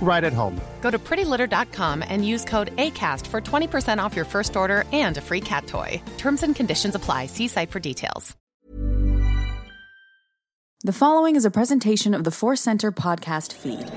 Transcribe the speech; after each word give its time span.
right 0.00 0.22
at 0.22 0.32
home. 0.32 0.60
Go 0.80 0.90
to 0.90 0.98
prettylitter.com 0.98 2.04
and 2.06 2.24
use 2.24 2.44
code 2.44 2.74
ACAST 2.76 3.26
for 3.26 3.40
20% 3.40 3.98
off 3.98 4.14
your 4.14 4.24
first 4.24 4.56
order 4.56 4.84
and 4.92 5.16
a 5.16 5.20
free 5.20 5.40
cat 5.40 5.66
toy. 5.66 6.00
Terms 6.16 6.42
and 6.44 6.54
conditions 6.54 6.94
apply. 6.94 7.26
See 7.26 7.48
site 7.48 7.72
for 7.72 7.80
details. 7.80 8.36
The 10.82 10.92
following 10.92 11.34
is 11.34 11.44
a 11.44 11.50
presentation 11.50 12.14
of 12.14 12.22
the 12.22 12.30
Force 12.30 12.60
Center 12.60 12.92
podcast 12.92 13.54
feed. 13.54 13.90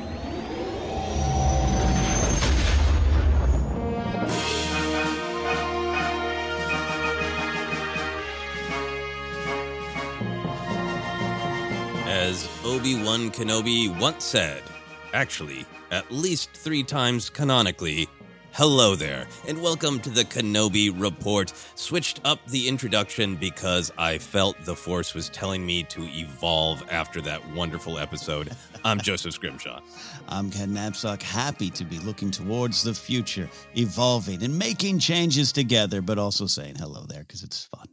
As 12.07 12.47
Obi 12.63 12.95
Wan 13.03 13.29
Kenobi 13.29 13.99
once 13.99 14.23
said, 14.23 14.63
actually, 15.13 15.65
at 15.91 16.11
least 16.11 16.51
three 16.53 16.83
times 16.83 17.29
canonically, 17.29 18.07
hello 18.53 18.95
there, 18.95 19.27
and 19.47 19.61
welcome 19.61 19.99
to 19.99 20.09
the 20.09 20.23
Kenobi 20.23 20.93
Report. 20.95 21.51
Switched 21.75 22.21
up 22.25 22.45
the 22.47 22.67
introduction 22.67 23.35
because 23.35 23.91
I 23.97 24.17
felt 24.17 24.55
the 24.65 24.75
Force 24.75 25.13
was 25.13 25.29
telling 25.29 25.65
me 25.65 25.83
to 25.83 26.01
evolve 26.03 26.83
after 26.89 27.21
that 27.21 27.47
wonderful 27.51 27.97
episode. 27.97 28.51
I'm 28.83 28.99
Joseph 29.01 29.33
Scrimshaw. 29.33 29.81
I'm 30.27 30.51
Ken 30.51 30.69
Napzok, 30.69 31.21
happy 31.21 31.69
to 31.71 31.85
be 31.85 31.99
looking 31.99 32.31
towards 32.31 32.83
the 32.83 32.93
future, 32.93 33.49
evolving 33.75 34.43
and 34.43 34.57
making 34.57 34.99
changes 34.99 35.51
together, 35.51 36.01
but 36.01 36.17
also 36.17 36.45
saying 36.45 36.75
hello 36.75 37.05
there 37.07 37.21
because 37.21 37.43
it's 37.43 37.65
fun. 37.65 37.87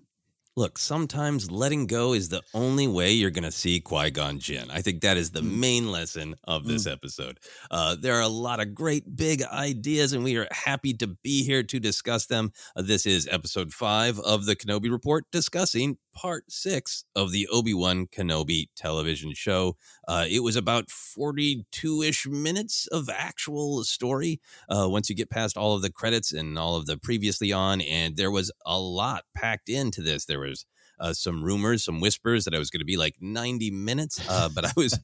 Look, 0.59 0.79
sometimes 0.79 1.51
letting 1.51 1.87
go 1.87 2.15
is 2.15 2.31
the 2.31 2.41
only 2.55 2.89
way 2.89 3.13
you're 3.13 3.31
going 3.31 3.45
to 3.45 3.53
see 3.53 3.79
Qui 3.79 4.11
Gon 4.11 4.39
Jinn. 4.39 4.71
I 4.71 4.81
think 4.81 5.03
that 5.03 5.19
is 5.19 5.31
the 5.31 5.43
main 5.43 5.93
lesson 5.93 6.35
of 6.45 6.65
this 6.65 6.87
episode. 6.87 7.39
Uh, 7.71 7.95
there 7.95 8.15
are 8.15 8.23
a 8.23 8.29
lot 8.29 8.61
of 8.61 8.75
great 8.75 9.17
big 9.17 9.43
ideas, 9.43 10.15
and 10.15 10.25
we 10.25 10.39
are 10.39 10.49
happy 10.51 10.95
to 10.95 11.09
be 11.09 11.45
here 11.45 11.63
to 11.63 11.79
discuss 11.79 12.25
them. 12.25 12.53
Uh, 12.75 12.81
this 12.81 13.05
is 13.05 13.29
episode 13.31 13.75
five 13.75 14.19
of 14.21 14.47
the 14.47 14.57
Kenobi 14.57 14.91
Report, 14.91 15.27
discussing 15.31 15.99
part 16.15 16.51
six 16.51 17.05
of 17.15 17.33
the 17.33 17.47
Obi 17.53 17.75
Wan 17.75 18.07
Kenobi 18.07 18.69
television 18.75 19.35
show. 19.35 19.77
Uh, 20.09 20.27
it 20.29 20.41
was 20.41 20.57
about 20.57 20.91
42 20.91 22.03
ish 22.03 22.27
minutes 22.27 22.87
of 22.89 23.09
actual 23.09 23.85
story 23.85 24.41
uh, 24.69 24.87
once 24.89 25.11
you 25.11 25.17
get 25.17 25.31
past 25.31 25.57
all 25.57 25.75
of 25.75 25.83
the 25.83 25.91
credits 25.93 26.33
and 26.33 26.59
all 26.59 26.77
of 26.77 26.87
the 26.87 26.97
previously 26.97 27.53
on, 27.53 27.81
and 27.81 28.17
there 28.17 28.31
was 28.31 28.53
a 28.65 28.79
lot 28.79 29.25
packed 29.35 29.69
into 29.69 30.03
this. 30.03 30.25
There 30.25 30.41
was 30.41 30.65
uh, 30.99 31.13
some 31.13 31.45
rumors, 31.45 31.85
some 31.85 32.01
whispers 32.01 32.45
that 32.45 32.55
I 32.55 32.59
was 32.59 32.71
going 32.71 32.81
to 32.81 32.87
be 32.87 32.97
like 32.97 33.17
90 33.21 33.71
minutes, 33.71 34.21
uh, 34.29 34.49
but 34.49 34.65
I 34.65 34.73
was 34.77 34.99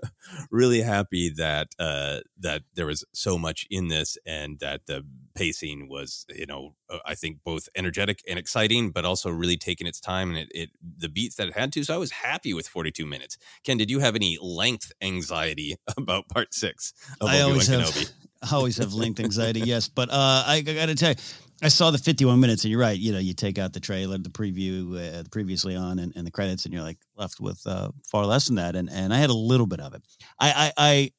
really 0.50 0.80
happy 0.80 1.30
that 1.36 1.68
uh, 1.78 2.20
that 2.40 2.62
there 2.74 2.86
was 2.86 3.04
so 3.12 3.38
much 3.38 3.66
in 3.70 3.88
this 3.88 4.18
and 4.26 4.58
that 4.60 4.86
the 4.86 5.04
pacing 5.36 5.88
was, 5.88 6.26
you 6.34 6.46
know, 6.46 6.74
uh, 6.90 6.98
I 7.06 7.14
think 7.14 7.38
both 7.44 7.68
energetic 7.76 8.22
and 8.28 8.38
exciting, 8.38 8.90
but 8.90 9.04
also 9.04 9.30
really 9.30 9.56
taking 9.56 9.86
its 9.86 10.00
time 10.00 10.30
and 10.30 10.38
it, 10.38 10.48
it 10.52 10.70
the 10.98 11.08
beats 11.08 11.36
that 11.36 11.48
it 11.48 11.54
had 11.56 11.72
to. 11.74 11.84
So 11.84 11.94
I 11.94 11.98
was 11.98 12.10
happy 12.10 12.52
with 12.52 12.66
42 12.66 13.06
minutes. 13.06 13.38
Ken, 13.64 13.76
did 13.76 13.90
you 13.90 14.00
have 14.00 14.16
any 14.16 14.38
length 14.40 14.92
anxiety 15.00 15.76
about 15.96 16.28
part 16.28 16.54
six 16.54 16.92
of 17.20 17.28
I 17.28 17.40
always 17.42 17.68
have, 17.68 17.82
Kenobi? 17.82 18.12
I 18.50 18.54
always 18.54 18.76
have 18.78 18.92
length 18.92 19.20
anxiety, 19.20 19.60
yes. 19.60 19.88
But 19.88 20.10
uh, 20.10 20.44
I, 20.46 20.56
I 20.56 20.60
got 20.62 20.86
to 20.86 20.94
tell 20.94 21.10
you, 21.10 21.16
I 21.62 21.68
saw 21.68 21.90
the 21.90 21.98
51 21.98 22.38
minutes, 22.38 22.64
and 22.64 22.70
you're 22.70 22.80
right. 22.80 22.98
You 22.98 23.12
know, 23.12 23.18
you 23.18 23.32
take 23.32 23.58
out 23.58 23.72
the 23.72 23.80
trailer, 23.80 24.18
the 24.18 24.28
preview, 24.28 25.20
uh, 25.20 25.22
previously 25.30 25.74
on, 25.74 25.98
and, 25.98 26.12
and 26.14 26.26
the 26.26 26.30
credits, 26.30 26.64
and 26.66 26.74
you're 26.74 26.82
like 26.82 26.98
left 27.16 27.40
with 27.40 27.62
uh, 27.66 27.90
far 28.04 28.26
less 28.26 28.46
than 28.46 28.56
that. 28.56 28.76
And 28.76 28.90
and 28.90 29.12
I 29.12 29.18
had 29.18 29.30
a 29.30 29.34
little 29.34 29.66
bit 29.66 29.80
of 29.80 29.94
it. 29.94 30.02
I 30.38 30.72
I 30.76 31.10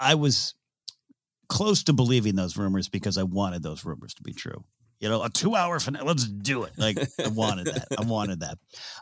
I, 0.00 0.10
I 0.10 0.14
was 0.16 0.54
close 1.50 1.82
to 1.84 1.92
believing 1.92 2.36
those 2.36 2.56
rumors 2.56 2.88
because 2.88 3.18
I 3.18 3.24
wanted 3.24 3.62
those 3.62 3.84
rumors 3.84 4.14
to 4.14 4.22
be 4.22 4.32
true. 4.32 4.64
You 5.00 5.08
know, 5.08 5.22
a 5.22 5.30
two 5.30 5.56
hour 5.56 5.80
finale. 5.80 6.06
Let's 6.06 6.26
do 6.26 6.62
it. 6.64 6.72
Like 6.78 6.98
I 7.18 7.28
wanted 7.32 7.66
that. 7.66 7.88
I 7.98 8.02
wanted 8.02 8.40
that. 8.40 8.58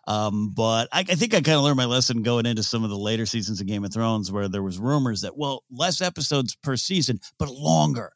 Um, 0.06 0.52
but 0.54 0.88
I, 0.92 1.00
I 1.00 1.14
think 1.14 1.34
I 1.34 1.40
kind 1.40 1.58
of 1.58 1.62
learned 1.62 1.76
my 1.76 1.84
lesson 1.84 2.22
going 2.22 2.46
into 2.46 2.62
some 2.62 2.84
of 2.84 2.90
the 2.90 2.96
later 2.96 3.26
seasons 3.26 3.60
of 3.60 3.66
Game 3.66 3.84
of 3.84 3.92
Thrones 3.92 4.32
where 4.32 4.48
there 4.48 4.62
was 4.62 4.78
rumors 4.78 5.22
that 5.22 5.36
well, 5.36 5.64
less 5.70 6.00
episodes 6.00 6.56
per 6.56 6.76
season, 6.76 7.20
but 7.38 7.50
longer 7.50 8.12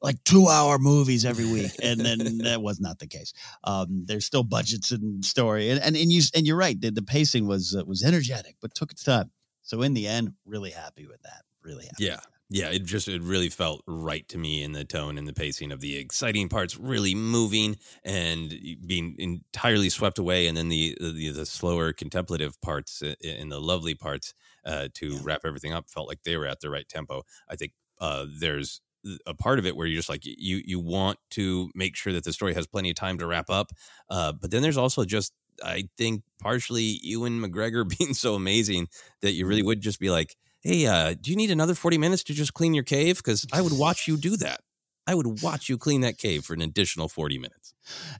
like 0.00 0.22
two 0.24 0.48
hour 0.48 0.78
movies 0.78 1.24
every 1.24 1.50
week, 1.50 1.72
and 1.82 1.98
then 1.98 2.38
that 2.44 2.62
was 2.62 2.78
not 2.78 2.98
the 2.98 3.06
case. 3.06 3.32
Um, 3.64 4.04
there's 4.06 4.26
still 4.26 4.44
budgets 4.44 4.92
and 4.92 5.24
story, 5.24 5.70
and 5.70 5.80
and, 5.80 5.96
and 5.96 6.12
you 6.12 6.22
and 6.36 6.46
you're 6.46 6.56
right. 6.56 6.80
The, 6.80 6.90
the 6.90 7.02
pacing 7.02 7.46
was 7.46 7.74
uh, 7.76 7.84
was 7.84 8.04
energetic, 8.04 8.56
but 8.60 8.74
took 8.74 8.92
its 8.92 9.02
time. 9.02 9.30
So 9.62 9.82
in 9.82 9.94
the 9.94 10.06
end, 10.06 10.34
really 10.44 10.70
happy 10.70 11.06
with 11.06 11.22
that. 11.22 11.42
Really 11.62 11.86
happy. 11.86 12.04
Yeah. 12.04 12.20
Yeah, 12.50 12.68
it 12.68 12.84
just 12.84 13.08
it 13.08 13.22
really 13.22 13.48
felt 13.48 13.82
right 13.86 14.28
to 14.28 14.38
me 14.38 14.62
in 14.62 14.72
the 14.72 14.84
tone 14.84 15.16
and 15.16 15.26
the 15.26 15.32
pacing 15.32 15.72
of 15.72 15.80
the 15.80 15.96
exciting 15.96 16.48
parts 16.48 16.78
really 16.78 17.14
moving 17.14 17.76
and 18.04 18.54
being 18.86 19.16
entirely 19.18 19.88
swept 19.88 20.18
away, 20.18 20.46
and 20.46 20.56
then 20.56 20.68
the 20.68 20.96
the, 21.00 21.30
the 21.30 21.46
slower 21.46 21.92
contemplative 21.92 22.60
parts 22.60 23.02
and 23.02 23.50
the 23.50 23.60
lovely 23.60 23.94
parts 23.94 24.34
uh, 24.66 24.88
to 24.94 25.08
yeah. 25.08 25.18
wrap 25.22 25.40
everything 25.44 25.72
up 25.72 25.88
felt 25.88 26.06
like 26.06 26.22
they 26.24 26.36
were 26.36 26.46
at 26.46 26.60
the 26.60 26.70
right 26.70 26.88
tempo. 26.88 27.22
I 27.48 27.56
think 27.56 27.72
uh, 28.00 28.26
there's 28.38 28.82
a 29.26 29.34
part 29.34 29.58
of 29.58 29.66
it 29.66 29.76
where 29.76 29.86
you're 29.86 29.98
just 29.98 30.08
like 30.08 30.24
you 30.24 30.62
you 30.64 30.78
want 30.78 31.18
to 31.30 31.70
make 31.74 31.96
sure 31.96 32.12
that 32.12 32.24
the 32.24 32.32
story 32.32 32.54
has 32.54 32.66
plenty 32.66 32.90
of 32.90 32.96
time 32.96 33.18
to 33.18 33.26
wrap 33.26 33.48
up, 33.48 33.70
uh, 34.10 34.32
but 34.32 34.50
then 34.50 34.62
there's 34.62 34.78
also 34.78 35.04
just 35.04 35.32
I 35.62 35.88
think 35.96 36.22
partially 36.40 36.98
Ewan 37.02 37.40
McGregor 37.40 37.88
being 37.98 38.14
so 38.14 38.34
amazing 38.34 38.88
that 39.22 39.32
you 39.32 39.46
really 39.46 39.60
mm-hmm. 39.60 39.68
would 39.68 39.80
just 39.80 40.00
be 40.00 40.10
like 40.10 40.36
hey, 40.64 40.86
uh, 40.86 41.14
do 41.20 41.30
you 41.30 41.36
need 41.36 41.50
another 41.50 41.74
40 41.74 41.98
minutes 41.98 42.24
to 42.24 42.34
just 42.34 42.54
clean 42.54 42.74
your 42.74 42.84
cave? 42.84 43.18
Because 43.18 43.46
I 43.52 43.60
would 43.60 43.78
watch 43.78 44.08
you 44.08 44.16
do 44.16 44.36
that. 44.38 44.60
I 45.06 45.14
would 45.14 45.42
watch 45.42 45.68
you 45.68 45.76
clean 45.76 46.00
that 46.00 46.16
cave 46.16 46.44
for 46.44 46.54
an 46.54 46.62
additional 46.62 47.08
40 47.08 47.38
minutes. 47.38 47.74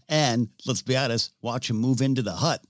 And 0.09 0.51
let's 0.67 0.83
be 0.83 0.97
honest, 0.97 1.33
watch 1.41 1.71
him 1.71 1.77
move 1.77 2.03
into 2.03 2.21
the 2.21 2.33
hut. 2.33 2.63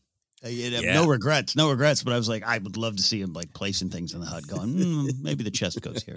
Uh, 0.44 0.48
yeah. 0.48 0.92
No 0.92 1.06
regrets, 1.06 1.56
no 1.56 1.70
regrets. 1.70 2.02
But 2.02 2.12
I 2.12 2.16
was 2.16 2.28
like, 2.28 2.42
I 2.44 2.58
would 2.58 2.76
love 2.76 2.96
to 2.96 3.02
see 3.02 3.20
him 3.20 3.32
like 3.32 3.52
placing 3.54 3.90
things 3.90 4.12
in 4.12 4.20
the 4.20 4.26
hut, 4.26 4.46
going, 4.46 4.74
mm, 4.74 5.10
maybe 5.22 5.42
the 5.42 5.50
chest 5.50 5.80
goes 5.80 6.02
here. 6.02 6.16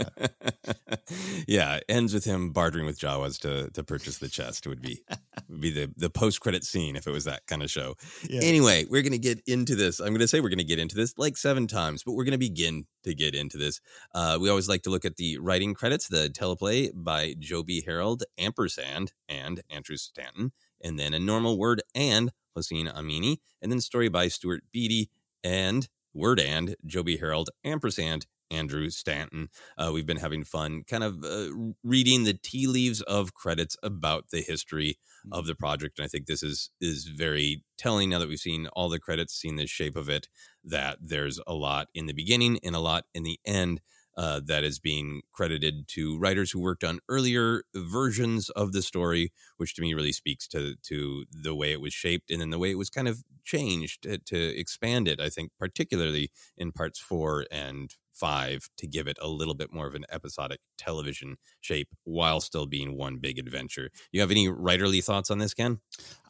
yeah, 1.48 1.80
ends 1.88 2.14
with 2.14 2.26
him 2.26 2.52
bartering 2.52 2.86
with 2.86 3.00
Jawas 3.00 3.40
to 3.42 3.70
to 3.72 3.84
purchase 3.84 4.18
the 4.18 4.28
chest. 4.28 4.68
Would 4.68 4.82
be 4.82 5.02
would 5.50 5.62
be 5.62 5.72
the 5.72 5.94
the 5.96 6.10
post 6.10 6.42
credit 6.42 6.66
scene 6.66 6.96
if 6.96 7.08
it 7.08 7.12
was 7.12 7.24
that 7.24 7.46
kind 7.48 7.64
of 7.64 7.72
show. 7.72 7.96
Yeah. 8.30 8.42
Anyway, 8.44 8.86
we're 8.90 9.02
gonna 9.02 9.18
get 9.18 9.42
into 9.48 9.76
this. 9.76 10.00
I'm 10.00 10.14
gonna 10.14 10.28
say 10.28 10.42
we're 10.42 10.50
gonna 10.50 10.64
get 10.64 10.80
into 10.80 10.96
this 10.96 11.14
like 11.18 11.38
seven 11.38 11.68
times, 11.68 12.04
but 12.04 12.14
we're 12.14 12.26
gonna 12.26 12.38
begin 12.38 12.86
to 13.04 13.16
get 13.16 13.34
into 13.34 13.58
this. 13.58 13.80
Uh, 14.14 14.38
we 14.42 14.50
always 14.50 14.68
like 14.68 14.82
to 14.84 14.90
look 14.90 15.06
at 15.06 15.16
the 15.16 15.38
writing 15.38 15.74
credits. 15.74 16.08
The 16.08 16.30
teleplay 16.30 16.92
by 16.94 17.36
Joby 17.40 17.84
Harold, 17.86 18.24
ampersand, 18.38 19.14
and 19.30 19.62
Andrew 19.70 19.96
Stanton, 19.96 20.52
and 20.82 21.00
then 21.00 21.14
a 21.14 21.20
normal 21.20 21.58
word 21.58 21.82
and 21.96 22.32
Hossein 22.56 22.88
Amini, 22.88 23.38
and 23.62 23.72
then 23.72 23.82
story 23.82 24.10
by 24.10 24.28
Stuart 24.28 24.64
Beattie 24.72 25.10
and 25.44 25.88
word 26.14 26.40
and 26.40 26.76
Joby 26.86 27.18
Harold 27.18 27.50
ampersand 27.64 28.26
Andrew 28.50 28.90
Stanton. 28.90 29.50
Uh, 29.78 29.92
we've 29.94 30.06
been 30.06 30.18
having 30.18 30.44
fun 30.44 30.84
kind 30.90 31.04
of 31.04 31.24
uh, 31.24 31.50
reading 31.84 32.24
the 32.24 32.34
tea 32.34 32.68
leaves 32.68 33.02
of 33.02 33.34
credits 33.34 33.78
about 33.84 34.30
the 34.32 34.42
history 34.42 34.98
of 35.32 35.46
the 35.46 35.56
project. 35.56 36.00
And 36.00 36.06
I 36.06 36.08
think 36.08 36.26
this 36.26 36.44
is 36.44 36.70
is 36.80 37.06
very 37.06 37.64
telling 37.78 38.10
now 38.10 38.20
that 38.20 38.30
we've 38.30 38.40
seen 38.40 38.68
all 38.68 38.90
the 38.90 39.00
credits, 39.00 39.34
seen 39.34 39.58
the 39.58 39.68
shape 39.68 39.96
of 39.96 40.10
it, 40.10 40.28
that 40.64 40.98
there's 41.02 41.40
a 41.46 41.54
lot 41.54 41.88
in 41.94 42.06
the 42.06 42.14
beginning 42.14 42.60
and 42.64 42.76
a 42.76 42.80
lot 42.80 43.06
in 43.14 43.24
the 43.24 43.40
end 43.46 43.82
uh, 44.18 44.42
that 44.44 44.64
is 44.64 44.80
being 44.80 45.22
credited 45.32 45.88
to 45.88 46.18
writers 46.18 46.52
who 46.52 46.60
worked 46.60 46.84
on 46.84 47.00
earlier 47.08 47.64
versions 47.76 48.50
of 48.50 48.72
the 48.74 48.82
story, 48.82 49.32
which 49.58 49.76
to 49.76 49.82
me 49.82 49.94
really 49.94 50.12
speaks 50.12 50.48
to 50.48 50.76
to 50.84 51.26
the 51.32 51.56
way 51.56 51.72
it 51.72 51.80
was 51.80 51.94
shaped 51.94 52.32
and 52.32 52.42
then 52.42 52.50
the 52.50 52.60
way 52.60 52.72
it 52.72 52.78
was 52.78 52.90
kind 52.90 53.08
of 53.08 53.24
changed 53.46 54.04
to, 54.04 54.18
to 54.18 54.60
expand 54.60 55.08
it. 55.08 55.22
I 55.22 55.30
think 55.30 55.52
particularly 55.60 56.32
in 56.58 56.72
parts 56.72 57.00
four 57.00 57.46
and 57.52 57.94
five 58.12 58.68
to 58.78 58.88
give 58.88 59.08
it 59.08 59.18
a 59.22 59.28
little 59.28 59.54
bit 59.54 59.72
more 59.72 59.86
of 59.86 59.94
an 59.94 60.06
episodic 60.12 60.60
television 60.78 61.38
shape 61.62 61.90
while 62.04 62.42
still 62.42 62.66
being 62.66 62.98
one 62.98 63.18
big 63.18 63.38
adventure. 63.38 63.92
You 64.12 64.22
have 64.22 64.32
any 64.32 64.48
writerly 64.48 65.04
thoughts 65.04 65.30
on 65.30 65.38
this, 65.38 65.54
Ken? 65.54 65.80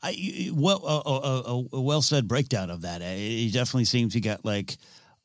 I 0.03 0.51
well, 0.53 0.85
a, 1.71 1.81
well 1.81 2.01
said 2.01 2.27
breakdown 2.27 2.69
of 2.69 2.81
that. 2.81 3.01
It 3.01 3.53
definitely 3.53 3.85
seems 3.85 4.13
you 4.13 4.21
got 4.21 4.43
like 4.43 4.77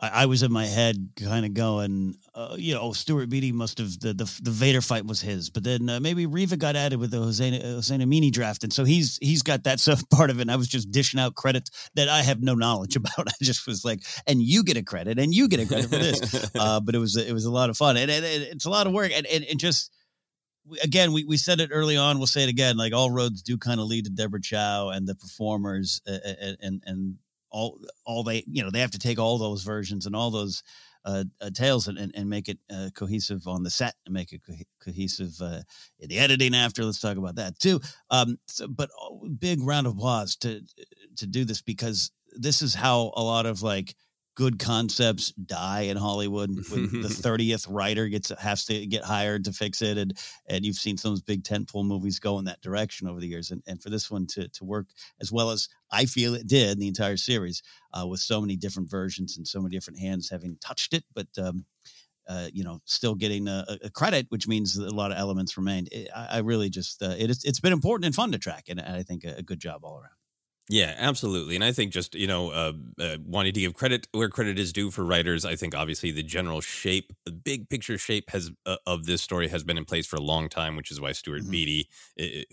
I, 0.02 0.08
I 0.22 0.26
was 0.26 0.42
in 0.42 0.52
my 0.52 0.66
head 0.66 1.10
kind 1.16 1.46
of 1.46 1.54
going, 1.54 2.16
uh, 2.34 2.56
you 2.58 2.74
know, 2.74 2.92
Stuart 2.92 3.30
Beattie 3.30 3.52
must 3.52 3.78
have 3.78 3.98
the, 4.00 4.12
the, 4.12 4.40
the 4.42 4.50
Vader 4.50 4.80
fight 4.80 5.06
was 5.06 5.20
his, 5.20 5.48
but 5.48 5.62
then 5.62 5.88
uh, 5.88 6.00
maybe 6.00 6.26
Reva 6.26 6.56
got 6.56 6.74
added 6.74 6.98
with 6.98 7.12
the 7.12 7.18
Hossein, 7.18 7.54
Hossein 7.54 8.00
Amini 8.00 8.30
draft, 8.30 8.64
and 8.64 8.72
so 8.72 8.84
he's 8.84 9.18
he's 9.22 9.42
got 9.42 9.64
that 9.64 9.80
stuff 9.80 10.02
part 10.10 10.30
of 10.30 10.38
it. 10.38 10.42
And 10.42 10.50
I 10.50 10.56
was 10.56 10.68
just 10.68 10.90
dishing 10.90 11.20
out 11.20 11.36
credits 11.36 11.70
that 11.94 12.08
I 12.08 12.22
have 12.22 12.42
no 12.42 12.54
knowledge 12.54 12.96
about. 13.02 13.28
I 13.28 13.32
just 13.40 13.66
was 13.66 13.84
like, 13.84 14.02
and 14.26 14.42
you 14.42 14.64
get 14.64 14.76
a 14.76 14.82
credit, 14.82 15.18
and 15.18 15.32
you 15.32 15.48
get 15.48 15.60
a 15.60 15.66
credit 15.66 15.88
for 15.88 15.98
this. 15.98 16.50
uh, 16.58 16.80
but 16.80 16.94
it 16.94 16.98
was 16.98 17.16
it 17.16 17.32
was 17.32 17.44
a 17.44 17.52
lot 17.52 17.70
of 17.70 17.76
fun, 17.76 17.96
and, 17.96 18.10
and, 18.10 18.24
and 18.24 18.42
it's 18.42 18.66
a 18.66 18.70
lot 18.70 18.86
of 18.86 18.92
work, 18.92 19.12
and 19.14 19.26
and, 19.26 19.44
and 19.44 19.60
just 19.60 19.92
again, 20.82 21.12
we, 21.12 21.24
we 21.24 21.36
said 21.36 21.60
it 21.60 21.70
early 21.72 21.96
on. 21.96 22.18
We'll 22.18 22.26
say 22.26 22.44
it 22.44 22.48
again. 22.48 22.76
Like 22.76 22.92
all 22.92 23.10
roads 23.10 23.42
do 23.42 23.58
kind 23.58 23.80
of 23.80 23.86
lead 23.86 24.04
to 24.04 24.10
Deborah 24.10 24.40
Chow 24.40 24.90
and 24.90 25.06
the 25.06 25.14
performers, 25.14 26.00
uh, 26.06 26.18
and 26.60 26.82
and 26.84 27.16
all 27.52 27.78
all 28.04 28.24
they 28.24 28.44
you 28.46 28.62
know 28.62 28.70
they 28.70 28.80
have 28.80 28.90
to 28.90 28.98
take 28.98 29.18
all 29.18 29.38
those 29.38 29.62
versions 29.62 30.06
and 30.06 30.16
all 30.16 30.30
those 30.30 30.62
uh, 31.04 31.24
uh, 31.40 31.50
tales 31.50 31.88
and, 31.88 31.98
and, 31.98 32.12
and, 32.14 32.30
make 32.30 32.48
it 32.48 32.58
uh, 32.72 32.88
cohesive 32.94 33.48
on 33.48 33.64
the 33.64 33.70
set 33.70 33.94
and 34.06 34.14
make 34.14 34.32
it 34.32 34.40
co- 34.46 34.54
cohesive 34.80 35.34
uh, 35.40 35.60
in 35.98 36.08
the 36.08 36.16
editing 36.16 36.54
after. 36.54 36.84
Let's 36.84 37.00
talk 37.00 37.16
about 37.16 37.34
that 37.36 37.58
too. 37.58 37.80
Um, 38.10 38.38
so, 38.46 38.68
but 38.68 38.88
oh, 39.00 39.28
big 39.40 39.60
round 39.62 39.88
of 39.88 39.94
applause 39.94 40.36
to 40.36 40.60
to 41.16 41.26
do 41.26 41.44
this 41.44 41.60
because 41.60 42.12
this 42.36 42.62
is 42.62 42.74
how 42.74 43.12
a 43.16 43.22
lot 43.22 43.46
of 43.46 43.62
like 43.62 43.96
good 44.34 44.58
concepts 44.58 45.32
die 45.32 45.82
in 45.82 45.96
Hollywood 45.96 46.50
when 46.70 47.02
the 47.02 47.08
30th 47.08 47.66
writer 47.68 48.08
gets 48.08 48.30
has 48.40 48.64
to 48.66 48.86
get 48.86 49.04
hired 49.04 49.44
to 49.44 49.52
fix 49.52 49.82
it 49.82 49.98
and 49.98 50.16
and 50.46 50.64
you've 50.64 50.76
seen 50.76 50.96
some 50.96 51.10
of 51.10 51.16
those 51.16 51.22
big 51.22 51.42
tentpole 51.42 51.84
movies 51.84 52.18
go 52.18 52.38
in 52.38 52.44
that 52.46 52.60
direction 52.60 53.08
over 53.08 53.20
the 53.20 53.28
years 53.28 53.50
and, 53.50 53.62
and 53.66 53.82
for 53.82 53.90
this 53.90 54.10
one 54.10 54.26
to 54.26 54.48
to 54.48 54.64
work 54.64 54.88
as 55.20 55.30
well 55.30 55.50
as 55.50 55.68
I 55.90 56.06
feel 56.06 56.34
it 56.34 56.46
did 56.46 56.72
in 56.72 56.78
the 56.78 56.88
entire 56.88 57.16
series 57.16 57.62
uh, 57.92 58.06
with 58.06 58.20
so 58.20 58.40
many 58.40 58.56
different 58.56 58.90
versions 58.90 59.36
and 59.36 59.46
so 59.46 59.60
many 59.60 59.76
different 59.76 60.00
hands 60.00 60.30
having 60.30 60.56
touched 60.60 60.94
it 60.94 61.04
but 61.14 61.28
um, 61.38 61.66
uh, 62.28 62.48
you 62.52 62.62
know, 62.62 62.80
still 62.84 63.16
getting 63.16 63.48
a, 63.48 63.66
a, 63.82 63.90
credit, 63.90 64.26
which 64.28 64.46
means 64.46 64.76
a 64.76 64.94
lot 64.94 65.10
of 65.10 65.18
elements 65.18 65.56
remained. 65.56 65.88
It, 65.90 66.08
I, 66.14 66.36
I, 66.36 66.38
really 66.38 66.70
just 66.70 67.02
uh, 67.02 67.16
it 67.18 67.30
is, 67.30 67.42
it's 67.42 67.58
been 67.58 67.72
important 67.72 68.06
and 68.06 68.14
fun 68.14 68.30
to 68.30 68.38
track, 68.38 68.66
and 68.68 68.80
I 68.80 69.02
think 69.02 69.24
a, 69.24 69.38
a 69.38 69.42
good 69.42 69.58
job 69.58 69.84
all 69.84 69.96
around. 69.98 70.21
Yeah, 70.68 70.94
absolutely. 70.96 71.56
And 71.56 71.64
I 71.64 71.72
think 71.72 71.92
just, 71.92 72.14
you 72.14 72.28
know, 72.28 72.50
uh, 72.50 72.72
uh, 72.98 73.16
wanting 73.26 73.52
to 73.52 73.60
give 73.60 73.74
credit 73.74 74.06
where 74.12 74.28
credit 74.28 74.58
is 74.60 74.72
due 74.72 74.92
for 74.92 75.04
writers, 75.04 75.44
I 75.44 75.56
think 75.56 75.74
obviously 75.74 76.12
the 76.12 76.22
general 76.22 76.60
shape, 76.60 77.12
the 77.26 77.32
big 77.32 77.68
picture 77.68 77.98
shape 77.98 78.30
has 78.30 78.50
uh, 78.64 78.76
of 78.86 79.04
this 79.04 79.22
story 79.22 79.48
has 79.48 79.64
been 79.64 79.76
in 79.76 79.84
place 79.84 80.06
for 80.06 80.16
a 80.16 80.20
long 80.22 80.48
time, 80.48 80.76
which 80.76 80.90
is 80.90 81.00
why 81.00 81.12
Stuart 81.12 81.42
mm-hmm. 81.42 81.50
Beattie, 81.50 81.88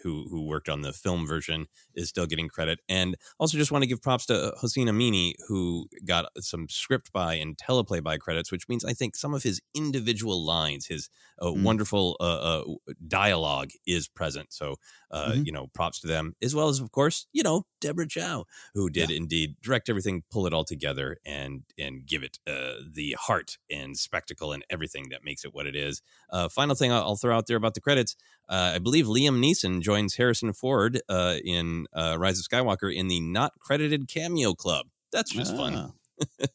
who 0.04 0.26
who 0.30 0.46
worked 0.48 0.70
on 0.70 0.82
the 0.82 0.92
film 0.92 1.28
version, 1.28 1.68
is 1.94 2.10
still 2.10 2.26
getting 2.26 2.50
credit. 2.50 2.80
And 2.90 3.16
also 3.38 3.58
just 3.58 3.72
want 3.72 3.84
to 3.84 3.88
give 3.88 4.02
props 4.02 4.26
to 4.26 4.54
Hossein 4.60 4.88
Amini, 4.88 5.36
who 5.48 5.88
got 6.04 6.26
some 6.40 6.68
script 6.68 7.14
by 7.14 7.36
and 7.36 7.58
teleplay 7.58 8.04
by 8.04 8.18
credits, 8.18 8.52
which 8.52 8.68
means 8.68 8.84
I 8.84 8.94
think 8.94 9.16
some 9.16 9.36
of 9.36 9.44
his 9.44 9.62
individual 9.76 10.44
lines, 10.44 10.88
his 10.88 11.10
uh, 11.40 11.46
mm-hmm. 11.46 11.64
wonderful 11.64 12.18
uh, 12.20 12.24
uh, 12.24 12.64
dialogue 13.08 13.70
is 13.86 14.08
present. 14.08 14.52
So, 14.52 14.78
mm-hmm. 15.18 15.44
you 15.44 15.52
know, 15.52 15.68
props 15.74 16.00
to 16.02 16.08
them, 16.08 16.36
as 16.42 16.56
well 16.56 16.70
as, 16.70 16.80
of 16.80 16.92
course, 16.92 17.28
you 17.34 17.44
know, 17.44 17.66
Deborah 17.82 18.08
Chow, 18.08 18.46
who 18.74 18.90
did 18.90 19.10
yeah. 19.10 19.18
indeed 19.18 19.56
direct 19.62 19.90
everything, 19.90 20.24
pull 20.32 20.46
it 20.48 20.54
all 20.54 20.64
together, 20.64 21.18
and 21.26 21.64
and 21.78 22.06
give 22.06 22.24
it 22.24 22.40
uh, 22.48 22.74
the 22.92 23.16
heart 23.20 23.58
and 23.72 23.98
spectacle 23.98 24.52
and 24.52 24.64
everything 24.70 25.10
that 25.10 25.24
makes 25.24 25.46
it 25.46 25.54
what 25.54 25.66
it 25.66 25.76
is. 25.76 26.02
Uh, 26.30 26.50
final 26.50 26.76
thing 26.76 26.92
I'll, 26.92 27.02
I'll, 27.02 27.16
throw 27.16 27.36
out 27.36 27.48
there 27.48 27.58
about 27.58 27.74
the 27.74 27.82
credits: 27.82 28.16
uh, 28.48 28.74
I 28.76 28.80
believe 28.80 29.06
Liam 29.06 29.40
Neeson 29.44 29.82
joins 29.82 30.16
Harrison 30.16 30.54
Ford 30.54 31.02
uh, 31.10 31.36
in 31.44 31.88
uh, 31.94 32.18
Rise 32.20 32.40
of 32.40 32.46
Skywalker 32.46 32.94
in 32.94 33.08
the 33.08 33.20
not 33.20 33.54
credited 33.60 34.08
cameo 34.08 34.54
club. 34.54 34.88
That's 35.12 35.32
just 35.32 35.56
fun. 35.56 35.74
Ah. 35.76 35.92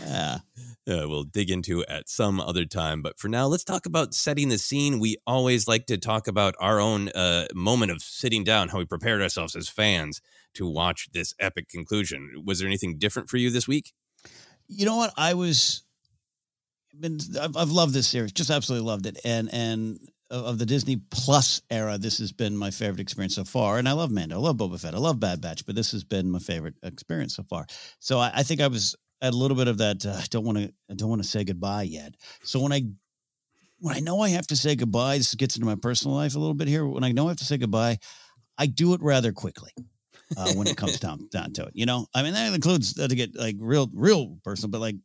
yeah. 0.00 0.38
Uh, 0.88 1.08
we'll 1.08 1.24
dig 1.24 1.50
into 1.50 1.84
at 1.86 2.08
some 2.08 2.40
other 2.40 2.64
time. 2.64 3.02
But 3.02 3.18
for 3.18 3.28
now, 3.28 3.46
let's 3.46 3.64
talk 3.64 3.86
about 3.86 4.14
setting 4.14 4.48
the 4.48 4.58
scene. 4.58 4.98
We 4.98 5.18
always 5.26 5.68
like 5.68 5.86
to 5.86 5.98
talk 5.98 6.26
about 6.26 6.54
our 6.60 6.80
own 6.80 7.10
uh, 7.10 7.46
moment 7.54 7.92
of 7.92 8.02
sitting 8.02 8.44
down, 8.44 8.68
how 8.68 8.78
we 8.78 8.86
prepared 8.86 9.22
ourselves 9.22 9.54
as 9.54 9.68
fans 9.68 10.20
to 10.54 10.68
watch 10.68 11.08
this 11.12 11.34
epic 11.38 11.68
conclusion. 11.68 12.42
Was 12.44 12.58
there 12.58 12.68
anything 12.68 12.98
different 12.98 13.28
for 13.28 13.36
you 13.36 13.50
this 13.50 13.68
week? 13.68 13.92
You 14.68 14.86
know 14.86 14.96
what? 14.96 15.12
I 15.16 15.34
was 15.34 15.82
been 16.98 17.18
I've, 17.40 17.56
I've 17.56 17.70
loved 17.70 17.94
this 17.94 18.08
series, 18.08 18.32
just 18.32 18.50
absolutely 18.50 18.86
loved 18.86 19.06
it, 19.06 19.18
and 19.24 19.52
and 19.52 19.98
of 20.30 20.58
the 20.58 20.66
Disney 20.66 20.96
Plus 21.10 21.60
era, 21.70 21.98
this 21.98 22.18
has 22.18 22.30
been 22.30 22.56
my 22.56 22.70
favorite 22.70 23.00
experience 23.00 23.34
so 23.34 23.44
far. 23.44 23.78
And 23.78 23.88
I 23.88 23.92
love 23.92 24.12
Mando, 24.12 24.36
I 24.36 24.38
love 24.38 24.56
Boba 24.56 24.80
Fett, 24.80 24.94
I 24.94 24.98
love 24.98 25.18
Bad 25.18 25.40
Batch, 25.40 25.66
but 25.66 25.74
this 25.74 25.90
has 25.90 26.04
been 26.04 26.30
my 26.30 26.38
favorite 26.38 26.74
experience 26.84 27.34
so 27.34 27.42
far. 27.42 27.66
So 27.98 28.20
I, 28.20 28.30
I 28.36 28.42
think 28.44 28.60
I 28.60 28.68
was 28.68 28.94
at 29.22 29.34
a 29.34 29.36
little 29.36 29.56
bit 29.56 29.68
of 29.68 29.78
that. 29.78 30.04
Uh, 30.04 30.12
I 30.16 30.24
don't 30.30 30.44
want 30.44 30.58
to. 30.58 30.72
I 30.90 30.94
don't 30.94 31.08
want 31.08 31.22
to 31.22 31.28
say 31.28 31.44
goodbye 31.44 31.82
yet. 31.82 32.14
So 32.42 32.60
when 32.60 32.72
I 32.72 32.82
when 33.78 33.96
I 33.96 34.00
know 34.00 34.20
I 34.20 34.30
have 34.30 34.46
to 34.48 34.56
say 34.56 34.76
goodbye, 34.76 35.18
this 35.18 35.34
gets 35.34 35.56
into 35.56 35.66
my 35.66 35.76
personal 35.76 36.16
life 36.16 36.34
a 36.34 36.38
little 36.38 36.54
bit 36.54 36.68
here. 36.68 36.86
When 36.86 37.04
I 37.04 37.12
know 37.12 37.26
I 37.26 37.30
have 37.30 37.38
to 37.38 37.44
say 37.44 37.56
goodbye, 37.56 37.98
I 38.58 38.66
do 38.66 38.94
it 38.94 39.00
rather 39.02 39.32
quickly 39.32 39.72
uh, 40.36 40.52
when 40.54 40.66
it 40.66 40.76
comes 40.76 41.00
down 41.00 41.28
down 41.30 41.52
to 41.54 41.64
it. 41.64 41.72
You 41.74 41.86
know, 41.86 42.06
I 42.14 42.22
mean 42.22 42.34
that 42.34 42.54
includes 42.54 42.98
uh, 42.98 43.08
to 43.08 43.14
get 43.14 43.36
like 43.36 43.56
real 43.58 43.90
real 43.92 44.38
personal, 44.44 44.70
but 44.70 44.80
like 44.80 44.96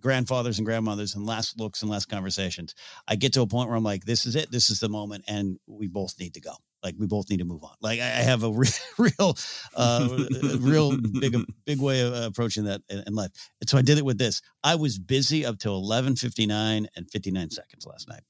grandfathers 0.00 0.58
and 0.58 0.66
grandmothers 0.66 1.14
and 1.14 1.26
last 1.26 1.58
looks 1.58 1.82
and 1.82 1.90
last 1.90 2.06
conversations. 2.06 2.74
I 3.08 3.16
get 3.16 3.32
to 3.34 3.42
a 3.42 3.46
point 3.46 3.68
where 3.68 3.76
I'm 3.76 3.84
like, 3.84 4.04
this 4.04 4.26
is 4.26 4.36
it. 4.36 4.50
This 4.50 4.70
is 4.70 4.80
the 4.80 4.88
moment. 4.88 5.24
And 5.26 5.58
we 5.66 5.88
both 5.88 6.14
need 6.20 6.34
to 6.34 6.40
go. 6.40 6.52
Like 6.86 6.94
we 6.98 7.08
both 7.08 7.28
need 7.28 7.38
to 7.38 7.44
move 7.44 7.64
on. 7.64 7.74
Like 7.80 7.98
I 7.98 8.04
have 8.04 8.44
a 8.44 8.50
real, 8.52 8.70
real, 8.96 9.36
uh, 9.74 10.24
real 10.58 10.96
big, 10.96 11.36
big 11.66 11.80
way 11.80 12.00
of 12.00 12.14
approaching 12.14 12.64
that 12.64 12.80
in, 12.88 13.12
life. 13.12 13.32
And 13.60 13.68
so 13.68 13.76
I 13.76 13.82
did 13.82 13.98
it 13.98 14.04
with 14.04 14.18
this. 14.18 14.40
I 14.62 14.76
was 14.76 14.96
busy 14.96 15.44
up 15.44 15.58
till 15.58 15.82
11:59 15.82 16.86
and 16.94 17.10
59 17.10 17.50
seconds 17.50 17.86
last 17.86 18.08
night. 18.08 18.22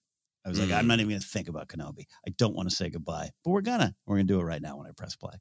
I 0.46 0.48
was 0.48 0.58
like, 0.58 0.70
I'm 0.70 0.86
not 0.86 1.00
even 1.00 1.10
going 1.10 1.20
to 1.20 1.26
think 1.26 1.48
about 1.48 1.68
Kenobi. 1.68 2.04
I 2.26 2.30
don't 2.38 2.54
want 2.54 2.70
to 2.70 2.74
say 2.74 2.88
goodbye, 2.88 3.30
but 3.44 3.50
we're 3.50 3.60
gonna. 3.60 3.94
We're 4.06 4.16
gonna 4.16 4.24
do 4.24 4.40
it 4.40 4.44
right 4.44 4.62
now 4.62 4.78
when 4.78 4.86
I 4.86 4.92
press 4.96 5.16
play. 5.16 5.34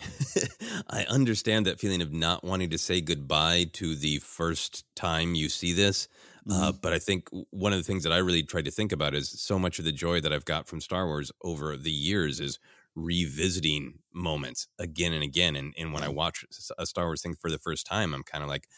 I 0.90 1.04
understand 1.08 1.66
that 1.66 1.80
feeling 1.80 2.02
of 2.02 2.12
not 2.12 2.44
wanting 2.44 2.70
to 2.70 2.78
say 2.78 3.00
goodbye 3.00 3.70
to 3.74 3.94
the 3.94 4.18
first 4.18 4.84
time 4.94 5.34
you 5.34 5.48
see 5.48 5.72
this. 5.72 6.08
Uh, 6.48 6.72
but 6.72 6.92
I 6.92 6.98
think 6.98 7.28
one 7.50 7.72
of 7.72 7.78
the 7.78 7.82
things 7.84 8.02
that 8.04 8.12
I 8.12 8.18
really 8.18 8.42
tried 8.42 8.64
to 8.66 8.70
think 8.70 8.92
about 8.92 9.14
is 9.14 9.30
so 9.30 9.58
much 9.58 9.78
of 9.78 9.84
the 9.84 9.92
joy 9.92 10.20
that 10.20 10.32
I've 10.32 10.44
got 10.44 10.66
from 10.68 10.80
Star 10.80 11.06
Wars 11.06 11.32
over 11.42 11.76
the 11.76 11.90
years 11.90 12.40
is 12.40 12.58
revisiting 12.94 13.98
moments 14.12 14.66
again 14.78 15.12
and 15.12 15.22
again. 15.22 15.56
And, 15.56 15.74
and 15.76 15.92
when 15.92 16.02
I 16.02 16.08
watch 16.08 16.44
a 16.78 16.86
Star 16.86 17.06
Wars 17.06 17.22
thing 17.22 17.34
for 17.34 17.50
the 17.50 17.58
first 17.58 17.86
time, 17.86 18.14
I'm 18.14 18.22
kind 18.22 18.42
of 18.42 18.48
like, 18.48 18.68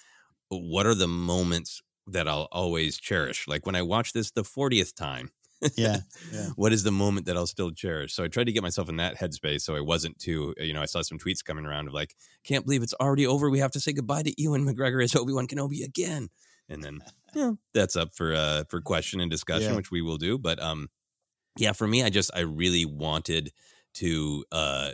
what 0.49 0.87
are 0.87 0.95
the 0.95 1.09
moments 1.09 1.83
that 2.07 2.29
I'll 2.29 2.49
always 2.53 2.99
cherish? 2.99 3.47
Like 3.49 3.65
when 3.67 3.75
I 3.77 3.83
watch 3.83 4.13
this 4.13 4.31
the 4.31 4.45
40th 4.45 4.95
time, 4.95 5.31
Yeah, 5.77 5.99
yeah. 6.33 6.51
what 6.57 6.73
is 6.73 6.83
the 6.83 6.91
moment 6.93 7.27
that 7.27 7.37
I'll 7.37 7.47
still 7.47 7.71
cherish? 7.71 8.13
So 8.15 8.25
I 8.25 8.29
tried 8.29 8.45
to 8.45 8.53
get 8.53 8.63
myself 8.63 8.89
in 8.89 8.97
that 8.97 9.17
headspace 9.17 9.61
so 9.63 9.77
I 9.77 9.81
wasn't 9.81 10.19
too, 10.19 10.55
you 10.59 10.73
know, 10.75 10.83
I 10.83 10.87
saw 10.87 11.03
some 11.03 11.19
tweets 11.19 11.45
coming 11.45 11.65
around 11.67 11.87
of 11.89 11.95
like, 11.95 12.17
can't 12.45 12.65
believe 12.65 12.83
it's 12.83 12.95
already 12.95 13.27
over. 13.27 13.49
We 13.49 13.61
have 13.61 13.71
to 13.73 13.81
say 13.81 13.93
goodbye 13.93 14.25
to 14.25 14.43
Ewan 14.43 14.67
McGregor 14.67 15.03
as 15.03 15.15
Obi 15.15 15.33
Wan 15.33 15.47
Kenobi 15.47 15.85
again. 15.85 16.29
And 16.69 16.83
then 16.83 17.01
yeah, 17.35 17.53
that's 17.75 17.97
up 17.97 18.15
for 18.15 18.35
uh 18.35 18.65
for 18.69 18.81
question 18.81 19.21
and 19.21 19.31
discussion, 19.31 19.75
Yeah. 19.75 19.77
which 19.77 19.91
we 19.91 20.03
will 20.03 20.19
do. 20.19 20.39
But 20.39 20.61
um 20.63 20.89
yeah, 21.59 21.73
for 21.73 21.89
me, 21.89 22.03
I 22.05 22.11
just 22.11 22.31
I 22.35 22.41
really 22.41 22.87
wanted 22.87 23.53
to 23.95 24.45
uh 24.53 24.93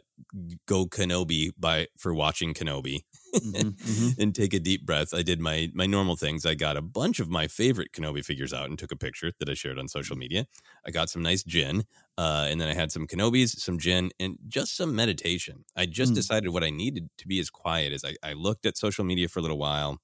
go 0.66 0.86
Kenobi 0.86 1.52
by 1.58 1.88
for 1.98 2.14
watching 2.14 2.54
Kenobi 2.54 3.00
Mhm, 3.42 3.76
mhm. 3.84 4.10
and 4.18 4.34
take 4.34 4.54
a 4.54 4.58
deep 4.60 4.84
breath. 4.86 5.14
I 5.14 5.22
did 5.22 5.40
my 5.40 5.70
my 5.74 5.86
normal 5.86 6.16
things. 6.16 6.46
I 6.46 6.54
got 6.54 6.76
a 6.76 6.82
bunch 6.82 7.20
of 7.20 7.28
my 7.30 7.48
favorite 7.48 7.92
Kenobi 7.92 8.24
figures 8.24 8.52
out 8.52 8.68
and 8.68 8.78
took 8.78 8.92
a 8.92 8.96
picture 8.96 9.32
that 9.38 9.48
I 9.48 9.54
shared 9.54 9.78
on 9.78 9.88
social 9.88 10.16
media. 10.16 10.46
I 10.86 10.90
got 10.90 11.10
some 11.10 11.22
nice 11.22 11.42
gin, 11.44 11.84
uh, 12.16 12.46
and 12.48 12.60
then 12.60 12.68
I 12.68 12.74
had 12.74 12.92
some 12.92 13.06
Kenobis, 13.06 13.50
some 13.60 13.78
gin, 13.78 14.10
and 14.18 14.38
just 14.48 14.76
some 14.76 14.94
meditation. 14.94 15.64
I 15.76 15.86
just 15.86 16.14
Mm. 16.14 16.14
decided 16.14 16.50
what 16.50 16.64
I 16.64 16.70
needed 16.70 17.10
to 17.18 17.28
be 17.28 17.38
as 17.40 17.50
quiet 17.50 17.92
as 17.92 18.04
I, 18.04 18.16
I 18.22 18.32
looked 18.34 18.66
at 18.66 18.76
social 18.76 19.04
media 19.04 19.28
for 19.28 19.38
a 19.40 19.42
little 19.42 19.58
while, 19.58 19.98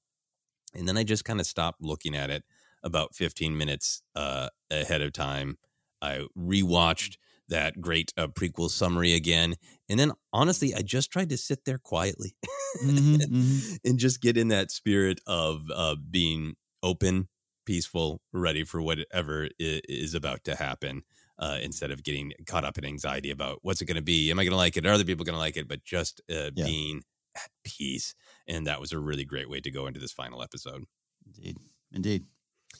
and 0.75 0.88
then 0.88 0.97
I 0.97 1.04
just 1.04 1.25
kind 1.25 1.40
of 1.40 1.47
stopped 1.47 1.81
looking 1.83 2.14
at 2.16 2.31
it 2.31 2.45
about 2.83 3.14
15 3.14 3.57
minutes 3.57 4.02
uh, 4.14 4.49
ahead 4.71 5.02
of 5.02 5.12
time. 5.12 5.59
I 6.02 6.26
rewatched 6.37 7.16
that 7.49 7.81
great 7.81 8.12
uh, 8.16 8.28
prequel 8.28 8.71
summary 8.71 9.14
again, 9.14 9.54
and 9.88 9.99
then 9.99 10.12
honestly, 10.33 10.75
I 10.75 10.83
just 10.83 11.11
tried 11.11 11.28
to 11.31 11.37
sit 11.37 11.64
there 11.64 11.78
quietly 11.78 12.37
Mhm, 12.81 13.26
mhm. 13.35 13.78
and 13.85 13.99
just 13.99 14.21
get 14.21 14.37
in 14.37 14.49
that 14.49 14.71
spirit 14.71 15.21
of 15.26 15.71
uh, 15.75 15.97
being 16.11 16.54
open, 16.83 17.28
peaceful, 17.66 18.21
ready 18.33 18.64
for 18.64 18.81
whatever 18.83 19.49
is 19.59 20.14
about 20.14 20.45
to 20.45 20.54
happen. 20.57 21.02
Uh, 21.37 21.59
instead 21.61 21.90
of 21.90 22.04
getting 22.04 22.33
caught 22.47 22.64
up 22.64 22.78
in 22.78 22.85
anxiety 22.85 23.28
about 23.28 23.59
what's 23.62 23.83
it 23.83 23.87
going 23.87 23.97
to 23.97 24.02
be, 24.02 24.31
am 24.31 24.38
I 24.38 24.45
going 24.45 24.52
to 24.52 24.57
like 24.57 24.76
it? 24.76 24.87
Are 24.87 24.93
other 24.93 25.04
people 25.04 25.25
going 25.25 25.35
to 25.35 25.38
like 25.40 25.57
it? 25.57 25.66
But 25.66 25.83
just 25.83 26.21
uh, 26.33 26.50
Yeah. 26.54 26.71
being 26.71 27.02
at 27.37 27.50
peace, 27.64 28.14
and 28.46 28.66
that 28.66 28.80
was 28.80 28.92
a 28.92 28.98
really 28.98 29.24
great 29.24 29.48
way 29.48 29.60
to 29.60 29.70
go 29.70 29.86
into 29.86 30.00
this 30.00 30.12
final 30.12 30.42
episode. 30.42 30.84
Indeed, 31.26 31.58
indeed. 31.92 32.24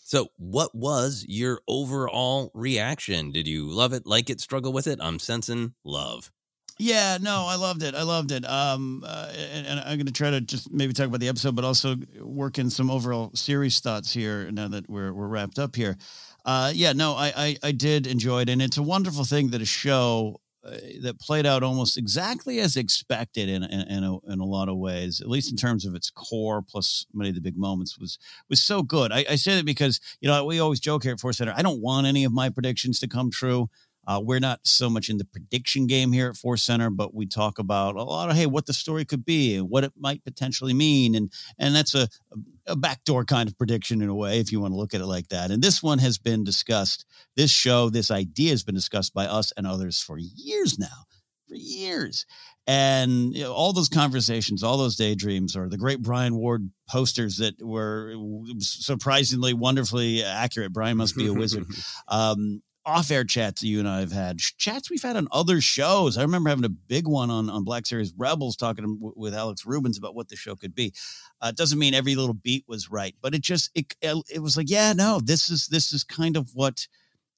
So, 0.03 0.29
what 0.37 0.75
was 0.75 1.25
your 1.29 1.61
overall 1.69 2.51
reaction? 2.55 3.31
Did 3.31 3.47
you 3.47 3.67
love 3.67 3.93
it, 3.93 4.07
like 4.07 4.29
it, 4.29 4.41
struggle 4.41 4.73
with 4.73 4.87
it? 4.87 4.99
I'm 5.01 5.19
sensing 5.19 5.75
love. 5.85 6.31
Yeah, 6.79 7.19
no, 7.21 7.47
I 7.49 7.55
loved 7.55 7.85
it. 7.85 7.95
I 7.95 8.03
loved 8.03 8.33
it. 8.33 8.45
Um, 8.45 9.05
uh, 9.07 9.33
and, 9.53 9.67
and 9.67 9.81
I'm 9.81 9.97
going 9.97 10.07
to 10.07 10.13
try 10.13 10.31
to 10.31 10.41
just 10.41 10.73
maybe 10.73 10.93
talk 10.93 11.07
about 11.07 11.21
the 11.21 11.29
episode, 11.29 11.55
but 11.55 11.65
also 11.65 11.95
work 12.21 12.59
in 12.59 12.69
some 12.69 12.91
overall 12.91 13.31
series 13.35 13.79
thoughts 13.79 14.13
here 14.13 14.51
now 14.51 14.67
that 14.69 14.91
we're 14.91 15.13
we're 15.13 15.29
wrapped 15.29 15.61
up 15.61 15.77
here. 15.77 15.97
Uh, 16.45 16.73
yeah, 16.75 16.93
no, 16.93 17.13
I, 17.15 17.33
I 17.37 17.57
I 17.63 17.73
did 17.73 18.09
enjoy 18.09 18.43
it, 18.43 18.49
and 18.49 18.61
it's 18.61 18.77
a 18.77 18.83
wonderful 18.83 19.25
thing 19.25 19.51
that 19.51 19.63
a 19.63 19.67
show 19.67 20.41
uh, 20.65 20.77
that 21.03 21.21
played 21.21 21.47
out 21.47 21.63
almost 21.63 21.99
exactly 21.99 22.59
as 22.59 22.77
expected 22.77 23.49
in 23.49 23.63
in, 23.65 23.81
in, 23.89 24.05
a, 24.05 24.19
in 24.33 24.41
a 24.41 24.45
lot 24.45 24.69
of 24.69 24.77
ways, 24.77 25.21
at 25.21 25.29
least 25.29 25.51
in 25.51 25.57
terms 25.57 25.85
of 25.85 25.95
its 25.95 26.11
core, 26.11 26.63
plus 26.63 27.07
many 27.13 27.29
of 27.29 27.35
the 27.35 27.41
big 27.41 27.57
moments 27.57 27.99
was 27.99 28.19
was 28.49 28.63
so 28.63 28.83
good. 28.83 29.13
I, 29.13 29.25
I 29.31 29.37
say 29.37 29.57
that 29.57 29.67
because 29.67 30.01
you 30.21 30.29
know 30.29 30.45
we 30.45 30.61
always 30.61 30.81
joke 30.81 31.03
here 31.03 31.13
at 31.13 31.21
Force 31.21 31.39
Center. 31.39 31.55
I 31.57 31.63
don't 31.63 31.81
want 31.81 32.07
any 32.07 32.25
of 32.25 32.33
my 32.33 32.49
predictions 32.49 32.99
to 33.01 33.09
come 33.09 33.31
true. 33.31 33.69
Uh, 34.07 34.21
we're 34.23 34.41
not 34.41 34.61
so 34.65 34.91
much 34.91 35.09
in 35.09 35.19
the 35.19 35.25
prediction 35.25 35.87
game 35.87 36.13
here 36.13 36.29
at 36.29 36.37
Force 36.37 36.63
Center, 36.63 36.91
but 36.91 37.15
we 37.15 37.27
talk 37.27 37.59
about 37.59 37.97
a 37.97 38.03
lot 38.03 38.31
of 38.31 38.37
hey, 38.37 38.47
what 38.47 38.67
the 38.67 38.73
story 38.73 39.05
could 39.05 39.25
be 39.25 39.57
and 39.57 39.69
what 39.69 39.85
it 39.85 39.93
might 39.99 40.25
potentially 40.25 40.75
mean, 40.75 41.15
and 41.15 41.33
and 41.59 41.75
that's 41.75 41.95
a 41.95 42.09
a 42.67 42.77
backdoor 42.77 43.25
kind 43.25 43.49
of 43.49 43.59
prediction 43.59 44.01
in 44.01 44.09
a 44.09 44.15
way, 44.15 44.41
if 44.41 44.51
you 44.51 44.61
want 44.61 44.73
to 44.73 44.79
look 44.79 44.95
at 44.95 45.01
it 45.01 45.07
like 45.07 45.29
that. 45.29 45.51
And 45.51 45.63
this 45.63 45.83
one 45.83 45.99
has 45.99 46.19
been 46.19 46.45
discussed. 46.45 47.05
This 47.37 47.51
show, 47.51 47.91
this 47.91 48.11
idea 48.11 48.51
has 48.51 48.63
been 48.63 48.75
discussed 48.75 49.13
by 49.13 49.27
us 49.27 49.53
and 49.57 49.67
others 49.67 50.01
for 50.01 50.19
years 50.19 50.79
now, 50.79 51.07
for 51.49 51.55
years. 51.55 52.27
And 52.67 53.35
you 53.35 53.43
know, 53.43 53.53
all 53.53 53.73
those 53.73 53.91
conversations, 53.91 54.63
all 54.63 54.79
those 54.79 54.97
daydreams, 54.97 55.55
or 55.57 55.69
the 55.69 55.77
great 55.77 56.01
Brian 56.01 56.37
Ward 56.37 56.71
posters 56.89 57.37
that 57.39 57.63
were 57.63 58.15
surprisingly, 58.59 59.53
wonderfully 59.53 60.25
accurate. 60.25 60.73
Brian 60.73 60.97
must 60.97 61.17
be 61.17 61.27
a 61.27 61.33
wizard. 61.33 61.67
Um, 62.09 62.63
off-air 62.87 63.25
chats 63.25 63.61
that 63.61 63.69
you 63.69 63.79
and 63.79 63.89
I 63.89 64.01
have 64.01 64.13
had, 64.13 64.39
chats 64.39 64.91
we've 64.91 65.03
had 65.03 65.17
on 65.17 65.29
other 65.33 65.61
shows. 65.61 66.17
I 66.19 66.23
remember 66.23 66.51
having 66.51 66.65
a 66.65 66.69
big 66.69 67.07
one 67.07 67.31
on 67.31 67.49
on 67.49 67.65
Black 67.65 67.87
Series 67.87 68.13
Rebels, 68.17 68.57
talking 68.57 68.99
with 69.17 69.35
Alex 69.35 69.65
Rubens 69.67 69.99
about 69.99 70.15
what 70.15 70.29
the 70.29 70.37
show 70.37 70.57
could 70.57 70.75
be. 70.75 70.93
Uh, 71.41 71.49
it 71.49 71.57
doesn't 71.57 71.79
mean 71.79 71.95
every 71.95 72.15
little 72.15 72.35
beat 72.35 72.65
was 72.69 72.91
right, 72.91 73.15
but 73.21 73.35
it 73.35 73.43
just 73.43 73.71
it 73.75 73.95
it 74.03 74.41
was 74.41 74.57
like, 74.57 74.71
yeah, 74.71 74.93
no, 74.93 75.21
this 75.23 75.51
is 75.51 75.69
this 75.69 75.93
is 75.93 76.05
kind 76.05 76.37
of 76.37 76.51
what 76.55 76.87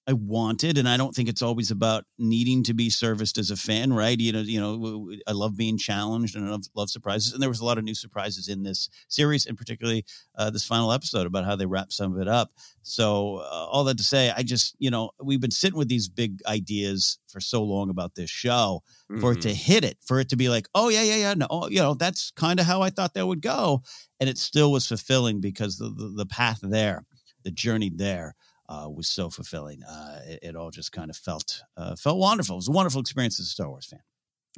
I 0.09 0.13
wanted, 0.13 0.79
and 0.79 0.89
I 0.89 0.97
don't 0.97 1.13
think 1.15 1.29
it's 1.29 1.43
always 1.43 1.73
about 1.73 2.05
needing 2.17 2.63
to 2.65 2.75
be 2.75 2.91
serviced 2.91 3.39
as 3.39 3.51
a 3.51 3.57
fan, 3.57 3.93
right? 3.93 4.19
You 4.19 4.33
know, 4.33 4.41
you 4.41 4.61
know, 4.61 5.13
I 5.27 5.33
love 5.33 5.57
being 5.57 5.77
challenged 5.77 6.37
and 6.37 6.47
I 6.47 6.51
love, 6.51 6.65
love 6.77 6.91
surprises, 6.91 7.33
and 7.33 7.43
there 7.43 7.49
was 7.49 7.59
a 7.59 7.65
lot 7.65 7.77
of 7.77 7.83
new 7.83 7.95
surprises 7.95 8.49
in 8.49 8.63
this 8.63 8.89
series, 9.09 9.47
and 9.47 9.59
particularly 9.59 10.05
uh, 10.37 10.51
this 10.51 10.65
final 10.65 10.93
episode 10.93 11.27
about 11.27 11.45
how 11.45 11.57
they 11.57 11.67
wrap 11.67 11.91
some 11.91 12.15
of 12.15 12.21
it 12.21 12.29
up. 12.29 12.53
So, 12.83 13.39
uh, 13.39 13.67
all 13.67 13.83
that 13.85 13.99
to 13.99 14.05
say, 14.05 14.33
I 14.37 14.45
just, 14.45 14.77
you 14.79 14.91
know, 14.91 15.11
we've 15.21 15.41
been 15.41 15.51
sitting 15.51 15.79
with 15.79 15.89
these 15.89 16.09
big 16.09 16.41
ideas 16.47 17.19
for 17.27 17.41
so 17.41 17.65
long 17.65 17.91
about 17.91 18.15
this 18.15 18.31
show, 18.31 18.85
for 19.19 19.33
it 19.33 19.41
to 19.43 19.53
hit 19.53 19.85
it, 19.85 19.99
for 20.07 20.21
it 20.21 20.29
to 20.29 20.37
be 20.37 20.49
like, 20.49 20.69
oh 20.75 20.89
yeah, 20.89 21.03
yeah, 21.03 21.17
yeah, 21.17 21.35
no, 21.35 21.49
oh, 21.51 21.69
you 21.69 21.81
know, 21.81 21.95
that's 21.95 22.31
kind 22.31 22.61
of 22.61 22.67
how 22.67 22.81
I 22.81 22.91
thought 22.91 23.15
that 23.15 23.27
would 23.27 23.43
go, 23.43 23.83
and 24.21 24.31
it 24.31 24.39
still 24.39 24.71
was 24.71 24.87
fulfilling 24.87 25.41
because 25.41 25.79
the 25.79 25.89
the, 25.89 26.13
the 26.17 26.27
path 26.27 26.61
there, 26.63 27.05
the 27.43 27.51
journey 27.51 27.91
there 27.93 28.37
uh, 28.69 28.89
was 28.91 29.09
so 29.09 29.31
fulfilling. 29.31 29.83
Uh, 29.83 30.21
it, 30.27 30.39
it 30.43 30.57
all 30.57 30.71
just 30.71 30.93
kind 30.93 31.11
of 31.11 31.17
felt 31.17 31.63
uh, 31.77 31.97
felt 31.97 32.19
wonderful. 32.19 32.55
It 32.57 32.59
was 32.59 32.69
a 32.69 32.73
wonderful 32.73 33.01
experience 33.01 33.41
as 33.41 33.47
a 33.47 33.51
Star 33.51 33.69
Wars 33.69 33.87
fan. 33.87 34.01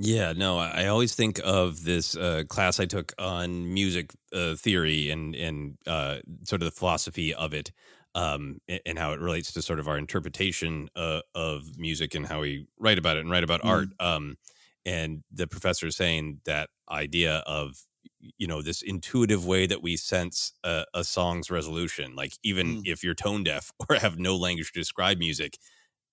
Yeah, 0.00 0.32
no, 0.32 0.58
I 0.58 0.86
always 0.86 1.16
think 1.16 1.40
of 1.42 1.82
this 1.82 2.16
uh, 2.16 2.44
class 2.48 2.78
I 2.78 2.84
took 2.86 3.12
on 3.18 3.72
music 3.74 4.12
uh, 4.32 4.54
theory 4.54 5.10
and 5.10 5.34
and 5.34 5.76
uh, 5.88 6.20
sort 6.44 6.62
of 6.62 6.66
the 6.66 6.70
philosophy 6.78 7.34
of 7.34 7.52
it, 7.52 7.72
um, 8.14 8.60
and 8.86 8.96
how 8.96 9.12
it 9.12 9.18
relates 9.18 9.52
to 9.54 9.62
sort 9.62 9.80
of 9.80 9.88
our 9.88 9.98
interpretation 9.98 10.88
uh, 10.94 11.22
of 11.34 11.76
music 11.78 12.14
and 12.14 12.26
how 12.26 12.40
we 12.40 12.68
write 12.78 12.98
about 12.98 13.16
it 13.16 13.20
and 13.20 13.30
write 13.30 13.42
about 13.42 13.60
Mm. 13.62 13.64
art. 13.64 13.88
Um, 13.98 14.36
and 14.86 15.24
the 15.32 15.48
professor 15.48 15.88
is 15.88 15.96
saying 15.96 16.42
that 16.44 16.70
idea 16.88 17.38
of 17.38 17.76
you 18.38 18.46
know 18.46 18.62
this 18.62 18.82
intuitive 18.82 19.46
way 19.46 19.66
that 19.66 19.82
we 19.82 19.96
sense 19.96 20.52
a, 20.64 20.84
a 20.94 21.04
song's 21.04 21.50
resolution, 21.50 22.14
like 22.16 22.34
even 22.42 22.82
Mm. 22.82 22.82
if 22.86 23.02
you're 23.04 23.14
tone 23.14 23.44
deaf 23.44 23.70
or 23.88 23.96
have 23.96 24.18
no 24.18 24.36
language 24.36 24.72
to 24.72 24.80
describe 24.80 25.18
music, 25.18 25.58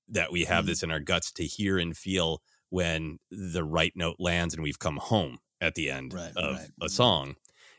that 0.07 0.31
we 0.31 0.45
have 0.45 0.65
Mm. 0.65 0.67
this 0.67 0.83
in 0.83 0.91
our 0.91 0.99
guts 0.99 1.31
to 1.33 1.45
hear 1.45 1.77
and 1.77 1.97
feel 1.97 2.41
when 2.69 3.19
the 3.31 3.63
right 3.63 3.93
note 3.95 4.17
lands 4.19 4.53
and 4.53 4.63
we've 4.63 4.79
come 4.79 4.97
home 4.97 5.39
at 5.61 5.75
the 5.75 5.89
end 5.89 6.13
Right, 6.13 6.33
of 6.35 6.55
right. 6.57 6.69
a 6.81 6.89
song. 6.89 7.35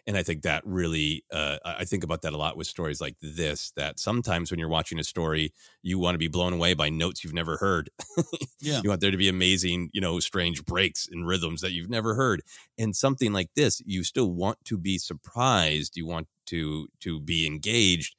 And 0.06 0.16
I 0.16 0.22
think 0.22 0.42
that 0.42 0.64
really, 0.64 1.24
uh, 1.32 1.58
I 1.64 1.84
think 1.84 2.04
about 2.04 2.22
that 2.22 2.32
a 2.32 2.36
lot 2.36 2.56
with 2.56 2.68
stories 2.68 3.00
like 3.00 3.16
this. 3.20 3.72
That 3.72 3.98
sometimes 3.98 4.50
when 4.50 4.60
you're 4.60 4.68
watching 4.68 4.98
a 5.00 5.04
story, 5.04 5.52
you 5.82 5.98
want 5.98 6.14
to 6.14 6.18
be 6.18 6.28
blown 6.28 6.52
away 6.52 6.74
by 6.74 6.90
notes 6.90 7.24
you've 7.24 7.34
never 7.34 7.56
heard. 7.56 7.90
Yeah. 8.60 8.82
you 8.82 8.88
want 8.88 9.00
there 9.00 9.10
to 9.10 9.16
be 9.16 9.28
amazing, 9.28 9.90
you 9.92 10.00
know, 10.00 10.20
strange 10.20 10.64
breaks 10.64 11.08
and 11.10 11.26
rhythms 11.26 11.60
that 11.60 11.72
you've 11.72 11.90
never 11.90 12.14
heard. 12.14 12.42
And 12.78 12.94
something 12.94 13.32
like 13.32 13.50
this, 13.56 13.82
you 13.84 14.04
still 14.04 14.30
want 14.32 14.64
to 14.66 14.78
be 14.78 14.98
surprised. 14.98 15.96
You 15.96 16.06
want 16.06 16.28
to 16.46 16.88
to 17.00 17.20
be 17.20 17.46
engaged. 17.46 18.14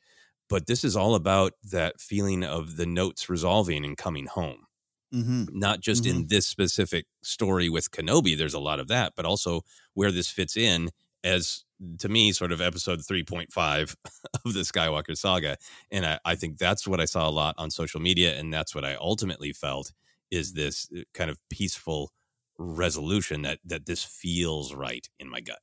But 0.50 0.68
this 0.68 0.84
is 0.84 0.96
all 0.96 1.16
about 1.16 1.54
that 1.64 2.00
feeling 2.00 2.44
of 2.44 2.78
the 2.78 2.86
notes 2.86 3.30
resolving 3.30 3.84
and 3.86 3.98
coming 3.98 4.28
home 4.28 4.68
Mm-hmm. 5.14 5.46
not 5.50 5.80
just 5.80 6.06
in 6.06 6.28
this 6.28 6.46
specific 6.48 7.06
story 7.24 7.70
with 7.70 7.92
Kenobi, 7.92 8.38
there's 8.38 8.54
a 8.54 8.60
lot 8.60 8.80
of 8.80 8.88
that, 8.90 9.14
but 9.16 9.26
also 9.26 9.62
where 9.94 10.12
this 10.12 10.30
fits 10.30 10.58
in 10.58 10.90
as 11.24 11.64
to 12.00 12.10
me 12.10 12.32
sort 12.32 12.52
of 12.52 12.62
episode 12.62 13.00
3.5 13.00 13.96
of 14.46 14.54
the 14.54 14.62
Skywalker 14.62 15.18
saga. 15.18 15.58
And 15.92 16.06
I, 16.06 16.20
I 16.26 16.36
think 16.36 16.58
that's 16.58 16.88
what 16.88 17.00
I 17.00 17.06
saw 17.06 17.28
a 17.28 17.32
lot 17.32 17.56
on 17.58 17.72
social 17.72 18.00
media. 18.00 18.38
And 18.38 18.54
that's 18.54 18.74
what 18.74 18.86
I 18.86 18.96
ultimately 18.96 19.54
felt 19.54 19.92
is 20.32 20.54
this 20.54 20.90
uh, 20.96 21.02
kind 21.14 21.30
of 21.30 21.40
peaceful 21.50 22.12
resolution 22.60 23.44
that 23.44 23.60
that 23.64 23.86
this 23.86 24.04
feels 24.04 24.74
right 24.74 25.08
in 25.20 25.30
my 25.30 25.42
gut. 25.42 25.60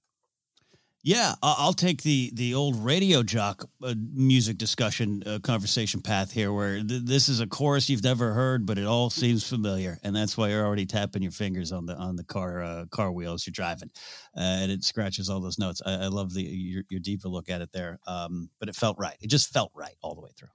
Yeah, 1.07 1.35
I'll 1.43 1.75
take 1.75 2.03
the 2.03 2.31
the 2.33 2.55
old 2.55 2.83
radio 2.83 3.23
jock 3.23 3.69
uh, 3.83 3.95
music 4.15 4.57
discussion 4.57 5.23
uh, 5.27 5.39
conversation 5.39 6.01
path 6.01 6.33
here, 6.33 6.51
where 6.51 6.83
th- 6.83 7.03
this 7.05 7.29
is 7.29 7.41
a 7.41 7.47
chorus 7.47 7.91
you've 7.91 8.03
never 8.03 8.33
heard, 8.33 8.65
but 8.65 8.79
it 8.79 8.87
all 8.87 9.11
seems 9.11 9.47
familiar, 9.47 9.99
and 10.03 10.17
that's 10.17 10.39
why 10.39 10.49
you're 10.49 10.65
already 10.65 10.87
tapping 10.87 11.23
your 11.23 11.31
fingers 11.31 11.73
on 11.73 11.85
the 11.85 11.95
on 11.95 12.17
the 12.17 12.25
car 12.25 12.63
uh, 12.63 12.87
car 12.87 13.13
wheels 13.13 13.47
you're 13.47 13.53
driving, 13.53 13.91
uh, 14.35 14.41
and 14.41 14.73
it 14.73 14.83
scratches 14.83 15.29
all 15.29 15.41
those 15.41 15.59
notes. 15.59 15.83
I, 15.85 15.93
I 15.93 16.07
love 16.07 16.33
the 16.33 16.41
your, 16.41 16.85
your, 16.89 17.01
deeper 17.01 17.29
look 17.29 17.51
at 17.51 17.61
it 17.61 17.71
there, 17.71 18.01
um, 18.07 18.49
but 18.59 18.71
it 18.71 18.75
felt 18.75 18.97
right. 18.99 19.19
It 19.21 19.29
just 19.29 19.53
felt 19.53 19.73
right 19.75 19.97
all 20.01 20.15
the 20.15 20.23
way 20.23 20.31
through. 20.35 20.49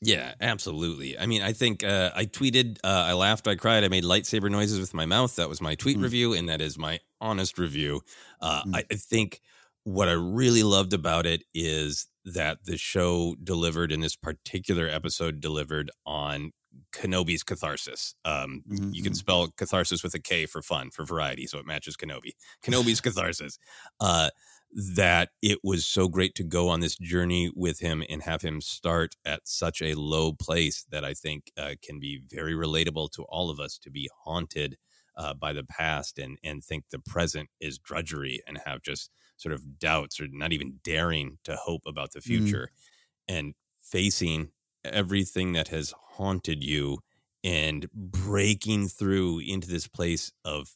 Yeah, 0.00 0.32
absolutely. 0.40 1.18
I 1.18 1.26
mean, 1.26 1.42
I 1.42 1.52
think 1.52 1.82
uh, 1.82 2.12
I 2.14 2.26
tweeted, 2.26 2.78
uh, 2.84 3.06
I 3.08 3.14
laughed, 3.14 3.48
I 3.48 3.56
cried, 3.56 3.82
I 3.82 3.88
made 3.88 4.04
lightsaber 4.04 4.48
noises 4.48 4.78
with 4.78 4.94
my 4.94 5.06
mouth. 5.06 5.34
That 5.34 5.48
was 5.48 5.60
my 5.60 5.74
tweet 5.74 5.98
mm. 5.98 6.04
review, 6.04 6.34
and 6.34 6.48
that 6.48 6.60
is 6.60 6.78
my 6.78 7.00
honest 7.20 7.58
review. 7.58 8.02
Mm. 8.40 8.76
I, 8.76 8.84
I 8.88 8.94
think 8.94 9.40
what 9.84 10.08
I 10.08 10.12
really 10.12 10.62
loved 10.62 10.92
about 10.92 11.26
it 11.26 11.44
is 11.54 12.06
that 12.24 12.64
the 12.64 12.76
show 12.76 13.36
delivered 13.42 13.90
in 13.90 14.00
this 14.00 14.16
particular 14.16 14.88
episode 14.88 15.40
delivered 15.40 15.90
on 16.04 16.52
Kenobi's 16.92 17.42
catharsis. 17.42 18.14
Um, 18.24 18.62
mm-hmm. 18.68 18.90
You 18.92 19.02
can 19.02 19.12
mm-hmm. 19.12 19.16
spell 19.16 19.48
catharsis 19.56 20.02
with 20.02 20.14
a 20.14 20.20
K 20.20 20.46
for 20.46 20.62
fun, 20.62 20.90
for 20.90 21.04
variety, 21.04 21.46
so 21.46 21.58
it 21.58 21.66
matches 21.66 21.96
Kenobi. 21.96 22.32
Kenobi's 22.62 23.00
catharsis. 23.00 23.58
Uh, 24.00 24.30
that 24.70 25.30
it 25.40 25.58
was 25.64 25.86
so 25.86 26.08
great 26.08 26.34
to 26.34 26.44
go 26.44 26.68
on 26.68 26.80
this 26.80 26.96
journey 26.96 27.50
with 27.56 27.80
him 27.80 28.04
and 28.08 28.22
have 28.22 28.42
him 28.42 28.60
start 28.60 29.14
at 29.24 29.48
such 29.48 29.80
a 29.80 29.94
low 29.94 30.32
place 30.32 30.84
that 30.90 31.04
I 31.04 31.14
think 31.14 31.50
uh, 31.56 31.74
can 31.82 31.98
be 31.98 32.20
very 32.28 32.52
relatable 32.52 33.10
to 33.12 33.22
all 33.30 33.48
of 33.48 33.58
us 33.58 33.78
to 33.78 33.90
be 33.90 34.10
haunted 34.24 34.76
uh, 35.16 35.34
by 35.34 35.52
the 35.52 35.64
past 35.64 36.18
and 36.18 36.38
and 36.44 36.62
think 36.62 36.84
the 36.90 36.98
present 36.98 37.48
is 37.60 37.78
drudgery 37.78 38.40
and 38.46 38.60
have 38.66 38.82
just 38.82 39.10
sort 39.38 39.54
of 39.54 39.78
doubts 39.78 40.20
or 40.20 40.26
not 40.30 40.52
even 40.52 40.80
daring 40.84 41.38
to 41.44 41.56
hope 41.56 41.82
about 41.86 42.12
the 42.12 42.20
mm. 42.20 42.24
future 42.24 42.70
mm. 42.70 43.36
and 43.36 43.54
facing 43.80 44.50
everything 44.84 45.52
that 45.52 45.68
has 45.68 45.94
haunted 46.16 46.62
you 46.62 46.98
and 47.42 47.88
breaking 47.92 48.88
through 48.88 49.38
into 49.38 49.68
this 49.68 49.86
place 49.86 50.32
of 50.44 50.74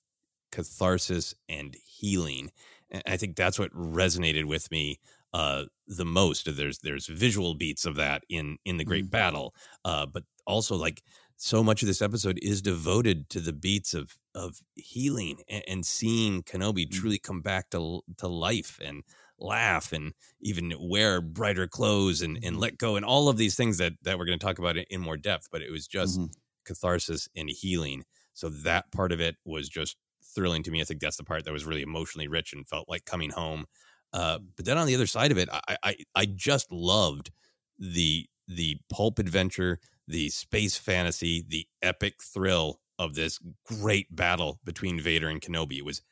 catharsis 0.50 1.35
and 1.49 1.76
healing. 1.85 2.50
And 2.90 3.02
I 3.07 3.16
think 3.16 3.37
that's 3.37 3.59
what 3.59 3.73
resonated 3.73 4.45
with 4.45 4.71
me 4.71 5.00
uh, 5.33 5.64
the 5.87 6.04
most. 6.04 6.49
There's 6.57 6.78
there's 6.78 7.07
visual 7.07 7.54
beats 7.54 7.85
of 7.85 7.97
that 7.97 8.23
in 8.28 8.59
in 8.64 8.76
the 8.76 8.85
Great 8.85 9.07
mm. 9.07 9.11
Battle, 9.11 9.54
uh, 9.85 10.07
but 10.07 10.25
also 10.47 10.76
like 10.76 11.02
so 11.45 11.61
much 11.65 11.83
of 11.83 11.89
this 11.89 12.01
episode 12.01 12.39
is 12.41 12.63
devoted 12.63 13.29
to 13.29 13.41
the 13.41 13.53
beats 13.53 13.95
of 13.95 14.15
of 14.33 14.61
healing 14.77 15.41
and, 15.49 15.65
and 15.67 15.85
seeing 15.85 16.45
Kenobi 16.45 16.87
mm. 16.87 16.93
truly 16.93 17.19
come 17.19 17.41
back 17.41 17.69
to 17.71 18.01
to 18.19 18.29
life 18.29 18.79
and 18.83 19.03
laugh 19.41 19.93
and 19.93 20.13
even 20.41 20.73
wear 20.79 21.21
brighter 21.21 21.67
clothes 21.67 22.23
and, 22.23 22.37
and 22.37 22.45
mm-hmm. 22.45 22.59
let 22.59 22.79
go 22.79 22.95
and 22.95 23.05
all 23.05 23.29
of 23.29 23.39
these 23.39 23.57
things 23.57 23.79
that 23.79 23.95
that 24.03 24.19
we're 24.19 24.25
going 24.25 24.39
to 24.39 24.47
talk 24.47 24.61
about 24.61 24.77
in, 24.77 24.85
in, 24.89 25.01
more 25.01 25.17
depth. 25.17 25.49
But 25.51 25.63
it 25.63 25.73
was 25.73 25.89
just 25.89 26.21
mm-hmm. 26.21 26.31
catharsis 26.65 27.29
and 27.35 27.51
healing. 27.51 28.05
So 28.35 28.49
that 28.49 28.93
part 28.93 29.11
of 29.11 29.21
it 29.21 29.35
was 29.45 29.69
just 29.69 29.97
thrilling 30.23 30.63
to 30.63 30.71
me. 30.71 30.81
I 30.81 30.85
think 30.85 31.01
that's 31.01 31.17
the 31.17 31.25
part 31.25 31.45
that 31.45 31.53
was 31.53 31.67
really 31.67 31.83
emotionally 31.83 32.29
rich 32.29 32.53
and 32.53 32.69
felt 32.69 32.89
like 32.89 33.05
coming 33.05 33.31
home. 33.31 33.67
Uh, 34.13 34.39
but 34.55 34.65
then 34.65 34.79
on 34.79 34.87
the 34.87 34.95
other 34.95 35.09
side 35.09 35.33
of 35.33 35.39
it, 35.39 35.49
I, 35.53 35.77
I 35.83 35.97
I 36.15 36.25
just 36.25 36.71
loved 36.71 37.33
the 37.81 38.27
the 38.47 38.79
pulp 38.89 39.19
adventure 39.19 39.81
the 40.09 40.29
space 40.31 40.77
fantasy, 40.77 41.45
the 41.47 41.67
epic 41.83 42.23
thrill 42.23 42.81
of 42.99 43.15
this 43.15 43.39
great 43.67 44.15
battle 44.15 44.61
between 44.65 45.01
Vader 45.01 45.29
and 45.29 45.41
Kenobi. 45.41 45.79
It 45.79 45.85
was 45.85 46.03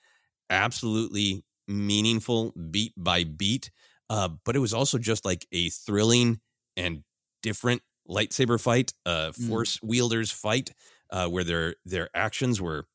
absolutely 0.49 1.45
meaningful 1.69 2.53
beat 2.71 2.93
by 2.97 3.25
beat, 3.25 3.71
uh, 4.09 4.29
but 4.45 4.57
it 4.57 4.61
was 4.61 4.75
also 4.75 4.99
just 4.99 5.25
like 5.25 5.47
a 5.53 5.71
thrilling 5.71 6.41
and 6.77 7.05
different 7.43 7.83
lightsaber 8.09 8.61
fight, 8.61 8.93
uh, 9.07 9.33
force 9.33 9.77
mm. 9.79 9.89
wielders 9.89 10.31
fight, 10.31 10.73
uh, 11.11 11.29
where 11.29 11.45
their 11.45 11.75
their 11.85 12.09
actions 12.15 12.61
were 12.61 12.87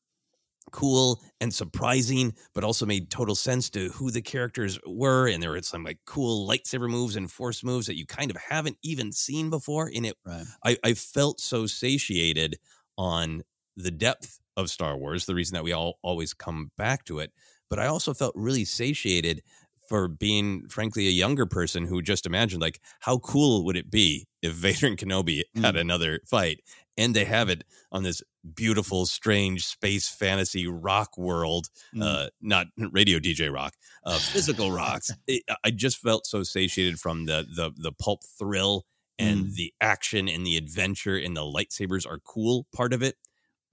cool 0.72 1.22
and 1.40 1.52
surprising, 1.52 2.34
but 2.54 2.64
also 2.64 2.86
made 2.86 3.10
total 3.10 3.34
sense 3.34 3.70
to 3.70 3.88
who 3.90 4.10
the 4.10 4.22
characters 4.22 4.78
were. 4.86 5.28
And 5.28 5.42
there 5.42 5.50
were 5.50 5.62
some 5.62 5.84
like 5.84 5.98
cool 6.06 6.48
lightsaber 6.48 6.90
moves 6.90 7.16
and 7.16 7.30
force 7.30 7.64
moves 7.64 7.86
that 7.86 7.96
you 7.96 8.06
kind 8.06 8.30
of 8.30 8.36
haven't 8.36 8.78
even 8.82 9.12
seen 9.12 9.50
before. 9.50 9.88
In 9.88 10.04
it, 10.04 10.16
right. 10.24 10.44
I, 10.64 10.76
I 10.82 10.94
felt 10.94 11.40
so 11.40 11.66
satiated 11.66 12.58
on 12.98 13.42
the 13.76 13.90
depth 13.90 14.38
of 14.56 14.70
Star 14.70 14.96
Wars, 14.96 15.26
the 15.26 15.34
reason 15.34 15.54
that 15.54 15.64
we 15.64 15.72
all 15.72 15.98
always 16.02 16.32
come 16.32 16.70
back 16.76 17.04
to 17.04 17.18
it. 17.18 17.32
But 17.68 17.78
I 17.78 17.86
also 17.86 18.14
felt 18.14 18.32
really 18.36 18.64
satiated 18.64 19.42
for 19.88 20.08
being 20.08 20.68
frankly 20.68 21.06
a 21.06 21.10
younger 21.10 21.46
person 21.46 21.86
who 21.86 22.02
just 22.02 22.26
imagined 22.26 22.60
like 22.60 22.80
how 23.00 23.18
cool 23.18 23.64
would 23.64 23.76
it 23.76 23.90
be 23.90 24.26
if 24.42 24.52
Vader 24.54 24.86
and 24.86 24.98
Kenobi 24.98 25.42
had 25.54 25.74
mm. 25.74 25.80
another 25.80 26.20
fight 26.26 26.60
and 26.96 27.14
they 27.14 27.24
have 27.24 27.48
it 27.48 27.64
on 27.92 28.02
this 28.02 28.22
beautiful 28.54 29.06
strange 29.06 29.66
space 29.66 30.08
fantasy 30.08 30.66
rock 30.66 31.16
world 31.18 31.68
mm. 31.94 32.02
uh 32.02 32.28
not 32.40 32.66
radio 32.92 33.18
DJ 33.18 33.52
rock 33.52 33.74
uh 34.04 34.18
physical 34.18 34.70
rocks 34.70 35.10
it, 35.26 35.42
I 35.64 35.70
just 35.70 35.98
felt 35.98 36.26
so 36.26 36.42
satiated 36.42 36.98
from 37.00 37.26
the 37.26 37.46
the 37.48 37.72
the 37.76 37.92
pulp 37.92 38.20
thrill 38.38 38.84
and 39.18 39.46
mm. 39.46 39.54
the 39.54 39.72
action 39.80 40.28
and 40.28 40.46
the 40.46 40.56
adventure 40.56 41.16
and 41.16 41.36
the 41.36 41.40
lightsabers 41.40 42.06
are 42.06 42.18
cool 42.18 42.66
part 42.74 42.92
of 42.92 43.02
it 43.02 43.16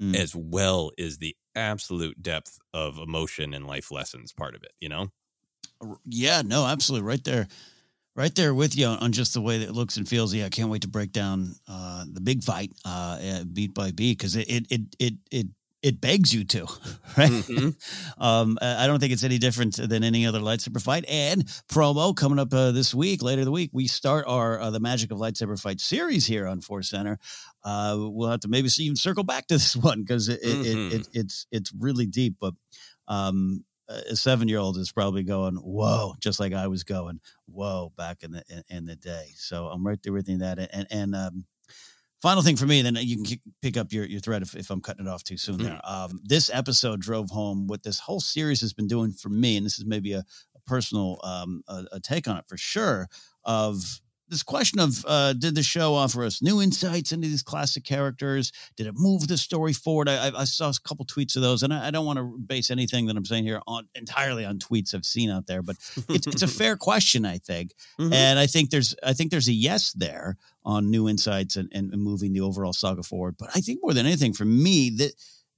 mm. 0.01 0.15
as 0.15 0.35
well 0.35 0.91
as 0.97 1.17
the 1.17 1.35
absolute 1.55 2.21
depth 2.21 2.57
of 2.73 2.97
emotion 2.97 3.53
and 3.53 3.67
life 3.67 3.91
lessons 3.91 4.33
part 4.33 4.55
of 4.55 4.63
it 4.63 4.71
you 4.79 4.89
know 4.89 5.11
yeah, 6.05 6.41
no, 6.43 6.65
absolutely, 6.65 7.07
right 7.07 7.23
there, 7.23 7.47
right 8.15 8.33
there 8.35 8.53
with 8.53 8.77
you 8.77 8.87
on 8.87 9.11
just 9.11 9.33
the 9.33 9.41
way 9.41 9.59
that 9.59 9.69
it 9.69 9.73
looks 9.73 9.97
and 9.97 10.07
feels. 10.07 10.33
Yeah, 10.33 10.45
I 10.45 10.49
can't 10.49 10.69
wait 10.69 10.83
to 10.83 10.87
break 10.87 11.11
down 11.11 11.55
uh, 11.67 12.05
the 12.11 12.21
big 12.21 12.43
fight 12.43 12.71
uh, 12.85 13.19
uh 13.21 13.43
beat 13.45 13.73
by 13.73 13.91
beat 13.91 14.17
because 14.17 14.35
it, 14.35 14.49
it 14.49 14.65
it 14.69 14.81
it 14.99 15.13
it 15.31 15.47
it 15.83 15.99
begs 15.99 16.33
you 16.33 16.45
to, 16.45 16.61
right? 17.17 17.29
Mm-hmm. 17.29 18.23
um, 18.23 18.57
I 18.61 18.87
don't 18.87 18.99
think 18.99 19.11
it's 19.11 19.25
any 19.25 19.37
different 19.37 19.75
than 19.75 20.03
any 20.03 20.25
other 20.25 20.39
lightsaber 20.39 20.81
fight. 20.81 21.03
And 21.09 21.43
promo 21.69 22.15
coming 22.15 22.39
up 22.39 22.53
uh, 22.53 22.71
this 22.71 22.95
week, 22.95 23.21
later 23.21 23.43
the 23.43 23.51
week, 23.51 23.71
we 23.73 23.87
start 23.87 24.25
our 24.25 24.59
uh, 24.59 24.69
the 24.71 24.79
Magic 24.79 25.11
of 25.11 25.17
Lightsaber 25.17 25.59
Fight 25.59 25.81
series 25.81 26.25
here 26.25 26.47
on 26.47 26.61
Force 26.61 26.89
Center. 26.89 27.19
Uh, 27.65 27.97
we'll 27.99 28.29
have 28.29 28.39
to 28.39 28.47
maybe 28.47 28.69
even 28.79 28.95
circle 28.95 29.25
back 29.25 29.47
to 29.47 29.55
this 29.55 29.75
one 29.75 30.01
because 30.01 30.29
it, 30.29 30.41
mm-hmm. 30.41 30.87
it, 30.87 30.93
it, 30.93 31.07
it's 31.13 31.45
it's 31.51 31.73
really 31.77 32.05
deep. 32.05 32.35
But 32.39 32.53
um, 33.09 33.65
a 33.89 34.15
seven 34.15 34.47
year 34.47 34.59
old 34.59 34.77
is 34.77 34.91
probably 34.91 35.23
going, 35.23 35.55
whoa, 35.55 36.13
just 36.19 36.39
like 36.39 36.53
I 36.53 36.67
was 36.67 36.83
going, 36.83 37.19
whoa, 37.47 37.91
back 37.97 38.23
in 38.23 38.31
the 38.31 38.43
in, 38.49 38.63
in 38.69 38.85
the 38.85 38.95
day. 38.95 39.27
So 39.35 39.67
I'm 39.67 39.85
right 39.85 39.99
there 40.03 40.13
with 40.13 40.29
you 40.29 40.37
that. 40.39 40.59
And 40.71 40.87
and 40.89 41.15
um, 41.15 41.45
final 42.21 42.41
thing 42.41 42.55
for 42.55 42.65
me, 42.65 42.81
then 42.81 42.97
you 42.99 43.21
can 43.21 43.37
pick 43.61 43.75
up 43.75 43.91
your, 43.91 44.05
your 44.05 44.21
thread 44.21 44.41
if, 44.41 44.55
if 44.55 44.69
I'm 44.69 44.81
cutting 44.81 45.05
it 45.05 45.09
off 45.09 45.23
too 45.23 45.37
soon. 45.37 45.57
There, 45.57 45.73
mm-hmm. 45.73 46.13
um, 46.13 46.19
this 46.23 46.49
episode 46.53 47.01
drove 47.01 47.29
home 47.29 47.67
what 47.67 47.83
this 47.83 47.99
whole 47.99 48.21
series 48.21 48.61
has 48.61 48.73
been 48.73 48.87
doing 48.87 49.11
for 49.11 49.29
me, 49.29 49.57
and 49.57 49.65
this 49.65 49.77
is 49.77 49.85
maybe 49.85 50.13
a, 50.13 50.19
a 50.19 50.59
personal 50.65 51.19
um, 51.23 51.63
a, 51.67 51.83
a 51.93 51.99
take 51.99 52.27
on 52.27 52.37
it 52.37 52.45
for 52.47 52.57
sure. 52.57 53.07
Of 53.43 53.99
this 54.33 54.43
question 54.43 54.79
of 54.79 55.05
uh, 55.07 55.33
did 55.33 55.53
the 55.55 55.63
show 55.63 55.93
offer 55.93 56.23
us 56.23 56.41
new 56.41 56.61
insights 56.61 57.11
into 57.11 57.27
these 57.27 57.43
classic 57.43 57.83
characters? 57.83 58.51
Did 58.75 58.87
it 58.87 58.95
move 58.95 59.27
the 59.27 59.37
story 59.37 59.73
forward? 59.73 60.09
I, 60.09 60.31
I 60.35 60.43
saw 60.45 60.69
a 60.69 60.73
couple 60.87 61.05
tweets 61.05 61.35
of 61.35 61.43
those, 61.43 61.61
and 61.61 61.73
I, 61.73 61.87
I, 61.87 61.91
don't 61.91 62.05
want 62.05 62.17
to 62.17 62.37
base 62.39 62.71
anything 62.71 63.05
that 63.05 63.15
I'm 63.15 63.25
saying 63.25 63.43
here 63.43 63.61
on 63.67 63.87
entirely 63.93 64.43
on 64.43 64.57
tweets 64.57 64.95
I've 64.95 65.05
seen 65.05 65.29
out 65.29 65.45
there, 65.45 65.61
but 65.61 65.77
it's, 66.09 66.25
it's 66.25 66.41
a 66.41 66.47
fair 66.63 66.75
question, 66.75 67.25
I 67.25 67.37
think, 67.37 67.73
mm-hmm. 67.99 68.11
and 68.11 68.39
I 68.39 68.47
think 68.47 68.71
there's 68.71 68.95
I 69.03 69.13
think 69.13 69.29
there's 69.29 69.47
a 69.47 69.53
yes 69.53 69.93
there 69.93 70.37
on 70.65 70.89
new 70.89 71.07
insights 71.07 71.55
and, 71.55 71.69
and, 71.73 71.91
moving 71.91 72.33
the 72.33 72.41
overall 72.41 72.73
saga 72.73 73.03
forward. 73.03 73.35
But 73.37 73.49
I 73.53 73.59
think 73.59 73.79
more 73.83 73.93
than 73.93 74.05
anything, 74.05 74.33
for 74.33 74.45
me, 74.45 74.89
that 74.97 75.11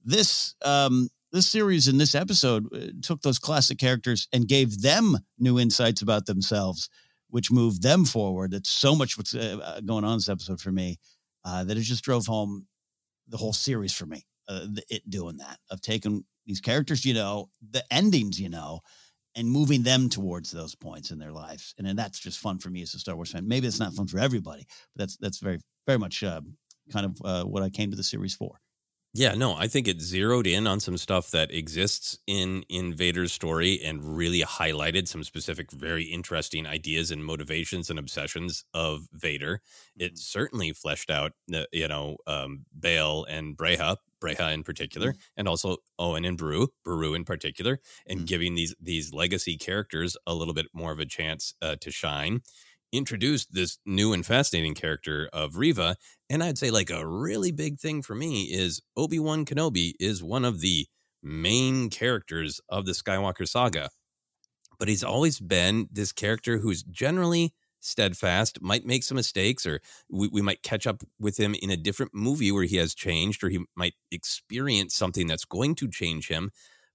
this 0.04 0.54
um, 0.62 1.08
this 1.32 1.46
series 1.46 1.88
and 1.88 1.98
this 1.98 2.14
episode 2.14 2.66
uh, 2.74 2.88
took 3.02 3.22
those 3.22 3.38
classic 3.38 3.78
characters 3.78 4.28
and 4.32 4.48
gave 4.48 4.82
them 4.82 5.16
new 5.38 5.58
insights 5.58 6.02
about 6.02 6.26
themselves 6.26 6.90
which 7.28 7.50
moved 7.50 7.82
them 7.82 8.04
forward. 8.04 8.52
That's 8.52 8.70
so 8.70 8.94
much 8.94 9.16
what's 9.18 9.34
uh, 9.34 9.58
uh, 9.62 9.80
going 9.80 10.04
on 10.04 10.18
this 10.18 10.28
episode 10.28 10.60
for 10.60 10.72
me 10.72 10.98
uh, 11.44 11.64
that 11.64 11.76
it 11.76 11.82
just 11.82 12.04
drove 12.04 12.26
home 12.26 12.66
the 13.28 13.36
whole 13.36 13.52
series 13.52 13.92
for 13.92 14.06
me. 14.06 14.26
Uh, 14.48 14.66
it 14.88 15.08
doing 15.10 15.38
that 15.38 15.58
of 15.70 15.80
taking 15.80 16.24
these 16.46 16.60
characters, 16.60 17.04
you 17.04 17.14
know, 17.14 17.50
the 17.72 17.84
endings, 17.92 18.40
you 18.40 18.48
know, 18.48 18.80
and 19.34 19.50
moving 19.50 19.82
them 19.82 20.08
towards 20.08 20.50
those 20.50 20.74
points 20.74 21.10
in 21.10 21.18
their 21.18 21.32
lives, 21.32 21.74
and 21.76 21.86
then 21.86 21.96
that's 21.96 22.18
just 22.18 22.38
fun 22.38 22.58
for 22.58 22.70
me 22.70 22.82
as 22.82 22.94
a 22.94 22.98
Star 22.98 23.16
Wars 23.16 23.32
fan. 23.32 23.46
Maybe 23.46 23.66
it's 23.66 23.80
not 23.80 23.92
fun 23.92 24.06
for 24.06 24.18
everybody, 24.18 24.64
but 24.94 25.02
that's 25.02 25.16
that's 25.16 25.38
very 25.38 25.58
very 25.86 25.98
much 25.98 26.22
uh, 26.22 26.40
kind 26.92 27.06
of 27.06 27.20
uh, 27.24 27.44
what 27.44 27.62
I 27.62 27.70
came 27.70 27.90
to 27.90 27.96
the 27.96 28.02
series 28.02 28.34
for. 28.34 28.60
Yeah, 29.18 29.34
no, 29.34 29.54
I 29.54 29.66
think 29.66 29.88
it 29.88 30.00
zeroed 30.02 30.46
in 30.46 30.66
on 30.66 30.78
some 30.80 30.98
stuff 30.98 31.30
that 31.30 31.50
exists 31.50 32.18
in 32.26 32.64
in 32.68 32.92
Vader's 32.92 33.32
story 33.32 33.80
and 33.82 34.04
really 34.16 34.40
highlighted 34.42 35.08
some 35.08 35.24
specific, 35.24 35.70
very 35.70 36.04
interesting 36.04 36.66
ideas 36.66 37.10
and 37.10 37.24
motivations 37.24 37.88
and 37.88 37.98
obsessions 37.98 38.64
of 38.74 39.08
Vader. 39.12 39.62
It 39.98 40.18
Mm-hmm. 40.18 40.18
certainly 40.18 40.72
fleshed 40.72 41.08
out, 41.10 41.32
you 41.72 41.88
know, 41.88 42.18
um, 42.26 42.66
Bail 42.78 43.24
and 43.24 43.56
Breha, 43.56 43.96
Breha 44.20 44.52
in 44.52 44.62
particular, 44.64 45.14
Mm-hmm. 45.14 45.20
and 45.36 45.48
also 45.48 45.78
Owen 45.98 46.24
and 46.26 46.36
Beru, 46.36 46.68
Beru 46.84 47.14
in 47.14 47.24
particular, 47.24 47.78
and 48.06 48.26
Mhm. 48.26 48.26
giving 48.26 48.54
these 48.54 48.74
these 48.80 49.14
legacy 49.14 49.56
characters 49.56 50.16
a 50.26 50.34
little 50.34 50.54
bit 50.54 50.66
more 50.74 50.92
of 50.92 50.98
a 50.98 51.06
chance 51.06 51.54
uh, 51.62 51.76
to 51.76 51.90
shine. 51.90 52.42
Introduced 52.92 53.52
this 53.52 53.78
new 53.84 54.12
and 54.12 54.24
fascinating 54.24 54.74
character 54.74 55.28
of 55.32 55.56
Reva, 55.56 55.96
and 56.30 56.42
I'd 56.42 56.56
say 56.56 56.70
like 56.70 56.88
a 56.88 57.06
really 57.06 57.50
big 57.50 57.80
thing 57.80 58.00
for 58.00 58.14
me 58.14 58.44
is 58.44 58.80
Obi-Wan 58.96 59.44
Kenobi 59.44 59.94
is 59.98 60.22
one 60.22 60.44
of 60.44 60.60
the 60.60 60.86
main 61.22 61.90
characters 61.90 62.60
of 62.68 62.86
the 62.86 62.92
Skywalker 62.92 63.46
saga. 63.46 63.90
But 64.78 64.88
he's 64.88 65.02
always 65.02 65.40
been 65.40 65.88
this 65.90 66.12
character 66.12 66.58
who's 66.58 66.84
generally 66.84 67.52
steadfast, 67.80 68.62
might 68.62 68.86
make 68.86 69.02
some 69.02 69.16
mistakes, 69.16 69.66
or 69.66 69.80
we, 70.08 70.28
we 70.28 70.42
might 70.42 70.62
catch 70.62 70.86
up 70.86 71.02
with 71.18 71.38
him 71.38 71.56
in 71.60 71.70
a 71.70 71.76
different 71.76 72.14
movie 72.14 72.52
where 72.52 72.64
he 72.64 72.76
has 72.76 72.94
changed, 72.94 73.42
or 73.42 73.48
he 73.48 73.64
might 73.74 73.94
experience 74.12 74.94
something 74.94 75.26
that's 75.26 75.44
going 75.44 75.74
to 75.76 75.88
change 75.88 76.28
him. 76.28 76.50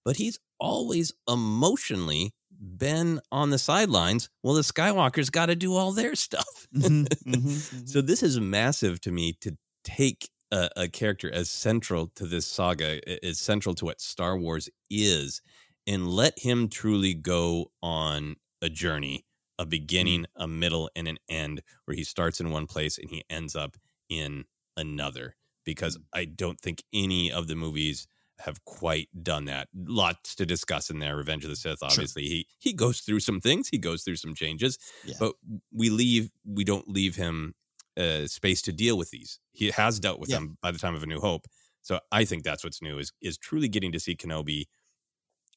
But 0.05 0.17
he's 0.17 0.39
always 0.59 1.13
emotionally 1.27 2.33
been 2.61 3.19
on 3.31 3.49
the 3.49 3.57
sidelines. 3.57 4.29
Well, 4.43 4.53
the 4.53 4.61
Skywalkers 4.61 5.31
got 5.31 5.47
to 5.47 5.55
do 5.55 5.75
all 5.75 5.91
their 5.91 6.15
stuff. 6.15 6.67
Mhm, 6.75 7.05
mhm, 7.25 7.41
mhm. 7.41 7.89
So 7.89 8.01
this 8.01 8.23
is 8.23 8.39
massive 8.39 9.01
to 9.01 9.11
me 9.11 9.33
to 9.41 9.57
take 9.83 10.29
a, 10.51 10.69
a 10.77 10.87
character 10.87 11.31
as 11.33 11.49
central 11.49 12.07
to 12.15 12.25
this 12.25 12.45
saga, 12.45 13.01
as 13.25 13.39
central 13.39 13.75
to 13.75 13.85
what 13.85 13.99
Star 13.99 14.37
Wars 14.37 14.69
is, 14.89 15.41
and 15.87 16.07
let 16.07 16.39
him 16.39 16.69
truly 16.69 17.13
go 17.13 17.71
on 17.81 18.35
a 18.61 18.69
journey, 18.69 19.25
a 19.57 19.65
beginning, 19.65 20.25
a 20.35 20.47
middle, 20.47 20.89
and 20.95 21.07
an 21.07 21.17
end, 21.27 21.61
where 21.85 21.95
he 21.95 22.03
starts 22.03 22.39
in 22.39 22.51
one 22.51 22.67
place 22.67 22.97
and 22.97 23.09
he 23.09 23.23
ends 23.29 23.55
up 23.55 23.75
in 24.09 24.45
another. 24.77 25.35
Because 25.65 25.97
I 26.13 26.25
don't 26.25 26.59
think 26.59 26.83
any 26.93 27.31
of 27.31 27.47
the 27.47 27.55
movies 27.55 28.07
have 28.41 28.63
quite 28.65 29.09
done 29.23 29.45
that. 29.45 29.67
Lots 29.73 30.35
to 30.35 30.45
discuss 30.45 30.89
in 30.89 30.99
there. 30.99 31.15
Revenge 31.17 31.43
of 31.43 31.49
the 31.49 31.55
Sith, 31.55 31.79
obviously, 31.81 32.23
he 32.27 32.47
he 32.59 32.73
goes 32.73 33.01
through 33.01 33.19
some 33.21 33.39
things, 33.41 33.69
he 33.69 33.77
goes 33.77 34.03
through 34.03 34.17
some 34.17 34.35
changes, 34.35 34.77
Yeah. 35.05 35.15
but 35.19 35.35
we 35.71 35.89
leave 35.89 36.31
we 36.45 36.63
don't 36.63 36.87
leave 36.87 37.15
him 37.15 37.55
uh, 37.97 38.25
space 38.27 38.61
to 38.63 38.71
deal 38.71 38.97
with 38.97 39.09
these. 39.11 39.39
He 39.51 39.69
has 39.71 39.99
dealt 39.99 40.19
with 40.19 40.29
Yeah. 40.29 40.37
them 40.37 40.57
by 40.61 40.71
the 40.71 40.79
time 40.79 40.95
of 40.95 41.03
A 41.03 41.05
New 41.07 41.19
Hope. 41.19 41.45
So 41.81 41.99
I 42.11 42.25
think 42.25 42.43
that's 42.43 42.63
what's 42.63 42.81
new 42.81 42.99
is 42.99 43.11
is 43.21 43.37
truly 43.37 43.67
getting 43.67 43.91
to 43.91 43.99
see 43.99 44.15
Kenobi. 44.15 44.65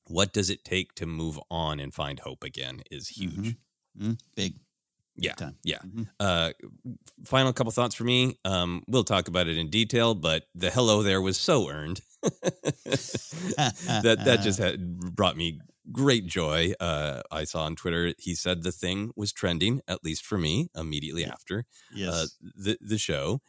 What 0.06 0.32
does 0.32 0.50
it 0.50 0.64
take 0.64 0.94
to 0.96 1.06
move 1.06 1.38
on 1.50 1.80
and 1.80 1.94
find 1.94 2.18
hope 2.20 2.44
again 2.44 2.82
is 2.90 3.08
huge. 3.08 3.32
Mhm. 3.34 3.56
Mhm. 3.98 4.18
Big. 4.36 4.58
Yeah, 5.16 5.34
yeah. 5.62 5.78
Mhm. 5.78 6.08
Uh, 6.18 6.52
final 7.24 7.52
couple 7.52 7.70
thoughts 7.70 7.94
for 7.94 8.02
me. 8.04 8.36
Um, 8.44 8.82
we'll 8.88 9.04
talk 9.04 9.28
about 9.28 9.46
it 9.46 9.56
in 9.56 9.70
detail, 9.70 10.14
but 10.14 10.48
the 10.56 10.70
hello 10.70 11.02
there 11.04 11.22
was 11.22 11.38
so 11.38 11.68
earned. 11.70 12.00
That 12.86 14.20
that 14.24 14.40
just 14.42 14.58
had 14.58 14.98
brought 14.98 15.36
me 15.36 15.60
great 15.92 16.26
joy. 16.26 16.72
Uh, 16.80 17.22
I 17.30 17.44
saw 17.44 17.64
on 17.64 17.76
Twitter 17.76 18.14
he 18.18 18.34
said 18.34 18.62
the 18.62 18.72
thing 18.72 19.10
was 19.16 19.32
trending, 19.32 19.80
at 19.86 20.04
least 20.04 20.24
for 20.24 20.38
me, 20.38 20.68
immediately 20.76 21.24
after 21.24 21.66
Yes. 21.94 22.12
uh, 22.12 22.26
the 22.54 22.78
the 22.80 22.98
show. 22.98 23.40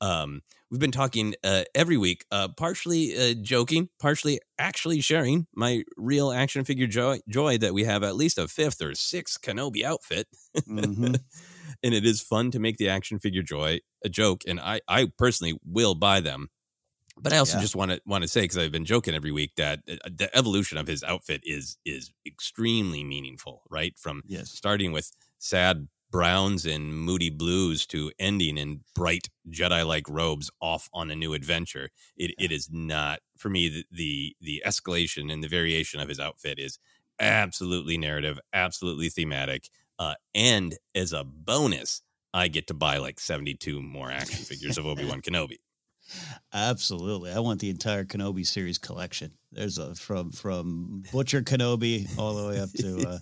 Um, 0.00 0.42
we've 0.70 0.80
been 0.80 0.90
talking 0.90 1.34
uh, 1.44 1.64
every 1.74 1.96
week, 1.96 2.26
uh, 2.30 2.48
partially 2.48 3.16
uh, 3.16 3.34
joking, 3.40 3.88
partially 3.98 4.40
actually 4.58 5.00
sharing 5.00 5.46
my 5.54 5.84
real 5.96 6.30
action 6.32 6.64
figure 6.64 6.88
joy, 6.88 7.20
joy 7.28 7.56
that 7.58 7.72
we 7.72 7.84
have 7.84 8.02
at 8.02 8.16
least 8.16 8.36
a 8.36 8.48
fifth 8.48 8.82
or 8.82 8.94
sixth 8.94 9.40
Kenobi 9.40 9.82
outfit. 9.82 10.26
Mhm. 10.68 11.20
and 11.82 11.94
it 11.94 12.04
is 12.04 12.20
fun 12.20 12.50
to 12.50 12.58
make 12.58 12.76
the 12.76 12.88
action 12.88 13.18
figure 13.18 13.42
joy 13.42 13.80
a 14.04 14.08
joke. 14.08 14.42
And 14.46 14.60
I, 14.60 14.80
I 14.88 15.10
personally 15.16 15.58
will 15.64 15.94
buy 15.94 16.20
them. 16.20 16.48
But 17.16 17.32
I 17.32 17.38
also 17.38 17.56
Yeah. 17.56 17.62
just 17.62 17.76
want 17.76 17.90
to 17.92 18.00
want 18.06 18.22
to 18.22 18.28
say 18.28 18.42
because 18.42 18.58
I've 18.58 18.72
been 18.72 18.84
joking 18.84 19.14
every 19.14 19.32
week 19.32 19.54
that 19.56 19.80
uh, 19.88 19.96
the 20.06 20.30
evolution 20.36 20.78
of 20.78 20.86
his 20.86 21.02
outfit 21.04 21.42
is 21.44 21.78
is 21.84 22.12
extremely 22.26 23.04
meaningful, 23.04 23.62
right? 23.70 23.96
From 23.98 24.22
Yes. 24.26 24.50
starting 24.50 24.92
with 24.92 25.12
sad 25.38 25.88
browns 26.10 26.64
and 26.66 26.94
moody 26.94 27.30
blues 27.30 27.86
to 27.86 28.12
ending 28.20 28.56
in 28.56 28.84
bright 28.94 29.28
Jedi 29.50 29.86
like 29.86 30.08
robes 30.08 30.50
off 30.60 30.88
on 30.92 31.10
a 31.10 31.16
new 31.16 31.34
adventure. 31.34 31.90
It 32.16 32.32
it 32.38 32.52
is 32.52 32.68
not 32.70 33.20
for 33.36 33.48
me 33.48 33.68
the, 33.68 33.84
the 33.90 34.36
the 34.40 34.62
escalation 34.66 35.32
and 35.32 35.42
the 35.42 35.48
variation 35.48 36.00
of 36.00 36.08
his 36.08 36.20
outfit 36.20 36.58
is 36.58 36.78
absolutely 37.20 37.96
narrative, 37.98 38.38
absolutely 38.52 39.08
thematic. 39.08 39.68
Uh, 39.98 40.14
and 40.34 40.76
as 40.94 41.12
a 41.12 41.24
bonus, 41.24 42.02
I 42.32 42.48
get 42.48 42.66
to 42.68 42.74
buy 42.74 42.98
like 42.98 43.20
72 43.20 43.80
more 43.80 44.10
action 44.10 44.44
figures 44.44 44.76
of 44.78 44.86
Obi-Wan 44.86 45.22
Kenobi. 45.22 45.58
Absolutely. 46.52 47.32
I 47.32 47.40
want 47.40 47.60
the 47.60 47.70
entire 47.70 48.04
Kenobi 48.04 48.46
series 48.46 48.78
collection. 48.78 49.32
There's 49.52 49.78
a 49.78 49.94
from 49.94 50.30
from 50.30 51.02
Butcher 51.12 51.42
Kenobi 51.42 52.08
all 52.18 52.34
the 52.34 52.48
way 52.48 52.60
up 52.60 52.70
to 52.72 53.08
uh, 53.08 53.18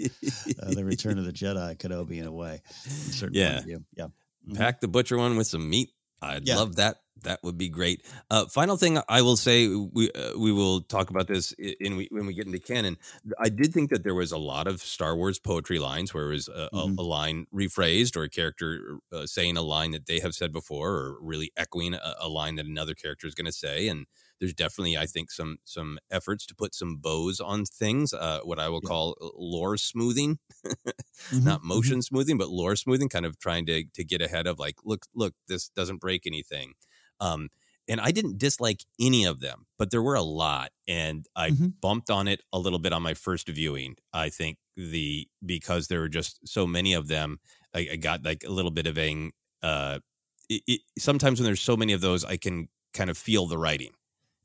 uh, 0.67 0.75
the 0.75 0.85
Return 0.85 1.19
of 1.19 1.25
the 1.25 1.33
Jedi 1.33 1.77
Kenobi 1.77 2.19
in 2.19 2.27
a 2.27 2.33
way. 2.33 2.61
from 2.65 2.91
a 2.91 3.13
certain 3.13 3.35
point 3.35 3.67
Yeah. 3.67 3.77
Yeah. 3.97 4.07
Mhm. 4.49 4.57
Pack 4.57 4.81
the 4.81 4.89
butcher 4.89 5.17
one 5.19 5.37
with 5.37 5.47
some 5.47 5.69
meat. 5.69 5.91
I'd 6.23 6.47
Yeah. 6.47 6.57
love 6.57 6.77
that. 6.77 6.99
That 7.25 7.41
would 7.45 7.57
be 7.57 7.69
great. 7.69 8.05
Uh, 8.31 8.47
final 8.47 8.77
thing 8.77 8.99
I 9.09 9.23
will 9.23 9.37
say, 9.37 9.69
we 9.69 10.11
uh, 10.13 10.37
we 10.37 10.51
will 10.51 10.81
talk 10.81 11.09
about 11.11 11.29
this 11.29 11.53
in, 11.53 11.75
in 11.81 12.07
when 12.11 12.27
we 12.27 12.35
get 12.35 12.47
into 12.47 12.59
canon. 12.59 12.97
I 13.39 13.49
did 13.49 13.73
think 13.73 13.91
that 13.91 14.03
there 14.03 14.15
was 14.15 14.33
a 14.33 14.39
lot 14.39 14.67
of 14.67 14.81
Star 14.83 15.15
Wars 15.15 15.39
poetry 15.39 15.79
lines 15.79 16.13
where 16.13 16.31
it 16.31 16.35
was 16.35 16.49
a, 16.49 16.69
Mhm. 16.73 16.99
a, 16.99 17.03
a 17.03 17.05
line 17.05 17.47
rephrased 17.55 18.17
or 18.17 18.25
a 18.25 18.29
character 18.29 18.99
uh, 19.13 19.27
saying 19.27 19.57
a 19.57 19.63
line 19.63 19.93
that 19.93 20.07
they 20.07 20.19
have 20.19 20.35
said 20.35 20.53
before, 20.53 20.91
or 20.95 21.19
really 21.21 21.53
echoing 21.57 21.95
a, 21.95 22.15
a 22.21 22.29
line 22.29 22.57
that 22.57 22.67
another 22.67 22.95
character 22.95 23.29
is 23.29 23.35
going 23.37 23.47
to 23.47 23.53
say. 23.53 23.87
And 23.87 24.07
there's 24.43 24.55
definitely, 24.55 24.99
I 24.99 25.07
think, 25.07 25.33
some 25.33 25.59
some 25.65 26.01
efforts 26.11 26.47
to 26.49 26.57
put 26.57 26.75
some 26.75 26.99
bows 26.99 27.41
on 27.41 27.65
things. 27.67 28.15
Uh, 28.15 28.41
what 28.45 28.61
I 28.61 28.69
will 28.71 28.83
Yeah. 28.83 28.93
call 28.93 29.17
lore 29.37 29.79
smoothing 29.79 30.41
Mhm, 31.31 31.59
not 31.61 31.63
mhm. 31.73 31.93
motion 31.93 32.03
smoothing, 32.03 32.39
but 32.39 32.51
lore 32.51 32.77
smoothing, 32.77 33.09
kind 33.09 33.27
of 33.27 33.39
trying 33.39 33.67
to 33.67 33.85
to 33.95 34.05
get 34.05 34.23
ahead 34.23 34.47
of 34.47 34.59
like, 34.59 34.77
look, 34.85 35.07
look, 35.15 35.35
this 35.49 35.69
doesn't 35.71 35.99
break 36.01 36.27
anything. 36.27 36.75
Um, 37.21 37.49
and 37.89 38.01
I 38.01 38.11
didn't 38.13 38.39
dislike 38.39 38.85
any 39.01 39.25
of 39.25 39.41
them, 39.41 39.67
but 39.79 39.91
there 39.91 40.03
were 40.03 40.15
a 40.15 40.23
lot, 40.23 40.71
and 40.87 41.27
I 41.37 41.53
Mhm. 41.53 41.73
bumped 41.81 42.11
on 42.11 42.29
it 42.29 42.43
a 42.53 42.59
little 42.59 42.79
bit 42.79 42.93
on 42.93 43.03
my 43.03 43.15
first 43.15 43.49
viewing. 43.49 43.97
I 44.13 44.29
think 44.29 44.59
the 44.77 45.29
because 45.45 45.89
there 45.89 46.01
were 46.01 46.09
just 46.09 46.47
so 46.47 46.67
many 46.67 46.93
of 46.95 47.09
them, 47.09 47.41
I, 47.75 47.89
I 47.93 47.97
got 47.97 48.25
like 48.25 48.45
a 48.45 48.51
little 48.51 48.71
bit 48.71 48.87
of 48.87 48.97
a. 48.99 49.31
Uh, 49.63 50.01
it, 50.49 50.63
it, 50.67 50.81
sometimes 50.99 51.41
when 51.41 51.45
there's 51.47 51.61
so 51.63 51.77
many 51.77 51.93
of 51.93 52.01
those, 52.01 52.25
I 52.25 52.37
can 52.37 52.69
kind 52.95 53.11
of 53.11 53.19
feel 53.19 53.47
the 53.47 53.59
writing 53.59 53.93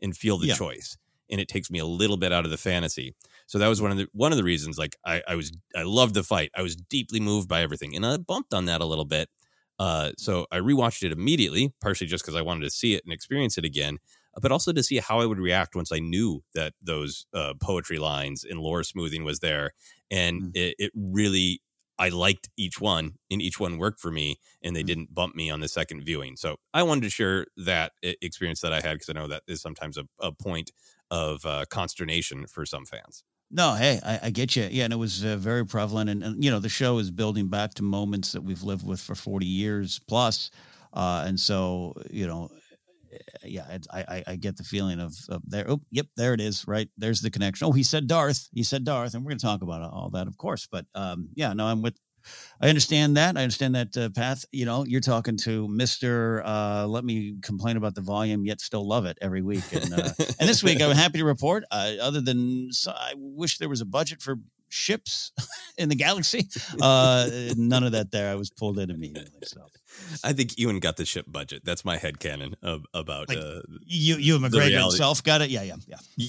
and 0.01 0.15
feel 0.15 0.38
the 0.38 0.47
Yeah. 0.47 0.55
choice, 0.55 0.97
and 1.29 1.39
it 1.41 1.47
takes 1.47 1.69
me 1.71 1.79
a 1.79 1.86
little 1.86 2.17
bit 2.17 2.31
out 2.33 2.45
of 2.45 2.51
the 2.51 2.57
fantasy. 2.57 3.15
So 3.47 3.57
that 3.60 3.67
was 3.67 3.81
one 3.81 3.91
of 3.91 3.97
the 3.97 4.07
one 4.13 4.31
of 4.31 4.38
the 4.38 4.43
reasons. 4.43 4.77
Like 4.77 4.95
I, 5.05 5.21
I 5.27 5.36
was 5.36 5.51
I 5.75 5.83
loved 5.83 6.13
the 6.15 6.23
fight. 6.23 6.51
I 6.55 6.62
was 6.62 6.75
deeply 6.75 7.19
moved 7.19 7.47
by 7.49 7.62
everything, 7.62 7.95
and 7.95 8.05
I 8.05 8.17
bumped 8.17 8.53
on 8.53 8.65
that 8.65 8.81
a 8.81 8.86
little 8.86 9.05
bit. 9.05 9.29
Uh, 9.79 10.12
so 10.17 10.47
I 10.51 10.57
rewatched 10.57 11.03
it 11.03 11.12
immediately, 11.12 11.71
partially 11.81 12.07
just 12.07 12.23
because 12.23 12.36
I 12.36 12.41
wanted 12.41 12.63
to 12.63 12.71
see 12.71 12.95
it 12.95 13.03
and 13.05 13.13
experience 13.13 13.60
it 13.60 13.65
again, 13.65 13.99
but 14.41 14.51
also 14.51 14.73
to 14.73 14.81
see 14.81 14.97
how 14.97 15.19
I 15.19 15.25
would 15.27 15.38
react 15.38 15.75
once 15.75 15.91
I 15.91 15.99
knew 15.99 16.43
that 16.55 16.73
those 16.81 17.27
uh, 17.33 17.53
poetry 17.62 17.99
lines 17.99 18.43
and 18.43 18.60
lore 18.60 18.83
smoothing 18.83 19.23
was 19.23 19.39
there, 19.39 19.73
and 20.10 20.41
Mm. 20.43 20.51
it, 20.55 20.75
it 20.79 20.91
really. 20.95 21.62
I 21.99 22.10
liked 22.10 22.49
each 22.57 22.79
one, 22.79 23.17
and 23.31 23.41
each 23.41 23.60
one 23.60 23.77
worked 23.77 23.99
for 23.99 24.12
me, 24.12 24.39
and 24.62 24.75
they 24.75 24.83
Mm. 24.83 24.88
didn't 24.88 25.13
bump 25.13 25.36
me 25.36 25.49
on 25.49 25.60
the 25.62 25.67
second 25.67 26.03
viewing. 26.03 26.36
So 26.38 26.57
I 26.73 26.83
wanted 26.83 27.01
to 27.01 27.10
share 27.10 27.47
that 27.57 27.93
experience 28.01 28.62
that 28.62 28.73
I 28.73 28.81
had 28.81 28.93
because 28.93 29.10
I 29.10 29.13
know 29.13 29.27
that 29.27 29.43
is 29.47 29.62
sometimes 29.62 29.97
a, 29.97 30.07
a 30.19 30.31
point 30.31 30.71
of 31.10 31.45
uh, 31.45 31.65
consternation 31.69 32.47
for 32.47 32.65
some 32.65 32.86
fans. 32.86 33.23
No, 33.49 33.75
hey, 33.75 33.99
I, 34.03 34.19
I 34.23 34.29
get 34.29 34.55
you. 34.55 34.67
Yeah, 34.69 34.83
and 34.83 34.93
it 34.93 34.97
was 34.97 35.23
uh, 35.23 35.38
very 35.38 35.65
prevalent, 35.65 36.10
and, 36.10 36.21
and 36.21 36.43
you 36.43 36.51
know 36.51 36.60
the 36.60 36.67
show 36.69 36.97
is 36.97 37.12
building 37.12 37.47
back 37.47 37.73
to 37.75 37.83
moments 37.83 38.33
that 38.33 38.41
we've 38.41 38.62
lived 38.63 38.86
with 38.86 38.99
for 38.99 39.15
forty 39.15 39.45
years 39.45 39.99
plus, 39.99 40.51
uh, 40.91 41.23
and 41.25 41.39
so 41.39 41.93
you 42.12 42.27
know, 42.27 42.51
yeah, 43.43 43.77
I, 43.91 43.99
I 44.08 44.23
I 44.27 44.36
get 44.36 44.58
the 44.58 44.63
feeling 44.63 44.99
of, 44.99 45.13
of 45.30 45.41
there. 45.45 45.65
Oh, 45.69 45.82
yep, 45.91 46.08
there 46.15 46.34
it 46.34 46.41
is. 46.41 46.65
Right 46.67 46.89
there's 46.97 47.21
the 47.21 47.30
connection. 47.30 47.67
Oh, 47.67 47.71
he 47.71 47.84
said 47.84 48.08
Darth. 48.08 48.49
He 48.53 48.63
said 48.63 48.84
Darth, 48.84 49.13
and 49.13 49.23
we're 49.23 49.32
going 49.32 49.39
to 49.39 49.45
talk 49.45 49.62
about 49.62 49.82
all 49.82 50.10
that, 50.13 50.27
of 50.27 50.38
course. 50.38 50.67
But 50.69 50.86
um, 50.95 51.30
yeah, 51.36 51.53
no, 51.53 51.65
I'm 51.65 51.82
with. 51.82 51.95
I 52.62 52.67
understand 52.67 53.15
that. 53.15 53.38
I 53.38 53.43
understand 53.43 53.75
that 53.75 53.95
uh, 53.95 54.10
path. 54.10 54.43
You 54.51 54.65
know, 54.65 54.84
you're 54.86 55.01
talking 55.01 55.38
to 55.38 55.67
Mister. 55.67 56.43
Uh, 56.45 56.86
let 56.86 57.06
me 57.06 57.38
complain 57.41 57.77
about 57.77 57.95
the 57.95 58.01
volume, 58.01 58.45
yet 58.45 58.60
still 58.60 58.88
love 58.88 59.06
it 59.06 59.17
every 59.21 59.41
week. 59.41 59.71
And 59.71 59.93
uh, 59.93 60.10
and 60.39 60.49
this 60.49 60.63
week, 60.63 60.82
I'm 60.82 60.95
happy 60.95 61.19
to 61.19 61.25
report. 61.25 61.63
Uh, 61.71 61.93
other 62.01 62.21
than 62.21 62.71
so 62.71 62.91
I 62.91 63.13
wish 63.15 63.58
there 63.58 63.69
was 63.69 63.82
a 63.82 63.86
budget 63.86 64.21
for 64.21 64.38
ships 64.69 65.32
in 65.77 65.89
the 65.89 65.95
galaxy. 65.95 66.47
Uh, 66.82 67.30
none 67.56 67.84
of 67.84 67.93
that 67.93 68.12
there. 68.12 68.32
I 68.32 68.36
was 68.36 68.49
pulled 68.49 68.80
in 68.80 68.89
immediately. 68.89 69.39
So 69.43 69.62
I 70.23 70.34
think 70.34 70.58
Ewan 70.58 70.80
got 70.80 70.97
the 70.97 71.06
ship 71.06 71.25
budget. 71.27 71.63
That's 71.65 71.86
my 71.86 71.97
head 71.97 72.19
canon 72.19 72.56
of, 72.62 72.86
about 72.93 73.30
Like, 73.30 73.38
uh, 73.38 73.62
you, 73.86 74.17
you 74.17 74.39
McGregor 74.39 74.82
himself 74.82 75.23
got 75.23 75.41
it. 75.41 75.49
Yeah, 75.49 75.63
yeah, 75.63 75.75
yeah. 75.88 76.27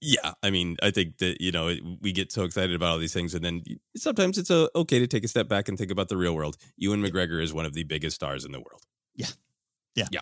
Yeah, 0.00 0.32
I 0.42 0.50
mean, 0.50 0.76
I 0.82 0.90
think 0.90 1.18
that 1.18 1.40
you 1.40 1.52
know 1.52 1.74
we 2.00 2.12
get 2.12 2.32
so 2.32 2.44
excited 2.44 2.74
about 2.74 2.92
all 2.92 2.98
these 2.98 3.14
things, 3.14 3.34
and 3.34 3.44
then 3.44 3.62
sometimes 3.96 4.38
it's 4.38 4.50
uh, 4.50 4.68
okay 4.74 4.98
to 4.98 5.06
take 5.06 5.24
a 5.24 5.28
step 5.28 5.48
back 5.48 5.68
and 5.68 5.78
think 5.78 5.90
about 5.90 6.08
the 6.08 6.16
real 6.16 6.34
world. 6.34 6.56
Ewan 6.76 7.02
McGregor 7.02 7.42
is 7.42 7.52
one 7.52 7.66
of 7.66 7.74
the 7.74 7.84
biggest 7.84 8.16
stars 8.16 8.44
in 8.44 8.52
the 8.52 8.60
world. 8.60 8.82
Yeah. 9.14 9.26
Yeah. 9.94 10.06
yeah. 10.12 10.20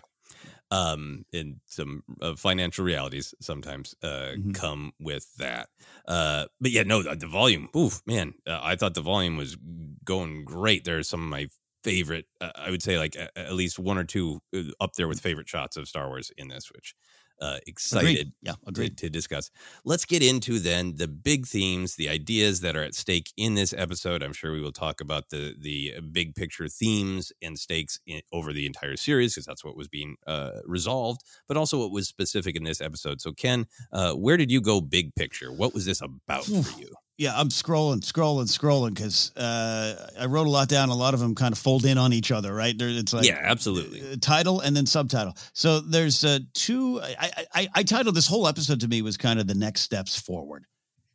Um, 0.69 1.25
and 1.33 1.61
some 1.65 2.03
uh, 2.21 2.35
financial 2.35 2.83
realities 2.83 3.33
sometimes 3.39 3.95
uh, 4.03 4.33
Mhm. 4.35 4.53
come 4.53 4.91
with 4.99 5.33
that. 5.37 5.69
Uh, 6.05 6.47
but 6.59 6.71
yeah, 6.71 6.83
no, 6.83 7.01
the, 7.03 7.15
the 7.15 7.27
volume. 7.27 7.69
Oof, 7.75 8.01
man, 8.05 8.33
uh, 8.45 8.59
I 8.61 8.75
thought 8.75 8.93
the 8.93 9.01
volume 9.01 9.37
was 9.37 9.57
going 10.03 10.43
great. 10.43 10.83
There 10.83 10.97
are 10.97 11.03
some 11.03 11.23
of 11.23 11.29
my 11.29 11.47
favorite. 11.83 12.25
Uh, 12.41 12.51
I 12.55 12.69
would 12.69 12.83
say 12.83 12.97
like 12.97 13.15
a- 13.15 13.37
at 13.37 13.53
least 13.53 13.79
one 13.79 13.97
or 13.97 14.03
two 14.03 14.41
uh, 14.53 14.63
up 14.81 14.93
there 14.93 15.07
with 15.07 15.21
favorite 15.21 15.47
shots 15.47 15.77
of 15.77 15.87
Star 15.87 16.07
Wars 16.09 16.31
in 16.37 16.49
this, 16.49 16.69
which 16.71 16.93
uh, 17.41 17.59
excited 17.67 18.33
Yeah, 18.41 18.53
to, 18.53 18.57
agreed. 18.67 18.97
to 18.97 19.09
discuss. 19.09 19.49
Let's 19.85 20.05
get 20.05 20.23
into 20.23 20.59
then 20.59 20.95
the 20.95 21.07
big 21.07 21.45
themes, 21.45 21.95
the 21.95 22.09
ideas 22.09 22.61
that 22.61 22.75
are 22.75 22.83
at 22.83 22.95
stake 22.95 23.31
in 23.37 23.55
this 23.55 23.73
episode. 23.77 24.23
I'm 24.23 24.33
sure 24.33 24.51
we 24.51 24.61
will 24.61 24.71
talk 24.71 25.01
about 25.01 25.29
the 25.29 25.55
the 25.59 25.95
big 26.11 26.35
picture 26.35 26.67
themes 26.67 27.31
and 27.41 27.57
stakes 27.57 27.99
in, 28.05 28.21
over 28.31 28.53
the 28.53 28.65
entire 28.65 28.95
series 28.97 29.33
because 29.35 29.45
that's 29.45 29.63
what 29.63 29.75
was 29.77 29.87
being 29.87 30.15
uh, 30.27 30.51
resolved, 30.65 31.21
but 31.47 31.57
also 31.57 31.79
what 31.79 31.91
was 31.91 32.07
specific 32.07 32.55
in 32.55 32.63
this 32.63 32.81
episode. 32.81 33.21
So, 33.21 33.31
Ken, 33.31 33.65
uh, 33.91 34.13
where 34.13 34.37
did 34.37 34.51
you 34.51 34.61
go 34.61 34.81
big 34.81 35.15
picture? 35.15 35.51
What 35.51 35.73
was 35.73 35.85
this 35.85 36.01
about 36.01 36.45
for 36.45 36.79
you? 36.79 36.89
Yeah, 37.17 37.33
I'm 37.35 37.49
scrolling, 37.49 38.01
scrolling, 38.01 38.45
scrolling 38.45 38.93
because 38.93 39.35
uh, 39.35 40.09
I 40.19 40.27
wrote 40.27 40.45
a 40.45 40.51
lot 40.51 40.69
down. 40.69 40.89
A 40.89 40.95
lot 40.95 41.15
of 41.15 41.19
them 41.19 41.33
kind 41.33 41.51
of 41.51 41.57
fold 41.57 41.83
in 41.83 41.97
on 41.97 42.13
each 42.13 42.31
other, 42.31 42.53
right? 42.53 42.77
There, 42.77 42.89
it's 42.89 43.11
like 43.11 43.25
yeah, 43.25 43.39
absolutely. 43.41 44.01
uh, 44.01 44.17
title 44.21 44.59
and 44.59 44.77
then 44.77 44.85
subtitle. 44.85 45.35
So 45.53 45.79
there's 45.79 46.23
uh, 46.23 46.39
two. 46.53 47.01
I, 47.01 47.45
I, 47.55 47.67
I, 47.73 47.83
titled 47.83 48.13
this 48.13 48.27
whole 48.27 48.47
episode 48.47 48.81
to 48.81 48.87
me 48.87 49.01
was 49.01 49.17
kind 49.17 49.39
of 49.39 49.47
the 49.47 49.55
next 49.55 49.81
steps 49.81 50.19
forward. 50.19 50.65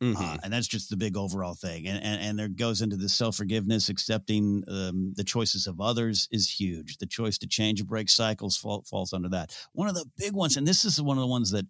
Mhm. 0.01 0.19
Uh, 0.19 0.37
and 0.43 0.51
that's 0.51 0.67
just 0.67 0.89
the 0.89 0.97
big 0.97 1.15
overall 1.15 1.53
thing. 1.53 1.87
And 1.87 2.03
and, 2.03 2.21
and 2.21 2.37
there 2.37 2.49
goes 2.49 2.81
into 2.81 2.97
the 2.97 3.07
self 3.07 3.37
forgiveness, 3.37 3.87
accepting 3.87 4.65
um, 4.67 5.13
the 5.15 5.23
choices 5.23 5.67
of 5.67 5.79
others 5.79 6.27
is 6.31 6.49
huge. 6.51 6.97
The 6.97 7.05
choice 7.05 7.37
to 7.37 7.47
change 7.47 7.79
and 7.79 7.87
break 7.87 8.09
cycles 8.09 8.57
fall, 8.57 8.83
falls 8.89 9.13
under 9.13 9.29
that. 9.29 9.55
One 9.71 9.87
of 9.87 9.95
the 9.95 10.05
big 10.17 10.33
ones, 10.33 10.57
and 10.57 10.67
this 10.67 10.83
is 10.83 11.01
one 11.01 11.17
of 11.17 11.21
the 11.21 11.27
ones 11.27 11.51
that 11.51 11.65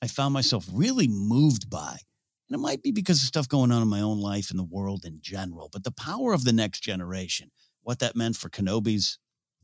I 0.00 0.06
found 0.06 0.32
myself 0.32 0.66
really 0.72 1.08
moved 1.08 1.68
by. 1.68 1.98
And 2.50 2.58
it 2.58 2.62
might 2.62 2.82
be 2.82 2.92
because 2.92 3.22
of 3.22 3.28
stuff 3.28 3.48
going 3.48 3.72
on 3.72 3.82
in 3.82 3.88
my 3.88 4.00
own 4.00 4.18
life 4.18 4.50
and 4.50 4.58
the 4.58 4.64
world 4.64 5.04
in 5.04 5.20
general, 5.20 5.68
but 5.72 5.84
the 5.84 5.92
power 5.92 6.32
of 6.32 6.44
the 6.44 6.52
next 6.52 6.80
generation, 6.80 7.50
what 7.82 8.00
that 8.00 8.16
meant 8.16 8.36
for 8.36 8.50
Kenobi's 8.50 9.18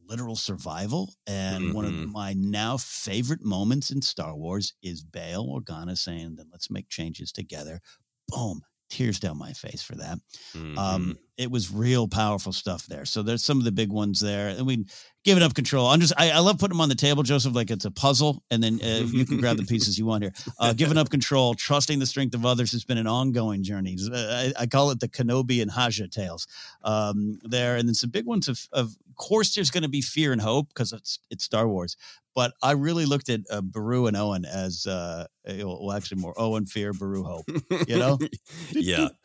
literal 0.05 0.37
survival. 0.37 1.15
And 1.27 1.73
one 1.73 1.85
of 1.85 1.95
Mhm. 1.95 2.07
my 2.07 2.33
now 2.35 2.77
favorite 2.77 3.43
moments 3.43 3.91
in 3.91 4.03
Star 4.03 4.37
Wars 4.37 4.73
is 4.83 5.03
Bail 5.03 5.47
Organa 5.47 5.99
saying, 5.99 6.37
then 6.37 6.49
let's 6.53 6.71
make 6.71 6.89
changes 6.89 7.33
together. 7.33 7.81
Boom. 8.29 8.63
Tears 8.89 9.19
down 9.19 9.37
my 9.37 9.53
face 9.53 9.83
for 9.83 9.97
that. 9.97 10.19
Mhm. 10.55 10.77
Um, 10.77 11.19
it 11.37 11.51
was 11.51 11.73
real 11.73 12.09
powerful 12.09 12.53
stuff 12.53 12.87
there. 12.87 13.05
So 13.05 13.23
there's 13.23 13.45
some 13.45 13.59
of 13.59 13.65
the 13.65 13.73
big 13.73 13.91
ones 13.91 14.21
there. 14.21 14.49
And 14.49 14.67
we 14.67 14.87
giving 15.27 15.43
up 15.43 15.55
control. 15.55 15.89
I'm 15.89 16.01
just, 16.01 16.13
I, 16.17 16.31
I 16.31 16.39
love 16.39 16.59
putting 16.59 16.75
them 16.75 16.81
on 16.81 16.89
the 16.89 16.95
table, 16.95 17.25
Joseph, 17.25 17.53
like 17.53 17.71
it's 17.73 17.85
a 17.85 17.91
puzzle. 17.91 18.45
And 18.49 18.63
then 18.63 18.79
uh, 18.81 19.05
you 19.05 19.27
can 19.27 19.41
grab 19.41 19.57
the 19.57 19.65
pieces 19.69 19.99
you 19.99 20.07
want 20.07 20.23
here. 20.23 20.33
Uh, 20.59 20.73
giving 20.73 20.97
up 20.97 21.11
control, 21.11 21.55
trusting 21.55 21.99
the 21.99 22.07
strength 22.07 22.35
of 22.35 22.47
others 22.47 22.71
has 22.71 22.85
been 22.85 22.97
an 22.97 23.09
ongoing 23.09 23.65
journey. 23.65 23.97
Uh, 24.01 24.17
I, 24.17 24.53
I 24.61 24.67
call 24.67 24.93
it 24.93 25.01
the 25.01 25.09
Kenobi 25.09 25.61
and 25.61 25.71
Haja 25.71 26.07
tales 26.07 26.47
um, 26.85 27.41
there. 27.43 27.77
And 27.77 27.89
then 27.89 27.95
some 27.95 28.11
big 28.11 28.25
ones 28.25 28.47
of, 28.47 28.69
of 28.73 28.97
course, 29.17 29.53
there's 29.55 29.71
going 29.71 29.83
to 29.83 29.89
be 29.89 30.01
fear 30.01 30.31
and 30.33 30.41
hope 30.41 30.69
because 30.69 30.93
it's, 30.93 31.19
it's 31.29 31.43
Star 31.43 31.67
Wars. 31.67 31.97
But 32.37 32.53
I 32.63 32.73
really 32.73 33.07
looked 33.07 33.31
at 33.31 33.41
uh, 33.51 33.63
Beru 33.63 34.07
and 34.07 34.17
Owen 34.17 34.45
as, 34.45 34.87
uh, 34.87 35.27
well, 35.49 35.91
actually 35.91 36.21
more 36.21 36.35
Owen, 36.37 36.67
fear, 36.67 36.93
Beru, 36.93 37.25
hope. 37.25 37.51
You 37.89 37.99
know? 37.99 38.19
yeah. 38.71 39.09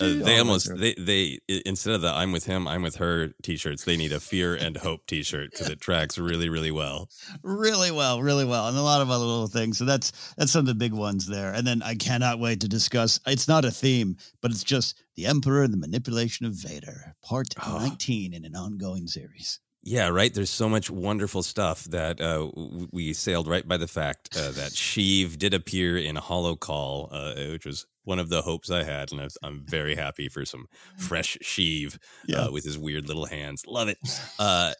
Uh, 0.00 0.24
they 0.24 0.38
almost 0.38 0.70
they 0.76 0.94
they 0.94 1.38
instead 1.66 1.94
of 1.94 2.00
the 2.02 2.08
"I'm 2.08 2.32
with 2.32 2.44
him, 2.46 2.66
I'm 2.66 2.82
with 2.82 2.96
her" 2.96 3.28
t-shirts, 3.42 3.84
they 3.84 3.96
need 3.96 4.12
a 4.12 4.20
"Fear 4.20 4.54
and 4.54 4.76
Hope" 4.76 5.06
t-shirt 5.06 5.50
because 5.50 5.68
it 5.68 5.80
tracks 5.80 6.18
really, 6.18 6.48
really 6.48 6.70
well. 6.70 7.08
really 7.42 7.90
well, 7.90 8.22
really 8.22 8.44
well, 8.44 8.68
and 8.68 8.76
a 8.76 8.82
lot 8.82 9.00
of 9.02 9.10
other 9.10 9.24
little 9.24 9.46
things. 9.48 9.78
So 9.78 9.84
that's 9.84 10.12
that's 10.36 10.52
some 10.52 10.60
of 10.60 10.66
the 10.66 10.74
big 10.74 10.92
ones 10.92 11.26
there. 11.26 11.52
And 11.52 11.66
then 11.66 11.82
I 11.82 11.94
cannot 11.94 12.38
wait 12.38 12.60
to 12.60 12.68
discuss. 12.68 13.20
It's 13.26 13.48
not 13.48 13.64
a 13.64 13.70
theme, 13.70 14.16
but 14.40 14.50
it's 14.50 14.64
just 14.64 15.02
the 15.16 15.26
Emperor 15.26 15.62
and 15.62 15.72
the 15.72 15.78
manipulation 15.78 16.46
of 16.46 16.54
Vader, 16.54 17.14
part 17.22 17.48
Oh. 17.64 17.78
nineteen 17.78 18.32
in 18.34 18.44
an 18.44 18.56
ongoing 18.56 19.06
series. 19.06 19.60
Yeah, 19.84 20.10
right. 20.10 20.32
There's 20.32 20.48
so 20.48 20.68
much 20.68 20.90
wonderful 20.90 21.42
stuff 21.42 21.82
that 21.86 22.20
uh, 22.20 22.48
we 22.92 23.12
sailed 23.12 23.48
right 23.48 23.66
by 23.66 23.76
the 23.78 23.88
fact 23.88 24.36
uh, 24.36 24.52
that 24.52 24.70
Sheev 24.70 25.38
did 25.38 25.52
appear 25.54 25.98
in 25.98 26.14
Hollow 26.14 26.54
Call, 26.54 27.08
uh, 27.10 27.34
which 27.50 27.66
was 27.66 27.84
one 28.04 28.18
of 28.18 28.28
the 28.28 28.42
hopes 28.42 28.70
I 28.70 28.82
had, 28.84 29.12
and 29.12 29.20
I 29.20 29.24
was, 29.24 29.38
I'm 29.42 29.64
very 29.66 29.94
happy 29.96 30.28
for 30.28 30.44
some 30.44 30.66
fresh 30.98 31.38
Sheev 31.42 31.98
Yeah. 32.26 32.42
uh, 32.46 32.50
with 32.52 32.64
his 32.64 32.78
weird 32.78 33.06
little 33.08 33.26
hands. 33.26 33.64
Love 33.66 33.88
it. 33.88 33.98
Uh, 34.38 34.72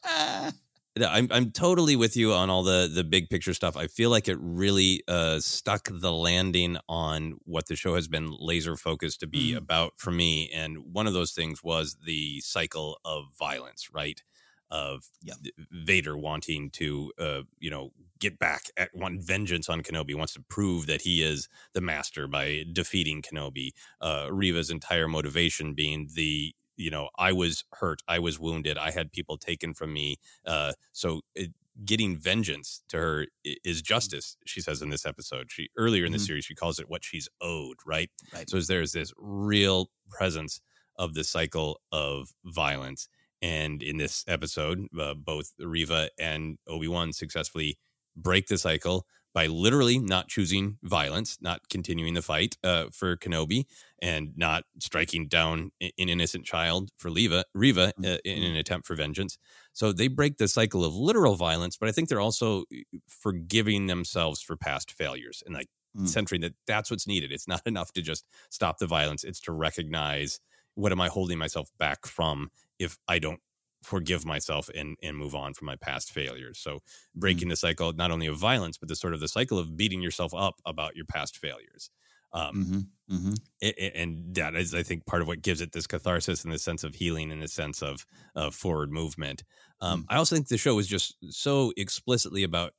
I'm 1.00 1.28
I'm 1.30 1.52
totally 1.52 1.96
with 1.96 2.18
you 2.18 2.34
on 2.34 2.50
all 2.50 2.62
the 2.62 2.86
the 2.92 3.02
big 3.02 3.30
picture 3.30 3.54
stuff. 3.54 3.78
I 3.78 3.86
feel 3.86 4.10
like 4.10 4.28
it 4.28 4.36
really 4.38 5.02
uh, 5.08 5.40
stuck 5.40 5.88
the 5.90 6.12
landing 6.12 6.76
on 6.86 7.38
what 7.44 7.66
the 7.68 7.76
show 7.76 7.94
has 7.94 8.08
been 8.08 8.30
laser 8.38 8.76
focused 8.76 9.20
to 9.20 9.26
be 9.26 9.52
Mhm. 9.52 9.56
about 9.56 9.94
for 9.96 10.10
me, 10.10 10.50
and 10.52 10.76
one 10.92 11.06
of 11.06 11.14
those 11.14 11.32
things 11.32 11.62
was 11.64 11.96
the 12.04 12.40
cycle 12.42 12.98
of 13.06 13.24
violence, 13.38 13.88
right? 13.90 14.22
Of 14.70 15.04
th- 15.24 15.54
Vader 15.70 16.14
wanting 16.16 16.70
to, 16.72 17.12
uh, 17.18 17.42
you 17.58 17.70
know, 17.70 17.92
get 18.22 18.38
back 18.38 18.62
at 18.76 18.90
one 18.94 19.20
vengeance 19.20 19.68
on 19.68 19.82
Kenobi, 19.82 20.14
wants 20.14 20.34
to 20.34 20.44
prove 20.48 20.86
that 20.86 21.02
he 21.02 21.22
is 21.22 21.48
the 21.74 21.80
master 21.80 22.26
by 22.26 22.64
defeating 22.72 23.20
Kenobi. 23.22 23.70
Uh, 24.00 24.28
Reva's 24.30 24.70
entire 24.70 25.08
motivation 25.08 25.74
being 25.74 26.08
the 26.14 26.54
you 26.76 26.90
know, 26.90 27.10
I 27.18 27.32
was 27.32 27.64
hurt, 27.74 28.00
I 28.08 28.18
was 28.18 28.40
wounded, 28.40 28.78
I 28.78 28.90
had 28.92 29.12
people 29.12 29.36
taken 29.36 29.74
from 29.74 29.92
me. 29.92 30.16
Uh, 30.46 30.72
so 30.92 31.20
it, 31.34 31.50
getting 31.84 32.16
vengeance 32.18 32.82
to 32.88 32.96
her 32.96 33.26
is 33.44 33.82
justice. 33.82 34.36
She 34.46 34.60
says 34.62 34.80
in 34.82 34.88
this 34.90 35.04
episode. 35.06 35.50
She 35.50 35.68
earlier 35.76 36.04
in 36.06 36.12
the 36.12 36.18
Mhm. 36.18 36.26
series 36.26 36.44
she 36.46 36.54
calls 36.54 36.78
it 36.78 36.88
what 36.88 37.04
she's 37.04 37.28
owed. 37.40 37.76
Right. 37.86 38.10
Right. 38.32 38.48
So 38.48 38.58
there's 38.60 38.92
this 38.92 39.12
real 39.18 39.90
presence 40.10 40.60
of 40.96 41.12
the 41.14 41.24
cycle 41.24 41.80
of 41.92 42.32
violence. 42.44 43.06
And 43.42 43.82
in 43.82 43.96
this 43.98 44.24
episode, 44.26 44.86
uh, 44.98 45.14
both 45.14 45.52
Reva 45.58 46.10
and 46.18 46.58
Obi 46.66 46.88
Wan 46.88 47.12
successfully 47.12 47.76
break 48.16 48.46
the 48.46 48.58
cycle 48.58 49.06
by 49.34 49.46
literally 49.46 49.98
not 49.98 50.28
choosing 50.28 50.78
violence, 50.82 51.38
not 51.40 51.68
continuing 51.70 52.12
the 52.12 52.20
fight 52.20 52.58
uh, 52.62 52.86
for 52.92 53.16
Kenobi, 53.16 53.64
and 54.00 54.32
not 54.36 54.64
striking 54.78 55.26
down 55.26 55.70
an 55.80 55.90
innocent 55.96 56.44
child 56.44 56.90
for 56.98 57.10
Reva, 57.10 57.44
Reva 57.54 57.92
uh, 58.04 58.18
in 58.24 58.42
an 58.42 58.56
attempt 58.56 58.86
for 58.86 58.94
vengeance. 58.94 59.38
So 59.72 59.92
they 59.92 60.08
break 60.08 60.36
the 60.36 60.48
cycle 60.48 60.84
of 60.84 60.94
literal 60.94 61.36
violence, 61.36 61.76
but 61.78 61.88
I 61.88 61.92
think 61.92 62.08
they're 62.08 62.20
also 62.20 62.62
uh, 62.62 62.98
forgiving 63.08 63.86
themselves 63.86 64.42
for 64.42 64.56
past 64.56 64.90
failures 64.92 65.42
and 65.46 65.54
like 65.54 65.68
Mm. 65.94 66.08
centering 66.08 66.40
that 66.40 66.54
that's 66.66 66.90
what's 66.90 67.06
needed. 67.06 67.32
It's 67.32 67.46
not 67.46 67.60
enough 67.66 67.92
to 67.92 68.00
just 68.00 68.24
stop 68.48 68.78
the 68.78 68.86
violence; 68.86 69.24
it's 69.24 69.40
to 69.40 69.52
recognize 69.52 70.40
what 70.74 70.90
am 70.90 71.02
I 71.02 71.08
holding 71.08 71.36
myself 71.36 71.68
back 71.78 72.06
from 72.06 72.50
if 72.78 72.96
I 73.08 73.18
don't 73.18 73.40
forgive 73.82 74.24
myself 74.24 74.68
and 74.74 74.96
and 75.02 75.16
move 75.16 75.34
on 75.34 75.54
from 75.54 75.66
my 75.66 75.76
past 75.76 76.10
failures. 76.12 76.58
So 76.58 76.80
breaking 77.14 77.48
the 77.48 77.56
cycle 77.56 77.92
not 77.92 78.10
only 78.10 78.26
of 78.26 78.38
violence, 78.38 78.78
but 78.78 78.88
the 78.88 78.96
sort 78.96 79.14
of 79.14 79.20
the 79.20 79.28
cycle 79.28 79.58
of 79.58 79.76
beating 79.76 80.02
yourself 80.02 80.32
up 80.34 80.60
about 80.66 80.96
your 80.96 81.06
past 81.06 81.36
failures. 81.38 81.90
Um, 82.32 82.54
Mm-hmm. 82.54 83.14
Mm-hmm. 83.14 83.34
a- 83.62 83.84
a- 83.84 83.96
and 84.02 84.34
that 84.34 84.54
is, 84.54 84.74
I 84.74 84.82
think, 84.82 85.06
part 85.06 85.22
of 85.22 85.28
what 85.28 85.42
gives 85.42 85.60
it 85.60 85.72
this 85.72 85.86
catharsis 85.86 86.44
and 86.44 86.52
this 86.52 86.62
sense 86.62 86.84
of 86.84 86.94
healing 86.94 87.30
and 87.32 87.42
this 87.42 87.52
sense 87.52 87.82
of 87.82 88.06
of 88.34 88.54
forward 88.54 88.90
movement. 88.90 89.44
Um, 89.80 90.04
I 90.08 90.16
also 90.16 90.34
think 90.36 90.48
the 90.48 90.58
show 90.58 90.78
is 90.78 90.86
just 90.86 91.16
so 91.32 91.72
explicitly 91.76 92.42
about 92.42 92.74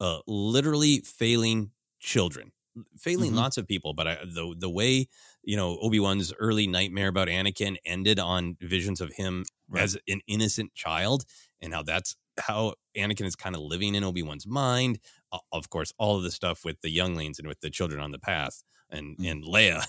uh, 0.00 0.20
literally 0.26 1.00
failing 1.00 1.72
children, 2.00 2.52
failing 2.98 3.32
Mhm. 3.32 3.36
lots 3.36 3.56
of 3.58 3.66
people. 3.68 3.94
But 3.94 4.08
I, 4.08 4.14
the 4.24 4.54
the 4.58 4.70
way 4.70 5.08
you 5.42 5.56
know 5.56 5.78
Obi 5.80 6.00
Wan's 6.00 6.32
early 6.34 6.66
nightmare 6.66 7.08
about 7.08 7.28
Anakin 7.28 7.76
ended 7.84 8.18
on 8.18 8.56
visions 8.60 9.00
of 9.00 9.12
him 9.14 9.44
Right. 9.68 9.82
as 9.82 9.96
an 10.08 10.20
innocent 10.26 10.74
child, 10.74 11.24
and 11.62 11.72
how 11.74 11.82
that's 11.82 12.16
how 12.38 12.74
Anakin 12.96 13.26
is 13.26 13.36
kind 13.36 13.54
of 13.56 13.62
living 13.62 13.94
in 13.94 14.04
Obi 14.04 14.22
Wan's 14.22 14.46
mind. 14.46 14.98
Uh, 15.32 15.38
of 15.52 15.70
course, 15.70 15.92
all 15.98 16.16
of 16.16 16.22
the 16.22 16.30
stuff 16.30 16.64
with 16.64 16.80
the 16.82 16.90
younglings 16.90 17.38
and 17.38 17.48
with 17.48 17.60
the 17.60 17.70
children 17.70 18.00
on 18.00 18.10
the 18.10 18.18
path, 18.18 18.62
and 18.90 19.16
Mm. 19.18 19.30
and 19.30 19.44
Leia, 19.44 19.86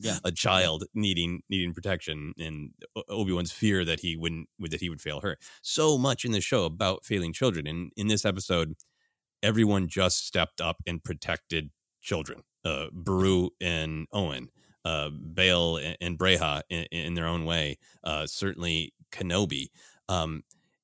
Yeah. 0.00 0.18
a 0.24 0.32
child 0.32 0.84
needing 0.94 1.42
needing 1.50 1.74
protection, 1.74 2.32
and 2.38 2.72
Obi 3.08 3.32
Wan's 3.32 3.52
fear 3.52 3.84
that 3.84 4.00
he 4.00 4.16
wouldn't 4.16 4.48
that 4.58 4.80
he 4.80 4.88
would 4.88 5.00
fail 5.02 5.20
her. 5.20 5.36
So 5.62 5.98
much 5.98 6.24
in 6.24 6.32
the 6.32 6.40
show 6.40 6.64
about 6.64 7.04
failing 7.04 7.32
children, 7.32 7.66
and 7.66 7.92
in 7.96 8.06
this 8.08 8.24
episode, 8.24 8.74
everyone 9.42 9.88
just 9.88 10.26
stepped 10.26 10.60
up 10.60 10.78
and 10.86 11.02
protected 11.04 11.70
children. 12.00 12.42
Uh, 12.64 12.86
Beru 12.92 13.50
and 13.60 14.06
Owen. 14.12 14.50
uh, 14.84 15.10
and, 15.36 15.96
and 16.00 16.18
Breha 16.18 16.62
in, 16.68 16.84
in, 16.90 17.14
their 17.14 17.26
own 17.26 17.44
way. 17.44 17.78
Uh, 18.02 18.26
certainly 18.26 18.92
Kenobi, 19.12 19.68
um, 20.08 20.42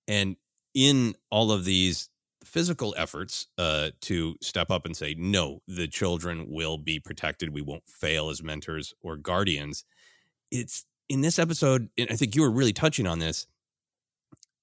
and 0.08 0.36
in 0.74 1.14
all 1.30 1.50
of 1.50 1.64
these 1.64 2.10
physical 2.44 2.94
efforts 2.96 3.48
uh, 3.58 3.90
to 4.02 4.36
step 4.40 4.70
up 4.70 4.86
and 4.86 4.96
say, 4.96 5.14
no, 5.18 5.60
the 5.66 5.88
children 5.88 6.46
will 6.48 6.78
be 6.78 7.00
protected. 7.00 7.52
We 7.52 7.62
won't 7.62 7.88
fail 7.88 8.30
as 8.30 8.42
mentors 8.42 8.94
or 9.02 9.16
guardians. 9.16 9.84
It's 10.50 10.84
in 11.08 11.22
this 11.22 11.38
episode, 11.38 11.88
and 11.98 12.08
I 12.10 12.16
think 12.16 12.34
you 12.34 12.42
were 12.42 12.50
really 12.50 12.72
touching 12.72 13.06
on 13.06 13.18
this. 13.18 13.46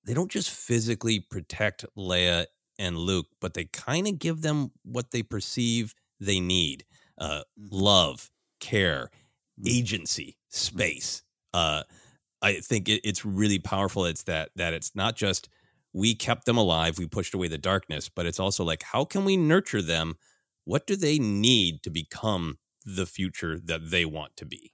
They 0.06 0.14
don't 0.14 0.32
just 0.32 0.50
physically 0.50 1.20
protect 1.20 1.86
Leia 1.98 2.46
and 2.78 2.98
Luke, 2.98 3.28
but 3.40 3.54
they 3.54 3.66
kind 3.66 4.08
of 4.08 4.20
give 4.20 4.42
them 4.42 4.72
what 4.84 5.12
they 5.12 5.24
perceive 5.24 5.94
they 6.26 6.40
need 6.40 6.86
uh, 7.18 7.42
mm-hmm. 7.60 7.68
love, 7.72 8.30
care, 8.60 9.10
mm-hmm. 9.60 9.68
agency, 9.68 10.38
mm-hmm. 10.38 10.58
space. 10.58 11.24
Uh, 11.54 11.84
I 12.42 12.56
think 12.56 12.90
it, 12.90 13.02
it's 13.04 13.26
really 13.26 13.60
powerful. 13.60 14.06
It's 14.06 14.24
that 14.24 14.50
that 14.56 14.74
it's 14.74 14.96
not 14.96 15.16
just 15.16 15.50
we 15.94 16.16
kept 16.16 16.46
them 16.46 16.58
alive, 16.58 16.98
we 16.98 17.08
pushed 17.08 17.34
away 17.34 17.48
the 17.48 17.58
darkness, 17.58 18.10
but 18.10 18.26
it's 18.26 18.40
also 18.40 18.64
like 18.64 18.84
how 18.84 19.06
can 19.06 19.26
we 19.26 19.38
nurture 19.38 19.82
them? 19.82 20.16
What 20.66 20.88
do 20.88 20.96
they 20.96 21.20
need 21.20 21.84
to 21.84 21.90
become 21.90 22.58
the 22.86 23.06
future 23.06 23.60
that 23.60 23.92
they 23.92 24.06
want 24.06 24.36
to 24.38 24.46
be? 24.46 24.74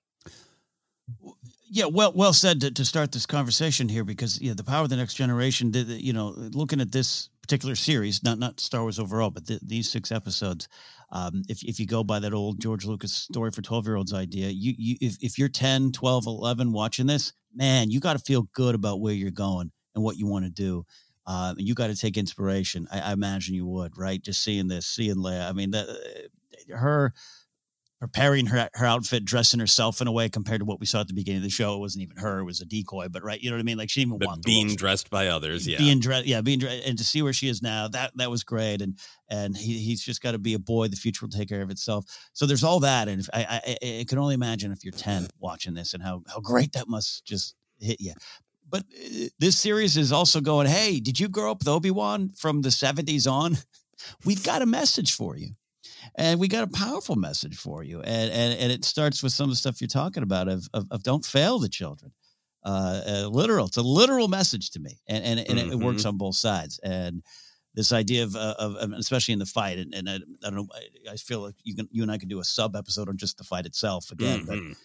Yeah, 1.72 1.86
well, 1.86 2.14
well 2.16 2.34
said 2.34 2.62
to, 2.62 2.72
to 2.72 2.86
start 2.86 3.12
this 3.12 3.26
conversation 3.26 3.90
here 3.90 4.04
because 4.04 4.42
yeah, 4.42 4.54
the 4.54 4.64
power 4.64 4.84
of 4.84 4.90
the 4.90 4.96
next 4.96 5.16
generation. 5.16 5.72
The, 5.72 5.84
the, 5.84 6.04
you 6.04 6.14
know, 6.14 6.30
looking 6.36 6.82
at 6.82 6.92
this 6.92 7.30
particular 7.42 7.76
series, 7.76 8.24
not 8.24 8.40
not 8.40 8.60
Star 8.60 8.82
Wars 8.82 9.00
overall, 9.00 9.30
but 9.30 9.46
the, 9.46 9.60
these 9.62 9.90
six 9.90 10.12
episodes. 10.12 10.68
Um, 11.12 11.44
if 11.50 11.64
if 11.64 11.80
you 11.80 11.88
go 11.88 12.04
by 12.04 12.20
that 12.20 12.34
old 12.34 12.62
George 12.62 12.86
Lucas 12.86 13.14
story 13.14 13.52
for 13.52 13.62
twelve 13.62 13.86
year 13.86 13.96
olds 13.96 14.14
idea, 14.14 14.50
you 14.50 14.74
you 14.78 14.96
if 15.02 15.18
if 15.22 15.38
you're 15.38 15.50
10, 15.50 15.92
12, 15.92 16.26
11 16.28 16.72
watching 16.72 17.08
this, 17.08 17.34
man, 17.56 17.90
you 17.90 18.00
got 18.00 18.14
to 18.14 18.20
feel 18.20 18.44
good 18.54 18.76
about 18.76 19.02
where 19.02 19.14
you're 19.14 19.32
going 19.32 19.72
and 19.96 20.04
what 20.04 20.18
you 20.18 20.28
want 20.28 20.46
to 20.46 20.52
do. 20.52 20.86
Uh, 21.26 21.54
you 21.58 21.76
got 21.76 21.88
to 21.88 21.96
take 21.96 22.18
inspiration. 22.18 22.88
I, 22.92 23.00
I, 23.02 23.14
imagine 23.14 23.54
you 23.54 23.66
would, 23.68 23.98
right? 23.98 24.20
Just 24.20 24.44
seeing 24.44 24.68
this, 24.68 24.88
seeing 24.88 25.18
Leia. 25.18 25.48
I 25.48 25.54
mean, 25.54 25.72
that 25.72 25.88
her 26.74 27.14
preparing 28.00 28.46
her 28.46 28.70
her 28.74 28.86
outfit, 28.86 29.26
dressing 29.26 29.60
herself 29.60 30.00
in 30.00 30.08
a 30.08 30.12
way 30.12 30.30
compared 30.30 30.62
to 30.62 30.66
what 30.66 30.80
we 30.80 30.86
saw 30.86 31.02
at 31.02 31.08
the 31.08 31.14
beginning 31.14 31.40
of 31.40 31.44
the 31.44 31.50
show. 31.50 31.76
It 31.76 31.80
wasn't 31.80 32.04
even 32.04 32.18
her; 32.18 32.40
it 32.40 32.46
was 32.46 32.62
a 32.62 32.66
decoy. 32.66 33.10
But 33.10 33.24
right, 33.24 33.40
you 33.40 33.50
know 33.50 33.58
what 33.58 33.62
I 33.62 33.64
mean? 33.64 33.78
Like 33.78 33.90
she 33.90 34.02
didn't 34.02 34.14
even 34.14 34.20
but 34.20 34.28
want 34.28 34.44
being 34.44 34.76
dressed 34.76 35.10
by 35.10 35.28
others. 35.28 35.68
Yeah, 35.68 35.78
being 35.78 36.00
dressed. 36.00 36.26
Yeah, 36.26 36.42
being 36.42 36.60
dressed, 36.60 36.88
and 36.88 36.98
to 36.98 37.04
see 37.04 37.22
where 37.22 37.34
she 37.34 37.50
is 37.50 37.62
now, 37.62 37.88
that 37.90 38.12
that 38.16 38.32
was 38.32 38.44
great. 38.44 38.82
And 38.82 38.98
and 39.30 39.56
he, 39.56 39.80
he's 39.80 40.02
just 40.02 40.22
got 40.22 40.32
to 40.32 40.40
be 40.40 40.54
a 40.54 40.60
boy. 40.60 40.88
The 40.88 40.96
future 40.96 41.26
will 41.26 41.32
take 41.32 41.50
care 41.50 41.62
of 41.62 41.70
itself. 41.70 42.06
So 42.34 42.46
there's 42.46 42.64
all 42.64 42.80
that, 42.82 43.08
and 43.10 43.20
if, 43.20 43.30
I, 43.34 43.62
I 43.66 44.00
I 44.00 44.06
can 44.08 44.18
only 44.18 44.34
imagine 44.34 44.72
if 44.72 44.84
you're 44.84 44.94
ten 44.94 45.28
watching 45.40 45.74
this 45.74 45.94
and 45.94 46.02
how 46.02 46.24
how 46.28 46.40
great 46.40 46.74
that 46.74 46.88
must 46.88 47.26
just 47.26 47.56
hit 47.80 48.00
you. 48.00 48.14
But 48.70 48.84
uh, 48.94 49.28
this 49.40 49.58
series 49.58 49.98
is 49.98 50.12
also 50.12 50.40
going. 50.40 50.68
Hey, 50.68 51.00
did 51.00 51.20
you 51.20 51.28
grow 51.28 51.52
up 51.52 51.60
with 51.60 51.68
Obi 51.68 51.92
Wan 51.92 52.30
from 52.30 52.62
the 52.62 52.70
'70s 52.70 53.30
on? 53.30 53.58
We've 54.26 54.44
got 54.44 54.62
a 54.62 54.66
message 54.66 55.14
for 55.14 55.36
you 55.36 55.56
and 56.18 56.40
we 56.40 56.48
got 56.48 56.64
a 56.64 56.72
powerful 56.72 57.16
message 57.16 57.58
for 57.58 57.84
you 57.84 58.02
and 58.02 58.32
and, 58.32 58.60
and 58.60 58.72
it 58.72 58.86
starts 58.86 59.24
with 59.24 59.34
some 59.34 59.46
of 59.46 59.50
the 59.52 59.56
stuff 59.56 59.82
you're 59.82 59.88
talking 59.88 60.24
about 60.24 60.48
of 60.48 60.68
of, 60.74 60.86
of 60.92 61.04
don't 61.04 61.26
fail 61.26 61.60
the 61.60 61.70
children 61.70 62.12
uh, 62.66 63.02
uh, 63.08 63.28
literal 63.28 63.68
it's 63.68 63.78
a 63.78 63.82
literal 63.82 64.28
message 64.28 64.72
to 64.72 64.80
me 64.80 65.00
and 65.08 65.24
and, 65.24 65.40
and 65.40 65.60
mm-hmm. 65.60 65.72
it, 65.72 65.86
works 65.86 66.06
on 66.06 66.18
both 66.18 66.36
sides 66.36 66.80
and 66.84 67.24
this 67.76 67.94
idea 67.94 68.24
of, 68.24 68.36
uh, 68.36 68.56
of, 68.58 68.76
of 68.76 68.92
especially 68.94 69.34
in 69.34 69.40
the 69.40 69.46
fight 69.46 69.78
and, 69.78 69.94
and 69.94 70.10
I, 70.10 70.16
I, 70.16 70.50
don't 70.50 70.56
know 70.56 70.68
I, 70.74 71.14
I, 71.14 71.16
feel 71.16 71.42
like 71.42 71.56
you 71.64 71.76
can 71.76 71.88
you 71.92 72.02
and 72.04 72.12
I 72.12 72.18
can 72.18 72.28
do 72.28 72.40
a 72.40 72.44
sub 72.44 72.76
episode 72.76 73.08
on 73.08 73.18
just 73.18 73.38
the 73.38 73.44
fight 73.44 73.66
itself 73.66 74.12
again 74.12 74.46
mm-hmm. 74.46 74.70
but 74.70 74.78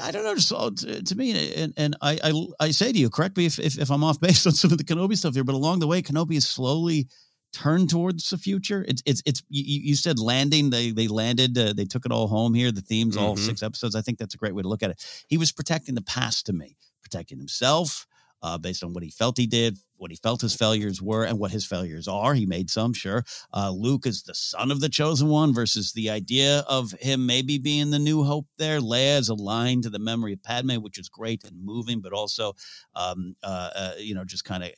I 0.00 0.10
don't 0.10 0.24
know. 0.24 0.34
Just 0.34 0.50
to, 0.50 1.02
to 1.02 1.14
me, 1.16 1.54
and, 1.54 1.72
and 1.76 1.96
I, 2.00 2.18
I, 2.22 2.46
I 2.60 2.70
say 2.70 2.92
to 2.92 2.98
you, 2.98 3.10
correct 3.10 3.36
me 3.36 3.46
if, 3.46 3.58
if, 3.58 3.78
if 3.78 3.90
I'm 3.90 4.04
off 4.04 4.20
base 4.20 4.46
on 4.46 4.52
some 4.52 4.70
of 4.72 4.78
the 4.78 4.84
Kenobi 4.84 5.16
stuff 5.16 5.34
here, 5.34 5.44
but 5.44 5.54
along 5.54 5.80
the 5.80 5.86
way, 5.86 6.02
Kenobi 6.02 6.36
is 6.36 6.46
slowly 6.46 7.08
turn 7.52 7.86
towards 7.86 8.30
the 8.30 8.38
future. 8.38 8.84
It's 8.88 9.02
it's 9.06 9.22
it's 9.24 9.42
you, 9.48 9.80
you 9.82 9.96
said 9.96 10.18
landing. 10.18 10.70
They 10.70 10.90
they 10.90 11.08
landed. 11.08 11.56
Uh, 11.56 11.72
they 11.72 11.84
took 11.84 12.06
it 12.06 12.12
all 12.12 12.28
home 12.28 12.54
here. 12.54 12.72
The 12.72 12.80
themes, 12.80 13.16
mm-hmm. 13.16 13.24
all 13.24 13.36
six 13.36 13.62
episodes. 13.62 13.94
I 13.94 14.02
think 14.02 14.18
that's 14.18 14.34
a 14.34 14.38
great 14.38 14.54
way 14.54 14.62
to 14.62 14.68
look 14.68 14.82
at 14.82 14.90
it. 14.90 15.24
He 15.28 15.38
was 15.38 15.52
protecting 15.52 15.94
the 15.94 16.02
past 16.02 16.46
to 16.46 16.52
me, 16.52 16.76
protecting 17.02 17.38
himself, 17.38 18.06
uh, 18.42 18.58
based 18.58 18.84
on 18.84 18.92
what 18.92 19.02
he 19.02 19.10
felt 19.10 19.36
he 19.36 19.46
did, 19.46 19.78
what 19.96 20.10
he 20.10 20.16
felt 20.16 20.40
his 20.40 20.54
failures 20.54 21.02
were, 21.02 21.24
and 21.24 21.38
what 21.38 21.50
his 21.50 21.66
failures 21.66 22.06
are. 22.06 22.34
He 22.34 22.46
made 22.46 22.70
some, 22.70 22.92
sure. 22.92 23.24
Uh, 23.52 23.70
Luke 23.70 24.06
is 24.06 24.22
the 24.22 24.34
son 24.34 24.70
of 24.70 24.80
the 24.80 24.88
chosen 24.88 25.28
one 25.28 25.52
versus 25.52 25.92
the 25.92 26.10
idea 26.10 26.60
of 26.68 26.92
him 26.92 27.26
maybe 27.26 27.58
being 27.58 27.90
the 27.90 27.98
new 27.98 28.22
hope 28.22 28.46
there. 28.58 28.80
Leia 28.80 29.18
is 29.18 29.28
aligned 29.28 29.82
to 29.84 29.90
the 29.90 29.98
memory 29.98 30.34
of 30.34 30.42
Padme, 30.42 30.76
which 30.76 30.98
is 30.98 31.08
great 31.08 31.42
and 31.44 31.64
moving, 31.64 32.00
but 32.00 32.12
also, 32.12 32.54
um, 32.94 33.34
uh, 33.42 33.70
uh 33.74 33.92
you 33.98 34.14
know, 34.14 34.24
just 34.24 34.44
kind 34.44 34.62
of 34.62 34.70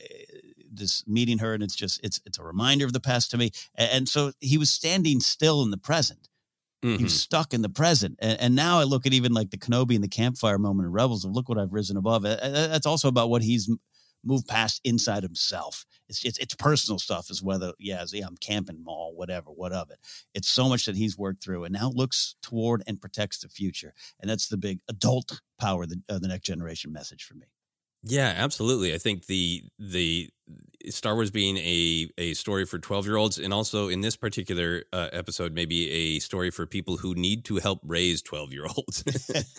this 0.71 1.07
meeting 1.07 1.39
her, 1.39 1.55
and 1.55 1.63
it's 1.63 1.77
just 1.77 2.01
it's 2.03 2.21
it's 2.25 2.39
a 2.39 2.45
reminder 2.45 2.85
of 2.85 2.93
the 2.93 3.01
past 3.01 3.31
to 3.33 3.39
me. 3.39 3.51
And, 3.75 3.91
and 3.91 4.09
so 4.09 4.33
he 4.41 4.59
was 4.59 4.71
standing 4.71 5.21
still 5.21 5.63
in 5.63 5.71
the 5.71 5.79
present. 5.79 6.29
Mm-hmm. 6.83 6.97
He 6.97 7.05
was 7.05 7.13
mm-hmm. 7.13 7.19
stuck 7.19 7.53
in 7.53 7.63
the 7.63 7.69
present. 7.69 8.19
And, 8.21 8.41
and, 8.41 8.55
now 8.55 8.79
I 8.79 8.85
look 8.85 9.05
at 9.05 9.13
even 9.13 9.35
like 9.35 9.51
the 9.51 9.59
Kenobi 9.59 9.95
and 9.95 10.03
the 10.03 10.09
campfire 10.09 10.59
moment 10.59 10.87
in 10.87 10.93
Rebels 10.93 11.27
of 11.27 11.33
look 11.33 11.47
what 11.47 11.59
I've 11.59 11.75
risen 11.75 11.99
above. 11.99 12.23
That's 12.23 12.87
also 12.87 13.09
about 13.09 13.29
what 13.29 13.43
he's 13.43 13.69
moved 14.25 14.49
past 14.49 14.81
inside 14.85 15.23
himself. 15.23 15.85
It's 16.09 16.25
it's, 16.25 16.39
it's 16.39 16.55
personal 16.55 16.99
stuff 16.99 17.31
as 17.31 17.43
whether, 17.43 17.73
yeah, 17.79 18.05
yeah, 18.13 18.27
I'm 18.27 18.37
camping 18.37 18.83
mall, 18.83 19.13
whatever, 19.15 19.51
what 19.51 19.73
of 19.73 19.91
it. 19.91 19.99
It's 20.35 20.49
so 20.49 20.69
much 20.69 20.87
that 20.87 20.97
he's 20.97 21.19
worked 21.19 21.43
through 21.43 21.65
and 21.65 21.75
now 21.75 21.91
looks 21.95 22.37
toward 22.43 22.83
and 22.87 23.01
protects 23.01 23.41
the 23.41 23.49
future. 23.49 23.93
And 24.19 24.31
that's 24.31 24.49
the 24.49 24.57
big 24.57 24.81
adult 24.89 25.41
power, 25.59 25.85
the, 25.87 26.01
uh, 26.09 26.19
the 26.19 26.29
next 26.29 26.47
generation 26.47 26.93
message 26.93 27.25
for 27.25 27.35
me. 27.35 27.47
Yeah, 28.03 28.33
absolutely. 28.37 28.95
I 28.95 28.99
think 28.99 29.27
the 29.27 29.65
the 29.79 30.31
Star 30.89 31.15
Wars 31.15 31.31
being 31.31 31.59
a 31.59 32.09
a 32.17 32.35
story 32.35 32.65
for 32.65 32.79
12-year-olds 32.79 33.39
and 33.39 33.53
also 33.53 33.89
in 33.89 34.01
this 34.01 34.17
particular 34.17 34.85
uh, 34.93 35.09
episode 35.13 35.53
maybe 35.53 35.91
a 35.91 36.19
story 36.19 36.51
for 36.51 36.67
people 36.67 36.97
who 36.97 37.15
need 37.15 37.45
to 37.45 37.57
help 37.57 37.81
raise 37.85 38.23
12-year-olds. 38.23 39.05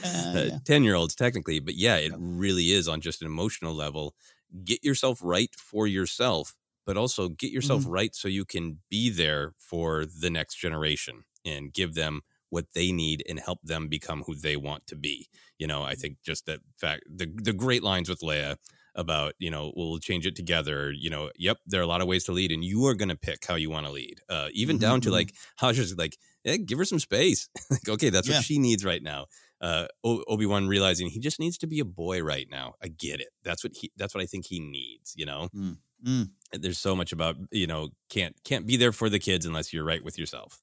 uh, 0.03 0.59
10-year-olds 0.65 1.15
technically, 1.15 1.59
but 1.59 1.75
yeah, 1.75 1.97
it 1.97 2.13
really 2.17 2.71
is 2.71 2.87
on 2.87 3.01
just 3.01 3.21
an 3.21 3.27
emotional 3.27 3.73
level. 3.75 4.15
Get 4.63 4.83
yourself 4.83 5.19
right 5.23 5.53
for 5.55 5.85
yourself, 5.85 6.55
but 6.85 6.97
also 6.97 7.29
get 7.29 7.51
yourself 7.51 7.83
mm-hmm. 7.83 7.91
right 7.91 8.15
so 8.15 8.27
you 8.27 8.43
can 8.43 8.79
be 8.89 9.11
there 9.11 9.53
for 9.57 10.05
the 10.05 10.31
next 10.31 10.55
generation 10.55 11.25
and 11.45 11.71
give 11.71 11.93
them 11.93 12.21
what 12.51 12.73
they 12.75 12.91
need 12.91 13.23
and 13.27 13.39
help 13.39 13.59
them 13.63 13.87
become 13.87 14.23
who 14.27 14.35
they 14.35 14.55
want 14.55 14.85
to 14.85 14.95
be. 14.95 15.27
You 15.57 15.65
know, 15.65 15.81
I 15.81 15.95
think 15.95 16.17
just 16.23 16.45
that 16.45 16.59
fact, 16.77 17.03
the 17.09 17.25
the 17.25 17.53
great 17.53 17.81
lines 17.81 18.07
with 18.07 18.21
Leia 18.21 18.57
about 18.93 19.33
you 19.39 19.49
know 19.49 19.71
we'll 19.75 19.97
change 19.97 20.27
it 20.27 20.35
together. 20.35 20.91
You 20.91 21.09
know, 21.09 21.31
yep, 21.35 21.57
there 21.65 21.79
are 21.79 21.83
a 21.83 21.87
lot 21.87 22.01
of 22.01 22.07
ways 22.07 22.25
to 22.25 22.31
lead, 22.33 22.51
and 22.51 22.63
you 22.63 22.85
are 22.85 22.93
going 22.93 23.09
to 23.09 23.15
pick 23.15 23.45
how 23.45 23.55
you 23.55 23.69
want 23.69 23.87
to 23.87 23.91
lead. 23.91 24.21
Uh, 24.29 24.49
even 24.53 24.75
mm-hmm. 24.75 24.81
down 24.81 25.01
to 25.01 25.07
mm-hmm. 25.07 25.15
like 25.15 25.33
how 25.55 25.71
just 25.71 25.97
like 25.97 26.17
yeah, 26.43 26.57
give 26.57 26.77
her 26.77 26.85
some 26.85 26.99
space. 26.99 27.49
like 27.71 27.87
okay, 27.87 28.09
that's 28.09 28.27
yeah. 28.27 28.35
what 28.35 28.43
she 28.43 28.59
needs 28.59 28.85
right 28.85 29.01
now. 29.01 29.25
Uh, 29.61 29.87
Obi 30.03 30.45
Wan 30.45 30.67
realizing 30.67 31.07
he 31.07 31.19
just 31.19 31.39
needs 31.39 31.57
to 31.59 31.67
be 31.67 31.79
a 31.79 31.85
boy 31.85 32.21
right 32.21 32.47
now. 32.49 32.73
I 32.83 32.87
get 32.87 33.19
it. 33.19 33.29
That's 33.43 33.63
what 33.63 33.73
he. 33.75 33.91
That's 33.95 34.13
what 34.13 34.23
I 34.23 34.27
think 34.27 34.45
he 34.45 34.59
needs. 34.59 35.13
You 35.15 35.25
know. 35.25 35.49
Mm. 35.55 35.77
Mm. 36.05 36.29
There's 36.51 36.79
so 36.79 36.95
much 36.95 37.11
about 37.11 37.35
you 37.51 37.67
know 37.67 37.89
can't 38.09 38.35
can't 38.43 38.65
be 38.65 38.75
there 38.75 38.91
for 38.91 39.09
the 39.09 39.19
kids 39.19 39.45
unless 39.45 39.71
you're 39.71 39.83
right 39.83 40.03
with 40.03 40.17
yourself. 40.17 40.59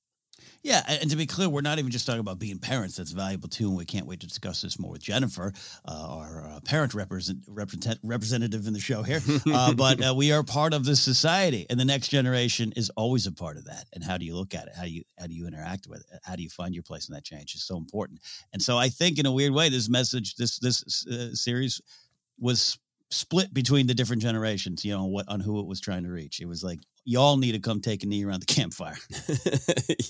Yeah, 0.62 0.82
and 0.86 1.10
to 1.10 1.16
be 1.16 1.26
clear, 1.26 1.48
we're 1.48 1.60
not 1.60 1.78
even 1.78 1.90
just 1.90 2.06
talking 2.06 2.20
about 2.20 2.38
being 2.38 2.58
parents. 2.58 2.96
That's 2.96 3.12
valuable 3.12 3.48
too, 3.48 3.68
and 3.68 3.76
we 3.76 3.84
can't 3.84 4.06
wait 4.06 4.20
to 4.20 4.26
discuss 4.26 4.62
this 4.62 4.78
more 4.78 4.90
with 4.90 5.02
Jennifer, 5.02 5.52
uh, 5.86 6.06
our 6.08 6.48
uh, 6.48 6.60
parent 6.60 6.94
represent, 6.94 7.38
represent, 7.46 7.98
representative 8.02 8.66
in 8.66 8.72
the 8.72 8.80
show 8.80 9.02
here. 9.02 9.20
Uh, 9.48 9.72
but 9.72 10.04
uh, 10.04 10.14
we 10.14 10.30
are 10.30 10.42
part 10.42 10.74
of 10.74 10.84
this 10.84 11.00
society, 11.00 11.64
and 11.70 11.80
the 11.80 11.84
next 11.84 12.08
generation 12.08 12.72
is 12.76 12.90
always 12.90 13.26
a 13.26 13.32
part 13.32 13.56
of 13.56 13.64
that. 13.64 13.86
And 13.94 14.04
how 14.04 14.18
do 14.18 14.24
you 14.24 14.36
look 14.36 14.54
at 14.54 14.66
it? 14.66 14.74
How 14.76 14.82
do 14.82 14.90
you 14.90 15.04
how 15.18 15.26
do 15.26 15.34
you 15.34 15.46
interact 15.46 15.86
with 15.88 16.00
it? 16.00 16.20
How 16.22 16.36
do 16.36 16.42
you 16.42 16.50
find 16.50 16.74
your 16.74 16.82
place 16.82 17.08
in 17.08 17.14
that 17.14 17.24
change? 17.24 17.54
Is 17.54 17.64
so 17.64 17.76
important. 17.76 18.20
And 18.52 18.60
so 18.60 18.76
I 18.76 18.88
think, 18.88 19.18
in 19.18 19.26
a 19.26 19.32
weird 19.32 19.52
way, 19.52 19.68
this 19.68 19.88
message, 19.88 20.36
this 20.36 20.58
this 20.58 21.06
uh, 21.06 21.34
series 21.34 21.80
was 22.38 22.78
split 23.10 23.54
between 23.54 23.86
the 23.86 23.94
different 23.94 24.22
generations, 24.22 24.84
you 24.84 24.92
know, 24.92 25.06
what 25.06 25.28
on 25.28 25.40
who 25.40 25.60
it 25.60 25.66
was 25.66 25.80
trying 25.80 26.04
to 26.04 26.10
reach. 26.10 26.40
It 26.40 26.46
was 26.46 26.62
like 26.62 26.80
y'all 27.08 27.38
need 27.38 27.52
to 27.52 27.58
come 27.58 27.80
take 27.80 28.02
a 28.02 28.06
knee 28.06 28.22
around 28.22 28.40
the 28.40 28.46
campfire. 28.54 28.98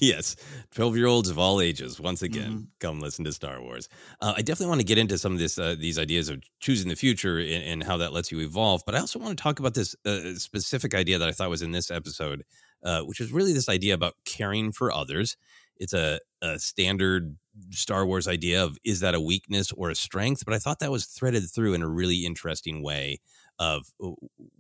yes, 0.01 0.35
twelve 0.75 0.97
year 0.97 1.07
olds 1.07 1.31
of 1.31 1.39
all 1.39 1.61
ages. 1.61 2.01
Once 2.01 2.23
again, 2.23 2.51
mm-hmm. 2.51 2.65
come 2.81 3.01
listen 3.01 3.25
to 3.25 3.33
Star 3.33 3.63
Wars. 3.63 3.89
Uh, 4.21 4.35
I 4.37 4.43
definitely 4.43 4.71
want 4.71 4.81
to 4.81 4.87
get 4.87 4.99
into 4.99 5.17
some 5.17 5.33
of 5.33 5.39
this, 5.39 5.59
uh, 5.59 5.77
these 5.79 5.99
ideas 5.99 6.29
of 6.29 6.43
choosing 6.59 6.89
the 6.89 6.97
future 6.97 7.39
and, 7.39 7.65
and, 7.65 7.83
how 7.85 7.97
that 7.99 8.13
lets 8.13 8.33
you 8.33 8.41
evolve. 8.41 8.83
But 8.85 8.97
I 8.97 8.99
also 8.99 9.21
want 9.21 9.39
to 9.39 9.43
talk 9.43 9.61
about 9.61 9.75
this 9.75 9.95
uh, 10.05 10.35
specific 10.35 10.95
idea 10.95 11.19
that 11.19 11.29
I 11.29 11.33
thought 11.33 11.51
was 11.51 11.63
in 11.63 11.71
this 11.71 11.91
episode, 11.91 12.45
uh, 12.83 13.03
which 13.03 13.21
is 13.21 13.31
really 13.31 13.53
this 13.53 13.69
idea 13.69 13.95
about 13.95 14.15
caring 14.25 14.73
for 14.73 14.93
others. 14.93 15.37
It's 15.77 15.93
a, 15.93 16.19
a 16.43 16.59
standard 16.59 17.37
Star 17.71 18.05
Wars 18.05 18.27
idea 18.27 18.65
of 18.65 18.77
is 18.85 19.01
that 19.01 19.15
a 19.15 19.21
weakness 19.21 19.71
or 19.73 19.91
a 19.91 19.95
strength? 19.95 20.45
But 20.45 20.55
I 20.55 20.59
thought 20.59 20.81
that 20.81 20.91
was 20.91 21.07
threaded 21.07 21.49
through 21.49 21.75
in 21.75 21.83
a 21.83 21.89
really 21.89 22.27
interesting 22.27 22.83
way 22.83 23.21
of 23.59 23.93
uh, 24.03 24.11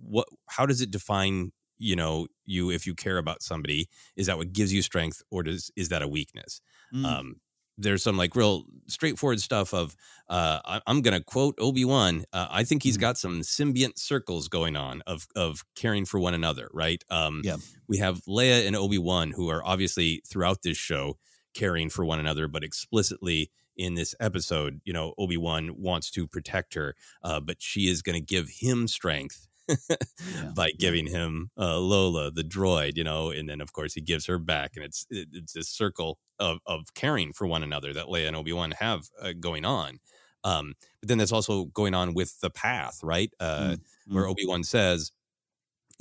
what 0.00 0.28
how 0.46 0.66
does 0.66 0.80
it 0.80 0.90
define 0.90 1.52
you 1.78 1.96
know 1.96 2.26
you 2.44 2.70
if 2.70 2.86
you 2.86 2.94
care 2.94 3.18
about 3.18 3.42
somebody 3.42 3.88
is 4.16 4.26
that 4.26 4.38
what 4.38 4.52
gives 4.52 4.72
you 4.72 4.82
strength 4.82 5.22
or 5.30 5.42
does 5.42 5.70
is 5.76 5.88
that 5.88 6.02
a 6.02 6.08
weakness 6.08 6.60
mm. 6.94 7.04
um 7.04 7.36
there's 7.78 8.02
some 8.02 8.16
like 8.16 8.34
real 8.34 8.64
straightforward 8.88 9.40
stuff 9.40 9.72
of 9.72 9.94
uh, 10.28 10.58
I, 10.64 10.80
am 10.88 11.00
going 11.00 11.16
to 11.16 11.22
quote 11.22 11.54
Obi 11.58 11.84
Wan. 11.84 12.24
Uh, 12.32 12.48
I 12.50 12.64
think 12.64 12.82
he's 12.82 12.96
Mm-hmm. 12.96 13.02
got 13.02 13.18
some 13.18 13.40
symbiont 13.42 13.98
circles 13.98 14.48
going 14.48 14.76
on 14.76 15.02
of 15.06 15.28
of 15.36 15.64
caring 15.76 16.04
for 16.04 16.18
one 16.18 16.34
another. 16.34 16.68
Right. 16.74 17.04
Um, 17.08 17.42
Yeah. 17.44 17.58
We 17.86 17.98
have 17.98 18.22
Leia 18.24 18.66
and 18.66 18.74
Obi 18.74 18.98
Wan 18.98 19.30
who 19.30 19.48
are 19.48 19.64
obviously 19.64 20.22
throughout 20.28 20.62
this 20.62 20.76
show 20.76 21.18
caring 21.54 21.88
for 21.88 22.04
one 22.04 22.18
another, 22.18 22.48
but 22.48 22.64
explicitly 22.64 23.50
in 23.76 23.94
this 23.94 24.14
episode, 24.18 24.80
you 24.84 24.92
know, 24.92 25.14
Obi 25.16 25.36
Wan 25.36 25.80
wants 25.80 26.10
to 26.10 26.26
protect 26.26 26.74
her, 26.74 26.96
uh, 27.22 27.38
but 27.40 27.62
she 27.62 27.88
is 27.88 28.02
going 28.02 28.14
to 28.14 28.24
give 28.24 28.48
him 28.60 28.88
strength. 28.88 29.47
By 30.54 30.70
giving 30.78 31.06
him 31.06 31.50
uh, 31.58 31.78
Lola, 31.78 32.30
the 32.30 32.42
droid, 32.42 32.96
you 32.96 33.04
know, 33.04 33.30
and 33.30 33.48
then 33.48 33.60
of 33.60 33.72
course 33.72 33.94
he 33.94 34.00
gives 34.00 34.26
her 34.26 34.38
back, 34.38 34.72
and 34.76 34.84
it's 34.84 35.06
it, 35.10 35.28
it's 35.32 35.52
this 35.52 35.68
circle 35.68 36.18
of 36.38 36.58
of 36.66 36.94
caring 36.94 37.32
for 37.32 37.46
one 37.46 37.62
another 37.62 37.92
that 37.92 38.06
Leia 38.06 38.28
and 38.28 38.36
Obi 38.36 38.52
Wan 38.52 38.72
have 38.72 39.08
uh, 39.20 39.32
going 39.38 39.64
on. 39.64 39.98
Um, 40.44 40.74
but 41.00 41.08
then 41.08 41.18
that's 41.18 41.32
also 41.32 41.64
going 41.66 41.94
on 41.94 42.14
with 42.14 42.40
the 42.40 42.50
path, 42.50 43.00
right? 43.02 43.30
Uh, 43.40 43.76
Where 44.10 44.26
Obi 44.26 44.46
Wan 44.46 44.64
says 44.64 45.12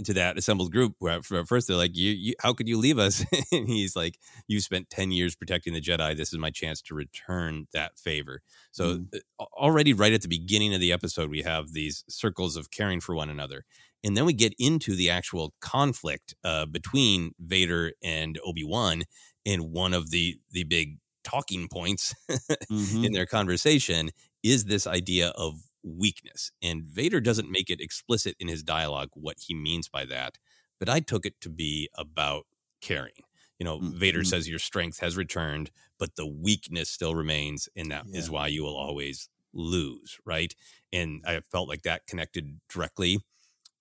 to 0.04 0.14
that 0.14 0.38
assembled 0.38 0.72
group, 0.72 0.96
where 1.00 1.18
at 1.18 1.48
first 1.48 1.68
they're 1.68 1.78
like, 1.78 1.96
"You, 1.96 2.12
you 2.12 2.34
how 2.42 2.54
could 2.54 2.68
you 2.68 2.78
leave 2.78 3.00
us?" 3.00 3.26
and 3.52 3.68
he's 3.68 3.96
like, 3.96 4.20
"You 4.48 4.60
spent 4.62 4.90
ten 4.90 5.12
years 5.12 5.36
protecting 5.36 5.74
the 5.74 5.82
Jedi. 5.82 6.16
This 6.16 6.34
is 6.34 6.40
my 6.40 6.52
chance 6.52 6.82
to 6.84 6.96
return 6.96 7.68
that 7.74 7.98
favor." 8.00 8.42
So 8.72 9.00
uh, 9.14 9.44
already, 9.54 9.94
right 9.94 10.14
at 10.14 10.22
the 10.22 10.28
beginning 10.28 10.74
of 10.74 10.80
the 10.82 10.92
episode, 10.94 11.30
we 11.30 11.42
have 11.44 11.74
these 11.74 12.04
circles 12.10 12.56
of 12.56 12.72
caring 12.72 13.02
for 13.02 13.16
one 13.16 13.30
another, 13.30 13.66
and 14.04 14.16
then 14.16 14.26
we 14.26 14.34
get 14.34 14.54
into 14.60 14.96
the 14.96 15.10
actual 15.10 15.54
conflict 15.62 16.36
uh, 16.44 16.66
between 16.66 17.32
Vader 17.40 17.94
and 18.04 18.40
Obi 18.46 18.64
Wan, 18.64 19.04
and 19.46 19.72
one 19.72 19.94
of 19.94 20.12
the 20.12 20.40
the 20.52 20.64
big 20.64 21.00
talking 21.24 21.68
points 21.68 22.14
Mm-hmm. 22.72 23.06
in 23.06 23.12
their 23.14 23.26
conversation 23.26 24.10
is 24.44 24.66
this 24.66 24.88
idea 24.88 25.30
of 25.30 25.62
weakness. 25.88 26.52
And 26.62 26.84
Vader 26.84 27.20
doesn't 27.20 27.52
make 27.52 27.70
it 27.70 27.82
explicit 27.82 28.36
in 28.40 28.48
his 28.48 28.64
dialogue 28.64 29.10
what 29.14 29.38
he 29.40 29.54
means 29.54 29.90
by 29.90 30.06
that, 30.06 30.38
but 30.80 30.90
I 30.90 31.00
took 31.00 31.26
it 31.26 31.40
to 31.42 31.50
be 31.50 31.90
about 31.96 32.46
caring. 32.82 33.14
You 33.60 33.66
know, 33.66 33.80
mm, 33.80 33.94
Vader 33.94 34.22
mm. 34.22 34.26
says 34.26 34.48
your 34.48 34.60
strength 34.60 35.00
has 35.00 35.18
returned, 35.18 35.72
but 35.98 36.16
the 36.16 36.28
weakness 36.28 36.90
still 36.90 37.16
remains, 37.16 37.68
and 37.76 37.92
that 37.92 38.06
is 38.14 38.28
Yeah. 38.28 38.34
why 38.34 38.48
you 38.48 38.64
will 38.64 38.78
always 38.78 39.30
lose, 39.54 40.20
right? 40.26 40.54
And 40.94 41.24
I 41.26 41.42
felt 41.42 41.68
like 41.68 41.82
that 41.84 42.06
connected 42.06 42.60
directly 42.70 43.20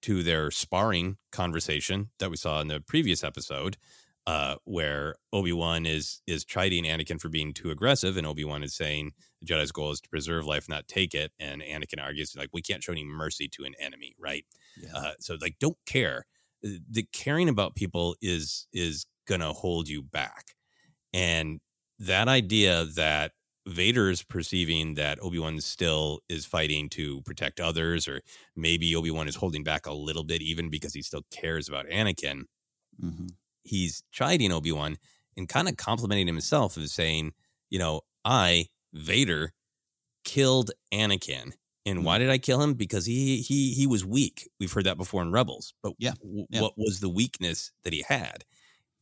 to 0.03 0.23
their 0.23 0.51
sparring 0.51 1.19
conversation 1.33 2.11
that 2.19 2.31
we 2.31 2.37
saw 2.37 2.61
in 2.61 2.69
the 2.69 2.81
previous 2.81 3.25
episode, 3.25 3.77
uh, 4.27 4.57
where 4.65 5.17
Obi 5.33 5.53
Wan 5.53 5.87
is 5.87 6.21
is 6.27 6.45
chiding 6.45 6.85
Anakin 6.85 7.21
for 7.21 7.29
being 7.29 7.53
too 7.55 7.71
aggressive, 7.71 8.17
and 8.17 8.27
Obi 8.27 8.45
Wan 8.45 8.63
is 8.63 8.75
saying 8.75 9.13
the 9.41 9.47
Jedi's 9.47 9.73
goal 9.73 9.91
is 9.93 10.01
to 10.01 10.09
preserve 10.09 10.47
life, 10.47 10.69
not 10.69 10.89
take 10.89 11.15
it. 11.15 11.33
And 11.39 11.63
Anakin 11.63 12.03
argues 12.03 12.35
like 12.37 12.51
we 12.53 12.63
can't 12.63 12.83
show 12.83 12.93
any 12.93 13.05
mercy 13.05 13.49
to 13.49 13.65
an 13.65 13.75
enemy, 13.79 14.15
right? 14.19 14.45
Uh, 14.95 15.13
so 15.21 15.37
like, 15.41 15.57
don't 15.61 15.79
care. 15.87 16.27
Uh, 16.65 16.79
The 16.91 17.05
caring 17.13 17.49
about 17.49 17.75
people 17.77 18.17
is 18.21 18.67
is 18.73 19.07
gonna 19.29 19.53
hold 19.53 19.89
you 19.89 20.03
back, 20.03 20.55
and 21.13 21.61
that 21.99 22.29
idea 22.29 22.85
that 22.85 23.33
Vader 23.67 24.11
is 24.11 24.23
perceiving 24.23 24.95
that 24.95 25.19
Obi 25.23 25.39
Wan 25.39 25.61
still 25.61 26.21
is 26.29 26.47
fighting 26.47 26.89
to 26.91 27.23
protect 27.23 27.61
others, 27.61 28.07
or 28.09 28.23
maybe 28.55 28.95
Obi 28.95 29.11
Wan 29.11 29.29
is 29.29 29.37
holding 29.37 29.65
back 29.65 29.87
a 29.87 29.93
little 29.93 30.25
bit, 30.25 30.43
even 30.43 30.71
because 30.71 30.95
he 30.95 31.03
still 31.03 31.23
cares 31.33 31.69
about 31.69 31.87
Anakin. 31.89 32.45
Mm-hmm. 33.03 33.27
He's 33.67 34.03
chiding 34.13 34.53
Obi 34.53 34.73
Wan 34.73 34.97
and 35.37 35.49
kind 35.49 35.69
of 35.69 35.77
complimenting 35.77 36.27
himself 36.27 36.77
of 36.77 36.89
saying, 36.89 37.33
you 37.71 37.79
know, 37.79 38.03
I 38.25 38.67
Vader 38.93 39.53
killed 40.25 40.71
Anakin. 40.93 41.53
And 41.85 42.05
why 42.05 42.17
mm-hmm. 42.17 42.25
did 42.25 42.31
I 42.31 42.39
kill 42.39 42.61
him? 42.61 42.75
Because 42.75 43.07
he 43.07 43.43
he 43.43 43.73
he 43.73 43.87
was 43.87 44.05
weak. 44.05 44.49
We've 44.59 44.73
heard 44.73 44.87
that 44.87 44.97
before 44.97 45.23
in 45.23 45.31
Rebels. 45.31 45.73
But 45.83 45.93
Yeah, 45.99 46.15
yeah. 46.51 46.61
what 46.61 46.73
was 46.77 47.01
the 47.01 47.09
weakness 47.09 47.71
that 47.85 47.93
he 47.93 48.05
had? 48.07 48.45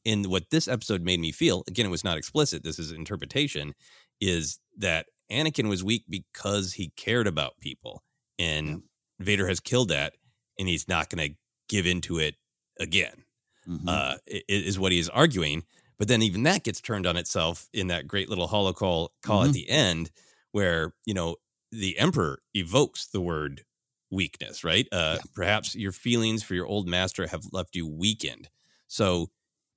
And 0.05 0.27
what 0.27 0.51
this 0.51 0.69
episode 0.69 1.03
made 1.03 1.21
me 1.21 1.33
feel, 1.33 1.65
again, 1.67 1.87
it 1.87 1.91
was 1.91 2.05
not 2.05 2.19
explicit, 2.19 2.63
this 2.63 2.79
is 2.79 2.93
interpretation, 2.93 3.75
is 4.21 4.61
that 4.77 5.07
Anakin 5.33 5.69
was 5.69 5.83
weak 5.83 6.05
because 6.09 6.75
he 6.75 6.93
cared 6.97 7.27
about 7.27 7.59
people. 7.59 8.03
And 8.39 8.83
Vader 9.19 9.49
has 9.49 9.61
killed 9.61 9.89
that, 9.89 10.15
and 10.59 10.69
he's 10.69 10.89
not 10.89 11.09
going 11.09 11.31
to 11.31 11.35
give 11.69 11.87
into 11.87 12.19
it 12.19 12.35
again, 12.79 13.24
Mm-hmm. 13.69 13.89
uh, 13.89 14.17
is 14.27 14.79
what 14.79 14.93
he 14.93 14.99
is 14.99 15.09
arguing. 15.09 15.65
But 15.99 16.09
then 16.09 16.23
even 16.23 16.43
that 16.43 16.65
gets 16.65 16.81
turned 16.81 17.07
on 17.07 17.17
itself 17.17 17.69
in 17.73 17.87
that 17.87 18.07
great 18.07 18.29
little 18.29 18.49
holocall, 18.49 19.09
call 19.23 19.43
Mhm. 19.43 19.47
at 19.49 19.53
the 19.55 19.69
end, 19.71 20.11
where, 20.53 20.93
you 21.07 21.15
know, 21.15 21.37
the 21.71 21.99
Emperor 21.99 22.43
evokes 22.53 23.07
the 23.07 23.21
word 23.21 23.65
weakness, 24.11 24.65
right? 24.65 24.87
Uh, 24.93 25.19
Perhaps 25.35 25.75
your 25.75 25.93
feelings 25.93 26.43
for 26.43 26.55
your 26.55 26.67
old 26.67 26.87
master 26.89 27.27
have 27.29 27.47
left 27.53 27.75
you 27.75 27.87
weakened. 27.87 28.49
So 28.87 29.31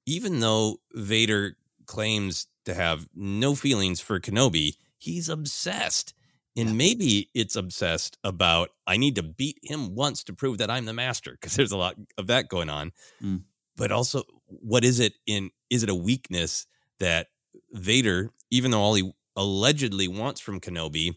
even 0.05 0.39
though 0.39 0.77
Vader 0.93 1.57
claims 1.85 2.47
to 2.65 2.73
have 2.73 3.07
no 3.15 3.55
feelings 3.55 3.99
for 4.01 4.19
Kenobi, 4.19 4.75
he's 4.97 5.29
obsessed. 5.29 6.13
And 6.55 6.75
maybe 6.77 7.29
it's 7.35 7.55
obsessed 7.55 8.17
about, 8.23 8.69
I 8.87 8.97
need 8.97 9.15
to 9.15 9.23
beat 9.23 9.59
him 9.61 9.93
once 9.95 10.23
to 10.23 10.33
prove 10.33 10.57
that 10.57 10.71
I'm 10.71 10.85
the 10.85 10.93
master, 10.93 11.31
because 11.31 11.55
there's 11.55 11.71
a 11.71 11.77
lot 11.77 11.95
of 12.17 12.27
that 12.27 12.49
going 12.49 12.69
on. 12.69 12.91
Mm. 13.21 13.43
But 13.77 13.91
also, 13.91 14.23
what 14.47 14.83
is 14.83 14.99
it 14.99 15.13
in? 15.25 15.51
Is 15.69 15.83
it 15.83 15.89
a 15.89 15.95
weakness 15.95 16.65
that 16.99 17.27
Vader, 17.71 18.31
even 18.51 18.71
though 18.71 18.81
all 18.81 18.95
he 18.95 19.11
allegedly 19.35 20.07
wants 20.07 20.41
from 20.41 20.59
Kenobi 20.59 21.15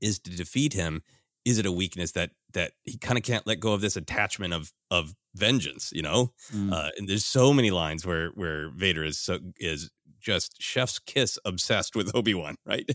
is 0.00 0.18
to 0.20 0.30
defeat 0.30 0.72
him, 0.72 1.02
is 1.44 1.58
it 1.58 1.66
a 1.66 1.72
weakness 1.72 2.12
that 2.12 2.30
that 2.54 2.72
he 2.84 2.96
kind 2.98 3.18
of 3.18 3.24
can't 3.24 3.46
let 3.46 3.60
go 3.60 3.72
of 3.74 3.80
this 3.82 3.96
attachment 3.96 4.54
of 4.54 4.72
of 4.90 5.14
vengeance? 5.34 5.92
You 5.92 6.02
know, 6.02 6.32
Mm. 6.54 6.72
uh, 6.72 6.90
and 6.96 7.08
there's 7.08 7.24
so 7.24 7.52
many 7.52 7.70
lines 7.70 8.06
where 8.06 8.30
where 8.30 8.70
Vader 8.70 9.04
is 9.04 9.18
so 9.18 9.38
is 9.58 9.90
just 10.20 10.60
chef's 10.60 10.98
kiss 10.98 11.38
obsessed 11.44 11.94
with 11.96 12.14
Obi 12.14 12.34
Wan, 12.34 12.56
right? 12.66 12.88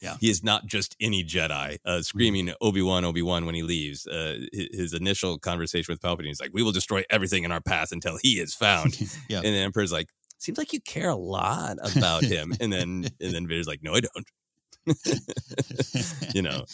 Yeah. 0.00 0.16
he 0.20 0.30
is 0.30 0.42
not 0.42 0.66
just 0.66 0.96
any 1.00 1.24
Jedi 1.24 1.78
uh, 1.84 2.02
screaming 2.02 2.52
Obi 2.60 2.82
Wan, 2.82 3.04
Obi 3.04 3.22
Wan 3.22 3.46
when 3.46 3.54
he 3.54 3.62
leaves. 3.62 4.06
Uh, 4.06 4.38
his, 4.52 4.92
initial 4.92 5.38
conversation 5.38 5.92
with 5.92 6.00
Palpatine 6.00 6.30
is 6.30 6.40
like, 6.40 6.50
"We 6.52 6.62
will 6.62 6.72
destroy 6.72 7.04
everything 7.10 7.44
in 7.44 7.52
our 7.52 7.60
path 7.60 7.92
until 7.92 8.18
he 8.20 8.40
is 8.40 8.54
found." 8.54 8.98
Yeah. 9.28 9.38
And 9.38 9.46
the 9.46 9.58
Emperor's 9.58 9.92
like, 9.92 10.08
"Seems 10.38 10.58
like 10.58 10.72
you 10.72 10.80
care 10.80 11.10
a 11.10 11.16
lot 11.16 11.76
about 11.96 12.24
him." 12.24 12.54
and 12.60 12.72
then 12.72 13.06
and 13.20 13.34
then 13.34 13.46
Vader's 13.46 13.66
like, 13.66 13.82
"No, 13.82 13.94
I 13.94 14.00
don't." 14.00 14.26
you 16.34 16.42
know, 16.42 16.64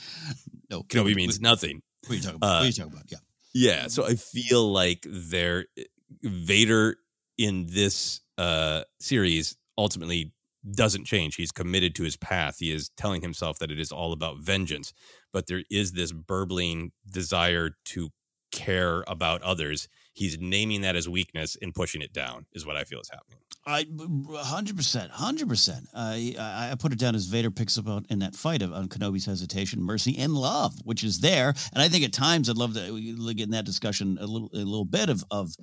no, 0.71 0.83
Kenobi 0.83 1.15
means 1.15 1.41
nothing. 1.41 1.83
What 2.07 2.13
are 2.13 2.15
you 2.15 2.23
talking 2.23 2.37
about? 2.37 2.47
Uh, 2.47 2.51
what 2.59 2.63
are 2.63 2.67
you 2.67 2.73
talking 2.73 2.93
about? 2.93 3.05
Yeah. 3.11 3.19
Yeah, 3.55 3.87
so 3.87 4.05
I 4.05 4.17
feel 4.17 4.71
like 4.73 5.07
there 5.09 5.67
Vader 6.23 6.97
in 7.39 7.67
this 7.69 8.21
uh 8.37 8.83
series 9.01 9.57
ultimately 9.77 10.33
doesn't 10.71 11.05
change. 11.05 11.37
He's 11.37 11.53
committed 11.53 11.95
to 11.97 12.05
his 12.05 12.17
path. 12.17 12.57
He 12.59 12.73
is 12.73 12.91
telling 12.97 13.23
himself 13.23 13.59
that 13.59 13.71
it 13.71 13.79
is 13.79 13.93
all 13.93 14.13
about 14.13 14.39
vengeance, 14.39 14.93
but 15.33 15.47
there 15.47 15.63
is 15.71 15.93
this 15.93 16.13
burbling 16.13 16.93
desire 17.11 17.77
to 17.87 18.11
care 18.51 19.05
about 19.07 19.43
others. 19.43 19.89
He's 20.15 20.39
naming 20.39 20.83
that 20.83 20.97
as 20.97 21.09
weakness 21.09 21.57
and 21.61 21.75
pushing 21.75 22.01
it 22.01 22.13
down 22.13 22.47
is 22.53 22.65
what 22.65 22.77
I 22.77 22.85
feel 22.85 23.01
is 23.01 23.11
happening. 23.11 23.41
I 23.67 23.87
hundred 24.43 24.77
percent, 24.77 25.11
hundred 25.11 25.49
percent. 25.49 25.87
I 25.95 26.35
I 26.39 26.75
put 26.79 26.93
it 26.93 26.99
down 26.99 27.15
as 27.15 27.25
Vader 27.27 27.51
picks 27.51 27.79
up 27.79 27.89
on, 27.89 28.07
in 28.11 28.19
that 28.21 28.37
fight 28.37 28.63
of 28.63 28.73
on 28.73 28.89
Kenobi's 28.89 29.27
hesitation, 29.27 29.83
mercy, 29.83 30.17
and 30.19 30.35
love, 30.35 30.75
which 30.85 31.03
is 31.03 31.21
there. 31.21 31.55
And 31.73 31.83
I 31.83 31.89
think 31.89 32.05
at 32.05 32.13
times 32.13 32.49
I'd 32.49 32.59
love 32.59 32.75
to 32.75 33.35
get 33.35 33.45
in 33.45 33.51
that 33.53 33.65
discussion 33.65 34.19
a 34.21 34.27
little 34.27 34.51
a 34.53 34.59
little 34.59 34.85
bit 34.85 35.09
of 35.09 35.25
of. 35.31 35.55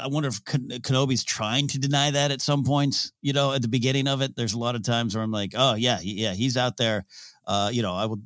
I- 0.00 0.06
wonder 0.08 0.28
if 0.28 0.42
Kenobi's 0.44 1.24
trying 1.24 1.68
to 1.68 1.78
deny 1.78 2.10
that 2.10 2.30
at 2.30 2.40
some 2.40 2.64
points. 2.64 3.12
You 3.22 3.32
know, 3.32 3.52
at 3.52 3.62
the 3.62 3.68
beginning 3.68 4.08
of 4.08 4.22
it, 4.22 4.36
there's 4.36 4.54
a 4.54 4.58
lot 4.58 4.74
of 4.74 4.82
times 4.82 5.14
where 5.14 5.22
I'm 5.22 5.30
like, 5.30 5.52
oh 5.56 5.74
yeah, 5.74 5.98
yeah, 6.02 6.32
he's 6.32 6.56
out 6.56 6.76
there. 6.76 7.04
Uh, 7.46 7.70
you 7.72 7.82
know, 7.82 7.94
I 7.94 8.06
will. 8.06 8.20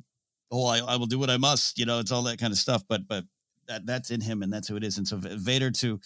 Oh, 0.53 0.65
I, 0.65 0.79
I 0.79 0.95
will 0.97 1.05
do 1.05 1.17
what 1.17 1.29
I 1.29 1.37
must. 1.37 1.79
You 1.79 1.85
know, 1.85 1.99
it's 1.99 2.11
all 2.11 2.23
that 2.23 2.39
kind 2.39 2.51
of 2.51 2.59
stuff. 2.59 2.83
But 2.87 3.07
but 3.07 3.25
that 3.67 3.85
that's 3.85 4.11
in 4.11 4.21
him, 4.21 4.43
and 4.43 4.51
that's 4.51 4.67
who 4.67 4.75
it 4.75 4.83
is. 4.83 4.97
And 4.97 5.07
so 5.07 5.17
Vader 5.17 5.71
to 5.71 5.99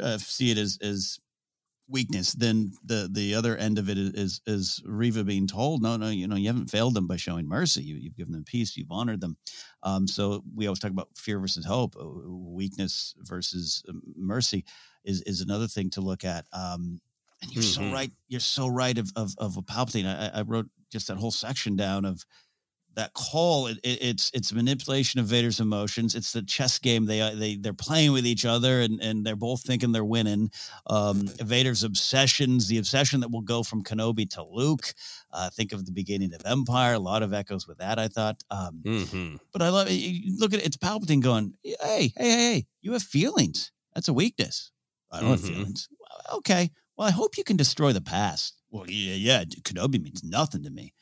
uh, 0.00 0.18
see 0.18 0.50
it 0.50 0.58
as 0.58 0.78
as 0.82 1.18
weakness, 1.88 2.32
then 2.32 2.72
the 2.84 3.08
the 3.12 3.34
other 3.34 3.56
end 3.56 3.78
of 3.78 3.88
it 3.90 3.98
is, 3.98 4.40
is 4.46 4.80
Reva 4.84 5.24
being 5.24 5.46
told, 5.46 5.82
no, 5.82 5.96
no, 5.96 6.08
you 6.08 6.26
know, 6.26 6.36
you 6.36 6.46
haven't 6.48 6.70
failed 6.70 6.94
them 6.94 7.06
by 7.06 7.16
showing 7.16 7.46
mercy. 7.48 7.82
You, 7.82 7.96
you've 7.96 8.16
given 8.16 8.32
them 8.32 8.44
peace. 8.44 8.76
You've 8.76 8.90
honored 8.90 9.20
them. 9.20 9.36
Um, 9.82 10.06
so 10.08 10.42
we 10.54 10.66
always 10.66 10.78
talk 10.78 10.90
about 10.90 11.08
fear 11.16 11.38
versus 11.38 11.64
hope, 11.66 11.94
uh, 11.96 12.06
weakness 12.06 13.14
versus 13.18 13.82
um, 13.88 14.02
mercy 14.16 14.64
is 15.04 15.22
is 15.22 15.40
another 15.40 15.66
thing 15.68 15.90
to 15.90 16.00
look 16.00 16.24
at. 16.24 16.46
Um, 16.52 17.00
and 17.42 17.52
you're 17.52 17.62
so 17.62 17.82
Mhm. 17.82 17.92
right. 17.92 18.10
You're 18.28 18.40
so 18.40 18.68
right 18.68 18.96
of 18.96 19.10
of 19.16 19.34
of 19.38 19.56
a 19.56 19.62
Palpatine. 19.62 20.06
I, 20.06 20.38
I 20.38 20.42
wrote 20.42 20.66
just 20.90 21.08
that 21.08 21.16
whole 21.18 21.30
section 21.30 21.76
down 21.76 22.04
of 22.04 22.24
that 22.96 23.12
call 23.14 23.66
it, 23.66 23.78
it, 23.82 23.98
it's 24.02 24.30
it's 24.34 24.52
manipulation 24.52 25.20
of 25.20 25.26
Vader's 25.26 25.60
emotions. 25.60 26.14
It's 26.14 26.32
the 26.32 26.42
chess 26.42 26.78
game 26.78 27.06
they 27.06 27.20
uh, 27.20 27.34
they 27.34 27.56
they're 27.56 27.72
playing 27.72 28.12
with 28.12 28.26
each 28.26 28.44
other 28.44 28.80
and 28.80 29.00
and 29.00 29.24
they're 29.26 29.36
both 29.36 29.62
thinking 29.62 29.92
they're 29.92 30.04
winning. 30.04 30.50
Um, 30.86 31.26
Vader's 31.40 31.82
obsessions, 31.82 32.68
the 32.68 32.78
obsession 32.78 33.20
that 33.20 33.30
will 33.30 33.40
go 33.42 33.62
from 33.62 33.82
Kenobi 33.82 34.28
to 34.30 34.44
Luke. 34.44 34.92
Uh, 35.32 35.50
think 35.50 35.72
of 35.72 35.84
the 35.86 35.92
beginning 35.92 36.32
of 36.34 36.42
Empire. 36.46 36.94
A 36.94 36.98
lot 36.98 37.22
of 37.22 37.32
echoes 37.32 37.66
with 37.66 37.78
that. 37.78 37.98
I 37.98 38.08
thought. 38.08 38.42
Um, 38.50 38.82
Mm-hmm. 38.84 39.36
But 39.52 39.62
I 39.62 39.68
love 39.70 39.86
it. 39.90 40.22
Look 40.38 40.52
at 40.54 40.60
it. 40.60 40.66
It's 40.66 40.76
Palpatine 40.76 41.22
going, 41.22 41.54
"Hey, 41.62 41.76
hey, 41.80 42.12
hey, 42.16 42.30
hey! 42.30 42.66
You 42.82 42.92
have 42.92 43.02
feelings. 43.02 43.72
That's 43.94 44.08
a 44.08 44.12
weakness. 44.12 44.70
I 45.10 45.20
don't 45.20 45.30
have 45.30 45.40
Mhm. 45.40 45.46
feelings. 45.54 45.88
Okay. 46.32 46.70
Well, 46.96 47.08
I 47.08 47.10
hope 47.12 47.36
you 47.36 47.44
can 47.44 47.56
destroy 47.56 47.92
the 47.92 48.00
past. 48.00 48.54
Well, 48.70 48.84
yeah, 48.88 49.14
yeah. 49.14 49.44
Kenobi 49.62 50.00
means 50.02 50.22
nothing 50.24 50.62
to 50.64 50.70
me 50.70 50.92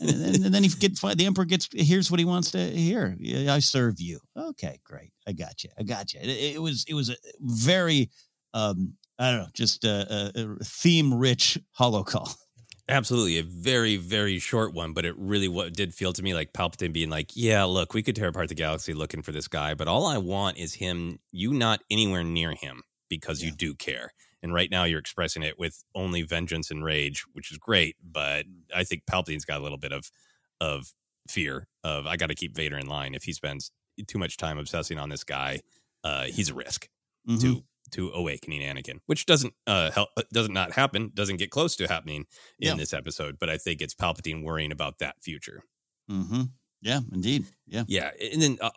and, 0.00 0.08
then, 0.08 0.44
and 0.44 0.54
then 0.54 0.62
he 0.62 0.68
get 0.68 0.98
the 1.00 1.26
emperor 1.26 1.44
gets 1.44 1.68
hears 1.72 2.10
what 2.10 2.20
he 2.20 2.26
wants 2.26 2.50
to 2.52 2.58
hear. 2.58 3.16
Yeah, 3.18 3.54
I 3.54 3.58
serve 3.60 4.00
you. 4.00 4.20
Okay, 4.36 4.80
great. 4.84 5.12
I 5.26 5.32
got 5.32 5.64
you. 5.64 5.70
I 5.78 5.82
got 5.82 6.14
you. 6.14 6.20
It, 6.20 6.56
it 6.56 6.62
was 6.62 6.84
it 6.88 6.94
was 6.94 7.10
a 7.10 7.16
very 7.40 8.10
um 8.54 8.94
I 9.18 9.30
don't 9.30 9.40
know, 9.40 9.48
just 9.52 9.84
a, 9.84 10.32
a, 10.36 10.64
theme 10.64 11.12
rich 11.12 11.58
holocall. 11.78 12.32
Absolutely, 12.88 13.38
a 13.38 13.42
very 13.42 13.96
very 13.96 14.38
short 14.38 14.72
one, 14.72 14.92
but 14.92 15.04
it 15.04 15.14
really 15.18 15.48
what 15.48 15.74
did 15.74 15.92
feel 15.92 16.12
to 16.12 16.22
me 16.22 16.34
like 16.34 16.52
Palpatine 16.52 16.92
being 16.92 17.10
like, 17.10 17.32
"Yeah, 17.34 17.64
look, 17.64 17.92
we 17.92 18.02
could 18.02 18.16
tear 18.16 18.28
apart 18.28 18.48
the 18.48 18.54
galaxy 18.54 18.94
looking 18.94 19.22
for 19.22 19.32
this 19.32 19.48
guy, 19.48 19.74
but 19.74 19.88
all 19.88 20.06
I 20.06 20.18
want 20.18 20.56
is 20.56 20.74
him, 20.74 21.18
you 21.30 21.52
not 21.52 21.80
anywhere 21.90 22.24
near 22.24 22.54
him 22.54 22.82
because 23.10 23.42
you 23.42 23.50
do 23.50 23.74
care." 23.74 24.12
And 24.42 24.54
right 24.54 24.70
now, 24.70 24.84
you're 24.84 25.00
expressing 25.00 25.42
it 25.42 25.58
with 25.58 25.82
only 25.94 26.22
vengeance 26.22 26.70
and 26.70 26.84
rage, 26.84 27.24
which 27.32 27.50
is 27.50 27.58
great. 27.58 27.96
But 28.02 28.46
I 28.74 28.84
think 28.84 29.02
Palpatine's 29.06 29.44
got 29.44 29.60
a 29.60 29.62
little 29.62 29.78
bit 29.78 29.92
of 29.92 30.10
of 30.60 30.92
fear 31.28 31.66
of 31.84 32.06
I 32.06 32.16
got 32.16 32.28
to 32.28 32.34
keep 32.34 32.54
Vader 32.54 32.78
in 32.78 32.86
line. 32.86 33.14
If 33.14 33.24
he 33.24 33.32
spends 33.32 33.70
too 34.06 34.18
much 34.18 34.36
time 34.36 34.58
obsessing 34.58 34.98
on 34.98 35.08
this 35.08 35.24
guy, 35.24 35.60
uh, 36.04 36.24
he's 36.24 36.50
a 36.50 36.54
risk 36.54 36.88
Mm-hmm. 37.28 37.40
to 37.40 37.64
to 37.90 38.10
awakening 38.10 38.60
Anakin, 38.60 39.00
which 39.06 39.26
doesn't 39.26 39.54
uh 39.66 39.90
help 39.90 40.10
doesn't 40.32 40.52
not 40.54 40.72
happen, 40.72 41.10
doesn't 41.14 41.36
get 41.36 41.50
close 41.50 41.74
to 41.76 41.88
happening 41.88 42.26
in 42.60 42.68
Yeah. 42.68 42.74
this 42.74 42.92
episode. 42.94 43.38
But 43.38 43.50
I 43.50 43.56
think 43.58 43.80
it's 43.82 43.94
Palpatine 43.94 44.42
worrying 44.44 44.72
about 44.72 44.98
that 44.98 45.16
future. 45.22 45.62
Mm-hmm. 46.10 46.42
Yeah, 46.80 47.00
indeed. 47.12 47.44
Yeah. 47.66 47.84
Yeah, 47.88 48.10
and 48.32 48.40
then 48.40 48.58
uh, 48.60 48.70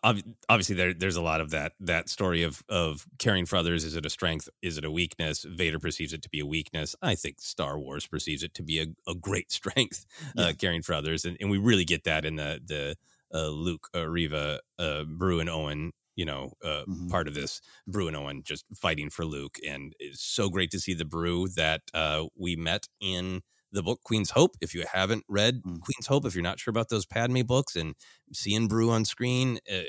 obviously 0.49 0.76
there 0.76 0.93
there's 0.93 1.16
a 1.16 1.22
lot 1.22 1.39
of 1.39 1.52
that 1.52 1.74
that 1.80 2.10
story 2.10 2.41
of 2.43 2.64
of 2.68 3.06
caring 3.20 3.45
for 3.45 3.58
others. 3.58 3.84
Is 3.84 3.95
it 3.95 4.06
a 4.06 4.10
strength? 4.10 4.49
Is 4.62 4.78
it 4.78 4.86
a 4.86 4.91
weakness? 4.91 5.45
Vader 5.47 5.80
perceives 5.80 6.12
it 6.12 6.22
to 6.24 6.30
be 6.30 6.39
a 6.39 6.45
weakness. 6.45 6.95
I 7.02 7.16
think 7.16 7.39
Star 7.39 7.78
Wars 7.80 8.08
perceives 8.08 8.41
it 8.43 8.54
to 8.56 8.64
be 8.64 8.80
a, 8.80 8.88
a 9.10 9.14
great 9.14 9.52
strength, 9.60 10.06
uh, 10.38 10.54
caring 10.58 10.82
for 10.82 10.93
others, 10.93 11.26
and, 11.26 11.38
and 11.39 11.49
we 11.52 11.58
really 11.60 11.86
get 11.86 12.04
that 12.06 12.26
in 12.26 12.38
the 12.38 12.60
the 12.66 12.95
uh, 13.34 13.47
Luke, 13.49 13.88
uh, 13.95 14.08
Reva, 14.08 14.60
uh, 14.80 15.04
Beru, 15.04 15.39
and 15.39 15.49
Owen. 15.49 15.91
You 16.16 16.26
know, 16.26 16.52
uh, 16.64 16.84
part 17.10 17.28
of 17.28 17.36
this 17.36 17.62
Beru 17.88 18.08
and 18.08 18.18
Owen 18.18 18.41
just 18.43 18.66
fighting 18.76 19.10
for 19.10 19.26
Luke, 19.26 19.58
and 19.66 19.93
it's 19.99 20.22
so 20.24 20.49
great 20.49 20.72
to 20.72 20.80
see 20.80 20.93
the 20.93 21.06
Beru 21.06 21.47
that 21.49 21.82
uh, 21.93 22.26
we 22.38 22.56
met 22.56 22.88
in 22.99 23.41
the 23.72 23.84
book 23.84 23.99
Queen's 24.03 24.32
Hope. 24.32 24.55
If 24.61 24.74
you 24.74 24.84
haven't 24.91 25.24
read 25.30 25.61
Queen's 25.63 26.07
Hope, 26.07 26.26
if 26.26 26.34
you're 26.36 26.43
not 26.43 26.59
sure 26.59 26.72
about 26.72 26.89
those 26.89 27.05
Padme 27.05 27.41
books 27.41 27.76
and 27.76 27.95
seeing 28.34 28.67
Beru 28.67 28.89
on 28.91 29.05
screen 29.05 29.59
uh, 29.72 29.82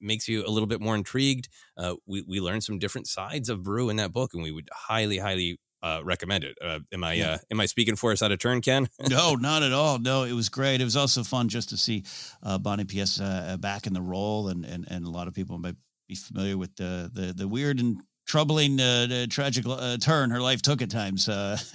makes 0.00 0.28
you 0.28 0.46
a 0.46 0.50
little 0.50 0.66
bit 0.66 0.80
more 0.80 0.94
intrigued. 0.94 1.48
Uh, 1.76 1.94
we 2.06 2.22
we 2.22 2.40
learned 2.40 2.64
some 2.64 2.78
different 2.78 3.06
sides 3.08 3.48
of 3.48 3.62
Beru 3.62 3.88
in 3.88 3.96
that 3.96 4.12
book, 4.12 4.34
and 4.34 4.42
we 4.42 4.52
would 4.52 4.68
highly, 4.72 5.18
highly 5.18 5.58
uh, 5.82 6.00
recommend 6.02 6.44
it. 6.44 6.56
Uh, 6.62 6.78
am 6.92 7.04
I 7.04 7.12
Yeah. 7.14 7.30
uh, 7.32 7.38
am 7.50 7.60
I 7.60 7.66
speaking 7.66 7.96
for 7.96 8.10
us 8.12 8.22
out 8.22 8.32
of 8.32 8.38
turn, 8.38 8.60
Ken? 8.62 8.88
no, 9.10 9.34
not 9.40 9.62
at 9.62 9.72
all. 9.72 9.98
No, 9.98 10.22
it 10.22 10.32
was 10.32 10.48
great. 10.48 10.80
It 10.80 10.84
was 10.84 10.96
also 10.96 11.22
fun 11.22 11.48
just 11.48 11.68
to 11.70 11.76
see 11.76 12.04
uh, 12.42 12.58
Bonnie 12.58 12.84
Piesse 12.84 13.20
Uh, 13.20 13.56
back 13.60 13.86
in 13.86 13.92
the 13.92 14.00
role, 14.02 14.48
and, 14.48 14.64
and 14.64 14.86
and 14.88 15.04
a 15.04 15.10
lot 15.10 15.28
of 15.28 15.34
people 15.34 15.58
might 15.58 15.76
be 16.08 16.14
familiar 16.14 16.56
with 16.56 16.74
the 16.76 17.10
the, 17.12 17.32
the 17.34 17.48
weird 17.48 17.80
and 17.80 18.00
troubling, 18.26 18.80
uh, 18.80 19.26
tragic 19.28 19.64
uh, 19.66 19.96
turn 19.98 20.30
her 20.30 20.40
life 20.40 20.62
took 20.62 20.82
at 20.82 20.90
times. 20.90 21.28
Uh, 21.28 21.58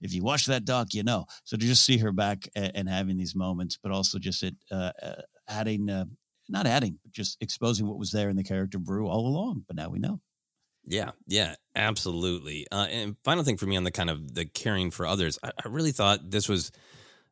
if 0.00 0.12
you 0.12 0.22
watch 0.22 0.46
that 0.46 0.64
doc, 0.64 0.94
you 0.94 1.02
know. 1.02 1.26
So 1.44 1.56
to 1.56 1.64
just 1.64 1.84
see 1.84 1.98
her 1.98 2.12
back 2.12 2.48
and, 2.54 2.72
and 2.74 2.88
having 2.88 3.16
these 3.16 3.34
moments, 3.34 3.78
but 3.82 3.92
also 3.92 4.18
just 4.18 4.42
it 4.42 4.54
uh, 4.70 4.92
uh, 5.02 5.22
adding, 5.48 5.90
uh, 5.90 6.04
not 6.48 6.66
adding, 6.66 6.98
but 7.02 7.12
just 7.12 7.36
exposing 7.40 7.86
what 7.86 7.98
was 7.98 8.12
there 8.12 8.28
in 8.28 8.36
the 8.36 8.44
character 8.44 8.78
Beru 8.78 9.08
all 9.08 9.26
along. 9.26 9.64
But 9.66 9.76
now 9.76 9.88
we 9.88 9.98
know. 9.98 10.20
Yeah, 10.84 11.10
yeah, 11.26 11.56
absolutely. 11.76 12.66
And 12.72 13.16
final 13.22 13.44
thing 13.44 13.58
for 13.58 13.66
me 13.66 13.76
on 13.76 13.84
the 13.84 13.90
kind 13.90 14.10
of 14.10 14.34
the 14.34 14.46
caring 14.46 14.90
for 14.90 15.06
others, 15.06 15.38
I, 15.42 15.50
I 15.64 15.68
really 15.68 15.92
thought 15.92 16.30
this 16.30 16.48
was 16.48 16.72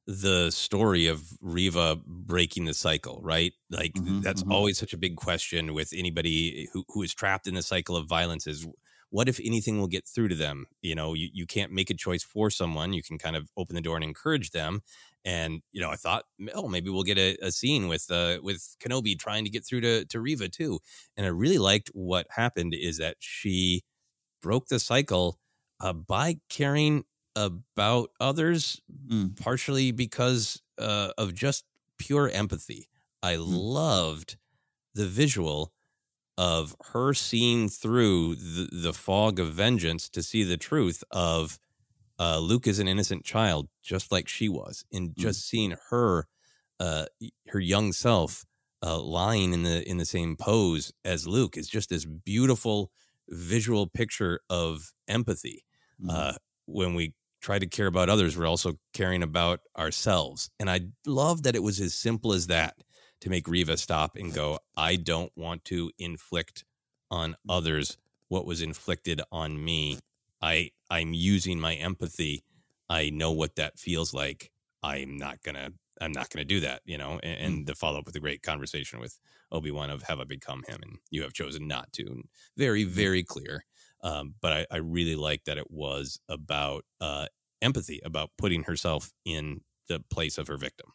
the 0.08 0.50
story 0.50 1.06
of 1.06 1.22
Reva 1.42 1.98
breaking 2.06 2.64
the 2.64 2.72
cycle, 2.72 3.20
right? 3.22 3.52
Like 3.70 4.00
that's 4.22 4.42
always 4.48 4.78
such 4.78 4.94
a 4.94 4.98
big 4.98 5.16
question 5.16 5.74
with 5.74 5.92
anybody 5.94 6.66
who, 6.72 6.84
who 6.88 7.02
is 7.02 7.14
trapped 7.14 7.46
in 7.46 7.54
the 7.54 7.62
cycle 7.62 7.94
of 7.94 8.08
violence 8.08 8.46
is 8.46 8.66
what 9.10 9.28
if 9.28 9.38
anything 9.44 9.78
will 9.78 9.86
get 9.86 10.08
through 10.08 10.28
to 10.28 10.34
them? 10.34 10.66
You 10.80 10.94
know, 10.94 11.12
you, 11.12 11.28
you 11.34 11.46
can't 11.46 11.72
make 11.72 11.90
a 11.90 11.94
choice 11.94 12.22
for 12.22 12.50
someone. 12.50 12.94
You 12.94 13.02
can 13.02 13.18
kind 13.18 13.36
of 13.36 13.50
open 13.58 13.74
the 13.74 13.82
door 13.82 13.96
and 13.96 14.04
encourage 14.04 14.50
them. 14.50 14.80
And, 15.26 15.60
you 15.72 15.80
know, 15.82 15.90
I 15.90 15.96
thought, 15.96 16.24
oh, 16.54 16.68
maybe 16.68 16.88
we'll 16.88 17.02
get 17.02 17.18
a, 17.18 17.36
a 17.42 17.52
scene 17.52 17.86
with 17.88 18.10
uh 18.10 18.38
with 18.42 18.76
Kenobi 18.82 19.18
trying 19.18 19.44
to 19.44 19.50
get 19.50 19.66
through 19.66 19.82
to, 19.82 20.06
to 20.06 20.20
Reva 20.20 20.48
too. 20.48 20.78
And 21.18 21.26
I 21.26 21.30
really 21.30 21.58
liked 21.58 21.90
what 21.92 22.26
happened 22.30 22.74
is 22.74 22.96
that 22.96 23.16
she 23.20 23.82
broke 24.42 24.68
the 24.68 24.80
cycle 24.80 25.38
uh, 25.80 25.92
by 25.92 26.40
caring 26.48 27.04
about 27.46 28.10
others, 28.20 28.80
partially 29.40 29.92
because 29.92 30.60
uh, 30.78 31.10
of 31.16 31.34
just 31.34 31.64
pure 31.98 32.28
empathy. 32.28 32.88
I 33.22 33.36
loved 33.36 34.36
the 34.94 35.06
visual 35.06 35.72
of 36.36 36.76
her 36.92 37.14
seeing 37.14 37.68
through 37.68 38.36
the, 38.36 38.68
the 38.72 38.92
fog 38.92 39.40
of 39.40 39.52
vengeance 39.52 40.08
to 40.10 40.22
see 40.22 40.44
the 40.44 40.56
truth 40.56 41.02
of 41.10 41.58
uh, 42.20 42.38
Luke 42.38 42.66
is 42.66 42.78
an 42.78 42.88
innocent 42.88 43.24
child, 43.24 43.68
just 43.82 44.10
like 44.10 44.28
she 44.28 44.48
was, 44.48 44.84
and 44.92 45.16
just 45.16 45.48
seeing 45.48 45.76
her, 45.90 46.26
uh, 46.80 47.06
her 47.48 47.60
young 47.60 47.92
self, 47.92 48.44
uh, 48.82 48.98
lying 49.00 49.52
in 49.52 49.62
the 49.64 49.88
in 49.88 49.96
the 49.96 50.04
same 50.04 50.36
pose 50.36 50.92
as 51.04 51.26
Luke 51.26 51.56
is 51.56 51.68
just 51.68 51.90
this 51.90 52.04
beautiful 52.04 52.90
visual 53.28 53.86
picture 53.86 54.40
of 54.48 54.92
empathy. 55.08 55.64
Uh, 56.08 56.34
when 56.66 56.94
we 56.94 57.12
try 57.40 57.58
to 57.58 57.66
care 57.66 57.86
about 57.86 58.08
others, 58.08 58.36
we're 58.36 58.46
also 58.46 58.78
caring 58.92 59.22
about 59.22 59.60
ourselves, 59.76 60.50
and 60.58 60.70
I 60.70 60.80
love 61.06 61.42
that 61.44 61.56
it 61.56 61.62
was 61.62 61.80
as 61.80 61.94
simple 61.94 62.32
as 62.32 62.46
that 62.48 62.76
to 63.20 63.30
make 63.30 63.48
Reva 63.48 63.76
stop 63.76 64.16
and 64.16 64.32
go, 64.32 64.58
I 64.76 64.96
don't 64.96 65.32
want 65.36 65.64
to 65.66 65.90
inflict 65.98 66.64
on 67.10 67.36
others 67.48 67.96
what 68.28 68.46
was 68.46 68.62
inflicted 68.62 69.22
on 69.32 69.62
me. 69.62 69.98
I 70.40 70.70
I'm 70.90 71.14
using 71.14 71.58
my 71.58 71.74
empathy. 71.74 72.44
I 72.88 73.10
know 73.10 73.32
what 73.32 73.56
that 73.56 73.78
feels 73.78 74.14
like. 74.14 74.50
I'm 74.82 75.16
not 75.16 75.42
gonna 75.42 75.70
I'm 76.00 76.12
not 76.12 76.30
gonna 76.30 76.44
do 76.44 76.60
that, 76.60 76.82
you 76.84 76.98
know. 76.98 77.18
And, 77.22 77.38
hmm. 77.38 77.44
and 77.44 77.66
the 77.66 77.74
follow 77.74 77.98
up 77.98 78.06
with 78.06 78.16
a 78.16 78.20
great 78.20 78.42
conversation 78.42 79.00
with 79.00 79.18
Obi 79.50 79.70
Wan 79.70 79.90
of 79.90 80.02
Have 80.02 80.20
I 80.20 80.24
become 80.24 80.62
him, 80.68 80.78
and 80.82 80.98
you 81.10 81.22
have 81.22 81.32
chosen 81.32 81.66
not 81.66 81.92
to. 81.94 82.06
And 82.06 82.28
very 82.56 82.84
hmm. 82.84 82.90
very 82.90 83.22
clear. 83.22 83.64
Um, 84.02 84.34
but 84.40 84.52
I, 84.52 84.66
I 84.70 84.76
really 84.78 85.16
like 85.16 85.44
that 85.44 85.58
it 85.58 85.70
was 85.70 86.20
about 86.28 86.84
uh, 87.00 87.26
empathy, 87.60 88.00
about 88.04 88.30
putting 88.38 88.64
herself 88.64 89.10
in 89.24 89.62
the 89.88 90.00
place 90.10 90.38
of 90.38 90.48
her 90.48 90.56
victim. 90.56 90.92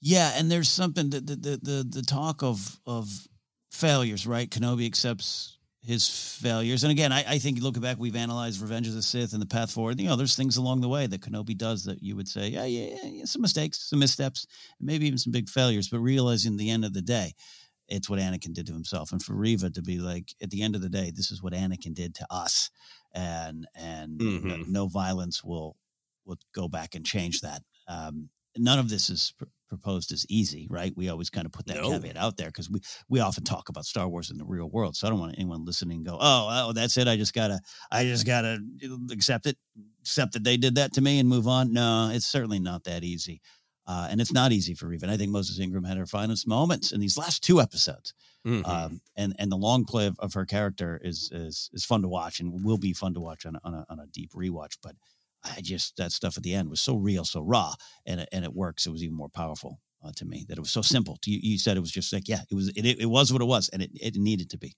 Yeah, 0.00 0.32
and 0.36 0.50
there's 0.50 0.68
something 0.68 1.10
that 1.10 1.26
the, 1.26 1.36
the 1.36 1.86
the 1.88 2.02
talk 2.02 2.42
of 2.42 2.80
of 2.86 3.28
failures, 3.70 4.26
right? 4.26 4.48
Kenobi 4.48 4.86
accepts 4.86 5.58
his 5.82 6.08
failures, 6.08 6.84
and 6.84 6.90
again, 6.90 7.12
I, 7.12 7.24
I 7.26 7.38
think 7.38 7.60
looking 7.60 7.82
back, 7.82 7.98
we've 7.98 8.16
analyzed 8.16 8.62
Revenge 8.62 8.88
of 8.88 8.94
the 8.94 9.02
Sith 9.02 9.34
and 9.34 9.42
the 9.42 9.46
path 9.46 9.72
forward. 9.72 10.00
You 10.00 10.08
know, 10.08 10.16
there's 10.16 10.36
things 10.36 10.56
along 10.56 10.80
the 10.80 10.88
way 10.88 11.06
that 11.06 11.20
Kenobi 11.20 11.56
does 11.56 11.84
that 11.84 12.02
you 12.02 12.16
would 12.16 12.28
say, 12.28 12.48
yeah, 12.48 12.64
yeah, 12.64 12.96
yeah, 13.02 13.24
some 13.24 13.42
mistakes, 13.42 13.88
some 13.88 13.98
missteps, 13.98 14.46
maybe 14.80 15.06
even 15.06 15.18
some 15.18 15.32
big 15.32 15.48
failures, 15.48 15.88
but 15.88 15.98
realizing 16.00 16.56
the 16.56 16.70
end 16.70 16.84
of 16.84 16.94
the 16.94 17.02
day, 17.02 17.34
it's 17.90 18.08
what 18.08 18.18
Anakin 18.20 18.54
did 18.54 18.66
to 18.68 18.72
himself, 18.72 19.12
and 19.12 19.22
for 19.22 19.34
Reva 19.34 19.70
to 19.70 19.82
be 19.82 19.98
like, 19.98 20.34
at 20.42 20.50
the 20.50 20.62
end 20.62 20.74
of 20.76 20.80
the 20.82 20.88
day, 20.88 21.10
this 21.14 21.30
is 21.30 21.42
what 21.42 21.52
Anakin 21.52 21.94
did 21.94 22.14
to 22.16 22.26
us, 22.30 22.70
and 23.12 23.66
and 23.74 24.18
no, 24.18 24.24
Mhm. 24.26 24.68
no 24.68 24.86
violence 24.88 25.42
will 25.44 25.76
will 26.24 26.38
go 26.52 26.68
back 26.68 26.94
and 26.94 27.04
change 27.04 27.40
that. 27.40 27.62
Um, 27.88 28.30
none 28.56 28.78
of 28.78 28.88
this 28.88 29.10
is 29.10 29.32
pr- 29.38 29.44
proposed 29.68 30.10
as 30.12 30.26
easy, 30.28 30.66
right? 30.68 30.92
We 30.96 31.08
always 31.08 31.30
kind 31.30 31.46
of 31.46 31.52
put 31.52 31.66
that 31.66 31.76
No. 31.76 31.90
caveat 31.90 32.16
out 32.16 32.36
there 32.36 32.48
because 32.48 32.68
we 32.70 32.80
we 33.08 33.20
often 33.20 33.44
talk 33.44 33.68
about 33.68 33.84
Star 33.86 34.08
Wars 34.08 34.30
in 34.30 34.38
the 34.38 34.44
real 34.44 34.68
world. 34.68 34.96
So 34.96 35.06
I 35.06 35.10
don't 35.10 35.20
want 35.20 35.36
anyone 35.38 35.64
listening 35.64 36.02
go, 36.02 36.18
"Oh, 36.20 36.48
oh, 36.68 36.72
that's 36.72 36.96
it. 36.96 37.06
I 37.08 37.16
just 37.16 37.32
gotta, 37.34 37.60
I 37.90 38.04
just 38.04 38.26
gotta 38.26 38.58
accept 39.12 39.46
it, 39.46 39.56
accept 40.00 40.32
that 40.34 40.44
they 40.44 40.56
did 40.56 40.74
that 40.76 40.92
to 40.94 41.00
me 41.00 41.18
and 41.20 41.28
move 41.28 41.46
on." 41.48 41.72
No, 41.72 42.10
it's 42.10 42.26
certainly 42.26 42.58
not 42.60 42.84
that 42.84 43.04
easy, 43.04 43.40
uh, 43.90 44.06
and 44.08 44.20
it's 44.20 44.32
not 44.32 44.52
easy 44.52 44.72
for 44.72 44.86
Reva. 44.86 45.06
And 45.06 45.12
I 45.12 45.16
think 45.16 45.32
Moses 45.32 45.58
Ingram 45.58 45.82
had 45.82 45.96
her 45.96 46.06
finest 46.06 46.46
moments 46.46 46.92
in 46.92 47.00
these 47.00 47.18
last 47.18 47.42
two 47.42 47.60
episodes. 47.60 48.14
Mhm. 48.46 48.66
Um, 48.66 49.00
and 49.16 49.34
and 49.38 49.50
the 49.50 49.56
long 49.56 49.84
play 49.84 50.06
of, 50.06 50.16
of 50.20 50.32
her 50.34 50.46
character 50.46 51.00
is 51.02 51.28
is 51.32 51.70
is 51.72 51.84
fun 51.84 52.02
to 52.02 52.08
watch 52.08 52.38
and 52.40 52.64
will 52.64 52.78
be 52.78 52.92
fun 52.92 53.14
to 53.14 53.20
watch 53.20 53.44
on 53.46 53.56
a, 53.56 53.60
on 53.64 53.74
a, 53.74 53.84
on 53.90 53.98
a 53.98 54.06
deep 54.06 54.30
rewatch. 54.32 54.76
But 54.80 54.94
I 55.42 55.60
just 55.60 55.96
that 55.96 56.12
stuff 56.12 56.36
at 56.36 56.44
the 56.44 56.54
end 56.54 56.70
was 56.70 56.80
so 56.80 56.94
real, 56.94 57.24
so 57.24 57.40
raw, 57.40 57.74
and 58.06 58.20
it, 58.20 58.28
and 58.30 58.44
it 58.44 58.54
works. 58.54 58.86
It 58.86 58.92
was 58.92 59.02
even 59.02 59.16
more 59.16 59.28
powerful 59.28 59.80
uh, 60.04 60.12
to 60.16 60.24
me 60.24 60.44
that 60.48 60.56
it 60.56 60.60
was 60.60 60.70
so 60.70 60.82
simple. 60.82 61.18
You, 61.26 61.40
you 61.42 61.58
said 61.58 61.76
it 61.76 61.80
was 61.80 61.90
just 61.90 62.12
like, 62.12 62.28
yeah, 62.28 62.42
it 62.50 62.54
was 62.54 62.68
it, 62.68 62.86
it 62.86 63.10
was 63.10 63.32
what 63.32 63.42
it 63.42 63.46
was, 63.46 63.68
and 63.70 63.82
it, 63.82 63.90
it 63.94 64.14
needed 64.16 64.50
to 64.50 64.58
be. 64.58 64.76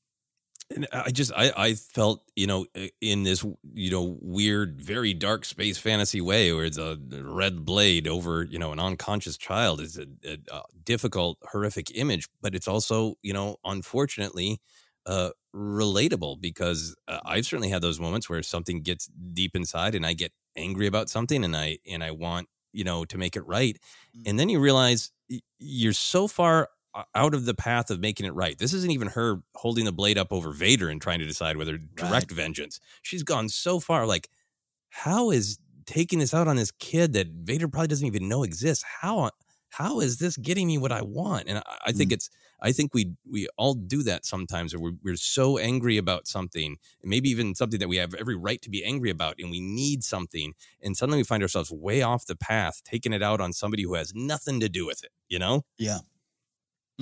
And 0.74 0.86
I 0.92 1.10
just 1.10 1.32
I 1.36 1.52
I 1.56 1.74
felt 1.74 2.22
you 2.36 2.46
know 2.46 2.66
in 3.00 3.24
this 3.24 3.44
you 3.74 3.90
know 3.90 4.18
weird 4.20 4.80
very 4.80 5.14
dark 5.14 5.44
space 5.44 5.78
fantasy 5.78 6.20
way 6.20 6.52
where 6.52 6.64
it's 6.64 6.78
a 6.78 6.98
red 7.22 7.64
blade 7.64 8.08
over 8.08 8.42
you 8.44 8.58
know 8.58 8.72
an 8.72 8.80
unconscious 8.80 9.36
child 9.36 9.80
is 9.80 9.98
a, 9.98 10.06
a, 10.24 10.38
a 10.54 10.62
difficult 10.84 11.38
horrific 11.50 11.96
image, 11.96 12.28
but 12.40 12.54
it's 12.54 12.68
also 12.68 13.14
you 13.22 13.32
know 13.32 13.56
unfortunately 13.64 14.60
uh 15.06 15.30
relatable 15.54 16.40
because 16.40 16.94
uh, 17.08 17.18
I've 17.24 17.44
certainly 17.44 17.68
had 17.68 17.82
those 17.82 18.00
moments 18.00 18.30
where 18.30 18.42
something 18.42 18.82
gets 18.82 19.06
deep 19.06 19.54
inside 19.54 19.94
and 19.94 20.06
I 20.06 20.14
get 20.14 20.32
angry 20.56 20.86
about 20.86 21.10
something 21.10 21.44
and 21.44 21.56
I 21.56 21.78
and 21.90 22.02
I 22.02 22.12
want 22.12 22.48
you 22.72 22.84
know 22.84 23.04
to 23.04 23.18
make 23.18 23.36
it 23.36 23.46
right, 23.46 23.76
mm. 24.16 24.22
and 24.26 24.38
then 24.38 24.48
you 24.48 24.60
realize 24.60 25.10
you're 25.58 25.92
so 25.92 26.28
far 26.28 26.68
out 27.14 27.34
of 27.34 27.44
the 27.44 27.54
path 27.54 27.90
of 27.90 28.00
making 28.00 28.26
it 28.26 28.34
right. 28.34 28.58
This 28.58 28.72
isn't 28.72 28.90
even 28.90 29.08
her 29.08 29.42
holding 29.54 29.84
the 29.84 29.92
blade 29.92 30.18
up 30.18 30.32
over 30.32 30.52
Vader 30.52 30.88
and 30.88 31.00
trying 31.00 31.18
to 31.20 31.26
decide 31.26 31.56
whether 31.56 31.78
direct 31.78 32.30
right. 32.30 32.36
vengeance. 32.36 32.80
She's 33.02 33.22
gone 33.22 33.48
so 33.48 33.80
far. 33.80 34.06
Like, 34.06 34.28
how 34.90 35.30
is 35.30 35.58
taking 35.86 36.18
this 36.18 36.34
out 36.34 36.48
on 36.48 36.56
this 36.56 36.70
kid 36.70 37.14
that 37.14 37.28
Vader 37.28 37.68
probably 37.68 37.88
doesn't 37.88 38.06
even 38.06 38.28
know 38.28 38.42
exists? 38.42 38.84
How 39.00 39.30
how 39.70 40.00
is 40.00 40.18
this 40.18 40.36
getting 40.36 40.66
me 40.66 40.76
what 40.76 40.92
I 40.92 41.00
want? 41.00 41.48
And 41.48 41.58
I, 41.58 41.62
I 41.86 41.92
think 41.92 42.10
mm. 42.10 42.14
it's 42.14 42.28
I 42.60 42.72
think 42.72 42.94
we 42.94 43.12
we 43.28 43.48
all 43.56 43.74
do 43.74 44.02
that 44.04 44.24
sometimes, 44.24 44.74
where 44.74 44.82
we're, 44.82 44.98
we're 45.02 45.16
so 45.16 45.58
angry 45.58 45.96
about 45.96 46.28
something, 46.28 46.76
maybe 47.02 47.28
even 47.30 47.54
something 47.54 47.80
that 47.80 47.88
we 47.88 47.96
have 47.96 48.14
every 48.14 48.36
right 48.36 48.62
to 48.62 48.70
be 48.70 48.84
angry 48.84 49.10
about, 49.10 49.36
and 49.38 49.50
we 49.50 49.60
need 49.60 50.04
something, 50.04 50.52
and 50.80 50.96
suddenly 50.96 51.18
we 51.18 51.24
find 51.24 51.42
ourselves 51.42 51.72
way 51.72 52.02
off 52.02 52.26
the 52.26 52.36
path, 52.36 52.82
taking 52.84 53.12
it 53.12 53.22
out 53.22 53.40
on 53.40 53.52
somebody 53.52 53.82
who 53.82 53.94
has 53.94 54.12
nothing 54.14 54.60
to 54.60 54.68
do 54.68 54.86
with 54.86 55.02
it. 55.02 55.10
You 55.28 55.38
know? 55.38 55.64
Yeah. 55.78 55.98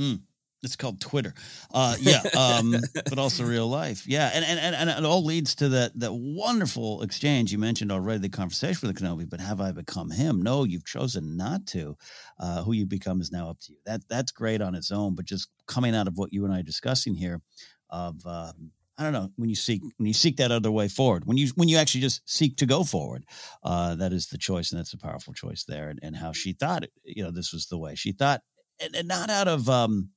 Mm. 0.00 0.20
It's 0.62 0.76
called 0.76 1.00
Twitter. 1.00 1.32
Uh, 1.72 1.96
yeah, 2.00 2.20
um, 2.38 2.76
but 3.08 3.18
also 3.18 3.44
real 3.44 3.68
life. 3.68 4.06
Yeah, 4.06 4.30
and, 4.32 4.44
and 4.44 4.74
and 4.74 4.90
it 4.90 5.04
all 5.06 5.24
leads 5.24 5.54
to 5.56 5.70
that 5.70 5.98
that 5.98 6.12
wonderful 6.12 7.02
exchange 7.02 7.50
you 7.50 7.58
mentioned 7.58 7.90
already, 7.90 8.18
the 8.18 8.28
conversation 8.28 8.86
with 8.86 8.96
the 8.96 9.02
Kenobi. 9.02 9.28
But 9.28 9.40
have 9.40 9.60
I 9.60 9.72
become 9.72 10.10
him? 10.10 10.42
No, 10.42 10.64
you've 10.64 10.84
chosen 10.84 11.36
not 11.36 11.66
to. 11.68 11.96
Uh, 12.38 12.62
who 12.62 12.72
you 12.72 12.86
become 12.86 13.20
is 13.20 13.32
now 13.32 13.48
up 13.48 13.60
to 13.60 13.72
you. 13.72 13.78
That 13.86 14.02
that's 14.08 14.32
great 14.32 14.60
on 14.60 14.74
its 14.74 14.90
own. 14.90 15.14
But 15.14 15.24
just 15.24 15.48
coming 15.66 15.94
out 15.94 16.08
of 16.08 16.18
what 16.18 16.32
you 16.32 16.44
and 16.44 16.52
I 16.52 16.60
are 16.60 16.62
discussing 16.62 17.14
here, 17.14 17.40
of 17.88 18.24
um, 18.26 18.72
I 18.98 19.04
don't 19.04 19.14
know 19.14 19.30
when 19.36 19.48
you 19.48 19.56
seek 19.56 19.80
when 19.96 20.06
you 20.06 20.12
seek 20.12 20.36
that 20.36 20.52
other 20.52 20.70
way 20.70 20.86
forward 20.86 21.24
when 21.24 21.38
you 21.38 21.48
when 21.54 21.70
you 21.70 21.78
actually 21.78 22.02
just 22.02 22.20
seek 22.28 22.56
to 22.56 22.66
go 22.66 22.84
forward 22.84 23.24
uh, 23.64 23.94
that 23.94 24.12
is 24.12 24.26
the 24.26 24.36
choice 24.36 24.70
and 24.70 24.78
that's 24.78 24.92
a 24.92 24.98
powerful 24.98 25.32
choice 25.32 25.64
there 25.64 25.88
and, 25.88 25.98
and 26.02 26.16
how 26.16 26.32
she 26.32 26.52
thought 26.52 26.84
you 27.02 27.22
know 27.22 27.30
this 27.30 27.50
was 27.50 27.66
the 27.66 27.78
way 27.78 27.94
she 27.94 28.12
thought 28.12 28.42
and, 28.82 28.96
and 28.96 29.08
not 29.08 29.30
out 29.30 29.48
of 29.48 29.68
um 29.68 30.10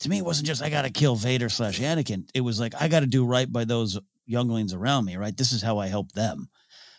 to 0.00 0.08
me 0.08 0.18
it 0.18 0.24
wasn't 0.24 0.46
just 0.46 0.62
I 0.62 0.70
got 0.70 0.82
to 0.82 0.90
kill 0.90 1.16
Vader 1.16 1.48
slash 1.48 1.80
Anakin. 1.80 2.28
It 2.34 2.40
was 2.40 2.60
like 2.60 2.74
I 2.80 2.88
got 2.88 3.00
to 3.00 3.06
do 3.06 3.24
right 3.24 3.50
by 3.50 3.64
those 3.64 3.98
younglings 4.26 4.74
around 4.74 5.04
me. 5.04 5.16
Right, 5.16 5.36
this 5.36 5.52
is 5.52 5.62
how 5.62 5.78
I 5.78 5.88
help 5.88 6.12
them. 6.12 6.48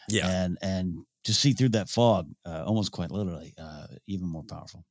Yeah, 0.07 0.29
and 0.29 0.57
and 0.61 1.05
to 1.25 1.33
see 1.33 1.53
through 1.53 1.69
that 1.69 1.89
fog, 1.89 2.29
uh, 2.45 2.63
almost 2.65 2.91
quite 2.91 3.11
literally, 3.11 3.53
uh, 3.57 3.87
even 4.07 4.27
more 4.27 4.43
powerful. 4.43 4.85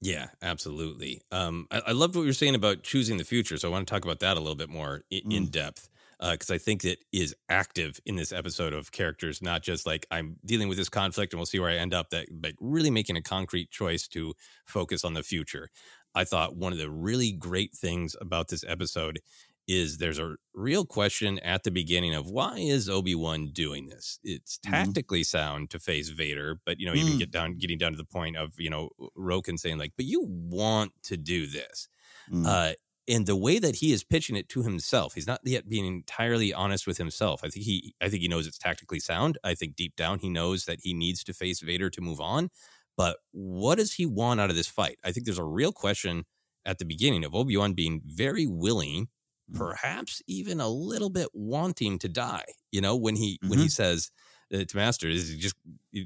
Yeah, 0.00 0.28
absolutely. 0.42 1.22
Um, 1.30 1.66
I, 1.70 1.82
I 1.88 1.92
loved 1.92 2.14
what 2.14 2.22
you 2.22 2.28
were 2.28 2.34
saying 2.34 2.54
about 2.54 2.82
choosing 2.82 3.16
the 3.16 3.24
future, 3.24 3.56
so 3.56 3.68
I 3.68 3.70
want 3.70 3.86
to 3.86 3.94
talk 3.94 4.04
about 4.04 4.20
that 4.20 4.36
a 4.36 4.40
little 4.40 4.56
bit 4.56 4.68
more 4.68 5.02
in, 5.10 5.20
mm. 5.20 5.36
in 5.36 5.46
depth 5.46 5.88
because 6.20 6.50
uh, 6.50 6.54
I 6.54 6.58
think 6.58 6.84
it 6.84 7.00
is 7.12 7.34
active 7.48 8.00
in 8.06 8.16
this 8.16 8.32
episode 8.32 8.72
of 8.72 8.92
characters, 8.92 9.42
not 9.42 9.62
just 9.62 9.86
like 9.86 10.06
I'm 10.10 10.36
dealing 10.44 10.68
with 10.68 10.78
this 10.78 10.88
conflict 10.88 11.32
and 11.32 11.38
we'll 11.38 11.46
see 11.46 11.58
where 11.58 11.70
I 11.70 11.76
end 11.76 11.94
up. 11.94 12.10
That 12.10 12.26
like 12.42 12.56
really 12.60 12.90
making 12.90 13.16
a 13.16 13.22
concrete 13.22 13.70
choice 13.70 14.08
to 14.08 14.34
focus 14.64 15.04
on 15.04 15.14
the 15.14 15.22
future. 15.22 15.68
I 16.14 16.24
thought 16.24 16.56
one 16.56 16.72
of 16.72 16.78
the 16.78 16.90
really 16.90 17.32
great 17.32 17.72
things 17.72 18.14
about 18.20 18.48
this 18.48 18.64
episode 18.66 19.20
is 19.66 19.96
there's 19.96 20.18
a 20.18 20.36
real 20.52 20.84
question 20.84 21.38
at 21.40 21.64
the 21.64 21.70
beginning 21.70 22.14
of 22.14 22.28
why 22.28 22.58
is 22.58 22.88
Obi-Wan 22.88 23.50
doing 23.52 23.86
this? 23.86 24.18
It's 24.22 24.58
mm-hmm. 24.58 24.72
tactically 24.72 25.20
mm-hmm. 25.20 25.38
sound 25.38 25.70
to 25.70 25.78
face 25.78 26.10
Vader, 26.10 26.60
but 26.66 26.78
you 26.78 26.86
know, 26.86 26.92
mm. 26.92 26.96
even 26.96 27.18
get 27.18 27.30
down 27.30 27.56
getting 27.56 27.78
down 27.78 27.92
to 27.92 27.98
the 27.98 28.04
point 28.04 28.36
of, 28.36 28.52
you 28.58 28.70
know, 28.70 28.90
Roken 29.18 29.58
saying 29.58 29.78
like, 29.78 29.92
"But 29.96 30.06
you 30.06 30.24
want 30.28 30.92
to 31.04 31.16
do 31.16 31.46
this." 31.46 31.88
Mm. 32.30 32.46
Uh 32.46 32.74
and 33.06 33.26
the 33.26 33.36
way 33.36 33.58
that 33.58 33.76
he 33.76 33.92
is 33.92 34.02
pitching 34.02 34.36
it 34.36 34.48
to 34.50 34.62
himself, 34.62 35.14
he's 35.14 35.26
not 35.26 35.40
yet 35.44 35.68
being 35.68 35.86
entirely 35.86 36.54
honest 36.54 36.86
with 36.86 36.98
himself. 36.98 37.42
I 37.44 37.48
think 37.48 37.64
he 37.64 37.94
I 38.00 38.08
think 38.08 38.22
he 38.22 38.28
knows 38.28 38.46
it's 38.46 38.58
tactically 38.58 39.00
sound. 39.00 39.38
I 39.44 39.54
think 39.54 39.76
deep 39.76 39.96
down 39.96 40.20
he 40.20 40.28
knows 40.28 40.64
that 40.64 40.80
he 40.82 40.94
needs 40.94 41.22
to 41.24 41.34
face 41.34 41.60
Vader 41.60 41.90
to 41.90 42.00
move 42.00 42.20
on. 42.20 42.50
But 42.96 43.18
what 43.32 43.76
does 43.76 43.94
he 43.94 44.06
want 44.06 44.40
out 44.40 44.50
of 44.50 44.56
this 44.56 44.68
fight? 44.68 44.98
I 45.04 45.12
think 45.12 45.26
there's 45.26 45.38
a 45.38 45.44
real 45.44 45.72
question 45.72 46.24
at 46.64 46.78
the 46.78 46.84
beginning 46.84 47.24
of 47.24 47.34
Obi 47.34 47.56
Wan 47.56 47.74
being 47.74 48.00
very 48.04 48.46
willing, 48.46 49.06
mm-hmm. 49.06 49.58
perhaps 49.58 50.22
even 50.26 50.60
a 50.60 50.68
little 50.68 51.10
bit 51.10 51.28
wanting 51.32 51.98
to 51.98 52.08
die. 52.08 52.46
You 52.70 52.80
know, 52.80 52.96
when 52.96 53.16
he 53.16 53.34
mm-hmm. 53.34 53.50
when 53.50 53.58
he 53.58 53.66
mm-hmm. 53.66 53.70
says 53.70 54.10
uh, 54.52 54.64
to 54.64 54.76
Master, 54.76 55.08
is 55.08 55.34
just 55.36 55.56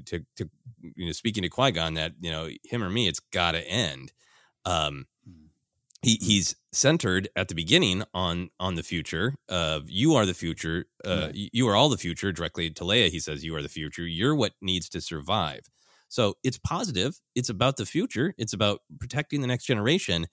to 0.07 0.19
to 0.35 0.49
you 0.95 1.05
know 1.05 1.11
speaking 1.11 1.43
to 1.43 1.49
Qui 1.49 1.71
Gon 1.71 1.93
that 1.93 2.13
you 2.19 2.31
know 2.31 2.49
him 2.65 2.83
or 2.83 2.89
me, 2.89 3.07
it's 3.07 3.21
got 3.31 3.51
to 3.51 3.65
end. 3.65 4.11
Um. 4.65 5.05
He 6.01 6.17
he's 6.21 6.55
centered 6.71 7.29
at 7.35 7.47
the 7.47 7.55
beginning 7.55 8.03
on 8.13 8.49
on 8.59 8.75
the 8.75 8.83
future 8.83 9.35
of 9.47 9.89
you 9.89 10.15
are 10.15 10.25
the 10.25 10.33
future 10.33 10.85
uh, 11.03 11.29
you 11.33 11.67
are 11.67 11.75
all 11.75 11.89
the 11.89 11.97
future 11.97 12.31
directly 12.31 12.69
to 12.69 12.83
Leia 12.83 13.09
he 13.09 13.19
says 13.19 13.43
you 13.43 13.55
are 13.55 13.61
the 13.61 13.69
future 13.69 14.05
you're 14.05 14.35
what 14.35 14.53
needs 14.61 14.87
to 14.89 15.01
survive 15.01 15.69
so 16.09 16.35
it's 16.43 16.57
positive. 16.57 17.21
It's 17.35 17.49
about 17.49 17.77
the 17.77 17.85
future. 17.85 18.33
It's 18.37 18.53
about 18.53 18.81
protecting 18.99 19.41
the 19.41 19.47
next 19.47 19.65
generation. 19.65 20.27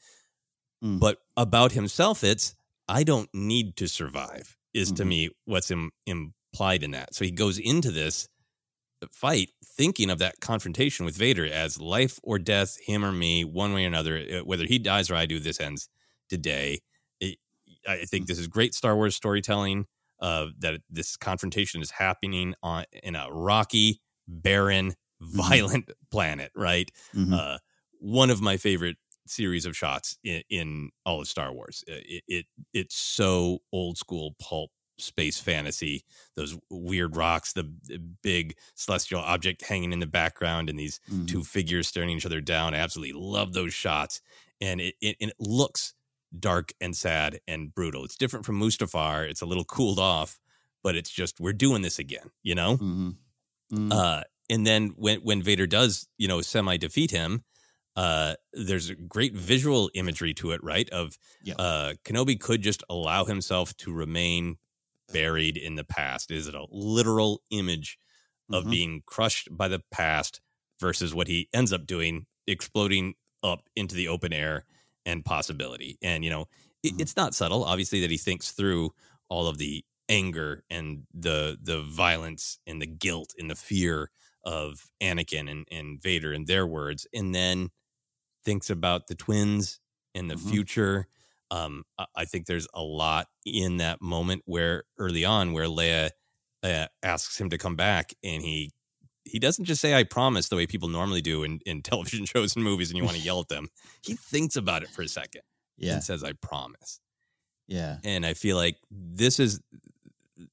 Mm. 0.83 0.99
But 0.99 1.19
about 1.37 1.73
himself, 1.73 2.25
it's 2.25 2.55
I 2.89 3.05
don't 3.05 3.29
need 3.33 3.77
to 3.77 3.87
survive. 3.87 4.57
Is 4.75 4.89
mm-hmm. 4.89 4.97
to 4.97 5.05
me 5.05 5.31
what's 5.45 5.71
Im- 5.71 5.93
implied 6.07 6.83
in 6.83 6.91
that. 6.93 7.14
So 7.14 7.25
he 7.25 7.31
goes 7.31 7.59
into 7.59 7.91
this 7.91 8.29
fight 9.12 9.51
thinking 9.77 10.11
of 10.11 10.18
that 10.18 10.41
confrontation 10.41 11.05
with 11.05 11.16
Vader 11.16 11.47
as 11.47 11.81
life 11.81 12.18
or 12.22 12.39
death, 12.39 12.77
him 12.85 13.05
or 13.05 13.12
me, 13.12 13.45
one 13.45 13.72
way 13.72 13.85
or 13.85 13.89
another. 13.89 14.18
Uh, 14.18 14.45
whether 14.45 14.64
he 14.64 14.79
dies 14.79 15.11
or 15.11 15.14
I 15.16 15.27
do, 15.27 15.39
this 15.39 15.61
ends 15.61 15.89
today. 16.29 16.81
It, 17.20 17.39
I 17.89 18.05
think 18.05 18.24
mm. 18.24 18.29
this 18.29 18.39
is 18.39 18.47
great 18.47 18.74
Star 18.74 18.97
Wars 18.97 19.16
storytelling. 19.16 19.87
Uh, 20.18 20.47
that 20.59 20.81
this 20.89 21.14
confrontation 21.14 21.83
is 21.83 21.91
happening 21.91 22.55
on 22.62 22.85
in 23.03 23.14
a 23.14 23.31
rocky, 23.31 24.01
barren, 24.27 24.95
Mm-hmm. 25.22 25.37
violent 25.37 25.87
mm-hmm. 25.87 25.93
planet, 26.11 26.53
right? 26.55 26.91
Mm-hmm. 27.14 27.33
Uh, 27.33 27.59
one 28.01 28.31
of 28.31 28.43
my 28.43 28.57
favorite 28.57 28.97
series 29.27 29.64
of 29.64 29.77
shots 29.77 30.18
in, 30.22 30.43
in 30.51 30.91
all 31.05 31.20
of 31.20 31.29
Star 31.29 31.53
Wars. 31.53 31.83
It, 31.87 32.22
it, 32.29 32.47
it's 32.74 32.97
so 32.97 33.61
old 33.72 33.97
school 33.97 34.35
pulp 34.41 34.70
space 34.99 35.38
fantasy. 35.38 36.05
Those 36.34 36.59
weird 36.70 37.16
rocks, 37.16 37.53
the, 37.53 37.70
big 38.22 38.57
celestial 38.74 39.20
object 39.20 39.64
hanging 39.64 39.92
in 39.92 40.01
the 40.01 40.07
background, 40.07 40.68
and 40.68 40.78
these 40.78 41.01
mm-hmm. 41.11 41.26
two 41.26 41.44
figures 41.44 41.88
staring 41.88 42.11
each 42.11 42.26
other 42.26 42.40
down. 42.40 42.74
I 42.74 42.78
absolutely 42.78 43.20
love 43.20 43.53
those 43.53 43.74
shots, 43.74 44.20
and 44.61 44.80
it, 44.80 44.94
it, 45.01 45.16
it 45.20 45.34
looks 45.38 45.94
dark 46.38 46.72
and 46.80 46.97
sad 46.97 47.40
and 47.47 47.74
brutal. 47.74 48.05
It's 48.05 48.16
different 48.16 48.44
from 48.44 48.61
Mustafar. 48.61 49.28
It's 49.28 49.42
a 49.42 49.47
little 49.47 49.64
cooled 49.64 49.99
off, 49.99 50.38
but 50.82 50.97
it's 50.97 51.11
just 51.11 51.40
we're 51.40 51.53
doing 51.53 51.82
this 51.82 51.99
again. 51.99 52.30
You 52.42 52.55
know. 52.55 52.74
Mm-hmm. 52.74 53.11
Mm-hmm. 53.72 53.92
Uh, 53.92 54.22
and 54.49 54.66
then 54.66 54.94
when 54.97 55.20
when 55.20 55.42
Vader 55.42 55.66
does, 55.66 56.09
you 56.18 56.28
know, 56.28 56.40
semi 56.40 56.76
defeat 56.76 57.11
him, 57.11 57.44
uh, 57.97 58.34
there's 58.53 58.90
a 58.90 58.94
great 58.94 59.34
visual 59.34 59.90
imagery 59.94 60.34
to 60.34 60.53
it, 60.53 60.62
right? 60.62 60.88
Of 60.90 61.18
yeah. 61.42 61.55
uh, 61.59 61.94
Kenobi 62.05 62.38
could 62.38 62.62
just 62.62 62.84
allow 62.88 63.24
himself 63.24 63.76
to 63.78 63.92
remain 63.92 64.59
buried 65.12 65.57
in 65.57 65.76
the 65.76 65.84
past. 65.84 66.30
Is 66.30 66.48
it 66.48 66.54
a 66.54 66.66
literal 66.70 67.42
image 67.50 67.98
of 68.52 68.62
mm-hmm. 68.62 68.70
being 68.70 69.02
crushed 69.07 69.48
by 69.50 69.68
the 69.68 69.82
past 69.90 70.40
versus 70.80 71.14
what 71.14 71.28
he 71.28 71.48
ends 71.52 71.72
up 71.72 71.86
doing, 71.86 72.26
exploding 72.46 73.14
up 73.42 73.68
into 73.74 73.94
the 73.94 74.09
open 74.09 74.32
air 74.32 74.64
and 75.04 75.24
possibility? 75.24 75.98
And 76.02 76.24
you 76.24 76.30
know, 76.30 76.46
it, 76.82 76.92
mm-hmm. 76.92 77.00
it's 77.00 77.16
not 77.16 77.34
subtle, 77.34 77.64
obviously, 77.64 78.00
that 78.00 78.11
he 78.11 78.18
thinks 78.18 78.52
through 78.52 78.90
all 79.28 79.48
of 79.48 79.59
the 79.59 79.84
anger 80.09 80.62
and 80.70 81.02
the 81.12 81.59
the 81.61 81.82
violence 81.82 82.59
and 82.66 82.80
the 82.80 82.86
guilt 82.86 83.34
and 83.38 83.50
the 83.50 83.57
fear 83.57 84.11
of 84.44 84.86
Anakin 85.02 85.50
and, 85.50 85.66
and 85.72 86.00
Vader 86.00 86.32
in 86.32 86.44
their 86.44 86.66
words, 86.66 87.07
and 87.12 87.34
then 87.34 87.70
thinks 88.44 88.70
about 88.70 89.09
the 89.09 89.16
twins 89.16 89.80
and 90.14 90.30
the 90.30 90.36
mm-hmm. 90.36 90.50
future. 90.50 91.09
Um, 91.51 91.84
I 92.14 92.24
think 92.24 92.47
there's 92.47 92.66
a 92.74 92.82
lot 92.82 93.28
in 93.44 93.76
that 93.76 94.03
moment 94.03 94.42
where 94.47 94.84
early 94.99 95.24
on 95.24 95.53
where 95.53 95.66
Leia 95.66 96.11
uh, 96.62 96.86
asks 97.03 97.40
him 97.40 97.51
to 97.51 97.59
come 97.59 97.76
back, 97.76 98.14
and 98.24 98.42
he 98.42 98.72
he 99.24 99.38
doesn't 99.38 99.64
just 99.64 99.80
say 99.80 99.94
"I 99.94 100.05
promise" 100.05 100.49
the 100.49 100.57
way 100.57 100.66
people 100.66 100.88
normally 100.88 101.22
do 101.22 101.42
in, 101.44 101.61
in 101.64 101.82
television 101.82 102.26
shows 102.26 102.57
and 102.57 102.64
movies, 102.64 102.90
and 102.90 102.97
you 102.97 103.05
want 103.05 103.16
to 103.16 103.22
yell 103.22 103.40
at 103.40 103.49
them. 103.49 103.68
He 104.03 104.14
thinks 104.14 104.57
about 104.57 104.82
it 104.82 104.88
for 104.88 105.03
a 105.03 105.09
second, 105.09 105.42
yeah. 105.76 105.94
and 105.94 106.03
says 106.03 106.24
"I 106.24 106.32
promise." 106.32 107.01
Yeah, 107.68 107.99
and 108.05 108.26
I 108.26 108.34
feel 108.34 108.57
like 108.57 108.76
this 108.90 109.38
is 109.38 109.61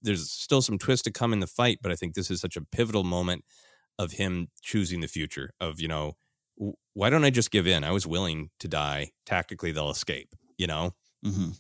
there's 0.02 0.30
still 0.30 0.62
some 0.62 0.78
twist 0.78 1.06
to 1.06 1.12
come 1.12 1.34
in 1.34 1.40
the 1.40 1.48
fight, 1.48 1.80
but 1.82 1.92
I 1.92 1.96
think 1.96 2.14
this 2.14 2.32
is 2.32 2.40
such 2.40 2.56
a 2.56 2.62
pivotal 2.62 3.04
moment 3.04 3.44
of 4.00 4.14
him 4.14 4.48
choosing 4.62 5.02
the 5.02 5.08
future 5.08 5.54
of 5.60 5.80
you 5.80 5.88
know 5.88 6.16
why 6.94 7.10
don't 7.10 7.26
I 7.26 7.30
just 7.30 7.52
give 7.52 7.68
in? 7.68 7.84
I 7.84 7.92
was 7.92 8.06
willing 8.06 8.50
to 8.60 8.68
die. 8.68 9.12
Tactically, 9.26 9.72
they'll 9.72 9.90
escape, 9.90 10.36
you 10.58 10.68
know? 10.68 10.96
Mm-hmm. 11.26 11.52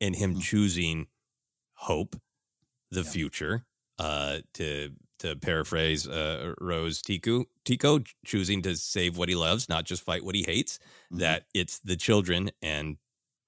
And 0.00 0.14
him 0.16 0.34
Mhm. 0.34 0.40
choosing 0.40 1.08
hope, 1.74 2.20
the 2.90 3.04
Yeah. 3.04 3.10
future, 3.10 3.66
uh, 3.98 4.40
to 4.54 4.94
to 5.20 5.36
paraphrase 5.36 6.08
uh, 6.08 6.54
Rose 6.60 7.02
Tico, 7.02 7.46
Tico 7.64 8.00
choosing 8.26 8.62
to 8.62 8.76
save 8.76 9.16
what 9.16 9.28
he 9.30 9.36
loves, 9.36 9.68
not 9.68 9.84
just 9.86 10.02
fight 10.02 10.24
what 10.24 10.34
he 10.34 10.44
hates. 10.44 10.78
Mhm. 11.10 11.18
That 11.20 11.46
it's 11.54 11.78
the 11.80 11.96
children 11.96 12.50
and 12.62 12.98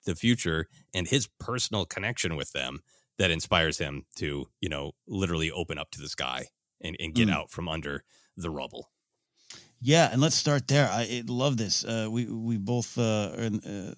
the 0.04 0.14
future 0.16 0.68
and 0.94 1.08
his 1.08 1.28
personal 1.40 1.86
connection 1.86 2.36
with 2.36 2.52
them 2.52 2.80
that 3.18 3.30
inspires 3.32 3.78
him 3.78 4.06
to, 4.16 4.48
you 4.60 4.68
know, 4.70 4.92
literally 5.08 5.50
open 5.50 5.78
up 5.78 5.90
to 5.92 6.00
the 6.00 6.08
sky 6.08 6.48
and, 6.80 6.96
and 7.00 7.14
get 7.14 7.28
Mm. 7.28 7.32
out 7.32 7.50
from 7.50 7.68
under 7.68 8.04
the 8.36 8.50
rubble. 8.50 8.92
Yeah, 9.80 10.08
and 10.10 10.20
let's 10.20 10.34
start 10.34 10.66
there. 10.66 10.88
I, 10.90 11.02
I 11.02 11.22
love 11.26 11.56
this. 11.56 11.84
Uh, 11.84 12.08
we 12.10 12.26
we 12.26 12.56
both 12.56 12.98
uh, 12.98 13.32
are 13.36 13.42
in, 13.44 13.60
uh, 13.60 13.94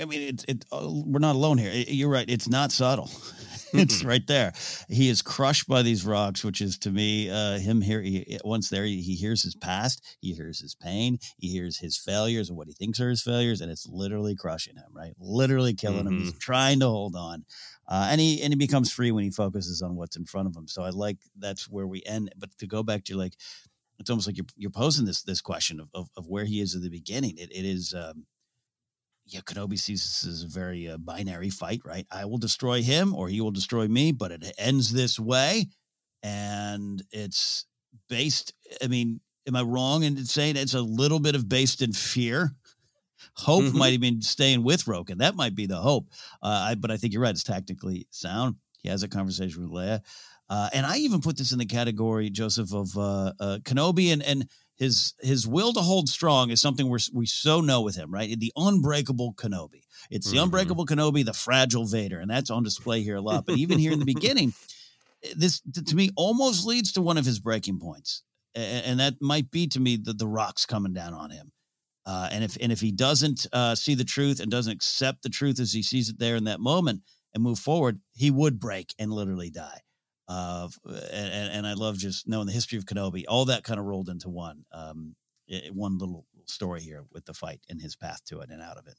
I 0.00 0.04
mean, 0.04 0.22
it's 0.22 0.44
it. 0.48 0.64
Uh, 0.72 0.88
we're 1.04 1.18
not 1.20 1.36
alone 1.36 1.58
here. 1.58 1.70
I- 1.70 1.86
You're 1.88 2.08
right. 2.10 2.28
It's 2.28 2.48
not 2.48 2.72
subtle. 2.72 3.10
it's 3.72 4.02
Mm-mm. 4.02 4.06
right 4.06 4.26
there. 4.26 4.52
He 4.88 5.08
is 5.08 5.22
crushed 5.22 5.68
by 5.68 5.82
these 5.82 6.04
rocks, 6.04 6.44
which 6.44 6.60
is 6.60 6.78
to 6.78 6.90
me 6.90 7.30
uh, 7.30 7.58
him 7.58 7.80
here. 7.80 8.00
He, 8.00 8.38
once 8.44 8.68
there, 8.70 8.84
he, 8.84 9.00
he 9.02 9.14
hears 9.14 9.42
his 9.42 9.54
past. 9.54 10.02
He 10.20 10.32
hears 10.34 10.60
his 10.60 10.74
pain. 10.74 11.18
He 11.38 11.48
hears 11.48 11.78
his 11.78 11.96
failures 11.96 12.48
and 12.48 12.56
what 12.56 12.68
he 12.68 12.74
thinks 12.74 13.00
are 13.00 13.10
his 13.10 13.22
failures, 13.22 13.60
and 13.60 13.70
it's 13.70 13.86
literally 13.88 14.34
crushing 14.36 14.76
him. 14.76 14.90
Right, 14.92 15.12
literally 15.18 15.74
killing 15.74 16.06
him. 16.06 16.18
He's 16.18 16.38
trying 16.38 16.80
to 16.80 16.86
hold 16.86 17.14
on, 17.16 17.44
uh, 17.88 18.08
and 18.10 18.20
he 18.20 18.42
and 18.42 18.52
he 18.52 18.56
becomes 18.56 18.92
free 18.92 19.10
when 19.12 19.24
he 19.24 19.30
focuses 19.30 19.82
on 19.82 19.94
what's 19.96 20.16
in 20.16 20.24
front 20.24 20.48
of 20.48 20.56
him. 20.56 20.68
So 20.68 20.82
I 20.82 20.90
like 20.90 21.18
that's 21.38 21.68
where 21.68 21.86
we 21.86 22.02
end. 22.06 22.30
But 22.36 22.50
to 22.58 22.66
go 22.66 22.82
back 22.82 23.04
to 23.04 23.16
like 23.16 23.34
it's 23.98 24.10
almost 24.10 24.26
like 24.26 24.36
you're 24.36 24.46
you're 24.56 24.70
posing 24.70 25.06
this 25.06 25.22
this 25.22 25.40
question 25.40 25.80
of 25.80 25.88
of, 25.94 26.08
of 26.16 26.26
where 26.26 26.44
he 26.44 26.60
is 26.60 26.74
at 26.74 26.82
the 26.82 26.90
beginning. 26.90 27.36
It 27.38 27.50
it 27.52 27.64
is 27.64 27.94
um 27.94 28.26
yeah, 29.26 29.40
Kenobi 29.40 29.78
sees 29.78 30.02
this 30.02 30.26
as 30.26 30.42
a 30.44 30.48
very 30.48 30.88
uh, 30.88 30.98
binary 30.98 31.50
fight, 31.50 31.80
right? 31.84 32.06
I 32.10 32.24
will 32.24 32.38
destroy 32.38 32.82
him 32.82 33.14
or 33.14 33.28
he 33.28 33.40
will 33.40 33.50
destroy 33.50 33.88
me, 33.88 34.12
but 34.12 34.30
it 34.30 34.52
ends 34.58 34.92
this 34.92 35.18
way, 35.18 35.66
and 36.22 37.02
it's 37.10 37.66
based. 38.08 38.54
I 38.82 38.86
mean, 38.86 39.20
am 39.46 39.56
I 39.56 39.62
wrong 39.62 40.02
in 40.04 40.24
saying 40.24 40.56
it's 40.56 40.74
a 40.74 40.80
little 40.80 41.18
bit 41.20 41.34
of 41.34 41.48
based 41.48 41.82
in 41.82 41.92
fear? 41.92 42.52
Hope 43.34 43.64
Mhm. 43.64 43.74
might 43.74 43.92
have 43.92 44.00
been 44.00 44.22
staying 44.22 44.62
with 44.62 44.84
Roken. 44.84 45.18
That 45.18 45.34
might 45.34 45.54
be 45.54 45.66
the 45.66 45.80
hope. 45.80 46.08
Uh, 46.42 46.68
I, 46.70 46.74
but 46.74 46.90
I 46.90 46.96
think 46.96 47.12
you're 47.12 47.22
right. 47.22 47.30
It's 47.34 47.42
tactically 47.42 48.06
sound. 48.10 48.56
He 48.78 48.88
has 48.88 49.02
a 49.02 49.08
conversation 49.08 49.62
with 49.62 49.70
Leia. 49.72 50.00
Uh, 50.48 50.68
and 50.72 50.86
I 50.86 50.98
even 50.98 51.20
put 51.20 51.36
this 51.36 51.50
in 51.52 51.58
the 51.58 51.66
category, 51.66 52.30
Joseph, 52.30 52.72
of 52.72 52.96
uh, 52.96 53.32
uh, 53.40 53.58
Kenobi 53.64 54.12
and 54.12 54.22
and 54.22 54.48
his 54.76 55.14
his 55.20 55.46
will 55.46 55.72
to 55.72 55.80
hold 55.80 56.08
strong 56.08 56.50
is 56.50 56.60
something 56.60 56.88
we 56.88 56.98
we 57.12 57.26
so 57.26 57.60
know 57.60 57.80
with 57.82 57.96
him, 57.96 58.12
right? 58.12 58.38
The 58.38 58.52
unbreakable 58.56 59.34
Kenobi. 59.34 59.82
It's 60.10 60.30
the 60.30 60.36
Mhm. 60.36 60.44
unbreakable 60.44 60.86
Kenobi, 60.86 61.24
the 61.24 61.32
fragile 61.32 61.86
Vader, 61.86 62.20
and 62.20 62.30
that's 62.30 62.50
on 62.50 62.62
display 62.62 63.02
here 63.02 63.16
a 63.16 63.20
lot. 63.20 63.46
But 63.46 63.56
even 63.56 63.78
here 63.78 63.92
in 63.92 63.98
the 63.98 64.04
beginning, 64.04 64.52
this 65.34 65.60
to 65.74 65.82
to 65.82 65.96
me 65.96 66.10
almost 66.16 66.66
leads 66.66 66.92
to 66.92 67.02
one 67.02 67.16
of 67.18 67.24
his 67.24 67.40
breaking 67.40 67.80
points, 67.80 68.22
and 68.54 69.00
that 69.00 69.20
might 69.20 69.50
be 69.50 69.66
to 69.68 69.80
me 69.80 69.96
the 69.96 70.12
the 70.12 70.28
rocks 70.28 70.66
coming 70.66 70.92
down 70.92 71.14
on 71.14 71.30
him. 71.30 71.52
Uh, 72.04 72.28
and 72.30 72.44
if 72.44 72.56
and 72.60 72.70
if 72.70 72.80
he 72.80 72.92
doesn't 72.92 73.46
uh, 73.52 73.74
see 73.74 73.94
the 73.94 74.04
truth 74.04 74.40
and 74.40 74.50
doesn't 74.50 74.72
accept 74.72 75.22
the 75.22 75.28
truth 75.28 75.58
as 75.58 75.72
he 75.72 75.82
sees 75.82 76.08
it 76.08 76.18
there 76.18 76.36
in 76.36 76.44
that 76.44 76.60
moment 76.60 77.02
and 77.34 77.42
move 77.42 77.58
forward, 77.58 78.00
he 78.14 78.30
would 78.30 78.60
break 78.60 78.94
and 78.98 79.12
literally 79.12 79.50
die. 79.50 79.80
Uh, 80.28 80.68
and, 80.86 81.52
and 81.52 81.66
I 81.66 81.74
love 81.74 81.98
just 81.98 82.26
knowing 82.26 82.46
the 82.46 82.52
history 82.52 82.78
of 82.78 82.84
Kenobi. 82.84 83.24
All 83.28 83.44
that 83.46 83.64
kind 83.64 83.78
of 83.78 83.86
rolled 83.86 84.08
into 84.08 84.28
one 84.28 84.64
um, 84.72 85.14
one 85.72 85.98
little 85.98 86.26
story 86.46 86.80
here 86.80 87.04
with 87.12 87.24
the 87.24 87.34
fight 87.34 87.60
and 87.68 87.80
his 87.80 87.96
path 87.96 88.24
to 88.26 88.40
it 88.40 88.50
and 88.50 88.62
out 88.62 88.78
of 88.78 88.86
it. 88.86 88.98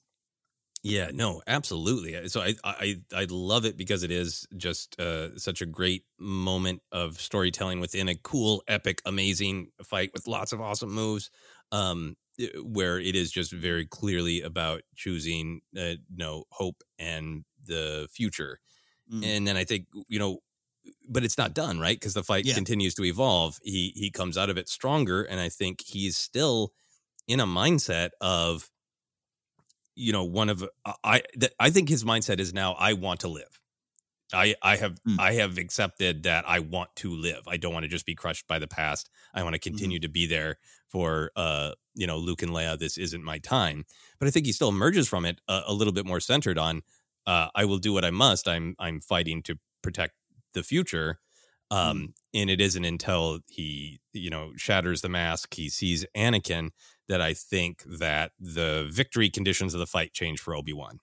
Yeah, 0.84 1.10
no, 1.14 1.42
absolutely. 1.48 2.30
So 2.30 2.42
I 2.42 2.54
I 2.64 3.02
I 3.14 3.26
love 3.30 3.66
it 3.66 3.78
because 3.78 4.04
it 4.04 4.12
is 4.12 4.48
just 4.56 5.00
uh, 5.00 5.38
such 5.38 5.62
a 5.62 5.66
great 5.66 6.06
moment 6.20 6.82
of 6.92 7.20
storytelling 7.20 7.80
within 7.80 8.08
a 8.08 8.16
cool, 8.16 8.64
epic, 8.68 9.02
amazing 9.06 9.70
fight 9.84 10.12
with 10.14 10.28
lots 10.28 10.54
of 10.54 10.62
awesome 10.62 10.92
moves. 10.92 11.30
Um, 11.72 12.16
where 12.62 13.00
it 13.00 13.16
is 13.16 13.32
just 13.32 13.52
very 13.52 13.86
clearly 13.86 14.42
about 14.42 14.84
choosing, 14.96 15.62
uh, 15.76 15.98
you 16.08 16.18
know, 16.18 16.44
hope 16.52 16.84
and 17.00 17.44
the 17.66 18.08
future. 18.12 18.60
Mm. 19.12 19.26
And 19.26 19.48
then 19.48 19.58
I 19.58 19.64
think 19.64 19.88
you 20.08 20.20
know, 20.20 20.40
but 21.08 21.24
it's 21.24 21.38
not 21.38 21.54
done 21.54 21.80
right 21.80 22.00
because 22.00 22.14
the 22.14 22.24
fight 22.24 22.46
Yeah. 22.46 22.54
continues 22.56 22.94
to 22.96 23.04
evolve. 23.04 23.58
He 23.64 23.94
he 23.96 24.12
comes 24.12 24.38
out 24.38 24.50
of 24.50 24.58
it 24.58 24.70
stronger, 24.70 25.24
and 25.24 25.40
I 25.40 25.50
think 25.50 25.82
he's 25.86 26.18
still 26.18 26.72
in 27.28 27.40
a 27.40 27.46
mindset 27.48 28.10
of 28.22 28.70
you 29.96 30.12
know 30.14 30.24
one 30.24 30.50
of 30.50 30.64
i 31.04 31.22
i 31.60 31.70
think 31.70 31.90
his 31.90 32.04
mindset 32.04 32.40
is 32.40 32.54
now 32.54 32.74
i 32.74 32.94
want 32.94 33.20
to 33.22 33.28
live 33.28 33.62
i 34.34 34.54
i 34.62 34.76
have 34.76 34.96
Mm. 35.08 35.20
i 35.20 35.34
have 35.34 35.58
accepted 35.58 36.24
that 36.24 36.48
i 36.48 36.60
want 36.60 36.96
to 36.98 37.12
live 37.16 37.42
i 37.48 37.58
don't 37.58 37.74
want 37.74 37.84
to 37.84 37.88
just 37.90 38.06
be 38.06 38.14
crushed 38.16 38.48
by 38.48 38.60
the 38.60 38.68
past 38.68 39.10
i 39.34 39.42
want 39.44 39.54
to 39.56 39.60
Mm-hmm. 39.60 39.76
continue 39.76 40.00
to 40.00 40.08
be 40.10 40.28
there 40.28 40.58
for 40.88 41.32
uh 41.36 41.72
you 41.96 42.06
know 42.06 42.18
luke 42.18 42.44
and 42.44 42.52
leia 42.52 42.78
this 42.78 42.98
isn't 42.98 43.24
my 43.24 43.40
time 43.40 43.86
but 44.20 44.28
i 44.28 44.32
think 44.32 44.46
he 44.46 44.52
still 44.52 44.70
emerges 44.70 45.08
from 45.08 45.26
it 45.26 45.42
a, 45.48 45.62
a 45.68 45.74
little 45.74 45.94
bit 45.94 46.06
more 46.06 46.20
centered 46.20 46.58
on 46.60 46.82
uh 47.26 47.48
i 47.56 47.66
will 47.66 47.80
do 47.80 47.92
what 47.92 48.06
i 48.06 48.12
must 48.12 48.48
i'm 48.48 48.76
i'm 48.80 49.00
fighting 49.00 49.42
to 49.42 49.58
protect 49.82 50.14
the 50.54 50.64
future 50.64 51.20
um 51.72 52.14
and 52.34 52.50
it 52.50 52.62
isn't 52.62 52.86
until 52.86 53.40
he 53.50 54.00
you 54.14 54.30
know 54.30 54.52
shatters 54.56 55.02
the 55.02 55.10
mask 55.10 55.54
he 55.56 55.70
sees 55.70 56.06
anakin 56.16 56.70
that 57.10 57.20
i 57.22 57.34
think 57.34 57.84
that 57.86 58.32
the 58.40 58.88
victory 58.92 59.30
conditions 59.30 59.74
of 59.74 59.80
the 59.80 59.86
fight 59.88 60.14
change 60.14 60.40
for 60.40 60.56
obi-wan 60.56 61.00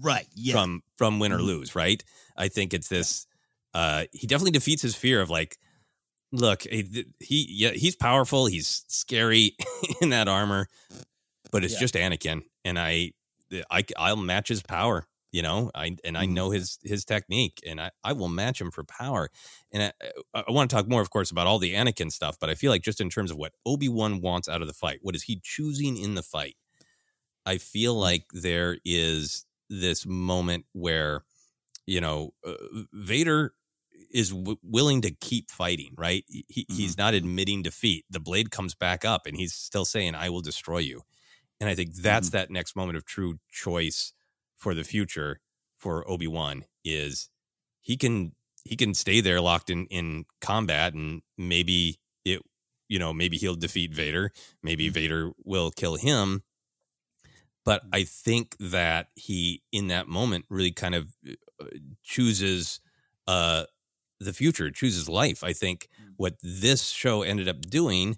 Right. 0.00 0.26
Yeah. 0.34 0.54
from 0.54 0.82
from 0.98 1.18
win 1.20 1.32
or 1.32 1.38
Mhm. 1.38 1.44
lose 1.46 1.74
right 1.74 2.02
i 2.36 2.48
think 2.48 2.74
it's 2.74 2.88
this 2.88 3.26
uh 3.74 4.04
he 4.12 4.26
definitely 4.26 4.50
defeats 4.52 4.82
his 4.82 4.94
fear 4.94 5.20
of 5.20 5.30
like 5.30 5.56
look 6.32 6.62
he, 6.64 7.06
he 7.20 7.46
yeah 7.50 7.70
he's 7.70 7.94
powerful 7.96 8.46
he's 8.46 8.84
scary 8.88 9.56
in 10.00 10.10
that 10.10 10.26
armor 10.28 10.66
but 11.52 11.64
it's 11.64 11.74
Yeah. 11.74 11.80
just 11.80 11.94
anakin 11.94 12.42
and 12.64 12.78
i 12.78 13.12
i 13.70 13.84
i'll 13.96 14.16
match 14.16 14.48
his 14.48 14.62
power 14.62 15.06
you 15.34 15.42
know 15.42 15.70
i 15.74 15.96
and 16.04 16.16
i 16.18 16.24
Mhm. 16.24 16.34
know 16.36 16.50
his 16.50 16.78
his 16.84 17.04
technique 17.04 17.60
and 17.66 17.80
i 17.80 17.90
i 18.04 18.12
will 18.12 18.28
match 18.28 18.60
him 18.60 18.70
for 18.70 18.84
power 18.84 19.30
and 19.72 19.82
i 19.82 19.92
i 20.34 20.44
want 20.50 20.70
to 20.70 20.76
talk 20.76 20.88
more 20.88 21.02
of 21.02 21.10
course 21.10 21.30
about 21.32 21.46
all 21.48 21.58
the 21.58 21.74
anakin 21.74 22.10
stuff 22.12 22.36
but 22.40 22.50
i 22.50 22.54
feel 22.54 22.70
like 22.72 22.82
just 22.82 23.00
in 23.00 23.10
terms 23.10 23.30
of 23.32 23.36
what 23.38 23.54
obi-wan 23.66 24.20
wants 24.20 24.48
out 24.48 24.62
of 24.62 24.68
the 24.68 24.74
fight 24.84 25.00
what 25.02 25.16
is 25.16 25.24
he 25.24 25.40
choosing 25.42 25.96
in 25.96 26.14
the 26.14 26.22
fight? 26.22 26.56
I 27.46 27.58
feel 27.58 27.94
like 27.94 28.26
there 28.32 28.78
is 28.84 29.46
this 29.68 30.06
moment 30.06 30.66
where 30.72 31.24
you 31.86 32.00
know 32.00 32.34
uh, 32.46 32.54
vader 32.92 33.54
is 34.12 34.30
w- 34.30 34.58
willing 34.62 35.02
to 35.02 35.10
keep 35.12 35.50
fighting 35.50 35.94
right? 35.98 36.24
He, 36.28 36.44
he- 36.48 36.66
he's 36.70 36.98
not 36.98 37.14
admitting 37.14 37.62
defeat. 37.62 38.04
The 38.10 38.20
blade 38.20 38.50
comes 38.50 38.74
back 38.74 39.04
up 39.04 39.26
and 39.26 39.36
he's 39.36 39.54
still 39.54 39.84
saying 39.86 40.14
i 40.16 40.30
will 40.30 40.42
destroy 40.42 40.78
you 40.78 41.02
and 41.60 41.70
i 41.70 41.74
think 41.76 41.94
that's 41.96 42.30
that 42.30 42.50
next 42.50 42.76
moment 42.76 42.96
of 42.98 43.04
true 43.06 43.38
choice 43.50 44.12
for 44.64 44.74
the 44.74 44.82
future 44.94 45.40
for 45.76 46.08
obi-wan 46.10 46.64
is 46.86 47.28
he 47.82 47.98
can 47.98 48.32
he 48.64 48.76
can 48.76 48.94
stay 48.94 49.20
there 49.20 49.40
locked 49.42 49.68
in 49.68 49.86
in 49.98 50.24
combat 50.40 50.94
and 50.94 51.20
maybe 51.36 52.00
it 52.24 52.40
you 52.88 52.98
know 52.98 53.12
maybe 53.12 53.36
he'll 53.36 53.54
defeat 53.66 53.92
vader 53.94 54.32
maybe 54.62 54.88
vader 54.88 55.32
will 55.44 55.70
kill 55.70 55.96
him. 55.96 56.42
But 57.64 57.82
i 57.92 58.04
think 58.04 58.56
that 58.58 59.08
he 59.14 59.62
in 59.70 59.88
that 59.88 60.08
moment 60.08 60.46
really 60.48 60.72
kind 60.72 60.94
of 60.94 61.14
uh, 61.60 61.66
chooses 62.02 62.80
uh 63.26 63.64
the 64.20 64.32
future 64.32 64.70
chooses 64.70 65.08
life. 65.08 65.44
I 65.44 65.52
think 65.52 65.88
what 66.16 66.36
this 66.42 66.88
show 66.88 67.20
ended 67.22 67.48
up 67.48 67.60
doing 67.60 68.16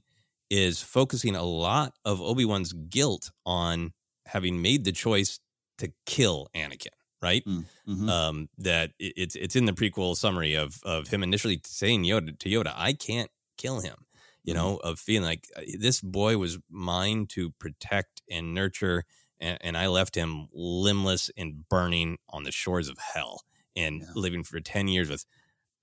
is 0.49 0.81
focusing 0.81 1.35
a 1.35 1.43
lot 1.43 1.95
of 2.05 2.21
obi-wan's 2.23 2.73
guilt 2.73 3.33
on 3.45 3.93
having 4.27 4.63
made 4.63 4.85
the 4.85 4.93
choice 4.93 5.41
to 5.79 5.93
kill 6.07 6.49
anakin 6.55 6.93
right 7.23 7.45
Mhm. 7.87 8.09
um 8.11 8.49
that 8.59 8.93
it, 8.99 9.13
it's 9.17 9.37
it's 9.37 9.57
in 9.57 9.67
the 9.67 9.73
prequel 9.73 10.17
summary 10.17 10.55
of 10.55 10.81
of 10.85 11.09
him 11.09 11.23
initially 11.23 11.61
saying 11.65 12.05
yoda 12.05 12.39
to 12.39 12.49
yoda 12.49 12.73
i 12.77 12.93
can't 12.93 13.31
kill 13.57 13.81
him 13.81 14.07
you 14.45 14.55
Mm-hmm. 14.55 14.63
know 14.63 14.77
of 14.79 14.99
feeling 14.99 15.27
like 15.29 15.49
uh, 15.57 15.63
this 15.79 16.01
boy 16.01 16.39
was 16.39 16.59
mine 16.71 17.27
to 17.29 17.51
protect 17.53 18.23
and 18.31 18.55
nurture 18.55 19.05
and, 19.41 19.59
and 19.61 19.77
i 19.77 19.87
left 19.87 20.15
him 20.15 20.49
limbless 20.53 21.31
and 21.37 21.69
burning 21.69 22.19
on 22.29 22.45
the 22.45 22.53
shores 22.53 22.89
of 22.89 22.99
hell 22.99 23.43
and 23.75 24.03
Yeah. 24.03 24.13
living 24.15 24.45
for 24.45 24.61
10 24.61 24.89
years 24.89 25.09
with 25.11 25.25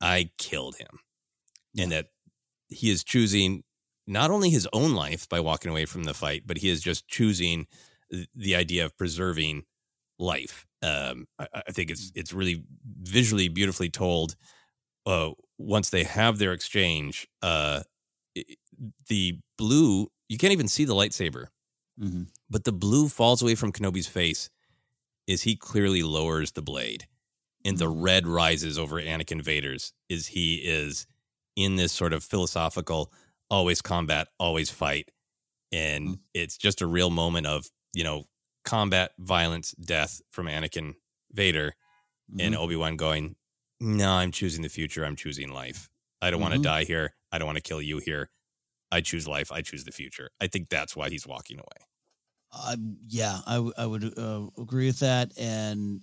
i 0.01 0.31
killed 0.37 0.75
him 0.77 0.99
and 1.77 1.91
that 1.91 2.07
he 2.69 2.89
is 2.89 3.03
choosing 3.03 3.63
not 4.07 4.31
only 4.31 4.49
his 4.49 4.67
own 4.73 4.93
life 4.93 5.27
by 5.29 5.39
walking 5.39 5.71
away 5.71 5.85
from 5.85 6.03
the 6.05 6.13
fight 6.13 6.43
but 6.45 6.57
he 6.57 6.69
is 6.69 6.81
just 6.81 7.07
choosing 7.07 7.67
the 8.35 8.55
idea 8.55 8.85
of 8.85 8.97
preserving 8.97 9.63
life 10.19 10.65
um 10.83 11.25
i, 11.39 11.47
I 11.67 11.71
think 11.71 11.91
it's 11.91 12.11
Mm. 12.11 12.11
it's 12.15 12.33
really 12.33 12.63
visually 13.01 13.47
beautifully 13.49 13.89
told 13.89 14.35
uh 15.05 15.31
once 15.57 15.89
they 15.91 16.03
have 16.03 16.37
their 16.39 16.53
exchange 16.53 17.27
uh 17.41 17.81
i- 18.37 18.45
the 19.07 19.39
blue 19.57 20.07
you 20.29 20.37
can't 20.37 20.53
even 20.53 20.67
see 20.67 20.85
the 20.85 20.95
lightsaber, 20.95 21.47
Mhm. 22.01 22.27
but 22.49 22.63
the 22.65 22.71
blue 22.73 23.09
falls 23.09 23.41
away 23.41 23.55
from 23.55 23.71
Kenobi's 23.71 24.07
face 24.07 24.49
is 25.27 25.43
he 25.43 25.55
clearly 25.55 26.03
lowers 26.03 26.53
the 26.53 26.61
blade 26.61 27.07
and 27.65 27.77
the 27.77 27.89
red 27.89 28.27
rises 28.27 28.77
over 28.79 29.01
Anakin 29.01 29.41
Vader's 29.43 29.93
is 30.09 30.27
he 30.27 30.57
is 30.57 31.05
in 31.55 31.75
this 31.77 31.93
sort 31.93 32.13
of 32.13 32.23
philosophical 32.23 33.11
always 33.49 33.81
combat, 33.81 34.29
always 34.39 34.69
fight. 34.71 35.11
And 35.71 36.19
it's 36.33 36.57
just 36.57 36.81
a 36.81 36.87
real 36.87 37.09
moment 37.11 37.47
of, 37.47 37.69
you 37.93 38.03
know, 38.03 38.25
combat, 38.63 39.11
violence, 39.19 39.71
death 39.73 40.21
from 40.31 40.47
Anakin 40.47 40.95
Vader 41.31 41.75
and 42.39 42.55
Mhm. 42.55 42.59
Obi-Wan 42.59 42.97
going, 42.97 43.35
"No, 43.79 44.11
I'm 44.13 44.31
choosing 44.31 44.63
the 44.63 44.69
future. 44.69 45.05
I'm 45.05 45.15
choosing 45.15 45.49
life. 45.49 45.89
I 46.21 46.31
don't 46.31 46.41
want 46.41 46.53
to 46.55 46.59
die 46.61 46.85
here. 46.85 47.15
I 47.31 47.37
don't 47.39 47.47
want 47.47 47.57
to 47.57 47.61
kill 47.61 47.81
you 47.81 47.99
here. 47.99 48.31
I 48.91 49.01
choose 49.01 49.27
life. 49.27 49.51
I 49.51 49.61
choose 49.61 49.83
the 49.85 49.91
future." 49.91 50.31
I 50.41 50.47
think 50.47 50.69
that's 50.69 50.95
why 50.95 51.09
he's 51.09 51.27
walking 51.27 51.59
away. 51.59 51.87
Uh, 52.51 52.77
yeah, 53.07 53.41
I, 53.47 53.55
w- 53.55 53.73
I 53.77 53.85
would 53.85 54.17
uh, 54.17 54.47
agree 54.57 54.85
with 54.87 54.99
that. 54.99 55.31
And 55.37 56.01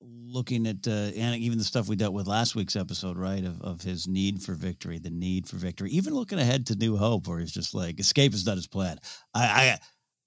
looking 0.00 0.66
at 0.66 0.86
uh, 0.88 1.12
and 1.16 1.40
even 1.40 1.58
the 1.58 1.64
stuff 1.64 1.88
we 1.88 1.94
dealt 1.94 2.12
with 2.12 2.26
last 2.26 2.56
week's 2.56 2.74
episode, 2.74 3.16
right, 3.16 3.44
of, 3.44 3.60
of 3.62 3.82
his 3.82 4.08
need 4.08 4.42
for 4.42 4.54
victory, 4.54 4.98
the 4.98 5.10
need 5.10 5.46
for 5.48 5.56
victory, 5.56 5.90
even 5.92 6.12
looking 6.14 6.40
ahead 6.40 6.66
to 6.66 6.74
New 6.74 6.96
Hope, 6.96 7.28
where 7.28 7.38
he's 7.38 7.52
just 7.52 7.72
like, 7.72 8.00
escape 8.00 8.34
is 8.34 8.44
not 8.44 8.56
his 8.56 8.66
plan. 8.66 8.98
I, 9.32 9.44
I, 9.44 9.78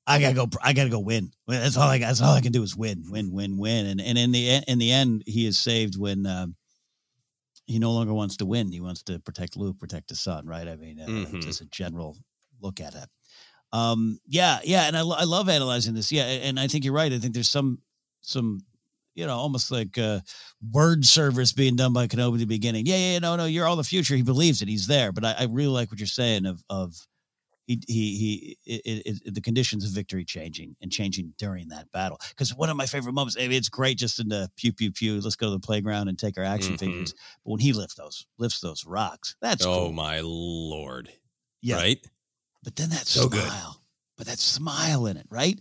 I 0.07 0.19
gotta 0.19 0.35
go. 0.35 0.47
I 0.61 0.73
gotta 0.73 0.89
go 0.89 0.99
win. 0.99 1.31
That's 1.47 1.77
all 1.77 1.89
I. 1.89 1.97
That's 1.97 2.21
all 2.21 2.33
I 2.33 2.41
can 2.41 2.51
do 2.51 2.61
is 2.63 2.75
win, 2.75 3.05
win, 3.09 3.31
win, 3.31 3.57
win. 3.57 3.87
And 3.87 3.99
and 4.01 4.17
in 4.17 4.31
the 4.31 4.61
in 4.67 4.77
the 4.77 4.91
end, 4.91 5.23
he 5.25 5.47
is 5.47 5.57
saved 5.57 5.97
when 5.97 6.25
um, 6.27 6.55
he 7.65 7.79
no 7.79 7.91
longer 7.91 8.13
wants 8.13 8.37
to 8.37 8.45
win. 8.45 8.71
He 8.71 8.81
wants 8.81 9.01
to 9.03 9.19
protect 9.19 9.57
Luke, 9.57 9.79
protect 9.79 10.09
his 10.09 10.19
son. 10.19 10.45
Right. 10.45 10.67
I 10.67 10.75
mean, 10.75 10.99
uh, 11.01 11.07
Mhm. 11.07 11.41
just 11.41 11.61
a 11.61 11.65
general 11.65 12.17
look 12.61 12.79
at 12.79 12.93
it. 12.93 13.09
Um, 13.73 14.19
yeah, 14.27 14.59
yeah, 14.63 14.83
and 14.87 14.95
I, 14.95 15.01
I 15.01 15.23
love 15.23 15.49
analyzing 15.49 15.95
this. 15.95 16.11
Yeah, 16.11 16.23
and 16.25 16.59
I 16.59 16.67
think 16.67 16.85
you're 16.85 16.93
right. 16.93 17.11
I 17.11 17.17
think 17.19 17.33
there's 17.33 17.49
some 17.49 17.79
some 18.21 18.61
you 19.15 19.25
know 19.25 19.35
almost 19.35 19.71
like 19.71 19.97
uh, 19.97 20.19
word 20.71 21.03
service 21.03 21.51
being 21.51 21.75
done 21.75 21.93
by 21.93 22.07
Kenobi 22.07 22.33
at 22.35 22.39
the 22.39 22.45
beginning. 22.45 22.85
Yeah, 22.85 22.97
yeah, 22.97 23.19
no, 23.19 23.35
no, 23.35 23.45
you're 23.45 23.65
all 23.65 23.75
the 23.75 23.83
future. 23.83 24.15
He 24.15 24.21
believes 24.21 24.61
it. 24.61 24.67
He's 24.69 24.87
there. 24.87 25.11
But 25.11 25.25
I, 25.25 25.35
I 25.39 25.43
really 25.49 25.69
like 25.73 25.89
what 25.89 25.99
you're 25.99 26.07
saying 26.07 26.45
of 26.45 26.63
of 26.69 26.95
he 27.67 27.81
he 27.87 28.17
he 28.17 28.57
it, 28.65 29.01
it, 29.25 29.33
the 29.33 29.41
conditions 29.41 29.83
of 29.85 29.91
victory 29.91 30.23
changing 30.25 30.75
and 30.81 30.91
changing 30.91 31.33
during 31.37 31.67
that 31.69 31.91
battle. 31.91 32.19
Because 32.29 32.55
one 32.55 32.69
of 32.69 32.77
my 32.77 32.85
favorite 32.85 33.13
moments. 33.13 33.35
I 33.37 33.41
mean, 33.47 33.53
it's 33.53 33.69
great 33.69 33.97
just 33.97 34.19
in 34.19 34.29
the 34.29 34.49
pew 34.55 34.71
pew 34.73 34.91
pew. 34.91 35.19
Let's 35.19 35.35
go 35.35 35.47
to 35.47 35.51
the 35.53 35.59
playground 35.59 36.07
and 36.07 36.17
take 36.19 36.37
our 36.37 36.43
action 36.43 36.75
Mhm. 36.75 36.79
figures. 36.79 37.13
But 37.43 37.51
when 37.51 37.59
he 37.59 37.73
lifts 37.73 37.95
those 37.95 38.25
lifts 38.37 38.59
those 38.59 38.85
rocks, 38.85 39.35
that's 39.41 39.65
oh 39.65 39.85
cool. 39.85 39.91
my 39.93 40.21
lord! 40.23 41.11
Yeah. 41.61 41.75
Right? 41.77 42.05
But 42.63 42.75
then 42.75 42.89
that 42.89 43.05
So 43.07 43.29
smile, 43.29 43.73
good. 43.73 43.81
but 44.17 44.27
that 44.27 44.39
smile 44.39 45.05
in 45.07 45.17
it, 45.17 45.27
right? 45.29 45.59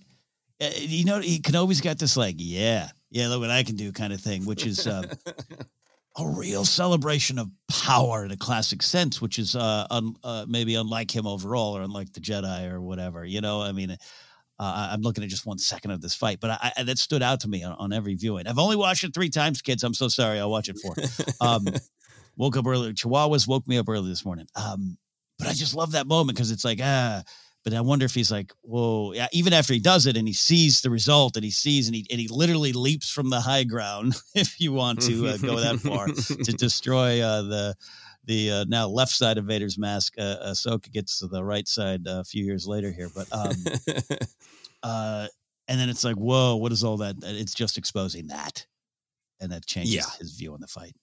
Uh, 0.61 0.71
you 0.79 1.05
know, 1.05 1.21
he, 1.21 1.39
Kenobi's 1.41 1.81
got 1.81 1.99
this 1.99 2.17
like, 2.17 2.37
yeah, 2.39 2.89
yeah, 3.11 3.29
look 3.29 3.41
what 3.41 3.51
I 3.51 3.63
can 3.63 3.77
do 3.77 3.93
kind 3.93 4.13
of 4.13 4.21
thing, 4.21 4.45
which 4.47 4.65
is 4.65 4.87
uh, 4.87 5.03
a 6.17 6.27
real 6.27 6.65
celebration 6.65 7.39
of 7.39 7.51
power 7.69 8.25
in 8.25 8.31
a 8.31 8.37
classic 8.37 8.83
sense, 8.83 9.21
which 9.21 9.39
is 9.39 9.57
uh, 9.57 9.87
un, 9.91 10.15
uh, 10.23 10.47
maybe 10.49 10.77
unlike 10.77 11.15
him 11.15 11.27
overall 11.27 11.77
or 11.77 11.83
unlike 11.83 12.13
the 12.13 12.21
Jedi 12.21 12.71
or 12.71 12.81
whatever. 12.81 13.25
You 13.25 13.41
know, 13.41 13.61
I 13.61 13.73
mean, 13.73 13.91
uh, 13.91 13.97
I'm 14.93 15.01
looking 15.01 15.25
at 15.25 15.31
just 15.31 15.47
one 15.47 15.59
second 15.59 15.91
of 15.91 16.01
this 16.01 16.15
fight, 16.15 16.39
but 16.41 16.51
I, 16.51 16.73
I, 16.77 16.83
that 16.85 16.99
stood 16.99 17.23
out 17.23 17.41
to 17.41 17.49
me 17.49 17.65
on, 17.65 17.73
on 17.73 17.93
every 17.93 18.15
viewing. 18.15 18.47
I've 18.47 18.59
only 18.59 18.77
watched 18.77 19.03
it 19.03 19.13
three 19.13 19.31
times, 19.31 19.61
kids. 19.61 19.83
I'm 19.83 19.95
so 19.95 20.09
sorry. 20.09 20.39
I'll 20.39 20.51
watch 20.51 20.69
it 20.69 20.79
four. 20.79 20.95
Um, 21.41 21.67
woke 22.37 22.57
up 22.57 22.67
early. 22.67 22.93
Chihuahuas 22.93 23.49
woke 23.49 23.67
me 23.67 23.79
up 23.79 23.89
early 23.89 24.09
this 24.09 24.25
morning. 24.25 24.47
Um, 24.55 24.97
but 25.39 25.49
I 25.49 25.53
just 25.53 25.75
love 25.75 25.93
that 25.93 26.07
moment 26.07 26.37
because 26.37 26.53
it's 26.53 26.65
like, 26.65 26.79
ah, 26.81 27.23
but 27.65 27.73
I 27.75 27.81
wonder 27.81 28.05
if 28.05 28.15
he's 28.15 28.31
like, 28.31 28.53
whoa, 28.61 29.13
yeah, 29.15 29.27
even 29.33 29.53
after 29.55 29.73
he 29.73 29.81
does 29.81 30.07
it 30.07 30.17
and 30.17 30.29
he 30.29 30.35
sees 30.35 30.83
the 30.83 30.91
result 30.91 31.37
and 31.37 31.45
he 31.45 31.51
sees 31.51 31.87
and 31.89 31.95
he, 31.97 32.07
and 32.11 32.21
he 32.21 32.29
literally 32.29 32.73
leaps 32.73 33.11
from 33.11 33.31
the 33.31 33.41
high 33.41 33.65
ground, 33.65 34.15
if 34.35 34.61
you 34.61 34.73
want 34.73 35.01
to 35.03 35.27
uh, 35.29 35.37
go 35.39 35.59
that 35.61 35.81
far, 35.81 36.07
to 36.09 36.53
destroy 36.57 37.21
uh, 37.23 37.43
the 37.43 37.75
the 38.27 38.51
uh, 38.51 38.65
now 38.69 38.87
left 38.89 39.13
side 39.13 39.37
of 39.39 39.45
Vader's 39.47 39.77
mask. 39.79 40.15
Uh, 40.19 40.37
Ahsoka 40.47 40.91
gets 40.91 41.19
to 41.19 41.27
the 41.27 41.43
right 41.45 41.67
side 41.69 42.07
uh, 42.07 42.21
a 42.21 42.25
few 42.25 42.45
years 42.45 42.67
later 42.67 42.91
here, 42.91 43.11
but 43.15 43.27
um, 43.33 43.55
uh, 44.83 45.27
and 45.69 45.81
then 45.81 45.89
it's 45.89 46.05
like, 46.05 46.17
whoa, 46.17 46.57
what 46.57 46.73
is 46.73 46.85
all 46.85 46.99
that? 46.99 47.17
It's 47.23 47.55
just 47.55 47.79
exposing 47.79 48.27
that, 48.29 48.67
and 49.41 49.53
that 49.53 49.67
changes 49.67 49.95
Yeah. 49.95 50.05
his 50.19 50.33
view 50.33 50.55
on 50.55 50.61
the 50.61 50.67
fight. 50.67 50.95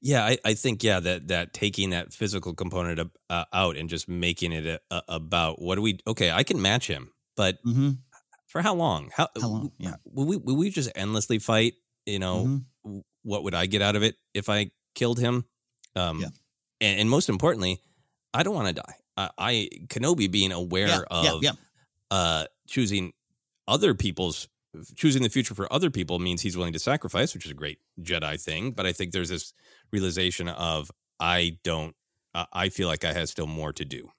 Yeah, 0.00 0.24
I, 0.24 0.38
I 0.44 0.54
think 0.54 0.82
yeah 0.84 1.00
that 1.00 1.28
that 1.28 1.52
taking 1.52 1.90
that 1.90 2.12
physical 2.12 2.54
component 2.54 2.98
of, 2.98 3.10
uh, 3.30 3.44
out 3.52 3.76
and 3.76 3.88
just 3.88 4.08
making 4.08 4.52
it 4.52 4.66
a, 4.66 4.80
a, 4.90 5.02
about 5.08 5.60
what 5.60 5.76
do 5.76 5.82
we? 5.82 5.98
Okay, 6.06 6.30
I 6.30 6.42
can 6.42 6.60
match 6.60 6.86
him, 6.86 7.10
but 7.36 7.62
Mm-hmm. 7.64 7.90
for 8.46 8.62
how 8.62 8.74
long? 8.74 9.10
How, 9.14 9.28
How 9.40 9.48
long? 9.48 9.72
Yeah. 9.78 9.94
Will 10.04 10.26
we 10.26 10.36
will 10.36 10.56
we 10.56 10.70
just 10.70 10.90
endlessly 10.94 11.38
fight? 11.38 11.74
You 12.04 12.18
know, 12.18 12.62
Mhm. 12.84 13.02
what 13.22 13.42
would 13.44 13.54
I 13.54 13.66
get 13.66 13.82
out 13.82 13.96
of 13.96 14.02
it 14.02 14.16
if 14.34 14.48
I 14.48 14.70
killed 14.94 15.18
him? 15.18 15.44
Um, 15.96 16.20
Yeah. 16.20 16.28
and, 16.80 17.00
and 17.00 17.10
most 17.10 17.28
importantly, 17.28 17.80
I 18.34 18.42
don't 18.42 18.54
want 18.54 18.68
to 18.68 18.74
die. 18.74 18.94
I, 19.16 19.30
I 19.38 19.68
Kenobi 19.88 20.30
being 20.30 20.52
aware 20.52 20.88
Yeah, 20.88 21.00
of 21.10 21.42
yeah. 21.42 21.52
uh 22.10 22.44
choosing 22.68 23.12
other 23.66 23.94
people's 23.94 24.46
choosing 24.94 25.22
the 25.22 25.30
future 25.30 25.54
for 25.54 25.72
other 25.72 25.90
people 25.90 26.18
means 26.18 26.42
he's 26.42 26.54
willing 26.56 26.74
to 26.74 26.78
sacrifice, 26.78 27.32
which 27.32 27.46
is 27.46 27.50
a 27.50 27.54
great 27.54 27.78
Jedi 28.00 28.38
thing. 28.40 28.72
But 28.72 28.84
I 28.84 28.92
think 28.92 29.12
there's 29.12 29.30
this 29.30 29.54
realization 29.92 30.48
of 30.48 30.90
I 31.20 31.58
don't. 31.62 31.94
Uh, 32.34 32.46
I 32.52 32.68
feel 32.68 32.88
like 32.88 33.04
I 33.04 33.12
have 33.12 33.28
still 33.28 33.46
more 33.46 33.72
to 33.72 33.84
do. 33.84 34.10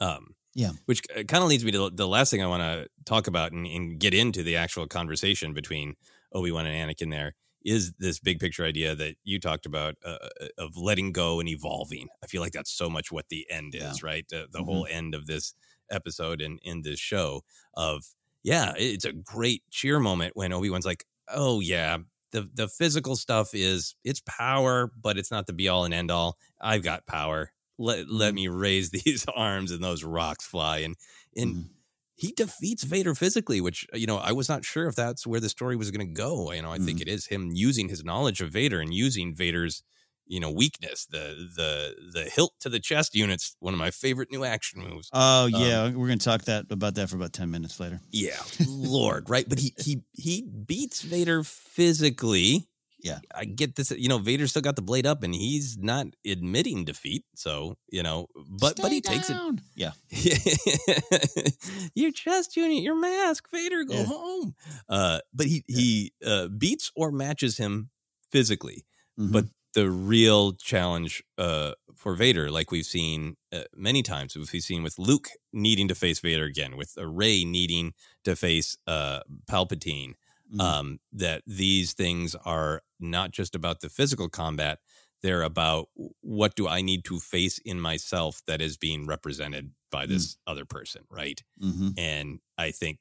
Um, 0.00 0.34
Yeah. 0.54 0.72
which 0.86 1.02
kind 1.08 1.42
of 1.42 1.48
leads 1.48 1.64
me 1.64 1.72
to 1.72 1.90
the 1.90 2.06
last 2.08 2.30
thing 2.30 2.42
I 2.42 2.46
want 2.46 2.62
to 2.62 2.88
talk 3.04 3.26
about 3.26 3.52
and, 3.52 3.66
and 3.66 3.98
get 3.98 4.12
into 4.14 4.42
the 4.42 4.56
actual 4.56 4.86
conversation 4.86 5.54
between 5.54 5.94
Obi 6.32 6.50
Wan 6.52 6.66
and 6.66 6.90
Anakin. 6.90 7.10
There 7.10 7.34
is 7.64 7.92
this 7.98 8.18
big 8.20 8.40
picture 8.40 8.64
idea 8.64 8.94
that 8.94 9.16
you 9.24 9.40
talked 9.40 9.64
about 9.64 9.94
uh, 10.04 10.18
of 10.58 10.76
letting 10.76 11.12
go 11.12 11.40
and 11.40 11.48
evolving. 11.48 12.08
I 12.22 12.26
feel 12.26 12.42
like 12.42 12.52
that's 12.52 12.70
so 12.72 12.90
much 12.90 13.10
what 13.10 13.28
the 13.30 13.46
end 13.50 13.74
is, 13.74 14.02
right? 14.02 14.26
The, 14.28 14.46
the 14.50 14.62
whole 14.64 14.86
end 14.90 15.14
of 15.14 15.26
this 15.26 15.54
episode 15.90 16.40
and 16.42 16.58
in 16.62 16.82
this 16.82 16.98
show 17.00 17.42
of 17.74 18.04
yeah, 18.42 18.74
it's 18.76 19.06
a 19.06 19.12
great 19.12 19.62
cheer 19.70 19.98
moment 19.98 20.36
when 20.36 20.52
Obi 20.52 20.68
Wan's 20.68 20.84
like, 20.84 21.04
oh 21.28 21.60
yeah. 21.60 21.96
The, 22.34 22.50
the 22.52 22.68
physical 22.68 23.14
stuff 23.14 23.50
is 23.54 23.94
it's 24.04 24.20
power, 24.26 24.90
but 25.00 25.16
it's 25.16 25.30
not 25.30 25.46
the 25.46 25.52
be 25.52 25.68
all 25.68 25.84
and 25.84 25.94
end 25.94 26.10
all. 26.10 26.36
I've 26.60 26.82
got 26.82 27.06
power. 27.06 27.52
Let 27.78 28.10
let 28.10 28.28
mm-hmm. 28.28 28.34
me 28.34 28.48
raise 28.48 28.90
these 29.04 29.24
arms 29.34 29.70
and 29.70 29.82
those 29.82 30.04
rocks 30.04 30.44
fly. 30.44 30.78
And 30.78 30.96
and 31.36 31.54
mm-hmm. 31.54 31.68
he 32.16 32.32
defeats 32.32 32.82
Vader 32.82 33.14
physically, 33.14 33.60
which 33.60 33.86
uh, 33.94 33.96
you 33.96 34.06
know 34.06 34.18
I 34.18 34.32
was 34.32 34.48
not 34.48 34.64
sure 34.64 34.86
if 34.88 34.96
that's 34.96 35.26
where 35.26 35.40
the 35.40 35.48
story 35.48 35.76
was 35.76 35.90
going 35.90 36.06
to 36.06 36.12
go. 36.12 36.52
You 36.52 36.62
know, 36.62 36.72
I 36.72 36.78
think 36.78 36.98
mm-hmm. 36.98 37.08
it 37.08 37.14
is 37.14 37.26
him 37.26 37.50
using 37.52 37.88
his 37.88 38.04
knowledge 38.04 38.40
of 38.40 38.50
Vader 38.50 38.80
and 38.80 38.92
using 38.92 39.34
Vader's 39.34 39.82
you 40.26 40.40
know 40.40 40.50
weakness, 40.50 41.06
the 41.06 41.48
the 41.56 41.94
the 42.12 42.24
hilt 42.30 42.54
to 42.60 42.68
the 42.68 42.80
chest 42.80 43.14
units. 43.14 43.56
One 43.60 43.74
of 43.74 43.78
my 43.80 43.90
favorite 43.90 44.30
new 44.30 44.44
action 44.44 44.80
moves. 44.80 45.10
Oh 45.12 45.44
Um, 45.46 45.50
yeah, 45.52 45.90
we're 45.90 46.08
gonna 46.08 46.16
talk 46.18 46.42
that 46.44 46.66
about 46.70 46.94
that 46.96 47.08
for 47.10 47.16
about 47.16 47.32
ten 47.32 47.50
minutes 47.50 47.78
later. 47.80 48.00
Yeah, 48.10 48.40
Lord, 48.66 49.28
right? 49.30 49.48
But 49.48 49.58
he 49.58 49.74
he 49.78 50.02
he 50.12 50.42
beats 50.42 51.02
Vader 51.02 51.42
physically. 51.44 52.68
Yeah, 53.02 53.18
I 53.34 53.44
get 53.44 53.76
this. 53.76 53.90
You 53.90 54.08
know, 54.08 54.16
Vader 54.16 54.46
still 54.46 54.62
got 54.62 54.76
the 54.76 54.82
blade 54.82 55.06
up, 55.06 55.22
and 55.22 55.34
he's 55.34 55.76
not 55.76 56.06
admitting 56.26 56.86
defeat. 56.86 57.24
So 57.36 57.76
you 57.90 58.02
know, 58.02 58.28
but 58.34 58.76
but 58.80 58.92
he 58.92 59.02
takes 59.02 59.28
it. 59.28 59.36
Yeah, 59.76 59.90
your 61.94 62.12
chest 62.12 62.56
unit, 62.56 62.82
your 62.82 62.94
mask, 62.94 63.50
Vader, 63.52 63.84
go 63.84 63.94
Yeah. 63.94 64.04
home. 64.04 64.54
Uh, 64.88 65.20
but 65.32 65.46
he 65.46 65.64
he 65.68 66.12
uh, 66.24 66.48
beats 66.48 66.90
or 66.96 67.10
matches 67.12 67.58
him 67.58 67.90
physically. 68.30 68.86
Mm-hmm. 69.18 69.32
But 69.32 69.44
the 69.74 69.90
real 69.90 70.52
challenge 70.52 71.22
uh, 71.38 71.72
for 71.94 72.14
Vader, 72.14 72.50
like 72.50 72.70
we've 72.70 72.86
seen 72.86 73.36
uh, 73.52 73.64
many 73.76 74.02
times, 74.02 74.36
we've 74.36 74.48
seen 74.62 74.82
with 74.82 74.98
Luke 74.98 75.28
needing 75.52 75.88
to 75.88 75.94
face 75.94 76.20
Vader 76.20 76.44
again, 76.44 76.76
with 76.76 76.96
Rey 76.96 77.44
needing 77.44 77.94
to 78.24 78.36
face 78.36 78.76
uh, 78.86 79.20
Palpatine, 79.50 80.14
Mm-hmm. 80.52 80.60
um, 80.60 81.00
that 81.10 81.42
these 81.46 81.94
things 81.94 82.36
are 82.44 82.82
not 83.00 83.30
just 83.30 83.54
about 83.54 83.80
the 83.80 83.88
physical 83.88 84.28
combat. 84.28 84.78
They're 85.22 85.42
about 85.42 85.88
what 86.20 86.54
do 86.54 86.68
I 86.68 86.82
need 86.82 87.04
to 87.06 87.18
face 87.18 87.58
in 87.58 87.80
myself 87.80 88.42
that 88.46 88.60
is 88.60 88.76
being 88.76 89.06
represented 89.06 89.70
by 89.90 90.04
this 90.04 90.36
other 90.46 90.66
person, 90.66 91.04
right? 91.08 91.42
Mm-hmm. 91.62 91.88
And 91.96 92.40
I 92.58 92.72
think 92.72 92.98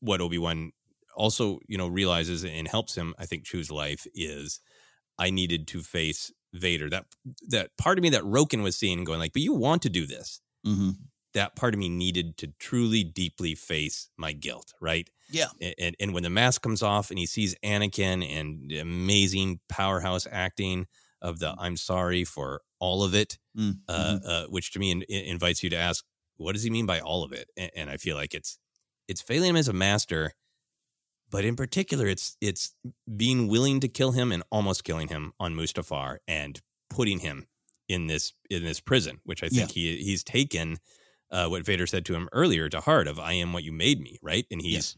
what 0.00 0.20
Obi 0.20 0.38
Wan 0.38 0.72
also, 1.14 1.60
you 1.68 1.78
know, 1.78 1.86
realizes 1.86 2.44
and 2.44 2.66
helps 2.66 2.96
him, 2.96 3.14
I 3.16 3.26
think, 3.26 3.44
choose 3.44 3.70
life 3.70 4.04
is 4.12 4.60
I 5.18 5.30
needed 5.30 5.66
to 5.68 5.82
face 5.82 6.32
Vader. 6.52 6.88
That 6.90 7.06
that 7.48 7.76
part 7.76 7.98
of 7.98 8.02
me 8.02 8.10
that 8.10 8.22
Roken 8.22 8.62
was 8.62 8.76
seeing 8.76 9.04
going 9.04 9.18
like, 9.18 9.32
but 9.32 9.42
you 9.42 9.52
want 9.52 9.82
to 9.82 9.90
do 9.90 10.06
this. 10.06 10.40
Mm-hmm. 10.66 10.90
That 11.34 11.54
part 11.54 11.74
of 11.74 11.80
me 11.80 11.90
needed 11.90 12.38
to 12.38 12.48
truly, 12.58 13.04
deeply 13.04 13.54
face 13.54 14.08
my 14.16 14.32
guilt, 14.32 14.72
right? 14.80 15.10
Yeah. 15.30 15.48
And, 15.78 15.94
and 16.00 16.14
when 16.14 16.22
the 16.22 16.30
mask 16.30 16.62
comes 16.62 16.82
off 16.82 17.10
and 17.10 17.18
he 17.18 17.26
sees 17.26 17.54
Anakin 17.62 18.26
and 18.26 18.70
the 18.70 18.78
amazing 18.78 19.60
powerhouse 19.68 20.26
acting 20.30 20.86
of 21.20 21.38
the 21.38 21.54
"I'm 21.58 21.76
sorry 21.76 22.24
for 22.24 22.62
all 22.78 23.02
of 23.04 23.14
it," 23.14 23.38
Mm, 23.56 23.78
uh, 23.88 24.18
uh, 24.24 24.44
which 24.46 24.70
to 24.72 24.78
me 24.78 24.90
in, 24.90 25.02
in- 25.02 25.24
invites 25.24 25.62
you 25.62 25.70
to 25.70 25.76
ask 25.76 26.04
what 26.36 26.52
does 26.52 26.62
he 26.62 26.70
mean 26.70 26.86
by 26.86 27.00
all 27.00 27.24
of 27.24 27.32
it? 27.32 27.48
And, 27.56 27.70
and 27.74 27.90
I 27.90 27.96
feel 27.96 28.16
like 28.16 28.34
it's 28.34 28.58
it's 29.08 29.22
failing 29.22 29.50
him 29.50 29.56
as 29.56 29.68
a 29.68 29.72
master, 29.72 30.32
but 31.30 31.44
in 31.44 31.56
particular, 31.56 32.06
it's 32.06 32.36
it's 32.40 32.74
being 33.16 33.48
willing 33.48 33.80
to 33.80 33.88
kill 33.88 34.12
him 34.12 34.32
and 34.32 34.42
almost 34.50 34.84
killing 34.84 35.08
him 35.08 35.32
on 35.40 35.54
Mustafar 35.54 36.18
and 36.26 36.60
putting 36.90 37.20
him 37.20 37.46
in 37.88 38.06
this 38.06 38.32
in 38.50 38.62
this 38.64 38.80
prison, 38.80 39.20
which 39.24 39.42
I 39.42 39.48
think 39.48 39.70
he 39.72 39.96
he's 39.98 40.24
taken 40.24 40.78
uh, 41.30 41.48
what 41.48 41.64
Vader 41.64 41.86
said 41.86 42.04
to 42.06 42.14
him 42.14 42.28
earlier 42.32 42.68
to 42.68 42.80
heart 42.80 43.08
of 43.08 43.18
"I 43.18 43.32
am 43.32 43.52
what 43.52 43.64
you 43.64 43.72
made 43.72 44.00
me," 44.00 44.18
right? 44.22 44.46
And 44.50 44.60
he's 44.60 44.74
Yes. 44.74 44.96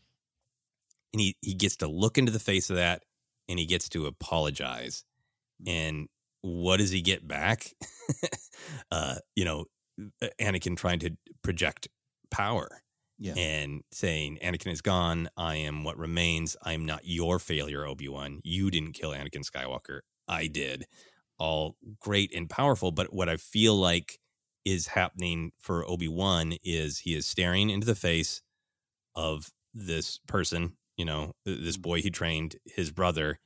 and 1.12 1.20
he 1.20 1.36
he 1.40 1.54
gets 1.54 1.76
to 1.78 1.88
look 1.88 2.18
into 2.18 2.32
the 2.32 2.38
face 2.38 2.70
of 2.70 2.76
that 2.76 3.02
and 3.48 3.58
he 3.58 3.66
gets 3.66 3.88
to 3.90 4.06
apologize. 4.06 5.04
And 5.66 6.08
what 6.42 6.76
does 6.76 6.90
he 6.90 7.00
get 7.00 7.26
back? 7.26 7.72
uh, 8.92 9.16
you 9.34 9.44
know, 9.44 9.64
Anakin 10.40 10.76
trying 10.76 10.98
to 11.00 11.16
project 11.42 11.88
power 12.30 12.82
Yeah. 13.20 13.34
and 13.36 13.82
saying 13.90 14.38
Anakin 14.44 14.72
is 14.72 14.80
gone. 14.80 15.28
I 15.36 15.56
am 15.56 15.82
what 15.82 15.98
remains. 15.98 16.56
I 16.62 16.72
am 16.72 16.86
not 16.86 17.00
your 17.04 17.38
failure, 17.38 17.84
Obi 17.84 18.08
Wan. 18.08 18.40
You 18.44 18.70
didn't 18.70 18.92
kill 18.92 19.10
Anakin 19.10 19.44
Skywalker. 19.44 20.00
I 20.28 20.46
did. 20.46 20.86
All 21.38 21.76
great 22.00 22.32
and 22.34 22.48
powerful. 22.48 22.92
But 22.92 23.12
what 23.12 23.28
I 23.28 23.36
feel 23.36 23.74
like 23.74 24.20
is 24.64 24.88
happening 24.88 25.52
for 25.58 25.88
Obi 25.88 26.08
Wan 26.08 26.54
is 26.62 27.00
he 27.00 27.14
is 27.14 27.26
staring 27.26 27.70
into 27.70 27.86
the 27.86 27.94
face 27.94 28.42
of 29.14 29.50
this 29.74 30.20
person, 30.26 30.76
you 30.96 31.04
know, 31.04 31.32
this 31.44 31.76
mm-hmm. 31.76 31.82
boy 31.82 32.02
he 32.02 32.10
trained, 32.10 32.56
his 32.64 32.90
brother, 32.90 33.40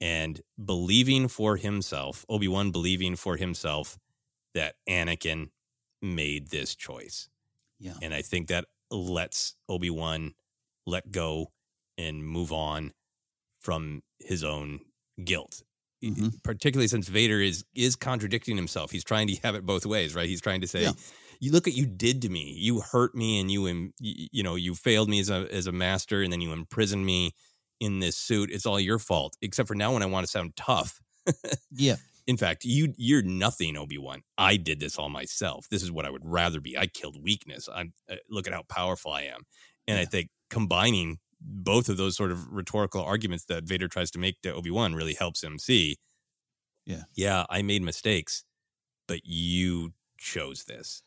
and 0.00 0.40
believing 0.62 1.28
for 1.28 1.56
himself, 1.56 2.24
Obi 2.28 2.48
Wan 2.48 2.70
believing 2.70 3.16
for 3.16 3.36
himself 3.36 3.98
that 4.54 4.74
Anakin 4.88 5.50
made 6.02 6.48
this 6.48 6.74
choice. 6.74 7.28
Yeah. 7.78 7.94
And 8.02 8.14
I 8.14 8.22
think 8.22 8.48
that 8.48 8.66
lets 8.90 9.54
Obi 9.68 9.90
Wan 9.90 10.34
let 10.86 11.10
go 11.10 11.52
and 11.98 12.24
move 12.24 12.52
on 12.52 12.92
from 13.60 14.02
his 14.20 14.44
own 14.44 14.80
guilt. 15.24 15.62
Mhm. 16.02 16.42
Particularly 16.42 16.88
since 16.88 17.08
Vader 17.08 17.40
is 17.40 17.64
is 17.74 17.96
contradicting 17.96 18.56
himself. 18.56 18.90
He's 18.90 19.04
trying 19.04 19.26
to 19.28 19.36
have 19.36 19.54
it 19.54 19.64
both 19.64 19.86
ways, 19.86 20.14
right? 20.14 20.28
He's 20.28 20.40
trying 20.42 20.60
to 20.60 20.66
say, 20.66 20.82
Yeah. 20.82 20.92
"You 21.40 21.50
look 21.52 21.66
what 21.66 21.74
you 21.74 21.86
did 21.86 22.20
to 22.22 22.28
me. 22.28 22.52
You 22.58 22.80
hurt 22.80 23.14
me, 23.14 23.40
and 23.40 23.50
you, 23.50 23.92
you 24.00 24.42
know, 24.42 24.54
you 24.56 24.74
failed 24.74 25.08
me 25.08 25.20
as 25.20 25.30
a 25.30 25.48
as 25.50 25.66
a 25.66 25.72
master, 25.72 26.22
and 26.22 26.32
then 26.32 26.40
you 26.42 26.52
imprisoned 26.52 27.06
me 27.06 27.32
in 27.80 28.00
this 28.00 28.16
suit. 28.18 28.50
It's 28.50 28.66
all 28.66 28.78
your 28.78 28.98
fault. 28.98 29.36
Except 29.40 29.66
for 29.66 29.74
now, 29.74 29.94
when 29.94 30.02
I 30.02 30.06
want 30.06 30.26
to 30.26 30.30
sound 30.30 30.56
tough, 30.56 31.00
Yeah. 31.70 31.96
In 32.26 32.36
fact, 32.36 32.64
you 32.64 32.94
you're 32.96 33.22
nothing, 33.22 33.76
Obi 33.76 33.98
Wan. 33.98 34.22
I 34.38 34.56
did 34.56 34.80
this 34.80 34.98
all 34.98 35.08
myself. 35.10 35.68
This 35.70 35.82
is 35.82 35.92
what 35.92 36.04
I 36.06 36.10
would 36.10 36.24
rather 36.24 36.60
be. 36.60 36.76
I 36.78 36.86
killed 36.86 37.22
weakness. 37.22 37.68
I'm 37.72 37.92
uh, 38.10 38.16
look 38.30 38.46
at 38.46 38.52
how 38.52 38.62
powerful 38.68 39.12
I 39.12 39.22
am. 39.22 39.42
And 39.86 39.98
I 39.98 40.04
think 40.06 40.30
combining 40.50 41.18
both 41.40 41.88
of 41.90 41.96
those 41.98 42.16
sort 42.16 42.30
of 42.32 42.48
rhetorical 42.48 43.02
arguments 43.02 43.44
that 43.46 43.64
Vader 43.64 43.88
tries 43.88 44.10
to 44.12 44.18
make 44.18 44.40
to 44.42 44.54
Obi 44.54 44.70
Wan 44.70 44.94
really 44.94 45.14
helps 45.14 45.42
him 45.44 45.58
see. 45.58 45.96
Yeah. 46.86 47.04
yeah, 47.14 47.46
I 47.50 47.62
made 47.62 47.82
mistakes, 47.82 48.44
but 49.08 49.20
you 49.24 49.94
chose 50.18 50.64
this, 50.64 51.02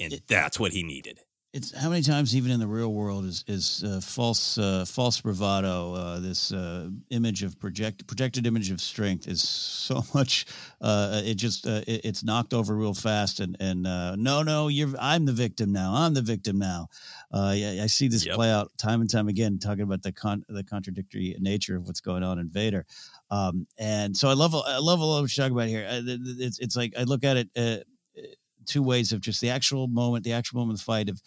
and 0.00 0.12
It- 0.14 0.26
that's 0.28 0.58
what 0.60 0.72
he 0.72 0.82
needed. 0.82 1.20
It's 1.52 1.76
how 1.76 1.90
many 1.90 2.00
times 2.02 2.36
even 2.36 2.52
in 2.52 2.60
the 2.60 2.66
real 2.66 2.92
world 2.92 3.24
is 3.24 3.44
is 3.48 3.82
uh, 3.84 4.00
false 4.00 4.56
uh, 4.56 4.84
false 4.86 5.20
bravado 5.20 5.94
uh, 5.94 6.20
this 6.20 6.52
uh, 6.52 6.88
image 7.10 7.42
of 7.42 7.58
project 7.58 8.06
projected 8.06 8.46
image 8.46 8.70
of 8.70 8.80
strength 8.80 9.26
is 9.26 9.42
so 9.42 10.02
much 10.14 10.46
uh, 10.80 11.20
it 11.24 11.34
just 11.34 11.66
uh, 11.66 11.82
it, 11.88 12.04
it's 12.04 12.22
knocked 12.22 12.54
over 12.54 12.76
real 12.76 12.94
fast 12.94 13.40
and 13.40 13.56
and 13.58 13.86
uh, 13.86 14.14
no 14.16 14.42
no 14.42 14.68
you're 14.68 14.90
I'm 14.98 15.24
the 15.24 15.32
victim 15.32 15.72
now. 15.72 15.92
I'm 15.94 16.14
the 16.14 16.22
victim 16.22 16.58
now. 16.58 16.88
Uh, 17.32 17.52
yeah, 17.56 17.82
I 17.82 17.86
see 17.86 18.08
this 18.08 18.26
Yep. 18.26 18.34
play 18.36 18.50
out 18.50 18.70
time 18.78 19.00
and 19.00 19.10
time 19.10 19.28
again 19.28 19.58
talking 19.58 19.82
about 19.82 20.02
the 20.02 20.12
con- 20.12 20.44
the 20.48 20.62
contradictory 20.64 21.34
nature 21.40 21.76
of 21.76 21.86
what's 21.86 22.00
going 22.00 22.22
on 22.22 22.38
in 22.38 22.48
Vader. 22.48 22.86
Um, 23.30 23.66
and 23.78 24.16
so 24.16 24.28
I 24.28 24.34
love 24.34 24.54
I 24.54 24.78
love 24.78 25.00
a 25.00 25.04
lot 25.04 25.22
what 25.22 25.36
you're 25.36 25.44
talking 25.44 25.56
about 25.56 25.68
here. 25.68 25.86
It's 25.88 26.58
it's 26.58 26.76
like 26.76 26.94
I 26.98 27.04
look 27.04 27.24
at 27.24 27.36
it 27.36 27.48
uh, 27.56 27.82
two 28.66 28.82
ways 28.82 29.12
of 29.12 29.20
just 29.20 29.40
the 29.40 29.50
actual 29.50 29.88
moment, 29.88 30.24
the 30.24 30.32
actual 30.32 30.60
moment 30.60 30.76
of 30.76 30.80
the 30.80 30.84
fight 30.84 31.08
of 31.08 31.22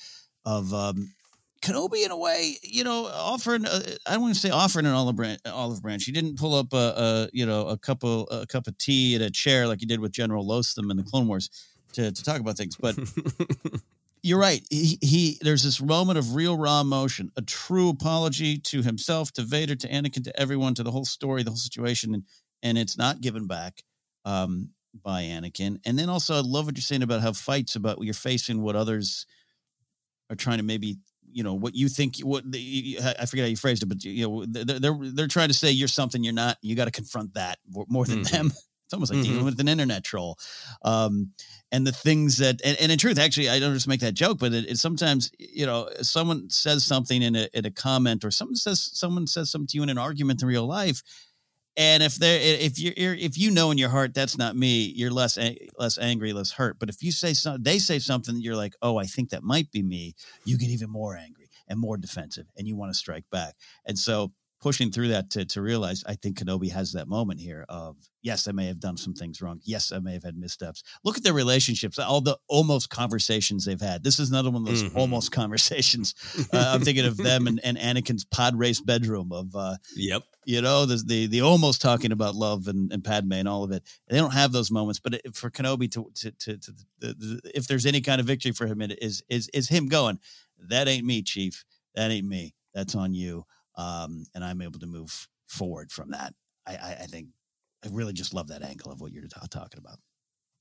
of 0.45 0.73
um, 0.73 1.13
Kenobi 1.61 2.03
in 2.03 2.11
a 2.11 2.17
way, 2.17 2.57
you 2.61 2.83
know, 2.83 3.05
offering. 3.05 3.65
Uh, 3.65 3.81
I 4.05 4.13
don't 4.13 4.21
want 4.21 4.33
to 4.33 4.39
say 4.39 4.49
offering 4.49 4.85
an 4.85 4.91
olive 4.91 5.15
branch. 5.15 5.39
Olive 5.45 5.81
branch. 5.81 6.03
He 6.03 6.11
didn't 6.11 6.37
pull 6.37 6.55
up 6.55 6.73
a, 6.73 6.93
a 6.97 7.29
you 7.31 7.45
know 7.45 7.67
a 7.67 7.77
cup 7.77 8.03
of 8.03 8.27
a 8.29 8.45
cup 8.45 8.67
of 8.67 8.77
tea 8.77 9.15
at 9.15 9.21
a 9.21 9.31
chair 9.31 9.67
like 9.67 9.79
he 9.79 9.85
did 9.85 9.99
with 9.99 10.11
General 10.11 10.45
Loathsom 10.45 10.91
in 10.91 10.97
the 10.97 11.03
Clone 11.03 11.27
Wars 11.27 11.49
to 11.93 12.11
to 12.11 12.23
talk 12.23 12.39
about 12.39 12.57
things, 12.57 12.75
but. 12.75 12.95
You're 14.25 14.39
right. 14.39 14.65
He, 14.69 14.97
he 15.01 15.37
there's 15.41 15.63
this 15.63 15.81
moment 15.81 16.17
of 16.17 16.33
real 16.33 16.57
raw 16.57 16.79
emotion, 16.79 17.29
a 17.35 17.41
true 17.41 17.89
apology 17.89 18.57
to 18.57 18.81
himself, 18.81 19.33
to 19.33 19.41
Vader, 19.41 19.75
to 19.75 19.87
Anakin, 19.89 20.23
to 20.23 20.39
everyone, 20.39 20.73
to 20.75 20.83
the 20.83 20.91
whole 20.91 21.03
story, 21.03 21.43
the 21.43 21.49
whole 21.49 21.57
situation, 21.57 22.13
and 22.13 22.23
and 22.61 22.77
it's 22.77 22.97
not 22.97 23.19
given 23.19 23.47
back 23.47 23.83
um, 24.23 24.69
by 25.01 25.23
Anakin. 25.23 25.79
And 25.85 25.97
then 25.97 26.09
also, 26.09 26.35
I 26.35 26.41
love 26.41 26.65
what 26.65 26.77
you're 26.77 26.81
saying 26.81 27.03
about 27.03 27.21
how 27.21 27.33
fights 27.33 27.75
about 27.75 28.03
you're 28.03 28.13
facing 28.13 28.61
what 28.61 28.75
others 28.75 29.25
are 30.29 30.35
trying 30.35 30.57
to 30.57 30.63
maybe 30.63 30.97
you 31.31 31.43
know 31.43 31.53
what 31.55 31.73
you 31.75 31.89
think 31.89 32.19
what 32.19 32.49
the, 32.51 32.99
I 33.19 33.25
forget 33.25 33.45
how 33.45 33.49
you 33.49 33.57
phrased 33.57 33.81
it, 33.83 33.87
but 33.87 34.03
you 34.03 34.27
know 34.27 34.45
they're 34.45 34.79
they're, 34.79 34.97
they're 35.01 35.27
trying 35.27 35.47
to 35.47 35.53
say 35.53 35.71
you're 35.71 35.87
something 35.87 36.23
you're 36.23 36.33
not. 36.33 36.57
You 36.61 36.75
got 36.75 36.85
to 36.85 36.91
confront 36.91 37.33
that 37.33 37.57
more, 37.87 38.05
than 38.05 38.21
Mhm. 38.23 38.31
them. 38.31 38.51
It's 38.85 38.93
almost 38.93 39.13
like 39.13 39.21
dealing 39.21 39.41
Mhm. 39.41 39.45
with 39.45 39.59
an 39.61 39.69
internet 39.69 40.03
troll. 40.03 40.37
Um, 40.83 41.31
and 41.71 41.87
the 41.87 41.93
things 41.93 42.37
that, 42.37 42.59
and, 42.65 42.77
and 42.81 42.91
in 42.91 42.97
truth, 42.99 43.17
actually, 43.17 43.49
I 43.49 43.57
don't 43.59 43.73
just 43.73 43.87
make 43.87 44.01
that 44.01 44.13
joke, 44.13 44.37
but 44.39 44.53
it, 44.53 44.69
it 44.69 44.77
sometimes, 44.77 45.31
you 45.39 45.65
know, 45.65 45.89
someone 46.01 46.49
says 46.49 46.83
something 46.83 47.21
in 47.23 47.35
a, 47.35 47.47
in 47.53 47.65
a 47.65 47.71
comment 47.71 48.25
or 48.25 48.29
someone 48.29 48.57
says, 48.57 48.81
someone 48.93 49.25
says 49.25 49.49
something 49.49 49.67
to 49.67 49.77
you 49.77 49.83
in 49.83 49.89
an 49.89 49.97
argument 49.97 50.41
in 50.41 50.47
real 50.49 50.67
life. 50.67 51.01
And 51.75 52.03
if 52.03 52.15
they're, 52.15 52.39
if 52.39 52.77
you're, 52.77 53.15
if 53.15 53.37
you 53.37 53.49
know 53.49 53.71
in 53.71 53.77
your 53.77 53.89
heart, 53.89 54.13
that's 54.13 54.37
not 54.37 54.55
me, 54.55 54.93
you're 54.95 55.11
less, 55.11 55.39
less 55.77 55.97
angry, 55.97 56.31
less 56.31 56.51
hurt. 56.51 56.77
But 56.79 56.89
if 56.89 57.01
you 57.01 57.11
say 57.11 57.33
something, 57.33 57.63
they 57.63 57.79
say 57.79 57.97
something, 57.99 58.39
you're 58.39 58.55
like, 58.55 58.75
oh, 58.81 58.97
I 58.97 59.05
think 59.05 59.31
that 59.31 59.43
might 59.43 59.71
be 59.71 59.81
me. 59.81 60.13
You 60.45 60.57
get 60.57 60.69
even 60.69 60.89
more 60.89 61.15
angry 61.15 61.49
and 61.67 61.79
more 61.79 61.97
defensive 61.97 62.45
and 62.57 62.67
you 62.67 62.75
want 62.75 62.91
to 62.91 62.97
strike 62.97 63.25
back. 63.31 63.55
And 63.85 63.97
so 63.97 64.31
pushing 64.63 64.91
through 64.91 65.09
that 65.09 65.29
to, 65.31 65.43
to 65.45 65.61
realize 65.61 66.03
I 66.07 66.15
think 66.15 66.39
Kenobi 66.39 66.71
has 66.71 66.93
that 66.93 67.07
moment 67.09 67.39
here 67.41 67.65
of 67.67 67.97
yes, 68.21 68.47
I 68.47 68.53
may 68.53 68.67
have 68.67 68.79
done 68.79 68.95
some 68.95 69.13
things 69.13 69.41
wrong. 69.41 69.59
Yes, 69.65 69.91
I 69.91 69.99
may 69.99 70.13
have 70.13 70.23
had 70.23 70.37
missteps. 70.37 70.81
Look 71.03 71.17
at 71.17 71.23
their 71.23 71.33
relationships, 71.33 71.99
all 71.99 72.21
the 72.21 72.37
almost 72.47 72.89
conversations 72.89 73.65
they've 73.65 73.79
had. 73.81 74.03
This 74.03 74.17
is 74.19 74.29
another 74.29 74.49
one 74.49 74.61
of 74.61 74.67
those 74.67 74.83
Mhm. 74.83 74.95
almost 74.95 75.31
conversations. 75.31 76.15
Uh, 76.53 76.71
I'm 76.73 76.81
thinking 76.81 77.05
of 77.05 77.17
them 77.17 77.47
and, 77.47 77.59
and 77.63 77.77
Anakin's 77.77 78.23
pod 78.25 78.57
race 78.57 78.79
bedroom 78.79 79.31
of 79.31 79.55
uh, 79.55 79.75
Yep. 79.95 80.23
you 80.45 80.61
know 80.61 80.85
the, 80.85 80.97
the 81.05 81.27
the 81.27 81.41
almost 81.41 81.81
talking 81.81 82.11
about 82.11 82.35
love 82.35 82.67
and, 82.67 82.91
and 82.93 83.03
Padme 83.03 83.33
and 83.33 83.47
all 83.47 83.63
of 83.63 83.71
it. 83.71 83.83
They 84.07 84.17
don't 84.17 84.33
have 84.33 84.51
those 84.51 84.71
moments, 84.71 84.99
but 84.99 85.15
it, 85.15 85.35
for 85.35 85.49
Kenobi 85.49 85.91
to 85.91 86.09
to, 86.21 86.31
to, 86.31 86.57
to 86.57 86.71
the, 86.99 87.07
the, 87.13 87.51
if 87.53 87.67
there's 87.67 87.85
any 87.85 88.01
kind 88.01 88.21
of 88.21 88.27
victory 88.27 88.51
for 88.53 88.65
him, 88.67 88.81
it 88.81 88.97
is 89.01 89.23
is 89.29 89.49
is 89.53 89.67
him 89.69 89.87
going. 89.87 90.19
That 90.69 90.87
ain't 90.87 91.05
me, 91.05 91.21
Chief. 91.21 91.65
That 91.95 92.09
ain't 92.11 92.27
me. 92.27 92.53
That's 92.73 92.95
on 92.95 93.13
you. 93.13 93.45
Um, 93.75 94.25
and 94.33 94.43
I'm 94.43 94.61
able 94.61 94.79
to 94.79 94.85
move 94.85 95.27
forward 95.47 95.91
from 95.91 96.11
that. 96.11 96.33
I, 96.67 96.75
I, 96.75 96.97
I 97.01 97.05
think 97.05 97.29
I 97.83 97.89
really 97.91 98.13
just 98.13 98.33
love 98.33 98.47
that 98.47 98.63
angle 98.63 98.91
of 98.91 99.01
what 99.01 99.11
you're 99.11 99.27
ta- 99.27 99.45
talking 99.49 99.79
about. 99.79 99.99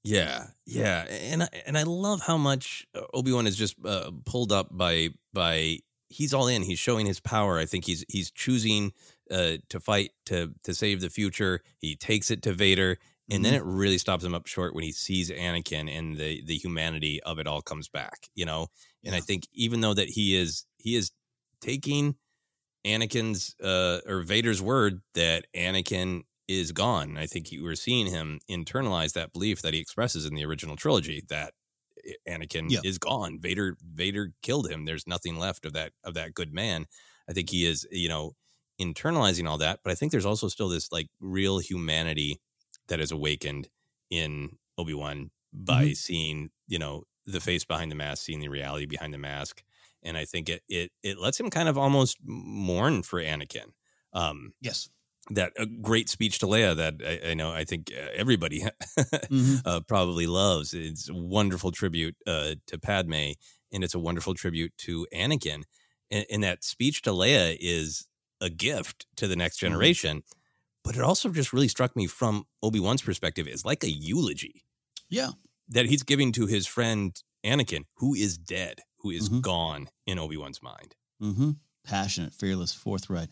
Yeah, 0.05 0.47
yeah, 0.67 1.03
and 1.09 1.45
I, 1.45 1.49
and 1.65 1.79
I 1.79 1.85
love 1.85 2.23
how 2.23 2.37
much 2.37 2.87
Obi 3.15 3.31
Wan 3.31 3.47
is 3.47 3.55
just 3.55 3.77
uh, 3.85 4.11
pulled 4.25 4.51
up 4.51 4.77
by 4.77 5.11
by 5.33 5.79
he's 6.09 6.35
all 6.35 6.49
in. 6.49 6.63
He's 6.63 6.81
showing 6.81 7.07
his 7.07 7.21
power. 7.21 7.59
I 7.59 7.67
think 7.67 7.85
he's 7.85 8.05
he's 8.09 8.33
choosing 8.33 8.93
uh, 9.31 9.59
to 9.69 9.79
fight 9.79 10.11
to 10.27 10.55
to 10.65 10.75
save 10.75 11.01
the 11.01 11.11
future. 11.11 11.61
He 11.79 11.95
takes 11.95 12.33
it 12.33 12.43
to 12.43 12.53
Vader, 12.53 12.99
and 13.31 13.45
then 13.45 13.55
it 13.55 13.63
really 13.63 13.99
stops 13.99 14.25
him 14.25 14.35
up 14.35 14.47
short 14.47 14.75
when 14.75 14.83
he 14.83 14.91
sees 14.91 15.31
Anakin 15.31 15.89
and 15.89 16.17
the 16.17 16.43
the 16.45 16.57
humanity 16.57 17.23
of 17.23 17.39
it 17.39 17.47
all 17.47 17.63
comes 17.63 17.89
back. 17.89 18.29
You 18.35 18.45
know, 18.45 18.69
and 19.05 19.15
I 19.15 19.21
think 19.21 19.47
even 19.53 19.83
though 19.83 19.95
that 19.95 20.09
he 20.09 20.37
is 20.37 20.65
he 20.79 20.97
is 20.97 21.13
taking 21.61 22.17
Anakin's 22.85 23.55
uh, 23.61 24.01
or 24.07 24.23
Vader's 24.23 24.61
word 24.63 25.03
that 25.15 25.47
Anakin 25.55 26.23
is 26.49 26.73
gone. 26.73 27.17
I 27.17 27.27
think 27.27 27.53
you 27.53 27.63
were 27.63 27.77
seeing 27.77 28.07
him 28.09 28.41
internalize 28.51 29.13
that 29.13 29.33
belief 29.33 29.63
that 29.63 29.75
he 29.75 29.81
expresses 29.81 30.27
in 30.27 30.35
the 30.35 30.45
original 30.45 30.77
trilogy 30.77 31.23
that 31.29 31.55
Anakin 32.29 32.71
Yeah. 32.71 32.81
is 32.85 32.99
gone. 32.99 33.39
Vader 33.41 33.77
Vader 33.81 34.33
killed 34.43 34.69
him. 34.69 34.85
There's 34.85 35.07
nothing 35.07 35.39
left 35.39 35.65
of 35.65 35.73
that 35.75 35.93
of 36.03 36.15
that 36.15 36.35
good 36.35 36.53
man. 36.53 36.87
I 37.29 37.33
think 37.33 37.51
he 37.51 37.65
is, 37.65 37.87
you 37.93 38.09
know, 38.09 38.33
internalizing 38.81 39.49
all 39.49 39.59
that, 39.59 39.81
but 39.85 39.93
I 39.93 39.95
think 39.95 40.11
there's 40.11 40.27
also 40.27 40.49
still 40.49 40.69
this 40.69 40.91
like 40.91 41.09
real 41.21 41.59
humanity 41.59 42.41
that 42.89 42.99
is 43.01 43.13
awakened 43.13 43.69
in 44.11 44.59
Obi-Wan 44.77 45.31
by 45.53 45.93
seeing, 45.93 46.51
you 46.67 46.79
know, 46.81 47.05
the 47.25 47.41
face 47.41 47.65
behind 47.65 47.93
the 47.93 47.95
mask, 47.95 48.25
seeing 48.25 48.41
the 48.41 48.49
reality 48.49 48.87
behind 48.87 49.15
the 49.15 49.19
mask. 49.19 49.63
And 50.03 50.17
I 50.17 50.25
think 50.25 50.49
it 50.49 50.63
it 50.69 50.93
it 51.03 51.19
lets 51.19 51.39
him 51.39 51.51
kind 51.51 51.69
of 51.69 51.79
almost 51.79 52.19
mourn 52.25 53.03
for 53.03 53.21
Anakin. 53.23 53.73
Um, 54.13 54.55
Yes. 54.61 54.91
that 55.31 55.53
a 55.57 55.67
great 55.67 56.09
speech 56.09 56.39
to 56.41 56.47
Leia 56.47 56.77
that 56.77 56.95
I, 57.07 57.31
I 57.31 57.35
know 57.35 57.53
I 57.53 57.65
think 57.65 57.91
uh, 57.93 58.09
everybody 58.15 58.65
Mhm. 59.31 59.63
uh, 59.65 59.81
probably 59.81 60.27
loves. 60.27 60.75
It's 60.75 61.09
a 61.09 61.15
wonderful 61.15 61.71
tribute 61.73 62.17
uh, 62.27 62.57
to 62.67 62.79
Padme, 62.79 63.33
and 63.73 63.85
it's 63.85 63.95
a 63.95 63.99
wonderful 64.01 64.35
tribute 64.35 64.73
to 64.79 65.07
Anakin. 65.15 65.63
And, 66.11 66.27
and 66.31 66.43
that 66.45 66.65
speech 66.65 67.03
to 67.03 67.11
Leia 67.11 67.57
is 67.61 68.07
a 68.41 68.51
gift 68.51 69.07
to 69.17 69.27
the 69.29 69.37
next 69.37 69.57
Mm-hmm. 69.59 69.67
generation. 69.67 70.23
But 70.85 70.97
it 70.97 71.03
also 71.03 71.31
just 71.31 71.53
really 71.53 71.69
struck 71.69 71.95
me 71.95 72.09
from 72.09 72.45
Obi 72.61 72.81
Wan's 72.81 73.03
perspective 73.03 73.47
is 73.47 73.65
like 73.65 73.85
a 73.85 73.91
eulogy 73.91 74.65
Yeah. 75.09 75.31
that 75.69 75.87
he's 75.87 76.03
giving 76.03 76.33
to 76.33 76.47
his 76.47 76.67
friend 76.67 77.17
Anakin, 77.45 77.85
who 77.97 78.15
is 78.15 78.39
dead, 78.39 78.81
who 78.99 79.11
is 79.11 79.29
Mhm. 79.29 79.43
gone 79.43 79.89
in 80.07 80.19
Obi 80.19 80.37
Wan's 80.37 80.63
mind. 80.63 80.95
Mm-hmm. 81.23 81.51
Passionate, 81.85 82.33
fearless, 82.35 82.73
forthright. 82.73 83.29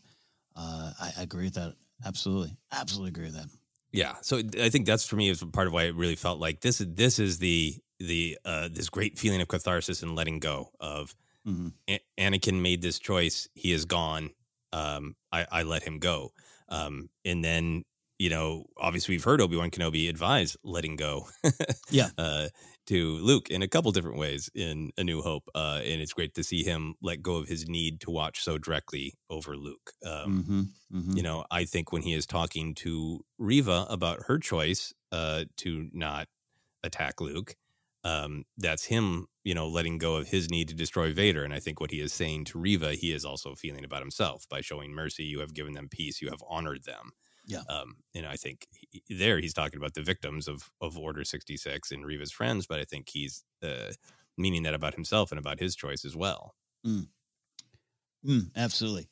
Uh, 0.57 0.93
I, 1.01 1.13
I 1.19 1.23
agree 1.23 1.45
with 1.45 1.55
that. 1.55 1.75
Absolutely. 2.05 2.57
Absolutely 2.73 3.11
agree 3.11 3.25
with 3.27 3.35
that. 3.35 3.49
Yeah, 3.93 4.15
so 4.23 4.41
I 4.61 4.69
think 4.71 4.87
that's 4.87 5.05
for 5.07 5.17
me 5.17 5.29
is 5.29 5.43
part 5.53 5.67
of 5.67 5.73
why 5.73 5.85
it 5.85 5.95
really 5.97 6.15
felt 6.17 6.39
like 6.39 6.61
this 6.61 6.81
is 6.81 6.87
this 6.95 7.19
is 7.19 7.39
the 7.39 7.77
the 7.99 8.39
uh, 8.45 8.69
this 8.73 8.89
great 8.89 9.19
feeling 9.19 9.41
of 9.41 9.49
catharsis 9.49 10.03
and 10.03 10.15
letting 10.15 10.39
go 10.39 10.71
of 10.81 11.15
Mhm. 11.47 11.73
A- 11.89 12.01
Anakin 12.19 12.61
made 12.61 12.83
this 12.83 12.99
choice. 12.99 13.49
He 13.55 13.73
is 13.73 13.85
gone. 13.87 14.31
Um, 14.73 15.17
I, 15.33 15.47
I 15.51 15.63
let 15.65 15.83
him 15.83 15.99
go. 15.99 16.33
Um, 16.69 17.11
and 17.25 17.45
then 17.45 17.85
you 18.19 18.29
know, 18.29 18.67
obviously 18.77 19.15
we've 19.15 19.25
heard 19.25 19.41
Obi 19.41 19.57
Wan 19.57 19.71
Kenobi 19.71 20.09
advise 20.11 20.57
letting 20.63 20.97
go. 20.97 21.29
Yeah. 21.91 22.11
uh, 22.19 22.49
to 22.87 23.17
Luke 23.19 23.51
in 23.51 23.63
a 23.63 23.69
couple 23.69 23.93
different 23.93 24.19
ways 24.19 24.51
in 24.55 24.91
A 24.97 25.05
New 25.05 25.23
Hope, 25.23 25.49
uh, 25.55 25.81
and 25.83 26.01
it's 26.01 26.13
great 26.13 26.35
to 26.35 26.43
see 26.45 26.65
him 26.65 26.95
let 27.03 27.23
go 27.23 27.37
of 27.37 27.49
his 27.49 27.69
need 27.69 28.01
to 28.03 28.11
watch 28.11 28.43
so 28.43 28.59
directly 28.59 29.15
over 29.29 29.57
Luke. 29.57 29.93
Um, 30.05 30.43
Mm-hmm. 30.43 30.61
Mm-hmm. 30.99 31.17
you 31.17 31.23
know, 31.23 31.45
I 31.51 31.65
think 31.65 31.93
when 31.93 32.03
he 32.03 32.15
is 32.15 32.27
talking 32.27 32.75
to 32.77 33.21
Reva 33.39 33.87
about 33.89 34.25
her 34.27 34.39
choice 34.39 34.93
uh, 35.13 35.45
to 35.59 35.89
not 35.93 36.27
attack 36.83 37.21
Luke, 37.21 37.55
um, 38.03 38.45
that's 38.57 38.87
him, 38.87 39.27
you 39.45 39.55
know, 39.55 39.69
letting 39.69 39.99
go 39.99 40.17
of 40.17 40.29
his 40.29 40.51
need 40.51 40.69
to 40.69 40.75
destroy 40.75 41.13
Vader. 41.13 41.45
And 41.45 41.53
I 41.53 41.61
think 41.61 41.81
what 41.81 41.91
he 41.91 42.01
is 42.01 42.13
saying 42.13 42.47
to 42.47 42.59
Reva, 42.59 42.95
he 42.95 43.13
is 43.13 43.25
also 43.25 43.55
feeling 43.55 43.85
about 43.85 44.01
himself 44.01 44.47
by 44.49 44.63
showing 44.63 44.93
mercy. 44.93 45.25
You 45.25 45.41
have 45.41 45.55
given 45.55 45.75
them 45.75 45.89
peace. 45.91 46.23
You 46.23 46.31
have 46.31 46.43
honored 46.49 46.85
them. 46.85 47.13
Yeah. 47.51 47.63
Um, 47.69 47.97
and 48.15 48.27
I 48.27 48.37
think 48.37 48.67
he, 48.73 49.03
there 49.15 49.39
he's 49.41 49.55
talking 49.55 49.79
about 49.79 49.95
the 49.95 50.03
victims 50.03 50.47
of 50.49 50.71
of 50.81 50.97
Order 50.97 51.25
sixty 51.25 51.57
six 51.57 51.91
and 51.91 52.07
Reva's 52.07 52.33
friends, 52.33 52.67
but 52.67 52.79
I 52.79 52.85
think 52.85 53.09
he's 53.11 53.45
uh, 53.63 53.93
meaning 54.39 54.63
that 54.63 54.75
about 54.75 54.95
himself 54.95 55.33
and 55.33 55.39
about 55.39 55.59
his 55.61 55.75
choice 55.75 56.05
as 56.05 56.15
well. 56.17 56.55
Mm, 58.27 58.51
absolutely. 58.57 59.09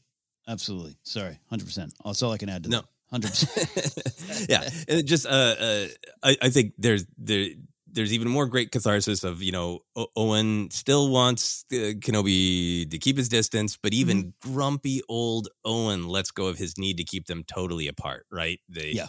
Absolutely. 0.46 0.96
Sorry. 1.02 1.38
100%. 1.52 1.90
That's 2.04 2.22
all 2.22 2.32
I 2.32 2.38
can 2.38 2.48
add 2.48 2.64
to 2.64 2.70
No. 2.70 2.80
that. 3.10 3.20
100%. 3.22 4.46
yeah, 4.50 4.62
and 4.88 5.00
it 5.00 5.06
just 5.06 5.26
uh, 5.26 5.30
uh, 5.58 5.86
I, 6.22 6.36
I 6.42 6.50
think 6.50 6.74
there's 6.78 7.06
there 7.16 7.48
there's 7.90 8.12
even 8.12 8.28
more 8.28 8.46
great 8.46 8.70
catharsis 8.70 9.24
of 9.24 9.42
you 9.42 9.52
know 9.52 9.80
o- 9.96 10.08
Owen 10.16 10.70
still 10.70 11.10
wants 11.10 11.64
uh, 11.72 11.96
Kenobi 11.98 12.88
to 12.90 12.98
keep 12.98 13.16
his 13.16 13.28
distance, 13.28 13.76
but 13.80 13.92
even 13.94 14.18
Mm-hmm. 14.24 14.52
grumpy 14.54 15.00
old 15.08 15.48
Owen 15.64 16.06
lets 16.08 16.30
go 16.30 16.46
of 16.46 16.58
his 16.58 16.76
need 16.78 16.96
to 16.98 17.04
keep 17.04 17.26
them 17.26 17.44
totally 17.44 17.88
apart. 17.88 18.26
Right? 18.30 18.60
The, 18.68 18.94
Yeah. 18.94 19.06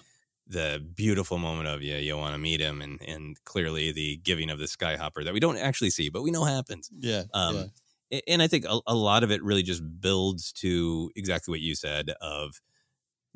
The 0.51 0.83
beautiful 0.95 1.37
moment 1.37 1.67
of 1.67 1.83
yeah, 1.83 1.97
you 1.99 2.17
want 2.17 2.33
to 2.33 2.39
meet 2.39 2.59
him, 2.59 2.81
and 2.81 2.99
and 3.07 3.37
clearly 3.43 3.91
the 3.91 4.17
giving 4.17 4.49
of 4.49 4.57
the 4.57 4.65
skyhopper 4.65 5.23
that 5.23 5.31
we 5.33 5.39
don't 5.39 5.57
actually 5.57 5.91
see, 5.91 6.09
but 6.09 6.23
we 6.23 6.31
know 6.31 6.43
happens. 6.43 6.89
Yeah. 6.99 7.25
Um, 7.35 7.69
yeah. 8.09 8.19
And 8.27 8.41
I 8.41 8.47
think 8.47 8.65
a, 8.65 8.79
a 8.87 8.95
lot 8.95 9.23
of 9.23 9.29
it 9.29 9.43
really 9.43 9.61
just 9.61 9.83
builds 10.01 10.51
to 10.53 11.11
exactly 11.15 11.51
what 11.51 11.59
you 11.61 11.75
said 11.75 12.09
of 12.19 12.59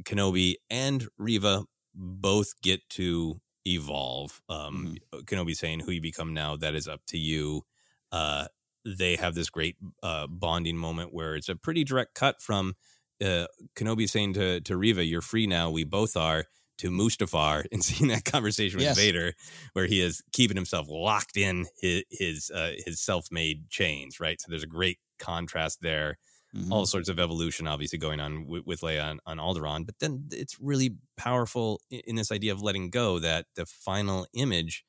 Kenobi 0.04 0.56
and 0.72 1.08
Reva 1.20 1.66
both 1.94 2.60
get 2.64 2.82
to 2.98 3.39
evolve. 3.66 4.41
Um, 4.49 4.97
Kenobi 5.14 5.55
saying, 5.55 5.82
"Who 5.82 5.91
you 5.91 6.01
become 6.01 6.34
now, 6.34 6.55
that 6.57 6.76
is 6.76 6.88
up 6.88 7.01
to 7.07 7.18
you." 7.18 7.64
Uh, 8.11 8.47
they 8.86 9.16
have 9.16 9.34
this 9.36 9.49
great 9.49 9.78
uh, 10.01 10.28
bonding 10.28 10.78
moment 10.78 11.14
where 11.14 11.36
it's 11.36 11.49
a 11.49 11.55
pretty 11.55 11.84
direct 11.84 12.16
cut 12.16 12.41
from 12.41 12.76
uh, 13.22 13.47
Kenobi 13.76 14.09
saying 14.09 14.34
to 14.34 14.61
to 14.61 14.78
Reva, 14.78 15.03
"You're 15.03 15.22
free 15.22 15.47
now. 15.47 15.70
We 15.72 15.84
both 15.84 16.16
are." 16.18 16.45
To 16.80 16.89
Mustafar 16.89 17.66
and 17.72 17.84
seeing 17.86 18.09
that 18.09 18.26
conversation 18.26 18.78
with 18.78 18.84
Yes. 18.86 18.97
Vader, 18.97 19.36
where 19.74 19.86
he 19.86 20.01
is 20.01 20.24
keeping 20.34 20.57
himself 20.57 20.88
locked 20.89 21.38
in 21.38 21.68
his 21.80 22.03
his, 22.09 22.51
uh, 22.51 22.74
his 22.84 22.99
self 22.99 23.28
made 23.32 23.70
chains, 23.70 24.20
right? 24.20 24.41
So 24.41 24.47
there's 24.49 24.64
a 24.64 24.68
great 24.68 24.97
contrast 25.20 25.82
there 25.82 26.18
Mhm. 26.54 26.72
all 26.72 26.86
sorts 26.86 27.10
of 27.10 27.20
evolution 27.20 27.68
obviously 27.68 27.99
going 27.99 28.20
on 28.20 28.47
with, 28.47 28.66
with 28.66 28.82
Leia 28.82 29.04
on, 29.06 29.20
on 29.26 29.38
Alderaan, 29.38 29.86
but 29.86 29.99
then 29.99 30.28
it's 30.32 30.60
really 30.60 30.97
powerful 31.18 31.82
in, 31.89 32.01
in 32.08 32.16
this 32.16 32.32
idea 32.32 32.51
of 32.54 32.62
letting 32.62 32.89
go 32.89 33.20
that 33.20 33.47
the 33.56 33.66
final 33.66 34.28
image 34.34 34.86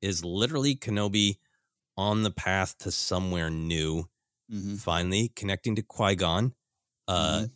is 0.00 0.24
literally 0.24 0.74
Kenobi 0.76 1.38
on 1.96 2.22
the 2.22 2.30
path 2.30 2.78
to 2.78 2.92
somewhere 2.92 3.50
new, 3.50 4.06
Mhm. 4.48 4.76
finally 4.76 5.30
connecting 5.36 5.76
to 5.76 5.82
Qui 5.82 6.16
Gon. 6.16 6.54
Uh, 7.08 7.46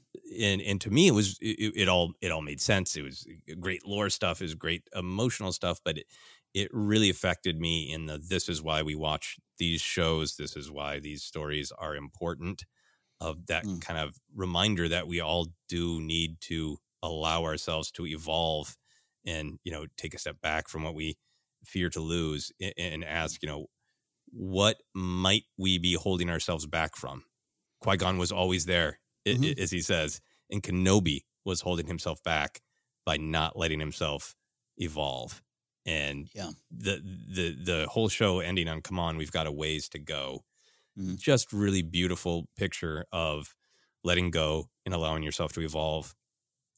and 0.41 0.62
and 0.62 0.80
to 0.82 0.91
me, 0.91 1.09
it 1.09 1.12
was 1.12 1.39
it, 1.41 1.74
it 1.76 1.89
all 1.89 2.14
it 2.22 2.32
all 2.32 2.43
made 2.43 2.61
sense. 2.61 2.97
It 2.97 3.03
was 3.03 3.26
great 3.61 3.87
lore 3.87 4.11
stuff. 4.11 4.41
It 4.41 4.47
was 4.47 4.55
great 4.57 4.89
emotional 4.95 5.53
stuff, 5.53 5.80
but 5.84 5.99
it 5.99 6.07
it 6.55 6.70
really 6.72 7.11
affected 7.11 7.61
me 7.61 7.91
in 7.93 8.07
the 8.07 8.18
this 8.18 8.49
is 8.49 8.62
why 8.62 8.82
we 8.82 8.95
watch 8.97 9.39
these 9.59 9.82
shows. 9.82 10.37
This 10.37 10.57
is 10.57 10.70
why 10.70 11.01
these 11.01 11.24
stories 11.24 11.72
are 11.72 11.97
important. 11.97 12.64
Of 13.21 13.47
that 13.47 13.64
Mm. 13.64 13.81
kind 13.81 13.99
of 13.99 14.19
reminder 14.35 14.89
that 14.91 15.09
we 15.09 15.21
all 15.21 15.47
do 15.69 16.01
need 16.03 16.41
to 16.43 16.79
allow 17.03 17.45
ourselves 17.45 17.91
to 17.93 18.07
evolve 18.07 18.77
and 19.25 19.59
you 19.64 19.73
know 19.73 19.87
take 19.97 20.12
a 20.14 20.19
step 20.19 20.41
back 20.43 20.69
from 20.69 20.83
what 20.83 20.95
we 20.95 21.17
fear 21.64 21.89
to 21.91 22.01
lose 22.01 22.53
a- 22.61 22.79
and 22.79 23.03
ask 23.05 23.43
you 23.43 23.49
know 23.49 23.67
what 24.33 24.83
might 24.95 25.45
we 25.57 25.79
be 25.79 25.95
holding 25.95 26.29
ourselves 26.31 26.67
back 26.67 26.95
from 26.97 27.25
qui-gon 27.81 28.19
was 28.19 28.33
always 28.33 28.67
there 28.67 29.01
i- 29.27 29.31
Mhm. 29.31 29.57
i- 29.59 29.61
as 29.62 29.71
he 29.71 29.81
says 29.81 30.21
and 30.51 30.62
kenobi 30.62 31.25
was 31.45 31.62
holding 31.62 31.87
himself 31.87 32.23
back 32.23 32.61
by 33.07 33.17
not 33.17 33.57
letting 33.59 33.81
himself 33.81 34.35
evolve 34.79 35.43
and 35.87 36.29
Yeah. 36.35 36.53
the 36.71 36.99
the 37.29 37.53
the 37.53 37.89
whole 37.89 38.09
show 38.09 38.41
ending 38.41 38.69
on 38.69 38.83
come 38.83 38.99
on 38.99 39.17
we've 39.17 39.33
got 39.33 39.47
a 39.47 39.53
ways 39.53 39.89
to 39.91 39.99
go 39.99 40.45
Mhm. 40.97 41.16
just 41.16 41.53
really 41.53 41.82
beautiful 41.82 42.49
picture 42.57 43.07
of 43.12 43.55
letting 44.05 44.30
go 44.30 44.70
and 44.84 44.94
allowing 44.94 45.22
yourself 45.22 45.53
to 45.55 45.61
evolve 45.61 46.14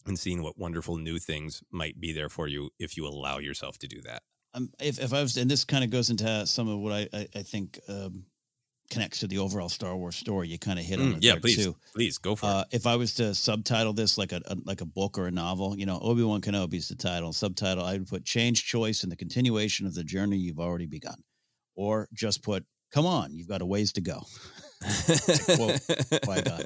and 0.06 0.18
seeing 0.18 0.42
what 0.42 0.58
wonderful 0.58 0.96
new 0.98 1.18
things 1.18 1.62
might 1.70 2.00
be 2.00 2.12
there 2.12 2.28
for 2.30 2.48
you 2.48 2.70
if 2.78 2.96
you 2.96 3.06
allow 3.06 3.38
yourself 3.38 3.78
to 3.78 3.88
do 3.88 4.00
that 4.02 4.22
um, 4.54 4.70
if, 4.80 4.98
if 4.98 5.12
I 5.12 5.22
was, 5.22 5.36
and 5.36 5.50
this 5.50 5.64
kind 5.64 5.84
of 5.84 5.90
goes 5.90 6.10
into 6.10 6.46
some 6.46 6.68
of 6.68 6.78
what 6.78 6.92
I, 6.92 7.08
I, 7.12 7.28
I 7.36 7.42
think 7.42 7.78
um, 7.88 8.26
connects 8.90 9.20
to 9.20 9.28
the 9.28 9.38
overall 9.38 9.68
Star 9.68 9.96
Wars 9.96 10.16
story. 10.16 10.48
You 10.48 10.58
kind 10.58 10.78
of 10.78 10.84
hit 10.84 11.00
on 11.00 11.12
Mm, 11.12 11.18
it 11.18 11.22
yeah 11.22 11.36
please 11.36 11.66
too. 11.66 11.76
please 11.94 12.18
go 12.18 12.36
for 12.36 12.54
Uh, 12.54 12.64
if 12.72 12.86
I 12.86 12.96
was 12.96 13.14
to 13.16 13.34
subtitle 13.34 13.94
this 13.94 14.18
like 14.18 14.32
a, 14.32 14.42
a 14.46 14.56
like 14.64 14.80
a 14.82 14.86
book 14.86 15.18
or 15.18 15.26
a 15.28 15.32
novel, 15.32 15.78
you 15.78 15.86
know, 15.86 16.00
Obi 16.00 16.22
Wan 16.24 16.42
Kenobi 16.42 16.74
is 16.76 16.88
the 16.88 16.96
title. 16.96 17.32
Subtitle, 17.32 17.84
I 17.84 17.94
would 17.94 18.08
put 18.08 18.24
"Change 18.24 18.64
Choice" 18.64 19.02
and 19.02 19.12
the 19.12 19.16
continuation 19.16 19.86
of 19.86 19.94
the 19.94 20.04
journey 20.04 20.38
you've 20.38 20.60
already 20.60 20.86
begun, 20.86 21.24
or 21.76 22.08
just 22.14 22.42
put 22.42 22.66
"Come 22.92 23.06
on, 23.06 23.34
you've 23.34 23.48
got 23.48 23.62
a 23.62 23.66
ways 23.66 23.92
to 23.92 24.00
go." 24.00 24.22
quote 25.56 25.80
Qui-Gon. 26.22 26.64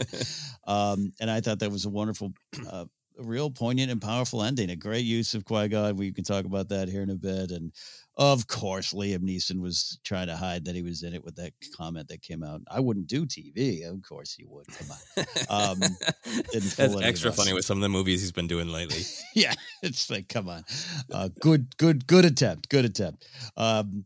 Um, 0.66 1.12
and 1.20 1.31
I 1.31 1.41
thought 1.41 1.61
that 1.61 1.70
was 1.70 1.87
a 1.87 1.91
wonderful, 1.91 2.33
uh, 2.70 2.85
real 3.18 3.51
poignant 3.51 3.91
and 3.91 4.01
powerful 4.01 4.43
ending. 4.43 4.70
A 4.70 4.77
great 4.77 5.05
use 5.05 5.35
of 5.35 5.45
Qui 5.45 5.68
Gon. 5.68 5.97
We 5.97 6.12
can 6.12 6.25
talk 6.25 6.45
about 6.45 6.68
that 6.70 6.89
here 6.89 7.03
in 7.03 7.11
a 7.11 7.14
bit. 7.14 7.51
And 7.51 7.73
of 8.16 8.47
course, 8.47 8.93
Liam 8.93 9.20
Neeson 9.20 9.61
was 9.61 9.99
trying 10.05 10.27
to 10.27 10.37
hide 10.37 10.66
that 10.66 10.75
he 10.75 10.83
was 10.83 11.03
in 11.03 11.14
it 11.14 11.25
with 11.25 11.37
that 11.37 11.53
comment 11.77 12.09
that 12.09 12.23
came 12.23 12.43
out. 12.43 12.61
I 12.70 12.81
wouldn't 12.81 13.07
do 13.07 13.25
TV. 13.27 13.89
Of 13.89 14.03
course, 14.03 14.35
he 14.35 14.45
would. 14.45 14.66
Come 14.68 14.89
on. 14.91 15.25
Um, 15.49 15.81
That's 16.53 16.79
extra 16.79 17.33
funny 17.33 17.53
with 17.53 17.64
some 17.64 17.79
of 17.79 17.83
the 17.83 17.89
movies 17.89 18.20
he's 18.20 18.33
been 18.33 18.47
doing 18.47 18.68
lately. 18.68 19.03
yeah, 19.34 19.55
it's 19.83 20.11
like, 20.11 20.29
come 20.29 20.49
on, 20.49 20.64
uh, 21.13 21.29
good, 21.41 21.76
good, 21.79 22.07
good 22.07 22.25
attempt, 22.25 22.68
good 22.68 22.84
attempt. 22.84 23.26
Um, 23.57 24.05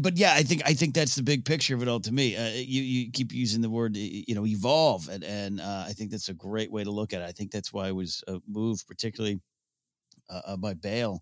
but 0.00 0.16
yeah, 0.16 0.32
I 0.34 0.42
think 0.42 0.62
I 0.64 0.72
think 0.74 0.94
that's 0.94 1.14
the 1.14 1.22
big 1.22 1.44
picture 1.44 1.74
of 1.74 1.82
it 1.82 1.88
all 1.88 2.00
to 2.00 2.12
me. 2.12 2.36
Uh, 2.36 2.48
you 2.54 2.82
you 2.82 3.10
keep 3.10 3.32
using 3.32 3.60
the 3.60 3.70
word 3.70 3.96
you 3.96 4.34
know 4.34 4.46
evolve, 4.46 5.08
and 5.08 5.22
and 5.22 5.60
uh, 5.60 5.84
I 5.86 5.92
think 5.92 6.10
that's 6.10 6.28
a 6.30 6.34
great 6.34 6.70
way 6.70 6.82
to 6.84 6.90
look 6.90 7.12
at 7.12 7.20
it. 7.20 7.26
I 7.26 7.32
think 7.32 7.50
that's 7.50 7.72
why 7.72 7.88
I 7.88 7.92
was 7.92 8.22
uh, 8.26 8.38
moved 8.48 8.86
particularly 8.86 9.40
uh, 10.30 10.40
uh, 10.46 10.56
by 10.56 10.74
Bail. 10.74 11.20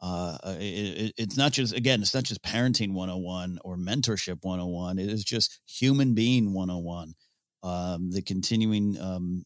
Uh, 0.00 0.38
it- 0.60 1.14
it's 1.16 1.36
not 1.36 1.52
just 1.52 1.74
again, 1.74 2.02
it's 2.02 2.14
not 2.14 2.24
just 2.24 2.42
parenting 2.42 2.92
101 2.92 3.58
or 3.64 3.76
mentorship 3.76 4.38
101. 4.42 4.98
It 4.98 5.08
is 5.10 5.24
just 5.24 5.60
human 5.66 6.14
being 6.14 6.52
101. 6.52 7.14
Um, 7.62 8.10
the 8.10 8.22
continuing 8.22 9.00
um, 9.00 9.44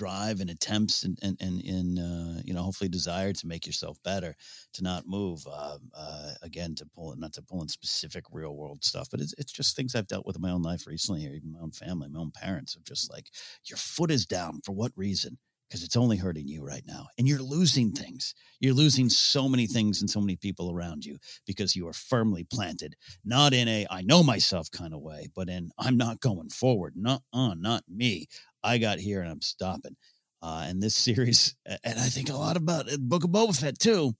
drive 0.00 0.40
and 0.40 0.48
attempts 0.48 1.04
and 1.04 1.18
and 1.20 1.36
and, 1.40 1.62
and 1.62 1.98
uh, 1.98 2.40
you 2.42 2.54
know 2.54 2.62
hopefully 2.62 2.88
desire 2.88 3.34
to 3.34 3.46
make 3.46 3.66
yourself 3.66 3.98
better 4.02 4.34
to 4.72 4.82
not 4.82 5.06
move 5.06 5.46
uh, 5.46 5.76
uh, 5.94 6.30
again 6.40 6.74
to 6.74 6.86
pull 6.86 7.14
not 7.18 7.34
to 7.34 7.42
pull 7.42 7.60
in 7.60 7.68
specific 7.68 8.24
real 8.32 8.56
world 8.56 8.82
stuff 8.82 9.08
but 9.10 9.20
it's, 9.20 9.34
it's 9.36 9.52
just 9.52 9.76
things 9.76 9.94
i've 9.94 10.08
dealt 10.08 10.24
with 10.24 10.36
in 10.36 10.42
my 10.42 10.50
own 10.50 10.62
life 10.62 10.86
recently 10.86 11.28
or 11.28 11.34
even 11.34 11.52
my 11.52 11.60
own 11.60 11.70
family 11.70 12.08
my 12.08 12.18
own 12.18 12.30
parents 12.30 12.74
of 12.76 12.82
just 12.82 13.12
like 13.12 13.28
your 13.66 13.76
foot 13.76 14.10
is 14.10 14.24
down 14.24 14.58
for 14.64 14.72
what 14.72 14.90
reason 14.96 15.36
because 15.70 15.84
it's 15.84 15.96
only 15.96 16.16
hurting 16.16 16.48
you 16.48 16.66
right 16.66 16.82
now. 16.84 17.06
And 17.16 17.28
you're 17.28 17.42
losing 17.42 17.92
things. 17.92 18.34
You're 18.58 18.74
losing 18.74 19.08
so 19.08 19.48
many 19.48 19.68
things 19.68 20.00
and 20.00 20.10
so 20.10 20.20
many 20.20 20.34
people 20.34 20.72
around 20.72 21.04
you 21.04 21.18
because 21.46 21.76
you 21.76 21.86
are 21.86 21.92
firmly 21.92 22.42
planted, 22.42 22.96
not 23.24 23.54
in 23.54 23.68
a 23.68 23.86
I 23.88 24.02
know 24.02 24.24
myself 24.24 24.68
kind 24.70 24.92
of 24.92 25.00
way, 25.00 25.28
but 25.32 25.48
in 25.48 25.70
I'm 25.78 25.96
not 25.96 26.20
going 26.20 26.50
forward. 26.50 26.94
Not 26.96 27.22
uh, 27.32 27.54
not 27.54 27.84
me. 27.88 28.26
I 28.62 28.78
got 28.78 28.98
here 28.98 29.20
and 29.22 29.30
I'm 29.30 29.40
stopping. 29.42 29.96
Uh, 30.42 30.64
and 30.66 30.82
this 30.82 30.94
series, 31.06 31.54
and 31.66 31.98
I 31.98 32.08
think 32.08 32.30
a 32.30 32.36
lot 32.36 32.56
about 32.56 32.88
it, 32.88 33.00
Book 33.00 33.24
of 33.24 33.30
Boba 33.30 33.58
Fett 33.58 33.78
too, 33.78 34.14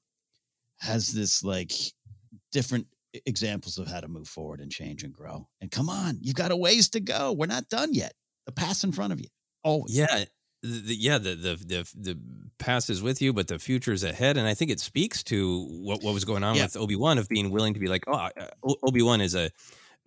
has 0.80 1.12
this 1.12 1.42
like 1.44 1.72
different 2.52 2.86
examples 3.26 3.78
of 3.78 3.86
how 3.86 4.00
to 4.00 4.08
move 4.08 4.28
forward 4.28 4.60
and 4.60 4.70
change 4.70 5.02
and 5.02 5.12
grow. 5.12 5.48
And 5.60 5.70
come 5.70 5.88
on, 5.88 6.18
you've 6.20 6.36
got 6.36 6.50
a 6.52 6.56
ways 6.56 6.88
to 6.90 7.00
go. 7.00 7.32
We're 7.32 7.46
not 7.46 7.68
done 7.68 7.92
yet. 7.92 8.12
The 8.46 8.52
past 8.52 8.84
in 8.84 8.92
front 8.92 9.12
of 9.12 9.20
you. 9.20 9.26
Oh 9.64 9.84
yeah, 9.88 10.06
eh, 10.10 10.24
the, 10.62 10.94
yeah, 10.94 11.18
the, 11.18 11.34
the 11.34 11.56
the 11.66 11.90
the 11.94 12.18
past 12.58 12.88
is 12.90 13.02
with 13.02 13.20
you, 13.20 13.32
but 13.32 13.48
the 13.48 13.58
future 13.58 13.92
is 13.92 14.04
ahead, 14.04 14.36
and 14.36 14.46
I 14.46 14.54
think 14.54 14.70
it 14.70 14.80
speaks 14.80 15.22
to 15.24 15.66
what 15.82 16.02
what 16.02 16.14
was 16.14 16.24
going 16.24 16.44
on 16.44 16.56
Yeah. 16.56 16.64
with 16.64 16.76
Obi 16.76 16.96
Wan 16.96 17.18
of 17.18 17.28
being 17.28 17.50
willing 17.50 17.74
to 17.74 17.80
be 17.80 17.88
like, 17.88 18.04
oh, 18.06 18.12
uh, 18.12 18.30
Obi 18.82 19.02
Wan 19.02 19.20
is 19.20 19.34
a, 19.34 19.50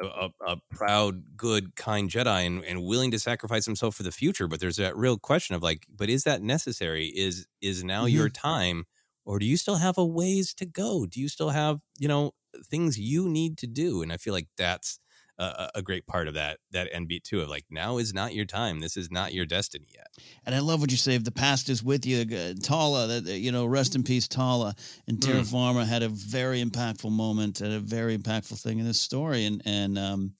a 0.02 0.30
a 0.46 0.58
proud, 0.72 1.38
good, 1.38 1.76
kind 1.76 2.10
Jedi, 2.10 2.46
and, 2.46 2.64
and 2.64 2.84
willing 2.84 3.12
to 3.12 3.20
sacrifice 3.20 3.66
himself 3.66 3.96
for 3.96 4.04
the 4.04 4.12
future. 4.12 4.48
But 4.48 4.60
there's 4.60 4.78
that 4.78 4.98
real 4.98 5.18
question 5.18 5.56
of 5.56 5.64
like, 5.64 5.86
but 5.94 6.10
is 6.10 6.24
that 6.24 6.42
necessary? 6.42 7.08
Is 7.08 7.48
is 7.62 7.84
now 7.84 8.06
your 8.06 8.28
mm-hmm. 8.28 8.48
time, 8.48 8.86
or 9.26 9.40
do 9.40 9.46
you 9.46 9.58
still 9.58 9.78
have 9.78 9.98
a 9.98 10.06
ways 10.06 10.54
to 10.56 10.66
go? 10.66 11.06
Do 11.06 11.20
you 11.20 11.30
still 11.30 11.50
have 11.50 11.82
you 11.98 12.08
know 12.08 12.32
things 12.66 13.00
you 13.00 13.30
need 13.30 13.58
to 13.60 13.68
do? 13.68 14.02
And 14.02 14.12
I 14.12 14.18
feel 14.18 14.34
like 14.34 14.48
that's 14.58 15.00
a, 15.40 15.44
a- 15.44 15.72
a 15.76 15.82
great 15.82 16.06
part 16.08 16.28
of 16.28 16.34
that 16.36 16.60
that 16.72 16.88
end 16.92 17.08
beat 17.08 17.24
too 17.24 17.42
of 17.42 17.50
like 17.50 17.66
now 17.70 17.98
is 17.98 18.14
not 18.14 18.34
your 18.34 18.46
time. 18.46 18.80
This 18.80 18.96
is 18.98 19.10
not 19.12 19.34
your 19.34 19.46
destiny 19.46 19.88
yet. 19.94 20.08
And 20.46 20.54
I 20.54 20.60
love 20.60 20.80
what 20.82 20.92
you 20.92 20.98
say. 20.98 21.16
If 21.16 21.24
the 21.24 21.32
past 21.32 21.70
is 21.70 21.84
with 21.84 22.06
you, 22.06 22.22
uh, 22.38 22.54
Tala, 22.62 23.08
that 23.08 23.26
that, 23.26 23.40
you 23.40 23.52
know, 23.52 23.66
rest 23.66 23.96
in 23.96 24.04
peace, 24.04 24.28
Tala. 24.28 24.76
And 25.08 25.22
Terra 25.22 25.42
Mm. 25.42 25.52
Farmer 25.52 25.86
had 25.86 26.04
a 26.04 26.10
very 26.10 26.64
impactful 26.64 27.12
moment 27.12 27.62
and 27.62 27.74
a 27.74 27.80
very 27.80 28.18
impactful 28.18 28.62
thing 28.62 28.80
in 28.80 28.86
this 28.86 29.02
story. 29.02 29.46
And 29.46 29.62
and 29.66 29.98
um, 29.98 30.34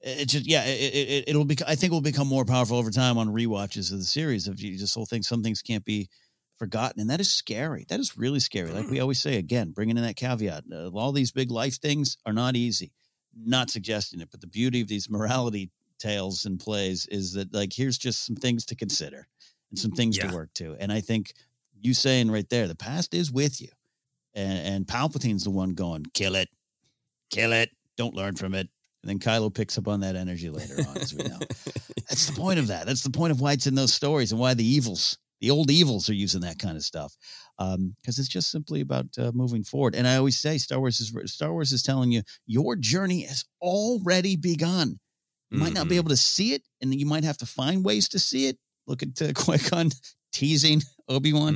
it 0.00 0.26
just 0.26 0.46
yeah, 0.46 0.64
it, 0.64 0.94
it, 0.94 1.08
it- 1.08 1.24
it'll 1.28 1.44
be. 1.44 1.56
I 1.66 1.74
think 1.74 1.92
it 1.92 1.94
will 1.94 2.00
become 2.00 2.26
more 2.28 2.44
powerful 2.44 2.76
over 2.78 2.90
time 2.90 3.18
on 3.18 3.28
rewatches 3.28 3.92
of 3.92 3.98
the 3.98 4.04
series. 4.04 4.46
Of 4.48 4.60
you 4.60 4.76
just 4.78 4.94
whole 4.94 5.06
thing, 5.06 5.22
some 5.22 5.42
things 5.42 5.62
can't 5.62 5.84
be 5.84 6.08
forgotten, 6.58 7.00
and 7.00 7.10
that 7.10 7.20
is 7.20 7.30
scary. 7.30 7.86
That 7.88 7.98
is 8.00 8.16
really 8.16 8.40
scary. 8.40 8.70
Like 8.70 8.88
we 8.88 9.00
always 9.00 9.20
say, 9.20 9.36
again, 9.36 9.70
bringing 9.72 9.96
in 9.96 10.04
that 10.04 10.16
caveat. 10.16 10.64
Uh, 10.72 10.90
all 10.90 11.12
these 11.12 11.32
big 11.32 11.50
life 11.50 11.80
things 11.80 12.16
are 12.26 12.32
not 12.32 12.54
easy. 12.56 12.92
Not 13.36 13.70
suggesting 13.70 14.20
it, 14.20 14.28
but 14.30 14.40
the 14.40 14.46
beauty 14.46 14.80
of 14.80 14.88
these 14.88 15.08
morality 15.10 15.70
tales 15.98 16.44
and 16.46 16.58
plays 16.58 17.06
is 17.06 17.32
that 17.34 17.54
like 17.54 17.72
here's 17.72 17.96
just 17.98 18.26
some 18.26 18.36
things 18.36 18.66
to 18.66 18.74
consider 18.74 19.26
and 19.70 19.78
some 19.78 19.92
things 19.92 20.16
Yeah. 20.16 20.28
to 20.28 20.34
work 20.34 20.52
to. 20.54 20.76
And 20.78 20.92
I 20.92 21.00
think 21.00 21.32
you 21.80 21.94
saying 21.94 22.30
right 22.30 22.48
there, 22.48 22.68
the 22.68 22.74
past 22.74 23.14
is 23.14 23.30
with 23.32 23.60
you. 23.60 23.68
And, 24.34 24.74
and 24.74 24.86
Palpatine's 24.86 25.44
the 25.44 25.50
one 25.50 25.70
going, 25.74 26.04
kill 26.14 26.34
it, 26.36 26.48
kill 27.30 27.52
it, 27.52 27.70
don't 27.96 28.14
learn 28.14 28.34
from 28.36 28.54
it. 28.54 28.68
And 29.02 29.10
then 29.10 29.18
Kylo 29.18 29.52
picks 29.52 29.76
up 29.78 29.88
on 29.88 30.00
that 30.00 30.14
energy 30.16 30.48
later 30.48 30.76
on, 30.88 30.96
as 30.96 31.12
we 31.12 31.24
know. 31.24 31.38
That's 32.08 32.26
the 32.26 32.36
point 32.40 32.58
of 32.60 32.68
that. 32.68 32.86
That's 32.86 33.02
the 33.02 33.10
point 33.10 33.32
of 33.32 33.40
why 33.40 33.52
it's 33.52 33.66
in 33.66 33.74
those 33.74 33.92
stories 33.92 34.30
and 34.30 34.40
why 34.40 34.54
the 34.54 34.64
evils, 34.64 35.18
the 35.40 35.50
old 35.50 35.70
evils, 35.70 36.08
are 36.08 36.14
using 36.14 36.42
that 36.42 36.58
kind 36.58 36.76
of 36.76 36.84
stuff. 36.84 37.16
Because 38.00 38.18
it's 38.18 38.28
just 38.28 38.50
simply 38.50 38.80
about 38.80 39.06
uh, 39.18 39.30
moving 39.34 39.62
forward. 39.64 39.94
And 39.94 40.06
I 40.06 40.16
always 40.16 40.38
say, 40.40 40.58
Star 40.58 40.78
Wars 40.80 41.00
is 41.00 41.12
Star 41.32 41.52
Wars 41.52 41.72
is 41.72 41.82
telling 41.82 42.12
you 42.12 42.22
your 42.46 42.76
journey 42.76 43.22
has 43.22 43.44
already 43.60 44.36
begun. 44.36 44.98
You 45.50 45.58
might 45.58 45.74
not 45.74 45.86
be 45.88 45.94
Mhm. 45.96 45.98
able 45.98 46.08
to 46.10 46.16
see 46.16 46.54
it, 46.54 46.62
and 46.80 46.94
you 46.94 47.04
might 47.06 47.24
have 47.24 47.36
to 47.38 47.46
find 47.46 47.84
ways 47.84 48.08
to 48.10 48.18
see 48.18 48.46
it. 48.46 48.58
Look 48.86 49.02
at 49.02 49.20
uh, 49.22 49.32
Qui 49.34 49.58
Gon 49.70 49.90
teasing 50.32 50.82
Obi 51.08 51.32
Wan 51.32 51.54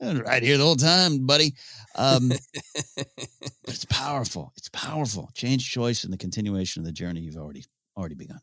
Mhm. 0.00 0.24
right 0.24 0.42
here 0.42 0.56
the 0.56 0.64
whole 0.64 0.76
time, 0.76 1.26
buddy. 1.26 1.54
Um, 1.94 2.30
but 2.30 2.40
it's 3.68 3.84
powerful. 3.84 4.52
It's 4.56 4.70
powerful. 4.70 5.30
Change 5.34 5.70
choice 5.70 6.04
and 6.04 6.12
the 6.12 6.16
continuation 6.18 6.80
of 6.80 6.86
the 6.86 6.92
journey 6.92 7.20
you've 7.20 7.36
already 7.36 7.64
already 7.96 8.14
begun. 8.14 8.40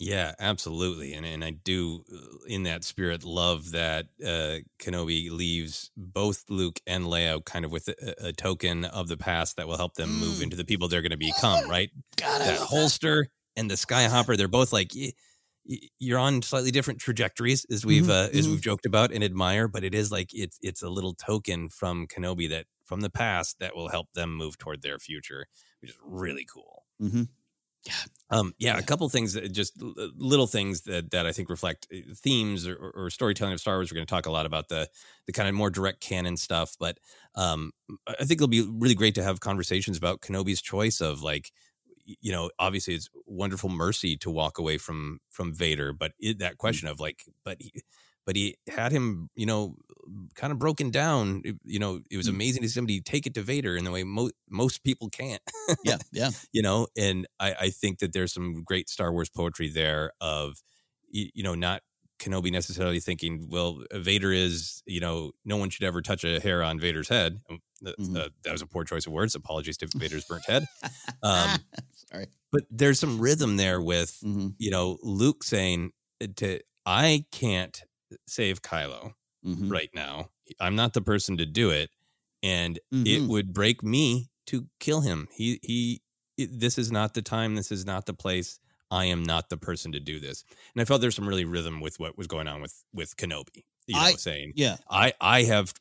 Yeah, 0.00 0.34
absolutely, 0.38 1.12
and 1.14 1.26
and 1.26 1.44
I 1.44 1.50
do, 1.50 2.04
uh, 2.12 2.44
in 2.46 2.62
that 2.62 2.84
spirit, 2.84 3.24
love 3.24 3.72
that 3.72 4.06
uh, 4.24 4.58
Kenobi 4.78 5.28
leaves 5.28 5.90
both 5.96 6.44
Luke 6.48 6.78
and 6.86 7.04
Leia 7.06 7.44
kind 7.44 7.64
of 7.64 7.72
with 7.72 7.88
a, 7.88 8.28
a 8.28 8.32
token 8.32 8.84
of 8.84 9.08
the 9.08 9.16
past 9.16 9.56
that 9.56 9.66
will 9.66 9.76
help 9.76 9.94
them 9.94 10.20
move 10.20 10.40
into 10.40 10.54
the 10.56 10.64
people 10.64 10.86
they're 10.86 11.02
going 11.02 11.10
to 11.10 11.16
become. 11.16 11.68
Right, 11.68 11.90
Mm. 11.96 12.02
God, 12.16 12.40
that 12.42 12.58
holster 12.60 13.26
and 13.56 13.68
the 13.68 13.74
Skyhopper, 13.74 14.36
they're 14.36 14.46
both 14.46 14.72
like 14.72 14.92
y- 14.94 15.12
y- 15.68 15.78
you're 15.98 16.18
on 16.20 16.42
slightly 16.42 16.70
different 16.70 17.00
trajectories, 17.00 17.64
as 17.70 17.84
we've 17.84 18.04
Mhm, 18.04 18.10
uh, 18.10 18.28
as 18.32 18.46
mhm. 18.46 18.52
we've 18.52 18.60
joked 18.62 18.86
about 18.86 19.12
and 19.12 19.24
admire. 19.24 19.66
But 19.66 19.82
it 19.82 19.94
is 19.94 20.12
like 20.12 20.30
it's 20.32 20.58
it's 20.62 20.82
a 20.82 20.88
little 20.90 21.14
token 21.14 21.68
from 21.68 22.06
Kenobi 22.06 22.48
that 22.50 22.66
from 22.84 23.00
the 23.00 23.10
past 23.10 23.58
that 23.58 23.74
will 23.74 23.88
help 23.88 24.12
them 24.14 24.32
move 24.34 24.58
toward 24.58 24.82
their 24.82 24.98
future, 25.00 25.46
which 25.80 25.90
is 25.90 25.98
really 26.04 26.46
cool. 26.52 26.84
Mm-hmm. 27.02 27.22
Um, 28.30 28.52
yeah, 28.58 28.76
a 28.76 28.82
couple 28.82 29.08
things 29.08 29.34
just 29.50 29.80
little 29.80 30.46
things 30.46 30.82
that 30.82 31.10
that 31.12 31.26
I 31.26 31.32
think 31.32 31.48
reflect 31.48 31.86
uh, 31.92 31.98
themes 32.14 32.66
or, 32.66 32.74
or- 32.76 32.92
or 33.06 33.10
storytelling 33.10 33.54
of 33.54 33.60
Star 33.60 33.76
Wars. 33.76 33.90
We're 33.90 33.96
going 33.96 34.06
to 34.06 34.10
talk 34.10 34.26
a 34.26 34.30
lot 34.30 34.44
about 34.46 34.68
the 34.68 34.88
the 35.26 35.32
kind 35.32 35.48
of 35.48 35.54
more 35.54 35.70
direct 35.70 36.00
canon 36.00 36.36
stuff, 36.36 36.76
but 36.78 36.98
um, 37.34 37.72
I 38.06 38.12
I 38.20 38.24
think 38.24 38.32
it'll 38.32 38.48
be 38.48 38.68
really 38.68 38.94
great 38.94 39.14
to 39.14 39.22
have 39.22 39.40
conversations 39.40 39.96
about 39.96 40.20
Kenobi's 40.20 40.60
choice 40.60 41.00
of 41.00 41.22
like, 41.22 41.50
you 42.04 42.32
know, 42.32 42.50
obviously 42.58 42.94
it's 42.94 43.08
wonderful 43.26 43.70
mercy 43.70 44.16
to 44.18 44.30
walk 44.30 44.58
away 44.58 44.76
from 44.78 45.20
from 45.30 45.54
Vader, 45.54 45.92
but 45.94 46.12
it, 46.18 46.38
that 46.40 46.58
question 46.58 46.88
of 46.88 47.00
like, 47.00 47.22
but 47.44 47.56
he, 47.60 47.72
but 48.28 48.36
he 48.36 48.56
had 48.68 48.92
him, 48.92 49.30
you 49.34 49.46
know, 49.46 49.74
kind 50.34 50.52
of 50.52 50.58
broken 50.58 50.90
down. 50.90 51.40
It- 51.46 51.56
You 51.64 51.78
know, 51.78 52.00
it 52.10 52.18
was 52.18 52.26
Mm. 52.28 52.34
amazing 52.34 52.62
to 52.62 52.68
see 52.68 52.74
somebody 52.74 53.00
take 53.00 53.26
it 53.26 53.32
to 53.34 53.42
Vader 53.42 53.74
in 53.78 53.84
the 53.84 53.90
way 53.90 54.04
mo- 54.04 54.30
most 54.50 54.84
people 54.84 55.08
can't 55.08 55.40
Yeah, 55.84 55.96
yeah. 56.12 56.30
you 56.52 56.62
know 56.62 56.86
and 56.96 57.26
I, 57.40 57.50
I 57.66 57.70
think 57.70 57.98
that 58.00 58.12
there's 58.12 58.32
some 58.34 58.62
great 58.70 58.88
star 58.90 59.12
wars 59.12 59.30
poetry 59.30 59.68
there 59.70 60.12
of 60.20 60.62
y- 61.14 61.30
you 61.34 61.42
know 61.42 61.54
not 61.54 61.80
kenobi 62.22 62.50
necessarily 62.52 63.00
thinking 63.00 63.48
well 63.50 63.82
vader 63.94 64.32
is 64.32 64.82
you 64.86 65.00
know 65.00 65.32
no 65.44 65.56
one 65.62 65.70
should 65.70 65.84
ever 65.90 66.02
touch 66.02 66.24
a 66.24 66.40
hair 66.40 66.62
on 66.62 66.80
vader's 66.80 67.08
head 67.08 67.40
Um, 67.50 67.58
Mhm. 67.82 68.16
uh, 68.18 68.28
that 68.44 68.52
was 68.52 68.62
a 68.62 68.66
poor 68.66 68.84
choice 68.84 69.06
of 69.06 69.12
words 69.12 69.34
apologies 69.36 69.76
to 69.78 69.86
vader's 70.02 70.24
burnt 70.30 70.44
head 70.52 70.64
um, 71.22 71.50
Sorry. 72.10 72.26
but 72.52 72.62
there's 72.70 72.98
some 72.98 73.20
rhythm 73.20 73.56
there 73.56 73.80
with 73.80 74.12
Mhm. 74.24 74.54
you 74.58 74.70
know 74.74 74.98
luke 75.02 75.44
saying 75.44 75.92
to 76.36 76.60
i 76.86 77.24
can't 77.30 77.84
save 78.26 78.62
kylo 78.62 79.14
Mhm. 79.44 79.70
right 79.70 79.90
now 79.94 80.30
i'm 80.60 80.74
not 80.76 80.92
the 80.94 81.00
person 81.02 81.36
to 81.36 81.46
do 81.46 81.70
it 81.70 81.90
and 82.42 82.78
it 82.92 83.22
Mhm. 83.22 83.28
would 83.28 83.52
break 83.52 83.82
me 83.82 84.30
to 84.46 84.68
kill 84.80 85.02
him 85.02 85.28
he 85.32 85.60
he 85.62 86.02
it, 86.36 86.58
this 86.58 86.78
is 86.78 86.90
not 86.90 87.14
the 87.14 87.22
time 87.22 87.54
this 87.54 87.70
is 87.72 87.84
not 87.86 88.06
the 88.06 88.14
place 88.14 88.58
i 88.90 89.04
am 89.04 89.22
not 89.22 89.48
the 89.48 89.56
person 89.56 89.92
to 89.92 90.00
do 90.00 90.18
this 90.18 90.44
and 90.74 90.80
i 90.82 90.84
felt 90.84 91.00
there's 91.00 91.14
some 91.14 91.28
really 91.28 91.44
rhythm 91.44 91.80
with 91.80 91.98
what 92.00 92.16
was 92.18 92.26
going 92.26 92.48
on 92.48 92.60
with 92.60 92.82
with 92.92 93.16
kenobi 93.16 93.64
you 93.86 93.94
know 93.94 94.00
I- 94.00 94.12
saying 94.14 94.52
Yeah. 94.56 94.76
i 94.90 95.12
i 95.20 95.42
have 95.44 95.72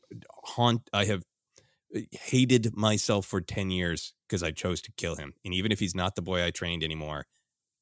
haunt 0.44 0.88
i 0.94 1.06
have 1.06 1.24
uh, 1.96 2.02
hated 2.12 2.76
myself 2.76 3.26
for 3.26 3.40
10 3.42 3.72
years 3.72 4.14
because 4.28 4.44
i 4.44 4.52
chose 4.52 4.82
to 4.84 4.92
kill 4.98 5.16
him 5.16 5.34
and 5.46 5.54
even 5.54 5.72
if 5.72 5.80
he's 5.80 5.96
not 5.96 6.16
the 6.16 6.22
boy 6.22 6.44
i 6.46 6.52
trained 6.52 6.84
anymore 6.84 7.26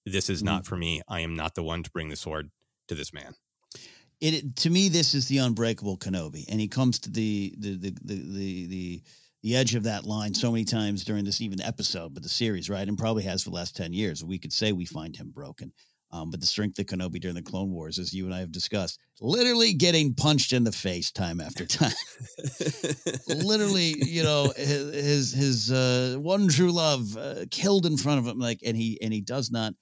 this 0.06 0.30
is 0.30 0.40
Mm-hmm. 0.40 0.46
not 0.46 0.66
for 0.66 0.78
me 0.78 1.02
i 1.08 1.20
am 1.22 1.36
not 1.36 1.56
the 1.56 1.64
one 1.64 1.82
to 1.84 1.92
bring 1.92 2.10
the 2.10 2.16
sword 2.16 2.52
to 2.88 2.96
this 2.96 3.12
man 3.12 3.36
it 4.22 4.56
to 4.58 4.70
me 4.70 4.90
this 4.90 5.14
is 5.14 5.28
the 5.28 5.40
unbreakable 5.40 5.98
Kenobi, 5.98 6.46
and 6.50 6.60
he 6.60 6.68
comes 6.68 7.00
to 7.00 7.12
the 7.12 7.54
the 7.58 7.76
the 7.76 7.96
the 8.04 8.16
the, 8.16 8.68
the, 8.68 9.02
the 9.44 9.56
edge 9.56 9.76
of 9.76 9.84
that 9.84 10.06
line 10.06 10.34
so 10.34 10.52
many 10.52 10.66
times 10.66 11.04
during 11.04 11.24
this 11.26 11.42
even 11.42 11.62
episode, 11.62 12.14
but 12.14 12.24
the 12.24 12.30
series, 12.30 12.70
right, 12.70 12.88
and 12.88 12.98
probably 12.98 13.24
has 13.24 13.44
for 13.44 13.50
the 13.50 13.56
last 13.56 13.76
ten 13.76 13.94
years. 13.94 14.24
We 14.24 14.40
could 14.40 14.54
say 14.54 14.72
we 14.72 14.86
find 14.86 15.16
him 15.16 15.32
broken. 15.32 15.72
Um, 16.12 16.32
but 16.32 16.40
the 16.40 16.46
strength 16.46 16.80
of 16.80 16.86
Kenobi 16.86 17.20
during 17.20 17.36
the 17.36 17.42
Clone 17.42 17.72
Wars, 17.72 18.00
as 18.00 18.14
you 18.14 18.26
and 18.26 18.34
I 18.34 18.40
have 18.40 18.52
discussed, 18.52 19.00
literally 19.20 19.74
getting 19.74 20.14
punched 20.14 20.54
in 20.54 20.64
the 20.64 20.72
face 20.72 21.12
time 21.12 21.42
after 21.42 21.66
time. 21.66 21.92
literally, 23.28 23.96
you 24.02 24.24
know, 24.24 24.54
his 24.56 24.94
his, 24.94 25.32
his 25.34 25.72
uh, 25.72 26.16
one 26.20 26.48
true 26.48 26.72
love 26.72 27.18
uh, 27.18 27.46
killed 27.52 27.86
in 27.86 27.98
front 27.98 28.20
of 28.20 28.28
him, 28.28 28.40
like, 28.40 28.60
and 28.66 28.78
he 28.78 28.98
and 29.02 29.12
he 29.12 29.20
does 29.20 29.52
not 29.52 29.74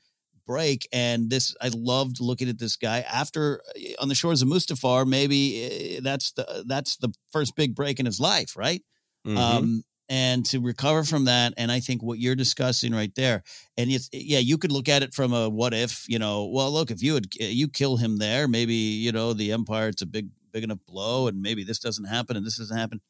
break. 0.45 0.88
And 0.91 1.30
this, 1.30 1.56
I 1.61 1.70
loved 1.74 2.20
looking 2.22 2.49
at 2.49 2.60
this 2.60 2.76
guy 2.76 2.99
after 3.02 3.61
uh, 3.76 4.02
on 4.02 4.10
the 4.10 4.15
shores 4.15 4.41
of 4.41 4.48
Mustafar. 4.48 5.07
Maybe 5.07 5.98
uh, 5.98 6.02
that's 6.03 6.32
the 6.34 6.64
that's 6.68 6.98
the 6.98 7.14
first 7.32 7.56
big 7.56 7.76
break 7.76 7.99
in 7.99 8.06
his 8.06 8.20
life, 8.20 8.56
right? 8.57 8.82
Mhm. 9.26 9.40
Um, 9.40 9.84
and 10.10 10.45
to 10.48 10.60
recover 10.60 11.03
from 11.03 11.26
that, 11.26 11.53
and 11.57 11.72
I 11.72 11.80
think 11.80 12.03
what 12.03 12.20
you're 12.20 12.36
discussing 12.36 12.94
right 12.94 13.14
there, 13.15 13.41
and 13.78 13.90
it's 13.90 14.10
yeah, 14.11 14.40
you 14.40 14.57
could 14.57 14.72
look 14.72 14.90
at 14.90 15.02
it 15.02 15.14
from 15.14 15.34
a 15.34 15.49
what 15.49 15.74
if, 15.74 16.07
you 16.10 16.20
know, 16.20 16.45
well, 16.45 16.72
look, 16.72 16.91
if 16.91 17.02
you 17.02 17.14
would 17.14 17.34
you 17.36 17.68
kill 17.70 17.98
him 17.98 18.18
there, 18.18 18.48
maybe 18.48 18.74
you 18.76 19.11
know 19.11 19.34
the 19.34 19.52
Empire, 19.53 19.88
it's 19.88 20.02
a 20.02 20.06
big 20.06 20.30
big 20.52 20.64
enough 20.64 20.80
blow, 20.86 21.28
and 21.28 21.41
maybe 21.41 21.64
this 21.64 21.80
doesn't 21.80 22.06
happen 22.06 22.36
and 22.36 22.45
this 22.45 22.57
doesn't 22.57 22.78
happen. 22.78 23.02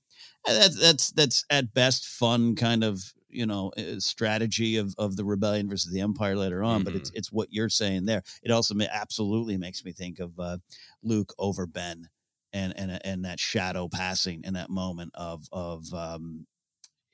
That's 0.46 0.80
that's 0.80 1.12
that's 1.12 1.46
at 1.50 1.74
best 1.74 2.06
fun 2.08 2.56
kind 2.56 2.84
of 2.84 3.14
you 3.34 3.46
know 3.46 3.72
uh, 3.78 4.00
strategy 4.00 4.78
of 4.78 4.94
of 4.98 5.16
the 5.16 5.26
rebellion 5.26 5.70
versus 5.70 5.92
the 5.92 6.00
empire 6.02 6.36
later 6.36 6.64
on 6.64 6.84
but 6.84 6.94
it's 6.96 7.12
it's 7.14 7.32
what 7.32 7.48
you're 7.52 7.70
saying 7.70 8.06
there 8.06 8.24
it 8.42 8.52
also 8.52 8.74
ma- 8.76 8.86
absolutely 8.92 9.58
makes 9.58 9.84
me 9.84 9.92
think 9.92 10.20
of 10.20 10.40
uh 10.40 10.58
luke 11.02 11.34
over 11.38 11.66
ben 11.66 12.10
and 12.54 12.74
and 12.78 13.00
and 13.04 13.26
that 13.26 13.40
shadow 13.40 13.88
passing 13.88 14.42
in 14.44 14.54
that 14.54 14.70
moment 14.70 15.12
of 15.16 15.46
of 15.52 15.92
um, 15.94 16.46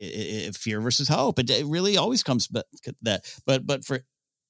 i 0.02 0.46
i 0.48 0.52
fear 0.52 0.82
versus 0.82 1.08
hope. 1.08 1.40
It, 1.40 1.50
it 1.50 1.66
really 1.66 1.98
always 1.98 2.24
comes 2.24 2.48
but 2.48 2.66
that, 3.02 3.24
but 3.46 3.66
but 3.66 3.86
for 3.86 4.02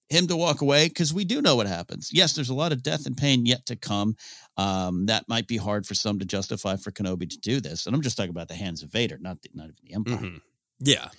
him 0.10 0.26
to 0.28 0.36
walk 0.36 0.62
away 0.62 0.88
because 0.88 1.14
we 1.14 1.24
do 1.24 1.40
know 1.42 1.56
what 1.56 1.68
happens. 1.68 2.10
Yes, 2.12 2.34
there's 2.34 2.50
a 2.50 2.56
lot 2.56 2.72
of 2.72 2.82
death 2.82 3.06
and 3.06 3.16
pain 3.16 3.46
yet 3.46 3.68
to 3.68 3.76
come. 3.76 4.16
Um, 4.58 5.06
that 5.06 5.26
might 5.28 5.48
be 5.48 5.58
hard 5.58 5.86
for 5.86 5.94
some 5.94 6.18
to 6.18 6.26
justify 6.26 6.76
for 6.78 6.92
Kenobi 6.92 7.30
to 7.30 7.38
do 7.38 7.62
this, 7.62 7.86
and 7.86 7.96
I'm 7.96 8.02
just 8.02 8.18
talking 8.18 8.32
about 8.32 8.48
the 8.48 8.56
hands 8.56 8.82
of 8.82 8.92
Vader, 8.92 9.18
not 9.20 9.42
the, 9.44 9.50
not 9.54 9.66
even 9.66 9.76
the 9.84 9.94
Empire. 9.94 10.18
Mhm. 10.32 10.42
Yeah. 10.80 11.10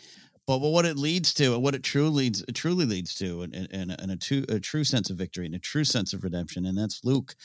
But, 0.51 0.59
but 0.59 0.71
what 0.71 0.85
it 0.85 0.97
leads 0.97 1.33
to, 1.35 1.55
and 1.55 1.63
what 1.63 1.77
it 1.77 1.85
truly 1.85 2.25
leads, 2.25 2.43
it 2.49 2.57
truly 2.57 2.85
leads 2.85 3.15
to, 3.15 3.43
and, 3.43 3.55
and, 3.55 3.95
and 3.97 4.11
a, 4.11 4.17
true, 4.17 4.45
a 4.49 4.59
true 4.59 4.83
sense 4.83 5.09
of 5.09 5.17
victory 5.17 5.47
and 5.47 5.55
a 5.55 5.61
true 5.61 5.85
sense 5.85 6.13
of 6.13 6.25
redemption, 6.25 6.67
and 6.67 6.77
that's 6.77 7.05
Luke 7.05 7.37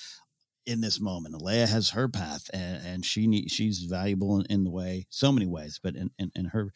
in 0.65 0.81
this 0.81 0.99
moment. 0.99 1.35
Leia 1.35 1.67
has 1.67 1.91
her 1.91 2.07
path, 2.07 2.49
and, 2.51 2.83
and 2.83 3.05
she 3.05 3.27
need, 3.27 3.51
she's 3.51 3.83
valuable 3.83 4.39
in, 4.39 4.47
in 4.49 4.63
the 4.63 4.71
way, 4.71 5.05
so 5.11 5.31
many 5.31 5.45
ways, 5.45 5.79
but 5.83 5.95
in, 5.95 6.09
in, 6.17 6.31
in 6.33 6.45
her 6.45 6.71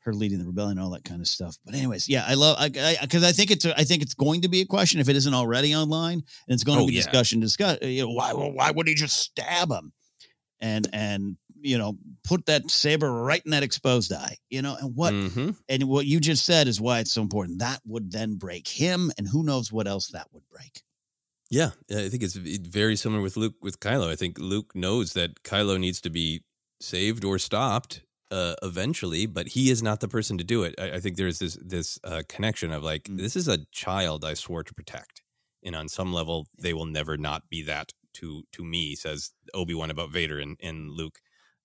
her 0.00 0.12
leading 0.12 0.40
the 0.40 0.46
rebellion, 0.46 0.80
all 0.80 0.90
that 0.90 1.04
kind 1.04 1.20
of 1.20 1.28
stuff. 1.28 1.56
But 1.64 1.76
anyways, 1.76 2.08
yeah, 2.08 2.24
I 2.26 2.34
love 2.34 2.56
I 2.58 2.96
because 3.00 3.22
I, 3.22 3.30
think 3.30 3.52
it's 3.52 3.64
a, 3.64 3.78
I 3.78 3.84
think 3.84 4.02
it's 4.02 4.14
going 4.14 4.40
to 4.42 4.48
be 4.48 4.60
a 4.62 4.66
question 4.66 4.98
if 4.98 5.08
it 5.08 5.14
isn't 5.14 5.34
already 5.34 5.76
online, 5.76 6.14
and 6.14 6.54
it's 6.54 6.64
going 6.64 6.78
Oh, 6.78 6.82
to 6.82 6.86
be 6.88 6.94
yeah. 6.94 7.02
discussion. 7.02 7.38
Discuss 7.38 7.78
you 7.82 8.02
know 8.02 8.10
why 8.10 8.32
why 8.32 8.72
would 8.72 8.88
he 8.88 8.94
just 8.96 9.16
stab 9.16 9.70
him, 9.70 9.92
and 10.60 10.88
and 10.92 11.36
you 11.68 11.78
know 11.78 11.96
put 12.24 12.46
that 12.46 12.70
saber 12.70 13.10
right 13.12 13.42
in 13.44 13.50
that 13.52 13.62
exposed 13.62 14.12
eye, 14.12 14.36
you 14.50 14.62
know, 14.62 14.76
and 14.80 14.96
what 14.96 15.14
Mhm. 15.14 15.56
and 15.68 15.84
what 15.84 16.06
you 16.06 16.18
just 16.20 16.44
said 16.44 16.68
is 16.68 16.80
why 16.80 17.00
it's 17.00 17.12
so 17.12 17.22
important. 17.22 17.58
That 17.60 17.80
would 17.84 18.10
then 18.12 18.36
break 18.36 18.66
him, 18.68 19.12
and 19.16 19.28
who 19.28 19.42
knows 19.44 19.70
what 19.70 19.86
else 19.86 20.08
that 20.08 20.28
would 20.32 20.46
break. 20.48 20.82
Yeah, 21.50 21.70
I 21.90 22.08
think 22.10 22.22
it's 22.22 22.34
very 22.34 22.96
similar 22.96 23.22
with 23.22 23.36
Luke 23.36 23.54
with 23.62 23.80
Kylo. 23.80 24.08
I 24.10 24.16
think 24.16 24.38
Luke 24.38 24.74
knows 24.74 25.12
that 25.14 25.42
Kylo 25.42 25.78
needs 25.80 26.00
to 26.02 26.10
be 26.10 26.42
saved 26.80 27.24
or 27.24 27.38
stopped 27.38 28.02
uh, 28.30 28.54
eventually, 28.62 29.24
but 29.26 29.48
he 29.48 29.70
is 29.70 29.82
not 29.82 30.00
the 30.00 30.08
person 30.08 30.36
to 30.38 30.44
do 30.44 30.62
it. 30.62 30.74
I, 30.78 30.96
I 30.96 31.00
think 31.00 31.16
there's 31.16 31.38
this 31.38 31.56
this 31.74 31.98
uh, 32.04 32.22
connection 32.28 32.70
of 32.72 32.82
like 32.82 33.08
this 33.10 33.34
is 33.36 33.48
a 33.48 33.64
child 33.72 34.24
I 34.24 34.34
swore 34.34 34.62
to 34.64 34.74
protect, 34.74 35.22
and 35.64 35.74
on 35.74 35.88
some 35.88 36.12
level 36.12 36.46
they 36.58 36.74
will 36.74 36.84
never 36.98 37.16
not 37.16 37.48
be 37.48 37.62
that 37.62 37.92
to 38.18 38.42
to 38.52 38.62
me. 38.64 38.94
Says 38.94 39.30
Obi 39.54 39.72
Wan 39.74 39.90
about 39.90 40.10
Vader 40.10 40.38
and 40.38 40.58
and 40.60 40.90
Luke 40.90 41.18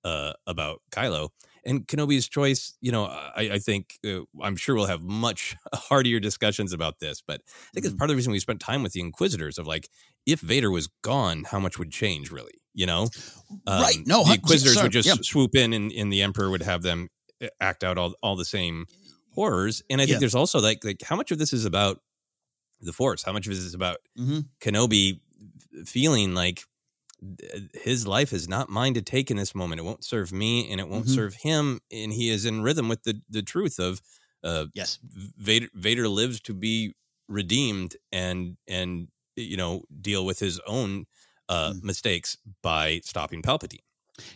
uh, 0.04 0.34
about 0.48 0.82
Kylo 0.92 1.30
and 1.66 1.88
Kenobi's 1.88 2.28
choice. 2.28 2.74
You 2.82 2.92
know, 2.92 3.06
I, 3.06 3.52
I 3.54 3.60
think 3.60 3.98
uh, 4.06 4.22
I'm 4.42 4.56
sure 4.56 4.76
we'll 4.76 4.86
have 4.88 5.02
much 5.02 5.56
heartier 5.74 6.20
discussions 6.20 6.74
about 6.74 7.00
this, 7.00 7.22
but 7.26 7.42
I 7.48 7.70
think 7.74 7.86
it's 7.86 7.96
part 7.96 8.10
of 8.10 8.14
the 8.14 8.18
reason 8.18 8.32
we 8.32 8.40
spent 8.40 8.60
time 8.60 8.84
with 8.84 8.94
the 8.94 9.00
Inquisitors 9.02 9.58
of 9.58 9.66
like, 9.68 9.90
if 10.26 10.40
Vader 10.42 10.72
was 10.72 10.90
gone, 11.04 11.46
how 11.46 11.60
much 11.60 11.78
would 11.80 11.92
change 11.92 12.32
really? 12.32 12.62
You 12.74 12.86
know, 12.88 13.10
Right. 13.68 13.96
Um, 13.98 14.04
No, 14.08 14.24
the 14.24 14.34
Inquisitors 14.34 14.74
sorry, 14.76 14.86
would 14.86 14.92
just 14.94 15.08
yeah. 15.08 15.16
swoop 15.22 15.56
in, 15.56 15.74
and, 15.74 15.92
and 15.92 16.12
the 16.12 16.22
Emperor 16.24 16.50
would 16.50 16.64
have 16.64 16.82
them 16.82 17.10
uh, 17.44 17.48
act 17.62 17.84
out 17.84 17.98
all 17.98 18.16
all 18.24 18.36
the 18.36 18.46
same 18.46 18.88
horrors. 19.36 19.84
And 19.90 20.02
I 20.02 20.06
think 20.06 20.16
Yeah. 20.16 20.20
there's 20.20 20.36
also 20.36 20.60
like 20.60 20.84
like 20.84 21.02
how 21.04 21.16
much 21.16 21.32
of 21.32 21.38
this 21.38 21.54
is 21.54 21.66
about 21.66 22.00
the 22.82 22.92
Force? 22.94 23.24
How 23.24 23.32
much 23.32 23.46
of 23.48 23.52
this 23.54 23.64
is 23.64 23.74
about 23.74 23.98
Mhm. 24.20 24.48
Kenobi 24.60 25.20
feeling 25.86 26.34
like 26.34 26.64
his 27.74 28.08
life 28.08 28.34
is 28.34 28.48
not 28.48 28.70
mine 28.70 28.94
to 28.96 29.02
take 29.02 29.30
in 29.32 29.38
this 29.38 29.54
moment. 29.56 29.80
It 29.80 29.84
won't 29.84 30.04
serve 30.06 30.32
me, 30.32 30.70
and 30.72 30.80
it 30.80 30.88
won't 30.90 31.08
Mhm. 31.08 31.16
serve 31.16 31.36
him. 31.36 31.80
And 31.92 32.14
he 32.14 32.30
is 32.30 32.46
in 32.46 32.62
rhythm 32.62 32.90
with 32.90 33.04
the 33.04 33.22
the 33.30 33.44
truth 33.44 33.80
of 33.80 34.02
uh, 34.44 34.66
yes, 34.74 35.00
Vader. 35.04 35.70
Vader 35.74 36.08
lives 36.10 36.42
to 36.42 36.54
be 36.54 36.96
redeemed 37.30 37.96
and 38.12 38.58
and 38.68 39.08
you 39.36 39.58
know 39.58 39.84
deal 40.02 40.26
with 40.26 40.40
his 40.40 40.60
own 40.68 41.06
uh, 41.50 41.74
Mm. 41.74 41.84
mistakes 41.84 42.38
by 42.62 43.00
stopping 43.04 43.42
Palpatine. 43.42 43.80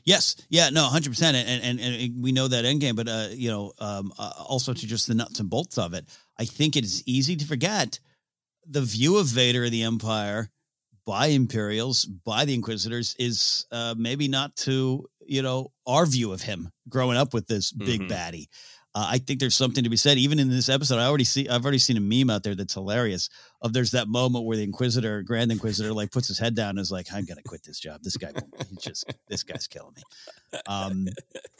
Yes, 0.05 0.35
yeah, 0.49 0.69
no, 0.69 0.83
hundred 0.85 1.11
percent, 1.11 1.37
and 1.37 1.61
and 1.61 1.79
and 1.79 2.23
we 2.23 2.31
know 2.31 2.47
that 2.47 2.65
endgame, 2.65 2.95
but 2.95 3.07
uh, 3.07 3.27
you 3.31 3.49
know, 3.49 3.73
um, 3.79 4.11
uh, 4.17 4.31
also 4.39 4.73
to 4.73 4.87
just 4.87 5.07
the 5.07 5.13
nuts 5.13 5.39
and 5.39 5.49
bolts 5.49 5.77
of 5.77 5.93
it, 5.93 6.05
I 6.37 6.45
think 6.45 6.75
it 6.75 6.83
is 6.83 7.03
easy 7.05 7.35
to 7.35 7.45
forget 7.45 7.99
the 8.65 8.81
view 8.81 9.17
of 9.17 9.27
Vader 9.27 9.63
and 9.65 9.73
the 9.73 9.83
Empire 9.83 10.49
by 11.07 11.27
Imperials, 11.27 12.05
by 12.05 12.45
the 12.45 12.53
Inquisitors, 12.53 13.15
is 13.17 13.65
uh, 13.71 13.95
maybe 13.97 14.27
not 14.27 14.55
to 14.57 15.07
you 15.25 15.41
know 15.41 15.71
our 15.87 16.05
view 16.05 16.33
of 16.33 16.43
him 16.43 16.69
growing 16.89 17.17
up 17.17 17.33
with 17.33 17.47
this 17.47 17.71
big 17.71 18.01
Mhm. 18.01 18.09
baddie. 18.11 18.47
Uh, 18.97 19.05
I 19.11 19.19
think 19.19 19.39
there's 19.39 19.55
something 19.55 19.83
to 19.83 19.91
be 19.91 19.95
said, 19.95 20.17
even 20.17 20.39
in 20.39 20.49
this 20.49 20.69
episode. 20.69 20.97
I 20.97 21.05
already 21.05 21.23
see, 21.23 21.47
I've 21.47 21.63
already 21.63 21.77
seen 21.77 21.97
a 21.97 21.99
meme 21.99 22.31
out 22.31 22.41
there 22.41 22.55
that's 22.55 22.73
hilarious. 22.73 23.29
Of 23.61 23.71
there's 23.71 23.91
that 23.91 24.07
moment 24.07 24.45
where 24.45 24.57
the 24.57 24.63
Inquisitor, 24.63 25.21
Grand 25.21 25.51
Inquisitor, 25.51 25.93
like 25.93 26.09
puts 26.09 26.27
his 26.27 26.39
head 26.39 26.55
down 26.55 26.71
and 26.71 26.79
is 26.79 26.91
like, 26.91 27.05
"I'm 27.13 27.23
gonna 27.23 27.43
quit 27.43 27.61
this 27.61 27.79
job. 27.79 28.01
This 28.01 28.17
guy, 28.17 28.31
he's 28.69 28.79
just 28.79 29.13
this 29.27 29.43
guy's 29.43 29.67
killing 29.67 29.93
me." 29.95 30.01
Um, 30.65 31.07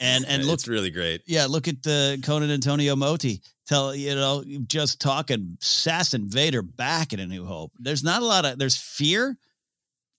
and 0.00 0.24
and 0.26 0.46
look, 0.46 0.54
it's 0.54 0.66
really 0.66 0.90
great. 0.90 1.22
yeah, 1.26 1.46
look 1.46 1.68
at 1.68 1.86
uh, 1.86 2.16
Conan 2.24 2.50
Antonio 2.50 2.96
Motti. 2.96 3.40
Tell 3.68 3.94
you 3.94 4.16
know, 4.16 4.42
just 4.66 5.00
talking 5.00 5.58
sassing 5.60 6.28
Vader 6.28 6.62
back 6.62 7.12
in 7.12 7.20
A 7.20 7.26
New 7.26 7.44
Hope. 7.44 7.70
There's 7.78 8.02
not 8.02 8.20
a 8.20 8.26
lot 8.26 8.46
of 8.46 8.58
there's 8.58 8.76
fear, 8.76 9.38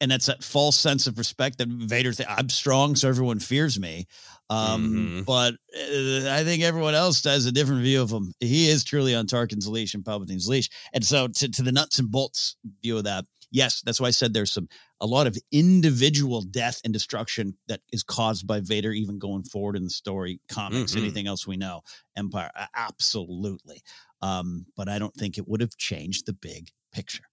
and 0.02 0.10
that's 0.10 0.28
that 0.28 0.44
false 0.44 0.78
sense 0.80 1.08
of 1.08 1.18
respect 1.18 1.58
that 1.60 1.68
Vader's. 1.68 2.22
I'm 2.28 2.50
strong, 2.50 2.96
so 2.96 3.10
everyone 3.10 3.40
fears 3.40 3.80
me. 3.80 4.08
Um, 4.50 5.24
Mhm. 5.24 5.26
But 5.26 5.54
uh, 5.76 6.32
I 6.34 6.44
think 6.44 6.64
everyone 6.64 6.96
else 6.96 7.24
has 7.24 7.46
a 7.46 7.52
different 7.52 7.84
view 7.84 8.02
of 8.02 8.10
him. 8.12 8.34
He 8.40 8.68
is 8.70 8.84
truly 8.84 9.14
on 9.14 9.28
Tarkin's 9.28 9.68
leash 9.68 9.94
and 9.94 10.04
Palpatine's 10.04 10.48
leash, 10.48 10.70
and 10.94 11.06
so 11.06 11.28
to, 11.28 11.50
to 11.50 11.62
the 11.62 11.72
nuts 11.72 12.00
and 12.00 12.10
bolts 12.12 12.56
view 12.82 12.98
of 12.98 13.04
that, 13.04 13.26
yes, 13.52 13.82
that's 13.82 14.00
why 14.02 14.08
I 14.08 14.12
said 14.12 14.34
there's 14.34 14.52
some 14.52 14.68
a 15.02 15.06
lot 15.06 15.28
of 15.28 15.38
individual 15.52 16.42
death 16.42 16.82
and 16.84 16.92
destruction 16.92 17.56
that 17.70 17.80
is 17.94 18.04
caused 18.04 18.46
by 18.46 18.60
Vader, 18.60 18.92
even 18.92 19.18
going 19.18 19.44
forward 19.44 19.78
in 19.78 19.84
the 19.86 19.90
story, 19.90 20.42
comics, 20.50 20.94
Mhm. 20.94 20.98
anything 20.98 21.28
else 21.28 21.48
we 21.48 21.56
know. 21.56 21.82
Empire, 22.18 22.52
absolutely. 22.76 23.82
Um, 24.22 24.66
but 24.76 24.90
I 24.90 25.00
don't 25.00 25.16
think 25.16 25.38
it 25.38 25.48
would 25.48 25.62
have 25.62 25.78
changed 25.78 26.26
the 26.26 26.34
big 26.34 26.72
picture. 26.92 27.24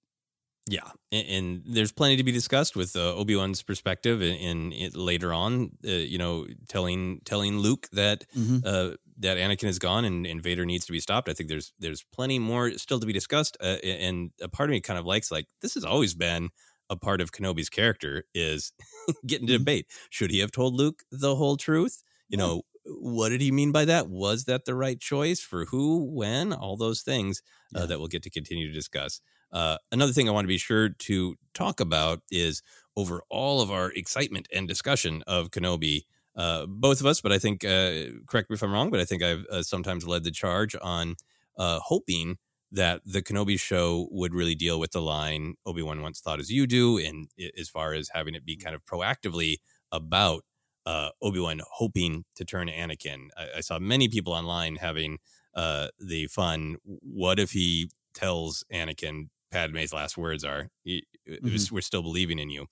Yeah, 0.68 0.90
and, 1.12 1.28
and 1.28 1.62
there's 1.64 1.92
plenty 1.92 2.16
to 2.16 2.24
be 2.24 2.32
discussed 2.32 2.74
with 2.74 2.96
uh, 2.96 3.14
Obi 3.14 3.36
Wan's 3.36 3.62
perspective, 3.62 4.20
in, 4.20 4.34
in 4.34 4.72
it 4.72 4.96
later 4.96 5.32
on, 5.32 5.70
uh, 5.86 5.90
you 5.90 6.18
know, 6.18 6.46
telling 6.68 7.20
telling 7.24 7.58
Luke 7.58 7.88
that 7.92 8.24
Mhm. 8.34 8.62
uh, 8.64 8.96
that 9.18 9.38
Anakin 9.38 9.68
is 9.68 9.78
gone 9.78 10.04
and, 10.04 10.26
and 10.26 10.42
Vader 10.42 10.66
needs 10.66 10.84
to 10.86 10.92
be 10.92 10.98
stopped. 10.98 11.28
I 11.28 11.34
think 11.34 11.48
there's 11.48 11.72
there's 11.78 12.02
plenty 12.12 12.40
more 12.40 12.72
still 12.72 12.98
to 12.98 13.06
be 13.06 13.12
discussed, 13.12 13.56
uh, 13.60 13.76
and 13.84 14.32
a 14.42 14.48
part 14.48 14.68
of 14.68 14.72
me 14.72 14.80
kind 14.80 14.98
of 14.98 15.06
likes 15.06 15.30
like 15.30 15.46
this 15.60 15.74
has 15.74 15.84
always 15.84 16.14
been 16.14 16.50
a 16.90 16.96
part 16.96 17.20
of 17.20 17.30
Kenobi's 17.30 17.68
character 17.70 18.24
is 18.34 18.72
getting 19.26 19.46
to 19.46 19.52
Mhm. 19.52 19.58
debate. 19.58 19.86
Should 20.10 20.32
he 20.32 20.40
have 20.40 20.50
told 20.50 20.74
Luke 20.74 21.02
the 21.12 21.36
whole 21.36 21.56
truth? 21.56 22.02
You 22.28 22.38
know, 22.38 22.62
what 22.84 23.28
did 23.28 23.40
he 23.40 23.52
mean 23.52 23.70
by 23.70 23.84
that? 23.84 24.08
Was 24.08 24.44
that 24.46 24.64
the 24.64 24.74
right 24.74 24.98
choice 25.00 25.40
for 25.40 25.66
who, 25.66 26.04
when, 26.12 26.52
all 26.52 26.76
those 26.76 27.02
things 27.02 27.40
uh, 27.74 27.86
Yeah. 27.86 27.86
that 27.86 27.98
we'll 28.00 28.08
get 28.08 28.22
to 28.24 28.30
continue 28.30 28.66
to 28.68 28.72
discuss. 28.74 29.20
Uh, 29.52 29.78
another 29.92 30.12
thing 30.12 30.28
I 30.28 30.32
want 30.32 30.44
to 30.44 30.48
be 30.48 30.58
sure 30.58 30.90
to 30.90 31.36
talk 31.54 31.80
about 31.80 32.20
is 32.30 32.62
over 32.96 33.22
all 33.30 33.60
of 33.60 33.70
our 33.70 33.90
excitement 33.92 34.48
and 34.52 34.66
discussion 34.66 35.22
of 35.26 35.50
Kenobi, 35.50 36.02
uh, 36.36 36.66
both 36.66 37.00
of 37.00 37.06
us, 37.06 37.20
but 37.20 37.32
I 37.32 37.38
think, 37.38 37.64
uh, 37.64 38.20
correct 38.26 38.50
me 38.50 38.54
if 38.54 38.62
I'm 38.62 38.72
wrong, 38.72 38.90
but 38.90 39.00
I 39.00 39.04
think 39.04 39.22
I've 39.22 39.44
uh, 39.50 39.62
sometimes 39.62 40.06
led 40.06 40.24
the 40.24 40.30
charge 40.30 40.74
on 40.80 41.16
uh, 41.58 41.80
hoping 41.80 42.36
that 42.72 43.00
the 43.06 43.22
Kenobi 43.22 43.58
show 43.58 44.08
would 44.10 44.34
really 44.34 44.54
deal 44.54 44.78
with 44.80 44.92
the 44.92 45.00
line 45.00 45.54
Obi 45.64 45.82
Wan 45.82 46.02
once 46.02 46.20
thought 46.20 46.40
as 46.40 46.50
you 46.50 46.66
do, 46.66 46.98
and 46.98 47.28
as 47.58 47.68
far 47.68 47.94
as 47.94 48.10
having 48.12 48.34
it 48.34 48.44
be 48.44 48.56
kind 48.56 48.74
of 48.74 48.84
proactively 48.84 49.56
about 49.92 50.42
uh, 50.84 51.10
Obi 51.22 51.40
Wan 51.40 51.60
hoping 51.72 52.24
to 52.34 52.44
turn 52.44 52.68
Anakin. 52.68 53.28
I, 53.36 53.58
I 53.58 53.60
saw 53.60 53.78
many 53.78 54.08
people 54.08 54.32
online 54.32 54.76
having 54.76 55.18
uh, 55.54 55.88
the 55.98 56.26
fun. 56.26 56.76
What 56.84 57.38
if 57.38 57.52
he 57.52 57.90
tells 58.14 58.64
Anakin 58.72 59.28
Padme's 59.56 59.92
last 59.92 60.16
words 60.18 60.44
are, 60.44 60.70
"Y- 60.84 61.02
it 61.24 61.42
was- 61.42 61.72
"We're 61.72 61.80
still 61.80 62.02
believing 62.02 62.38
in 62.38 62.50
you," 62.50 62.66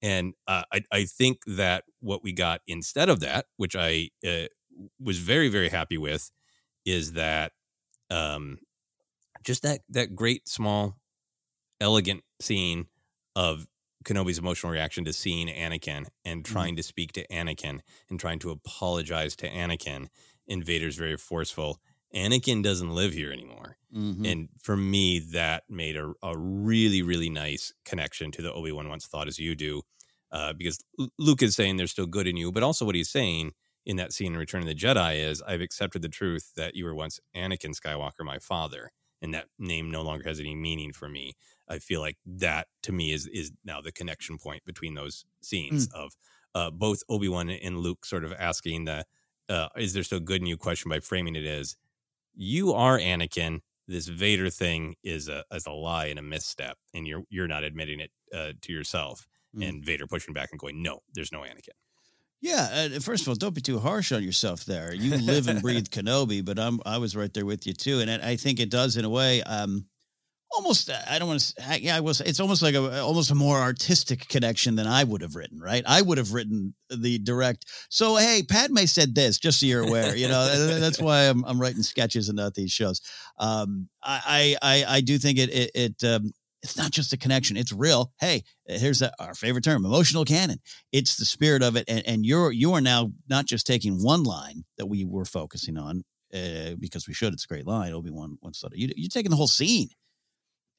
and 0.00 0.34
uh, 0.46 0.62
I, 0.72 0.82
I 0.92 1.04
think 1.04 1.38
that 1.46 1.84
what 2.00 2.22
we 2.22 2.32
got 2.32 2.60
instead 2.66 3.08
of 3.08 3.18
that, 3.20 3.46
which 3.56 3.74
I 3.74 4.10
uh, 4.26 4.46
was 5.00 5.18
very 5.18 5.48
very 5.48 5.68
happy 5.70 5.98
with, 5.98 6.30
is 6.84 7.12
that 7.14 7.52
um, 8.10 8.58
just 9.42 9.62
that 9.62 9.80
that 9.88 10.14
great 10.14 10.48
small 10.48 10.96
elegant 11.80 12.22
scene 12.40 12.86
of 13.36 13.66
Kenobi's 14.04 14.38
emotional 14.38 14.72
reaction 14.72 15.04
to 15.04 15.12
seeing 15.12 15.48
Anakin 15.48 16.06
and 16.24 16.44
trying 16.44 16.76
to 16.76 16.82
speak 16.82 17.12
to 17.12 17.26
Anakin 17.28 17.80
and 18.08 18.18
trying 18.20 18.38
to 18.40 18.50
apologize 18.50 19.34
to 19.36 19.48
Anakin. 19.50 20.08
And 20.48 20.64
Vader's 20.64 20.96
very 20.96 21.16
forceful. 21.16 21.80
Anakin 22.14 22.62
doesn't 22.62 22.90
live 22.90 23.12
here 23.12 23.32
anymore. 23.32 23.76
Mhm. 23.94 24.26
And 24.30 24.48
for 24.58 24.76
me, 24.76 25.18
that 25.18 25.64
made 25.68 25.96
a, 25.96 26.12
a 26.22 26.36
really, 26.36 27.02
really 27.02 27.30
nice 27.30 27.72
connection 27.84 28.30
to 28.32 28.42
the 28.42 28.52
Obi 28.52 28.72
Wan 28.72 28.88
once 28.88 29.06
thought 29.06 29.28
as 29.28 29.38
you 29.38 29.54
do. 29.54 29.82
Uh, 30.30 30.52
because 30.52 30.78
Luke 31.18 31.42
is 31.42 31.54
saying 31.56 31.76
there's 31.76 31.90
still 31.92 32.06
good 32.06 32.26
in 32.26 32.36
you, 32.36 32.52
but 32.52 32.62
also 32.62 32.84
what 32.84 32.94
he's 32.94 33.08
saying 33.10 33.52
in 33.86 33.96
that 33.96 34.12
scene 34.12 34.32
in 34.34 34.38
Return 34.38 34.60
of 34.60 34.68
the 34.68 34.74
Jedi 34.74 35.16
is 35.16 35.40
I've 35.42 35.62
accepted 35.62 36.02
the 36.02 36.08
truth 36.10 36.52
that 36.56 36.74
you 36.74 36.84
were 36.84 36.94
once 36.94 37.18
Anakin 37.34 37.74
Skywalker, 37.74 38.24
my 38.24 38.38
father, 38.38 38.90
and 39.22 39.32
that 39.32 39.46
name 39.58 39.90
no 39.90 40.02
longer 40.02 40.24
has 40.28 40.38
any 40.38 40.54
meaning 40.54 40.92
for 40.92 41.08
me. 41.08 41.32
I 41.66 41.78
feel 41.78 42.00
like 42.00 42.18
that 42.26 42.68
to 42.82 42.92
me 42.92 43.12
is 43.12 43.26
is 43.26 43.52
now 43.64 43.80
the 43.80 43.92
connection 43.92 44.36
point 44.38 44.64
between 44.66 44.94
those 44.94 45.24
scenes 45.42 45.86
of 45.94 46.12
uh, 46.54 46.70
both 46.70 47.02
Obi 47.08 47.28
Wan 47.28 47.48
and 47.48 47.78
Luke 47.78 48.04
sort 48.04 48.24
of 48.24 48.32
asking 48.34 48.84
the 48.84 49.06
uh, 49.48 49.68
"Is 49.76 49.94
there 49.94 50.02
still 50.02 50.20
good 50.20 50.40
in 50.42 50.46
you?" 50.46 50.56
question 50.58 50.90
by 50.90 51.00
framing 51.00 51.36
it 51.36 51.44
as 51.46 51.76
"You 52.38 52.72
are 52.72 52.98
Anakin. 52.98 53.60
This 53.86 54.06
Vader 54.06 54.48
thing 54.48 54.94
is 55.02 55.28
a 55.28 55.44
is 55.52 55.66
a 55.66 55.72
lie 55.72 56.06
and 56.06 56.18
a 56.18 56.22
misstep, 56.22 56.78
and 56.94 57.06
you're 57.06 57.24
you're 57.28 57.48
not 57.48 57.64
admitting 57.64 58.00
it 58.00 58.10
uh, 58.32 58.52
to 58.62 58.72
yourself." 58.72 59.26
Mm. 59.54 59.68
And 59.68 59.84
Vader 59.84 60.06
pushing 60.06 60.32
back 60.32 60.50
and 60.52 60.60
going, 60.60 60.82
"No, 60.82 61.00
there's 61.14 61.32
no 61.32 61.40
Anakin." 61.40 61.76
Yeah, 62.40 62.88
uh, 62.94 63.00
first 63.00 63.22
of 63.22 63.28
all, 63.28 63.34
don't 63.34 63.54
be 63.54 63.60
too 63.60 63.80
harsh 63.80 64.12
on 64.12 64.22
yourself. 64.22 64.64
There, 64.64 64.94
you 64.94 65.16
live 65.18 65.48
and 65.48 65.60
breathe 65.60 65.88
Kenobi, 65.90 66.44
but 66.44 66.58
I'm 66.58 66.80
I 66.86 66.98
was 66.98 67.16
right 67.16 67.32
there 67.34 67.46
with 67.46 67.66
you 67.66 67.72
too, 67.72 67.98
and 67.98 68.10
I 68.10 68.30
I 68.30 68.36
think 68.36 68.60
it 68.60 68.70
does 68.70 68.96
in 68.96 69.04
a 69.04 69.10
way. 69.10 69.42
Um, 69.42 69.86
almost 70.52 70.90
I 70.90 71.18
don't 71.18 71.28
want 71.28 71.40
to. 71.40 71.80
Yeah, 71.80 71.96
I 71.96 72.00
was. 72.00 72.20
It's 72.20 72.40
almost 72.40 72.62
like 72.62 72.74
a 72.74 73.00
almost 73.00 73.30
a 73.30 73.34
more 73.34 73.58
artistic 73.58 74.28
connection 74.28 74.76
than 74.76 74.86
I 74.86 75.04
would 75.04 75.22
have 75.22 75.34
written. 75.34 75.60
Right, 75.60 75.84
I 75.86 76.02
would 76.02 76.18
have 76.18 76.32
written 76.32 76.74
the 76.90 77.18
direct. 77.18 77.66
So 77.90 78.16
hey, 78.16 78.42
Padme 78.48 78.84
said 78.84 79.14
this, 79.14 79.38
just 79.38 79.60
so 79.60 79.66
you're 79.66 79.86
aware. 79.86 80.16
You 80.16 80.28
know, 80.28 80.78
that's 80.80 81.00
why 81.00 81.28
I'm 81.28 81.44
I'm 81.44 81.60
writing 81.60 81.82
sketches 81.82 82.28
and 82.28 82.36
not 82.36 82.54
these 82.54 82.72
shows. 82.72 83.00
Um, 83.38 83.88
I 84.02 84.56
I 84.62 84.84
I, 84.88 85.00
do 85.00 85.18
think 85.18 85.38
it 85.38 85.50
it. 85.50 85.70
it 85.74 86.04
um, 86.04 86.32
it's 86.60 86.76
not 86.76 86.90
just 86.90 87.12
a 87.12 87.16
connection; 87.16 87.56
it's 87.56 87.72
real. 87.72 88.12
Hey, 88.18 88.42
here's 88.66 89.00
a, 89.00 89.12
our 89.20 89.34
favorite 89.34 89.62
term: 89.62 89.84
emotional 89.84 90.24
canon 90.24 90.58
it's 90.92 91.16
the 91.16 91.24
spirit 91.24 91.62
of 91.62 91.76
it 91.76 91.84
and, 91.88 92.02
and 92.06 92.26
you're 92.26 92.50
you 92.50 92.72
are 92.72 92.80
now 92.80 93.12
not 93.28 93.46
just 93.46 93.66
taking 93.66 94.02
one 94.02 94.22
line 94.22 94.64
that 94.78 94.86
we 94.86 95.04
were 95.04 95.24
focusing 95.24 95.76
on 95.76 96.02
uh, 96.34 96.74
because 96.78 97.06
we 97.06 97.14
should 97.14 97.32
it's 97.32 97.44
a 97.44 97.48
great 97.48 97.66
line 97.66 97.92
obi-wan 97.92 98.38
once 98.42 98.62
it. 98.64 98.72
you, 98.74 98.88
you're 98.96 99.08
taking 99.08 99.30
the 99.30 99.36
whole 99.36 99.46
scene 99.46 99.88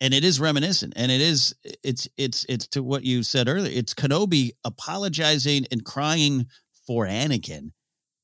and 0.02 0.14
it 0.14 0.24
is 0.24 0.40
reminiscent 0.40 0.94
and 0.96 1.12
it 1.12 1.22
is 1.22 1.56
it's 1.84 2.08
it's 2.18 2.46
it's 2.50 2.68
to 2.68 2.84
what 2.84 3.04
you 3.04 3.24
said 3.24 3.48
earlier 3.48 3.72
it's 3.74 3.94
kenobi 3.94 4.52
apologizing 4.66 5.66
and 5.72 5.86
crying 5.86 6.46
for 6.88 7.06
anakin 7.06 7.72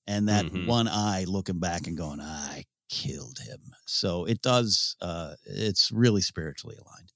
and 0.07 0.29
that 0.29 0.47
Mhm. 0.47 0.65
one 0.67 0.87
eye 0.87 1.25
looking 1.27 1.59
back 1.59 1.87
and 1.87 1.97
going 1.97 2.21
i 2.21 2.65
killed 2.89 3.39
him 3.39 3.59
so 3.87 4.25
it 4.25 4.41
does 4.41 4.95
uh 5.01 5.35
it's 5.45 5.91
really 5.91 6.21
spiritually 6.21 6.77
aligned 6.77 7.11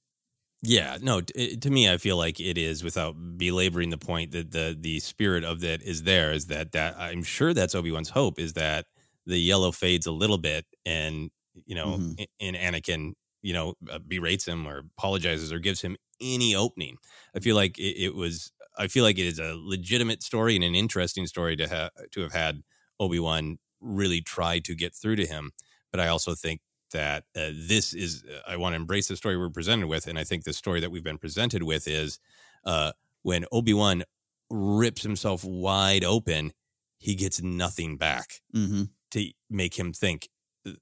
Yeah, 0.62 0.98
no. 1.02 1.22
t- 1.22 1.56
to 1.56 1.70
me, 1.70 1.90
I 1.90 1.98
feel 1.98 2.18
like 2.18 2.40
it 2.40 2.58
is 2.58 2.84
without 2.84 3.14
belaboring 3.38 3.92
the 3.92 3.98
point 3.98 4.32
that 4.32 4.52
the 4.52 4.76
the 4.78 5.00
spirit 5.00 5.44
of 5.46 5.62
that 5.62 5.82
is 5.82 6.04
there. 6.04 6.34
Is 6.34 6.48
that 6.48 6.74
that 6.74 6.96
I'm 7.00 7.24
sure 7.24 7.54
that's 7.54 7.76
Obi 7.76 7.92
Wan's 7.92 8.10
hope 8.10 8.38
is 8.40 8.54
that 8.54 8.86
the 9.26 9.40
yellow 9.40 9.72
fades 9.72 10.06
a 10.06 10.12
little 10.12 10.38
bit, 10.38 10.66
and 10.86 11.30
you 11.66 11.76
know, 11.76 12.00
Mhm. 12.00 12.16
and 12.42 12.56
Anakin, 12.58 13.14
you 13.42 13.54
know, 13.54 13.74
uh, 13.92 14.00
berates 14.00 14.48
him 14.48 14.68
or 14.68 14.84
apologizes 14.98 15.52
or 15.52 15.60
gives 15.60 15.82
him 15.82 15.98
any 16.22 16.56
opening. 16.56 16.98
I 17.36 17.40
feel 17.40 17.56
like 17.56 17.78
it, 17.78 18.02
it 18.04 18.16
was. 18.16 18.52
I 18.78 18.88
feel 18.88 19.04
like 19.04 19.20
it 19.20 19.26
is 19.26 19.40
a 19.40 19.56
legitimate 19.58 20.24
story 20.24 20.56
and 20.56 20.64
an 20.64 20.76
interesting 20.76 21.28
story 21.28 21.56
to 21.58 21.68
have 21.68 21.92
to 22.12 22.22
have 22.22 22.34
had 22.34 22.64
Obi 23.00 23.20
Wan 23.20 23.58
really 23.82 24.22
try 24.22 24.60
to 24.60 24.76
get 24.76 24.96
through 24.96 25.18
to 25.18 25.26
him. 25.26 25.52
But 25.92 26.00
I 26.00 26.08
also 26.08 26.36
think 26.36 26.62
that 26.92 27.24
uh, 27.36 27.52
this 27.54 27.94
is 27.94 28.24
uh, 28.24 28.50
I 28.50 28.58
want 28.58 28.74
to 28.74 28.78
embrace 28.78 29.08
the 29.08 29.16
story 29.16 29.38
we're 29.38 29.50
presented 29.50 29.88
with, 29.88 30.08
and 30.08 30.18
I 30.18 30.24
think 30.24 30.44
the 30.44 30.54
story 30.54 30.80
that 30.80 30.92
we've 30.92 31.04
been 31.04 31.18
presented 31.18 31.64
with 31.64 31.88
is 31.88 32.20
uh, 32.66 32.92
when 33.24 33.46
Obi 33.52 33.74
Wan 33.74 34.04
rips 34.50 35.04
himself 35.04 35.44
wide 35.44 36.04
open, 36.04 36.52
he 36.98 37.16
gets 37.16 37.42
nothing 37.42 37.98
back 37.98 38.42
mm-hmm. 38.56 38.84
to 39.12 39.32
make 39.50 39.78
him 39.78 39.94
think 39.94 40.30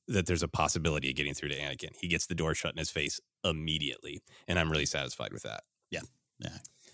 that 0.08 0.26
there's 0.26 0.44
a 0.44 0.48
possibility 0.48 1.10
of 1.10 1.16
getting 1.16 1.34
through 1.34 1.50
to 1.50 1.56
Anakin. 1.58 1.96
He 2.00 2.08
gets 2.08 2.28
the 2.28 2.36
door 2.36 2.54
shut 2.56 2.72
in 2.72 2.78
his 2.78 2.90
face 2.90 3.20
immediately, 3.44 4.22
and 4.48 4.58
I'm 4.60 4.70
really 4.72 4.86
satisfied 4.86 5.34
with 5.34 5.44
that. 5.44 5.62
yeah 5.92 6.02
yeah 6.40 6.50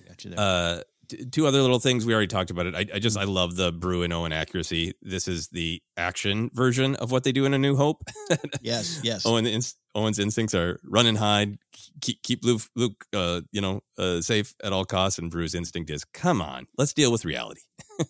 got 0.08 0.24
you 0.24 0.32
there 0.32 0.40
Uh, 0.40 0.82
t- 1.10 1.26
two 1.26 1.46
other 1.48 1.62
little 1.62 1.80
things 1.80 2.06
we 2.06 2.14
already 2.14 2.28
talked 2.28 2.50
about 2.52 2.66
it. 2.66 2.76
I, 2.76 2.86
I 2.96 3.00
just 3.00 3.18
I 3.18 3.24
love 3.26 3.56
the 3.56 3.72
Beru 3.72 4.04
and 4.04 4.12
Owen 4.14 4.32
accuracy. 4.34 4.94
This 5.02 5.28
is 5.28 5.48
the 5.50 5.82
action 5.98 6.50
version 6.54 6.96
of 6.96 7.12
what 7.12 7.24
they 7.24 7.32
do 7.32 7.46
in 7.46 7.54
A 7.54 7.58
New 7.58 7.76
Hope. 7.76 8.04
yes 8.62 9.00
yes 9.04 9.26
Owen 9.26 9.46
Owen's 9.96 10.20
instincts 10.20 10.54
are 10.56 10.80
run 10.84 11.06
and 11.06 11.18
hide, 11.18 11.58
keep 12.02 12.22
keep 12.24 12.44
Luke, 12.44 12.62
Luke 12.76 13.06
uh, 13.14 13.42
you 13.52 13.62
know, 13.62 13.82
uh, 13.98 14.22
safe 14.22 14.56
at 14.64 14.74
all 14.74 14.86
costs, 14.86 15.20
and 15.20 15.32
Beru's 15.32 15.54
instinct 15.56 15.90
is, 15.92 16.04
come 16.04 16.42
on, 16.42 16.66
let's 16.78 16.94
deal 16.94 17.12
with 17.12 17.26
reality. 17.26 17.62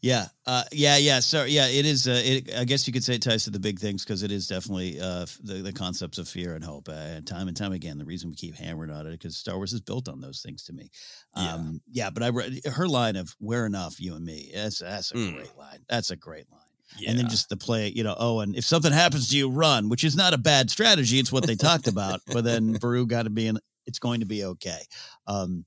Yeah, 0.00 0.26
uh, 0.46 0.64
yeah, 0.70 0.98
yeah. 0.98 1.20
So 1.20 1.44
yeah, 1.44 1.66
it 1.66 1.86
is. 1.86 2.06
Uh, 2.06 2.20
it, 2.22 2.54
I 2.54 2.64
guess 2.64 2.86
you 2.86 2.92
could 2.92 3.02
say 3.04 3.14
it 3.14 3.22
ties 3.22 3.44
to 3.44 3.50
the 3.50 3.58
big 3.58 3.78
things 3.78 4.04
because 4.04 4.22
it 4.22 4.30
is 4.30 4.46
definitely 4.46 5.00
uh, 5.00 5.24
the 5.42 5.54
the 5.62 5.72
concepts 5.72 6.18
of 6.18 6.28
fear 6.28 6.54
and 6.54 6.62
hope. 6.62 6.90
Uh, 6.90 6.92
and 6.92 7.26
time 7.26 7.48
and 7.48 7.56
time 7.56 7.72
again, 7.72 7.96
the 7.96 8.04
reason 8.04 8.28
we 8.28 8.36
keep 8.36 8.54
hammering 8.54 8.90
on 8.90 9.06
it 9.06 9.10
because 9.12 9.36
Star 9.38 9.56
Wars 9.56 9.72
is 9.72 9.80
built 9.80 10.08
on 10.08 10.20
those 10.20 10.42
things 10.42 10.64
to 10.64 10.74
me. 10.74 10.90
Yeah. 11.36 11.54
Um, 11.54 11.80
yeah, 11.90 12.10
but 12.10 12.22
I 12.22 12.28
read 12.28 12.60
her 12.66 12.86
line 12.86 13.16
of 13.16 13.34
"We're 13.40 13.64
enough, 13.64 13.98
you 13.98 14.14
and 14.14 14.24
me." 14.24 14.50
That's 14.54 14.80
that's 14.80 15.10
a 15.12 15.14
Mm. 15.14 15.34
great 15.36 15.56
line. 15.56 15.80
That's 15.88 16.10
a 16.10 16.16
great 16.16 16.50
line. 16.52 16.60
Yeah. 16.98 17.10
And 17.10 17.18
then 17.18 17.28
just 17.28 17.48
the 17.48 17.56
play, 17.56 17.88
you 17.88 18.04
know, 18.04 18.14
oh, 18.18 18.40
and 18.40 18.54
if 18.56 18.64
something 18.64 18.92
happens 18.92 19.28
to 19.30 19.36
you, 19.36 19.50
run, 19.50 19.88
which 19.88 20.04
is 20.04 20.16
not 20.16 20.32
a 20.34 20.38
bad 20.38 20.70
strategy. 20.70 21.18
It's 21.18 21.32
what 21.32 21.46
they 21.46 21.56
talked 21.56 21.88
about. 21.88 22.20
But 22.26 22.44
then 22.44 22.72
Beru 22.80 23.06
got 23.06 23.24
to 23.24 23.30
be 23.30 23.46
in, 23.46 23.58
it's 23.86 23.98
going 23.98 24.20
to 24.20 24.26
be 24.26 24.44
okay. 24.44 24.80
Um, 25.26 25.64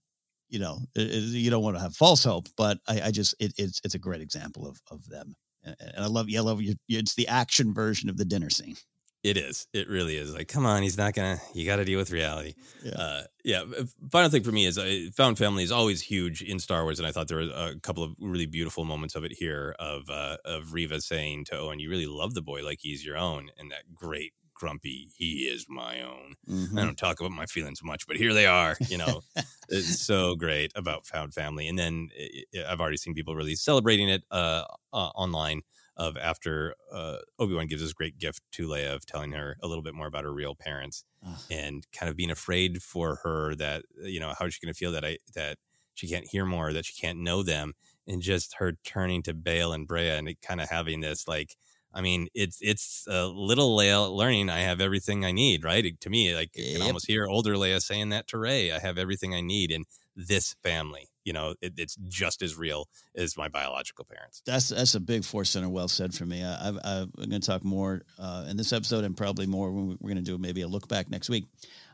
you 0.50 0.60
know, 0.60 0.80
it, 0.96 1.02
it- 1.02 1.24
you 1.24 1.50
don't 1.50 1.64
want 1.64 1.76
to 1.76 1.82
have 1.82 1.96
false 1.96 2.24
hope, 2.24 2.48
but 2.56 2.78
I, 2.88 3.02
I 3.06 3.12
just, 3.12 3.36
it, 3.40 3.54
it's, 3.58 3.82
it's 3.84 3.96
a 3.96 4.00
great 4.00 4.22
example 4.22 4.68
of, 4.68 4.80
of 4.90 5.06
them. 5.10 5.36
And 5.64 5.76
I 6.04 6.08
love, 6.08 6.30
yeah, 6.30 6.40
I 6.40 6.44
love 6.44 6.62
you. 6.62 6.76
It's 6.88 7.16
the 7.16 7.28
action 7.28 7.74
version 7.74 8.10
of 8.10 8.16
the 8.18 8.24
dinner 8.24 8.50
scene. 8.50 8.78
It 9.24 9.36
is. 9.36 9.68
It 9.74 9.90
really 9.90 10.16
is. 10.16 10.34
Like, 10.34 10.48
come 10.48 10.66
on, 10.66 10.84
he's 10.84 10.98
not 10.98 11.14
gonna. 11.14 11.40
You 11.54 11.66
got 11.66 11.78
to 11.78 11.86
deal 11.86 11.98
with 11.98 12.12
reality. 12.12 12.54
Yeah. 12.84 12.92
Uh, 12.94 13.24
yeah. 13.44 13.64
Final 14.12 14.30
thing 14.30 14.44
for 14.44 14.52
me 14.52 14.66
is, 14.66 14.78
uh, 14.78 15.08
found 15.16 15.38
family 15.38 15.64
is 15.64 15.72
always 15.72 16.02
huge 16.02 16.42
in 16.42 16.60
Star 16.60 16.84
Wars, 16.84 17.00
and 17.00 17.08
I 17.08 17.12
thought 17.12 17.28
there 17.28 17.38
were 17.38 17.52
a 17.54 17.80
couple 17.80 18.04
of 18.04 18.14
really 18.20 18.46
beautiful 18.46 18.86
moments 18.86 19.16
of 19.16 19.24
it 19.24 19.34
here. 19.34 19.76
Of 19.80 20.10
uh, 20.10 20.38
of 20.46 20.72
Reva 20.74 21.02
saying 21.02 21.46
to 21.46 21.58
Owen, 21.58 21.80
"You 21.80 21.90
really 21.90 22.06
love 22.06 22.36
the 22.36 22.42
boy 22.42 22.64
like 22.64 22.80
he's 22.82 23.04
your 23.04 23.18
own," 23.18 23.50
and 23.58 23.72
that 23.72 23.94
great 23.94 24.34
grumpy, 24.54 25.10
"He 25.18 25.48
is 25.52 25.66
my 25.68 26.02
own." 26.02 26.36
Mhm. 26.48 26.80
I 26.80 26.86
don't 26.86 26.98
talk 26.98 27.20
about 27.20 27.32
my 27.32 27.48
feelings 27.48 27.82
much, 27.84 28.06
but 28.08 28.18
here 28.18 28.34
they 28.34 28.46
are. 28.46 28.78
You 28.88 29.00
know, 29.00 29.22
it's 29.70 30.00
so 30.06 30.36
great 30.36 30.72
about 30.76 31.06
found 31.08 31.34
family. 31.34 31.68
And 31.68 31.78
then 31.78 32.10
i 32.18 32.44
i 32.60 32.72
I've 32.72 32.80
already 32.80 32.98
seen 32.98 33.16
people 33.16 33.36
really 33.36 33.56
celebrating 33.56 34.10
it 34.10 34.24
uh, 34.32 34.64
uh, 34.94 35.10
online. 35.16 35.64
Of 35.98 36.16
after 36.16 36.76
uh, 36.94 37.18
Obi 37.40 37.56
Wan 37.56 37.66
gives 37.68 37.82
this 37.82 37.92
great 37.94 38.20
gift 38.20 38.42
to 38.52 38.68
Leia 38.68 38.94
of 38.94 39.06
telling 39.08 39.32
her 39.32 39.58
a 39.64 39.68
little 39.68 39.82
bit 39.84 39.96
more 39.96 40.06
about 40.08 40.24
her 40.26 40.34
real 40.34 40.54
parents 40.56 41.04
Ah. 41.26 41.42
and 41.50 41.86
kind 41.92 42.08
of 42.10 42.16
being 42.16 42.30
afraid 42.30 42.84
for 42.84 43.16
her 43.24 43.56
that 43.56 43.84
you 44.04 44.20
know 44.20 44.34
how 44.38 44.46
is 44.46 44.54
she 44.54 44.64
going 44.64 44.72
to 44.74 44.78
feel 44.78 44.92
that 44.92 45.04
I 45.04 45.18
that 45.34 45.58
she 45.96 46.08
can't 46.08 46.28
hear 46.32 46.46
more 46.46 46.72
that 46.74 46.86
she 46.86 46.94
can't 47.02 47.18
know 47.20 47.42
them 47.42 47.74
and 48.06 48.22
just 48.22 48.56
her 48.60 48.74
turning 48.86 49.24
to 49.24 49.34
Bail 49.34 49.74
and 49.74 49.88
Breha 49.88 50.20
and 50.20 50.30
it 50.30 50.40
kind 50.42 50.62
of 50.62 50.70
having 50.70 51.02
this 51.02 51.28
like 51.28 51.56
I 51.92 52.02
mean 52.02 52.28
it's 52.36 52.60
it's 52.62 53.06
a 53.10 53.26
little 53.26 53.76
Leia 53.76 54.08
learning 54.16 54.52
I 54.52 54.60
have 54.60 54.80
everything 54.80 55.26
I 55.26 55.32
need 55.32 55.64
right? 55.64 56.00
To 56.00 56.10
me 56.12 56.36
like 56.36 56.52
you 56.56 56.74
can 56.74 56.82
almost 56.84 57.08
hear 57.08 57.26
older 57.26 57.56
Leia 57.56 57.82
saying 57.82 58.10
that 58.10 58.28
to 58.28 58.38
Rey 58.38 58.72
I 58.72 58.78
have 58.78 59.00
everything 59.00 59.34
I 59.34 59.42
need 59.42 59.72
in 59.72 59.86
this 60.16 60.56
family 60.62 61.08
you 61.28 61.34
know 61.34 61.54
it, 61.62 61.74
it's 61.78 61.96
just 62.08 62.42
as 62.42 62.56
real 62.58 62.88
as 63.16 63.36
my 63.36 63.50
biological 63.50 64.06
parents 64.06 64.42
That's 64.46 64.70
that's 64.70 64.96
a 64.96 65.00
big 65.00 65.26
force 65.26 65.50
center. 65.50 65.68
Well 65.70 65.90
said 65.90 66.14
for 66.14 66.26
me. 66.26 66.42
I, 66.44 66.70
I've, 66.70 66.78
I'm 66.86 67.12
going 67.30 67.42
to 67.42 67.48
talk 67.52 67.64
more 67.66 68.02
uh, 68.18 68.46
in 68.50 68.56
this 68.56 68.72
episode, 68.72 69.04
and 69.04 69.16
probably 69.16 69.46
more 69.46 69.70
when 69.72 69.88
we- 69.90 69.98
we're 70.00 70.14
going 70.14 70.24
to 70.24 70.32
do 70.32 70.38
maybe 70.38 70.62
a 70.62 70.68
look 70.68 70.88
back 70.88 71.10
next 71.10 71.30
week 71.30 71.46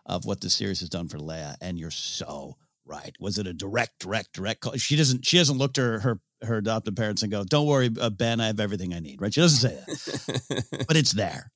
of 0.05 0.26
what 0.26 0.39
the 0.41 0.49
series 0.49 0.80
has 0.81 0.89
done 0.89 1.07
for 1.07 1.18
Leia. 1.18 1.55
And 1.61 1.80
you're 1.80 1.89
so 1.91 2.57
right. 2.85 3.15
Was 3.19 3.38
it 3.39 3.47
a 3.47 3.53
direct, 3.53 3.99
direct, 3.99 4.34
direct 4.34 4.61
call? 4.61 4.73
She 4.77 4.95
doesn't. 4.95 5.26
She 5.26 5.38
doesn't 5.38 5.57
look 5.57 5.73
to 5.73 5.81
her 5.81 5.99
her, 5.99 6.19
her 6.43 6.57
adopted 6.57 6.95
parents 6.95 7.23
and 7.23 7.31
go, 7.31 7.43
"Don't 7.43 7.65
worry, 7.68 7.89
uh, 7.99 8.10
Ben, 8.11 8.39
I 8.39 8.47
have 8.47 8.60
everything 8.60 8.93
I 8.93 8.99
need." 8.99 9.19
Right? 9.22 9.34
She 9.34 9.41
doesn't 9.41 9.68
say 9.69 9.76
that, 9.76 10.85
but 10.88 10.95
it's 10.97 11.14
there. 11.14 11.51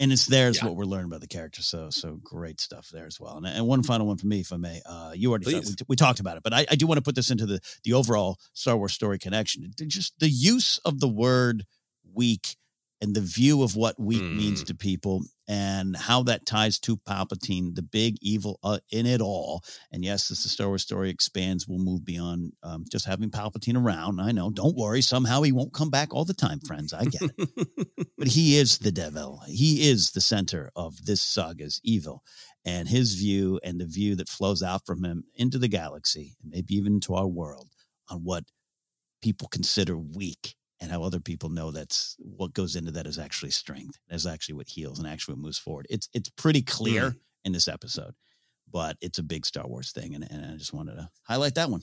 And 0.00 0.10
it's 0.12 0.26
there 0.26 0.48
is 0.48 0.56
Yeah. 0.56 0.64
what 0.64 0.76
we're 0.76 0.84
learning 0.86 1.06
about 1.06 1.20
the 1.20 1.28
character. 1.28 1.62
So, 1.62 1.90
so 1.90 2.18
great 2.24 2.58
stuff 2.60 2.88
there 2.88 3.06
as 3.06 3.20
well. 3.20 3.36
And, 3.36 3.46
and 3.46 3.66
one 3.66 3.82
final 3.82 4.06
one 4.06 4.16
for 4.16 4.26
me, 4.26 4.40
if 4.40 4.52
I 4.52 4.56
may. 4.56 4.80
Uh, 4.86 5.12
you 5.14 5.28
already 5.30 5.44
Please. 5.44 5.76
we, 5.78 5.84
we 5.88 5.96
talked 5.96 6.18
about 6.20 6.36
it, 6.38 6.42
but 6.42 6.52
I, 6.54 6.66
I 6.70 6.74
do 6.74 6.86
want 6.86 6.96
to 6.98 7.02
put 7.02 7.14
this 7.14 7.30
into 7.30 7.46
the 7.46 7.60
the 7.84 7.92
overall 7.92 8.38
Star 8.54 8.76
Wars 8.76 8.94
story 8.94 9.18
connection. 9.18 9.70
Just 9.86 10.18
the 10.18 10.28
use 10.30 10.78
of 10.84 10.98
the 11.00 11.08
word 11.08 11.66
weak 12.12 12.56
and 13.00 13.14
the 13.14 13.20
view 13.20 13.62
of 13.62 13.76
what 13.76 13.98
weak 13.98 14.22
means 14.22 14.62
Mm. 14.62 14.66
to 14.66 14.74
people 14.74 15.22
and 15.48 15.96
how 15.96 16.22
that 16.24 16.46
ties 16.46 16.78
to 16.78 16.96
Palpatine, 16.96 17.74
the 17.74 17.82
big 17.82 18.16
evil 18.20 18.60
uh, 18.62 18.78
in 18.92 19.04
it 19.06 19.20
all. 19.20 19.64
And 19.90 20.04
yes, 20.04 20.30
as 20.30 20.42
the 20.42 20.48
Star 20.48 20.68
Wars 20.68 20.82
story 20.82 21.10
expands, 21.10 21.66
we'll 21.66 21.78
move 21.78 22.04
beyond 22.04 22.52
um, 22.62 22.84
just 22.90 23.06
having 23.06 23.30
Palpatine 23.30 23.76
around. 23.82 24.20
I 24.20 24.30
know, 24.32 24.50
don't 24.50 24.76
worry. 24.76 25.02
Somehow 25.02 25.42
he 25.42 25.50
won't 25.50 25.72
come 25.72 25.90
back 25.90 26.14
all 26.14 26.24
the 26.24 26.34
time, 26.34 26.60
friends. 26.60 26.92
I 26.92 27.04
get 27.06 27.22
it. 27.36 27.68
but 28.16 28.28
he 28.28 28.56
is 28.62 28.78
the 28.78 28.92
devil. 28.92 29.42
He 29.48 29.88
is 29.88 30.12
the 30.12 30.20
center 30.20 30.70
of 30.76 31.04
this 31.04 31.22
saga's 31.22 31.80
evil. 31.82 32.22
And 32.64 32.86
his 32.88 33.14
view 33.14 33.58
and 33.64 33.80
the 33.80 33.86
view 33.86 34.14
that 34.16 34.28
flows 34.28 34.62
out 34.62 34.84
from 34.86 35.02
him 35.04 35.24
into 35.34 35.58
the 35.58 35.68
galaxy, 35.68 36.36
and 36.42 36.50
maybe 36.52 36.74
even 36.74 36.94
into 36.94 37.14
our 37.14 37.26
world, 37.26 37.70
on 38.08 38.18
what 38.24 38.44
people 39.22 39.48
consider 39.48 39.96
weak 39.96 40.54
and 40.80 40.90
how 40.90 41.02
other 41.02 41.20
people 41.20 41.48
know 41.48 41.70
that's 41.70 42.16
what 42.18 42.54
goes 42.54 42.76
into 42.76 42.90
that 42.92 43.06
is 43.06 43.18
actually 43.18 43.50
strength. 43.50 43.98
That's 44.08 44.26
actually 44.26 44.54
what 44.54 44.68
heals 44.68 44.98
and 44.98 45.06
actually 45.06 45.34
what 45.34 45.42
moves 45.42 45.58
forward. 45.58 45.86
It's 45.90 46.08
it's 46.14 46.30
pretty 46.30 46.62
clear 46.62 47.16
in 47.44 47.52
this 47.52 47.68
episode, 47.68 48.14
but 48.70 48.96
it's 49.00 49.18
a 49.18 49.22
big 49.22 49.46
Star 49.46 49.66
Wars 49.66 49.92
thing, 49.92 50.14
and, 50.14 50.26
and 50.30 50.44
I 50.44 50.56
just 50.56 50.72
wanted 50.72 50.96
to 50.96 51.10
highlight 51.24 51.54
that 51.56 51.70
one. 51.70 51.82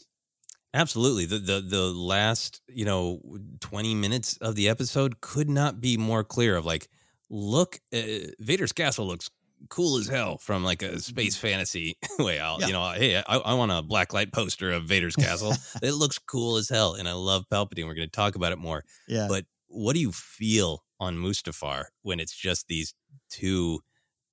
Absolutely. 0.73 1.25
The 1.25 1.39
the 1.39 1.61
the 1.61 1.83
last, 1.85 2.61
you 2.67 2.85
know, 2.85 3.21
20 3.61 3.95
minutes 3.95 4.37
of 4.37 4.55
the 4.55 4.69
episode 4.69 5.21
could 5.21 5.49
not 5.49 5.79
be 5.79 5.97
more 5.97 6.23
clear 6.23 6.55
of 6.55 6.65
like 6.65 6.87
look 7.29 7.79
uh, 7.93 8.31
Vader's 8.39 8.73
castle 8.73 9.05
looks 9.07 9.29
cool 9.69 9.97
as 9.97 10.07
hell 10.07 10.37
from 10.37 10.63
like 10.63 10.81
a 10.81 10.99
space 10.99 11.35
fantasy 11.35 11.97
way 12.19 12.39
out. 12.39 12.61
Yeah. 12.61 12.67
You 12.67 12.73
know, 12.73 12.91
hey, 12.91 13.17
I, 13.17 13.37
I 13.37 13.53
want 13.53 13.71
a 13.71 13.81
black 13.81 14.13
light 14.13 14.31
poster 14.31 14.71
of 14.71 14.85
Vader's 14.85 15.15
castle. 15.15 15.53
it 15.81 15.93
looks 15.93 16.19
cool 16.19 16.57
as 16.57 16.69
hell 16.69 16.93
and 16.93 17.07
I 17.07 17.13
love 17.13 17.45
Palpatine. 17.51 17.85
We're 17.85 17.95
going 17.95 18.07
to 18.07 18.15
talk 18.15 18.35
about 18.35 18.51
it 18.51 18.59
more. 18.59 18.83
Yeah. 19.07 19.27
But 19.29 19.45
what 19.67 19.93
do 19.93 19.99
you 19.99 20.11
feel 20.11 20.83
on 20.99 21.17
Mustafar 21.17 21.85
when 22.01 22.19
it's 22.19 22.35
just 22.35 22.67
these 22.67 22.93
two 23.29 23.81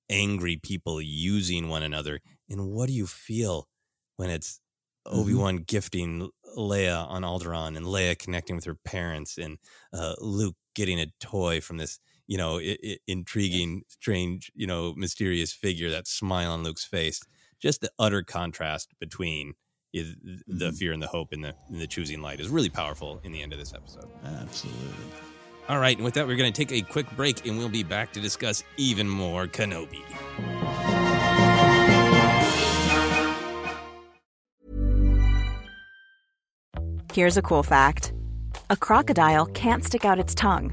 angry 0.08 0.56
people 0.56 1.00
using 1.00 1.68
one 1.68 1.82
another? 1.82 2.20
And 2.48 2.70
what 2.70 2.86
do 2.86 2.92
you 2.92 3.06
feel 3.06 3.68
when 4.16 4.30
it's 4.30 4.60
Mm-hmm. 5.06 5.18
Obi 5.18 5.34
Wan 5.34 5.56
gifting 5.58 6.30
Leia 6.56 7.06
on 7.08 7.22
Alderaan 7.22 7.76
and 7.76 7.86
Leia 7.86 8.18
connecting 8.18 8.56
with 8.56 8.64
her 8.64 8.76
parents 8.84 9.38
and 9.38 9.58
uh, 9.92 10.14
Luke 10.20 10.56
getting 10.74 10.98
a 11.00 11.12
toy 11.20 11.60
from 11.60 11.76
this, 11.76 11.98
you 12.26 12.36
know, 12.38 12.58
I- 12.58 12.78
I- 12.84 12.98
intriguing, 13.06 13.82
strange, 13.88 14.50
you 14.54 14.66
know, 14.66 14.94
mysterious 14.96 15.52
figure, 15.52 15.90
that 15.90 16.06
smile 16.06 16.52
on 16.52 16.62
Luke's 16.64 16.84
face. 16.84 17.20
Just 17.60 17.80
the 17.80 17.90
utter 17.98 18.22
contrast 18.22 18.90
between 19.00 19.54
is 19.92 20.16
the 20.46 20.70
Mhm. 20.70 20.76
fear 20.78 20.92
and 20.92 21.02
the 21.02 21.06
hope 21.06 21.32
in 21.32 21.40
the 21.42 21.54
in 21.70 21.78
the 21.78 21.86
choosing 21.86 22.20
light 22.20 22.40
is 22.40 22.48
really 22.48 22.68
powerful 22.70 23.20
in 23.22 23.32
the 23.32 23.40
end 23.42 23.52
of 23.52 23.58
this 23.58 23.72
episode. 23.72 24.10
Absolutely. 24.24 24.88
All 25.68 25.78
right, 25.78 25.96
and 25.96 26.04
with 26.04 26.14
that, 26.14 26.26
we're 26.26 26.36
going 26.36 26.52
to 26.52 26.64
take 26.64 26.72
a 26.72 26.82
quick 26.82 27.10
break, 27.16 27.46
and 27.46 27.56
we'll 27.56 27.70
be 27.70 27.82
back 27.82 28.12
to 28.12 28.20
discuss 28.20 28.62
even 28.76 29.08
more 29.08 29.46
Kenobi. 29.46 30.02
Here's 37.12 37.36
a 37.36 37.42
cool 37.42 37.62
fact 37.62 38.12
a 38.70 38.76
crocodile 38.76 39.46
can't 39.46 39.84
stick 39.84 40.04
out 40.04 40.18
its 40.18 40.34
tongue. 40.34 40.72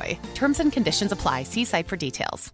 Terms 0.35 0.59
and 0.59 0.71
conditions 0.71 1.11
apply. 1.11 1.43
See 1.43 1.65
site 1.65 1.87
for 1.87 1.97
details. 1.97 2.53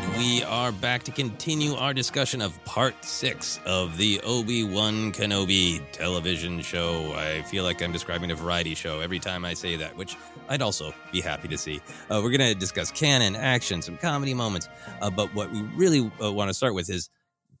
And 0.00 0.16
we 0.16 0.44
are 0.44 0.70
back 0.70 1.02
to 1.04 1.10
continue 1.10 1.74
our 1.74 1.92
discussion 1.92 2.40
of 2.40 2.62
part 2.64 3.04
six 3.04 3.58
of 3.66 3.96
the 3.96 4.20
Obi 4.20 4.62
Wan 4.62 5.10
Kenobi 5.10 5.82
television 5.90 6.60
show. 6.60 7.12
I 7.14 7.42
feel 7.42 7.64
like 7.64 7.82
I'm 7.82 7.90
describing 7.90 8.30
a 8.30 8.36
variety 8.36 8.76
show 8.76 9.00
every 9.00 9.18
time 9.18 9.44
I 9.44 9.54
say 9.54 9.74
that, 9.74 9.96
which 9.96 10.16
I'd 10.48 10.62
also 10.62 10.94
be 11.10 11.20
happy 11.20 11.48
to 11.48 11.58
see. 11.58 11.80
Uh, 12.08 12.20
we're 12.22 12.30
going 12.30 12.48
to 12.48 12.54
discuss 12.54 12.92
canon, 12.92 13.34
action, 13.34 13.82
some 13.82 13.96
comedy 13.96 14.34
moments, 14.34 14.68
uh, 15.00 15.10
but 15.10 15.34
what 15.34 15.50
we 15.50 15.62
really 15.62 16.12
uh, 16.22 16.32
want 16.32 16.48
to 16.48 16.54
start 16.54 16.74
with 16.74 16.88
is 16.90 17.10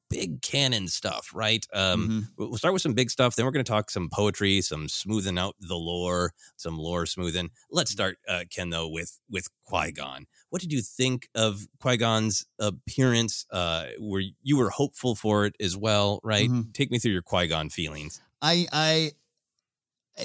big 0.08 0.40
canon 0.40 0.86
stuff, 0.86 1.32
right? 1.34 1.66
Um, 1.74 2.28
We'll 2.38 2.56
start 2.56 2.72
with 2.72 2.82
some 2.82 2.94
big 2.94 3.10
stuff. 3.10 3.34
Then 3.34 3.46
we're 3.46 3.52
going 3.52 3.64
to 3.64 3.70
talk 3.70 3.90
some 3.90 4.08
poetry, 4.10 4.60
some 4.60 4.88
smoothing 4.88 5.38
out 5.38 5.56
the 5.60 5.74
lore, 5.74 6.32
some 6.56 6.78
lore 6.78 7.04
smoothing. 7.04 7.50
Let's 7.70 7.90
start, 7.90 8.18
uh, 8.28 8.44
Ken, 8.48 8.70
though, 8.70 8.88
with 8.88 9.18
with 9.28 9.48
Qui 9.64 9.90
Gon. 9.90 10.26
What 10.50 10.62
did 10.62 10.72
you 10.72 10.80
think 10.80 11.28
of 11.34 11.68
Qui 11.80 11.96
Gon's 11.98 12.46
appearance? 12.58 13.44
Uh, 13.50 13.86
were 13.98 14.22
you 14.42 14.56
were 14.56 14.70
hopeful 14.70 15.14
for 15.14 15.44
it 15.46 15.54
as 15.60 15.76
well, 15.76 16.20
right? 16.24 16.48
Take 16.72 16.90
me 16.90 16.98
through 16.98 17.12
your 17.12 17.22
Qui 17.22 17.46
Gon 17.48 17.68
feelings. 17.68 18.20
I 18.40 18.66
I 18.72 19.12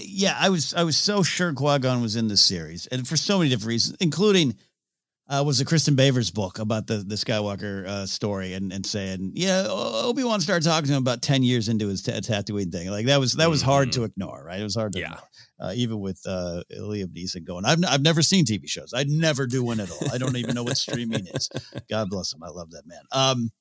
yeah, 0.02 0.36
I 0.40 0.50
was 0.50 0.74
I 0.74 0.84
was 0.84 0.98
so 0.98 1.24
sure 1.24 1.54
Qui 1.54 1.80
Gon 1.80 2.02
was 2.02 2.16
in 2.16 2.28
this 2.28 2.41
series, 2.41 2.88
and 2.88 3.08
for 3.08 3.16
so 3.18 3.38
many 3.38 3.50
different 3.50 3.68
reasons, 3.68 3.98
including 4.00 4.56
uh, 5.30 5.44
was 5.45 5.58
the 5.60 5.66
Kristin 5.66 5.95
Baver's 5.95 6.32
book 6.32 6.58
about 6.60 6.88
the 6.88 6.98
the 6.98 7.16
Skywalker 7.16 7.86
uh, 7.86 8.06
story, 8.06 8.54
and 8.54 8.74
and 8.74 8.86
saying, 8.86 9.34
yeah, 9.36 9.66
Obi 9.70 10.24
Wan 10.24 10.41
started 10.41 10.66
talking 10.68 10.88
to 10.88 10.94
him 10.94 11.02
about 11.02 11.22
ten 11.22 11.44
years 11.44 11.70
into 11.70 11.88
his 11.88 12.02
t- 12.02 12.12
Tatooine 12.12 12.72
thing. 12.72 12.90
Like 12.90 13.06
that 13.06 13.20
was 13.20 13.34
that 13.34 13.50
was 13.50 13.62
hard 13.62 13.91
to 13.94 14.04
ignore, 14.04 14.44
right? 14.45 14.60
It 14.60 14.64
was 14.64 14.76
hard 14.76 14.94
to 14.94 15.00
Yeah. 15.00 15.14
ignore, 15.14 15.28
uh, 15.60 15.72
even 15.76 16.00
with 16.00 16.20
uh, 16.26 16.62
Liam 16.80 17.08
Neeson 17.16 17.44
going. 17.46 17.66
I've 17.66 17.78
n- 17.78 17.86
I've 17.86 18.02
never 18.02 18.22
seen 18.22 18.46
TV 18.46 18.68
shows. 18.68 18.94
I 18.96 19.04
never 19.08 19.46
do 19.48 19.64
one 19.64 19.80
at 19.80 19.92
all. 19.92 20.10
I 20.12 20.18
don't 20.18 20.36
even 20.36 20.56
know 20.56 20.64
what 20.64 20.78
streaming 20.78 21.26
is. 21.28 21.50
God 21.90 22.10
bless 22.10 22.34
him. 22.34 22.44
I 22.44 22.50
love 22.50 22.72
that 22.72 22.84
man. 22.86 23.02
Um, 23.12 23.52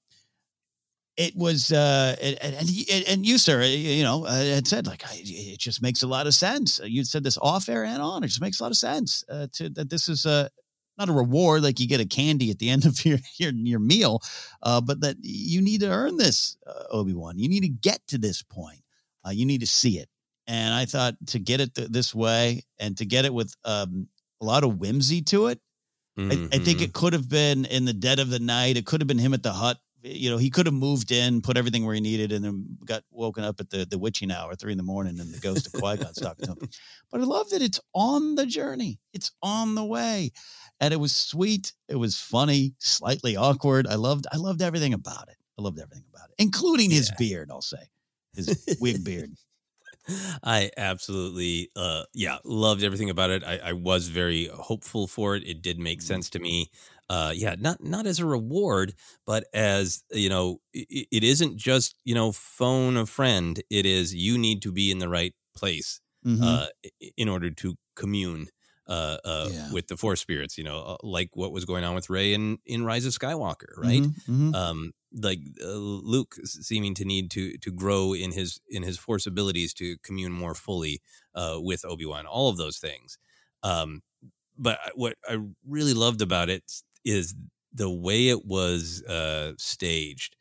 it 1.16 1.36
was 1.36 1.70
uh 1.72 2.16
and 2.22 2.38
and, 2.40 2.54
and, 2.54 2.68
he- 2.68 3.04
and 3.06 3.26
you 3.26 3.36
sir 3.36 3.62
you 3.62 4.02
know 4.02 4.24
uh, 4.24 4.32
had 4.32 4.66
said 4.66 4.86
like 4.86 5.04
I, 5.04 5.20
it 5.22 5.58
just 5.58 5.82
makes 5.82 6.02
a 6.02 6.06
lot 6.06 6.26
of 6.26 6.34
sense 6.34 6.80
you 6.84 7.04
said 7.04 7.22
this 7.22 7.36
off 7.40 7.68
air 7.68 7.84
and 7.84 8.00
on 8.00 8.24
it 8.24 8.28
just 8.28 8.40
makes 8.40 8.60
a 8.60 8.62
lot 8.62 8.72
of 8.72 8.78
sense 8.78 9.22
uh, 9.30 9.46
to 9.52 9.68
that 9.70 9.90
this 9.90 10.08
is 10.08 10.24
uh 10.24 10.48
not 10.98 11.10
a 11.10 11.12
reward 11.12 11.62
like 11.62 11.80
you 11.80 11.86
get 11.86 12.00
a 12.00 12.06
candy 12.06 12.50
at 12.50 12.58
the 12.58 12.70
end 12.70 12.86
of 12.86 13.04
your 13.04 13.18
your, 13.38 13.52
your 13.52 13.78
meal 13.78 14.22
uh 14.62 14.80
but 14.80 15.00
that 15.02 15.16
you 15.20 15.60
need 15.60 15.80
to 15.82 15.90
earn 15.90 16.16
this 16.16 16.56
uh, 16.66 16.84
obi-wan 16.90 17.38
you 17.38 17.48
need 17.48 17.60
to 17.62 17.68
get 17.68 18.00
to 18.08 18.16
this 18.16 18.42
point 18.42 18.80
uh, 19.26 19.30
you 19.30 19.44
need 19.44 19.60
to 19.60 19.66
see 19.66 19.98
it 19.98 20.08
and 20.52 20.74
i 20.74 20.84
thought 20.84 21.14
to 21.32 21.38
get 21.38 21.60
it 21.64 21.74
th- 21.74 21.88
this 21.88 22.14
way 22.14 22.62
and 22.82 22.96
to 22.98 23.04
get 23.14 23.24
it 23.28 23.32
with 23.40 23.52
um 23.64 24.06
a 24.40 24.44
lot 24.44 24.64
of 24.64 24.78
whimsy 24.78 25.20
to 25.22 25.46
it 25.52 25.58
I, 26.18 26.34
I 26.52 26.58
think 26.66 26.78
Mhm. 26.80 26.82
it 26.86 26.92
could 26.92 27.14
have 27.14 27.28
been 27.28 27.64
in 27.64 27.86
the 27.86 27.94
dead 27.94 28.18
of 28.18 28.28
the 28.28 28.38
night. 28.38 28.76
It 28.76 28.84
could 28.84 29.00
have 29.00 29.08
been 29.08 29.18
him 29.26 29.32
at 29.32 29.42
the 29.42 29.52
hut. 29.62 29.78
You 30.02 30.28
know, 30.30 30.36
he 30.36 30.50
could 30.50 30.66
have 30.66 30.74
moved 30.74 31.10
in, 31.10 31.40
put 31.40 31.56
everything 31.56 31.86
where 31.86 31.94
he 31.94 32.02
needed, 32.02 32.32
and 32.32 32.44
then 32.44 32.76
got 32.84 33.02
woken 33.10 33.44
up 33.44 33.60
at 33.60 33.70
the 33.70 33.86
the 33.86 33.98
witching 33.98 34.30
hour, 34.30 34.54
three 34.54 34.72
in 34.72 34.76
the 34.82 34.84
morning, 34.94 35.18
and 35.20 35.32
the 35.32 35.40
ghost 35.40 35.66
of 35.66 35.72
Qui 35.80 35.96
Gon's 35.96 36.18
talking 36.26 36.44
to 36.46 36.52
him. 36.52 36.68
But 37.10 37.22
I 37.22 37.24
love 37.24 37.48
that 37.50 37.62
it's 37.62 37.80
on 37.94 38.34
the 38.34 38.44
journey. 38.44 39.00
It's 39.14 39.30
on 39.42 39.74
the 39.74 39.86
way, 39.96 40.32
and 40.80 40.92
it 40.92 40.98
was 40.98 41.16
sweet. 41.16 41.72
It 41.88 41.96
was 41.96 42.14
funny, 42.18 42.74
slightly 42.78 43.34
awkward. 43.36 43.86
I 43.86 43.94
loved. 43.94 44.26
I 44.30 44.36
loved 44.36 44.60
everything 44.60 44.92
about 44.92 45.28
it. 45.30 45.38
I 45.58 45.62
loved 45.62 45.80
everything 45.80 46.04
about 46.12 46.28
it, 46.28 46.34
including 46.38 46.90
his 46.90 47.10
beard. 47.16 47.48
I'll 47.50 47.62
say 47.62 47.84
his 48.36 48.76
wig 48.80 49.02
beard. 49.02 49.30
I 50.42 50.70
absolutely, 50.76 51.70
uh, 51.76 52.04
yeah, 52.12 52.38
loved 52.44 52.82
everything 52.82 53.10
about 53.10 53.30
it. 53.30 53.44
I, 53.44 53.58
I 53.58 53.72
was 53.72 54.08
very 54.08 54.46
hopeful 54.46 55.06
for 55.06 55.36
it. 55.36 55.46
It 55.46 55.62
did 55.62 55.78
make 55.78 56.02
Mm-hmm. 56.02 56.22
sense 56.22 56.28
to 56.30 56.38
me. 56.40 56.70
Uh, 57.08 57.32
yeah, 57.34 57.54
not 57.58 57.82
not 57.82 58.06
as 58.06 58.18
a 58.18 58.26
reward, 58.26 58.94
but 59.26 59.44
as 59.54 60.02
you 60.10 60.28
know, 60.28 60.60
it, 60.72 61.06
it 61.10 61.24
isn't 61.24 61.56
just 61.56 61.94
you 62.04 62.14
know 62.14 62.32
phone 62.32 62.96
a 62.96 63.06
friend. 63.06 63.62
It 63.70 63.86
is 63.86 64.14
you 64.14 64.38
need 64.38 64.62
to 64.62 64.72
be 64.72 64.90
in 64.90 64.98
the 64.98 65.08
right 65.08 65.34
place 65.54 66.00
Mhm. 66.24 66.62
uh, 66.62 66.68
in 67.16 67.28
order 67.28 67.50
to 67.50 67.76
commune 67.94 68.48
uh, 68.86 69.18
uh, 69.24 69.50
Yeah. 69.50 69.70
with 69.70 69.88
the 69.88 69.96
Force 69.96 70.20
spirits. 70.20 70.58
You 70.58 70.64
know, 70.64 70.78
uh, 70.80 70.96
like 71.02 71.30
what 71.36 71.52
was 71.52 71.64
going 71.64 71.84
on 71.84 71.94
with 71.94 72.10
Rey 72.10 72.34
in 72.34 72.58
in 72.66 72.84
Rise 72.84 73.06
of 73.06 73.12
Skywalker, 73.12 73.76
right? 73.76 74.06
Mhm, 74.06 74.14
mhm. 74.28 74.54
um 74.54 74.92
like 75.14 75.40
uh, 75.62 75.66
Luke 75.74 76.36
seeming 76.44 76.94
to 76.94 77.04
need 77.04 77.30
to 77.32 77.58
to 77.58 77.70
grow 77.70 78.14
in 78.14 78.32
his 78.32 78.60
in 78.68 78.82
his 78.82 78.98
force 78.98 79.26
abilities 79.26 79.74
to 79.74 79.98
commune 79.98 80.32
more 80.32 80.54
fully 80.54 81.02
uh 81.34 81.58
with 81.60 81.84
Obi-Wan 81.84 82.26
all 82.26 82.48
of 82.48 82.56
those 82.56 82.78
things 82.78 83.18
um 83.62 84.02
but 84.58 84.78
what 84.94 85.16
I 85.28 85.38
really 85.66 85.94
loved 85.94 86.22
about 86.22 86.48
it 86.50 86.64
is 87.04 87.34
the 87.72 87.90
way 87.90 88.28
it 88.28 88.44
was 88.46 89.02
uh 89.04 89.52
staged 89.58 90.36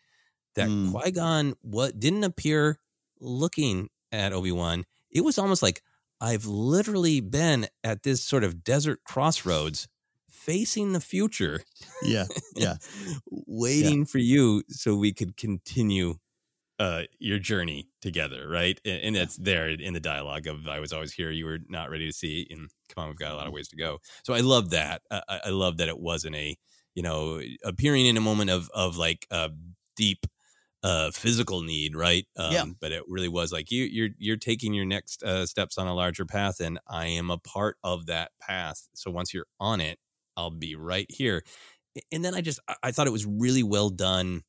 that 0.56 0.70
Mm. 0.70 0.92
Qui-Gon 0.92 1.56
what 1.62 2.00
didn't 2.00 2.24
appear 2.24 2.80
looking 3.20 3.90
at 4.12 4.34
Obi-Wan 4.34 4.86
it 5.12 5.22
was 5.22 5.38
almost 5.38 5.64
like 5.64 5.84
I've 6.22 6.46
literally 6.46 7.20
been 7.20 7.68
at 7.84 8.04
this 8.04 8.24
sort 8.24 8.44
of 8.44 8.64
desert 8.64 9.04
crossroads 9.04 9.88
facing 10.30 10.94
the 10.94 11.02
future 11.02 11.62
Yeah, 12.02 12.26
yeah. 12.56 12.78
waiting 13.30 14.06
for 14.06 14.18
you 14.20 14.64
so 14.70 14.96
we 14.96 15.14
could 15.14 15.38
continue 15.38 16.16
uh 16.80 17.04
your 17.20 17.40
journey 17.40 17.90
together 18.02 18.48
right? 18.50 18.80
And, 18.86 19.02
and 19.04 19.18
it's 19.18 19.38
there 19.38 19.70
in 19.70 19.94
the 19.94 20.00
dialogue 20.00 20.48
of 20.48 20.68
i 20.68 20.80
was 20.80 20.94
always 20.94 21.14
here 21.14 21.32
you 21.32 21.46
were 21.46 21.60
not 21.70 21.90
ready 21.90 22.08
to 22.08 22.14
see 22.14 22.48
and 22.50 22.70
come 22.90 23.04
on 23.04 23.10
we've 23.10 23.18
got 23.18 23.32
a 23.32 23.36
lot 23.36 23.48
of 23.48 23.54
ways 23.54 23.68
to 23.70 23.76
go. 23.76 24.00
So 24.24 24.34
i 24.34 24.40
love 24.42 24.72
that. 24.72 25.02
I, 25.12 25.22
I 25.30 25.42
I 25.46 25.50
love 25.50 25.78
that 25.78 25.90
it 25.90 26.00
wasn't 26.00 26.36
a 26.36 26.58
you 26.96 27.04
know 27.04 27.42
appearing 27.64 28.06
in 28.06 28.18
a 28.18 28.22
moment 28.22 28.50
of 28.50 28.70
of 28.74 28.98
like 28.98 29.28
uh 29.32 29.50
deep 29.96 30.26
uh 30.84 31.12
physical 31.12 31.62
need 31.62 31.96
right 31.96 32.26
um 32.38 32.52
Yeah. 32.52 32.66
but 32.80 32.92
it 32.92 33.04
really 33.08 33.28
was 33.30 33.52
like 33.52 33.70
you 33.72 33.84
you're 33.84 34.10
you're 34.18 34.38
taking 34.38 34.74
your 34.74 34.86
next 34.86 35.22
uh 35.24 35.46
steps 35.46 35.78
on 35.78 35.86
a 35.88 35.94
larger 35.94 36.26
path 36.26 36.60
and 36.60 36.80
i 36.88 37.06
am 37.06 37.30
a 37.30 37.38
part 37.38 37.78
of 37.84 38.08
that 38.08 38.32
path 38.42 38.88
so 38.96 39.12
once 39.12 39.34
you're 39.34 39.46
on 39.60 39.80
it 39.82 40.00
i'll 40.38 40.50
be 40.50 40.76
right 40.76 41.06
here 41.10 41.44
and 42.12 42.24
then 42.24 42.34
I 42.34 42.40
just 42.40 42.60
I- 42.82 42.92
thought 42.92 43.06
it 43.08 43.12
was 43.12 43.26
really 43.26 43.64
well 43.64 43.90
done 43.90 44.44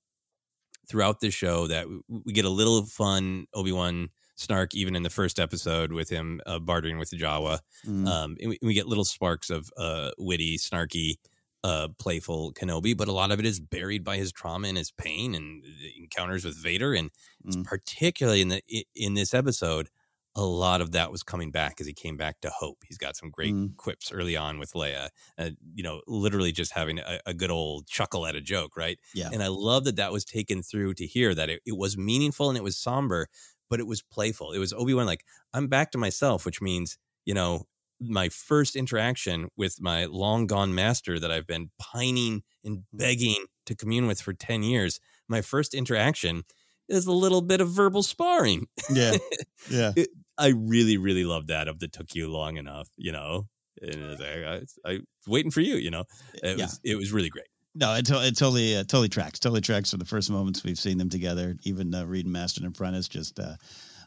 throughout 0.89 1.19
the 1.21 1.31
show 1.31 1.67
that 1.67 1.87
we 2.09 2.33
get 2.33 2.45
a 2.45 2.49
little 2.51 2.85
fun 2.87 3.47
Obi 3.53 3.73
Wan 3.73 4.11
snark 4.37 4.75
even 4.75 4.95
in 4.97 5.03
the 5.03 5.11
first 5.11 5.39
episode 5.41 5.93
with 5.93 6.09
him 6.09 6.41
uh, 6.47 6.59
bartering 6.61 6.99
with 6.99 7.11
Jawa. 7.11 7.59
Mm. 7.87 8.07
Um, 8.09 8.37
and 8.41 8.51
we, 8.51 8.59
we 8.63 8.75
get 8.75 8.87
little 8.87 9.05
sparks 9.05 9.51
of 9.51 9.71
uh, 9.77 10.11
witty, 10.19 10.57
snarky, 10.57 11.15
uh, 11.65 11.89
playful 11.99 12.53
Kenobi, 12.55 12.97
but 12.97 13.09
a 13.09 13.13
lot 13.13 13.31
of 13.31 13.39
it 13.39 13.47
is 13.47 13.61
buried 13.61 14.03
by 14.05 14.17
his 14.17 14.33
trauma 14.33 14.69
and 14.69 14.77
his 14.77 14.91
pain 14.91 15.35
and 15.35 15.63
the 15.63 15.93
encounters 15.99 16.45
with 16.45 16.57
Vader, 16.57 16.95
and 16.95 17.11
Mm. 17.47 17.65
particularly 17.65 18.41
in 18.41 18.49
the 18.49 18.63
in 18.95 19.15
this 19.15 19.35
episode. 19.35 19.89
A 20.35 20.43
lot 20.43 20.81
of 20.81 20.93
that 20.93 21.13
was 21.13 21.23
coming 21.23 21.51
back 21.51 21.79
as 21.79 21.87
he 21.87 21.93
came 21.93 22.17
back 22.17 22.41
to 22.41 22.49
hope. 22.49 22.79
He's 22.89 22.97
got 22.97 23.17
some 23.17 23.29
great 23.29 23.53
Mm. 23.53 23.77
quips 23.77 24.11
early 24.11 24.35
on 24.35 24.59
with 24.59 24.73
Leia. 24.73 25.11
Uh, 25.37 25.51
you 25.75 25.83
know, 25.83 26.01
literally 26.07 26.53
just 26.53 26.73
having 26.73 26.99
a, 27.01 27.21
a 27.27 27.35
good 27.35 27.51
old 27.51 27.87
chuckle 27.87 28.25
at 28.25 28.35
a 28.35 28.41
joke, 28.41 28.75
right? 28.75 28.99
Yeah. 29.13 29.29
And 29.31 29.43
I 29.43 29.49
love 29.49 29.85
that 29.85 29.97
that 29.97 30.11
was 30.11 30.25
taken 30.25 30.63
through 30.63 30.95
to 30.95 31.07
hear 31.07 31.35
that 31.35 31.51
it, 31.51 31.61
it 31.67 31.77
was 31.77 31.99
meaningful 31.99 32.49
and 32.49 32.57
it 32.57 32.65
was 32.65 32.79
somber, 32.79 33.29
but 33.69 33.79
it 33.79 33.87
was 33.87 34.01
playful. 34.01 34.53
It 34.53 34.59
was 34.59 34.73
Obi 34.73 34.95
Wan 34.95 35.05
like, 35.05 35.27
I'm 35.53 35.67
back 35.69 35.91
to 35.91 35.99
myself, 35.99 36.47
which 36.47 36.63
means, 36.63 36.97
you 37.27 37.35
know, 37.35 37.67
my 38.03 38.29
first 38.29 38.77
interaction 38.77 39.49
with 39.57 39.81
my 39.81 40.05
long 40.07 40.47
gone 40.47 40.75
master 40.75 41.19
that 41.19 41.31
I've 41.31 41.47
been 41.47 41.71
pining 41.79 42.43
and 42.65 42.85
begging 42.93 43.47
to 43.67 43.75
commune 43.77 44.07
with 44.07 44.21
for 44.21 44.33
10 44.33 44.63
years, 44.63 45.01
my 45.29 45.41
first 45.43 45.75
interaction 45.75 46.43
is 46.89 47.07
a 47.07 47.13
little 47.13 47.43
bit 47.43 47.61
of 47.61 47.69
verbal 47.71 48.03
sparring. 48.03 48.67
Yeah. 48.91 49.17
Yeah. 49.71 49.93
It- 49.97 50.09
I 50.39 50.49
really, 50.49 50.97
really 50.97 51.25
love 51.25 51.47
that 51.49 51.69
of 51.69 51.79
the 51.79 51.87
took 51.89 52.15
you 52.15 52.29
long 52.29 52.57
enough, 52.57 52.89
you 52.97 53.13
know. 53.13 53.47
And 53.81 54.03
was 54.09 54.19
like, 54.19 54.29
I, 54.87 54.91
I 54.91 54.93
was 54.95 55.03
waiting 55.29 55.51
for 55.53 55.61
you, 55.61 55.77
you 55.77 55.91
know. 55.91 56.05
It 56.43 56.59
Yeah. 56.59 56.65
was 56.65 56.81
it 56.83 56.97
was 56.97 57.13
really 57.13 57.29
great. 57.29 57.47
No, 57.75 57.95
it, 57.95 58.07
to- 58.07 58.27
it 58.27 58.37
totally, 58.37 58.75
uh, 58.77 58.81
totally 58.85 59.09
tracks. 59.11 59.39
Totally 59.39 59.61
tracks 59.61 59.91
for 59.93 59.99
the 59.99 60.05
first 60.05 60.31
moments 60.31 60.65
we've 60.65 60.79
seen 60.79 60.99
them 60.99 61.11
together. 61.11 61.57
Even 61.65 61.95
uh, 61.95 62.05
Reed 62.07 62.25
and 62.25 62.33
Master 62.33 62.61
and 62.65 62.75
Apprentice, 62.75 63.09
just, 63.09 63.39
uh, 63.39 63.55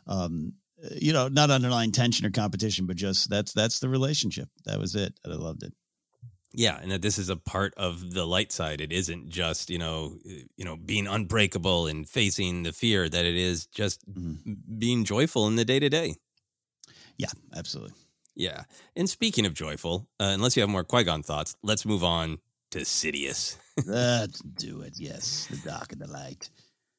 um, 0.08 0.54
you 0.92 1.14
know, 1.14 1.28
not 1.28 1.52
underlying 1.52 1.92
tension 1.92 2.26
or 2.26 2.32
competition, 2.32 2.86
but 2.86 2.96
just 2.96 3.30
that's 3.30 3.54
that's 3.54 3.80
the 3.80 3.90
relationship. 3.90 4.50
That 4.66 4.80
was 4.80 4.96
it. 4.96 5.14
I 5.26 5.30
loved 5.30 5.64
it. 5.64 5.74
Yeah, 6.54 6.80
and 6.82 6.92
that 6.92 7.02
this 7.02 7.18
is 7.18 7.30
a 7.30 7.36
part 7.36 7.74
of 7.76 8.14
the 8.14 8.26
light 8.26 8.52
side. 8.52 8.80
It 8.80 8.94
isn't 8.94 9.30
just 9.30 9.70
you 9.70 9.78
know, 9.78 10.18
uh, 10.26 10.34
you 10.58 10.66
know, 10.66 10.76
being 10.76 11.08
unbreakable 11.08 11.88
and 11.88 12.08
facing 12.08 12.64
the 12.64 12.72
fear. 12.72 13.10
That 13.10 13.26
it 13.26 13.36
is 13.36 13.66
just 13.68 14.02
being 14.78 15.04
joyful 15.06 15.48
in 15.48 15.56
the 15.56 15.66
day 15.66 15.80
to 15.80 15.90
day. 15.90 16.16
Yeah, 17.18 17.32
absolutely. 17.56 17.94
Yeah, 18.36 18.64
and 18.96 19.10
speaking 19.10 19.46
of 19.46 19.54
joyful, 19.54 20.08
uh, 20.20 20.32
unless 20.34 20.58
you 20.58 20.62
have 20.62 20.70
more 20.70 20.84
Qui 20.84 21.04
Gon 21.06 21.24
thoughts, 21.24 21.56
let's 21.64 21.86
move 21.86 22.04
on 22.04 22.40
to 22.72 22.80
Sidious. 22.80 23.58
Let's 23.86 24.40
do 24.40 24.82
it. 24.82 24.94
Yes, 24.98 25.48
the 25.50 25.58
dark 25.70 25.92
and 25.92 26.02
the 26.02 26.08
light. 26.08 26.50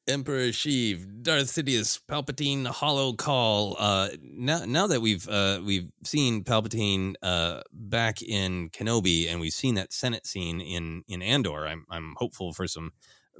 Emperor 0.07 0.47
Sheev, 0.49 1.23
Darth 1.23 1.47
Sidious, 1.47 1.99
Palpatine, 2.07 2.65
Holocall. 2.65 3.75
Uh, 3.77 4.09
now, 4.21 4.63
now 4.65 4.87
that 4.87 5.01
we've 5.01 5.27
uh, 5.27 5.59
we've 5.63 5.91
seen 6.03 6.43
Palpatine 6.43 7.15
uh, 7.21 7.61
back 7.71 8.21
in 8.21 8.69
Kenobi, 8.69 9.29
and 9.29 9.39
we've 9.39 9.53
seen 9.53 9.75
that 9.75 9.91
Senate 9.91 10.25
scene 10.25 10.61
in 10.61 11.03
in 11.07 11.21
Andor, 11.21 11.67
I'm 11.67 11.85
I'm 11.89 12.15
hopeful 12.17 12.53
for 12.53 12.67
some 12.67 12.91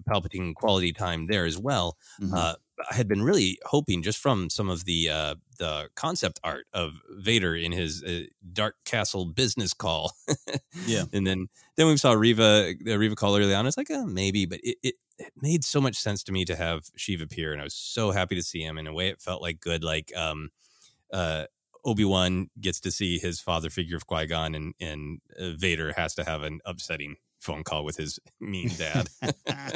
Palpatine 0.09 0.53
quality 0.55 0.93
time 0.93 1.27
there 1.27 1.45
as 1.45 1.57
well. 1.57 1.97
Mhm. 2.21 2.33
Uh, 2.33 2.55
I 2.91 2.95
had 2.95 3.07
been 3.07 3.23
really 3.23 3.57
hoping 3.65 4.03
just 4.03 4.19
from 4.19 4.49
some 4.49 4.69
of 4.69 4.85
the 4.85 5.09
uh, 5.09 5.35
the 5.57 5.89
concept 5.95 6.39
art 6.43 6.67
of 6.73 6.93
Vader 7.09 7.55
in 7.55 7.71
his 7.71 8.03
uh, 8.03 8.23
Dark 8.53 8.75
Castle 8.85 9.25
business 9.25 9.73
call. 9.73 10.11
Yeah. 10.85 11.05
and 11.13 11.25
then 11.25 11.47
then 11.75 11.87
we 11.87 11.97
saw 11.97 12.13
Reva 12.13 12.73
the 12.79 12.97
Reva 12.99 13.15
call 13.15 13.35
early 13.35 13.53
on. 13.53 13.65
It's 13.65 13.77
like 13.77 13.87
oh, 13.89 14.05
maybe, 14.05 14.45
but 14.45 14.59
it, 14.63 14.77
it 14.83 14.95
it 15.17 15.33
made 15.41 15.63
so 15.63 15.81
much 15.81 15.95
sense 15.95 16.23
to 16.25 16.31
me 16.31 16.45
to 16.45 16.55
have 16.55 16.83
Sheev 16.97 17.21
appear, 17.21 17.51
and 17.51 17.61
I 17.61 17.63
was 17.63 17.73
so 17.73 18.11
happy 18.11 18.35
to 18.35 18.43
see 18.43 18.61
him. 18.61 18.77
In 18.77 18.85
a 18.85 18.93
way, 18.93 19.09
it 19.09 19.21
felt 19.21 19.41
like 19.41 19.59
good, 19.59 19.83
like 19.83 20.15
um, 20.15 20.49
uh, 21.11 21.45
Obi 21.83 22.05
Wan 22.05 22.49
gets 22.59 22.79
to 22.81 22.91
see 22.91 23.17
his 23.17 23.39
father 23.39 23.71
figure 23.71 23.97
of 23.97 24.05
Qui 24.05 24.27
Gon, 24.27 24.53
and 24.53 24.75
and 24.79 25.21
uh, 25.39 25.51
Vader 25.57 25.93
has 25.93 26.13
to 26.15 26.23
have 26.23 26.43
an 26.43 26.59
upsetting 26.65 27.15
phone 27.39 27.63
call 27.63 27.83
with 27.83 27.97
his 27.97 28.19
mean 28.39 28.69
dad. 28.77 29.09
uh, 29.21 29.71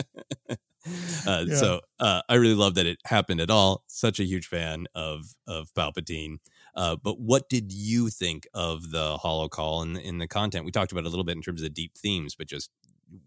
Yeah. 1.48 1.56
So 1.56 1.82
uh, 2.00 2.22
I 2.28 2.36
really 2.36 2.56
love 2.56 2.76
that 2.76 2.86
it 2.86 3.00
happened 3.06 3.42
at 3.42 3.50
all. 3.50 3.84
Such 3.88 4.20
a 4.20 4.24
huge 4.24 4.48
fan 4.48 4.88
of 4.96 5.36
of 5.48 5.74
Palpatine. 5.74 6.38
Uh, 6.76 6.96
but 6.96 7.20
what 7.20 7.50
did 7.50 7.72
you 7.72 8.10
think 8.10 8.48
of 8.54 8.92
the 8.92 9.18
Holocall 9.18 9.84
and 9.84 9.98
in 9.98 10.20
the 10.20 10.28
content? 10.28 10.66
We 10.66 10.72
talked 10.72 10.92
about 10.92 11.02
it 11.02 11.08
a 11.08 11.10
little 11.10 11.26
bit 11.26 11.36
in 11.36 11.42
terms 11.42 11.62
of 11.62 11.66
the 11.66 11.70
deep 11.70 11.98
themes, 11.98 12.36
but 12.36 12.48
just 12.48 12.72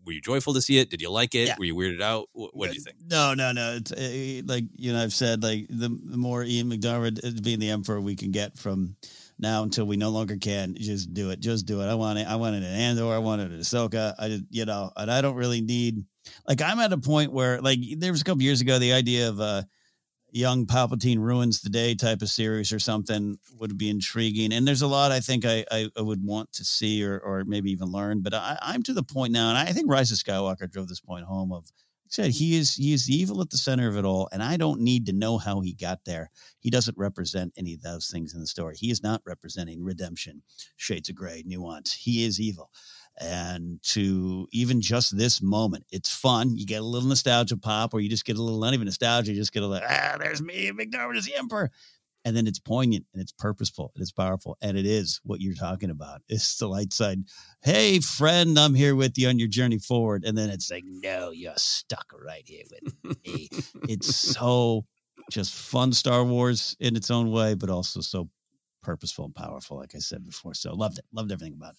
were 0.04 0.12
you 0.12 0.20
joyful 0.20 0.54
to 0.54 0.62
see 0.62 0.78
it? 0.78 0.90
Did 0.90 1.02
you 1.02 1.10
like 1.10 1.34
it? 1.34 1.48
Yeah. 1.48 1.56
Were 1.58 1.66
you 1.66 1.74
weirded 1.74 2.00
out? 2.00 2.28
What, 2.32 2.56
what 2.56 2.70
do 2.70 2.74
you 2.74 2.80
think? 2.80 2.96
No, 3.06 3.34
no, 3.34 3.52
no. 3.52 3.74
It's 3.74 3.92
uh, 3.92 4.42
like 4.46 4.64
you 4.76 4.92
know, 4.92 5.02
I've 5.02 5.12
said 5.12 5.42
like 5.42 5.66
the, 5.68 5.88
the 5.88 6.16
more 6.16 6.42
Ian 6.42 6.70
McDiarmid 6.70 7.42
being 7.42 7.58
the 7.58 7.70
emperor 7.70 8.00
we 8.00 8.16
can 8.16 8.30
get 8.30 8.58
from 8.58 8.96
now 9.38 9.62
until 9.62 9.84
we 9.84 9.96
no 9.96 10.10
longer 10.10 10.36
can. 10.36 10.74
Just 10.78 11.12
do 11.12 11.30
it. 11.30 11.40
Just 11.40 11.66
do 11.66 11.80
it. 11.80 11.86
I 11.86 11.94
want 11.94 12.18
it. 12.18 12.26
I 12.26 12.36
wanted 12.36 12.62
in 12.62 12.70
Andor. 12.70 13.12
I 13.12 13.18
wanted 13.18 13.52
in 13.52 13.60
Ahsoka. 13.60 14.14
I 14.18 14.28
just 14.28 14.44
you 14.50 14.64
know, 14.64 14.90
and 14.96 15.10
I 15.10 15.20
don't 15.20 15.36
really 15.36 15.60
need. 15.60 16.04
Like 16.48 16.62
I'm 16.62 16.80
at 16.80 16.92
a 16.92 16.98
point 16.98 17.32
where 17.32 17.60
like 17.60 17.78
there 17.98 18.12
was 18.12 18.22
a 18.22 18.24
couple 18.24 18.42
years 18.42 18.60
ago 18.60 18.78
the 18.78 18.92
idea 18.92 19.28
of 19.28 19.40
uh 19.40 19.62
young 20.34 20.66
Palpatine 20.66 21.20
ruins 21.20 21.60
the 21.60 21.70
day 21.70 21.94
type 21.94 22.20
of 22.20 22.28
series 22.28 22.72
or 22.72 22.80
something 22.80 23.38
would 23.58 23.78
be 23.78 23.88
intriguing. 23.88 24.52
And 24.52 24.66
there's 24.66 24.82
a 24.82 24.88
lot 24.88 25.12
I 25.12 25.20
think 25.20 25.44
I, 25.44 25.64
I, 25.70 25.88
I 25.96 26.02
would 26.02 26.24
want 26.24 26.52
to 26.54 26.64
see 26.64 27.04
or, 27.04 27.20
or 27.20 27.44
maybe 27.44 27.70
even 27.70 27.92
learn. 27.92 28.20
But 28.20 28.34
I, 28.34 28.58
I'm 28.60 28.82
to 28.84 28.92
the 28.92 29.04
point 29.04 29.32
now, 29.32 29.48
and 29.50 29.56
I 29.56 29.66
think 29.66 29.88
Rise 29.88 30.10
of 30.10 30.18
Skywalker 30.18 30.68
drove 30.68 30.88
this 30.88 31.00
point 31.00 31.24
home 31.24 31.52
of 31.52 31.70
said 32.08 32.30
he 32.30 32.56
is 32.56 32.74
he 32.74 32.92
is 32.92 33.06
the 33.06 33.14
evil 33.14 33.40
at 33.40 33.50
the 33.50 33.56
center 33.56 33.88
of 33.88 33.96
it 33.96 34.04
all, 34.04 34.28
and 34.32 34.42
I 34.42 34.56
don't 34.56 34.80
need 34.80 35.06
to 35.06 35.12
know 35.12 35.38
how 35.38 35.60
he 35.60 35.72
got 35.72 36.04
there. 36.04 36.30
He 36.60 36.70
doesn't 36.70 36.96
represent 36.98 37.52
any 37.56 37.74
of 37.74 37.82
those 37.82 38.08
things 38.08 38.34
in 38.34 38.40
the 38.40 38.46
story. 38.46 38.76
He 38.76 38.90
is 38.90 39.02
not 39.02 39.22
representing 39.26 39.82
redemption, 39.82 40.42
shades 40.76 41.08
of 41.08 41.16
gray, 41.16 41.42
nuance. 41.46 41.92
He 41.92 42.24
is 42.24 42.40
evil 42.40 42.70
and 43.20 43.80
to 43.82 44.48
even 44.50 44.80
just 44.80 45.16
this 45.16 45.40
moment, 45.40 45.84
it's 45.90 46.12
fun. 46.12 46.56
You 46.56 46.66
get 46.66 46.80
a 46.80 46.84
little 46.84 47.08
nostalgia 47.08 47.56
pop, 47.56 47.94
or 47.94 48.00
you 48.00 48.08
just 48.08 48.24
get 48.24 48.36
a 48.36 48.42
little 48.42 48.60
not 48.60 48.74
even 48.74 48.86
nostalgia, 48.86 49.32
you 49.32 49.38
just 49.38 49.52
get 49.52 49.62
a 49.62 49.66
little 49.66 49.86
ah, 49.88 50.16
there's 50.18 50.42
me, 50.42 50.70
McDiarmid 50.70 51.16
is 51.16 51.26
the 51.26 51.36
emperor, 51.36 51.70
and 52.24 52.36
then 52.36 52.46
it's 52.46 52.58
poignant 52.58 53.06
and 53.12 53.22
it's 53.22 53.32
purposeful 53.32 53.92
and 53.94 54.02
it's 54.02 54.12
powerful, 54.12 54.56
and 54.60 54.76
it 54.76 54.86
is 54.86 55.20
what 55.24 55.40
you're 55.40 55.54
talking 55.54 55.90
about. 55.90 56.22
It's 56.28 56.56
the 56.58 56.66
light 56.68 56.92
side. 56.92 57.20
Hey, 57.62 58.00
friend, 58.00 58.58
I'm 58.58 58.74
here 58.74 58.94
with 58.94 59.16
you 59.16 59.28
on 59.28 59.38
your 59.38 59.48
journey 59.48 59.78
forward, 59.78 60.24
and 60.24 60.36
then 60.36 60.50
it's 60.50 60.70
like, 60.70 60.84
no, 60.86 61.30
you're 61.30 61.52
stuck 61.56 62.06
right 62.12 62.42
here 62.46 62.64
with 62.70 63.16
me. 63.24 63.48
it's 63.88 64.14
so 64.14 64.84
just 65.30 65.54
fun 65.54 65.92
Star 65.92 66.24
Wars 66.24 66.76
in 66.80 66.96
its 66.96 67.10
own 67.10 67.30
way, 67.30 67.54
but 67.54 67.70
also 67.70 68.00
so 68.00 68.28
purposeful 68.82 69.24
and 69.24 69.34
powerful, 69.34 69.78
like 69.78 69.94
I 69.94 69.98
said 69.98 70.24
before. 70.24 70.54
So 70.54 70.74
loved 70.74 70.98
it, 70.98 71.04
loved 71.12 71.32
everything 71.32 71.54
about 71.54 71.72
it. 71.72 71.78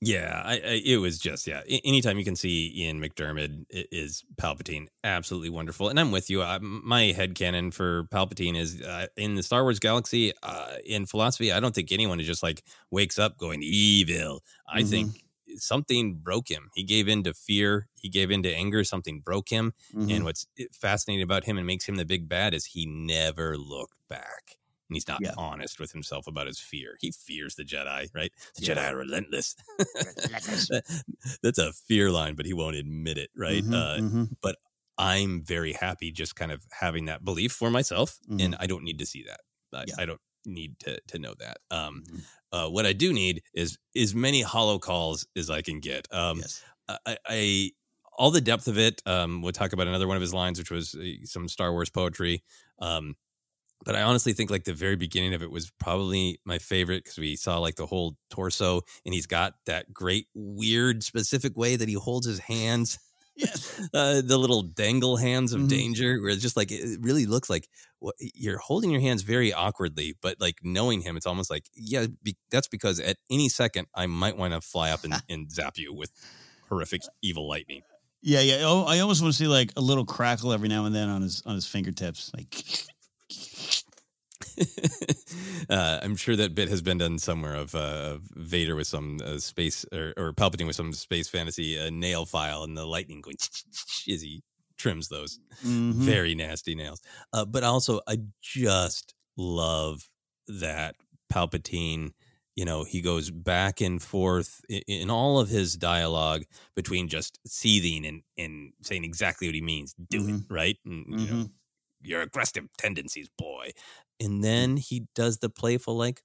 Yeah, 0.00 0.42
I, 0.44 0.52
I, 0.54 0.82
it 0.84 0.98
was 0.98 1.18
just 1.18 1.48
yeah. 1.48 1.62
Anytime 1.84 2.18
you 2.18 2.24
can 2.24 2.36
see 2.36 2.72
Ian 2.84 3.00
McDiarmid 3.00 3.64
is 3.70 4.24
Palpatine, 4.40 4.86
absolutely 5.02 5.50
wonderful. 5.50 5.88
And 5.88 5.98
I'm 5.98 6.12
with 6.12 6.30
you. 6.30 6.40
I, 6.40 6.58
my 6.58 7.06
head 7.06 7.34
canon 7.34 7.72
for 7.72 8.04
Palpatine 8.04 8.56
is 8.56 8.80
uh, 8.80 9.08
in 9.16 9.34
the 9.34 9.42
Star 9.42 9.64
Wars 9.64 9.80
galaxy. 9.80 10.32
Uh, 10.40 10.76
in 10.86 11.04
philosophy, 11.04 11.50
I 11.50 11.58
don't 11.58 11.74
think 11.74 11.90
anyone 11.90 12.20
is 12.20 12.28
just 12.28 12.44
like 12.44 12.62
wakes 12.92 13.18
up 13.18 13.38
going 13.38 13.60
evil. 13.64 14.44
I 14.72 14.82
Mhm. 14.82 14.84
think 14.84 15.24
something 15.56 16.14
broke 16.14 16.48
him. 16.48 16.70
He 16.74 16.84
gave 16.84 17.08
in 17.08 17.24
to 17.24 17.34
fear. 17.34 17.88
He 17.96 18.08
gave 18.08 18.30
in 18.30 18.44
to 18.44 18.54
anger. 18.54 18.84
Something 18.84 19.18
broke 19.20 19.48
him. 19.48 19.72
Mhm. 19.94 20.10
And 20.12 20.22
what's 20.24 20.46
fascinating 20.72 21.22
about 21.24 21.42
him 21.44 21.58
and 21.58 21.66
makes 21.66 21.86
him 21.88 21.96
the 21.96 22.04
big 22.04 22.28
bad 22.28 22.54
is 22.54 22.66
he 22.66 22.86
never 22.86 23.58
looked 23.58 23.98
back. 24.08 24.57
And 24.88 24.96
he's 24.96 25.06
not 25.08 25.20
Yeah. 25.20 25.32
honest 25.36 25.78
with 25.78 25.92
himself 25.92 26.26
about 26.26 26.46
his 26.46 26.58
fear. 26.58 26.96
He 27.00 27.10
fears 27.12 27.54
the 27.56 27.64
Jedi, 27.64 28.08
right? 28.14 28.32
The 28.56 28.64
Yeah. 28.64 28.74
Jedi 28.74 28.90
are 28.92 28.96
relentless. 28.96 29.54
That- 29.78 31.04
That's 31.42 31.58
a 31.58 31.72
fear 31.72 32.10
line, 32.10 32.34
but 32.34 32.46
he 32.46 32.52
won't 32.54 32.76
admit 32.76 33.18
it, 33.18 33.30
right? 33.36 33.62
Mhm, 33.62 33.74
uh, 33.74 33.98
mhm. 34.00 34.36
But 34.40 34.56
I'm 34.96 35.42
very 35.42 35.72
happy 35.74 36.10
just 36.10 36.34
kind 36.36 36.50
of 36.52 36.64
having 36.72 37.04
that 37.06 37.24
belief 37.24 37.52
for 37.52 37.70
myself, 37.70 38.18
and 38.28 38.40
Mhm. 38.40 38.56
I 38.58 38.66
don't 38.66 38.82
need 38.84 38.98
to 38.98 39.06
see 39.06 39.22
that. 39.24 39.40
I, 39.72 39.84
Yeah. 39.86 39.94
I 39.98 40.06
don't 40.06 40.20
need 40.46 40.78
to 40.80 40.98
to 41.08 41.18
know 41.18 41.34
that. 41.38 41.58
Um, 41.70 42.02
Mhm. 42.04 42.24
uh, 42.52 42.68
what 42.70 42.86
I 42.86 42.92
do 42.94 43.12
need 43.12 43.42
is 43.52 43.78
as 43.94 44.14
many 44.14 44.42
holocalls 44.42 45.26
as 45.36 45.50
I 45.50 45.60
can 45.62 45.80
get. 45.80 46.08
Um, 46.12 46.38
Yes. 46.38 46.62
I, 46.88 47.18
I 47.26 47.72
all 48.16 48.30
the 48.32 48.40
depth 48.40 48.66
of 48.66 48.78
it. 48.78 49.00
Um, 49.06 49.42
we'll 49.42 49.52
talk 49.52 49.72
about 49.72 49.86
another 49.86 50.08
one 50.08 50.16
of 50.16 50.20
his 50.22 50.34
lines, 50.34 50.58
which 50.58 50.70
was 50.72 50.94
uh, 50.96 51.04
some 51.24 51.46
Star 51.48 51.70
Wars 51.72 51.90
poetry. 51.90 52.42
Um, 52.80 53.16
but 53.84 53.94
I 53.96 54.02
honestly 54.02 54.32
think 54.32 54.50
like 54.50 54.64
the 54.64 54.74
very 54.74 54.96
beginning 54.96 55.34
of 55.34 55.42
it 55.42 55.50
was 55.50 55.70
probably 55.78 56.40
my 56.44 56.58
favorite 56.58 57.04
because 57.04 57.18
we 57.18 57.36
saw 57.36 57.58
like 57.58 57.76
the 57.76 57.86
whole 57.86 58.16
torso, 58.30 58.82
and 59.04 59.14
he's 59.14 59.26
got 59.26 59.54
that 59.66 59.92
great 59.92 60.26
weird 60.34 61.02
specific 61.02 61.56
way 61.56 61.76
that 61.76 61.88
he 61.88 61.94
holds 61.94 62.26
his 62.26 62.40
hands. 62.40 62.98
Yes. 63.40 63.88
Uh, 63.94 64.20
the 64.20 64.36
little 64.36 64.62
dangle 64.62 65.16
hands 65.16 65.52
of 65.52 65.60
Mhm. 65.60 65.68
danger, 65.68 66.20
where 66.20 66.30
it's 66.30 66.42
just 66.42 66.56
like 66.56 66.72
it 66.72 66.98
really 67.00 67.24
looks 67.24 67.48
like 67.48 67.68
what, 68.00 68.16
you're 68.18 68.58
holding 68.58 68.90
your 68.90 69.00
hands 69.00 69.22
very 69.22 69.52
awkwardly, 69.52 70.16
but 70.20 70.40
like 70.40 70.56
knowing 70.64 71.02
him, 71.02 71.16
it's 71.16 71.24
almost 71.24 71.48
like 71.48 71.66
yeah, 71.72 72.06
be, 72.20 72.36
that's 72.50 72.66
because 72.66 72.98
at 72.98 73.16
any 73.30 73.48
second 73.48 73.86
I 73.94 74.06
might 74.06 74.36
want 74.36 74.54
to 74.54 74.60
fly 74.60 74.90
up 74.90 75.04
and, 75.04 75.14
and 75.28 75.52
zap 75.52 75.78
you 75.78 75.94
with 75.94 76.10
horrific 76.68 77.02
evil 77.22 77.46
lightning. 77.46 77.82
Yeah, 78.22 78.40
yeah. 78.40 78.62
Oh, 78.62 78.82
I 78.86 78.98
almost 78.98 79.22
want 79.22 79.32
to 79.32 79.38
see 79.38 79.46
like 79.46 79.70
a 79.76 79.80
little 79.80 80.04
crackle 80.04 80.52
every 80.52 80.68
now 80.68 80.86
and 80.86 80.92
then 80.94 81.08
on 81.08 81.22
his 81.22 81.40
on 81.46 81.54
his 81.54 81.64
fingertips, 81.64 82.32
like 82.36 82.64
uh, 85.70 86.00
I'm 86.02 86.16
sure 86.16 86.36
that 86.36 86.54
bit 86.54 86.68
has 86.68 86.82
been 86.82 86.98
done 86.98 87.18
somewhere 87.18 87.54
of, 87.54 87.74
uh, 87.74 88.16
of 88.16 88.22
Vader 88.34 88.74
with 88.76 88.86
some 88.86 89.18
uh, 89.24 89.38
space 89.38 89.84
or, 89.92 90.14
or 90.16 90.32
Palpatine 90.32 90.66
with 90.66 90.76
some 90.76 90.92
space 90.92 91.28
fantasy 91.28 91.78
uh, 91.78 91.90
nail 91.90 92.26
file 92.26 92.62
and 92.62 92.76
the 92.76 92.86
lightning 92.86 93.20
going 93.20 93.36
as 93.40 94.22
he 94.22 94.42
trims 94.76 95.08
those 95.08 95.38
Mhm. 95.64 95.94
very 95.94 96.34
nasty 96.34 96.74
nails. 96.74 97.00
Uh, 97.32 97.44
but 97.44 97.64
also, 97.64 98.00
I 98.06 98.18
just 98.40 99.14
love 99.36 100.08
that 100.46 100.94
Palpatine. 101.32 102.12
You 102.54 102.64
know, 102.64 102.84
he 102.84 103.00
goes 103.02 103.30
back 103.30 103.80
and 103.80 104.00
forth 104.02 104.60
in, 104.68 104.82
in 104.86 105.10
all 105.10 105.38
of 105.40 105.48
his 105.48 105.76
dialogue 105.76 106.44
between 106.76 107.08
just 107.08 107.38
seething 107.46 108.04
and, 108.06 108.22
and 108.36 108.72
saying 108.82 109.04
exactly 109.04 109.48
what 109.48 109.54
he 109.54 109.60
means, 109.60 109.94
do 110.10 110.28
it, 110.28 110.42
right? 110.48 110.76
And, 110.84 111.06
you 111.18 111.26
know. 111.26 111.48
Your 112.00 112.22
aggressive 112.22 112.64
tendencies, 112.78 113.28
boy. 113.36 113.70
And 114.20 114.42
then 114.44 114.76
he 114.76 115.06
does 115.14 115.38
the 115.38 115.48
playful, 115.48 115.96
like, 115.96 116.22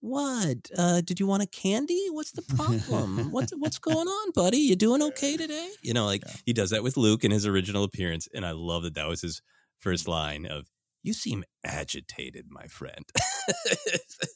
what? 0.00 0.70
Uh, 0.76 1.00
did 1.02 1.20
you 1.20 1.26
want 1.26 1.42
a 1.42 1.46
candy? 1.46 2.06
What's 2.10 2.32
the 2.32 2.42
problem? 2.56 3.30
what's 3.32 3.52
what's 3.52 3.78
going 3.90 4.08
on, 4.08 4.30
buddy? 4.34 4.56
You 4.58 4.74
doing 4.76 5.02
okay 5.02 5.36
today? 5.36 5.68
You 5.82 5.92
know, 5.92 6.06
like 6.06 6.22
he 6.46 6.52
does 6.54 6.70
that 6.70 6.82
with 6.82 6.96
Luke 6.96 7.22
in 7.24 7.30
his 7.30 7.46
original 7.46 7.84
appearance, 7.84 8.26
and 8.34 8.46
I 8.46 8.52
love 8.52 8.82
that 8.84 8.94
that 8.94 9.08
was 9.08 9.20
his 9.20 9.42
first 9.78 10.08
line 10.08 10.46
of 10.46 10.68
"You 11.02 11.12
seem 11.12 11.44
agitated, 11.64 12.46
my 12.48 12.66
friend." 12.66 13.04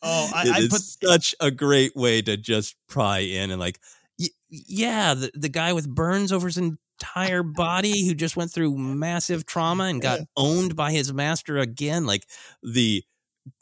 Oh, 0.02 0.30
I- 0.34 0.44
It 0.48 0.52
I 0.52 0.68
put- 0.68 0.80
such 0.82 1.34
a 1.40 1.50
great 1.50 1.96
way 1.96 2.20
to 2.22 2.36
just 2.36 2.76
pry 2.88 3.20
in 3.20 3.50
and 3.50 3.58
like, 3.60 3.80
y- 4.18 4.28
yeah, 4.50 5.14
the 5.14 5.30
the 5.34 5.48
guy 5.48 5.72
with 5.72 5.88
burns 5.88 6.30
over 6.30 6.46
his 6.48 6.58
entire 7.00 7.42
body 7.42 8.06
who 8.06 8.14
just 8.14 8.36
went 8.36 8.52
through 8.52 8.76
massive 8.76 9.46
trauma 9.46 9.84
and 9.84 10.00
got 10.00 10.20
owned 10.36 10.76
by 10.76 10.92
his 10.92 11.12
master 11.12 11.58
again, 11.58 12.06
like 12.06 12.26
the 12.62 13.02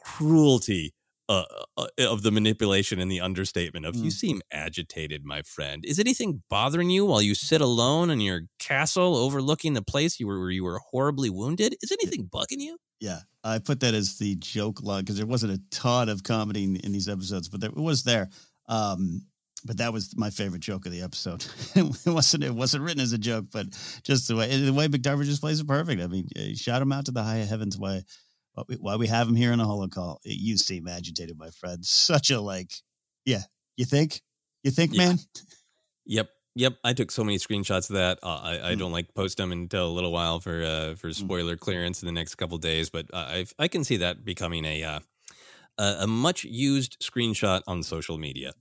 cruelty 0.05 0.95
uh, 1.29 1.45
uh, 1.77 1.87
of 1.99 2.23
the 2.23 2.31
manipulation 2.31 2.99
and 3.01 3.11
the 3.11 3.21
understatement 3.21 3.87
of 3.87 3.97
you 3.97 4.11
Mm. 4.11 4.13
seem 4.13 4.43
agitated 4.53 5.25
my 5.25 5.41
friend 5.43 5.85
is 5.85 5.99
anything 5.99 6.43
bothering 6.51 6.91
you 6.91 7.07
while 7.07 7.23
you 7.23 7.35
sit 7.35 7.61
alone 7.61 8.11
in 8.11 8.21
your 8.21 8.43
castle 8.59 9.17
overlooking 9.17 9.73
the 9.75 9.83
place 9.83 10.19
you 10.21 10.27
were 10.27 10.41
where 10.41 10.51
you 10.51 10.65
were 10.65 10.81
horribly 10.91 11.31
wounded 11.31 11.77
is 11.81 11.93
anything 11.93 12.29
bugging 12.29 12.59
you 12.61 12.77
yeah. 13.01 13.21
I 13.43 13.59
put 13.59 13.81
that 13.81 13.95
as 13.95 14.19
the 14.19 14.37
joke 14.37 14.81
line 14.83 15.01
because 15.03 15.17
there 15.17 15.27
wasn't 15.27 15.55
a 15.55 15.61
ton 15.73 16.09
of 16.09 16.23
comedy 16.23 16.63
in, 16.63 16.77
in 16.77 16.93
these 16.93 17.09
episodes, 17.09 17.49
but 17.49 17.61
there, 17.61 17.71
it 17.71 17.77
was 17.77 18.05
there. 18.05 18.29
Um, 18.69 19.27
but 19.65 19.79
that 19.79 19.93
was 19.93 20.15
my 20.17 20.31
favorite 20.31 20.61
joke 20.63 20.87
of 20.87 20.93
the 20.93 21.03
episode. 21.03 21.45
it 21.75 22.07
wasn't 22.07 22.45
it 22.45 22.55
wasn't 22.55 22.85
written 22.85 23.01
as 23.01 23.13
a 23.13 23.19
joke, 23.19 23.47
but 23.53 23.67
just 24.03 24.29
the 24.29 24.37
way 24.37 24.57
the 24.57 24.73
way 24.73 24.89
McDiarmid 24.89 25.25
just 25.25 25.41
plays 25.41 25.61
it 25.61 25.69
perfect. 25.69 26.03
I 26.03 26.07
mean, 26.07 26.29
shout 26.57 26.83
him 26.83 26.93
out 26.93 27.07
to 27.07 27.13
the 27.13 27.23
high 27.23 27.37
heavens. 27.39 27.79
Why 27.79 28.03
why 28.79 28.97
we, 28.97 29.07
have 29.07 29.29
him 29.29 29.35
here 29.35 29.53
in 29.53 29.61
a 29.61 29.65
holo 29.65 29.89
call? 29.89 30.21
You 30.25 30.59
seem 30.59 30.87
agitated, 30.87 31.39
my 31.39 31.49
friend. 31.51 31.83
Such 31.85 32.31
a 32.31 32.39
like, 32.41 32.71
yeah. 33.25 33.41
You 33.79 33.87
think? 33.87 34.21
You 34.63 34.71
think, 34.71 34.93
Yeah. 34.93 35.07
man? 35.07 35.19
Yep. 36.05 36.29
Yep. 36.57 36.75
I 36.85 36.93
took 36.93 37.11
so 37.11 37.25
many 37.25 37.39
screenshots 37.39 37.89
of 37.89 37.97
that. 37.97 38.19
Uh, 38.23 38.41
I, 38.43 38.57
Hmm. 38.59 38.65
I 38.67 38.75
don't 38.75 38.93
like 38.93 39.15
post 39.15 39.39
them 39.39 39.53
until 39.53 39.89
a 39.89 39.95
little 39.95 40.13
while 40.13 40.39
for 40.39 40.63
uh, 40.63 40.95
for 40.97 41.11
spoiler 41.15 41.57
clearance 41.57 42.03
in 42.03 42.07
the 42.07 42.13
next 42.13 42.35
couple 42.35 42.59
days, 42.59 42.91
but 42.91 43.07
I 43.15 43.47
I 43.59 43.69
can 43.69 43.85
see 43.85 43.97
that 43.99 44.23
becoming 44.25 44.67
a 44.67 44.83
uh, 44.83 45.01
a, 45.78 45.97
a 46.01 46.07
much 46.07 46.44
used 46.44 46.99
screenshot 47.01 47.62
on 47.66 47.82
social 47.82 48.19
media. 48.19 48.53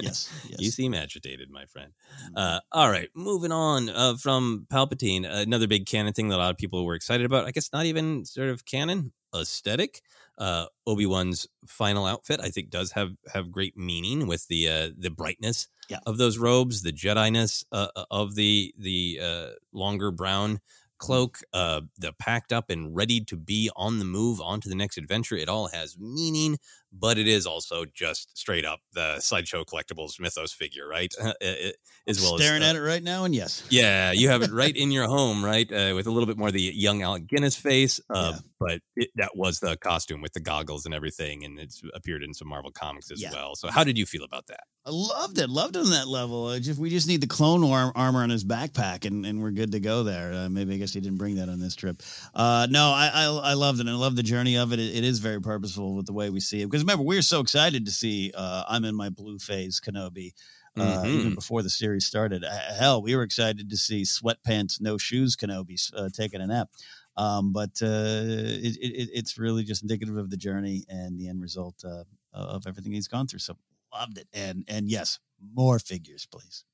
Yes. 0.00 0.30
You 0.58 0.70
seem 0.70 0.94
agitated, 0.94 1.50
my 1.50 1.64
friend. 1.66 1.92
Uh, 2.36 2.60
all 2.70 2.90
right, 2.90 3.08
moving 3.14 3.50
on 3.52 3.88
uh, 3.88 4.14
from 4.16 4.66
Palpatine. 4.70 5.24
Another 5.28 5.66
big 5.66 5.86
canon 5.86 6.12
thing 6.12 6.28
that 6.28 6.36
a 6.36 6.38
lot 6.38 6.50
of 6.50 6.56
people 6.58 6.84
were 6.84 6.94
excited 6.94 7.24
about. 7.26 7.46
I 7.46 7.50
guess 7.50 7.72
not 7.72 7.86
even 7.86 8.24
sort 8.24 8.48
of 8.50 8.64
canon 8.64 9.12
aesthetic. 9.34 10.02
Uh, 10.38 10.66
Obi 10.86 11.06
Wan's 11.06 11.46
final 11.66 12.06
outfit, 12.06 12.38
I 12.42 12.48
think, 12.50 12.70
does 12.70 12.92
have 12.92 13.12
have 13.32 13.50
great 13.50 13.76
meaning 13.76 14.26
with 14.26 14.46
the 14.48 14.68
uh, 14.68 14.90
the 14.96 15.10
brightness 15.10 15.68
Yeah. 15.88 15.98
of 16.06 16.18
those 16.18 16.38
robes, 16.38 16.82
the 16.82 16.92
Jedi 16.92 17.32
ness 17.32 17.64
uh, 17.72 17.88
of 18.10 18.34
the 18.34 18.74
the 18.78 19.20
uh, 19.22 19.46
longer 19.72 20.10
brown 20.10 20.60
cloak, 21.02 21.38
uh, 21.52 21.80
the 21.98 22.12
packed 22.12 22.52
up 22.52 22.70
and 22.70 22.94
ready 22.94 23.20
to 23.24 23.36
be 23.36 23.70
on 23.74 23.98
the 23.98 24.04
move 24.04 24.40
onto 24.40 24.68
the 24.68 24.76
next 24.76 24.96
adventure. 24.96 25.34
It 25.36 25.48
all 25.48 25.66
has 25.68 25.98
meaning, 25.98 26.58
but 26.92 27.18
it 27.18 27.26
is 27.26 27.44
also 27.44 27.84
just 27.92 28.38
straight 28.38 28.64
up 28.64 28.80
the 28.92 29.18
sideshow 29.18 29.64
collectibles 29.64 30.20
mythos 30.20 30.52
figure, 30.52 30.86
right? 30.88 31.12
It- 31.40 31.76
as 32.08 32.20
well 32.20 32.36
Staring 32.36 32.62
as 32.64 32.70
at 32.70 32.76
it 32.76 32.80
right 32.80 33.02
now, 33.02 33.24
and 33.24 33.32
yes. 33.34 33.62
yeah, 33.70 34.10
you 34.10 34.28
have 34.28 34.42
it 34.42 34.50
right 34.50 34.76
in 34.76 34.90
your 34.90 35.06
home, 35.06 35.44
right? 35.44 35.70
Uh, 35.70 35.92
with 35.94 36.06
a 36.08 36.10
little 36.10 36.26
bit 36.26 36.36
more 36.36 36.48
of 36.48 36.54
the 36.54 36.60
young 36.60 37.00
Alec 37.02 37.26
Guinness 37.28 37.56
face. 37.56 38.00
Uh, 38.10 38.38
But 38.58 38.80
it, 38.96 39.10
that 39.16 39.36
was 39.36 39.58
the 39.60 39.76
costume 39.76 40.20
with 40.20 40.32
the 40.34 40.40
goggles 40.40 40.84
and 40.84 40.94
everything. 40.94 41.44
And 41.44 41.58
it's 41.58 41.80
appeared 41.94 42.22
in 42.22 42.32
some 42.34 42.48
Marvel 42.48 42.70
comics 42.72 43.10
as 43.10 43.20
Yeah. 43.22 43.32
well. 43.32 43.54
So, 43.56 43.68
how 43.70 43.82
did 43.84 43.96
you 43.98 44.06
feel 44.06 44.22
about 44.24 44.46
that? 44.48 44.64
I 44.84 44.90
loved 44.90 45.38
it. 45.38 45.48
Loved 45.48 45.76
it 45.76 45.80
on 45.80 45.90
that 45.90 46.08
level. 46.08 46.48
I 46.48 46.58
just 46.58 46.78
we 46.80 46.90
just 46.90 47.06
need 47.06 47.20
the 47.20 47.28
clone 47.28 47.62
arm, 47.62 47.92
armor 47.94 48.20
on 48.24 48.30
his 48.30 48.44
backpack, 48.44 49.04
and, 49.04 49.24
and 49.24 49.40
we're 49.40 49.52
good 49.52 49.70
to 49.72 49.80
go 49.80 50.02
there. 50.02 50.32
Uh, 50.32 50.48
maybe 50.48 50.74
I 50.74 50.76
guess 50.76 50.92
he 50.92 51.00
didn't 51.00 51.18
bring 51.18 51.36
that 51.36 51.48
on 51.48 51.60
this 51.60 51.76
trip. 51.76 52.02
Uh, 52.34 52.66
no, 52.68 52.86
I, 52.86 53.10
I 53.14 53.50
I 53.50 53.54
loved 53.54 53.78
it. 53.78 53.82
and 53.82 53.90
I 53.90 53.94
love 53.94 54.16
the 54.16 54.24
journey 54.24 54.56
of 54.56 54.72
it. 54.72 54.80
it. 54.80 54.96
It 54.96 55.04
is 55.04 55.20
very 55.20 55.40
purposeful 55.40 55.94
with 55.94 56.06
the 56.06 56.12
way 56.12 56.30
we 56.30 56.40
see 56.40 56.62
it. 56.62 56.66
Because 56.66 56.82
remember, 56.82 57.04
we 57.04 57.14
were 57.14 57.22
so 57.22 57.38
excited 57.38 57.86
to 57.86 57.92
see 57.92 58.32
uh, 58.34 58.64
I'm 58.68 58.84
in 58.84 58.96
my 58.96 59.08
blue 59.08 59.38
phase 59.38 59.80
Kenobi. 59.80 60.32
Uh, 60.76 61.04
even 61.06 61.32
Mhm. 61.32 61.34
before 61.34 61.62
the 61.62 61.68
series 61.70 62.06
started, 62.06 62.44
hell, 62.76 63.02
we 63.02 63.14
were 63.14 63.22
excited 63.22 63.68
to 63.70 63.76
see 63.76 64.02
sweatpants, 64.02 64.80
no 64.80 64.96
shoes 64.98 65.36
Kenobi 65.36 65.78
uh, 65.94 66.08
taking 66.12 66.40
a 66.40 66.46
nap. 66.46 66.70
Um, 67.16 67.52
but 67.52 67.70
uh, 67.82 68.24
it, 68.24 68.78
it, 68.80 69.10
it's 69.12 69.36
really 69.38 69.64
just 69.64 69.82
indicative 69.82 70.16
of 70.16 70.30
the 70.30 70.36
journey 70.38 70.84
and 70.88 71.20
the 71.20 71.28
end 71.28 71.42
result 71.42 71.84
uh, 71.84 72.04
of 72.32 72.66
everything 72.66 72.92
he's 72.92 73.06
gone 73.06 73.26
through. 73.26 73.40
So 73.40 73.54
loved 73.92 74.18
it. 74.18 74.28
And 74.32 74.64
and 74.68 74.88
yes, 74.88 75.18
more 75.54 75.78
figures, 75.78 76.26
please. 76.26 76.64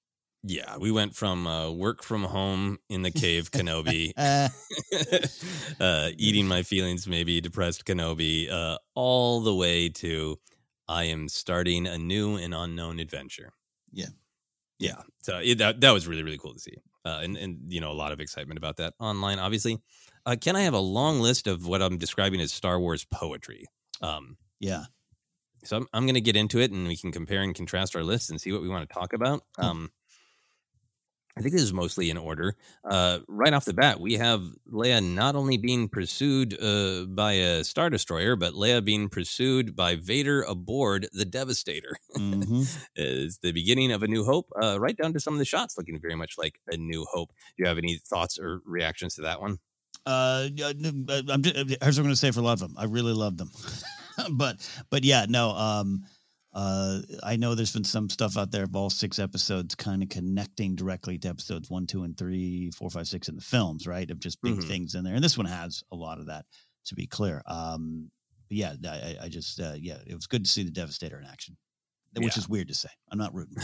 Yeah, 0.45 0.77
we 0.77 0.93
went 0.93 1.17
from 1.17 1.47
uh, 1.47 1.71
work 1.71 2.03
from 2.03 2.23
home 2.23 2.79
in 2.89 3.03
the 3.03 3.11
cave 3.11 3.51
Kenobi, 3.51 4.13
Uh, 5.81 6.11
eating 6.17 6.47
my 6.47 6.63
feelings, 6.63 7.09
maybe 7.09 7.41
depressed 7.41 7.85
Kenobi, 7.85 8.51
uh, 8.51 8.79
all 8.95 9.41
the 9.41 9.55
way 9.55 9.89
to 9.89 10.39
I 10.89 11.05
am 11.05 11.29
starting 11.29 11.87
a 11.87 11.99
new 11.99 12.37
and 12.37 12.55
unknown 12.55 12.99
adventure. 12.99 13.53
Yeah. 13.93 14.07
Yeah. 14.79 15.03
So 15.23 15.39
it, 15.39 15.59
that, 15.59 15.81
that 15.81 15.91
was 15.91 16.07
really, 16.07 16.23
really 16.23 16.39
cool 16.39 16.55
to 16.55 16.61
see. 16.61 16.79
Uh, 17.05 17.21
and, 17.23 17.37
and, 17.37 17.59
you 17.69 17.81
know, 17.81 17.91
a 17.91 17.95
lot 17.95 18.13
of 18.13 18.21
excitement 18.21 18.59
about 18.59 18.77
that 18.77 18.95
online, 18.99 19.39
obviously. 19.39 19.79
Uh, 20.25 20.37
Ken, 20.41 20.57
I 20.57 20.63
have 20.63 20.75
a 20.75 20.81
long 20.81 21.21
list 21.21 21.47
of 21.47 21.67
what 21.67 21.83
I'm 21.83 21.99
describing 21.99 22.41
as 22.41 22.53
Star 22.53 22.79
Wars 22.79 23.05
poetry. 23.05 23.67
Um, 24.01 24.37
yeah. 24.61 24.85
So 25.65 25.77
I'm, 25.77 25.87
I'm 25.93 26.05
going 26.05 26.15
to 26.15 26.21
get 26.21 26.37
into 26.37 26.61
it 26.61 26.71
and 26.71 26.87
we 26.87 26.97
can 26.97 27.13
compare 27.13 27.43
and 27.43 27.55
contrast 27.55 27.97
our 27.97 28.03
lists 28.03 28.31
and 28.31 28.41
see 28.41 28.53
what 28.53 28.63
we 28.63 28.69
want 28.69 28.89
to 28.89 28.95
talk 28.95 29.13
about. 29.13 29.43
Um, 29.59 29.91
I 31.39 31.41
think 31.41 31.53
this 31.53 31.63
is 31.63 31.73
mostly 31.73 32.11
in 32.11 32.17
order. 32.17 32.57
Uh, 32.85 33.21
right 33.29 33.53
off 33.53 33.65
the 33.65 33.73
bat, 33.73 34.01
we 34.01 34.15
have 34.15 34.43
Leia 34.73 35.01
not 35.01 35.37
only 35.37 35.57
being 35.57 35.89
pursued 35.89 36.61
uh, 36.61 37.05
by 37.05 37.35
a 37.35 37.63
Star 37.63 37.91
Destroyer, 37.91 38.35
but 38.35 38.55
Leia 38.55 38.85
being 38.85 39.09
pursued 39.09 39.77
by 39.77 39.95
Vader 39.95 40.43
aboard 40.43 41.07
the 41.13 41.25
Devastator. 41.25 41.97
Mm-hmm. 42.17 42.63
is 42.97 43.39
the 43.39 43.53
beginning 43.53 43.93
of 43.93 44.03
A 44.03 44.09
New 44.09 44.25
Hope, 44.25 44.51
uh, 44.61 44.81
right 44.81 44.97
down 44.97 45.13
to 45.13 45.21
some 45.21 45.33
of 45.33 45.39
the 45.39 45.45
shots 45.45 45.79
looking 45.79 46.01
very 46.01 46.17
much 46.17 46.35
like 46.37 46.59
A 46.73 46.77
New 46.77 47.07
Hope. 47.09 47.29
Do 47.57 47.63
you 47.63 47.69
have 47.69 47.79
any 47.79 47.99
thoughts 47.99 48.37
or 48.39 48.61
reactions 48.65 49.15
to 49.15 49.23
that 49.23 49.41
one? 49.41 49.59
Uh, 50.07 50.49
uh, 50.61 50.73
I'm 51.29 51.43
just, 51.43 51.57
here's 51.57 51.81
what 51.81 51.99
I'm 51.99 52.03
going 52.03 52.09
to 52.09 52.17
say 52.17 52.31
for 52.33 52.41
a 52.41 52.43
lot 52.43 52.55
of 52.55 52.61
them. 52.61 52.75
I 52.77 52.85
really 52.85 53.13
love 53.13 53.37
them, 53.37 53.51
but 54.33 54.69
but 54.91 55.05
yeah, 55.05 55.27
no. 55.29 55.51
Um, 55.51 56.05
uh, 56.55 57.01
I 57.23 57.37
know 57.37 57.55
there's 57.55 57.73
been 57.75 57.85
some 57.85 58.09
stuff 58.09 58.37
out 58.39 58.51
there 58.51 58.65
of 58.65 58.75
all 58.75 58.91
six 58.91 59.19
episodes 59.19 59.75
kind 59.75 60.03
of 60.03 60.09
connecting 60.09 60.75
directly 60.75 61.19
to 61.19 61.29
episodes 61.29 61.71
one, 61.71 61.87
two, 61.87 62.05
and 62.05 62.17
three, 62.17 62.71
four, 62.71 62.89
five, 62.91 63.07
six 63.07 63.29
in 63.29 63.37
the 63.37 63.43
films, 63.43 63.87
right? 63.87 64.11
Of 64.11 64.19
just 64.19 64.43
big 64.43 64.55
Mhm. 64.55 64.67
things 64.67 64.95
in 64.95 65.05
there, 65.05 65.15
and 65.15 65.23
this 65.23 65.37
one 65.37 65.47
has 65.47 65.83
a 65.93 65.97
lot 65.97 66.19
of 66.19 66.27
that. 66.27 66.47
To 66.87 66.95
be 66.95 67.07
clear, 67.07 67.43
um, 67.47 68.11
yeah, 68.49 68.75
I, 68.85 68.89
I- 68.89 69.17
I 69.25 69.29
just 69.29 69.61
uh, 69.61 69.75
yeah, 69.79 69.99
it 70.07 70.15
was 70.15 70.27
good 70.27 70.45
to 70.45 70.51
see 70.51 70.63
the 70.63 70.71
Devastator 70.71 71.19
in 71.19 71.27
action, 71.27 71.57
which 72.17 72.37
Yeah. 72.37 72.39
is 72.39 72.49
weird 72.49 72.69
to 72.69 72.75
say. 72.75 72.89
I'm 73.11 73.19
not 73.19 73.35
rooting. 73.35 73.57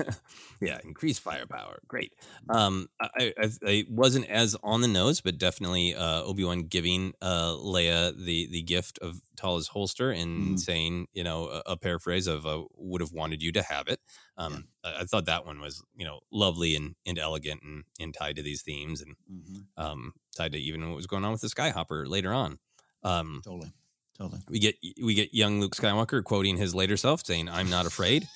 yeah, 0.60 0.78
increased 0.84 1.20
firepower. 1.20 1.80
Great. 1.86 2.14
Um, 2.48 2.88
I, 3.00 3.32
I, 3.38 3.50
I 3.66 3.84
wasn't 3.88 4.28
as 4.28 4.56
on 4.62 4.80
the 4.80 4.88
nose, 4.88 5.20
but 5.20 5.38
definitely 5.38 5.94
uh, 5.94 6.22
Obi 6.22 6.44
Wan 6.44 6.62
giving 6.62 7.12
uh, 7.20 7.52
Leia 7.52 8.12
the 8.16 8.48
the 8.50 8.62
gift 8.62 8.98
of 9.00 9.20
Tala's 9.36 9.68
holster 9.68 10.10
and 10.10 10.56
Mhm. 10.56 10.60
saying, 10.60 11.06
you 11.12 11.24
know, 11.24 11.48
a, 11.48 11.62
a 11.72 11.76
paraphrase 11.76 12.26
of 12.26 12.46
uh, 12.46 12.64
"would 12.76 13.00
have 13.00 13.12
wanted 13.12 13.42
you 13.42 13.52
to 13.52 13.62
have 13.62 13.88
it." 13.88 14.00
Um, 14.36 14.68
I, 14.84 15.00
I 15.00 15.04
thought 15.04 15.26
that 15.26 15.44
one 15.46 15.60
was, 15.60 15.82
you 15.94 16.04
know, 16.04 16.20
lovely 16.32 16.74
and, 16.74 16.94
and 17.06 17.18
elegant 17.18 17.62
and, 17.62 17.84
and 18.00 18.14
tied 18.14 18.36
to 18.36 18.42
these 18.42 18.62
themes 18.62 19.00
and 19.02 19.16
Mhm. 19.30 19.66
um, 19.76 20.12
tied 20.36 20.52
to 20.52 20.58
even 20.58 20.86
what 20.88 20.96
was 20.96 21.06
going 21.06 21.24
on 21.24 21.32
with 21.32 21.40
the 21.42 21.48
Skyhopper 21.48 22.06
later 22.08 22.32
on. 22.32 22.58
Um, 23.02 23.42
Totally, 23.44 23.72
totally. 24.18 24.40
we 24.48 24.58
get 24.58 24.76
we 25.02 25.14
get 25.14 25.34
young 25.34 25.60
Luke 25.60 25.74
Skywalker 25.74 26.22
quoting 26.22 26.56
his 26.56 26.74
later 26.74 26.96
self, 26.96 27.24
saying, 27.24 27.48
"I'm 27.48 27.70
not 27.70 27.86
afraid." 27.86 28.28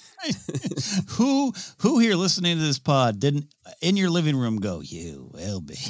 who 1.10 1.52
who 1.78 1.98
here 1.98 2.14
listening 2.14 2.56
to 2.58 2.62
this 2.62 2.78
pod 2.78 3.20
didn't 3.20 3.46
in 3.80 3.96
your 3.96 4.10
living 4.10 4.36
room 4.36 4.56
go? 4.56 4.80
You 4.80 5.30
will 5.32 5.60
be. 5.60 5.76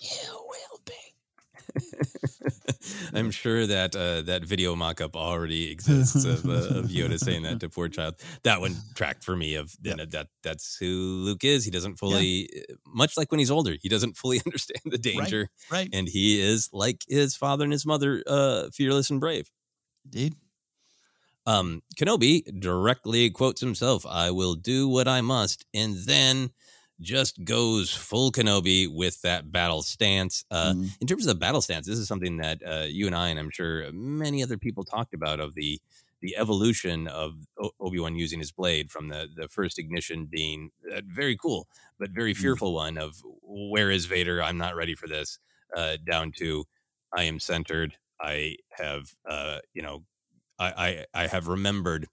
You 0.00 0.30
will 0.30 0.80
be. 0.86 2.24
I'm 3.14 3.30
sure 3.30 3.66
that 3.66 3.94
uh, 3.94 4.22
that 4.22 4.44
video 4.44 4.74
mock-up 4.74 5.16
already 5.16 5.70
exists 5.70 6.24
of, 6.24 6.44
uh, 6.46 6.78
of 6.78 6.86
Yoda 6.86 7.18
saying 7.18 7.42
that 7.42 7.60
to 7.60 7.68
poor 7.68 7.88
child. 7.88 8.14
That 8.42 8.60
one 8.60 8.76
tracked 8.94 9.24
for 9.24 9.36
me 9.36 9.54
of 9.54 9.74
you 9.82 9.96
know, 9.96 10.04
that 10.06 10.28
that's 10.42 10.76
who 10.78 10.86
Luke 11.24 11.44
is. 11.44 11.64
He 11.64 11.70
doesn't 11.70 11.96
fully, 11.96 12.50
much 12.86 13.16
like 13.16 13.30
when 13.30 13.38
he's 13.38 13.50
older, 13.50 13.76
he 13.80 13.88
doesn't 13.88 14.16
fully 14.16 14.40
understand 14.46 14.82
the 14.84 14.98
danger, 14.98 15.48
right. 15.70 15.88
And 15.92 16.08
he 16.08 16.40
is 16.40 16.68
like 16.72 17.04
his 17.08 17.36
father 17.36 17.64
and 17.64 17.72
his 17.72 17.86
mother, 17.86 18.22
uh, 18.26 18.68
fearless 18.72 19.10
and 19.10 19.20
brave. 19.20 19.50
Indeed. 20.04 20.34
Um, 21.46 21.82
Kenobi 21.98 22.42
directly 22.60 23.30
quotes 23.30 23.62
himself, 23.62 24.04
"I 24.04 24.30
will 24.30 24.54
do 24.54 24.86
what 24.86 25.08
I 25.08 25.22
must," 25.22 25.64
and 25.72 25.96
then 25.96 26.50
just 27.00 27.42
goes 27.44 27.92
full 27.94 28.32
Kenobi 28.32 28.88
with 28.92 29.20
that 29.22 29.52
battle 29.52 29.82
stance. 29.82 30.44
Uh, 30.50 30.74
Mm-hmm. 30.74 30.88
In 31.00 31.06
terms 31.06 31.26
of 31.26 31.34
the 31.34 31.38
battle 31.38 31.60
stance, 31.62 31.86
this 31.86 31.98
is 31.98 32.08
something 32.08 32.38
that 32.38 32.60
uh, 32.66 32.86
you 32.88 33.06
and 33.06 33.14
I, 33.14 33.28
and 33.28 33.38
I'm 33.38 33.50
sure 33.50 33.90
many 33.92 34.42
other 34.42 34.58
people 34.58 34.84
talked 34.84 35.14
about 35.14 35.40
of 35.40 35.54
the 35.54 35.80
the 36.20 36.36
evolution 36.36 37.06
of 37.06 37.46
o- 37.60 37.70
Obi 37.78 38.00
Wan 38.00 38.16
using 38.16 38.40
his 38.40 38.50
blade 38.52 38.90
from 38.90 39.08
the 39.08 39.28
the 39.34 39.48
first 39.48 39.78
ignition 39.78 40.26
being 40.26 40.70
uh, 40.92 41.02
very 41.06 41.36
cool, 41.36 41.68
but 41.98 42.10
very 42.10 42.34
Mm. 42.34 42.38
fearful 42.40 42.74
one 42.74 42.98
of 42.98 43.22
where 43.42 43.90
is 43.90 44.06
Vader? 44.06 44.42
I'm 44.42 44.58
not 44.58 44.74
ready 44.76 44.94
for 44.94 45.06
this. 45.08 45.38
Uh, 45.76 45.96
down 46.04 46.32
to 46.38 46.64
I 47.16 47.24
am 47.24 47.38
centered. 47.40 47.96
I 48.20 48.56
have, 48.72 49.14
uh, 49.28 49.58
you 49.72 49.82
know, 49.82 50.04
I, 50.58 51.06
I 51.14 51.22
I 51.24 51.26
have 51.28 51.48
remembered 51.48 52.08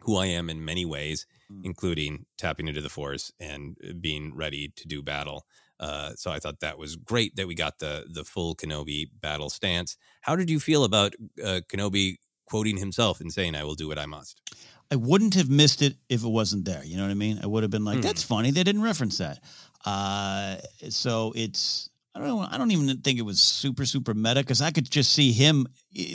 who 0.00 0.16
I 0.16 0.26
am 0.26 0.48
in 0.50 0.64
many 0.64 0.84
ways, 0.84 1.26
Mm. 1.50 1.62
including 1.64 2.26
tapping 2.38 2.68
into 2.68 2.80
the 2.80 2.88
Force 2.88 3.32
and 3.40 3.76
uh, 3.82 3.92
being 4.00 4.34
ready 4.36 4.72
to 4.76 4.86
do 4.86 5.02
battle. 5.02 5.46
Uh, 5.80 6.12
so 6.14 6.30
I 6.30 6.38
thought 6.38 6.60
that 6.60 6.78
was 6.78 6.94
great 6.96 7.34
that 7.36 7.48
we 7.48 7.54
got 7.54 7.78
the 7.78 8.06
the 8.08 8.24
full 8.24 8.54
Kenobi 8.54 9.08
battle 9.20 9.50
stance. 9.50 9.96
How 10.22 10.36
did 10.36 10.48
you 10.48 10.60
feel 10.60 10.84
about 10.84 11.14
uh, 11.42 11.60
Kenobi 11.68 12.16
quoting 12.46 12.76
himself 12.76 13.20
and 13.20 13.32
saying, 13.32 13.54
"I 13.56 13.64
will 13.64 13.74
do 13.74 13.88
what 13.88 13.98
I 13.98 14.06
must"? 14.06 14.40
I 14.92 14.96
wouldn't 14.96 15.34
have 15.34 15.48
missed 15.50 15.82
it 15.82 15.96
if 16.08 16.22
it 16.22 16.28
wasn't 16.28 16.64
there. 16.66 16.84
You 16.84 16.96
know 16.96 17.02
what 17.04 17.10
I 17.10 17.14
mean? 17.14 17.40
I 17.42 17.46
would 17.46 17.62
have 17.64 17.70
been 17.70 17.84
like, 17.84 17.96
Hmm. 17.96 18.02
"That's 18.02 18.22
funny. 18.22 18.50
They 18.52 18.62
didn't 18.64 18.82
reference 18.82 19.18
that." 19.18 19.42
Uh, 19.84 20.56
so 20.88 21.32
it's 21.34 21.89
I 22.14 22.18
don't 22.18 22.28
know. 22.28 22.46
I 22.50 22.58
don't 22.58 22.70
even 22.72 22.98
think 23.02 23.18
it 23.18 23.22
was 23.22 23.40
super 23.40 23.86
super 23.86 24.14
meta 24.14 24.40
because 24.40 24.60
I 24.60 24.70
could 24.72 24.90
just 24.90 25.12
see 25.12 25.32
him. 25.32 25.66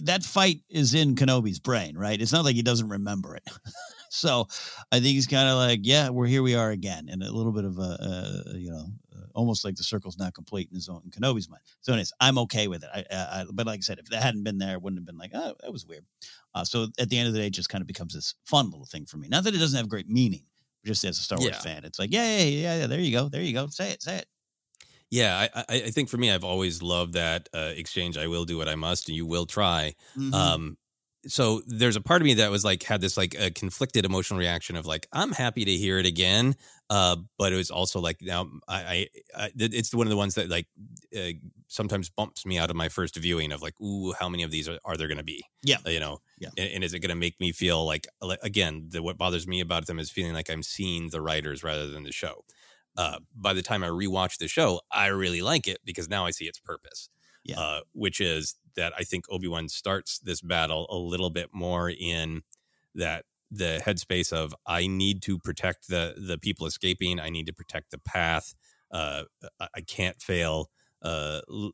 That 0.03 0.23
fight 0.23 0.61
is 0.69 0.93
in 0.93 1.15
Kenobi's 1.15 1.59
brain, 1.59 1.97
right? 1.97 2.19
It's 2.19 2.33
not 2.33 2.43
like 2.43 2.55
he 2.55 2.61
doesn't 2.61 2.89
remember 2.89 3.35
it. 3.35 3.43
so 4.09 4.47
I 4.91 4.95
think 4.99 5.13
he's 5.15 5.27
kind 5.27 5.47
of 5.47 5.55
like, 5.55 5.79
"Yeah, 5.83 6.09
we're 6.09 6.27
here. 6.27 6.43
We 6.43 6.55
are 6.55 6.71
again," 6.71 7.07
and 7.09 7.23
a 7.23 7.31
little 7.31 7.53
bit 7.53 7.63
of 7.65 7.77
a, 7.77 8.43
a 8.51 8.57
you 8.57 8.71
know. 8.71 8.85
Almost 9.33 9.65
like 9.65 9.75
the 9.75 9.83
circle's 9.83 10.17
not 10.17 10.33
complete 10.33 10.69
in 10.69 10.75
his 10.75 10.87
own 10.87 11.01
in 11.03 11.11
Kenobi's 11.11 11.49
mind. 11.49 11.61
So, 11.81 11.91
anyways, 11.91 12.13
I'm 12.21 12.37
okay 12.39 12.69
with 12.69 12.83
it. 12.85 12.89
I, 12.93 12.99
I, 13.11 13.41
I, 13.41 13.45
but 13.51 13.67
like 13.67 13.79
I 13.79 13.81
said, 13.81 13.99
if 13.99 14.05
that 14.11 14.23
hadn't 14.23 14.43
been 14.45 14.59
there, 14.59 14.75
it 14.75 14.81
wouldn't 14.81 14.97
have 14.97 15.05
been 15.05 15.17
like, 15.17 15.31
oh, 15.33 15.53
that 15.59 15.73
was 15.73 15.85
weird. 15.85 16.05
Uh, 16.53 16.63
so 16.63 16.87
at 16.97 17.09
the 17.09 17.17
end 17.17 17.27
of 17.27 17.33
the 17.33 17.41
day, 17.41 17.47
it 17.47 17.53
just 17.53 17.67
kind 17.67 17.81
of 17.81 17.87
becomes 17.87 18.13
this 18.13 18.35
fun 18.45 18.69
little 18.69 18.85
thing 18.85 19.05
for 19.05 19.17
me. 19.17 19.27
Not 19.27 19.43
that 19.43 19.53
it 19.53 19.57
doesn't 19.57 19.75
have 19.75 19.89
great 19.89 20.07
meaning, 20.07 20.43
just 20.85 21.03
as 21.03 21.19
a 21.19 21.21
Star 21.21 21.37
Wars 21.37 21.51
Yeah. 21.51 21.59
fan, 21.59 21.83
it's 21.83 21.99
like, 21.99 22.13
yeah, 22.13 22.37
yeah, 22.37 22.43
yeah, 22.45 22.77
yeah, 22.77 22.87
there 22.87 23.01
you 23.01 23.11
go, 23.11 23.27
there 23.27 23.41
you 23.41 23.51
go, 23.51 23.67
say 23.67 23.91
it, 23.91 24.01
say 24.01 24.19
it. 24.19 24.25
Yeah, 25.15 25.47
I, 25.55 25.63
I, 25.69 25.79
think 25.91 26.09
for 26.09 26.17
me, 26.17 26.29
I've 26.29 26.43
always 26.43 26.81
loved 26.81 27.13
that 27.13 27.47
uh, 27.53 27.71
exchange. 27.75 28.17
I 28.17 28.27
will 28.27 28.43
do 28.43 28.57
what 28.57 28.67
I 28.67 28.75
must, 28.75 29.07
and 29.07 29.15
you 29.15 29.25
will 29.25 29.45
try. 29.45 29.95
Mhm. 30.17 30.33
Um, 30.33 30.77
so 31.27 31.61
there's 31.65 31.95
a 31.95 32.01
part 32.01 32.21
of 32.21 32.25
me 32.25 32.35
that 32.35 32.51
was 32.51 32.63
like 32.63 32.83
had 32.83 33.01
this 33.01 33.17
like 33.17 33.35
a 33.39 33.49
conflicted 33.49 34.05
emotional 34.05 34.39
reaction 34.39 34.75
of 34.75 34.85
like 34.85 35.07
I'm 35.11 35.31
happy 35.31 35.65
to 35.65 35.71
hear 35.71 35.97
it 35.97 36.05
again, 36.05 36.55
uh, 36.89 37.15
but 37.37 37.51
it 37.51 37.55
was 37.55 37.71
also 37.71 37.99
like 37.99 38.17
now 38.21 38.47
I, 38.67 38.77
I, 38.77 39.07
I 39.35 39.51
it's 39.55 39.93
one 39.93 40.05
of 40.05 40.11
the 40.11 40.17
ones 40.17 40.35
that 40.35 40.49
like 40.49 40.67
uh, 41.17 41.31
sometimes 41.67 42.09
bumps 42.09 42.45
me 42.45 42.59
out 42.59 42.69
of 42.69 42.75
my 42.75 42.89
first 42.89 43.15
viewing 43.15 43.51
of 43.51 43.61
like 43.61 43.79
ooh 43.81 44.13
how 44.19 44.29
many 44.29 44.43
of 44.43 44.51
these 44.51 44.69
are, 44.69 44.77
are 44.85 44.97
there 44.97 45.07
going 45.07 45.17
to 45.17 45.23
be 45.23 45.43
Yeah. 45.63 45.77
Uh, 45.85 45.89
you 45.89 45.99
know 45.99 46.19
Yeah. 46.39 46.49
and, 46.57 46.69
and 46.75 46.83
is 46.83 46.93
it 46.93 46.99
going 46.99 47.09
to 47.09 47.15
make 47.15 47.39
me 47.39 47.51
feel 47.51 47.85
like 47.85 48.07
like, 48.21 48.39
again 48.43 48.89
the, 48.89 49.01
what 49.01 49.17
bothers 49.17 49.47
me 49.47 49.61
about 49.61 49.87
them 49.87 49.97
is 49.97 50.11
feeling 50.11 50.33
like 50.33 50.49
I'm 50.49 50.63
seeing 50.63 51.09
the 51.09 51.21
writers 51.21 51.63
rather 51.63 51.87
than 51.87 52.03
the 52.03 52.11
show. 52.11 52.45
Uh, 52.97 53.19
by 53.35 53.53
the 53.53 53.61
time 53.61 53.83
I 53.83 53.87
rewatch 53.89 54.37
the 54.37 54.47
show, 54.47 54.81
I 54.91 55.07
really 55.07 55.41
like 55.41 55.67
it 55.67 55.79
because 55.83 56.07
now 56.09 56.25
I 56.25 56.31
see 56.31 56.45
its 56.45 56.59
purpose, 56.59 57.09
Yeah. 57.43 57.59
uh, 57.59 57.81
which 57.93 58.21
is 58.21 58.55
that 58.75 58.93
I 58.97 59.03
think 59.03 59.25
Obi 59.29 59.47
Wan 59.47 59.69
starts 59.69 60.19
this 60.19 60.41
battle 60.41 60.87
a 60.89 60.95
little 60.97 61.29
bit 61.29 61.49
more 61.53 61.89
in 61.89 62.41
that 62.93 63.25
the 63.51 63.81
headspace 63.85 64.33
of 64.33 64.55
I 64.65 64.87
need 64.87 65.21
to 65.23 65.37
protect 65.39 65.87
the 65.87 66.15
the 66.17 66.37
people 66.37 66.65
escaping. 66.67 67.19
I 67.19 67.29
need 67.29 67.45
to 67.47 67.53
protect 67.53 67.91
the 67.91 67.99
path. 67.99 68.55
Uh, 68.91 69.23
I, 69.59 69.67
I 69.75 69.81
can't 69.81 70.21
fail. 70.21 70.69
Uh, 71.01 71.41
l- 71.49 71.71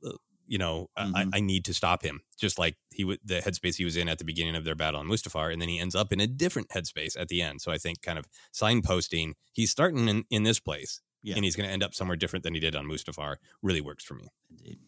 you 0.48 0.58
know, 0.58 0.90
I- 0.98 1.06
Mhm. 1.06 1.30
I, 1.34 1.38
I 1.38 1.40
need 1.40 1.64
to 1.66 1.74
stop 1.74 2.04
him. 2.04 2.22
Just 2.38 2.60
like 2.60 2.76
he 2.92 3.04
would 3.06 3.20
the 3.24 3.40
headspace 3.40 3.76
he 3.78 3.86
was 3.86 3.96
in 3.96 4.10
at 4.10 4.18
the 4.18 4.26
beginning 4.26 4.56
of 4.56 4.66
their 4.66 4.76
battle 4.76 5.00
on 5.00 5.08
Mustafar, 5.08 5.52
and 5.54 5.62
then 5.62 5.70
he 5.70 5.80
ends 5.80 5.96
up 5.96 6.12
in 6.12 6.20
a 6.20 6.28
different 6.28 6.70
headspace 6.70 7.18
at 7.20 7.30
the 7.30 7.42
end. 7.42 7.62
So 7.62 7.72
I 7.72 7.78
think 7.78 8.02
kind 8.02 8.20
of 8.20 8.26
signposting, 8.54 9.34
he's 9.54 9.72
starting 9.72 10.08
in, 10.10 10.26
in 10.30 10.44
this 10.44 10.60
place, 10.60 11.00
Yeah. 11.24 11.36
and 11.36 11.44
he's 11.46 11.56
going 11.56 11.68
to 11.68 11.74
end 11.74 11.84
up 11.84 11.94
somewhere 11.94 12.18
different 12.18 12.44
than 12.44 12.54
he 12.54 12.60
did 12.60 12.76
on 12.76 12.86
Mustafar. 12.86 13.36
Really 13.62 13.82
works 13.82 14.04
for 14.04 14.16
me. 14.16 14.28
Indeed. 14.50 14.80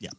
Yeah. 0.00 0.10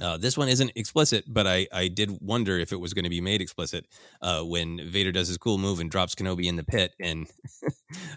Uh, 0.00 0.16
this 0.16 0.36
one 0.38 0.48
isn't 0.48 0.72
explicit, 0.74 1.24
but 1.28 1.46
I, 1.46 1.66
I 1.72 1.88
did 1.88 2.18
wonder 2.22 2.58
if 2.58 2.72
it 2.72 2.80
was 2.80 2.94
going 2.94 3.04
to 3.04 3.10
be 3.10 3.20
made 3.20 3.40
explicit 3.42 3.86
uh, 4.22 4.40
when 4.42 4.80
Vader 4.90 5.12
does 5.12 5.28
his 5.28 5.36
cool 5.36 5.58
move 5.58 5.80
and 5.80 5.90
drops 5.90 6.14
Kenobi 6.14 6.46
in 6.46 6.56
the 6.56 6.64
pit, 6.64 6.94
and 6.98 7.26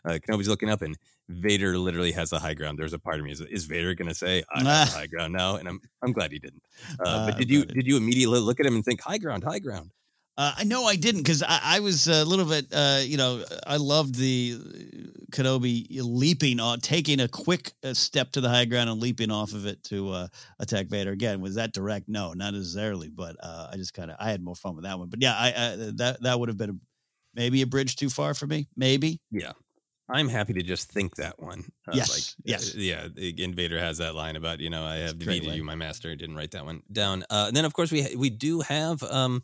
uh, 0.05 0.17
Kenobi's 0.25 0.47
looking 0.47 0.69
up, 0.69 0.81
and 0.81 0.97
Vader 1.27 1.77
literally 1.77 2.13
has 2.13 2.29
the 2.29 2.39
high 2.39 2.53
ground. 2.53 2.79
There's 2.79 2.93
a 2.93 2.99
part 2.99 3.19
of 3.19 3.25
me 3.25 3.31
is, 3.33 3.41
is 3.41 3.65
Vader 3.65 3.93
going 3.93 4.07
to 4.07 4.15
say 4.15 4.43
I 4.53 4.63
have 4.63 4.89
the 4.89 4.93
high 4.99 5.07
ground 5.07 5.33
now? 5.33 5.57
And 5.57 5.67
I'm 5.67 5.81
I'm 6.01 6.13
glad 6.13 6.31
he 6.31 6.39
didn't. 6.39 6.63
Uh, 6.99 7.03
Uh, 7.09 7.25
but 7.27 7.37
did 7.37 7.49
you 7.49 7.65
did 7.65 7.85
you 7.85 7.97
immediately 7.97 8.39
look 8.39 8.59
at 8.61 8.65
him 8.65 8.75
and 8.75 8.85
think 8.85 9.01
high 9.01 9.17
ground, 9.17 9.43
high 9.43 9.59
ground? 9.59 9.91
Uh, 10.37 10.53
I 10.57 10.63
know 10.65 10.83
I 10.83 10.97
didn't 10.97 11.21
because 11.21 11.41
I, 11.43 11.59
I 11.63 11.79
was 11.79 12.07
a 12.07 12.25
little 12.25 12.45
bit, 12.45 12.65
uh, 12.73 12.99
you 13.01 13.15
know, 13.15 13.43
I 13.65 13.77
loved 13.77 14.15
the 14.15 14.57
uh, 14.59 15.25
Kenobi 15.31 15.87
leaping 16.01 16.59
on, 16.59 16.81
taking 16.81 17.21
a 17.21 17.27
quick 17.29 17.71
uh, 17.85 17.93
step 17.93 18.31
to 18.33 18.41
the 18.41 18.49
high 18.49 18.65
ground 18.65 18.89
and 18.89 18.99
leaping 18.99 19.31
off 19.31 19.53
of 19.53 19.65
it 19.65 19.81
to 19.85 20.09
uh, 20.11 20.27
attack 20.59 20.87
Vader. 20.87 21.11
Again, 21.11 21.39
was 21.39 21.55
that 21.55 21.71
direct? 21.71 22.09
No, 22.09 22.33
not 22.33 22.53
necessarily, 22.53 23.07
but 23.09 23.37
uh, 23.41 23.69
I 23.71 23.77
just 23.77 23.93
kind 23.93 24.11
of 24.11 24.17
I 24.19 24.29
had 24.29 24.43
more 24.43 24.55
fun 24.55 24.75
with 24.75 24.83
that 24.83 24.99
one. 24.99 25.07
But 25.07 25.21
yeah, 25.21 25.35
I, 25.37 25.47
I 25.47 25.75
that 25.95 26.17
that 26.21 26.37
would 26.37 26.49
have 26.49 26.57
been 26.57 26.69
a, 26.71 26.75
maybe 27.33 27.61
a 27.61 27.67
bridge 27.67 27.95
too 27.95 28.09
far 28.09 28.33
for 28.33 28.45
me. 28.45 28.67
Maybe. 28.75 29.21
Yeah. 29.31 29.53
I'm 30.07 30.27
happy 30.27 30.53
to 30.53 30.61
just 30.61 30.91
think 30.91 31.15
that 31.15 31.41
one. 31.41 31.63
Uh, 31.87 31.93
Yes, 31.95 32.09
Like, 32.11 32.45
yes. 32.45 32.75
uh, 32.75 32.77
yeah. 32.77 33.05
Again, 33.17 33.55
Vader 33.55 33.79
has 33.79 33.97
that 33.97 34.13
line 34.13 34.35
about, 34.35 34.59
you 34.59 34.69
know, 34.69 34.83
I 34.85 34.97
have 34.97 35.17
defeated 35.17 35.55
you, 35.55 35.63
my 35.63 35.73
master. 35.73 36.15
Didn't 36.15 36.35
write 36.35 36.51
that 36.51 36.63
one 36.63 36.83
down. 36.91 37.23
Uh, 37.29 37.45
and 37.47 37.57
then, 37.57 37.65
of 37.65 37.73
course, 37.73 37.91
we 37.91 38.03
ha- 38.03 38.15
we 38.17 38.29
do 38.29 38.59
have 38.61 39.01
um, 39.01 39.43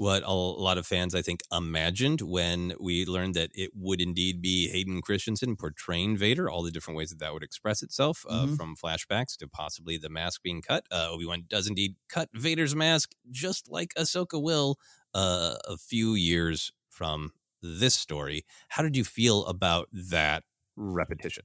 what 0.00 0.22
a 0.22 0.32
lot 0.32 0.78
of 0.78 0.86
fans, 0.86 1.14
I 1.14 1.20
think, 1.20 1.42
imagined 1.52 2.22
when 2.22 2.72
we 2.80 3.04
learned 3.04 3.34
that 3.34 3.50
it 3.54 3.72
would 3.74 4.00
indeed 4.00 4.40
be 4.40 4.68
Hayden 4.70 5.02
Christensen 5.02 5.56
portraying 5.56 6.16
Vader, 6.16 6.48
all 6.48 6.62
the 6.62 6.70
different 6.70 6.96
ways 6.96 7.10
that 7.10 7.18
that 7.18 7.34
would 7.34 7.42
express 7.42 7.82
itself, 7.82 8.24
uh, 8.26 8.46
Mhm. 8.46 8.56
from 8.56 8.76
flashbacks 8.76 9.36
to 9.36 9.46
possibly 9.46 9.98
the 9.98 10.08
mask 10.08 10.42
being 10.42 10.62
cut. 10.62 10.86
Uh, 10.90 11.08
Obi 11.10 11.26
Wan 11.26 11.44
does 11.50 11.66
indeed 11.66 11.96
cut 12.08 12.30
Vader's 12.32 12.74
mask, 12.74 13.10
just 13.30 13.68
like 13.70 13.92
Ahsoka 13.94 14.40
will 14.42 14.78
uh, 15.12 15.56
a 15.68 15.76
few 15.76 16.14
years 16.14 16.72
from 16.88 17.32
this 17.60 17.94
story. 17.94 18.46
How 18.68 18.82
did 18.82 18.96
you 18.96 19.04
feel 19.04 19.44
about 19.44 19.88
that 19.92 20.44
repetition? 20.76 21.44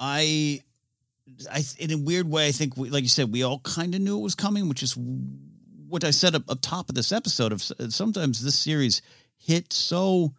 I, 0.00 0.62
I 1.48 1.62
in 1.78 1.92
a 1.92 1.98
weird 1.98 2.28
way, 2.28 2.48
I 2.48 2.52
think, 2.52 2.76
we, 2.76 2.90
like 2.90 3.02
you 3.04 3.08
said, 3.08 3.30
we 3.32 3.44
all 3.44 3.60
kind 3.60 3.94
of 3.94 4.00
knew 4.00 4.18
it 4.18 4.22
was 4.22 4.34
coming, 4.34 4.68
which 4.68 4.82
is 4.82 4.96
what 5.94 6.04
I 6.04 6.10
said 6.10 6.34
up, 6.34 6.42
up 6.50 6.58
top 6.60 6.88
of 6.88 6.94
this 6.96 7.12
episode. 7.12 7.52
Of 7.52 7.62
sometimes 7.90 8.42
this 8.42 8.58
series 8.58 9.00
hit 9.38 9.72
so 9.72 10.34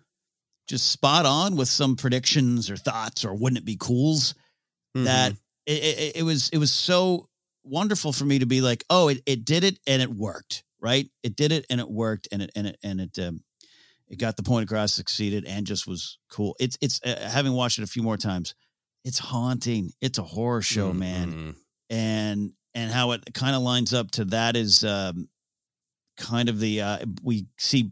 just 0.68 0.92
spot 0.92 1.26
on 1.26 1.56
with 1.56 1.68
some 1.70 1.96
predictions 1.96 2.70
or 2.70 2.76
thoughts 2.76 3.24
or 3.24 3.34
wouldn't 3.34 3.60
it 3.60 3.66
be 3.66 3.78
cools 3.80 4.36
that 4.96 5.34
it, 5.66 5.84
it, 5.84 6.16
it 6.18 6.24
was 6.24 6.50
it 6.50 6.58
was 6.58 6.72
so 6.72 7.28
wonderful 7.64 8.12
for 8.14 8.26
me 8.26 8.40
to 8.40 8.46
be 8.46 8.62
like, 8.62 8.84
oh, 8.90 9.08
it, 9.10 9.22
it 9.26 9.44
did 9.46 9.64
it 9.64 9.80
and 9.88 10.02
it 10.02 10.10
worked, 10.10 10.64
right? 10.80 11.08
It 11.24 11.36
did 11.36 11.52
it 11.52 11.66
and 11.70 11.80
it 11.82 11.90
worked 11.90 12.28
and 12.32 12.42
it 12.42 12.52
and 12.56 12.68
it 12.68 12.78
and 12.84 13.02
it 13.02 13.20
um, 13.20 13.42
it 14.08 14.20
got 14.20 14.38
the 14.38 14.44
point 14.44 14.64
across, 14.66 14.94
succeeded, 14.94 15.46
and 15.46 15.66
just 15.66 15.88
was 15.88 16.18
cool. 16.30 16.56
It's 16.60 16.78
it's 16.82 17.00
uh, 17.04 17.30
having 17.32 17.54
watched 17.54 17.80
it 17.80 17.84
a 17.84 17.88
few 17.88 18.04
more 18.04 18.18
times, 18.18 18.56
it's 19.04 19.20
haunting. 19.20 19.92
It's 20.02 20.18
a 20.20 20.24
horror 20.24 20.62
show, 20.62 20.94
man, 20.94 21.32
Mhm. 21.32 21.56
and 21.90 22.54
and 22.74 22.92
how 22.92 23.12
it 23.12 23.24
kind 23.34 23.56
of 23.56 23.62
lines 23.62 23.94
up 23.94 24.12
to 24.12 24.26
that 24.26 24.56
is 24.56 24.84
um, 24.84 25.28
kind 26.18 26.50
of 26.50 26.60
the 26.60 26.82
uh, 26.82 27.00
we 27.24 27.48
see 27.58 27.92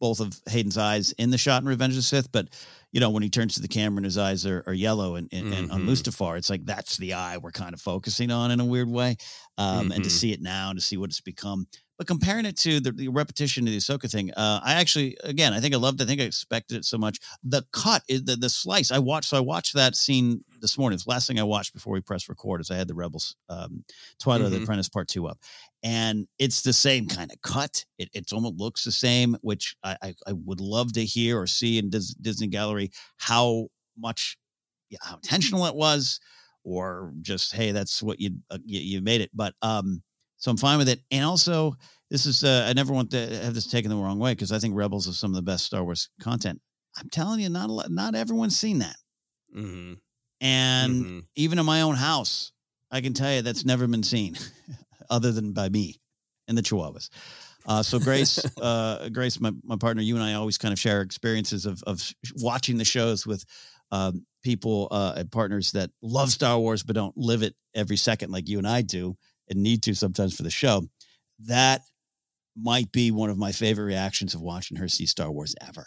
both 0.00 0.20
of 0.20 0.38
Hayden's 0.48 0.76
eyes 0.78 1.12
in 1.12 1.30
the 1.30 1.38
shot 1.38 1.62
in 1.62 1.68
Revenge 1.68 1.92
of 1.94 1.96
the 1.98 2.02
Sith, 2.02 2.30
but 2.30 2.48
you 2.92 3.00
know 3.00 3.10
when 3.10 3.22
he 3.22 3.30
turns 3.30 3.54
to 3.54 3.62
the 3.62 3.68
camera 3.68 3.96
and 3.98 4.04
his 4.04 4.18
eyes 4.18 4.44
are, 4.46 4.62
are 4.66 4.74
yellow, 4.74 5.16
and, 5.16 5.28
and, 5.32 5.52
and 5.52 5.70
on 5.70 5.82
Mhm. 5.82 5.88
Mustafar, 5.88 6.36
it's 6.38 6.50
like 6.50 6.64
that's 6.66 6.96
the 6.98 7.14
eye 7.14 7.38
we're 7.38 7.50
kind 7.50 7.74
of 7.74 7.80
focusing 7.80 8.30
on 8.30 8.50
in 8.50 8.60
a 8.60 8.64
weird 8.64 8.88
way, 8.88 9.16
um, 9.58 9.90
and 9.92 10.04
to 10.04 10.10
Mhm. 10.10 10.12
see 10.12 10.32
it 10.32 10.40
now 10.42 10.70
and 10.70 10.78
to 10.78 10.84
see 10.84 10.96
what 10.96 11.10
it's 11.10 11.20
become. 11.20 11.66
But 11.98 12.06
comparing 12.06 12.44
it 12.44 12.58
to 12.58 12.78
the, 12.80 12.92
the 12.92 13.08
repetition 13.08 13.66
of 13.66 13.72
the 13.72 13.78
Ahsoka 13.78 14.10
thing, 14.10 14.30
uh, 14.34 14.60
I 14.62 14.74
actually, 14.74 15.16
again, 15.24 15.54
I 15.54 15.60
think 15.60 15.74
I 15.74 15.78
loved. 15.78 16.00
it. 16.00 16.04
I 16.04 16.06
think 16.06 16.20
I 16.20 16.24
expected 16.24 16.76
it 16.76 16.84
so 16.84 16.98
much. 16.98 17.18
The 17.42 17.62
cut, 17.72 18.02
the 18.08 18.36
the 18.38 18.50
slice. 18.50 18.90
I 18.90 18.98
watched. 18.98 19.30
So 19.30 19.36
I 19.36 19.40
watched 19.40 19.72
that 19.74 19.96
scene 19.96 20.44
this 20.60 20.76
morning. 20.76 20.94
It's 20.96 21.04
the 21.04 21.10
last 21.10 21.26
thing 21.26 21.40
I 21.40 21.42
watched 21.44 21.72
before 21.72 21.94
we 21.94 22.00
pressed 22.02 22.28
record. 22.28 22.60
Is 22.60 22.70
I 22.70 22.76
had 22.76 22.88
the 22.88 22.94
Rebels, 22.94 23.34
um, 23.48 23.82
Twilight 24.18 24.44
of 24.44 24.50
the 24.50 24.58
Mhm. 24.58 24.64
Apprentice 24.64 24.88
Part 24.90 25.08
Two 25.08 25.26
up, 25.26 25.38
and 25.82 26.26
it's 26.38 26.62
the 26.62 26.72
same 26.74 27.06
kind 27.06 27.30
of 27.32 27.40
cut. 27.42 27.84
It 27.98 28.10
it's 28.12 28.32
almost 28.32 28.56
looks 28.56 28.84
the 28.84 28.92
same, 28.92 29.36
which 29.40 29.74
I 29.82 29.96
I, 30.02 30.14
I 30.26 30.32
would 30.32 30.60
love 30.60 30.92
to 30.94 31.04
hear 31.04 31.40
or 31.40 31.46
see 31.46 31.78
in 31.78 31.90
Dis- 31.90 32.14
Disney 32.14 32.48
Gallery 32.48 32.90
how 33.16 33.68
much, 33.96 34.36
yeah, 34.90 34.98
how 35.02 35.16
intentional 35.16 35.66
it 35.66 35.74
was, 35.76 36.20
or 36.64 37.12
just 37.22 37.52
hey, 37.54 37.72
that's 37.72 38.02
what 38.02 38.20
you 38.20 38.38
uh, 38.50 38.58
you, 38.64 38.80
you 38.80 39.00
made 39.02 39.20
it. 39.22 39.30
But 39.34 39.54
um, 39.62 40.02
so 40.46 40.52
I'm 40.52 40.56
fine 40.56 40.78
with 40.78 40.88
it. 40.88 41.00
And 41.10 41.24
also, 41.24 41.74
this 42.08 42.24
is 42.24 42.44
uh, 42.44 42.66
I 42.68 42.72
never 42.72 42.92
want 42.92 43.10
to 43.10 43.18
have 43.42 43.52
this 43.52 43.66
taken 43.66 43.90
the 43.90 43.96
wrong 43.96 44.20
way 44.20 44.30
because 44.30 44.52
I 44.52 44.60
think 44.60 44.76
Rebels 44.76 45.08
is 45.08 45.18
some 45.18 45.32
of 45.32 45.34
the 45.34 45.42
best 45.42 45.64
Star 45.64 45.82
Wars 45.82 46.08
content. 46.20 46.60
I'm 46.96 47.08
telling 47.10 47.40
you, 47.40 47.48
not 47.48 47.68
a 47.68 47.72
lot, 47.72 47.90
not 47.90 48.14
everyone's 48.14 48.56
seen 48.56 48.78
that. 48.78 48.94
hmm 49.52 49.94
And 50.40 51.04
Mhm. 51.04 51.22
even 51.34 51.58
in 51.58 51.66
my 51.66 51.80
own 51.82 51.96
house, 51.96 52.52
I 52.92 53.00
can 53.00 53.12
tell 53.12 53.34
you 53.34 53.42
that's 53.42 53.64
never 53.64 53.88
been 53.88 54.04
seen, 54.04 54.36
other 55.10 55.32
than 55.32 55.52
by 55.52 55.68
me 55.68 56.00
and 56.46 56.56
the 56.56 56.62
Chihuahuas. 56.62 57.08
Uh, 57.66 57.82
so 57.82 57.98
Grace, 57.98 58.38
uh, 58.62 59.08
Grace, 59.08 59.40
my, 59.40 59.50
my 59.64 59.74
partner, 59.74 60.00
you 60.00 60.14
and 60.14 60.22
I 60.22 60.34
always 60.34 60.58
kind 60.58 60.72
of 60.72 60.78
share 60.78 61.00
experiences 61.00 61.66
of 61.66 61.82
of 61.88 62.08
watching 62.36 62.78
the 62.78 62.84
shows 62.84 63.26
with 63.26 63.44
um, 63.90 64.24
people 64.44 64.86
uh, 64.92 65.14
and 65.16 65.32
partners 65.32 65.72
that 65.72 65.90
love 66.02 66.30
Star 66.30 66.56
Wars 66.56 66.84
but 66.84 66.94
don't 66.94 67.16
live 67.16 67.42
it 67.42 67.56
every 67.74 67.96
second 67.96 68.30
like 68.30 68.48
you 68.48 68.58
and 68.58 68.68
I 68.68 68.82
do, 68.82 69.16
and 69.48 69.62
need 69.62 69.82
to 69.84 69.94
sometimes 69.94 70.36
for 70.36 70.42
the 70.42 70.50
show. 70.50 70.82
That 71.40 71.82
might 72.56 72.90
be 72.92 73.10
one 73.10 73.30
of 73.30 73.36
my 73.38 73.52
favorite 73.52 73.84
reactions 73.84 74.34
of 74.34 74.40
watching 74.40 74.76
her 74.78 74.88
see 74.88 75.06
Star 75.06 75.30
Wars 75.30 75.54
ever. 75.66 75.86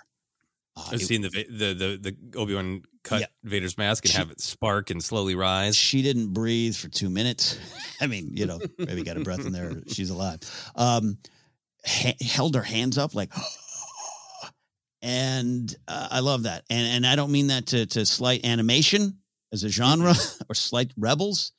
Uh, 0.78 0.84
I've 0.92 1.02
it- 1.02 1.06
seen 1.06 1.22
the 1.22 1.30
the 1.30 1.74
the, 1.74 2.00
the 2.32 2.38
Obi 2.40 2.54
Wan 2.56 2.84
cut 3.04 3.22
Yeah. 3.22 3.28
Vader's 3.44 3.78
mask 3.78 4.06
and 4.06 4.12
She- 4.12 4.18
have 4.18 4.30
it 4.32 4.40
spark 4.40 4.90
and 4.92 5.04
slowly 5.04 5.34
rise. 5.36 5.76
she 5.76 6.02
didn't 6.02 6.34
breathe 6.34 6.76
for 6.76 6.90
two 6.90 7.10
minutes. 7.10 7.58
I 8.02 8.08
mean, 8.08 8.32
you 8.36 8.46
know, 8.46 8.60
maybe 8.78 9.04
got 9.04 9.18
a 9.18 9.22
breath 9.22 9.46
in 9.46 9.52
there. 9.52 9.74
She's 9.88 10.10
alive. 10.12 10.40
Um, 10.76 11.18
ha- 11.86 12.16
held 12.22 12.56
her 12.56 12.62
hands 12.62 12.98
up 13.00 13.16
like, 13.16 13.34
and 15.02 15.74
uh, 15.88 16.08
I 16.12 16.20
love 16.20 16.44
that. 16.44 16.64
And 16.70 16.88
and 16.88 17.08
I 17.08 17.16
don't 17.16 17.32
mean 17.32 17.48
that 17.48 17.68
to 17.68 17.86
to 17.88 18.06
slight 18.06 18.46
animation 18.46 19.18
as 19.52 19.64
a 19.64 19.70
genre 19.70 20.14
or 20.50 20.56
slight 20.56 20.92
rebels. 20.98 21.52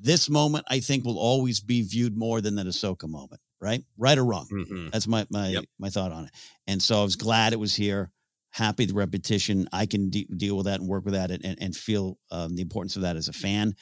This 0.00 0.30
moment, 0.30 0.64
I 0.68 0.80
think, 0.80 1.04
will 1.04 1.18
always 1.18 1.60
be 1.60 1.82
viewed 1.82 2.16
more 2.16 2.40
than 2.40 2.54
that 2.56 2.66
Ahsoka 2.66 3.08
moment. 3.08 3.40
Right, 3.60 3.82
right 3.96 4.16
or 4.16 4.24
wrong. 4.24 4.46
Mhm. 4.52 4.92
That's 4.92 5.08
my 5.08 5.26
my 5.30 5.48
Yep. 5.48 5.64
my 5.80 5.90
thought 5.90 6.12
on 6.12 6.26
it. 6.26 6.30
And 6.68 6.80
so 6.80 7.00
I 7.00 7.02
was 7.04 7.16
glad 7.16 7.52
it 7.52 7.58
was 7.58 7.74
here. 7.74 8.12
Happy 8.50 8.84
the 8.86 8.94
repetition. 8.94 9.68
I 9.72 9.86
can 9.86 10.10
de- 10.10 10.28
deal 10.36 10.56
with 10.56 10.66
that 10.66 10.78
and 10.80 10.88
work 10.88 11.04
with 11.04 11.14
that 11.14 11.30
and 11.32 11.44
and, 11.44 11.60
and 11.60 11.76
feel 11.76 12.18
um, 12.30 12.54
the 12.54 12.62
importance 12.62 12.94
of 12.96 13.02
that 13.02 13.16
as 13.16 13.26
a 13.28 13.32
fan. 13.32 13.74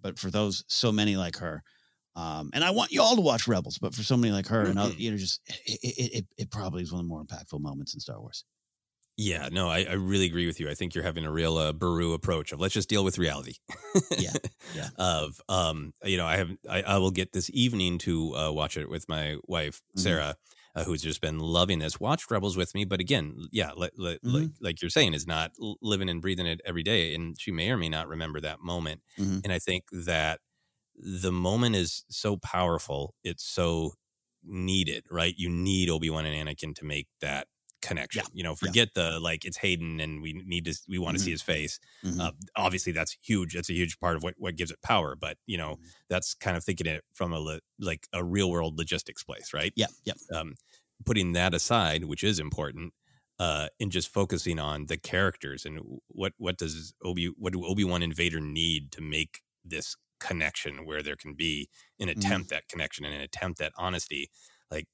But 0.00 0.18
for 0.18 0.30
those 0.30 0.64
so 0.68 0.90
many 0.92 1.16
like 1.16 1.36
her, 1.36 1.62
um, 2.16 2.50
and 2.54 2.64
I 2.64 2.70
want 2.70 2.90
you 2.90 3.02
all 3.02 3.16
to 3.16 3.20
watch 3.20 3.46
Rebels. 3.46 3.76
But 3.78 3.94
for 3.94 4.02
so 4.02 4.16
many 4.16 4.32
like 4.32 4.46
her 4.46 4.62
and 4.62 4.78
other, 4.78 4.94
you 4.94 5.10
know, 5.10 5.16
just 5.18 5.40
it, 5.66 5.78
it, 5.82 6.12
it, 6.18 6.26
it 6.38 6.50
probably 6.50 6.82
is 6.82 6.90
one 6.90 7.00
of 7.00 7.04
the 7.04 7.08
more 7.10 7.22
impactful 7.22 7.60
moments 7.60 7.92
in 7.94 8.00
Star 8.00 8.18
Wars. 8.20 8.44
Yeah, 9.20 9.48
no, 9.50 9.68
I, 9.68 9.80
I 9.82 9.92
really 9.94 10.26
agree 10.26 10.46
with 10.46 10.60
you. 10.60 10.70
I 10.70 10.74
think 10.74 10.94
you're 10.94 11.02
having 11.02 11.24
a 11.24 11.32
real 11.32 11.58
uh, 11.58 11.72
Beru 11.72 12.12
approach 12.12 12.52
of 12.52 12.60
let's 12.60 12.74
just 12.74 12.88
deal 12.88 13.02
with 13.02 13.18
reality. 13.18 13.54
Yeah, 14.16 14.36
yeah. 14.70 14.90
Of 14.96 15.40
um, 15.48 15.92
you 16.04 16.16
know, 16.16 16.26
I 16.26 16.36
have 16.36 16.50
I, 16.68 16.82
I 16.82 16.98
will 16.98 17.10
get 17.10 17.32
this 17.32 17.50
evening 17.52 17.98
to 17.98 18.34
uh, 18.36 18.52
watch 18.52 18.76
it 18.76 18.88
with 18.88 19.08
my 19.08 19.36
wife 19.44 19.82
Mhm. 19.94 20.18
Sarah, 20.18 20.36
uh, 20.76 20.84
who's 20.84 21.02
just 21.02 21.20
been 21.20 21.38
loving 21.40 21.80
this. 21.80 21.98
Watched 22.00 22.30
Rebels 22.30 22.56
with 22.56 22.74
me, 22.74 22.84
but 22.84 23.00
again, 23.00 23.48
yeah, 23.52 23.72
li- 23.76 23.90
li- 23.96 24.20
like 24.24 24.50
like 24.60 24.80
you're 24.82 24.90
saying, 24.90 25.14
is 25.14 25.26
not 25.26 25.52
living 25.82 26.08
and 26.08 26.22
breathing 26.22 26.46
it 26.46 26.60
every 26.64 26.82
day, 26.84 27.14
and 27.14 27.40
she 27.40 27.50
may 27.52 27.70
or 27.70 27.76
may 27.76 27.88
not 27.88 28.08
remember 28.08 28.40
that 28.40 28.60
moment. 28.60 29.02
Mhm. 29.16 29.40
And 29.42 29.52
I 29.52 29.58
think 29.58 29.84
that 29.92 30.40
the 30.96 31.32
moment 31.32 31.76
is 31.76 32.04
so 32.10 32.36
powerful; 32.36 33.14
it's 33.24 33.44
so 33.44 33.92
needed, 34.44 35.04
right? 35.10 35.34
You 35.36 35.48
need 35.50 35.90
Obi 35.90 36.10
Wan 36.10 36.26
and 36.26 36.48
Anakin 36.48 36.74
to 36.76 36.84
make 36.84 37.08
that 37.20 37.48
connection. 37.82 38.24
You 38.32 38.42
know, 38.42 38.54
forget 38.54 38.90
the 38.94 39.20
like 39.20 39.44
it's 39.44 39.58
Hayden 39.58 40.00
and 40.00 40.20
we 40.22 40.32
need 40.32 40.64
to 40.66 40.74
we 40.88 40.98
want 40.98 41.16
to 41.16 41.22
see 41.22 41.30
Mhm. 41.30 41.32
his 41.32 41.42
face. 41.42 41.78
Mhm. 42.04 42.20
Uh, 42.20 42.32
obviously, 42.56 42.92
that's 42.92 43.16
huge. 43.22 43.54
That's 43.54 43.70
a 43.70 43.74
huge 43.74 43.98
part 44.00 44.16
of 44.16 44.22
what 44.22 44.34
what 44.38 44.56
gives 44.56 44.70
it 44.70 44.82
power. 44.82 45.16
But 45.16 45.38
you 45.46 45.56
know, 45.58 45.76
that's 46.08 46.34
kind 46.34 46.56
of 46.56 46.64
thinking 46.64 46.86
it 46.86 47.04
from 47.12 47.32
a 47.32 47.38
lo- 47.38 47.60
like 47.78 48.06
a 48.12 48.24
real 48.24 48.50
world 48.50 48.78
logistics 48.78 49.22
place, 49.24 49.52
right? 49.54 49.72
Yeah, 49.76 49.86
yeah. 50.04 50.14
Um, 50.32 50.54
putting 51.06 51.32
that 51.32 51.54
aside, 51.54 52.04
which 52.04 52.24
is 52.24 52.38
important, 52.40 52.92
uh, 53.38 53.68
and 53.80 53.92
just 53.92 54.08
focusing 54.08 54.58
on 54.58 54.86
the 54.86 54.96
characters 54.98 55.64
and 55.64 55.80
what 56.08 56.32
what 56.38 56.58
does 56.58 56.94
Obi 57.04 57.26
what 57.36 57.52
do 57.52 57.64
Obi 57.64 57.84
Wan 57.84 58.02
and 58.02 58.14
Vader 58.14 58.40
need 58.40 58.90
to 58.92 59.00
make 59.00 59.42
this 59.64 59.94
connection 60.20 60.84
where 60.84 61.00
there 61.02 61.14
can 61.14 61.34
be 61.34 61.68
an 62.00 62.08
attempt 62.08 62.50
at 62.50 62.66
connection 62.68 63.04
and 63.04 63.14
an 63.14 63.20
attempt 63.20 63.60
at 63.60 63.72
honesty, 63.78 64.28
like 64.70 64.86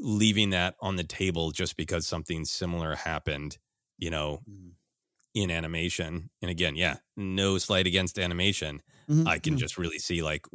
leaving 0.00 0.50
that 0.50 0.76
on 0.80 0.96
the 0.96 1.04
table 1.04 1.50
just 1.50 1.76
because 1.76 2.06
something 2.06 2.44
similar 2.44 2.94
happened, 2.96 3.58
you 3.98 4.10
know, 4.10 4.42
in 5.34 5.50
animation. 5.50 6.30
And 6.42 6.50
again, 6.50 6.76
yeah, 6.76 6.98
no 7.16 7.58
slight 7.58 7.86
against 7.86 8.18
animation. 8.18 8.82
Mhm, 9.08 9.26
I 9.26 9.38
can 9.38 9.56
mhm. 9.56 9.58
just 9.58 9.78
really 9.78 9.98
see 9.98 10.22
like 10.22 10.46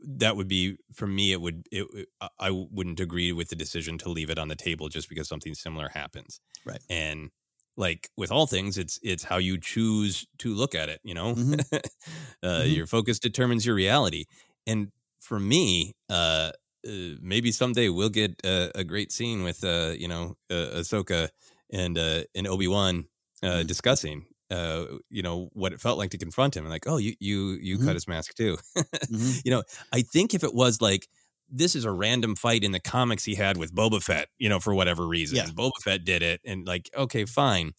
that 0.00 0.36
would 0.36 0.48
be 0.48 0.78
for 0.92 1.06
me. 1.06 1.32
It 1.32 1.40
would. 1.40 1.66
It, 1.70 2.08
I- 2.38 2.50
wouldn't 2.50 3.00
agree 3.00 3.32
with 3.32 3.48
the 3.48 3.56
decision 3.56 3.98
to 3.98 4.08
leave 4.08 4.30
it 4.30 4.38
on 4.38 4.48
the 4.48 4.56
table 4.56 4.88
just 4.88 5.08
because 5.08 5.28
something 5.28 5.54
similar 5.54 5.88
happens. 5.88 6.40
Right. 6.64 6.82
And 6.88 7.30
like 7.76 8.10
with 8.16 8.30
all 8.32 8.46
things, 8.46 8.78
it's 8.78 8.98
it's 9.02 9.24
how 9.24 9.38
you 9.38 9.58
choose 9.58 10.26
to 10.38 10.54
look 10.54 10.74
at 10.74 10.88
it. 10.88 11.00
You 11.04 11.14
know, 11.14 11.34
Mhm. 11.34 11.60
uh, 12.42 12.62
Mhm. 12.62 12.66
your 12.66 12.86
focus 12.86 13.18
determines 13.18 13.66
your 13.66 13.74
reality. 13.74 14.24
And 14.66 14.92
for 15.20 15.38
me, 15.40 15.94
uh, 16.08 16.52
uh, 16.86 17.16
maybe 17.20 17.52
someday 17.52 17.88
we'll 17.88 18.08
get 18.10 18.40
uh, 18.44 18.68
a 18.74 18.84
great 18.84 19.12
scene 19.12 19.42
with 19.42 19.64
uh, 19.64 19.92
you 19.98 20.08
know 20.08 20.36
uh, 20.50 20.78
Ahsoka 20.80 21.28
and 21.72 21.98
uh, 21.98 22.24
and 22.34 22.46
Obi 22.46 22.68
Wan 22.68 23.06
uh, 23.42 23.62
Mm-hmm. 23.62 23.66
discussing 23.66 24.26
uh, 24.50 24.86
you 25.10 25.22
know 25.22 25.50
what 25.52 25.72
it 25.72 25.80
felt 25.80 25.98
like 25.98 26.10
to 26.10 26.18
confront 26.18 26.56
him 26.56 26.64
and 26.64 26.72
like 26.72 26.86
oh 26.86 26.96
you 26.98 27.14
you 27.20 27.52
you 27.60 27.78
Mhm. 27.78 27.84
cut 27.84 27.94
his 27.94 28.08
mask 28.08 28.34
too. 28.34 28.56
Mhm. 29.10 29.42
You 29.44 29.50
know, 29.52 29.62
I 29.92 30.02
think 30.02 30.34
if 30.34 30.42
it 30.44 30.54
was 30.54 30.80
like 30.80 31.08
this 31.48 31.76
is 31.76 31.84
a 31.84 31.92
random 31.92 32.34
fight 32.36 32.64
in 32.64 32.72
the 32.72 32.80
comics 32.80 33.24
he 33.24 33.36
had 33.36 33.56
with 33.56 33.72
Boba 33.74 34.02
Fett, 34.02 34.28
you 34.38 34.48
know, 34.48 34.58
for 34.60 34.74
whatever 34.74 35.06
reason, 35.06 35.36
Yeah. 35.36 35.46
Boba 35.46 35.78
Fett 35.84 36.04
did 36.04 36.22
it, 36.22 36.40
and 36.44 36.66
like 36.66 36.90
okay, 36.96 37.24
fine. 37.24 37.72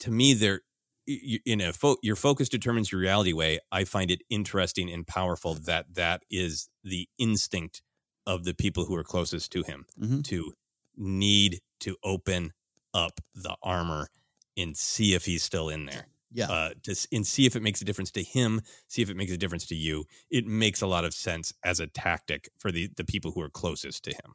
To 0.00 0.10
me, 0.10 0.34
there 0.34 0.60
in 1.06 1.60
a 1.60 1.72
fo- 1.72 1.96
your 2.02 2.16
focus 2.16 2.48
determines 2.48 2.92
your 2.92 3.00
reality 3.00 3.32
way. 3.32 3.58
I 3.72 3.84
find 3.84 4.10
it 4.10 4.22
interesting 4.30 4.90
and 4.92 5.06
powerful 5.06 5.54
that 5.54 5.94
that 5.94 6.22
is 6.30 6.68
the 6.84 7.08
instinct 7.18 7.82
of 8.28 8.44
the 8.44 8.54
people 8.54 8.84
who 8.84 8.94
are 8.94 9.04
closest 9.04 9.50
to 9.52 9.62
him 9.62 9.86
Mhm. 10.00 10.22
to 10.24 10.52
need 10.96 11.60
to 11.80 11.96
open 12.02 12.52
up 12.92 13.20
the 13.34 13.56
armor 13.62 14.08
and 14.56 14.76
see 14.76 15.14
if 15.14 15.24
he's 15.24 15.42
still 15.42 15.68
in 15.68 15.86
there. 15.86 16.06
Yeah. 16.30 16.50
Uh, 16.50 16.70
to, 16.82 16.94
and 17.12 17.26
see 17.26 17.46
if 17.46 17.56
it 17.56 17.62
makes 17.62 17.80
a 17.80 17.84
difference 17.86 18.10
to 18.12 18.22
him, 18.22 18.60
see 18.86 19.00
if 19.00 19.08
it 19.08 19.16
makes 19.16 19.32
a 19.32 19.36
difference 19.38 19.64
to 19.66 19.74
you. 19.74 20.04
It 20.30 20.46
makes 20.46 20.82
a 20.82 20.86
lot 20.86 21.04
of 21.06 21.14
sense 21.14 21.54
as 21.64 21.80
a 21.80 21.86
tactic 21.86 22.50
for 22.58 22.70
the, 22.70 22.88
the 22.96 23.04
people 23.04 23.30
who 23.32 23.40
are 23.40 23.48
closest 23.48 24.04
to 24.04 24.10
him. 24.10 24.34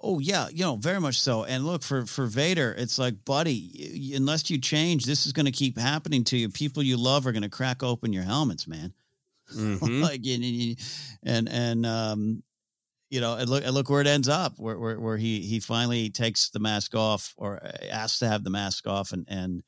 Oh 0.00 0.20
yeah, 0.20 0.48
you 0.48 0.64
know, 0.64 0.76
very 0.76 1.00
much 1.00 1.20
so. 1.20 1.42
And 1.44 1.66
look 1.66 1.82
for 1.82 2.06
for 2.06 2.26
Vader, 2.26 2.72
it's 2.78 2.98
like, 2.98 3.24
buddy, 3.24 4.12
unless 4.14 4.48
you 4.48 4.58
change, 4.60 5.04
this 5.04 5.26
is 5.26 5.32
going 5.32 5.46
to 5.46 5.52
keep 5.52 5.76
happening 5.76 6.22
to 6.24 6.36
you. 6.38 6.48
People 6.48 6.82
you 6.84 6.96
love 6.96 7.26
are 7.26 7.32
going 7.32 7.42
to 7.42 7.48
crack 7.50 7.82
open 7.82 8.12
your 8.12 8.22
helmets, 8.22 8.66
man. 8.68 8.94
Mhm. 9.56 10.02
like 10.02 10.24
and- 10.26 10.76
and 11.24 11.48
and 11.48 11.86
um, 11.86 12.42
you 13.10 13.20
know, 13.20 13.36
and 13.36 13.48
look 13.48 13.64
and 13.64 13.74
look 13.74 13.88
where 13.90 14.00
it 14.00 14.06
ends 14.06 14.28
up, 14.28 14.54
where 14.58 14.78
where, 14.78 15.00
where 15.00 15.16
he 15.16 15.40
he 15.42 15.60
finally 15.60 16.10
takes 16.10 16.50
the 16.50 16.60
mask 16.60 16.94
off 16.94 17.34
or 17.38 17.62
uh, 17.64 17.72
asks 17.90 18.18
to 18.20 18.28
have 18.28 18.44
the 18.44 18.50
mask 18.50 18.86
off 18.86 19.12
and 19.12 19.24
and 19.28 19.62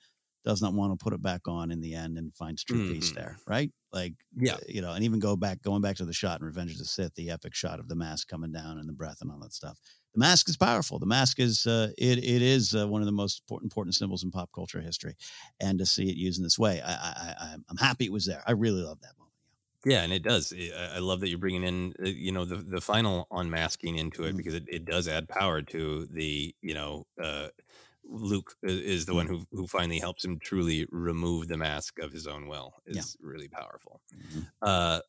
does 0.44 0.62
not 0.62 0.72
want 0.72 0.98
to 0.98 1.02
put 1.02 1.12
it 1.12 1.20
back 1.22 1.46
on 1.46 1.70
in 1.70 1.80
the 1.80 1.94
end 1.94 2.16
and 2.16 2.34
finds 2.34 2.64
true 2.64 2.80
peace 2.80 3.12
Mhm. 3.12 3.14
there, 3.14 3.38
right? 3.46 3.70
Like, 3.92 4.14
Yeah. 4.36 4.56
uh, 4.56 4.60
you 4.66 4.80
know, 4.80 4.92
and 4.92 5.04
even 5.04 5.18
go 5.18 5.36
back, 5.36 5.60
going 5.60 5.82
back 5.82 5.96
to 5.96 6.06
the 6.06 6.14
shot 6.14 6.40
in 6.40 6.46
Revenge 6.46 6.72
of 6.72 6.78
the 6.78 6.86
Sith, 6.86 7.14
the 7.14 7.28
epic 7.30 7.54
shot 7.54 7.78
of 7.78 7.88
the 7.88 7.94
mask 7.94 8.26
coming 8.28 8.50
down 8.50 8.78
and 8.78 8.88
the 8.88 8.92
breath 8.94 9.18
and 9.20 9.30
all 9.30 9.38
that 9.40 9.52
stuff. 9.52 9.78
The 10.14 10.18
mask 10.20 10.48
is 10.48 10.56
powerful. 10.56 10.98
The 10.98 11.04
mask 11.06 11.38
is 11.38 11.66
uh, 11.66 11.92
it 11.98 12.18
it 12.18 12.42
is 12.42 12.74
uh, 12.74 12.88
one 12.88 13.02
of 13.02 13.06
the 13.06 13.12
most 13.12 13.42
important, 13.42 13.70
important 13.70 13.94
symbols 13.96 14.24
in 14.24 14.30
pop 14.30 14.50
culture 14.54 14.80
history, 14.80 15.14
and 15.60 15.78
to 15.78 15.84
see 15.86 16.08
it 16.08 16.16
used 16.16 16.38
in 16.38 16.42
this 16.42 16.58
way, 16.58 16.80
I, 16.80 16.92
I, 16.92 17.34
I 17.38 17.56
I'm 17.68 17.76
happy 17.76 18.06
it 18.06 18.12
was 18.12 18.24
there. 18.26 18.42
I 18.46 18.52
really 18.52 18.82
love 18.82 19.00
that. 19.02 19.12
Yeah, 19.84 20.02
and 20.02 20.12
it 20.12 20.22
does. 20.22 20.52
I 20.52 20.96
I 20.96 20.98
love 20.98 21.20
that 21.20 21.28
you're 21.30 21.38
bringing 21.38 21.64
in, 21.64 21.94
uh, 22.02 22.08
you 22.08 22.32
know, 22.32 22.44
the 22.44 22.56
the 22.56 22.80
final 22.80 23.26
unmasking 23.30 23.96
into 23.96 24.24
it 24.24 24.36
because 24.36 24.54
it, 24.54 24.64
it 24.68 24.84
does 24.84 25.08
add 25.08 25.28
power 25.28 25.62
to 25.62 26.06
the, 26.06 26.54
you 26.60 26.74
know, 26.74 27.06
uh, 27.22 27.48
Luke 28.04 28.56
is 28.62 29.06
the 29.06 29.14
one 29.14 29.26
who 29.26 29.46
who 29.52 29.66
finally 29.66 29.98
helps 29.98 30.24
him 30.24 30.38
truly 30.38 30.86
remove 30.90 31.48
the 31.48 31.56
mask 31.56 31.98
of 31.98 32.12
his 32.12 32.26
own 32.26 32.46
will. 32.46 32.74
Yeah. 32.86 33.02
Really 33.20 33.48
powerful. 33.48 34.00
Uh, 34.60 35.00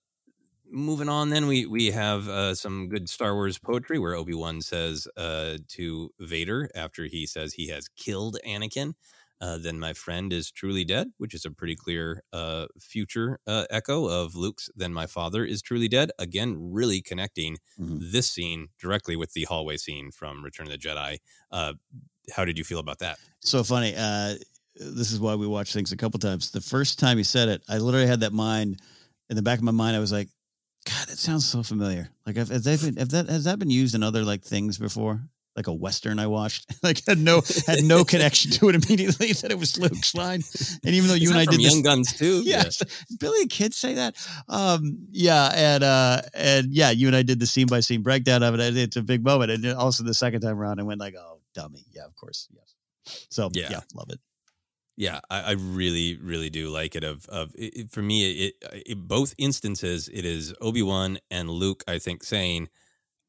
moving 0.70 1.10
on, 1.10 1.30
then 1.30 1.48
we 1.48 1.66
we 1.66 1.92
have 1.92 2.28
uh, 2.30 2.56
some 2.56 2.88
good 2.88 3.10
Star 3.10 3.34
Wars 3.36 3.58
poetry 3.60 4.00
where 4.00 4.16
Obi 4.16 4.34
Wan 4.34 4.62
says 4.62 5.08
uh, 5.18 5.58
to 5.70 6.14
Vader 6.20 6.70
after 6.76 7.06
he 7.06 7.26
says 7.26 7.54
he 7.54 7.68
has 7.68 7.88
killed 7.90 8.38
Anakin. 8.46 8.94
Uh, 9.42 9.58
then 9.58 9.80
my 9.80 9.92
friend 9.94 10.32
is 10.32 10.52
truly 10.52 10.86
dead, 10.86 11.08
which 11.18 11.34
is 11.34 11.44
a 11.46 11.52
pretty 11.52 11.76
clear 11.76 12.24
uh, 12.32 12.68
future 12.80 13.40
uh, 13.48 13.66
echo 13.72 14.06
of 14.08 14.36
Luke's 14.36 14.70
"Then 14.76 14.94
my 14.94 15.08
father 15.08 15.44
is 15.44 15.62
truly 15.62 15.88
dead." 15.88 16.12
Again, 16.20 16.56
really 16.72 17.02
connecting 17.02 17.58
Mhm. 17.80 18.12
this 18.12 18.32
scene 18.32 18.68
directly 18.80 19.16
with 19.16 19.34
the 19.34 19.46
hallway 19.46 19.78
scene 19.78 20.12
from 20.12 20.44
Return 20.44 20.68
of 20.68 20.72
the 20.72 20.78
Jedi. 20.78 21.18
Uh, 21.52 21.74
how 22.36 22.46
did 22.46 22.58
you 22.58 22.64
feel 22.64 22.80
about 22.80 23.00
that? 23.00 23.18
So 23.42 23.64
funny. 23.64 23.96
Uh, 23.98 24.36
this 24.76 25.12
is 25.12 25.20
why 25.20 25.36
we 25.36 25.48
watch 25.48 25.74
things 25.74 25.92
a 25.92 25.98
couple 25.98 26.20
times. 26.20 26.52
The 26.52 26.62
first 26.62 27.00
time 27.00 27.18
he 27.18 27.24
said 27.24 27.50
it, 27.50 27.64
I 27.68 27.78
literally 27.80 28.08
had 28.08 28.20
that 28.22 28.34
mind 28.34 28.80
in 29.30 29.36
the 29.36 29.42
back 29.42 29.58
of 29.58 29.64
my 29.64 29.72
mind. 29.72 29.96
I 29.96 30.00
was 30.00 30.12
like, 30.12 30.30
God, 30.86 31.08
that 31.08 31.18
sounds 31.18 31.46
so 31.46 31.62
familiar. 31.64 32.10
Like, 32.26 32.36
have, 32.38 32.50
has, 32.50 32.64
that 32.64 32.82
been, 32.82 32.96
have 32.98 33.10
that, 33.10 33.28
has 33.30 33.44
that 33.46 33.60
been 33.60 33.70
used 33.70 33.96
in 33.96 34.04
other 34.04 34.24
like 34.24 34.44
things 34.44 34.78
before? 34.78 35.22
Like 35.56 35.68
a 35.68 35.74
Western 35.74 36.18
I 36.18 36.28
watched, 36.28 36.66
like 36.84 37.02
had 37.06 37.18
no 37.20 37.42
had 37.68 37.84
no 37.84 38.06
connection 38.14 38.52
to 38.52 38.70
it 38.70 38.76
immediately. 38.76 39.34
That 39.42 39.52
it 39.52 39.60
was 39.60 39.78
Luke's 39.78 40.16
line, 40.16 40.42
and 40.86 40.96
even 40.96 41.10
though 41.10 41.14
you 41.16 41.30
and 41.30 41.38
I 41.40 41.46
did 41.46 41.60
Young 41.60 41.82
this, 41.82 41.82
Guns 41.84 42.14
too. 42.14 42.42
yeah, 42.46 42.64
Did 42.64 43.20
Billy 43.20 43.42
and 43.42 43.50
Kid 43.50 43.74
say 43.74 43.96
that. 43.96 44.16
Um, 44.48 45.08
yeah, 45.12 45.52
and 45.54 45.84
uh, 45.84 46.22
and 46.34 46.72
yeah, 46.74 46.92
you 46.92 47.08
and 47.08 47.16
I 47.16 47.24
did 47.24 47.40
the 47.40 47.46
scene 47.48 47.68
by 47.68 47.82
scene 47.82 48.02
breakdown 48.02 48.44
of 48.44 48.54
it. 48.54 48.60
and 48.62 48.78
It's 48.78 48.96
a 48.96 49.02
big 49.02 49.24
moment, 49.26 49.52
and 49.52 49.66
also 49.74 50.04
the 50.04 50.14
second 50.14 50.40
time 50.42 50.58
around, 50.58 50.80
I 50.80 50.84
went 50.84 51.00
like, 51.02 51.16
"Oh, 51.18 51.42
dummy!" 51.54 51.86
Yeah, 51.92 52.06
of 52.06 52.16
course, 52.16 52.48
yes. 52.54 52.76
So 53.30 53.50
yeah, 53.54 53.68
Yeah. 53.72 53.80
love 53.94 54.10
it. 54.10 54.20
Yeah, 54.96 55.20
I, 55.30 55.42
I 55.42 55.52
really, 55.52 56.18
really 56.18 56.50
do 56.50 56.70
like 56.70 56.96
it. 56.96 57.04
Of 57.04 57.26
of 57.28 57.52
it- 57.56 57.92
for 57.92 58.02
me, 58.02 58.48
it, 58.48 58.54
it 58.86 58.98
both 59.08 59.34
instances, 59.38 60.08
it 60.14 60.24
is 60.24 60.54
Obi 60.62 60.82
Wan 60.82 61.20
and 61.30 61.50
Luke. 61.50 61.84
I 61.88 61.98
think 62.00 62.24
saying, 62.24 62.70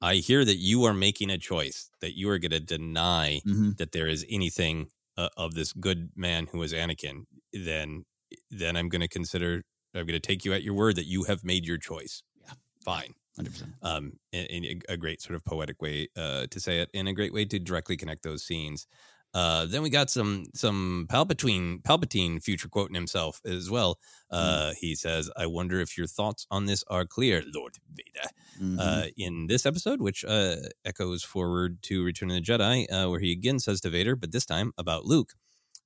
"I 0.02 0.16
hear 0.16 0.44
that 0.44 0.56
you 0.56 0.84
are 0.84 0.94
making 0.94 1.30
a 1.30 1.38
choice 1.38 1.90
that 2.02 2.16
you 2.18 2.28
are 2.30 2.38
going 2.38 2.50
to 2.52 2.60
deny 2.60 3.40
Mhm. 3.46 3.78
that 3.78 3.92
there 3.92 4.08
is 4.08 4.26
anything 4.28 4.90
uh, 5.16 5.28
of 5.36 5.54
this 5.54 5.72
good 5.74 6.10
man 6.16 6.48
who 6.48 6.62
is 6.62 6.72
Anakin." 6.74 7.24
Then, 7.52 8.04
then 8.50 8.76
I'm 8.76 8.88
going 8.90 9.02
to 9.02 9.08
consider. 9.08 9.62
I'm 9.94 10.06
going 10.06 10.20
to 10.20 10.20
take 10.20 10.44
you 10.44 10.54
at 10.54 10.62
your 10.62 10.74
word 10.74 10.96
that 10.96 11.06
you 11.06 11.24
have 11.24 11.44
made 11.44 11.66
your 11.66 11.78
choice. 11.78 12.22
Yeah. 12.42 12.54
fine. 12.84 13.14
Hundred 13.36 13.52
percent. 13.52 13.72
Um, 13.82 14.12
in, 14.32 14.46
in 14.64 14.82
a- 14.88 14.96
great 14.98 15.22
sort 15.22 15.36
of 15.36 15.44
poetic 15.44 15.80
way 15.82 16.08
uh, 16.16 16.46
to 16.50 16.60
say 16.60 16.80
it, 16.80 16.90
and 16.94 17.08
a 17.08 17.12
great 17.14 17.32
way 17.32 17.44
to 17.46 17.58
directly 17.58 17.96
connect 17.96 18.22
those 18.22 18.44
scenes. 18.44 18.86
Uh, 19.34 19.66
then 19.66 19.82
we 19.82 19.90
got 19.90 20.10
some 20.10 20.46
some 20.54 21.06
Palpatine 21.08 21.82
Palpatine 21.82 22.42
future 22.42 22.68
quoting 22.68 22.94
himself 22.94 23.40
as 23.44 23.70
well. 23.70 23.98
Uh, 24.30 24.72
He 24.78 24.94
says, 24.94 25.30
"I 25.36 25.46
wonder 25.46 25.80
if 25.80 25.96
your 25.96 26.06
thoughts 26.06 26.46
on 26.50 26.66
this 26.66 26.84
are 26.88 27.06
clear, 27.06 27.42
Lord 27.54 27.76
Vader." 27.94 28.28
Mm-hmm. 28.60 28.78
Uh, 28.78 29.04
in 29.16 29.46
this 29.46 29.64
episode, 29.64 30.02
which 30.02 30.24
uh, 30.24 30.56
echoes 30.84 31.22
forward 31.22 31.82
to 31.84 32.04
Return 32.04 32.30
of 32.30 32.36
the 32.36 32.42
Jedi, 32.42 32.86
uh, 32.92 33.08
where 33.08 33.20
he 33.20 33.32
again 33.32 33.58
says 33.58 33.80
to 33.82 33.90
Vader, 33.90 34.16
but 34.16 34.32
this 34.32 34.44
time 34.44 34.72
about 34.76 35.06
Luke, 35.06 35.32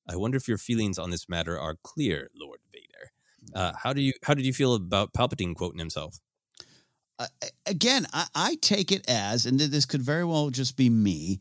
"I 0.09 0.16
wonder 0.16 0.36
if 0.36 0.48
your 0.48 0.59
feelings 0.59 0.98
on 0.98 1.10
this 1.10 1.28
matter 1.28 1.59
are 1.59 1.77
clear, 1.82 2.31
Lord 2.35 2.60
Vader." 2.73 3.12
Uh, 3.55 3.73
how 3.81 3.93
do 3.93 4.02
you 4.02 4.12
how 4.24 4.35
did 4.35 4.44
you 4.44 4.52
feel 4.52 4.74
about 4.74 5.12
Palpatine 5.12 5.55
quoting 5.55 5.78
himself? 5.78 6.18
uh, 7.18 7.27
again, 7.64 8.06
I, 8.12 8.27
I 8.35 8.55
take 8.56 8.93
it 8.93 9.09
as, 9.09 9.47
and 9.47 9.59
this 9.59 9.86
could 9.86 10.02
very 10.02 10.24
well 10.24 10.51
just 10.51 10.77
be 10.77 10.90
me. 10.90 11.40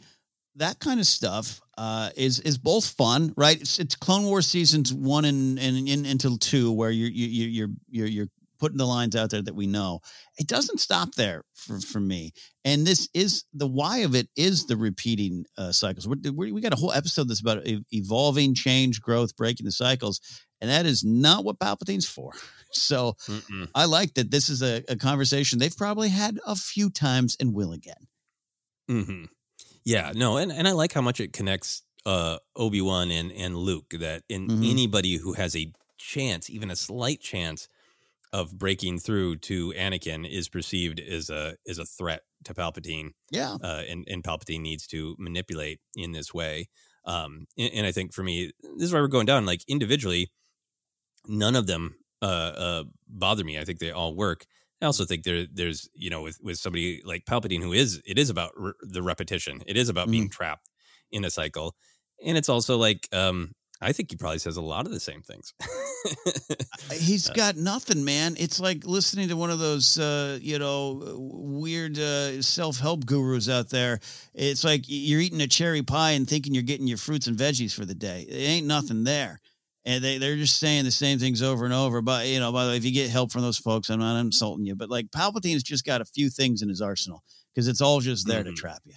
That 0.56 0.80
kind 0.80 1.00
of 1.00 1.06
stuff 1.06 1.62
uh, 1.78 2.10
is 2.16 2.40
is 2.40 2.58
both 2.58 2.86
fun, 2.86 3.34
right? 3.36 3.60
It's, 3.60 3.80
it's 3.80 3.96
Clone 3.96 4.24
Wars 4.24 4.48
seasons 4.48 4.94
one 4.94 5.26
and 5.26 5.60
and, 5.60 5.88
and 5.88 6.06
until 6.06 6.38
two, 6.38 6.72
where 6.72 6.92
you're 6.92 7.10
you, 7.10 7.28
you, 7.28 7.48
you're 7.48 7.70
you're 7.90 8.08
you're 8.08 8.28
putting 8.58 8.78
the 8.78 8.86
lines 8.88 9.16
out 9.16 9.32
there 9.32 9.42
that 9.42 9.54
we 9.56 9.68
know. 9.68 10.00
It 10.38 10.48
doesn't 10.48 10.80
stop 10.80 11.16
there 11.16 11.44
for 11.54 11.80
for 11.80 12.00
me, 12.00 12.32
and 12.64 12.88
this 12.88 13.10
is 13.14 13.44
the 13.54 13.68
why 13.68 14.00
of 14.00 14.16
it 14.16 14.30
is 14.38 14.66
the 14.66 14.78
repeating 14.78 15.46
uh, 15.58 15.72
cycles. 15.74 16.08
We're, 16.08 16.32
we 16.32 16.52
we 16.54 16.62
got 16.62 16.74
a 16.74 16.78
whole 16.78 16.94
episode 16.94 17.28
that's 17.28 17.42
about 17.42 17.64
evolving, 17.92 18.56
change, 18.56 19.02
growth, 19.02 19.36
breaking 19.36 19.66
the 19.66 19.72
cycles, 19.74 20.22
and 20.62 20.70
that 20.70 20.86
is 20.86 21.04
not 21.04 21.44
what 21.44 21.60
Palpatine's 21.60 22.08
for. 22.08 22.32
So 22.78 23.16
Mm-mm. 23.30 23.70
I 23.74 23.86
like 23.86 24.16
that 24.16 24.32
this 24.32 24.50
is 24.50 24.62
a, 24.62 24.84
a 24.90 24.98
conversation 24.98 25.60
they've 25.60 25.78
probably 25.78 26.10
had 26.10 26.40
a 26.46 26.56
few 26.58 26.90
times 26.90 27.38
and 27.40 27.54
will 27.54 27.72
again. 27.72 28.08
hmm 28.88 29.26
Yeah, 29.86 30.12
no, 30.16 30.38
and, 30.38 30.52
and 30.52 30.68
I 30.68 30.72
like 30.72 30.94
how 30.94 31.02
much 31.02 31.20
it 31.20 31.34
connects 31.34 31.84
uh, 32.06 32.40
Obi 32.56 32.82
Wan 32.82 33.12
and 33.12 33.32
and 33.32 33.56
Luke. 33.56 33.90
That 33.92 34.24
in 34.30 34.50
Mhm. 34.50 34.66
anybody 34.72 35.16
who 35.18 35.34
has 35.34 35.56
a 35.56 35.72
chance, 35.98 36.50
even 36.50 36.72
a 36.72 36.76
slight 36.76 37.22
chance, 37.22 37.68
of 38.34 38.58
breaking 38.58 39.00
through 39.00 39.38
to 39.38 39.74
Anakin 39.74 40.30
is 40.30 40.50
perceived 40.50 41.00
as 41.00 41.30
a 41.30 41.58
as 41.68 41.80
a 41.80 41.86
threat 41.86 42.24
to 42.46 42.54
Palpatine. 42.54 43.12
Yeah. 43.32 43.58
uh, 43.64 43.84
and 43.88 44.06
and 44.10 44.24
Palpatine 44.24 44.62
needs 44.62 44.88
to 44.88 45.16
manipulate 45.20 45.82
in 45.96 46.14
this 46.14 46.34
way. 46.34 46.70
Um, 47.06 47.48
and, 47.58 47.74
and 47.74 47.88
I 47.88 47.92
think 47.94 48.14
for 48.14 48.24
me, 48.24 48.52
this 48.62 48.84
is 48.90 48.94
why 48.94 49.02
we're 49.02 49.08
going 49.10 49.28
down. 49.28 49.46
Like 49.46 49.64
individually, 49.68 50.32
none 51.28 51.56
of 51.56 51.68
them 51.68 51.96
uh, 52.22 52.26
uh, 52.26 52.84
bother 53.08 53.44
me. 53.44 53.60
I 53.60 53.66
think 53.66 53.80
they 53.80 53.92
all 53.92 54.16
work. 54.16 54.46
I 54.82 54.86
also 54.86 55.06
think 55.06 55.24
there 55.24 55.46
there's 55.52 55.90
you 55.94 56.10
know 56.10 56.22
with 56.22 56.38
with 56.42 56.58
somebody 56.58 57.02
like 57.06 57.26
Palpatine 57.26 57.62
who 57.62 57.74
is 57.74 58.02
it 58.06 58.18
is 58.18 58.30
about 58.30 58.52
re- 58.56 58.74
the 58.82 59.02
repetition. 59.02 59.62
It 59.66 59.78
is 59.78 59.90
about 59.90 60.10
being 60.12 60.30
trapped 60.30 60.70
in 61.12 61.24
a 61.26 61.30
cycle, 61.30 61.76
and 62.26 62.38
it's 62.38 62.50
also 62.50 62.78
like 62.78 63.08
um, 63.14 63.54
I 63.82 63.92
think 63.92 64.10
he 64.10 64.18
probably 64.18 64.40
says 64.40 64.58
a 64.58 64.62
lot 64.62 64.86
of 64.86 64.92
the 64.92 65.00
same 65.00 65.22
things. 65.22 65.54
He's 66.94 67.30
got 67.36 67.58
nothing, 67.58 68.06
man. 68.06 68.36
It's 68.38 68.60
like 68.60 68.86
listening 68.86 69.28
to 69.30 69.36
one 69.36 69.50
of 69.50 69.60
those, 69.60 70.00
uh, 70.00 70.40
you 70.42 70.60
know, 70.60 71.02
weird 71.18 72.00
uh, 72.00 72.42
self 72.42 72.80
help 72.80 73.06
gurus 73.06 73.50
out 73.50 73.70
there. 73.70 74.00
It's 74.34 74.64
like 74.64 74.84
you're 74.88 75.20
eating 75.20 75.42
a 75.42 75.48
cherry 75.48 75.84
pie 75.84 76.12
and 76.12 76.28
thinking 76.28 76.54
you're 76.54 76.64
getting 76.64 76.88
your 76.88 76.98
fruits 76.98 77.28
and 77.28 77.38
veggies 77.38 77.74
for 77.74 77.86
the 77.86 77.96
day. 77.96 78.26
It 78.30 78.36
ain't 78.36 78.68
nothing 78.68 79.04
there. 79.04 79.42
And 79.88 80.04
they, 80.04 80.18
they're 80.18 80.36
just 80.36 80.60
saying 80.60 80.84
the 80.84 80.92
same 80.92 81.20
things 81.20 81.44
over 81.44 81.64
and 81.64 81.74
over. 81.74 82.02
But, 82.02 82.28
you 82.28 82.40
know, 82.40 82.52
by 82.52 82.66
the 82.66 82.72
way, 82.72 82.78
if 82.78 82.86
you 82.86 82.92
get 82.92 83.10
help 83.12 83.32
from 83.32 83.44
those 83.44 83.58
folks, 83.60 83.90
I'm 83.90 84.00
not 84.00 84.20
insulting 84.20 84.66
you. 84.66 84.76
But 84.76 84.90
like 84.90 85.12
Palpatine's 85.12 85.62
just 85.64 85.86
got 85.86 86.02
a 86.02 86.06
few 86.06 86.30
things 86.30 86.62
in 86.64 86.70
his 86.70 86.82
arsenal 86.82 87.24
because 87.54 87.68
it's 87.68 87.82
all 87.82 88.00
just 88.00 88.28
there 88.28 88.44
to 88.44 88.50
Mhm. 88.52 88.56
trap 88.56 88.82
you. 88.86 88.96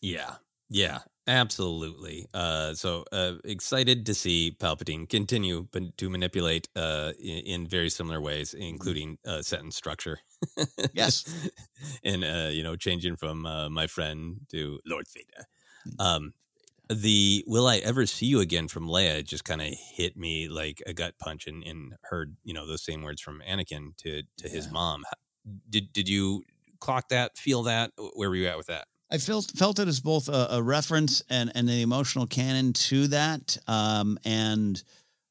Yeah. 0.00 0.36
Yeah, 0.70 1.00
absolutely. 1.26 2.26
Uh, 2.32 2.74
so 2.74 3.04
uh, 3.12 3.34
excited 3.44 4.06
to 4.06 4.14
see 4.14 4.56
Palpatine 4.58 5.08
continue 5.08 5.66
to 5.96 6.08
manipulate 6.08 6.68
uh, 6.76 7.12
in, 7.18 7.38
in 7.38 7.66
very 7.66 7.90
similar 7.90 8.20
ways, 8.20 8.54
including 8.54 9.18
uh, 9.26 9.42
sentence 9.42 9.76
structure. 9.76 10.20
Yes. 10.94 11.24
and 12.04 12.24
uh, 12.24 12.48
you 12.50 12.62
know, 12.62 12.76
changing 12.76 13.16
from 13.16 13.44
uh, 13.46 13.68
my 13.68 13.86
friend 13.88 14.42
to 14.50 14.78
Lord 14.86 15.06
Vader. 15.12 15.46
Mm. 15.88 16.00
Um, 16.04 16.34
the 16.90 17.44
"Will 17.46 17.66
I 17.66 17.78
ever 17.78 18.06
see 18.06 18.26
you 18.26 18.40
again?" 18.40 18.68
from 18.68 18.86
Leia 18.86 19.24
just 19.24 19.44
kind 19.44 19.62
of 19.62 19.68
hit 19.94 20.16
me 20.16 20.48
like 20.48 20.82
a 20.86 20.92
gut 20.92 21.14
punch, 21.18 21.46
and, 21.46 21.62
and 21.64 21.94
heard 22.04 22.36
you 22.44 22.52
know 22.54 22.66
those 22.66 22.82
same 22.84 23.02
words 23.02 23.20
from 23.20 23.40
Anakin 23.48 23.96
to 23.98 24.22
to 24.38 24.48
his 24.48 24.70
mom. 24.70 25.04
Did 25.68 25.92
did 25.92 26.08
you 26.08 26.42
clock 26.80 27.08
that? 27.08 27.36
Feel 27.38 27.62
that? 27.64 27.92
Where 28.14 28.28
were 28.28 28.36
you 28.36 28.48
at 28.48 28.56
with 28.56 28.66
that? 28.66 28.86
I 29.10 29.18
felt 29.18 29.52
felt 29.56 29.78
it 29.78 29.88
as 29.88 30.00
both 30.00 30.28
a, 30.28 30.48
a 30.50 30.62
reference 30.62 31.22
and 31.28 31.50
and 31.54 31.68
the 31.68 31.82
emotional 31.82 32.26
canon 32.26 32.72
to 32.74 33.08
that, 33.08 33.56
um, 33.66 34.18
and 34.24 34.82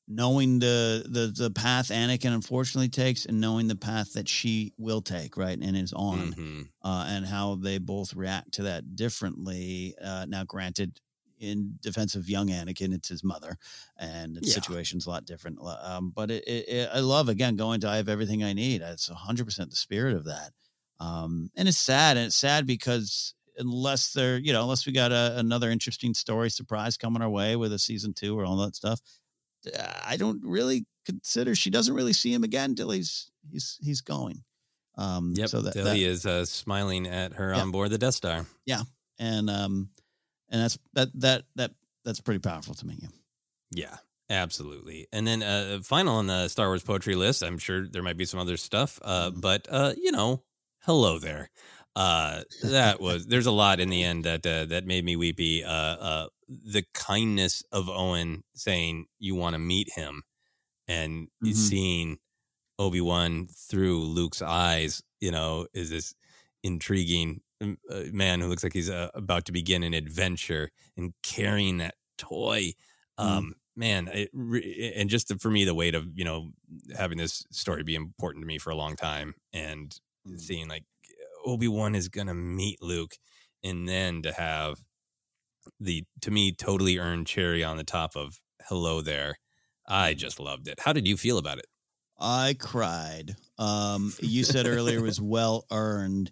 knowing 0.07 0.59
the 0.59 1.05
the 1.07 1.27
the 1.27 1.51
path 1.51 1.89
Anakin 1.89 2.33
unfortunately 2.33 2.89
takes, 2.89 3.25
and 3.25 3.39
knowing 3.39 3.67
the 3.67 3.75
path 3.75 4.13
that 4.13 4.27
she 4.27 4.73
will 4.77 5.01
take, 5.01 5.37
right, 5.37 5.57
and 5.61 5.77
is 5.77 5.93
on, 5.93 6.33
Mhm. 6.33 6.69
uh, 6.83 7.05
and 7.07 7.25
how 7.25 7.55
they 7.55 7.77
both 7.77 8.13
react 8.15 8.53
to 8.53 8.63
that 8.63 8.95
differently. 8.95 9.93
Uh, 10.01 10.25
now, 10.27 10.43
granted. 10.43 10.99
In 11.39 11.79
defense 11.81 12.15
of 12.15 12.29
young 12.29 12.49
Anakin, 12.49 12.93
it's 12.93 13.07
his 13.07 13.23
mother, 13.23 13.57
and 13.97 14.35
the 14.35 14.41
Yeah. 14.43 14.53
situation's 14.53 15.05
a 15.05 15.09
lot 15.09 15.23
different. 15.25 15.59
Um, 15.61 16.11
but 16.13 16.29
it, 16.31 16.43
it, 16.45 16.67
it, 16.67 16.89
I 16.93 16.99
love 16.99 17.29
again 17.29 17.55
going 17.55 17.79
to 17.81 17.87
I 17.89 17.95
have 17.97 18.09
everything 18.09 18.43
I 18.43 18.51
need. 18.53 18.81
It's 18.81 19.07
hundred 19.07 19.45
percent 19.45 19.69
the 19.69 19.77
spirit 19.77 20.15
of 20.15 20.25
that. 20.25 20.51
Um, 20.99 21.49
and 21.55 21.67
it's 21.69 21.77
sad, 21.77 22.17
and 22.17 22.25
it's 22.25 22.35
sad 22.35 22.67
because 22.67 23.33
unless 23.57 24.11
they're, 24.13 24.37
you 24.37 24.51
know, 24.51 24.63
unless 24.63 24.85
we 24.85 24.91
got 24.91 25.11
a, 25.13 25.37
another 25.37 25.69
interesting 25.71 26.13
story 26.13 26.49
surprise 26.49 26.97
coming 26.97 27.21
our 27.21 27.29
way 27.29 27.55
with 27.55 27.71
a 27.73 27.79
season 27.79 28.13
two 28.13 28.37
or 28.37 28.43
all 28.45 28.57
that 28.57 28.75
stuff, 28.75 28.99
I 30.05 30.17
don't 30.17 30.41
really 30.43 30.85
consider 31.05 31.55
she 31.55 31.69
doesn't 31.69 31.93
really 31.93 32.13
see 32.13 32.33
him 32.33 32.43
again 32.43 32.75
till 32.75 32.89
he's 32.91 33.31
he's 33.49 33.77
he's 33.81 34.01
going. 34.01 34.43
Um, 34.97 35.33
Yep. 35.35 35.49
So 35.49 35.61
that, 35.61 35.73
till 35.73 35.85
that 35.85 35.95
he 35.95 36.03
is 36.05 36.25
uh, 36.25 36.43
smiling 36.45 37.07
at 37.07 37.33
her 37.33 37.53
Yeah. 37.53 37.61
on 37.61 37.71
board 37.71 37.91
the 37.91 37.97
Death 37.97 38.15
Star. 38.15 38.45
yeah, 38.65 38.81
and 39.17 39.49
um, 39.49 39.89
and 40.49 40.61
that's 40.61 40.77
that 40.93 41.09
that 41.19 41.43
that 41.55 41.71
that's 42.05 42.19
pretty 42.21 42.39
powerful 42.39 42.73
to 42.75 42.85
me. 42.87 42.97
Yeah. 43.01 43.09
Yeah, 43.71 43.97
absolutely. 44.29 45.07
And 45.13 45.27
then 45.27 45.43
uh, 45.43 45.81
final 45.83 46.15
on 46.15 46.27
the 46.27 46.47
Star 46.47 46.67
Wars 46.67 46.83
poetry 46.83 47.15
list. 47.15 47.43
I'm 47.43 47.57
sure 47.59 47.87
there 47.87 48.01
might 48.03 48.17
be 48.17 48.25
some 48.25 48.39
other 48.39 48.57
stuff, 48.57 48.99
uh, 49.03 49.29
Mm-hmm. 49.29 49.39
but 49.41 49.67
uh, 49.69 49.93
you 49.97 50.11
know, 50.11 50.43
hello 50.83 51.19
there. 51.19 51.49
Uh, 51.95 52.43
that 52.63 52.99
was 53.01 53.27
there's 53.27 53.45
a 53.47 53.51
lot 53.51 53.79
in 53.79 53.89
the 53.89 54.03
end 54.03 54.23
that 54.23 54.45
uh, 54.45 54.65
that 54.65 54.85
made 54.85 55.03
me 55.05 55.15
weepy. 55.15 55.63
Uh, 55.63 55.71
uh, 55.71 56.27
the 56.47 56.83
kindness 56.93 57.63
of 57.71 57.89
Owen 57.89 58.43
saying 58.55 59.05
you 59.19 59.35
want 59.35 59.53
to 59.53 59.59
meet 59.59 59.89
him, 59.95 60.23
and 60.87 61.27
Mhm. 61.43 61.53
seeing 61.55 62.17
Obi 62.79 63.01
Wan 63.01 63.47
through 63.47 63.99
Luke's 63.99 64.41
eyes. 64.41 65.03
You 65.19 65.31
know, 65.31 65.67
is 65.73 65.89
this 65.89 66.15
intriguing 66.63 67.41
uh, 67.41 67.48
man 67.61 68.39
who 68.39 68.47
looks 68.47 68.63
like 68.63 68.73
he's 68.73 68.89
uh, 68.89 69.09
about 69.13 69.45
to 69.45 69.51
begin 69.51 69.83
an 69.83 69.93
adventure 69.93 70.71
and 70.97 71.13
carrying 71.23 71.77
that 71.77 71.95
toy. 72.17 72.73
Um, 73.17 73.55
man, 73.75 74.09
it 74.13 74.29
re- 74.33 74.93
and 74.95 75.09
just 75.09 75.33
for 75.41 75.49
me, 75.49 75.65
the 75.65 75.75
weight 75.75 75.95
of 75.95 76.07
you 76.17 76.23
know 76.23 76.51
having 76.95 77.17
this 77.17 77.45
story 77.51 77.83
be 77.83 77.95
important 77.95 78.43
to 78.43 78.47
me 78.47 78.57
for 78.57 78.69
a 78.69 78.75
long 78.75 78.95
time, 78.95 79.35
and 79.53 79.97
seeing 80.35 80.67
like 80.67 80.85
Obi 81.45 81.67
Wan 81.67 81.95
is 81.95 82.07
gonna 82.09 82.33
meet 82.33 82.81
Luke, 82.81 83.15
and 83.63 83.87
then 83.87 84.21
to 84.21 84.31
have 84.31 84.79
the 85.79 86.05
to 86.21 86.31
me 86.31 86.51
totally 86.51 86.97
earned 86.97 87.27
cherry 87.27 87.63
on 87.63 87.77
the 87.77 87.83
top 87.83 88.15
of 88.15 88.41
hello 88.67 89.01
there. 89.01 89.39
I 89.87 90.13
just 90.13 90.39
loved 90.39 90.67
it. 90.67 90.81
How 90.81 90.93
did 90.93 91.07
you 91.07 91.17
feel 91.17 91.37
about 91.37 91.57
it? 91.57 91.65
I 92.19 92.55
cried. 92.59 93.35
Um, 93.57 94.13
you 94.19 94.43
said 94.43 94.67
earlier 94.67 94.99
it 94.99 95.03
was 95.03 95.21
well 95.21 95.65
earned. 95.71 96.31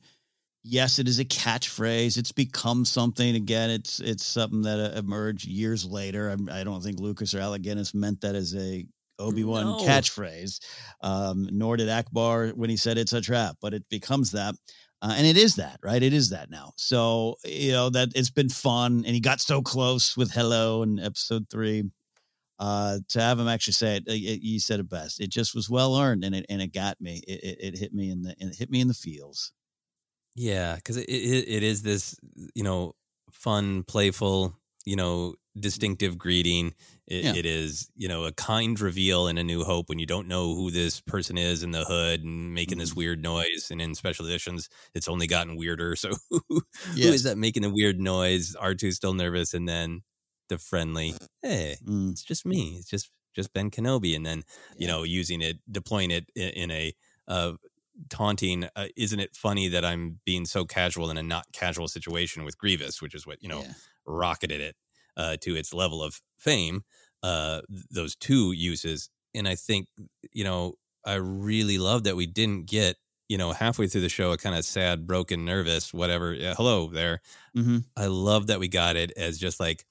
Yes, 0.64 1.00
it 1.00 1.08
is 1.08 1.20
a 1.20 1.26
catchphrase. 1.26 2.18
It's 2.18 2.32
become 2.32 2.84
something 2.84 3.36
again. 3.36 3.70
It's 3.70 4.00
it's 4.00 4.26
something 4.26 4.64
that 4.64 4.80
uh, 4.80 4.98
emerged 4.98 5.48
years 5.48 5.86
later. 5.86 6.30
I, 6.30 6.60
I 6.60 6.64
don't 6.64 6.82
think 6.82 7.00
Lucas 7.00 7.34
or 7.34 7.40
Alec 7.40 7.62
Guinness 7.62 7.94
meant 7.94 8.22
that 8.22 8.36
as 8.36 8.54
a 8.56 8.86
Obi 9.20 9.44
Wan 9.44 9.66
No. 9.66 9.78
catchphrase. 9.78 10.60
Um, 11.02 11.48
nor 11.52 11.78
did 11.78 11.88
Ackbar 11.88 12.54
when 12.54 12.70
he 12.70 12.78
said 12.78 12.98
it's 12.98 13.14
a 13.14 13.22
trap, 13.22 13.56
but 13.62 13.74
it 13.74 13.88
becomes 13.90 14.32
that. 14.32 14.56
Uh, 15.02 15.14
and 15.16 15.28
it 15.28 15.38
is 15.38 15.56
that, 15.56 15.80
right? 15.84 16.02
It 16.02 16.12
is 16.12 16.32
that 16.32 16.50
now. 16.50 16.74
So, 16.76 17.36
you 17.46 17.72
know, 17.72 17.90
that 17.92 18.10
it's 18.16 18.32
been 18.32 18.50
fun. 18.50 19.04
And 19.06 19.14
he 19.16 19.20
got 19.20 19.40
so 19.40 19.62
close 19.62 20.18
with 20.18 20.32
Hello 20.32 20.82
in 20.84 21.00
episode 21.00 21.50
three. 21.50 21.84
Uh, 22.60 22.98
to 23.10 23.22
have 23.22 23.40
him 23.40 23.48
actually 23.48 23.74
say 23.74 23.98
it, 23.98 24.04
uh, 24.10 24.14
it, 24.14 24.42
you 24.42 24.60
said 24.60 24.80
it 24.80 24.90
best. 24.90 25.22
It 25.22 25.30
just 25.30 25.54
was 25.54 25.70
well 25.70 25.96
earned 25.96 26.24
and 26.24 26.34
it, 26.36 26.46
and 26.50 26.62
it 26.62 26.74
got 26.74 27.00
me. 27.00 27.22
It, 27.28 27.44
it, 27.44 27.58
it 27.76 27.78
hit 27.78 27.94
me 27.94 28.10
in 28.10 28.24
the, 28.24 28.36
it 28.40 28.56
hit 28.56 28.72
me 28.72 28.82
in 28.82 28.88
the 28.88 28.96
feels. 28.96 29.54
Yeah, 30.38 30.76
because 30.76 30.98
it, 30.98 31.10
it 31.10 31.48
it 31.50 31.64
is 31.64 31.82
this 31.82 32.16
you 32.54 32.64
know 32.64 32.94
fun, 33.32 33.84
playful, 33.84 34.56
you 34.86 34.96
know 34.96 35.36
distinctive 35.60 36.18
greeting. 36.20 36.76
It, 37.08 37.16
Yeah. 37.22 37.38
it 37.38 37.46
is 37.48 37.90
you 37.96 38.08
know 38.08 38.26
a 38.26 38.32
kind 38.34 38.80
reveal 38.80 39.28
in 39.28 39.40
A 39.40 39.44
New 39.44 39.64
Hope 39.64 39.90
when 39.90 39.98
you 39.98 40.06
don't 40.06 40.28
know 40.28 40.54
who 40.54 40.70
this 40.70 41.02
person 41.02 41.38
is 41.40 41.64
in 41.64 41.72
the 41.72 41.86
hood 41.86 42.24
and 42.24 42.54
making 42.54 42.78
this 42.78 42.94
weird 42.96 43.22
noise. 43.24 43.70
And 43.72 43.82
in 43.82 43.96
special 43.96 44.28
editions, 44.28 44.70
it's 44.94 45.08
only 45.08 45.26
gotten 45.28 45.56
weirder. 45.58 45.96
So 45.98 46.12
who 46.50 46.62
Yes. 46.94 47.14
is 47.14 47.24
that 47.24 47.38
making 47.38 47.66
a 47.66 47.70
weird 47.72 48.00
noise? 48.00 48.56
R 48.56 48.76
2 48.76 48.92
still 48.92 49.14
nervous, 49.16 49.54
and 49.56 49.68
then 49.68 50.04
the 50.50 50.60
friendly, 50.60 51.16
hey, 51.42 51.78
Mm. 51.86 52.12
it's 52.12 52.24
just 52.24 52.46
me. 52.46 52.76
It's 52.78 52.90
just 52.90 53.12
just 53.36 53.54
Ben 53.54 53.72
Kenobi, 53.72 54.16
and 54.16 54.24
then 54.26 54.44
you 54.78 54.86
know 54.88 55.02
using 55.04 55.42
it, 55.42 55.58
deploying 55.72 56.12
it 56.12 56.30
in, 56.36 56.50
in 56.50 56.72
a 56.72 56.94
uh, 57.28 57.54
taunting. 58.10 58.66
Uh, 58.76 58.88
isn't 58.96 59.20
it 59.20 59.36
funny 59.36 59.68
that 59.70 59.86
I'm 59.86 60.20
being 60.26 60.46
so 60.46 60.66
casual 60.66 61.10
in 61.10 61.18
a 61.18 61.24
not 61.24 61.46
casual 61.54 61.88
situation 61.88 62.44
with 62.44 62.58
Grievous, 62.58 63.02
which 63.02 63.16
is 63.16 63.26
what 63.28 63.42
you 63.42 63.50
know 63.50 63.64
Yeah. 63.64 63.74
rocketed 64.06 64.62
it 64.62 64.76
uh, 65.16 65.38
to 65.42 65.56
its 65.56 65.74
level 65.74 66.04
of 66.04 66.22
fame. 66.38 66.84
Uh, 67.24 67.62
th- 67.70 67.86
those 67.90 68.16
two 68.16 68.52
uses, 68.52 69.10
and 69.34 69.48
I 69.48 69.56
think 69.56 69.88
you 70.32 70.44
know 70.44 70.76
I 71.06 71.16
really 71.16 71.78
love 71.78 72.04
that 72.04 72.16
we 72.16 72.28
didn't 72.28 72.66
get 72.68 72.98
you 73.30 73.38
know 73.38 73.52
halfway 73.54 73.88
through 73.88 74.02
the 74.02 74.10
show 74.10 74.32
a 74.32 74.38
kind 74.38 74.56
of 74.56 74.66
sad, 74.66 75.08
broken, 75.08 75.46
nervous, 75.46 75.94
whatever. 75.94 76.34
Yeah, 76.34 76.54
hello 76.56 76.88
there. 76.90 77.22
Mhm. 77.56 77.86
I 77.96 78.08
love 78.08 78.48
that 78.48 78.60
we 78.60 78.68
got 78.68 78.96
it 78.96 79.12
as 79.18 79.38
just 79.40 79.60
like 79.60 79.86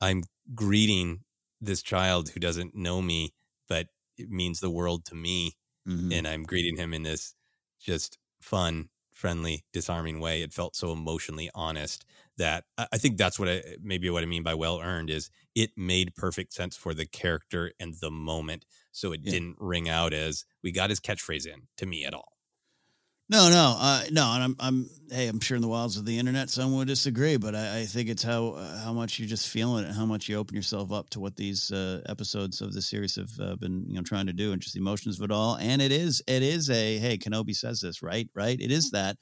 I'm 0.00 0.22
greeting 0.54 1.24
this 1.60 1.82
child 1.82 2.30
who 2.30 2.40
doesn't 2.40 2.74
know 2.74 3.02
me, 3.02 3.34
but 3.68 3.88
it 4.18 4.30
means 4.30 4.60
the 4.60 4.70
world 4.70 5.04
to 5.06 5.14
me. 5.14 5.54
Mhm. 5.86 6.12
And 6.12 6.28
I'm 6.28 6.44
greeting 6.44 6.76
him 6.76 6.92
in 6.94 7.04
this 7.04 7.34
just 7.86 8.18
fun, 8.42 8.90
friendly, 9.14 9.64
disarming 9.72 10.20
way. 10.20 10.42
It 10.42 10.52
felt 10.52 10.76
so 10.76 10.92
emotionally 10.92 11.50
honest 11.54 12.04
that 12.38 12.64
I 12.78 12.98
think 12.98 13.16
that's 13.16 13.38
what 13.38 13.48
I 13.48 13.62
maybe 13.80 14.10
what 14.10 14.22
I 14.24 14.26
mean 14.26 14.42
by 14.42 14.54
well 14.54 14.80
earned 14.80 15.10
is 15.10 15.30
it 15.54 15.70
made 15.76 16.14
perfect 16.16 16.52
sense 16.52 16.76
for 16.76 16.94
the 16.94 17.06
character 17.06 17.72
and 17.80 17.94
the 18.00 18.10
moment. 18.10 18.66
So 18.92 19.12
it 19.12 19.24
Yeah. 19.24 19.36
didn't 19.36 19.56
ring 19.58 19.88
out 19.88 20.12
as 20.12 20.44
we 20.62 20.72
got 20.72 20.90
his 20.90 21.00
catchphrase 21.00 21.46
in 21.46 21.68
to 21.78 21.86
me 21.86 22.04
at 22.04 22.14
all. 22.14 22.35
No, 23.28 23.50
no, 23.50 23.76
uh, 23.76 24.02
no, 24.12 24.32
and 24.34 24.44
I'm, 24.44 24.56
I'm, 24.60 24.90
hey, 25.10 25.26
I'm 25.26 25.40
sure 25.40 25.56
in 25.56 25.60
the 25.60 25.66
wilds 25.66 25.96
of 25.96 26.04
the 26.04 26.16
internet, 26.16 26.48
someone 26.48 26.78
would 26.78 26.88
disagree, 26.88 27.36
but 27.36 27.56
I, 27.56 27.80
I 27.80 27.84
think 27.84 28.08
it's 28.08 28.22
how 28.22 28.50
uh, 28.50 28.78
how 28.78 28.92
much 28.92 29.18
you're 29.18 29.28
just 29.28 29.48
feeling 29.48 29.84
it, 29.84 29.92
how 29.92 30.06
much 30.06 30.28
you 30.28 30.36
open 30.36 30.54
yourself 30.54 30.92
up 30.92 31.10
to 31.10 31.18
what 31.18 31.34
these 31.34 31.72
uh, 31.72 32.02
episodes 32.08 32.60
of 32.60 32.72
the 32.72 32.80
series 32.80 33.16
have 33.16 33.30
uh, 33.40 33.56
been, 33.56 33.84
you 33.88 33.96
know, 33.96 34.02
trying 34.02 34.26
to 34.26 34.32
do, 34.32 34.52
and 34.52 34.62
just 34.62 34.74
the 34.74 34.80
emotions 34.80 35.18
of 35.18 35.24
it 35.24 35.32
all. 35.32 35.56
And 35.56 35.82
it 35.82 35.90
is, 35.90 36.22
it 36.28 36.44
is 36.44 36.70
a, 36.70 36.98
hey, 36.98 37.18
Kenobi 37.18 37.56
says 37.56 37.80
this, 37.80 38.00
right, 38.00 38.28
right? 38.32 38.60
It 38.60 38.70
is 38.70 38.92
that, 38.92 39.16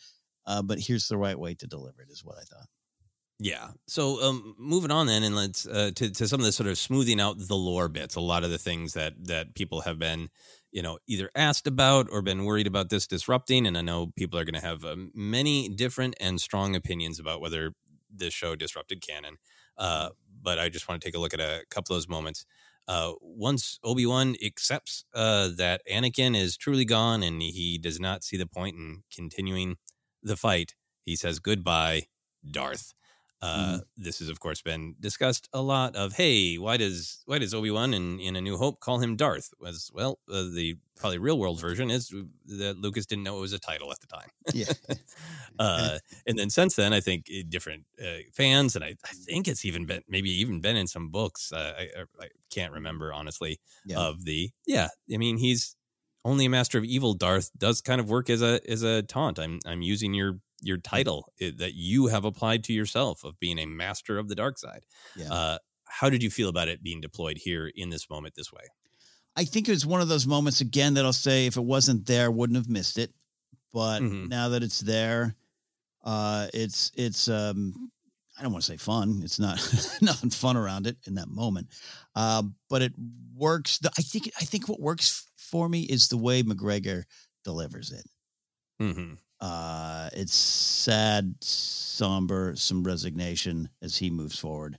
uh, 0.46 0.60
but 0.60 0.78
here's 0.80 1.08
the 1.08 1.16
right 1.16 1.38
way 1.38 1.54
to 1.54 1.66
deliver 1.66 2.02
it, 2.02 2.10
is 2.10 2.22
what 2.22 2.36
I 2.36 2.42
thought. 2.42 2.68
Yeah. 3.40 3.68
So 3.88 4.22
um, 4.22 4.54
moving 4.58 4.90
on 4.90 5.06
then, 5.06 5.22
and 5.22 5.34
let's 5.34 5.66
uh, 5.66 5.92
to 5.96 6.10
to 6.10 6.28
some 6.28 6.40
of 6.40 6.46
the 6.46 6.52
sort 6.52 6.68
of 6.68 6.76
smoothing 6.76 7.20
out 7.20 7.36
the 7.38 7.56
lore 7.56 7.88
bits. 7.88 8.16
A 8.16 8.20
lot 8.20 8.44
of 8.44 8.50
the 8.50 8.58
things 8.58 8.92
that 8.92 9.14
that 9.26 9.54
people 9.54 9.80
have 9.80 9.98
been, 9.98 10.28
you 10.74 10.82
know, 10.82 10.98
either 11.06 11.30
asked 11.36 11.68
about 11.68 12.08
or 12.10 12.20
been 12.20 12.44
worried 12.44 12.66
about 12.66 12.90
this 12.90 13.06
disrupting. 13.06 13.64
And 13.64 13.78
I 13.78 13.80
know 13.80 14.08
people 14.16 14.38
are 14.38 14.44
going 14.44 14.60
to 14.60 14.66
have 14.66 14.84
um, 14.84 15.12
many 15.14 15.68
different 15.68 16.16
and 16.20 16.40
strong 16.40 16.74
opinions 16.74 17.20
about 17.20 17.40
whether 17.40 17.74
this 18.12 18.34
show 18.34 18.56
disrupted 18.56 19.00
canon. 19.00 19.36
Uh, 19.78 20.10
but 20.42 20.58
I 20.58 20.68
just 20.68 20.88
want 20.88 21.00
to 21.00 21.06
take 21.06 21.14
a 21.14 21.20
look 21.20 21.32
at 21.32 21.40
a 21.40 21.62
couple 21.70 21.94
of 21.94 21.98
those 21.98 22.08
moments. 22.08 22.44
Uh, 22.88 23.12
once 23.20 23.78
Obi 23.84 24.04
Wan 24.04 24.34
accepts 24.44 25.04
uh, 25.14 25.48
that 25.56 25.80
Anakin 25.90 26.36
is 26.36 26.56
truly 26.56 26.84
gone 26.84 27.22
and 27.22 27.40
he 27.40 27.78
does 27.78 28.00
not 28.00 28.24
see 28.24 28.36
the 28.36 28.44
point 28.44 28.76
in 28.76 29.04
continuing 29.14 29.76
the 30.24 30.36
fight, 30.36 30.74
he 31.04 31.14
says 31.14 31.38
goodbye, 31.38 32.08
Darth. 32.50 32.94
Uh, 33.44 33.78
This 33.96 34.18
has, 34.20 34.28
of 34.28 34.40
course, 34.40 34.62
been 34.62 34.94
discussed 35.00 35.48
a 35.52 35.60
lot. 35.62 35.96
Of 35.96 36.14
hey, 36.14 36.56
why 36.56 36.76
does 36.76 37.22
why 37.26 37.38
does 37.38 37.54
Obi 37.54 37.70
Wan 37.70 37.94
in, 37.94 38.20
in 38.20 38.36
A 38.36 38.40
New 38.40 38.56
Hope 38.56 38.80
call 38.80 38.98
him 39.00 39.16
Darth? 39.16 39.50
Was 39.60 39.90
well, 39.94 40.18
uh, 40.30 40.44
the 40.54 40.76
probably 40.96 41.18
real 41.18 41.38
world 41.38 41.60
version 41.60 41.90
is 41.90 42.08
that 42.46 42.78
Lucas 42.78 43.06
didn't 43.06 43.24
know 43.24 43.36
it 43.36 43.40
was 43.40 43.52
a 43.52 43.58
title 43.58 43.90
at 43.92 44.00
the 44.00 44.06
time. 44.06 44.28
Yeah. 44.52 44.72
uh, 45.58 45.98
and 46.26 46.38
then 46.38 46.50
since 46.50 46.76
then, 46.76 46.92
I 46.92 47.00
think 47.00 47.26
uh, 47.30 47.42
different 47.48 47.84
uh, 48.00 48.18
fans, 48.32 48.76
and 48.76 48.84
I, 48.84 48.96
I 49.04 49.12
think 49.26 49.48
it's 49.48 49.64
even 49.64 49.86
been 49.86 50.02
maybe 50.08 50.30
even 50.30 50.60
been 50.60 50.76
in 50.76 50.86
some 50.86 51.08
books. 51.10 51.52
Uh, 51.52 51.74
I, 51.78 51.82
I 52.00 52.24
I 52.24 52.28
can't 52.50 52.72
remember 52.72 53.12
honestly 53.12 53.60
Yeah. 53.84 53.98
of 53.98 54.24
the 54.24 54.50
yeah. 54.66 54.88
I 55.12 55.16
mean, 55.16 55.38
he's 55.38 55.76
only 56.24 56.46
a 56.46 56.50
master 56.50 56.78
of 56.78 56.84
evil. 56.84 57.14
Darth 57.14 57.50
does 57.58 57.80
kind 57.80 58.00
of 58.00 58.08
work 58.08 58.30
as 58.30 58.42
a 58.42 58.60
as 58.68 58.82
a 58.82 59.02
taunt. 59.02 59.38
I'm 59.38 59.60
I'm 59.66 59.82
using 59.82 60.14
your 60.14 60.38
your 60.64 60.78
title 60.78 61.32
i- 61.40 61.52
that 61.58 61.74
you 61.74 62.06
have 62.08 62.24
applied 62.24 62.64
to 62.64 62.72
yourself 62.72 63.24
of 63.24 63.38
being 63.40 63.58
a 63.58 63.66
master 63.66 64.18
of 64.18 64.28
the 64.28 64.34
dark 64.34 64.58
side. 64.58 64.84
Yeah. 65.16 65.32
Uh, 65.32 65.58
how 65.86 66.10
did 66.10 66.22
you 66.22 66.30
feel 66.30 66.48
about 66.48 66.68
it 66.68 66.82
being 66.82 67.00
deployed 67.00 67.38
here 67.38 67.70
in 67.74 67.90
this 67.90 68.08
moment 68.10 68.34
this 68.34 68.52
way? 68.52 68.64
I 69.36 69.44
think 69.44 69.68
it 69.68 69.72
was 69.72 69.84
one 69.86 70.00
of 70.00 70.08
those 70.08 70.26
moments 70.26 70.60
again 70.60 70.94
that 70.94 71.04
I'll 71.04 71.12
say 71.12 71.46
if 71.46 71.56
it 71.56 71.64
wasn't 71.64 72.06
there, 72.06 72.30
wouldn't 72.30 72.56
have 72.56 72.68
missed 72.68 72.98
it. 72.98 73.12
But 73.72 74.02
Mhm. 74.02 74.28
now 74.28 74.50
that 74.50 74.62
it's 74.62 74.80
there, 74.80 75.34
uh, 76.04 76.48
it's 76.54 76.92
it's 76.94 77.28
um, 77.28 77.90
I 78.38 78.42
don't 78.42 78.52
want 78.52 78.64
to 78.64 78.72
say 78.72 78.76
fun. 78.76 79.20
It's 79.24 79.38
not 79.40 79.56
nothing 80.02 80.30
fun 80.30 80.56
around 80.56 80.86
it 80.86 80.96
in 81.06 81.14
that 81.14 81.28
moment, 81.28 81.68
uh, 82.14 82.42
but 82.68 82.82
it 82.82 82.92
works. 83.34 83.78
The, 83.78 83.90
I 83.98 84.02
think 84.02 84.30
I 84.40 84.44
think 84.44 84.68
what 84.68 84.80
works 84.80 85.26
for 85.36 85.68
me 85.68 85.82
is 85.82 86.08
the 86.08 86.16
way 86.16 86.42
McGregor 86.42 87.04
delivers 87.44 87.90
it. 87.92 88.06
Mm-hmm. 88.80 89.14
Uh, 89.44 90.08
it's 90.14 90.34
sad, 90.34 91.34
somber, 91.42 92.54
some 92.56 92.82
resignation 92.82 93.68
as 93.82 93.94
he 93.94 94.08
moves 94.08 94.38
forward. 94.38 94.78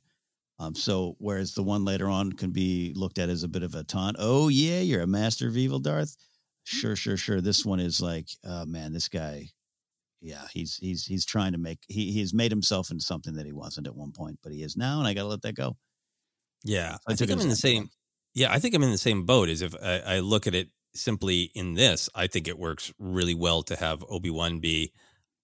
Um, 0.57 0.73
so 0.73 1.15
whereas 1.19 1.53
the 1.53 1.61
one 1.61 1.85
later 1.85 2.09
on 2.09 2.33
can 2.33 2.49
be 2.49 2.91
looked 2.95 3.19
at 3.19 3.29
as 3.29 3.43
a 3.43 3.47
bit 3.47 3.61
of 3.61 3.75
a 3.75 3.83
taunt, 3.83 4.15
oh 4.17 4.47
yeah, 4.47 4.79
you're 4.79 5.03
a 5.03 5.07
master 5.07 5.47
of 5.47 5.55
evil, 5.55 5.77
Darth. 5.77 6.17
Sure, 6.63 6.95
sure, 6.95 7.15
sure. 7.15 7.41
This 7.41 7.63
one 7.63 7.79
is 7.79 8.01
like, 8.01 8.27
oh 8.43 8.65
man, 8.65 8.91
this 8.91 9.07
guy, 9.07 9.49
yeah, 10.19 10.47
he's 10.51 10.77
he's 10.77 11.05
he's 11.05 11.25
trying 11.25 11.51
to 11.51 11.59
make 11.59 11.83
he 11.87 12.11
he 12.11 12.21
has 12.21 12.33
made 12.33 12.51
himself 12.51 12.89
into 12.89 13.05
something 13.05 13.35
that 13.35 13.45
he 13.45 13.53
wasn't 13.53 13.85
at 13.85 13.95
one 13.95 14.13
point, 14.13 14.39
but 14.41 14.51
he 14.51 14.63
is 14.63 14.75
now, 14.75 14.97
and 14.97 15.07
I 15.07 15.13
got 15.13 15.21
to 15.21 15.27
let 15.27 15.43
that 15.43 15.53
go. 15.53 15.77
Yeah, 16.63 16.97
I 17.07 17.11
I, 17.11 17.15
think 17.15 17.29
I'm 17.29 17.39
in 17.39 17.49
the 17.49 17.55
same. 17.55 17.91
Yeah, 18.33 18.51
I 18.51 18.57
think 18.57 18.73
I'm 18.73 18.81
in 18.81 18.89
the 18.89 18.97
same 18.97 19.25
boat. 19.25 19.47
As 19.47 19.61
if 19.61 19.75
I, 19.79 19.99
I 19.99 20.19
look 20.21 20.47
at 20.47 20.55
it 20.55 20.69
simply 20.95 21.43
in 21.55 21.73
this, 21.75 22.09
I 22.15 22.27
think 22.27 22.47
it 22.47 22.59
works 22.59 22.93
really 22.99 23.35
well 23.35 23.63
to 23.63 23.75
have 23.75 24.03
Obi 24.09 24.29
Wan 24.29 24.59
be. 24.59 24.93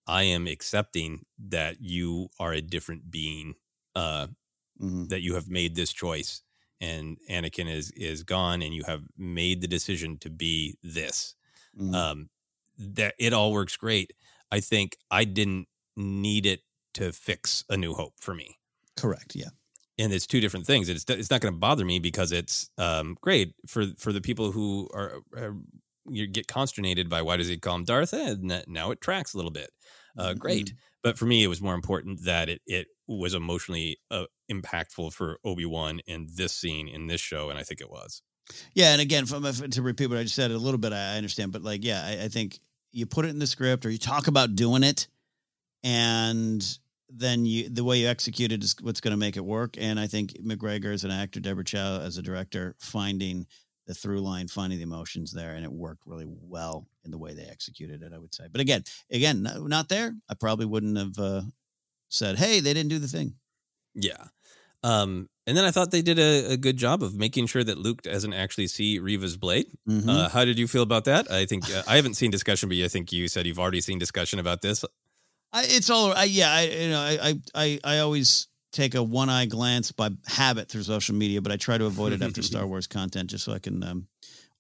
I 0.08 0.24
am 0.24 0.48
accepting 0.48 1.26
that 1.40 1.82
you 1.82 2.30
are 2.40 2.54
a 2.54 2.62
different 2.62 3.12
being. 3.12 3.56
Uh, 3.96 4.28
Mhm. 4.80 5.12
that 5.12 5.22
you 5.22 5.36
have 5.36 5.50
made 5.50 5.76
this 5.76 5.94
choice, 5.94 6.42
and 6.80 7.18
Anakin 7.30 7.70
is 7.70 7.92
is 7.92 8.24
gone, 8.24 8.62
and 8.62 8.74
you 8.74 8.84
have 8.86 9.04
made 9.18 9.62
the 9.62 9.68
decision 9.68 10.18
to 10.20 10.30
be 10.30 10.78
this. 10.84 11.36
Mhm. 11.74 11.96
Um, 11.96 12.30
that 12.78 13.16
it 13.20 13.34
all 13.34 13.52
works 13.54 13.78
great. 13.78 14.14
I 14.52 14.60
think 14.62 14.98
I 15.12 15.26
didn't 15.26 15.68
need 15.98 16.46
it 16.46 16.62
to 16.96 17.12
fix 17.14 17.64
a 17.70 17.78
New 17.78 17.94
Hope 17.96 18.16
for 18.20 18.36
me 18.36 18.58
Correct. 18.98 19.36
Yeah. 19.36 19.52
And 19.98 20.14
it's 20.14 20.28
two 20.28 20.40
different 20.42 20.66
things. 20.66 20.90
It's 20.90 21.06
it's 21.10 21.30
not 21.32 21.42
going 21.42 21.54
to 21.54 21.60
bother 21.60 21.86
me 21.86 22.00
because 22.00 22.32
it's 22.32 22.70
um, 22.78 23.18
great 23.22 23.54
for 23.68 23.86
for 23.98 24.12
the 24.14 24.22
people 24.22 24.52
who 24.52 24.90
are, 24.94 25.20
are 25.36 25.56
you 26.10 26.28
get 26.28 26.48
consternated 26.48 27.10
by 27.10 27.22
why 27.22 27.38
does 27.38 27.48
he 27.48 27.58
call 27.58 27.76
him 27.76 27.84
Darth? 27.86 28.14
Eh, 28.14 28.32
and 28.32 28.50
that- 28.52 28.68
now 28.68 28.92
it 28.92 29.02
tracks 29.02 29.34
a 29.34 29.38
little 29.38 29.52
bit. 29.52 29.70
Uh, 30.18 30.34
great, 30.34 30.74
but 31.04 31.18
for 31.18 31.26
me, 31.26 31.42
it 31.44 31.48
was 31.48 31.62
more 31.62 31.74
important 31.76 32.26
that 32.26 32.50
it 32.50 32.62
it 32.66 32.88
was 33.08 33.34
emotionally 33.34 33.98
uh, 34.10 34.26
impactful 34.52 35.14
for 35.14 35.38
Obi 35.46 35.66
Wan 35.66 36.02
in 36.06 36.28
this 36.36 36.54
scene 36.54 36.88
in 36.90 37.08
this 37.08 37.22
show, 37.22 37.50
and 37.50 37.58
I 37.58 37.64
think 37.64 37.80
it 37.80 37.90
was. 37.90 38.22
Yeah, 38.74 38.92
and 38.92 39.02
again, 39.02 39.26
from 39.26 39.44
to 39.44 39.82
repeat 39.82 40.08
what 40.08 40.18
I 40.18 40.24
just 40.24 40.36
said 40.36 40.52
a 40.52 40.58
little 40.58 40.80
bit, 40.80 40.92
I 40.92 41.14
I 41.14 41.18
understand, 41.18 41.54
but 41.54 41.64
like, 41.64 41.86
yeah, 41.86 42.04
I, 42.06 42.26
I 42.26 42.28
think 42.28 42.60
you 42.92 43.06
put 43.06 43.24
it 43.24 43.30
in 43.30 43.40
the 43.40 43.48
script 43.48 43.86
or 43.86 43.90
you 43.90 43.98
talk 43.98 44.28
about 44.28 44.56
doing 44.56 44.84
it, 44.84 45.08
and 45.84 46.62
then 47.14 47.46
you 47.46 47.70
the 47.70 47.84
way 47.84 48.00
you 48.00 48.08
execute 48.08 48.52
it 48.52 48.64
is 48.64 48.76
what's 48.82 49.02
going 49.02 49.12
to 49.12 49.18
make 49.18 49.38
it 49.38 49.46
work. 49.46 49.76
And 49.78 50.00
I 50.00 50.08
think 50.08 50.34
McGregor 50.44 50.94
as 50.94 51.04
an 51.04 51.12
actor, 51.12 51.40
Deborah 51.40 51.64
Chow 51.64 52.00
as 52.02 52.18
a 52.18 52.22
director, 52.22 52.76
finding 52.80 53.46
the 53.88 53.94
through 53.94 54.22
line, 54.22 54.48
finding 54.48 54.80
the 54.80 54.84
emotions 54.84 55.32
there, 55.32 55.54
and 55.56 55.66
it 55.66 55.72
worked 55.72 56.04
really 56.06 56.28
well 56.28 56.88
in 57.04 57.12
the 57.12 57.18
way 57.18 57.34
they 57.34 57.44
executed 57.44 58.02
it. 58.04 58.14
I 58.14 58.20
would 58.20 58.34
say, 58.34 58.46
but 58.52 58.62
again, 58.62 58.84
again, 59.12 59.44
no, 59.44 59.68
not 59.68 59.90
there. 59.90 60.14
I 60.30 60.36
probably 60.36 60.66
wouldn't 60.66 60.98
have 60.98 61.18
uh, 61.20 61.42
said, 62.10 62.38
"Hey, 62.38 62.60
they 62.60 62.74
didn't 62.74 62.90
do 62.90 63.00
the 63.00 63.08
thing." 63.08 63.36
Yeah. 63.96 64.28
Um, 64.84 65.30
and 65.46 65.56
then 65.58 65.66
I 65.66 65.72
thought 65.72 65.92
they 65.92 66.02
did 66.02 66.18
a, 66.18 66.54
a 66.54 66.58
good 66.58 66.78
job 66.78 67.04
of 67.04 67.16
making 67.16 67.48
sure 67.48 67.64
that 67.64 67.78
Luke 67.78 68.02
doesn't 68.04 68.34
actually 68.34 68.68
see 68.68 69.00
Reva's 69.00 69.38
blade. 69.38 69.68
Mhm. 69.88 70.08
Uh, 70.10 70.30
how 70.30 70.46
did 70.46 70.58
you 70.58 70.68
feel 70.68 70.82
about 70.82 71.06
that? 71.06 71.30
I 71.32 71.46
think 71.46 71.70
uh, 71.70 71.84
I 71.88 71.98
haven't 71.98 72.16
seen 72.16 72.32
discussion, 72.32 72.70
but 72.70 72.78
I 72.78 72.88
think 72.88 73.12
you 73.12 73.28
said 73.28 73.46
you've 73.46 73.60
already 73.60 73.82
seen 73.82 74.00
discussion 74.00 74.40
about 74.40 74.62
this. 74.62 74.86
I, 75.54 75.64
it's 75.68 75.90
all 75.90 76.14
I, 76.14 76.26
yeah. 76.26 76.52
I 76.52 76.62
you 76.62 76.90
know 76.90 77.00
I, 77.00 77.34
I 77.56 77.80
I 77.84 77.98
always 78.00 78.48
take 78.72 78.96
a 78.96 79.04
one 79.04 79.30
eye 79.30 79.46
glance 79.46 79.92
by 79.92 80.10
habit 80.28 80.70
through 80.70 80.84
social 80.84 81.14
media, 81.16 81.42
but 81.42 81.52
I 81.52 81.58
try 81.58 81.78
to 81.78 81.86
avoid 81.86 82.14
it 82.14 82.22
after 82.22 82.42
Star 82.52 82.66
Wars 82.66 82.88
content 82.88 83.30
just 83.30 83.44
so 83.44 83.54
I 83.54 83.60
can. 83.60 83.84
Um, 83.84 84.08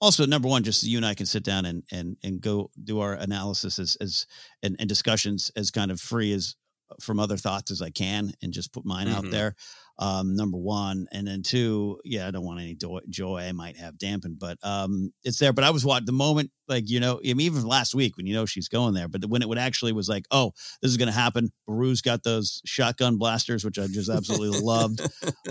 also, 0.01 0.25
number 0.25 0.47
one, 0.47 0.63
just 0.63 0.81
so 0.81 0.87
you 0.87 0.97
and 0.97 1.05
I 1.05 1.13
can 1.13 1.25
sit 1.25 1.43
down 1.43 1.65
and 1.65 1.83
and 1.91 2.17
and 2.23 2.41
go 2.41 2.71
do 2.83 2.99
our 2.99 3.13
analysis 3.13 3.79
as 3.79 3.95
as 4.01 4.25
and, 4.63 4.75
and 4.79 4.89
discussions 4.89 5.51
as 5.55 5.71
kind 5.71 5.91
of 5.91 6.01
free 6.01 6.33
as 6.33 6.55
from 6.99 7.19
other 7.19 7.37
thoughts 7.37 7.71
as 7.71 7.81
I 7.81 7.89
can, 7.89 8.33
and 8.41 8.51
just 8.51 8.73
put 8.73 8.83
mine 8.83 9.07
out 9.07 9.23
Mhm. 9.23 9.31
there. 9.31 9.55
Um, 10.01 10.35
number 10.35 10.57
one, 10.57 11.05
and 11.11 11.27
then 11.27 11.43
two, 11.43 11.99
yeah, 12.03 12.27
I 12.27 12.31
don't 12.31 12.43
want 12.43 12.59
any 12.59 12.75
joy 13.07 13.41
I 13.47 13.51
might 13.51 13.77
have 13.77 13.99
dampened, 13.99 14.39
but 14.39 14.57
um, 14.63 15.13
it's 15.23 15.37
there. 15.37 15.53
But 15.53 15.63
I 15.63 15.69
was 15.69 15.85
watching 15.85 16.07
the 16.07 16.11
moment, 16.11 16.49
like 16.67 16.89
you 16.89 16.99
know, 16.99 17.19
I 17.19 17.35
mean, 17.35 17.41
even 17.41 17.63
last 17.67 17.93
week 17.93 18.17
when 18.17 18.25
you 18.25 18.33
know 18.33 18.47
she's 18.47 18.67
going 18.67 18.95
there, 18.95 19.07
but 19.07 19.23
when 19.25 19.43
it 19.43 19.47
would 19.47 19.59
actually 19.59 19.93
was 19.93 20.09
like, 20.09 20.25
oh, 20.31 20.53
this 20.81 20.89
is 20.89 20.97
going 20.97 21.07
to 21.07 21.13
happen. 21.13 21.51
Beru's 21.67 22.01
got 22.01 22.23
those 22.23 22.63
shotgun 22.65 23.17
blasters, 23.17 23.63
which 23.63 23.77
I 23.77 23.85
just 23.85 24.09
absolutely 24.09 24.59
loved. 24.59 25.01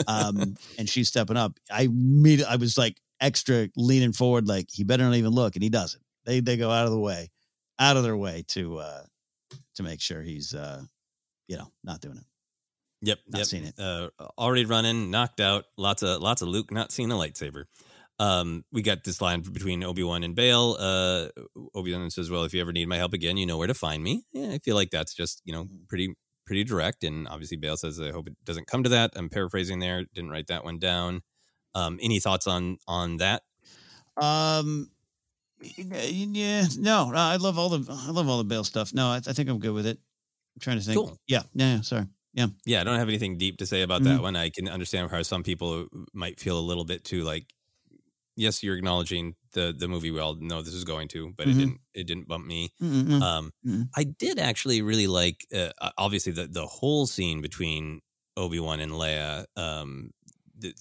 Um, 0.08 0.56
and 0.78 0.88
she's 0.88 1.08
stepping 1.08 1.36
up. 1.36 1.52
I 1.70 1.82
immediately, 1.82 2.52
I 2.52 2.56
was 2.56 2.76
like 2.76 3.00
extra 3.20 3.68
leaning 3.76 4.12
forward, 4.12 4.48
like 4.48 4.66
he 4.72 4.82
better 4.82 5.04
not 5.04 5.14
even 5.14 5.30
look, 5.30 5.54
and 5.54 5.62
he 5.62 5.68
doesn't. 5.68 6.02
They 6.24 6.40
they 6.40 6.56
go 6.56 6.70
out 6.72 6.86
of 6.86 6.90
the 6.90 6.98
way, 6.98 7.30
out 7.78 7.96
of 7.96 8.02
their 8.02 8.16
way 8.16 8.44
to 8.48 8.78
uh 8.78 9.02
to 9.76 9.82
make 9.84 10.00
sure 10.00 10.22
he's 10.22 10.54
uh 10.54 10.82
you 11.46 11.56
know 11.56 11.70
not 11.84 12.00
doing 12.00 12.16
it. 12.16 12.24
Yep, 13.02 13.18
Not 13.28 13.38
yep. 13.38 13.46
seen 13.46 13.64
it. 13.64 13.78
Uh, 13.78 14.10
already 14.38 14.64
running, 14.64 15.10
knocked 15.10 15.40
out. 15.40 15.64
Lots 15.76 16.02
of 16.02 16.20
lots 16.20 16.42
of 16.42 16.48
Luke 16.48 16.70
not 16.70 16.92
seeing 16.92 17.10
a 17.10 17.14
lightsaber. 17.14 17.64
Um, 18.18 18.64
we 18.70 18.82
got 18.82 19.04
this 19.04 19.22
line 19.22 19.40
between 19.40 19.82
Obi 19.82 20.02
Wan 20.02 20.22
and 20.22 20.34
Bail. 20.34 20.76
Uh, 20.78 21.28
Obi 21.74 21.94
Wan 21.94 22.10
says, 22.10 22.30
"Well, 22.30 22.44
if 22.44 22.52
you 22.52 22.60
ever 22.60 22.72
need 22.72 22.86
my 22.88 22.98
help 22.98 23.14
again, 23.14 23.38
you 23.38 23.46
know 23.46 23.56
where 23.56 23.66
to 23.66 23.74
find 23.74 24.02
me." 24.02 24.24
Yeah, 24.32 24.50
I 24.50 24.58
feel 24.58 24.76
like 24.76 24.90
that's 24.90 25.14
just 25.14 25.40
you 25.46 25.54
know 25.54 25.66
pretty 25.88 26.14
pretty 26.44 26.64
direct. 26.64 27.02
And 27.02 27.26
obviously, 27.28 27.56
Bail 27.56 27.78
says, 27.78 27.98
"I 27.98 28.10
hope 28.10 28.28
it 28.28 28.34
doesn't 28.44 28.66
come 28.66 28.82
to 28.82 28.90
that." 28.90 29.12
I'm 29.16 29.30
paraphrasing 29.30 29.78
there. 29.78 30.04
Didn't 30.14 30.30
write 30.30 30.48
that 30.48 30.64
one 30.64 30.78
down. 30.78 31.22
Um, 31.74 31.98
any 32.02 32.20
thoughts 32.20 32.46
on 32.46 32.76
on 32.86 33.16
that? 33.16 33.42
Um, 34.20 34.90
yeah, 35.62 36.66
no, 36.78 37.10
I 37.14 37.36
love 37.36 37.58
all 37.58 37.70
the 37.70 37.90
I 37.90 38.10
love 38.10 38.28
all 38.28 38.36
the 38.36 38.44
Bail 38.44 38.64
stuff. 38.64 38.92
No, 38.92 39.06
I, 39.06 39.16
I 39.16 39.32
think 39.32 39.48
I'm 39.48 39.58
good 39.58 39.72
with 39.72 39.86
it. 39.86 39.96
I'm 39.96 40.60
trying 40.60 40.78
to 40.78 40.84
think. 40.84 40.96
Cool. 40.96 41.18
Yeah, 41.26 41.42
yeah, 41.54 41.76
yeah, 41.76 41.80
sorry. 41.80 42.06
Yeah. 42.34 42.48
Yeah, 42.64 42.80
I 42.80 42.84
don't 42.84 42.98
have 42.98 43.08
anything 43.08 43.38
deep 43.38 43.58
to 43.58 43.66
say 43.66 43.82
about 43.82 44.04
that 44.04 44.20
Mhm. 44.20 44.22
one. 44.22 44.36
I 44.36 44.50
can 44.50 44.68
understand 44.68 45.10
how 45.10 45.22
some 45.22 45.42
people 45.42 45.86
might 46.12 46.38
feel 46.38 46.58
a 46.58 46.60
little 46.60 46.84
bit 46.84 47.04
too 47.04 47.22
like, 47.24 47.52
yes, 48.36 48.62
you're 48.62 48.76
acknowledging 48.76 49.36
the 49.52 49.74
the 49.76 49.88
movie 49.88 50.10
we 50.10 50.20
all 50.20 50.36
know 50.36 50.62
this 50.62 50.74
is 50.74 50.84
going 50.84 51.08
to, 51.08 51.32
but 51.36 51.48
Mhm. 51.48 51.50
it 51.50 51.56
didn't 51.58 51.80
it 51.94 52.06
didn't 52.06 52.28
bump 52.28 52.46
me. 52.46 52.72
Mm-mm. 52.80 53.22
Um, 53.22 53.52
Mm-mm. 53.64 53.90
I 53.96 54.04
did 54.04 54.38
actually 54.38 54.82
really 54.82 55.06
like 55.08 55.46
uh, 55.54 55.72
obviously 55.98 56.32
the 56.32 56.48
the 56.48 56.66
whole 56.66 57.06
scene 57.06 57.42
between 57.42 58.00
Obi 58.36 58.60
Wan 58.60 58.80
and 58.80 58.92
Leia. 58.92 59.46
Um, 59.56 60.12
the 60.58 60.74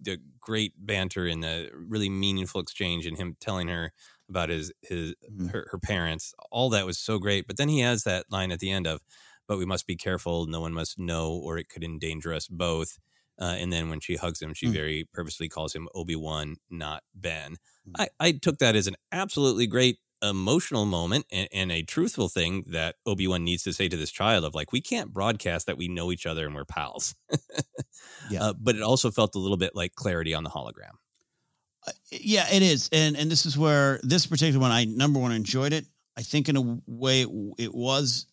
the 0.00 0.18
great 0.40 0.74
banter 0.78 1.26
and 1.26 1.42
the 1.44 1.70
really 1.74 2.10
meaningful 2.10 2.60
exchange, 2.60 3.06
and 3.06 3.18
him 3.18 3.36
telling 3.40 3.68
her 3.68 3.92
about 4.28 4.50
his 4.50 4.72
his 4.82 5.14
Mhm. 5.28 5.50
her, 5.50 5.68
her 5.70 5.78
parents. 5.78 6.34
All 6.52 6.70
that 6.70 6.86
was 6.86 6.98
so 6.98 7.18
great. 7.18 7.46
But 7.46 7.56
then 7.58 7.68
he 7.68 7.80
has 7.80 8.04
that 8.04 8.26
line 8.30 8.52
at 8.52 8.60
the 8.60 8.70
end 8.70 8.86
of, 8.86 9.02
"But 9.48 9.58
we 9.58 9.64
must 9.64 9.86
be 9.86 9.96
careful. 9.96 10.46
No 10.46 10.60
one 10.60 10.72
must 10.72 10.98
know, 10.98 11.32
or 11.32 11.58
it 11.58 11.68
could 11.68 11.84
endanger 11.84 12.32
us 12.32 12.48
both." 12.48 12.98
Uh, 13.38 13.54
and 13.58 13.70
then 13.72 13.90
when 13.90 14.00
she 14.00 14.16
hugs 14.16 14.40
him, 14.40 14.54
she 14.54 14.66
Mm. 14.66 14.72
very 14.72 15.04
purposely 15.12 15.48
calls 15.48 15.74
him 15.74 15.88
Obi 15.94 16.16
Wan, 16.16 16.56
not 16.70 17.02
Ben. 17.14 17.56
Mm. 17.86 17.92
I, 17.98 18.08
I 18.18 18.32
took 18.32 18.58
that 18.58 18.74
as 18.76 18.86
an 18.86 18.96
absolutely 19.12 19.66
great 19.66 19.98
emotional 20.22 20.86
moment 20.86 21.26
and, 21.30 21.46
and 21.52 21.70
a 21.70 21.82
truthful 21.82 22.30
thing 22.30 22.64
that 22.68 22.96
Obi 23.04 23.28
Wan 23.28 23.44
needs 23.44 23.62
to 23.64 23.74
say 23.74 23.88
to 23.88 23.96
this 23.96 24.10
child 24.10 24.46
of 24.46 24.54
like, 24.54 24.72
we 24.72 24.80
can't 24.80 25.12
broadcast 25.12 25.66
that 25.66 25.76
we 25.76 25.86
know 25.86 26.10
each 26.10 26.24
other 26.24 26.46
and 26.46 26.54
we're 26.54 26.64
pals. 26.64 27.14
Yeah. 28.30 28.42
Uh, 28.42 28.52
but 28.58 28.74
it 28.76 28.82
also 28.82 29.10
felt 29.10 29.34
a 29.34 29.38
little 29.38 29.56
bit 29.56 29.74
like 29.74 29.94
clarity 29.94 30.34
on 30.34 30.42
the 30.42 30.50
hologram. 30.50 30.96
Yeah, 32.10 32.46
it 32.52 32.62
is, 32.62 32.88
and 32.92 33.16
and 33.16 33.30
this 33.30 33.46
is 33.46 33.56
where 33.56 34.00
this 34.02 34.26
particular 34.26 34.60
one, 34.60 34.72
I 34.72 34.84
number 34.84 35.20
one 35.20 35.32
enjoyed 35.32 35.72
it. 35.72 35.86
I 36.16 36.22
think 36.22 36.48
in 36.48 36.56
a 36.56 36.80
way 36.86 37.22
it 37.58 37.72
was 37.74 38.26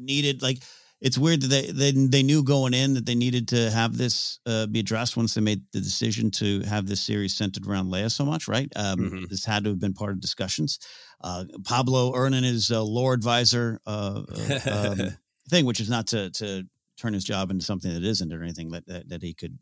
needed. 0.00 0.42
Like 0.42 0.62
it's 1.00 1.16
weird 1.18 1.42
that 1.42 1.48
they 1.48 1.70
they 1.70 1.92
they 1.92 2.22
knew 2.22 2.42
going 2.42 2.74
in 2.74 2.94
that 2.94 3.06
they 3.06 3.14
needed 3.14 3.48
to 3.48 3.70
have 3.70 3.96
this 3.96 4.38
uh, 4.46 4.66
be 4.66 4.80
addressed 4.80 5.16
once 5.16 5.34
they 5.34 5.40
made 5.40 5.62
the 5.72 5.80
decision 5.80 6.30
to 6.32 6.60
have 6.62 6.86
this 6.86 7.00
series 7.02 7.34
centered 7.36 7.66
around 7.66 7.90
Leia 7.90 8.10
so 8.10 8.24
much. 8.24 8.48
Right, 8.48 8.70
um, 8.76 8.98
Mhm. 8.98 9.28
this 9.28 9.44
had 9.44 9.64
to 9.64 9.70
have 9.70 9.80
been 9.80 9.94
part 9.94 10.12
of 10.12 10.20
discussions. 10.20 10.78
Uh, 11.22 11.44
Pablo 11.64 12.12
Ernan 12.12 12.44
is 12.44 12.70
a 12.70 12.82
lore 12.82 13.14
advisor 13.14 13.80
uh, 13.86 14.22
uh, 14.28 14.94
um, 14.98 15.16
thing, 15.50 15.64
which 15.64 15.80
is 15.80 15.90
not 15.90 16.06
to 16.08 16.30
to 16.30 16.64
turn 16.98 17.14
his 17.14 17.24
job 17.24 17.50
into 17.50 17.64
something 17.64 17.92
that 17.94 18.04
isn't 18.04 18.32
or 18.32 18.42
anything 18.42 18.70
that 18.70 18.86
that, 18.86 19.08
that 19.08 19.22
he 19.22 19.32
could 19.34 19.58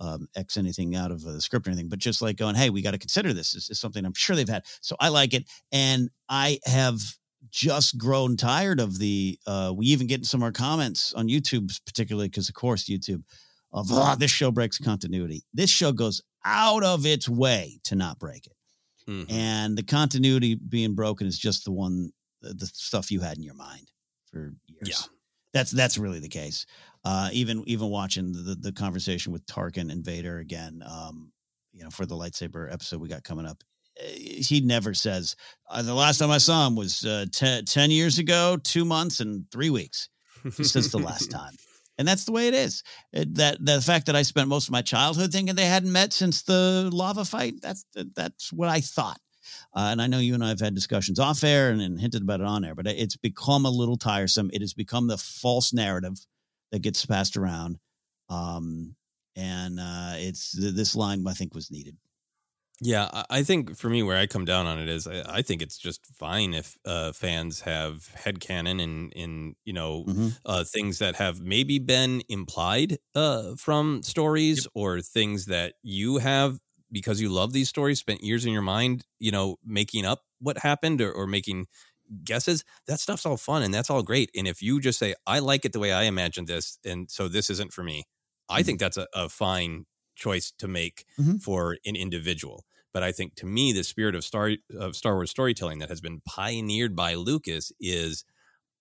um, 0.00 0.28
X 0.36 0.56
anything 0.56 0.94
out 0.94 1.10
of 1.10 1.22
the 1.22 1.40
script 1.40 1.66
or 1.66 1.70
anything, 1.70 1.88
but 1.88 1.98
just 1.98 2.22
like 2.22 2.36
going, 2.36 2.54
hey, 2.54 2.70
we 2.70 2.82
got 2.82 2.92
to 2.92 2.98
consider 2.98 3.32
this. 3.32 3.52
This 3.52 3.68
is 3.68 3.80
something 3.80 4.04
I'm 4.04 4.14
sure 4.14 4.36
they've 4.36 4.48
had. 4.48 4.64
So 4.80 4.94
I 5.00 5.08
like 5.08 5.34
it. 5.34 5.44
And 5.72 6.08
I 6.28 6.60
have 6.64 7.00
just 7.50 7.96
grown 7.98 8.36
tired 8.36 8.80
of 8.80 8.98
the, 8.98 9.38
uh, 9.46 9.72
we 9.74 9.86
even 9.86 10.06
get 10.06 10.24
some 10.26 10.40
of 10.40 10.44
our 10.44 10.52
comments 10.52 11.12
on 11.14 11.28
YouTube, 11.28 11.70
particularly 11.86 12.28
because, 12.28 12.48
of 12.48 12.54
course, 12.54 12.84
YouTube, 12.84 13.22
of 13.72 13.90
"Ah, 13.92 14.14
this 14.14 14.30
show 14.30 14.50
breaks 14.50 14.78
continuity. 14.78 15.44
This 15.52 15.70
show 15.70 15.92
goes 15.92 16.22
out 16.44 16.82
of 16.84 17.04
its 17.06 17.28
way 17.28 17.80
to 17.84 17.94
not 17.94 18.18
break 18.18 18.46
it. 18.46 18.56
Mhm. 19.06 19.30
And 19.30 19.76
the 19.78 19.82
continuity 19.82 20.54
being 20.54 20.94
broken 20.94 21.26
is 21.26 21.38
just 21.38 21.64
the 21.64 21.72
one, 21.72 22.12
the, 22.40 22.54
the 22.54 22.66
stuff 22.66 23.10
you 23.10 23.20
had 23.20 23.36
in 23.36 23.42
your 23.42 23.54
mind 23.54 23.90
for 24.30 24.54
years. 24.66 24.88
Yeah. 24.88 25.14
That's 25.54 25.70
that's 25.70 25.96
really 25.96 26.20
the 26.20 26.28
case. 26.28 26.66
Uh, 27.04 27.30
even 27.32 27.62
even 27.66 27.88
watching 27.88 28.32
the, 28.32 28.54
the 28.54 28.72
conversation 28.72 29.32
with 29.32 29.46
Tarkin 29.46 29.90
and 29.90 30.04
Vader 30.04 30.38
again, 30.38 30.82
um, 30.86 31.32
you 31.72 31.82
know, 31.82 31.90
for 31.90 32.04
the 32.04 32.14
lightsaber 32.14 32.70
episode 32.72 33.00
we 33.00 33.08
got 33.08 33.24
coming 33.24 33.46
up, 33.46 33.64
he 34.00 34.60
never 34.60 34.94
says 34.94 35.36
uh, 35.70 35.82
the 35.82 35.94
last 35.94 36.18
time 36.18 36.30
I 36.30 36.38
saw 36.38 36.66
him 36.66 36.76
was 36.76 37.04
uh, 37.04 37.26
te- 37.32 37.62
ten 37.62 37.90
years 37.90 38.18
ago, 38.18 38.58
two 38.62 38.84
months 38.84 39.20
and 39.20 39.50
three 39.50 39.70
weeks. 39.70 40.08
He 40.56 40.64
says 40.64 40.90
the 40.90 40.98
last 40.98 41.30
time. 41.30 41.54
And 41.98 42.06
that's 42.06 42.24
the 42.24 42.32
way 42.32 42.46
it 42.46 42.54
is. 42.54 42.84
It, 43.12 43.34
that 43.34 43.64
the 43.64 43.80
fact 43.80 44.06
that 44.06 44.14
I 44.14 44.22
spent 44.22 44.48
most 44.48 44.68
of 44.68 44.72
my 44.72 44.82
childhood 44.82 45.32
thinking 45.32 45.56
they 45.56 45.66
hadn't 45.66 45.90
met 45.90 46.12
since 46.12 46.42
the 46.42 46.88
lava 46.92 47.24
fight. 47.24 47.54
That's 47.60 47.84
that's 48.14 48.52
what 48.52 48.68
I 48.68 48.80
thought. 48.80 49.20
Uh, 49.74 49.88
and 49.90 50.00
I 50.00 50.06
know 50.06 50.18
you 50.18 50.34
and 50.34 50.44
I 50.44 50.48
have 50.48 50.60
had 50.60 50.74
discussions 50.74 51.18
off 51.18 51.42
air 51.42 51.70
and, 51.70 51.80
and 51.80 52.00
hinted 52.00 52.22
about 52.22 52.40
it 52.40 52.46
on 52.46 52.64
air, 52.64 52.74
but 52.74 52.86
it's 52.86 53.16
become 53.16 53.66
a 53.66 53.70
little 53.70 53.96
tiresome. 53.96 54.50
It 54.52 54.60
has 54.60 54.74
become 54.74 55.08
the 55.08 55.18
false 55.18 55.72
narrative 55.72 56.18
that 56.70 56.82
gets 56.82 57.04
passed 57.04 57.36
around. 57.36 57.78
Um, 58.28 58.94
and 59.36 59.78
uh, 59.80 60.12
it's 60.16 60.52
th- 60.52 60.74
this 60.74 60.94
line 60.94 61.26
I 61.26 61.32
think 61.32 61.54
was 61.54 61.70
needed. 61.70 61.96
Yeah, 62.80 63.08
I- 63.28 63.42
think 63.42 63.76
for 63.76 63.88
me, 63.90 64.02
where 64.04 64.16
I 64.16 64.26
come 64.28 64.44
down 64.44 64.66
on 64.66 64.78
it 64.78 64.88
is, 64.88 65.06
I, 65.08 65.38
I 65.38 65.42
think 65.42 65.62
it's 65.62 65.78
just 65.78 66.06
fine 66.06 66.54
if 66.54 66.78
uh, 66.84 67.12
fans 67.12 67.60
have 67.62 68.08
headcanon 68.16 68.80
and 68.80 69.12
in 69.14 69.56
you 69.64 69.72
know 69.72 70.06
Mm-hmm. 70.06 70.38
uh, 70.44 70.62
things 70.64 70.98
that 71.00 71.16
have 71.16 71.40
maybe 71.40 71.78
been 71.80 72.22
implied 72.28 72.98
uh, 73.16 73.56
from 73.56 74.02
stories 74.04 74.68
or 74.74 75.00
things 75.00 75.46
that 75.46 75.74
you 75.82 76.18
have 76.18 76.60
because 76.92 77.20
you 77.20 77.28
love 77.30 77.52
these 77.52 77.68
stories, 77.68 77.98
spent 77.98 78.22
years 78.22 78.46
in 78.46 78.52
your 78.52 78.62
mind, 78.62 79.04
you 79.18 79.30
know, 79.32 79.56
making 79.64 80.06
up 80.06 80.22
what 80.38 80.58
happened 80.58 81.00
or, 81.02 81.12
or 81.12 81.26
making 81.26 81.66
guesses. 82.24 82.64
That 82.86 83.00
stuff's 83.00 83.26
all 83.26 83.36
fun 83.36 83.62
and 83.62 83.72
that's 83.74 83.90
all 83.90 84.02
great. 84.02 84.30
And 84.36 84.46
if 84.48 84.62
you 84.62 84.80
just 84.80 84.98
say, 84.98 85.14
"I 85.26 85.40
like 85.40 85.64
it 85.64 85.72
the 85.72 85.80
way 85.80 85.92
I 85.92 86.04
imagined 86.04 86.48
this," 86.48 86.78
and 86.84 87.10
so 87.10 87.28
this 87.28 87.50
isn't 87.50 87.72
for 87.72 87.82
me, 87.82 88.04
I 88.48 88.62
think 88.62 88.80
that's 88.80 88.96
a, 88.96 89.06
a 89.14 89.28
fine 89.28 89.86
choice 90.16 90.52
to 90.58 90.68
make 90.68 91.04
Mhm. 91.18 91.38
for 91.38 91.76
an 91.84 91.96
individual. 91.96 92.64
But 92.92 93.02
I 93.02 93.12
think 93.12 93.34
to 93.36 93.46
me, 93.46 93.72
the 93.72 93.84
spirit 93.84 94.14
of 94.14 94.24
Star 94.24 94.52
of 94.78 94.96
Star 94.96 95.14
Wars 95.14 95.30
storytelling 95.30 95.78
that 95.78 95.88
has 95.88 96.00
been 96.00 96.20
pioneered 96.26 96.96
by 96.96 97.14
Lucas 97.14 97.72
is 97.80 98.24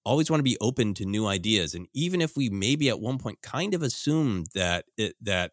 always 0.05 0.29
want 0.29 0.39
to 0.39 0.43
be 0.43 0.57
open 0.61 0.93
to 0.95 1.05
new 1.05 1.27
ideas. 1.27 1.75
And 1.75 1.87
even 1.93 2.21
if 2.21 2.37
we 2.37 2.49
maybe 2.49 2.89
at 2.89 3.01
one 3.01 3.17
point 3.17 3.41
kind 3.41 3.73
of 3.73 3.81
assumed 3.81 4.47
that 4.55 4.85
it, 4.97 5.15
that 5.21 5.51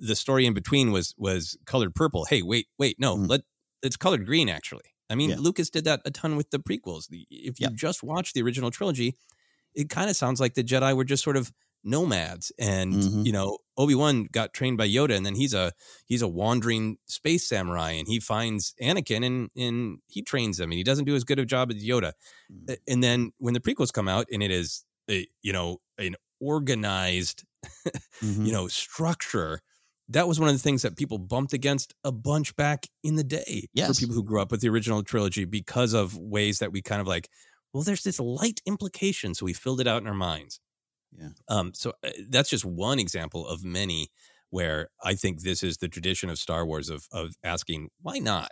the 0.00 0.16
story 0.16 0.46
in 0.46 0.54
between 0.54 0.92
was 0.92 1.14
was 1.18 1.56
colored 1.66 1.94
purple, 1.94 2.24
hey, 2.24 2.42
wait, 2.42 2.68
wait, 2.78 2.96
no, 2.98 3.16
mm. 3.16 3.28
let 3.28 3.42
it's 3.82 3.96
colored 3.96 4.24
green 4.24 4.48
actually. 4.48 4.94
I 5.10 5.14
mean, 5.14 5.30
Yeah. 5.30 5.36
Lucas 5.38 5.68
did 5.68 5.84
that 5.84 6.00
a 6.06 6.10
ton 6.10 6.36
with 6.36 6.50
the 6.50 6.58
prequels. 6.58 7.08
The, 7.08 7.26
if 7.30 7.60
you 7.60 7.68
just 7.68 8.02
watch 8.02 8.32
the 8.32 8.42
original 8.42 8.70
trilogy, 8.70 9.16
it 9.74 9.90
kind 9.90 10.08
of 10.08 10.16
sounds 10.16 10.40
like 10.40 10.54
the 10.54 10.64
Jedi 10.64 10.96
were 10.96 11.04
just 11.04 11.22
sort 11.22 11.36
of 11.36 11.52
nomads, 11.84 12.52
and 12.58 13.02
Mhm. 13.02 13.24
you 13.24 13.32
know, 13.32 13.58
Obi 13.76 13.94
Wan 13.94 14.24
got 14.32 14.54
trained 14.54 14.78
by 14.78 14.88
Yoda, 14.88 15.16
and 15.16 15.26
then 15.26 15.34
he's 15.36 15.54
a 15.54 15.72
he's 16.06 16.22
a 16.22 16.28
wandering 16.28 16.98
space 17.06 17.48
samurai, 17.48 17.92
and 17.92 18.08
he 18.08 18.20
finds 18.20 18.74
Anakin, 18.82 19.24
and 19.26 19.50
and 19.56 19.98
he 20.08 20.22
trains 20.22 20.60
him, 20.60 20.70
and 20.70 20.78
he 20.78 20.84
doesn't 20.84 21.04
do 21.06 21.14
as 21.16 21.24
good 21.24 21.38
a 21.38 21.44
job 21.46 21.70
as 21.70 21.84
Yoda. 21.84 22.12
A- 22.68 22.78
And 22.88 23.02
then 23.02 23.32
when 23.38 23.54
the 23.54 23.60
prequels 23.60 23.92
come 23.92 24.08
out, 24.08 24.26
and 24.32 24.42
it 24.42 24.50
is 24.50 24.84
a, 25.10 25.26
you 25.42 25.52
know 25.52 25.78
an 25.98 26.16
organized 26.40 27.44
Mhm. 28.20 28.44
you 28.44 28.52
know 28.52 28.68
structure 28.68 29.60
that 30.08 30.28
was 30.28 30.38
one 30.38 30.48
of 30.48 30.54
the 30.54 30.60
things 30.62 30.82
that 30.82 30.96
people 30.96 31.18
bumped 31.18 31.52
against 31.54 31.94
a 32.04 32.12
bunch 32.12 32.54
back 32.56 32.86
in 33.02 33.16
the 33.16 33.24
day 33.24 33.68
Yes. 33.72 33.84
for 33.86 33.94
people 33.94 34.14
who 34.14 34.22
grew 34.24 34.40
up 34.42 34.50
with 34.50 34.60
the 34.60 34.68
original 34.68 35.02
trilogy 35.02 35.44
because 35.46 35.94
of 35.94 36.16
ways 36.18 36.58
that 36.58 36.72
we 36.72 36.82
kind 36.82 37.00
of 37.00 37.06
like 37.06 37.28
well 37.72 37.82
there's 37.82 38.02
this 38.04 38.20
light 38.20 38.60
implication 38.66 39.34
so 39.34 39.46
we 39.46 39.52
filled 39.54 39.80
it 39.80 39.86
out 39.86 40.02
in 40.02 40.08
our 40.08 40.14
minds 40.14 40.60
Yeah. 41.18 41.28
um 41.48 41.72
so 41.74 41.92
uh, 42.04 42.10
that's 42.28 42.50
just 42.50 42.64
one 42.64 42.98
example 42.98 43.46
of 43.46 43.64
many 43.64 44.08
where 44.50 44.88
i 45.02 45.14
think 45.14 45.42
this 45.42 45.62
is 45.62 45.78
the 45.78 45.88
tradition 45.88 46.28
of 46.30 46.38
star 46.38 46.66
wars 46.66 46.88
of 46.88 47.06
of 47.12 47.34
asking 47.44 47.88
why 48.02 48.18
not 48.18 48.50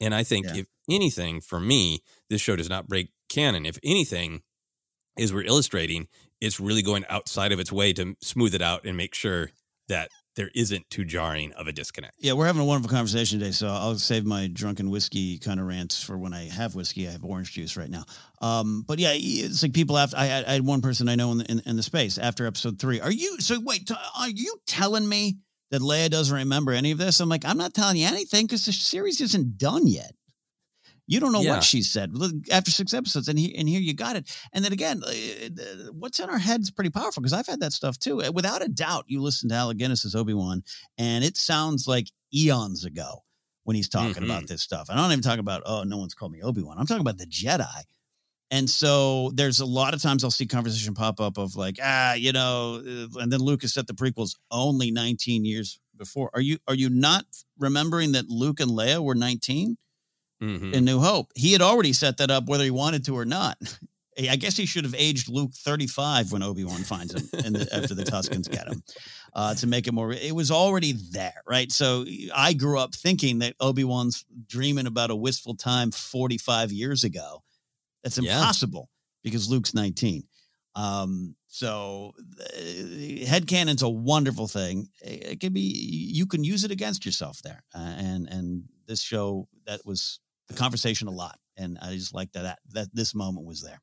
and 0.00 0.14
i 0.14 0.24
think 0.24 0.46
Yeah. 0.46 0.56
if 0.58 0.66
anything 0.90 1.40
for 1.40 1.60
me 1.60 2.00
this 2.30 2.40
show 2.40 2.56
does 2.56 2.68
not 2.70 2.88
break 2.88 3.10
canon 3.28 3.66
if 3.66 3.78
anything 3.84 4.42
is 5.18 5.32
we're 5.32 5.44
illustrating 5.44 6.08
it's 6.40 6.58
really 6.60 6.82
going 6.82 7.04
outside 7.08 7.52
of 7.52 7.60
its 7.60 7.72
way 7.72 7.92
to 7.94 8.16
smooth 8.22 8.54
it 8.54 8.62
out 8.62 8.84
and 8.84 8.96
make 8.96 9.14
sure 9.14 9.50
that 9.88 10.10
there 10.36 10.50
isn't 10.54 10.88
too 10.90 11.04
jarring 11.04 11.52
of 11.52 11.66
a 11.66 11.72
disconnect. 11.72 12.14
Yeah, 12.18 12.32
we're 12.32 12.46
having 12.46 12.62
a 12.62 12.64
wonderful 12.64 12.94
conversation 12.94 13.38
today, 13.38 13.52
so 13.52 13.68
I'll 13.68 13.96
save 13.96 14.24
my 14.24 14.46
drunken 14.46 14.90
whiskey 14.90 15.38
kind 15.38 15.60
of 15.60 15.66
rants 15.66 16.02
for 16.02 16.16
when 16.16 16.32
I 16.32 16.48
have 16.48 16.74
whiskey. 16.74 17.06
I 17.06 17.12
have 17.12 17.24
orange 17.24 17.52
juice 17.52 17.76
right 17.76 17.90
now. 17.90 18.04
Um, 18.40 18.84
but 18.86 18.98
yeah, 18.98 19.12
it's 19.14 19.62
like 19.62 19.72
people 19.72 19.98
after 19.98 20.16
I, 20.16 20.44
I 20.46 20.52
had 20.52 20.66
one 20.66 20.80
person 20.80 21.08
I 21.08 21.14
know 21.14 21.32
in 21.32 21.38
the, 21.38 21.50
in, 21.50 21.62
in 21.66 21.76
the 21.76 21.82
space 21.82 22.18
after 22.18 22.46
episode 22.46 22.78
three. 22.78 23.00
Are 23.00 23.12
you 23.12 23.40
so? 23.40 23.60
Wait, 23.60 23.86
t- 23.86 23.94
are 24.18 24.30
you 24.30 24.56
telling 24.66 25.08
me 25.08 25.38
that 25.70 25.82
Leia 25.82 26.10
doesn't 26.10 26.36
remember 26.36 26.72
any 26.72 26.92
of 26.92 26.98
this? 26.98 27.20
I'm 27.20 27.28
like, 27.28 27.44
I'm 27.44 27.58
not 27.58 27.74
telling 27.74 27.96
you 27.96 28.06
anything 28.06 28.46
because 28.46 28.66
the 28.66 28.72
series 28.72 29.20
isn't 29.20 29.58
done 29.58 29.86
yet. 29.86 30.12
You 31.12 31.20
don't 31.20 31.32
know 31.32 31.42
Yeah. 31.42 31.56
what 31.56 31.62
she 31.62 31.82
said 31.82 32.10
after 32.50 32.70
six 32.70 32.94
episodes, 32.94 33.28
and 33.28 33.38
here 33.38 33.52
and 33.58 33.68
here 33.68 33.82
you 33.82 33.92
got 33.92 34.16
it. 34.16 34.34
And 34.54 34.64
then 34.64 34.72
again, 34.72 35.02
uh, 35.06 35.12
what's 35.92 36.18
in 36.18 36.30
our 36.30 36.38
heads 36.38 36.70
pretty 36.70 36.88
powerful 36.88 37.20
because 37.20 37.34
I've 37.34 37.46
had 37.46 37.60
that 37.60 37.74
stuff 37.74 37.98
too. 37.98 38.22
Uh, 38.22 38.32
Without 38.32 38.62
a 38.64 38.68
doubt, 38.68 39.04
you 39.08 39.20
listen 39.20 39.50
to 39.50 39.54
Alec 39.54 39.76
Guinness's 39.76 40.14
Obi 40.14 40.32
Wan, 40.32 40.62
and 40.96 41.22
it 41.22 41.36
sounds 41.36 41.86
like 41.86 42.08
eons 42.32 42.86
ago 42.86 43.24
when 43.64 43.76
he's 43.76 43.90
talking 43.90 44.24
about 44.24 44.46
this 44.46 44.62
stuff. 44.62 44.88
And 44.88 44.98
I 44.98 45.02
don't 45.02 45.12
even 45.12 45.22
talk 45.22 45.38
about 45.38 45.62
oh, 45.66 45.82
no 45.82 45.98
one's 45.98 46.14
called 46.14 46.32
me 46.32 46.40
Obi 46.40 46.62
Wan. 46.62 46.78
I'm 46.78 46.86
talking 46.86 47.02
about 47.02 47.18
the 47.18 47.26
Jedi. 47.26 47.82
And 48.50 48.70
so 48.70 49.32
there's 49.34 49.60
a 49.60 49.66
lot 49.66 49.92
of 49.92 50.00
times 50.00 50.24
I'll 50.24 50.30
see 50.30 50.46
conversation 50.46 50.94
pop 50.94 51.20
up 51.20 51.36
of 51.36 51.56
like 51.56 51.78
ah, 51.82 52.14
you 52.14 52.32
know, 52.32 52.76
and 53.20 53.30
then 53.30 53.40
Lucas 53.40 53.74
set 53.74 53.86
the 53.86 53.92
prequels 53.92 54.36
only 54.50 54.90
19 54.90 55.44
years 55.44 55.78
before. 55.98 56.30
Are 56.32 56.40
you 56.40 56.56
are 56.68 56.74
you 56.74 56.88
not 56.88 57.26
remembering 57.58 58.12
that 58.12 58.30
Luke 58.30 58.60
and 58.60 58.70
Leia 58.70 59.02
were 59.04 59.14
19? 59.14 59.76
Mhm. 60.42 60.72
in 60.74 60.84
New 60.84 60.98
Hope. 61.00 61.30
He 61.36 61.52
had 61.52 61.62
already 61.62 61.92
set 61.92 62.16
that 62.18 62.30
up 62.30 62.46
whether 62.46 62.64
he 62.64 62.70
wanted 62.70 63.04
to 63.06 63.16
or 63.16 63.24
not. 63.24 63.56
I 64.30 64.36
guess 64.36 64.58
he 64.58 64.66
should 64.66 64.84
have 64.84 64.94
aged 64.98 65.30
Luke 65.30 65.52
35 65.54 66.32
when 66.32 66.42
Obi 66.42 66.64
Wan 66.64 66.82
finds 66.84 67.14
him 67.14 67.26
in 67.46 67.54
the, 67.54 67.66
after 67.74 67.94
the 67.94 68.04
Tuskens 68.04 68.46
get 68.50 68.66
him. 68.68 68.82
uh, 69.34 69.54
to 69.54 69.66
make 69.66 69.86
it 69.86 69.92
more. 69.94 70.12
It 70.12 70.34
was 70.34 70.50
already 70.50 70.92
there, 70.92 71.40
right? 71.48 71.72
So 71.72 72.04
I 72.34 72.52
grew 72.52 72.78
up 72.78 72.94
thinking 72.94 73.38
that 73.38 73.54
Obi 73.58 73.84
Wan's 73.84 74.26
dreaming 74.46 74.86
about 74.86 75.10
a 75.10 75.16
wistful 75.16 75.54
time 75.56 75.90
45 75.92 76.72
years 76.72 77.04
ago. 77.04 77.42
That's 78.02 78.18
Yeah. 78.18 78.36
impossible 78.36 78.90
because 79.22 79.48
Luke's 79.48 79.72
19. 79.72 80.24
Um, 80.74 81.34
so 81.46 82.12
uh, 82.38 83.26
headcanon's 83.26 83.82
a 83.82 83.88
wonderful 83.88 84.46
thing. 84.48 84.88
It, 85.02 85.24
it 85.32 85.40
can 85.40 85.54
be 85.54 85.60
you 86.12 86.26
can 86.26 86.44
use 86.44 86.64
it 86.64 86.70
against 86.70 87.06
yourself 87.06 87.40
there, 87.42 87.62
uh, 87.74 87.78
and 87.96 88.26
and 88.28 88.64
this 88.86 89.00
show 89.02 89.48
that 89.66 89.84
was 89.86 90.20
the 90.52 90.58
conversation 90.58 91.08
a 91.08 91.12
lot, 91.12 91.38
and 91.56 91.78
I 91.80 91.94
just 91.94 92.14
like 92.14 92.32
that 92.32 92.42
that, 92.42 92.58
that 92.72 92.88
this 92.92 93.14
moment 93.14 93.46
was 93.46 93.62
there. 93.62 93.80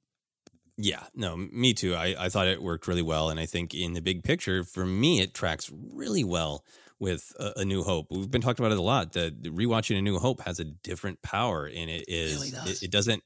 Yeah, 0.81 1.03
no, 1.13 1.35
me 1.35 1.73
too. 1.73 1.93
I, 1.93 2.15
I 2.17 2.29
thought 2.29 2.47
it 2.47 2.63
worked 2.63 2.87
really 2.87 3.01
well. 3.01 3.29
And 3.29 3.37
I 3.37 3.45
think 3.45 3.73
in 3.73 3.93
the 3.93 4.01
big 4.01 4.23
picture, 4.23 4.63
for 4.63 4.85
me, 4.85 5.19
it 5.19 5.33
tracks 5.33 5.69
really 5.73 6.23
well 6.23 6.63
with 6.99 7.33
A, 7.37 7.51
a 7.57 7.65
New 7.65 7.83
Hope. 7.83 8.07
We've 8.09 8.31
been 8.31 8.41
talking 8.41 8.63
about 8.65 8.71
it 8.71 8.79
a 8.79 8.81
lot. 8.81 9.11
The, 9.11 9.35
the 9.37 9.49
rewatching 9.49 9.97
A 9.97 10.01
New 10.01 10.19
Hope 10.19 10.39
has 10.45 10.57
a 10.61 10.63
different 10.63 11.21
power, 11.21 11.65
and 11.65 11.89
it 11.89 12.05
is, 12.07 12.35
really 12.35 12.51
does. 12.51 12.81
it, 12.81 12.85
it 12.85 12.91
doesn't, 12.91 13.23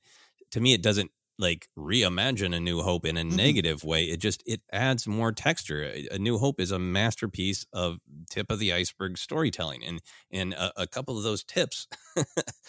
to 0.50 0.62
me, 0.62 0.74
it 0.74 0.82
doesn't 0.82 1.12
like 1.40 1.68
reimagine 1.78 2.56
A 2.56 2.60
New 2.60 2.82
Hope 2.82 3.06
in 3.06 3.18
a 3.18 3.24
Mhm. 3.24 3.34
negative 3.36 3.84
way. 3.84 4.06
It 4.06 4.18
just, 4.20 4.44
it 4.46 4.62
adds 4.72 5.08
more 5.08 5.32
texture. 5.32 5.84
A, 6.12 6.18
New 6.20 6.38
Hope 6.38 6.60
is 6.60 6.72
a 6.72 6.80
masterpiece 6.80 7.66
of 7.74 8.00
tip 8.30 8.52
of 8.52 8.60
the 8.60 8.72
iceberg 8.74 9.18
storytelling. 9.18 9.84
And, 9.84 10.02
and 10.32 10.54
a, 10.54 10.82
a 10.84 10.88
couple 10.88 11.18
of 11.18 11.24
those 11.24 11.44
tips 11.44 11.88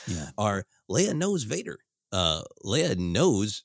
Yeah. 0.09 0.31
are 0.39 0.65
Leia 0.91 1.15
knows 1.15 1.43
Vader. 1.45 1.79
Uh, 2.11 2.43
Leia 2.65 2.97
knows 2.97 3.65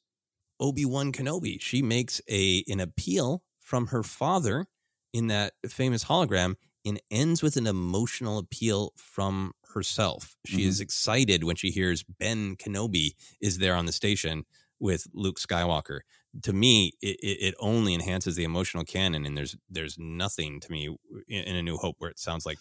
Obi 0.59 0.83
Wan 0.85 1.11
Kenobi. 1.13 1.61
She 1.61 1.81
makes 1.81 2.21
a 2.29 2.63
an 2.67 2.79
appeal 2.79 3.43
from 3.61 3.87
her 3.87 4.03
father 4.03 4.67
in 5.13 5.27
that 5.27 5.53
famous 5.67 6.05
hologram 6.05 6.55
and 6.85 6.99
ends 7.11 7.41
with 7.43 7.55
an 7.57 7.67
emotional 7.67 8.37
appeal 8.37 8.93
from 8.97 9.53
herself. 9.73 10.35
She 10.45 10.63
is 10.63 10.79
excited 10.81 11.43
when 11.43 11.55
she 11.55 11.69
hears 11.71 12.03
Ben 12.03 12.55
Kenobi 12.55 13.11
is 13.39 13.59
there 13.59 13.75
on 13.75 13.85
the 13.85 13.91
station 13.91 14.45
with 14.79 15.07
Luke 15.13 15.37
Skywalker. 15.39 15.99
To 16.43 16.53
me, 16.53 16.93
it, 17.01 17.17
it 17.21 17.55
only 17.59 17.93
enhances 17.95 18.35
the 18.35 18.43
emotional 18.43 18.83
canon, 18.83 19.25
and 19.25 19.35
there's 19.35 19.55
there's 19.69 19.97
nothing 19.97 20.59
to 20.59 20.71
me 20.71 20.95
in, 21.27 21.55
A 21.55 21.63
New 21.63 21.77
Hope 21.77 21.95
where 21.99 22.11
it 22.11 22.19
sounds 22.19 22.45
like 22.45 22.59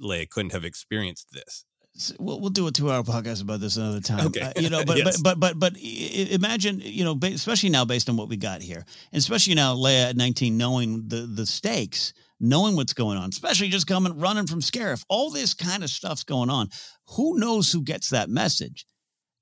Leia 0.00 0.28
couldn't 0.28 0.52
have 0.52 0.64
experienced 0.64 1.28
this. 1.32 1.64
S- 1.94 2.14
We'll, 2.18 2.40
we'll 2.40 2.48
do 2.50 2.66
a 2.68 2.72
two-hour 2.72 3.02
podcast 3.02 3.42
about 3.42 3.60
this 3.60 3.76
another 3.76 4.00
time. 4.00 4.28
Okay. 4.28 4.40
Uh, 4.40 4.52
you 4.58 4.70
know, 4.70 4.82
but, 4.86 4.96
Yes. 4.96 5.20
but 5.20 5.38
but 5.38 5.58
but 5.58 5.72
but 5.74 5.76
imagine, 5.82 6.80
you 6.80 7.04
know, 7.04 7.18
especially 7.22 7.68
now 7.68 7.84
based 7.84 8.08
on 8.08 8.16
what 8.16 8.28
we 8.30 8.36
got 8.38 8.62
here, 8.62 8.84
and 9.12 9.18
especially 9.18 9.54
now 9.54 9.74
Leia 9.74 10.08
at 10.10 10.16
19 10.16 10.56
knowing 10.56 11.08
the 11.08 11.26
the 11.26 11.44
stakes, 11.44 12.14
knowing 12.40 12.76
what's 12.76 12.94
going 12.94 13.18
on, 13.18 13.28
especially 13.28 13.68
just 13.68 13.86
coming 13.86 14.18
running 14.18 14.46
from 14.46 14.60
Scarif, 14.60 15.04
all 15.10 15.30
this 15.30 15.52
kind 15.52 15.84
of 15.84 15.90
stuff's 15.90 16.24
going 16.24 16.48
on. 16.48 16.68
Who 17.16 17.38
knows 17.38 17.70
who 17.70 17.82
gets 17.82 18.08
that 18.08 18.30
message? 18.30 18.86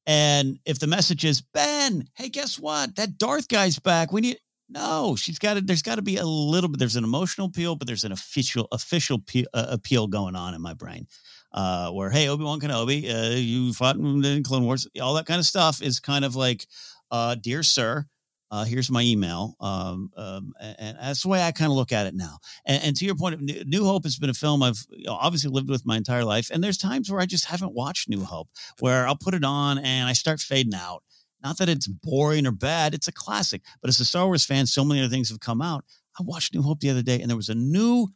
And 0.06 0.58
if 0.64 0.78
the 0.78 0.86
message 0.86 1.24
is 1.24 1.42
Ben, 1.42 2.08
hey, 2.14 2.28
guess 2.28 2.58
what? 2.58 2.96
That 2.96 3.18
Darth 3.18 3.48
guy's 3.48 3.78
back. 3.78 4.12
We 4.12 4.20
need 4.20 4.38
no. 4.68 5.16
She's 5.16 5.38
got 5.38 5.54
to. 5.54 5.60
There's 5.60 5.82
got 5.82 5.96
to 5.96 6.02
be 6.02 6.16
a 6.16 6.24
little 6.24 6.68
bit. 6.70 6.78
There's 6.78 6.96
an 6.96 7.04
emotional 7.04 7.48
appeal, 7.48 7.76
but 7.76 7.86
there's 7.86 8.04
an 8.04 8.12
official 8.12 8.68
official 8.72 9.18
pe- 9.18 9.44
uh, 9.52 9.66
appeal 9.68 10.06
going 10.06 10.36
on 10.36 10.54
in 10.54 10.62
my 10.62 10.74
brain 10.74 11.06
uh, 11.52 11.90
where 11.90 12.10
hey 12.10 12.28
Obi 12.28 12.44
Wan 12.44 12.60
Kenobi, 12.60 13.10
uh, 13.12 13.34
you 13.36 13.72
fought 13.72 13.96
in 13.96 14.20
the 14.20 14.42
Clone 14.42 14.64
Wars, 14.64 14.86
all 15.00 15.14
that 15.14 15.26
kind 15.26 15.40
of 15.40 15.46
stuff 15.46 15.82
is 15.82 16.00
kind 16.00 16.24
of 16.24 16.36
like, 16.36 16.66
uh, 17.10 17.34
dear 17.34 17.62
sir, 17.62 18.06
uh, 18.50 18.64
here's 18.64 18.90
my 18.90 19.02
email, 19.02 19.54
um, 19.60 20.10
um, 20.16 20.52
and, 20.60 20.96
that's 21.00 21.22
the 21.22 21.28
way 21.28 21.42
I 21.42 21.52
kind 21.52 21.70
of 21.70 21.76
look 21.76 21.92
at 21.92 22.06
it 22.06 22.14
now. 22.14 22.38
And, 22.64 22.82
and 22.82 22.96
to 22.96 23.04
your 23.04 23.14
point, 23.14 23.40
New 23.40 23.62
New 23.64 23.84
Hope 23.84 24.04
has 24.04 24.18
been 24.18 24.30
a 24.30 24.34
film 24.34 24.62
I've 24.62 24.84
you 24.90 25.04
know, 25.04 25.14
obviously 25.14 25.50
lived 25.50 25.70
with 25.70 25.86
my 25.86 25.96
entire 25.96 26.24
life, 26.24 26.50
and 26.50 26.62
there's 26.62 26.76
times 26.78 27.10
where 27.10 27.20
I 27.20 27.26
just 27.26 27.44
haven't 27.44 27.74
watched 27.74 28.08
New 28.08 28.24
Hope, 28.24 28.48
where 28.80 29.06
I'll 29.06 29.16
put 29.16 29.34
it 29.34 29.44
on 29.44 29.78
and 29.78 30.08
I 30.08 30.12
start 30.14 30.40
fading 30.40 30.74
out. 30.74 31.02
Not 31.42 31.58
that 31.58 31.68
it's 31.68 31.86
boring 31.86 32.46
or 32.46 32.52
bad; 32.52 32.92
it's 32.92 33.08
a 33.08 33.12
classic. 33.12 33.62
But 33.80 33.88
as 33.88 34.00
a 34.00 34.04
Star 34.04 34.26
Wars 34.26 34.44
fan, 34.44 34.66
so 34.66 34.84
many 34.84 35.00
other 35.00 35.08
things 35.10 35.28
have 35.30 35.40
come 35.40 35.62
out. 35.62 35.84
I 36.18 36.22
watched 36.24 36.52
New 36.54 36.62
Hope 36.62 36.80
the 36.80 36.90
other 36.90 37.02
day, 37.02 37.20
and 37.20 37.30
there 37.30 37.36
was 37.36 37.48
a 37.48 37.54
new 37.54 38.08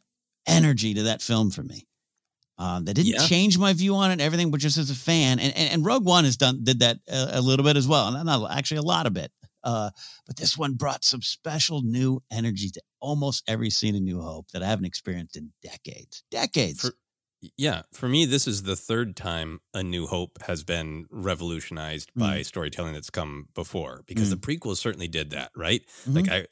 energy 0.45 0.93
to 0.93 1.03
that 1.03 1.21
film 1.21 1.49
for 1.49 1.63
me. 1.63 1.87
Um, 2.57 2.85
that 2.85 2.93
didn't 2.93 3.13
Yeah. 3.13 3.25
change 3.27 3.57
my 3.57 3.73
view 3.73 3.95
on 3.95 4.11
it, 4.11 4.13
and 4.13 4.21
everything, 4.21 4.51
but 4.51 4.59
just 4.61 4.77
as 4.77 4.89
a 4.89 4.95
fan, 4.95 5.39
and 5.39 5.55
and, 5.55 5.71
and 5.71 5.85
Rogue 5.85 6.05
One 6.05 6.23
has 6.25 6.37
done 6.37 6.63
did 6.63 6.79
that 6.79 6.97
a, 7.09 7.39
a 7.39 7.41
little 7.41 7.65
bit 7.65 7.77
as 7.77 7.87
well, 7.87 8.11
not, 8.11 8.25
not 8.25 8.51
actually 8.51 8.77
a 8.77 8.81
lot 8.83 9.07
of 9.07 9.17
it. 9.17 9.31
Uh, 9.65 9.89
but 10.27 10.37
this 10.37 10.57
one 10.57 10.75
brought 10.75 11.03
some 11.03 11.21
special 11.21 11.81
new 11.81 12.21
energy 12.31 12.69
to 12.69 12.81
almost 13.01 13.43
every 13.47 13.69
scene 13.69 13.95
in 13.95 14.05
New 14.05 14.21
Hope 14.21 14.49
that 14.51 14.63
I 14.63 14.67
haven't 14.67 14.85
experienced 14.85 15.35
in 15.35 15.51
decades. 15.61 16.23
Decades. 16.31 16.81
For, 16.81 16.93
yeah, 17.57 17.81
for 17.91 18.07
me, 18.07 18.25
this 18.25 18.47
is 18.47 18.63
the 18.63 18.75
third 18.75 19.15
time 19.15 19.59
A 19.73 19.83
New 19.83 20.07
Hope 20.07 20.41
has 20.43 20.63
been 20.63 21.05
revolutionized 21.09 22.11
by 22.15 22.39
mm. 22.39 22.45
storytelling 22.45 22.93
that's 22.93 23.09
come 23.09 23.49
before. 23.53 24.03
Because 24.05 24.29
the 24.29 24.37
mm. 24.37 24.59
prequels 24.59 24.77
certainly 24.77 25.07
did 25.07 25.31
that, 25.31 25.51
right? 25.55 25.81
Like 26.07 26.25
mm-hmm. 26.25 26.33
I, 26.33 26.37
I- 26.37 26.45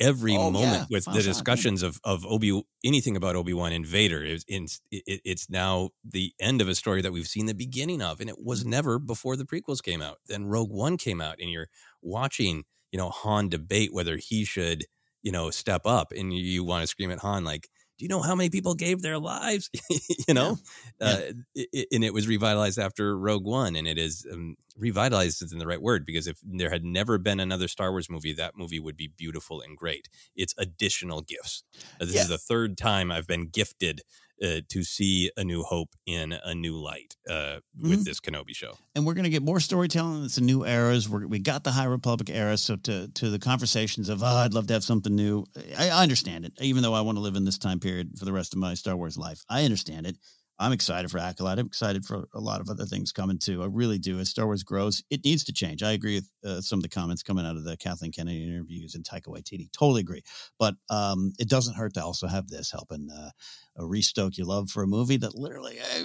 every 0.00 0.36
Oh, 0.36 0.50
moment 0.50 0.60
yeah. 0.60 0.84
with 0.90 1.04
Final 1.04 1.14
the 1.14 1.20
mm. 1.20 1.24
discussions 1.24 1.82
of 1.82 2.00
of 2.04 2.24
Obi 2.26 2.62
anything 2.84 3.16
about 3.16 3.36
Obi 3.36 3.52
Wan 3.54 3.72
and 3.72 3.86
Vader 3.86 4.24
is 4.24 4.44
in, 4.48 4.66
it, 4.90 5.20
it's 5.24 5.50
now 5.50 5.90
the 6.04 6.32
end 6.40 6.60
of 6.60 6.68
a 6.68 6.74
story 6.74 7.02
that 7.02 7.12
we've 7.12 7.26
seen 7.26 7.46
the 7.46 7.54
beginning 7.54 8.02
of, 8.02 8.20
and 8.20 8.30
it 8.30 8.36
was 8.38 8.64
never 8.64 8.98
before 8.98 9.36
the 9.36 9.44
prequels 9.44 9.82
came 9.82 10.02
out. 10.02 10.18
Then 10.26 10.46
Rogue 10.46 10.70
One 10.72 10.96
came 10.96 11.20
out, 11.20 11.36
and 11.40 11.50
you're 11.50 11.68
watching, 12.02 12.64
you 12.92 12.98
know, 12.98 13.10
Han 13.10 13.48
debate 13.48 13.92
whether 13.92 14.16
he 14.16 14.44
should, 14.44 14.86
you 15.22 15.32
know, 15.32 15.50
step 15.50 15.82
up, 15.84 16.12
and 16.12 16.32
you, 16.32 16.40
you 16.40 16.64
want 16.64 16.82
to 16.82 16.86
scream 16.86 17.10
at 17.10 17.20
Han 17.20 17.44
like. 17.44 17.68
Do 18.00 18.04
you 18.06 18.08
know 18.08 18.22
how 18.22 18.34
many 18.34 18.48
people 18.48 18.74
gave 18.74 19.02
their 19.02 19.18
lives? 19.18 19.68
you 20.26 20.32
know, 20.32 20.56
uh, 21.02 21.20
i- 21.54 21.66
i- 21.76 21.84
and 21.92 22.02
it 22.02 22.14
was 22.14 22.26
revitalized 22.26 22.78
after 22.78 23.14
Rogue 23.18 23.44
One, 23.44 23.76
and 23.76 23.86
it 23.86 23.98
is 23.98 24.26
um, 24.32 24.56
revitalized 24.74 25.42
isn't 25.42 25.58
the 25.58 25.66
right 25.66 25.82
word 25.82 26.06
because 26.06 26.26
if 26.26 26.38
there 26.42 26.70
had 26.70 26.82
never 26.82 27.18
been 27.18 27.40
another 27.40 27.68
Star 27.68 27.90
Wars 27.90 28.08
movie, 28.08 28.32
that 28.32 28.56
movie 28.56 28.80
would 28.80 28.96
be 28.96 29.06
beautiful 29.06 29.60
and 29.60 29.76
great. 29.76 30.08
It's 30.34 30.54
additional 30.56 31.20
gifts. 31.20 31.62
Uh, 32.00 32.06
this 32.06 32.14
Yeah. 32.14 32.22
is 32.22 32.28
the 32.28 32.38
third 32.38 32.78
time 32.78 33.12
I've 33.12 33.26
been 33.26 33.48
gifted 33.48 34.00
uh, 34.42 34.60
to 34.68 34.82
see 34.82 35.30
A 35.36 35.44
New 35.44 35.62
Hope 35.62 35.90
in 36.06 36.32
a 36.32 36.54
new 36.54 36.76
light 36.76 37.16
uh, 37.28 37.60
with 37.80 38.00
Mhm. 38.00 38.04
this 38.04 38.20
Kenobi 38.20 38.54
show. 38.54 38.78
and 38.94 39.04
we're 39.06 39.14
going 39.14 39.24
to 39.24 39.30
get 39.30 39.42
more 39.42 39.60
storytelling. 39.60 40.24
It's 40.24 40.38
a 40.38 40.42
new 40.42 40.64
eras. 40.64 41.08
We're, 41.08 41.26
we 41.26 41.38
got 41.38 41.64
the 41.64 41.72
High 41.72 41.84
Republic 41.84 42.30
era. 42.30 42.56
So 42.56 42.76
to 42.76 43.08
to 43.08 43.30
the 43.30 43.38
conversations 43.38 44.08
of, 44.08 44.22
oh, 44.22 44.26
I'd 44.26 44.54
love 44.54 44.66
to 44.68 44.72
have 44.74 44.84
something 44.84 45.14
new. 45.14 45.44
I, 45.78 45.90
I 45.90 46.02
understand 46.02 46.44
it, 46.44 46.52
even 46.60 46.82
though 46.82 46.94
I 46.94 47.00
want 47.02 47.16
to 47.16 47.22
live 47.22 47.36
in 47.36 47.44
this 47.44 47.58
time 47.58 47.80
period 47.80 48.18
for 48.18 48.24
the 48.24 48.32
rest 48.32 48.52
of 48.54 48.58
my 48.58 48.74
Star 48.74 48.96
Wars 48.96 49.16
life. 49.16 49.42
I 49.48 49.64
understand 49.64 50.06
it. 50.06 50.16
I'm 50.60 50.72
excited 50.72 51.10
for 51.10 51.18
Acolyte. 51.18 51.58
I'm 51.58 51.66
excited 51.66 52.04
for 52.04 52.28
a 52.34 52.38
lot 52.38 52.60
of 52.60 52.68
other 52.68 52.84
things 52.84 53.12
coming 53.12 53.38
too. 53.38 53.62
I 53.62 53.66
really 53.66 53.98
do. 53.98 54.18
As 54.18 54.28
Star 54.28 54.44
Wars 54.44 54.62
grows, 54.62 55.02
it 55.08 55.24
needs 55.24 55.42
to 55.44 55.52
change. 55.54 55.82
I 55.82 55.92
agree 55.92 56.16
with 56.16 56.30
uh, 56.44 56.60
some 56.60 56.78
of 56.78 56.82
the 56.82 56.88
comments 56.90 57.22
coming 57.22 57.46
out 57.46 57.56
of 57.56 57.64
the 57.64 57.78
Kathleen 57.78 58.12
Kennedy 58.12 58.44
interviews 58.44 58.94
and 58.94 59.02
Taika 59.02 59.28
Waititi. 59.28 59.72
Totally 59.72 60.02
agree. 60.02 60.22
But 60.58 60.74
um, 60.90 61.32
it 61.38 61.48
doesn't 61.48 61.76
hurt 61.76 61.94
to 61.94 62.04
also 62.04 62.26
have 62.26 62.48
this 62.48 62.70
helping 62.70 63.08
uh, 63.10 63.30
uh, 63.80 63.86
restoke 63.86 64.36
your 64.36 64.46
love 64.46 64.68
for 64.70 64.82
a 64.82 64.86
movie 64.86 65.16
that 65.16 65.34
literally 65.34 65.78
uh, 65.80 66.04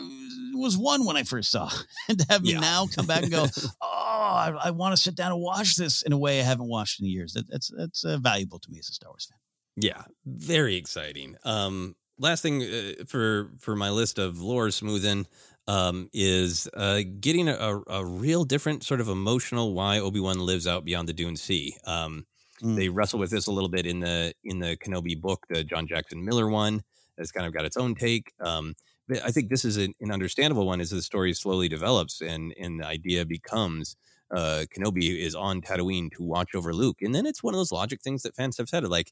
was 0.53 0.77
one 0.77 1.05
when 1.05 1.17
I 1.17 1.23
first 1.23 1.51
saw, 1.51 1.69
and 2.09 2.17
to 2.17 2.25
have 2.29 2.41
me 2.41 2.53
Yeah. 2.53 2.61
now 2.61 2.87
come 2.87 3.05
back 3.07 3.23
and 3.23 3.31
go, 3.31 3.47
oh, 3.81 3.87
I, 3.87 4.53
I 4.63 4.71
want 4.71 4.95
to 4.95 5.01
sit 5.01 5.15
down 5.15 5.33
and 5.33 5.41
watch 5.41 5.75
this 5.75 6.01
in 6.01 6.13
a 6.13 6.17
way 6.17 6.39
I 6.39 6.43
haven't 6.43 6.69
watched 6.69 7.01
in 7.01 7.07
years. 7.07 7.33
That, 7.33 7.49
that's 7.49 7.69
that's 7.77 8.05
uh, 8.05 8.17
valuable 8.19 8.59
to 8.59 8.71
me 8.71 8.79
as 8.79 8.87
a 8.87 8.93
Star 8.93 9.09
Wars 9.11 9.27
fan. 9.29 9.37
Yeah, 9.75 10.03
very 10.25 10.77
exciting. 10.77 11.35
Um, 11.43 11.97
last 12.19 12.41
thing 12.41 12.63
uh, 12.63 13.03
for 13.07 13.51
for 13.59 13.75
my 13.75 13.89
list 13.89 14.19
of 14.19 14.39
lore 14.39 14.71
smoothing 14.71 15.27
um, 15.67 16.09
is 16.13 16.67
uh, 16.75 17.01
getting 17.19 17.49
a, 17.49 17.81
a, 17.87 18.05
real 18.05 18.43
different 18.43 18.83
sort 18.83 19.01
of 19.01 19.09
emotional 19.09 19.73
why 19.73 19.97
Obi 19.97 20.19
Wan 20.19 20.39
lives 20.39 20.67
out 20.67 20.85
beyond 20.85 21.09
the 21.09 21.13
Dune 21.13 21.35
Sea. 21.35 21.75
Um, 21.87 22.27
Mm. 22.61 22.75
They 22.75 22.89
wrestle 22.89 23.19
with 23.19 23.31
this 23.31 23.47
a 23.47 23.51
little 23.51 23.69
bit 23.69 23.85
in 23.85 23.99
the 23.99 24.33
in 24.43 24.59
the 24.59 24.77
Kenobi 24.77 25.19
book, 25.19 25.45
the 25.49 25.63
John 25.63 25.87
Jackson 25.87 26.23
Miller 26.23 26.49
one. 26.49 26.81
It's 27.17 27.31
kind 27.31 27.45
of 27.45 27.53
got 27.53 27.65
its 27.65 27.77
own 27.77 27.95
take. 27.95 28.33
Um, 28.39 28.75
but 29.07 29.23
I 29.23 29.31
think 29.31 29.49
this 29.49 29.65
is 29.65 29.77
an, 29.77 29.93
an 30.01 30.11
understandable 30.11 30.65
one 30.65 30.81
as 30.81 30.89
the 30.89 31.01
story 31.01 31.33
slowly 31.33 31.67
develops 31.67 32.21
and 32.21 32.53
and 32.59 32.79
the 32.79 32.85
idea 32.85 33.25
becomes 33.25 33.95
uh, 34.33 34.65
Kenobi 34.75 35.19
is 35.19 35.35
on 35.35 35.61
Tatooine 35.61 36.11
to 36.13 36.23
watch 36.23 36.55
over 36.55 36.73
Luke, 36.73 36.97
and 37.01 37.13
then 37.13 37.25
it's 37.25 37.43
one 37.43 37.53
of 37.53 37.59
those 37.59 37.71
logic 37.71 38.01
things 38.01 38.23
that 38.23 38.35
fans 38.35 38.57
have 38.57 38.67
said, 38.67 38.83
like, 38.85 39.11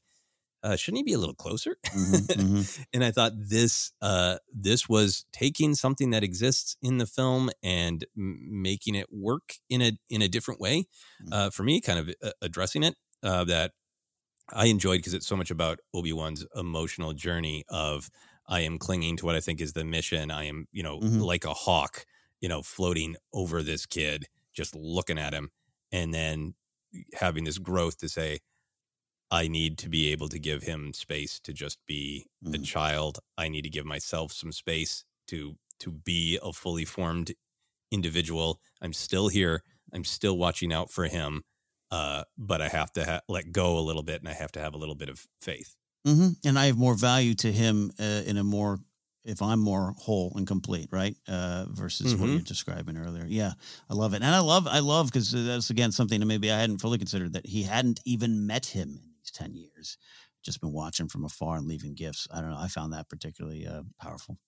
uh, 0.64 0.76
shouldn't 0.76 0.98
he 0.98 1.02
be 1.04 1.12
a 1.12 1.18
little 1.18 1.34
closer? 1.34 1.76
and 2.92 3.04
I 3.04 3.10
thought 3.12 3.32
this 3.36 3.92
uh, 4.02 4.38
this 4.52 4.88
was 4.88 5.26
taking 5.32 5.74
something 5.74 6.10
that 6.10 6.24
exists 6.24 6.76
in 6.82 6.98
the 6.98 7.06
film 7.06 7.50
and 7.62 8.04
m- 8.16 8.62
making 8.62 8.94
it 8.96 9.06
work 9.12 9.54
in 9.68 9.82
a 9.82 9.92
in 10.10 10.22
a 10.22 10.28
different 10.28 10.60
way. 10.60 10.86
Uh, 11.30 11.50
for 11.50 11.62
me, 11.62 11.80
kind 11.80 11.98
of 11.98 12.10
uh, 12.22 12.30
addressing 12.42 12.82
it 12.82 12.96
uh, 13.22 13.44
that 13.44 13.72
I 14.52 14.66
enjoyed 14.66 14.98
because 14.98 15.14
it's 15.14 15.26
so 15.26 15.36
much 15.36 15.50
about 15.50 15.80
Obi 15.94 16.12
Wan's 16.12 16.46
emotional 16.54 17.12
journey 17.12 17.64
of 17.68 18.10
I 18.46 18.60
am 18.60 18.78
clinging 18.78 19.16
to 19.18 19.26
what 19.26 19.34
I 19.36 19.40
think 19.40 19.60
is 19.60 19.72
the 19.72 19.84
mission. 19.84 20.30
I 20.30 20.44
am 20.44 20.66
you 20.72 20.82
know 20.82 21.00
Mhm. 21.00 21.20
like 21.24 21.44
a 21.44 21.54
hawk, 21.54 22.06
you 22.40 22.48
know, 22.48 22.62
floating 22.62 23.16
over 23.32 23.62
this 23.62 23.86
kid, 23.86 24.26
just 24.52 24.74
looking 24.74 25.18
at 25.18 25.32
him, 25.34 25.50
and 25.92 26.12
then 26.12 26.54
having 27.14 27.44
this 27.44 27.58
growth 27.58 27.98
to 27.98 28.08
say. 28.08 28.40
I 29.30 29.48
need 29.48 29.78
to 29.78 29.88
be 29.88 30.08
able 30.12 30.28
to 30.28 30.38
give 30.38 30.62
him 30.62 30.92
space 30.92 31.40
to 31.40 31.52
just 31.52 31.78
be 31.86 32.26
a 32.52 32.58
child. 32.58 33.18
I 33.36 33.48
need 33.48 33.62
to 33.62 33.70
give 33.70 33.86
myself 33.86 34.32
some 34.32 34.52
space 34.52 35.04
to 35.28 35.56
to 35.80 35.90
be 35.90 36.38
a 36.42 36.52
fully 36.52 36.84
formed 36.84 37.32
individual. 37.90 38.60
I'm 38.80 38.92
still 38.92 39.28
here. 39.28 39.62
I'm 39.92 40.04
still 40.04 40.36
watching 40.38 40.72
out 40.72 40.90
for 40.90 41.06
him. 41.06 41.42
Uh, 41.90 42.24
but 42.36 42.60
I 42.60 42.68
have 42.68 42.92
to 42.94 43.04
ha- 43.04 43.20
let 43.28 43.52
go 43.52 43.78
a 43.78 43.80
little 43.80 44.02
bit, 44.02 44.20
and 44.20 44.28
I 44.28 44.32
have 44.32 44.52
to 44.52 44.60
have 44.60 44.74
a 44.74 44.78
little 44.78 44.94
bit 44.96 45.08
of 45.08 45.26
faith. 45.40 45.76
hmm 46.04 46.30
And 46.44 46.58
I 46.58 46.66
have 46.66 46.76
more 46.76 46.94
value 46.96 47.34
to 47.36 47.52
him 47.52 47.92
uh, 48.00 48.22
in 48.26 48.36
a 48.36 48.44
more, 48.44 48.78
if 49.24 49.40
I'm 49.40 49.60
more 49.60 49.94
whole 49.98 50.32
and 50.36 50.46
complete, 50.46 50.88
right? 50.92 51.16
Uh, 51.28 51.66
versus 51.70 52.14
what 52.16 52.28
Mhm. 52.28 52.32
you're 52.34 52.42
describing 52.42 52.96
earlier. 52.96 53.26
Yeah, 53.28 53.52
I 53.88 53.94
love 53.94 54.12
it, 54.14 54.22
and 54.22 54.34
I 54.34 54.40
love, 54.40 54.66
I 54.66 54.80
love 54.80 55.06
because 55.06 55.30
that's 55.30 55.70
again 55.70 55.92
something 55.92 56.18
that 56.20 56.26
maybe 56.26 56.50
I 56.50 56.58
hadn't 56.58 56.78
fully 56.78 56.98
considered 56.98 57.32
that 57.34 57.46
he 57.46 57.62
hadn't 57.62 58.00
even 58.04 58.46
met 58.46 58.66
him 58.66 59.13
in 59.38 59.44
ten 59.46 59.54
years, 59.54 59.96
just 60.42 60.60
been 60.60 60.72
watching 60.72 61.08
from 61.08 61.24
afar 61.24 61.56
and 61.56 61.66
leaving 61.66 61.94
gifts. 61.94 62.26
I 62.32 62.40
don't 62.40 62.50
know. 62.50 62.58
I 62.58 62.68
found 62.68 62.92
that 62.92 63.08
particularly 63.08 63.66
uh, 63.66 63.82
powerful. 64.00 64.38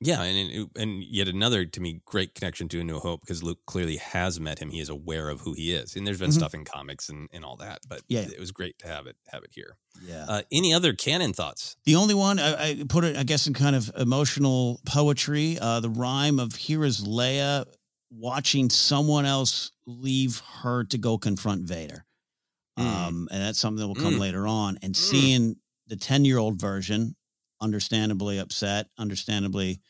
Yeah, 0.00 0.22
and 0.22 0.68
and- 0.76 1.02
yet 1.02 1.26
another 1.26 1.64
to 1.66 1.80
me 1.80 2.02
great 2.04 2.34
connection 2.36 2.68
to 2.68 2.80
A 2.80 2.84
New 2.84 3.00
Hope 3.00 3.20
because 3.20 3.42
Luke 3.42 3.58
clearly 3.66 3.96
has 3.96 4.38
met 4.38 4.60
him. 4.60 4.70
He 4.70 4.78
is 4.78 4.88
aware 4.88 5.28
of 5.28 5.40
who 5.40 5.54
he 5.54 5.72
is, 5.74 5.96
and 5.96 6.06
there's 6.06 6.20
been 6.20 6.30
Mhm. 6.30 6.34
stuff 6.34 6.54
in 6.54 6.64
comics 6.64 7.08
and, 7.08 7.28
and 7.32 7.44
all 7.44 7.56
that, 7.56 7.80
but 7.88 8.02
Yeah. 8.08 8.20
it 8.20 8.38
was 8.38 8.52
great 8.52 8.78
to 8.80 8.86
have 8.86 9.08
it 9.08 9.16
have 9.28 9.42
it 9.42 9.50
here. 9.54 9.76
Yeah. 10.06 10.24
Uh, 10.28 10.42
any 10.52 10.72
other 10.72 10.92
canon 10.94 11.32
thoughts? 11.32 11.76
The 11.84 11.96
only 11.96 12.14
one 12.14 12.38
I, 12.38 12.68
I 12.68 12.84
put 12.88 13.02
it, 13.02 13.16
I 13.16 13.24
guess, 13.24 13.48
in 13.48 13.54
kind 13.54 13.74
of 13.74 13.90
emotional 13.98 14.80
poetry. 14.86 15.58
Uh, 15.58 15.80
the 15.80 15.90
rhyme 15.90 16.38
of 16.38 16.54
here 16.54 16.84
is 16.84 17.00
Leia 17.00 17.64
watching 18.10 18.70
someone 18.70 19.24
else 19.26 19.72
leave 19.84 20.38
her 20.62 20.84
to 20.84 20.96
go 20.96 21.18
confront 21.18 21.62
Vader. 21.62 22.04
Um, 22.78 23.28
and 23.30 23.42
that's 23.42 23.58
something 23.58 23.80
that 23.80 23.88
will 23.88 23.94
come 23.94 24.14
Mm. 24.14 24.20
later 24.20 24.46
on. 24.46 24.78
And 24.82 24.96
seeing 24.96 25.56
the 25.86 25.96
10 25.96 26.24
year 26.24 26.38
old 26.38 26.60
version, 26.60 27.16
understandably 27.60 28.38
upset, 28.38 28.88
understandably, 28.98 29.80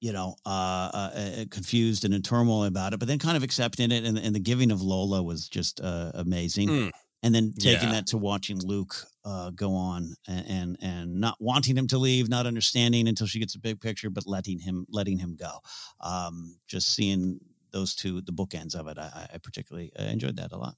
you 0.00 0.12
know, 0.12 0.36
uh, 0.44 0.48
uh, 0.92 1.10
uh, 1.16 1.44
confused 1.50 2.04
and 2.04 2.12
in 2.12 2.22
turmoil 2.22 2.64
about 2.64 2.92
it, 2.92 2.98
but 2.98 3.08
then 3.08 3.18
kind 3.18 3.36
of 3.36 3.42
accepting 3.42 3.90
it. 3.90 4.04
And, 4.04 4.18
and 4.18 4.34
the 4.34 4.40
giving 4.40 4.70
of 4.70 4.82
Lola 4.82 5.22
was 5.22 5.48
just 5.48 5.80
uh, 5.80 6.12
amazing 6.14 6.68
Mm. 6.68 6.90
and 7.22 7.34
then 7.34 7.52
taking 7.58 7.88
Yeah. 7.88 7.94
that 7.94 8.06
to 8.08 8.18
watching 8.18 8.58
Luke 8.60 8.94
uh, 9.24 9.50
go 9.50 9.74
on 9.74 10.14
and, 10.28 10.46
and 10.48 10.76
and 10.82 11.14
not 11.20 11.36
wanting 11.40 11.76
him 11.76 11.86
to 11.88 11.98
leave, 11.98 12.28
not 12.28 12.46
understanding 12.46 13.08
until 13.08 13.26
she 13.26 13.38
gets 13.40 13.54
a 13.54 13.58
big 13.58 13.80
picture, 13.80 14.10
but 14.10 14.26
letting 14.26 14.58
him 14.60 14.86
letting 14.90 15.18
him 15.18 15.34
go. 15.34 15.60
Um, 16.00 16.58
just 16.68 16.94
seeing 16.94 17.40
those 17.72 17.94
two, 17.94 18.20
the 18.20 18.32
bookends 18.32 18.74
of 18.74 18.86
it, 18.88 18.98
I, 18.98 19.28
I 19.34 19.38
particularly 19.38 19.92
uh, 19.98 20.04
enjoyed 20.04 20.36
that 20.36 20.52
a 20.52 20.56
lot. 20.58 20.76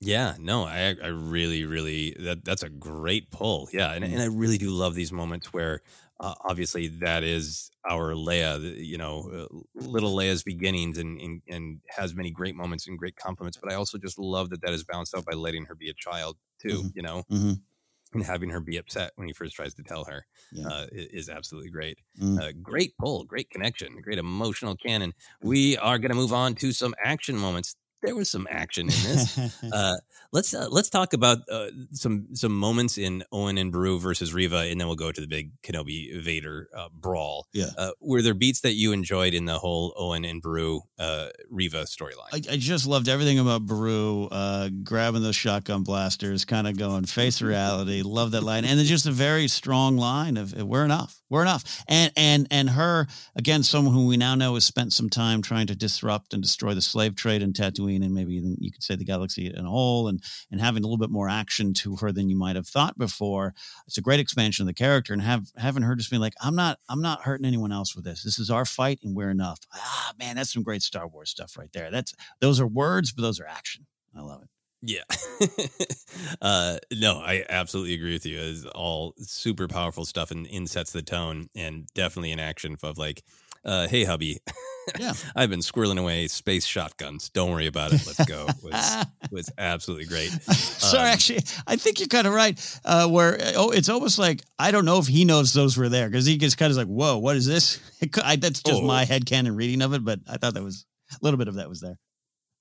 Yeah, 0.00 0.34
no, 0.38 0.64
I 0.64 0.94
I 1.02 1.06
really 1.06 1.64
really 1.64 2.14
that 2.20 2.44
that's 2.44 2.62
a 2.62 2.68
great 2.68 3.30
pull. 3.30 3.68
Yeah, 3.72 3.92
and 3.92 4.04
and 4.04 4.20
I 4.20 4.26
really 4.26 4.58
do 4.58 4.68
love 4.70 4.94
these 4.94 5.10
moments 5.10 5.54
where 5.54 5.80
uh, 6.20 6.34
obviously 6.44 6.88
that 6.88 7.22
is 7.24 7.70
our 7.88 8.12
Leia, 8.12 8.76
you 8.84 8.98
know, 8.98 9.30
uh, 9.50 9.58
little 9.74 10.14
Leia's 10.14 10.42
beginnings 10.42 10.98
and, 10.98 11.18
and 11.20 11.42
and 11.48 11.80
has 11.88 12.14
many 12.14 12.30
great 12.30 12.54
moments 12.54 12.86
and 12.86 12.98
great 12.98 13.16
compliments, 13.16 13.56
but 13.62 13.72
I 13.72 13.76
also 13.76 13.96
just 13.96 14.18
love 14.18 14.50
that 14.50 14.60
that 14.62 14.74
is 14.74 14.84
balanced 14.84 15.14
out 15.16 15.24
by 15.24 15.32
letting 15.32 15.64
her 15.64 15.74
be 15.74 15.88
a 15.88 15.94
child 15.94 16.36
too, 16.60 16.84
Mhm. 16.84 16.92
you 16.92 17.00
know. 17.02 17.24
Mhm. 17.30 17.66
And 18.12 18.22
having 18.24 18.50
her 18.50 18.60
be 18.60 18.76
upset 18.76 19.12
when 19.16 19.26
he 19.26 19.34
first 19.34 19.54
tries 19.56 19.74
to 19.74 19.82
tell 19.82 20.04
her 20.04 20.26
Yeah. 20.50 20.70
uh, 20.70 20.86
is 20.92 21.28
absolutely 21.28 21.70
great. 21.70 21.98
Mm. 22.18 22.40
Uh, 22.40 22.52
great 22.62 22.96
pull, 22.98 23.24
great 23.24 23.50
connection, 23.50 24.00
great 24.00 24.18
emotional 24.18 24.76
canon. 24.76 25.12
We 25.42 25.76
are 25.78 25.98
going 25.98 26.10
to 26.10 26.16
move 26.16 26.32
on 26.32 26.54
to 26.56 26.72
some 26.72 26.94
action 27.02 27.36
moments. 27.36 27.74
There 28.02 28.14
was 28.14 28.30
some 28.30 28.46
action 28.50 28.84
in 28.84 28.88
this. 28.88 29.38
uh, 29.72 29.96
let's 30.32 30.54
uh, 30.54 30.68
let's 30.70 30.90
talk 30.90 31.12
about 31.12 31.38
uh, 31.50 31.68
some 31.92 32.28
some 32.34 32.56
moments 32.56 32.98
in 32.98 33.24
Owen 33.32 33.58
and 33.58 33.72
Beru 33.72 33.98
versus 33.98 34.34
Reva, 34.34 34.58
and 34.58 34.80
then 34.80 34.86
we'll 34.86 34.96
go 34.96 35.12
to 35.12 35.20
the 35.20 35.26
big 35.26 35.50
Kenobi 35.62 36.20
Vader 36.20 36.68
uh, 36.76 36.88
brawl. 36.92 37.46
Yeah. 37.52 37.70
Uh, 37.76 37.90
were 38.00 38.22
there 38.22 38.34
beats 38.34 38.60
that 38.60 38.74
you 38.74 38.92
enjoyed 38.92 39.34
in 39.34 39.46
the 39.46 39.58
whole 39.58 39.94
Owen 39.96 40.24
and 40.24 40.42
Beru 40.42 40.82
uh, 40.98 41.28
Reva 41.50 41.84
storyline? 41.84 42.32
I, 42.32 42.54
I 42.54 42.56
just 42.56 42.86
loved 42.86 43.08
everything 43.08 43.38
about 43.38 43.62
uh, 43.66 44.68
grabbing 44.82 45.22
those 45.22 45.36
shotgun 45.36 45.82
blasters, 45.82 46.44
kind 46.44 46.66
of 46.66 46.76
going 46.78 47.04
face 47.04 47.40
reality. 47.42 48.02
Love 48.02 48.32
that 48.32 48.42
line, 48.42 48.64
and 48.64 48.78
then 48.78 48.86
just 48.86 49.06
a 49.06 49.12
very 49.12 49.48
strong 49.48 49.96
line 49.96 50.36
of 50.36 50.52
"We're 50.52 50.84
enough, 50.84 51.20
we're 51.30 51.42
enough." 51.42 51.84
And 51.88 52.12
and 52.16 52.46
and 52.50 52.70
her 52.70 53.06
again, 53.34 53.62
someone 53.62 53.94
who 53.94 54.06
we 54.06 54.16
now 54.16 54.34
know 54.34 54.54
has 54.54 54.64
spent 54.64 54.92
some 54.92 55.10
time 55.10 55.42
trying 55.42 55.66
to 55.68 55.76
disrupt 55.76 56.34
and 56.34 56.42
destroy 56.42 56.74
the 56.74 56.82
slave 56.82 57.16
trade 57.16 57.42
in 57.42 57.52
Tatooine, 57.52 58.04
and 58.04 58.14
maybe 58.14 58.34
you 58.34 58.70
could 58.72 58.82
say 58.82 58.96
the 58.96 59.04
galaxy 59.04 59.52
in 59.54 59.64
whole, 59.64 60.08
and 60.08 60.22
and 60.50 60.60
having 60.60 60.82
a 60.82 60.86
little 60.86 60.98
bit 60.98 61.10
more 61.10 61.28
action 61.28 61.74
to 61.74 61.96
her 61.96 62.12
than 62.12 62.28
you 62.28 62.36
might 62.36 62.56
have 62.56 62.68
thought 62.68 62.98
before. 62.98 63.54
It's 63.86 63.98
a 63.98 64.02
great 64.02 64.20
expansion 64.20 64.62
of 64.62 64.66
the 64.66 64.74
character, 64.74 65.12
and 65.12 65.22
have 65.22 65.50
having 65.56 65.82
her 65.82 65.94
just 65.94 66.10
being 66.10 66.20
like, 66.22 66.34
"I'm 66.40 66.54
not, 66.56 66.78
I'm 66.88 67.02
not 67.02 67.22
hurting 67.22 67.46
anyone 67.46 67.72
else 67.72 67.94
with 67.94 68.04
this. 68.04 68.22
This 68.22 68.38
is 68.38 68.50
our 68.50 68.64
fight, 68.64 69.00
and 69.02 69.14
we're 69.16 69.30
enough." 69.30 69.60
Ah, 69.74 70.12
man, 70.18 70.36
that's 70.36 70.52
some 70.52 70.62
great 70.62 70.82
Star 70.82 71.06
Wars 71.06 71.30
stuff 71.30 71.56
right 71.56 71.72
there. 71.72 71.90
That's 71.90 72.14
those 72.40 72.60
are 72.60 72.66
words, 72.66 73.12
but 73.12 73.22
those 73.22 73.40
are 73.40 73.46
action. 73.46 73.86
I 74.16 74.22
love 74.22 74.42
it. 74.42 74.48
Yeah. 74.82 75.02
uh, 76.40 76.78
no, 76.92 77.18
I 77.18 77.44
absolutely 77.48 77.94
agree 77.94 78.12
with 78.12 78.26
you. 78.26 78.38
It's 78.40 78.64
all 78.66 79.14
super 79.18 79.68
powerful 79.68 80.04
stuff 80.04 80.30
and, 80.30 80.46
and 80.46 80.68
sets 80.68 80.92
the 80.92 81.02
tone 81.02 81.48
and 81.56 81.86
definitely 81.94 82.32
an 82.32 82.40
action 82.40 82.76
of 82.82 82.98
like, 82.98 83.22
uh, 83.64 83.88
hey, 83.88 84.04
hubby. 84.04 84.38
Yeah. 85.00 85.14
I've 85.36 85.50
been 85.50 85.58
squirreling 85.60 85.98
away 85.98 86.28
space 86.28 86.64
shotguns. 86.64 87.30
Don't 87.30 87.50
worry 87.50 87.66
about 87.66 87.92
it. 87.92 88.06
Let's 88.06 88.24
go. 88.24 88.46
was 88.62 89.04
was 89.32 89.50
absolutely 89.58 90.04
great. 90.06 90.30
Sorry, 90.52 91.02
Um, 91.02 91.12
actually, 91.12 91.42
I 91.66 91.74
think 91.74 91.98
you're 91.98 92.06
kind 92.06 92.28
of 92.28 92.32
right. 92.32 92.78
Uh, 92.84 93.08
where 93.08 93.36
oh, 93.56 93.70
it's 93.70 93.88
almost 93.88 94.20
like 94.20 94.42
I 94.60 94.70
don't 94.70 94.84
know 94.84 94.98
if 94.98 95.08
he 95.08 95.24
knows 95.24 95.52
those 95.52 95.76
were 95.76 95.88
there 95.88 96.08
because 96.08 96.26
he 96.26 96.36
gets 96.36 96.54
kind 96.54 96.70
of 96.70 96.76
like, 96.76 96.86
"Whoa, 96.86 97.18
what 97.18 97.34
is 97.34 97.46
this?" 97.46 97.80
I, 98.22 98.36
that's 98.36 98.62
just 98.62 98.80
Oh. 98.80 98.86
my 98.86 99.04
headcanon 99.04 99.56
reading 99.56 99.82
of 99.82 99.92
it, 99.94 100.04
but 100.04 100.20
I 100.30 100.36
thought 100.36 100.54
that 100.54 100.62
was 100.62 100.86
a 101.10 101.16
little 101.22 101.38
bit 101.38 101.48
of 101.48 101.56
that 101.56 101.68
was 101.68 101.80
there. 101.80 101.98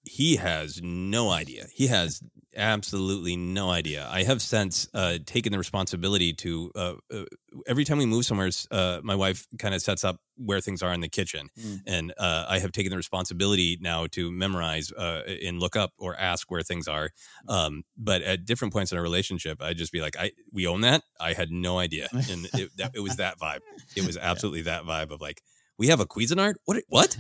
He 0.05 0.35
has 0.37 0.81
no 0.81 1.29
idea. 1.29 1.65
He 1.73 1.87
has 1.87 2.21
absolutely 2.57 3.35
no 3.35 3.69
idea. 3.69 4.07
I 4.09 4.23
have 4.23 4.41
since 4.41 4.87
uh, 4.93 5.17
taken 5.25 5.51
the 5.51 5.57
responsibility 5.57 6.31
to 6.33 6.71
uh, 6.73 6.93
uh, 7.13 7.23
every 7.67 7.83
time 7.83 7.97
we 7.97 8.05
move 8.05 8.25
somewhere, 8.25 8.49
uh, 8.71 9.01
my 9.03 9.15
wife 9.15 9.45
kind 9.59 9.75
of 9.75 9.81
sets 9.81 10.05
up 10.05 10.21
where 10.37 10.61
things 10.61 10.81
are 10.81 10.93
in 10.93 11.01
the 11.01 11.09
kitchen, 11.09 11.49
Mm. 11.59 11.81
and 11.85 12.13
uh, 12.17 12.45
I 12.47 12.59
have 12.59 12.71
taken 12.71 12.91
the 12.91 12.97
responsibility 12.97 13.77
now 13.81 14.07
to 14.11 14.31
memorize 14.31 14.91
uh, 14.93 15.23
and 15.45 15.59
look 15.59 15.75
up 15.75 15.91
or 15.97 16.15
ask 16.17 16.49
where 16.49 16.61
things 16.61 16.87
are. 16.87 17.09
Um, 17.49 17.83
but 17.97 18.21
at 18.21 18.45
different 18.45 18.73
points 18.73 18.91
in 18.93 18.97
our 18.97 19.03
relationship, 19.03 19.61
I'd 19.61 19.77
just 19.77 19.91
be 19.91 20.01
like, 20.01 20.15
"I 20.17 20.31
we 20.53 20.65
own 20.65 20.81
that." 20.81 21.03
I 21.19 21.33
had 21.33 21.51
no 21.51 21.77
idea, 21.79 22.07
and 22.13 22.47
it, 22.53 22.71
that, 22.77 22.91
it 22.93 23.01
was 23.01 23.17
that 23.17 23.37
vibe. 23.37 23.59
It 23.97 24.05
was 24.05 24.15
absolutely 24.17 24.61
that 24.61 24.83
vibe 24.83 25.11
of 25.11 25.19
like, 25.19 25.41
"We 25.77 25.87
have 25.87 25.99
a 25.99 26.05
Cuisinart? 26.05 26.53
What? 26.63 26.83
What?" 26.87 27.17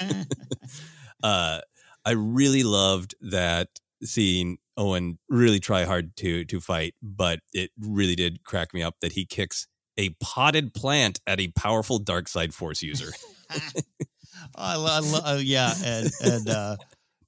uh, 1.22 1.60
I 2.04 2.12
really 2.12 2.62
loved 2.62 3.14
that 3.20 3.68
seeing 4.02 4.58
Owen 4.76 5.18
really 5.28 5.60
try 5.60 5.84
hard 5.84 6.16
to 6.16 6.44
to 6.46 6.60
fight, 6.60 6.94
but 7.02 7.40
it 7.52 7.70
really 7.80 8.14
did 8.16 8.44
crack 8.44 8.74
me 8.74 8.82
up 8.82 8.96
that 9.00 9.12
he 9.12 9.24
kicks 9.24 9.66
a 9.96 10.10
potted 10.20 10.74
plant 10.74 11.20
at 11.26 11.40
a 11.40 11.48
powerful 11.48 11.98
dark 11.98 12.28
side 12.28 12.52
force 12.52 12.82
user. 12.82 13.12
I, 14.56 14.76
lo- 14.76 14.86
I 14.90 14.98
lo- 15.00 15.20
uh, 15.24 15.40
yeah, 15.42 15.72
and 15.84 16.10
and 16.22 16.48
uh, 16.48 16.76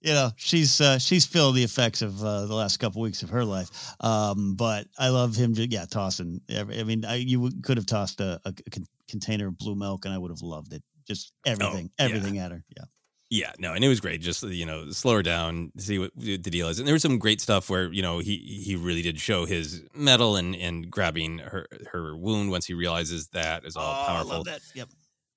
you 0.01 0.13
know 0.13 0.31
she's 0.37 0.81
uh, 0.81 0.99
she's 0.99 1.25
feeling 1.27 1.55
the 1.55 1.63
effects 1.65 2.03
of 2.03 2.23
uh, 2.23 2.47
the 2.47 2.55
last 2.55 2.79
couple 2.79 3.01
weeks 3.03 3.23
of 3.23 3.31
her 3.31 3.45
life. 3.45 3.71
Um, 4.01 4.55
but 4.57 4.87
I 4.99 5.09
love 5.09 5.37
him. 5.37 5.55
Just, 5.55 5.73
yeah, 5.73 5.85
tossing. 5.87 6.41
every- 6.49 6.79
I 6.81 6.85
mean, 6.85 7.05
I, 7.05 7.15
you 7.17 7.51
could 7.63 7.77
have 7.77 7.87
tossed 7.87 8.21
a, 8.21 8.41
a 8.45 8.53
con- 8.71 8.87
container 9.09 9.47
of 9.49 9.57
blue 9.59 9.77
milk, 9.77 10.05
and 10.05 10.13
I 10.13 10.19
would 10.19 10.31
have 10.31 10.43
loved 10.43 10.73
it. 10.73 10.83
Just 11.07 11.33
everything, 11.47 11.91
yeah. 11.99 12.05
everything 12.05 12.39
at 12.39 12.51
her. 12.51 12.65
Yeah. 12.77 12.85
Yeah, 13.29 13.53
no, 13.59 13.73
and 13.73 13.85
it 13.85 13.89
was 13.89 13.99
great. 14.01 14.21
Just 14.21 14.45
you 14.45 14.65
know, 14.65 14.91
slow 14.91 15.15
her 15.15 15.23
down, 15.23 15.73
see 15.79 15.99
what 15.99 16.13
the 16.17 16.39
deal 16.39 16.69
is. 16.69 16.79
And 16.79 16.87
there 16.87 16.93
was 16.95 17.03
some 17.03 17.19
great 17.19 17.41
stuff 17.41 17.69
where 17.69 17.93
you 17.93 18.01
know 18.03 18.21
he 18.21 18.37
he 18.65 18.77
really 18.77 19.03
did 19.03 19.19
show 19.19 19.47
his 19.47 19.83
mettle 19.95 20.37
and 20.37 20.55
and 20.55 20.89
grabbing 20.91 21.39
her 21.39 21.67
her 21.91 22.17
wound 22.17 22.51
once 22.53 22.67
he 22.67 22.75
realizes 22.75 23.29
that 23.29 23.65
is 23.65 23.77
all 23.77 23.97
Oh, 23.97 24.03
I 24.03 24.07
powerful. 24.07 24.29
love 24.29 24.45
that. 24.45 24.61
Yep. 24.75 24.89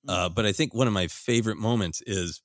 Uh, 0.08 0.28
but 0.28 0.46
I 0.46 0.52
think 0.52 0.72
one 0.72 0.86
of 0.86 0.92
my 0.92 1.08
favorite 1.08 1.56
moments 1.58 2.00
is 2.06 2.40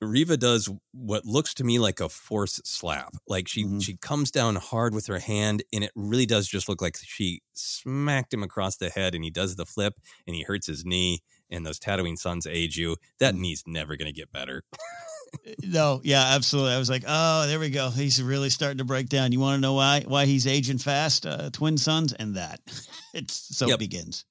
Reva 0.00 0.36
does 0.36 0.68
what 0.92 1.24
looks 1.26 1.54
to 1.54 1.64
me 1.64 1.78
like 1.78 2.00
a 2.00 2.08
force 2.08 2.60
slap. 2.64 3.14
Like 3.28 3.48
she 3.48 3.66
Mm-hmm. 3.66 3.78
she 3.78 3.96
comes 3.98 4.30
down 4.32 4.56
hard 4.56 4.94
with 4.94 5.06
her 5.06 5.20
hand, 5.20 5.62
and 5.72 5.84
it 5.84 5.92
really 5.94 6.26
does 6.26 6.48
just 6.48 6.68
look 6.68 6.82
like 6.82 6.96
she 7.02 7.40
smacked 7.52 8.34
him 8.34 8.42
across 8.42 8.76
the 8.78 8.90
head, 8.90 9.14
and 9.14 9.22
he 9.22 9.30
does 9.30 9.56
the 9.56 9.66
flip, 9.66 10.00
and 10.26 10.34
he 10.34 10.42
hurts 10.42 10.66
his 10.66 10.84
knee. 10.84 11.20
And 11.52 11.64
those 11.64 11.78
Tatooine 11.78 12.18
suns 12.18 12.46
age 12.46 12.76
you. 12.76 12.96
That 13.20 13.34
Mm. 13.34 13.38
knee's 13.38 13.62
never 13.66 13.96
going 13.96 14.06
to 14.06 14.12
get 14.12 14.32
better. 14.32 14.64
No, 15.64 16.02
yeah, 16.04 16.34
absolutely. 16.34 16.72
I 16.74 16.78
was 16.78 16.90
like, 16.90 17.04
oh, 17.08 17.46
there 17.46 17.58
we 17.58 17.70
go. 17.70 17.88
He's 17.88 18.22
really 18.22 18.50
starting 18.50 18.76
to 18.78 18.84
break 18.84 19.08
down. 19.08 19.32
You 19.32 19.40
want 19.40 19.56
to 19.56 19.60
know 19.62 19.72
why? 19.72 20.04
Why 20.06 20.26
he's 20.26 20.46
aging 20.46 20.76
fast? 20.76 21.24
Uh, 21.24 21.48
twin 21.50 21.78
suns 21.78 22.12
and 22.12 22.34
that. 22.34 22.60
it's 23.14 23.32
so 23.56 23.66
Yep. 23.66 23.76
it 23.76 23.78
begins. 23.78 24.26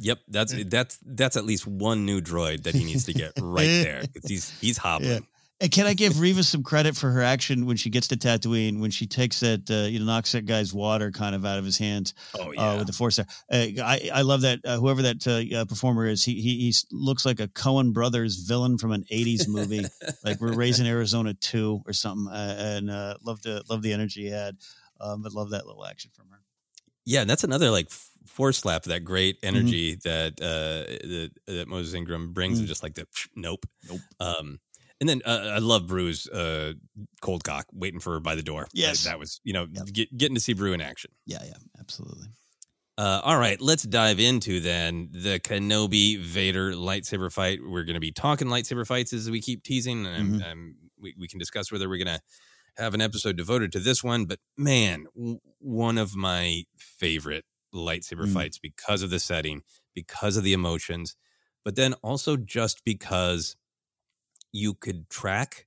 Yep, 0.00 0.18
that's 0.26 0.52
that's 0.66 0.98
that's 1.06 1.36
at 1.36 1.44
least 1.44 1.68
one 1.68 2.04
new 2.04 2.20
droid 2.20 2.64
that 2.64 2.74
he 2.74 2.82
needs 2.84 3.04
to 3.04 3.12
get 3.12 3.32
right 3.40 3.64
there 3.66 4.00
'cause 4.00 4.24
he's 4.26 4.50
he's 4.60 4.76
hobbling. 4.76 5.24
And 5.62 5.70
can 5.70 5.86
I 5.86 5.92
give 5.92 6.20
Reva 6.20 6.42
some 6.42 6.62
credit 6.62 6.96
for 6.96 7.10
her 7.10 7.20
action 7.22 7.66
when 7.66 7.76
she 7.76 7.90
gets 7.90 8.08
to 8.08 8.16
Tatooine, 8.16 8.80
when 8.80 8.90
she 8.90 9.06
takes 9.06 9.40
that, 9.40 9.70
uh, 9.70 9.86
you 9.88 9.98
know, 9.98 10.06
knocks 10.06 10.32
that 10.32 10.46
guy's 10.46 10.72
water 10.72 11.10
kind 11.10 11.34
of 11.34 11.44
out 11.44 11.58
of 11.58 11.66
his 11.66 11.76
hands 11.76 12.14
Oh 12.34 12.54
uh, 12.56 12.78
with 12.78 12.86
the 12.86 12.94
force. 12.94 13.16
there. 13.16 13.26
Uh, 13.52 13.66
I, 13.84 14.10
I 14.14 14.22
love 14.22 14.40
that. 14.40 14.60
Uh, 14.64 14.78
whoever 14.78 15.02
that 15.02 15.26
uh, 15.26 15.58
uh, 15.58 15.64
performer 15.66 16.06
is, 16.06 16.24
he, 16.24 16.40
he, 16.40 16.56
he 16.60 16.74
looks 16.90 17.26
like 17.26 17.40
a 17.40 17.48
Coen 17.48 17.92
Brothers 17.92 18.36
villain 18.36 18.78
from 18.78 18.92
an 18.92 19.04
80s 19.12 19.48
movie, 19.48 19.84
like 20.24 20.40
we're 20.40 20.54
raising 20.54 20.86
Arizona 20.86 21.34
2 21.34 21.82
or 21.86 21.92
something. 21.92 22.32
Uh, 22.32 22.54
and 22.58 22.90
uh, 22.90 23.16
love, 23.22 23.42
the, 23.42 23.62
love 23.68 23.82
the 23.82 23.92
energy 23.92 24.22
he 24.22 24.30
had. 24.30 24.56
Um, 24.98 25.20
but 25.22 25.32
love 25.32 25.50
that 25.50 25.66
little 25.66 25.84
action 25.84 26.10
from 26.14 26.28
her. 26.30 26.38
Yeah, 27.04 27.20
and 27.22 27.28
that's 27.28 27.44
another 27.44 27.70
like 27.70 27.90
force 28.26 28.58
slap, 28.58 28.84
that 28.84 29.04
great 29.04 29.40
Mm-hmm. 29.42 29.56
energy 29.56 29.94
that 30.04 30.34
uh 30.40 30.90
that, 31.06 31.30
that 31.46 31.68
Moses 31.68 31.92
Ingram 31.94 32.32
brings, 32.32 32.56
Mm. 32.56 32.60
and 32.60 32.68
just 32.68 32.82
like 32.82 32.94
the 32.94 33.06
nope, 33.34 33.64
nope. 33.88 34.00
Um, 34.20 34.58
and 35.00 35.08
then 35.08 35.22
uh, 35.24 35.52
I 35.54 35.58
love 35.58 35.86
Beru's 35.86 36.28
uh, 36.28 36.74
cold 37.20 37.42
cock 37.44 37.66
waiting 37.72 38.00
for 38.00 38.12
her 38.14 38.20
by 38.20 38.34
the 38.34 38.42
door. 38.42 38.68
Yes. 38.72 39.04
that, 39.04 39.10
that 39.10 39.18
was 39.18 39.40
you 39.44 39.52
know 39.52 39.66
get, 39.66 40.16
getting 40.16 40.34
to 40.34 40.40
see 40.40 40.52
Beru 40.52 40.72
in 40.72 40.80
action. 40.80 41.10
Yeah, 41.26 41.42
yeah, 41.44 41.54
absolutely. 41.78 42.26
Uh, 42.98 43.20
all 43.24 43.38
right, 43.38 43.58
let's 43.62 43.82
dive 43.84 44.20
into 44.20 44.60
then 44.60 45.08
the 45.12 45.40
Kenobi 45.40 46.18
Vader 46.18 46.72
lightsaber 46.72 47.32
fight. 47.32 47.60
We're 47.66 47.84
going 47.84 47.94
to 47.94 48.00
be 48.00 48.12
talking 48.12 48.48
lightsaber 48.48 48.86
fights 48.86 49.14
as 49.14 49.30
we 49.30 49.40
keep 49.40 49.62
teasing, 49.62 50.04
and 50.06 50.14
I'm- 50.14 50.32
Mhm. 50.40 50.44
I'm- 50.46 50.76
we, 51.00 51.14
we 51.18 51.26
can 51.26 51.38
discuss 51.38 51.72
whether 51.72 51.88
we're 51.88 52.02
going 52.04 52.18
to 52.18 52.20
have 52.76 52.92
an 52.92 53.00
episode 53.00 53.36
devoted 53.36 53.72
to 53.72 53.78
this 53.80 54.04
one. 54.04 54.26
But 54.26 54.38
man, 54.58 55.06
w- 55.16 55.40
one 55.60 55.96
of 55.96 56.14
my 56.14 56.64
favorite 56.76 57.46
lightsaber 57.74 58.26
Mm. 58.26 58.34
fights 58.34 58.58
because 58.58 59.00
of 59.00 59.08
the 59.08 59.18
setting, 59.18 59.62
because 59.94 60.36
of 60.36 60.44
the 60.44 60.52
emotions, 60.52 61.16
but 61.64 61.76
then 61.76 61.94
also 62.02 62.36
just 62.36 62.84
because 62.84 63.56
you 64.52 64.74
could 64.74 65.08
track 65.10 65.66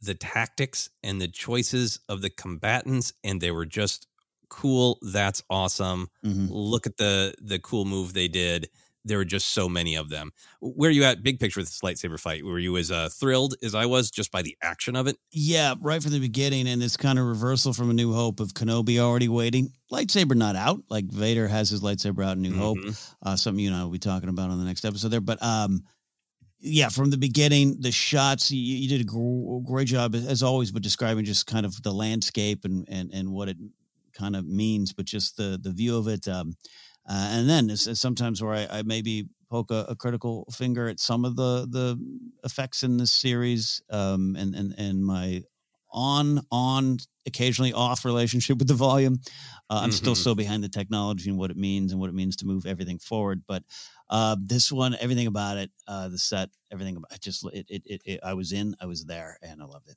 the 0.00 0.14
tactics 0.14 0.90
and 1.02 1.20
the 1.20 1.28
choices 1.28 2.00
of 2.08 2.22
the 2.22 2.30
combatants, 2.30 3.12
and 3.22 3.40
they 3.40 3.50
were 3.50 3.66
just 3.66 4.06
cool. 4.48 4.98
That's 5.02 5.42
awesome. 5.48 6.08
Mm-hmm. 6.24 6.46
Look 6.50 6.86
at 6.86 6.96
the 6.96 7.34
the 7.40 7.58
cool 7.58 7.84
move 7.84 8.12
they 8.12 8.28
did. 8.28 8.68
There 9.04 9.18
were 9.18 9.24
just 9.24 9.48
so 9.52 9.68
many 9.68 9.96
of 9.96 10.10
them. 10.10 10.30
Where 10.60 10.88
are 10.88 10.92
you 10.92 11.02
at, 11.02 11.24
big 11.24 11.40
picture 11.40 11.58
with 11.58 11.66
this 11.68 11.80
lightsaber 11.80 12.20
fight? 12.20 12.44
Were 12.44 12.60
you 12.60 12.76
as 12.76 12.92
uh, 12.92 13.08
thrilled 13.08 13.56
as 13.60 13.74
I 13.74 13.86
was 13.86 14.12
just 14.12 14.30
by 14.30 14.42
the 14.42 14.56
action 14.62 14.94
of 14.94 15.08
it? 15.08 15.16
Yeah, 15.32 15.74
right 15.80 16.00
from 16.00 16.12
the 16.12 16.20
beginning, 16.20 16.68
and 16.68 16.80
this 16.80 16.96
kind 16.96 17.18
of 17.18 17.26
reversal 17.26 17.72
from 17.72 17.90
A 17.90 17.94
New 17.94 18.12
Hope 18.12 18.38
of 18.38 18.54
Kenobi 18.54 19.00
already 19.00 19.28
waiting. 19.28 19.72
Lightsaber 19.92 20.36
not 20.36 20.54
out, 20.54 20.82
like 20.88 21.06
Vader 21.06 21.48
has 21.48 21.68
his 21.70 21.80
lightsaber 21.80 22.24
out 22.24 22.36
in 22.36 22.42
New 22.42 22.56
Hope. 22.56 22.78
Mhm. 22.78 23.14
Uh, 23.24 23.34
something 23.34 23.64
you 23.64 23.70
and 23.72 23.76
I 23.76 23.82
will 23.82 23.90
be 23.90 23.98
talking 23.98 24.28
about 24.28 24.50
on 24.50 24.58
the 24.60 24.64
next 24.64 24.84
episode 24.84 25.08
there. 25.08 25.20
But 25.20 25.42
um, 25.42 25.82
yeah, 26.62 26.88
from 26.88 27.10
the 27.10 27.18
beginning, 27.18 27.80
the 27.80 27.92
shots 27.92 28.50
you, 28.52 28.60
you 28.60 28.88
did 28.88 29.00
a 29.00 29.04
gr- 29.04 29.58
great 29.66 29.88
job 29.88 30.14
as 30.14 30.42
always, 30.42 30.70
but 30.70 30.82
describing 30.82 31.24
just 31.24 31.46
kind 31.46 31.66
of 31.66 31.82
the 31.82 31.92
landscape 31.92 32.64
and 32.64 32.86
and 32.88 33.10
and 33.12 33.32
what 33.32 33.48
it 33.48 33.56
kind 34.12 34.36
of 34.36 34.46
means, 34.46 34.92
but 34.92 35.04
just 35.06 35.36
the 35.36 35.58
the 35.60 35.72
view 35.72 35.96
of 35.98 36.08
it. 36.08 36.28
Um, 36.28 36.54
uh, 37.08 37.30
and 37.32 37.48
then 37.50 37.68
it's, 37.68 37.88
it's 37.88 38.00
sometimes 38.00 38.40
where 38.40 38.54
I, 38.54 38.78
I 38.78 38.82
maybe 38.82 39.26
poke 39.50 39.72
a, 39.72 39.86
a 39.88 39.96
critical 39.96 40.46
finger 40.52 40.88
at 40.88 41.00
some 41.00 41.24
of 41.24 41.36
the 41.36 41.66
the 41.68 41.98
effects 42.44 42.82
in 42.84 42.96
this 42.96 43.12
series, 43.12 43.82
um, 43.90 44.36
and 44.38 44.54
and 44.54 44.74
and 44.78 45.04
my 45.04 45.42
on 45.92 46.40
on 46.50 46.98
occasionally 47.26 47.72
off 47.72 48.04
relationship 48.04 48.58
with 48.58 48.68
the 48.68 48.74
volume. 48.74 49.18
Uh, 49.70 49.80
I'm 49.82 49.92
still 49.92 50.14
Mhm. 50.14 50.24
so 50.24 50.34
behind 50.34 50.64
the 50.64 50.68
technology 50.68 51.28
and 51.28 51.38
what 51.38 51.50
it 51.50 51.56
means 51.56 51.92
and 51.92 52.00
what 52.00 52.08
it 52.10 52.14
means 52.14 52.36
to 52.36 52.46
move 52.46 52.66
everything 52.66 52.98
forward. 52.98 53.42
But 53.46 53.62
uh, 54.12 54.36
this 54.38 54.70
one, 54.70 54.94
everything 55.00 55.26
about 55.26 55.56
it, 55.56 55.70
uh, 55.88 56.08
the 56.08 56.18
set, 56.18 56.50
everything 56.70 56.96
about 56.96 57.12
it, 57.12 57.20
just 57.22 57.44
it, 57.46 57.66
it, 57.70 57.82
it, 57.86 58.02
it, 58.04 58.20
I 58.22 58.34
was 58.34 58.52
in, 58.52 58.76
I 58.78 58.84
was 58.84 59.06
there, 59.06 59.38
and 59.42 59.62
I 59.62 59.64
loved 59.64 59.88
it. 59.88 59.96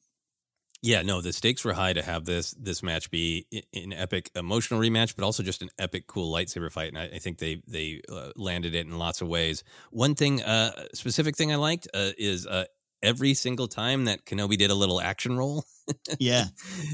Yeah, 0.82 1.02
no, 1.02 1.20
the 1.20 1.34
stakes 1.34 1.66
were 1.66 1.74
high 1.74 1.94
to 1.94 2.02
have 2.02 2.24
this 2.26 2.52
this 2.52 2.82
match 2.82 3.12
be 3.12 3.46
an 3.74 3.92
epic 3.92 4.32
emotional 4.34 4.80
rematch, 4.80 5.16
but 5.18 5.26
also 5.26 5.44
just 5.44 5.62
an 5.62 5.70
epic, 5.78 6.08
cool 6.08 6.32
lightsaber 6.34 6.72
fight. 6.72 6.90
And 6.90 6.98
I, 6.98 7.16
I 7.16 7.20
think 7.20 7.40
they 7.40 7.62
they 7.68 8.02
uh, 8.10 8.32
landed 8.38 8.74
it 8.74 8.86
in 8.86 8.98
lots 8.98 9.22
of 9.22 9.28
ways. 9.28 9.64
One 9.92 10.16
thing, 10.16 10.42
uh, 10.44 10.86
specific 10.94 11.36
thing 11.36 11.52
I 11.52 11.56
liked 11.58 11.88
uh, 11.94 12.12
is 12.18 12.48
uh, 12.48 12.66
every 13.02 13.34
single 13.34 13.68
time 13.68 14.06
that 14.06 14.26
Kenobi 14.26 14.58
did 14.58 14.72
a 14.72 14.76
little 14.76 15.02
action 15.02 15.38
roll. 15.38 15.66
Yeah. 16.20 16.46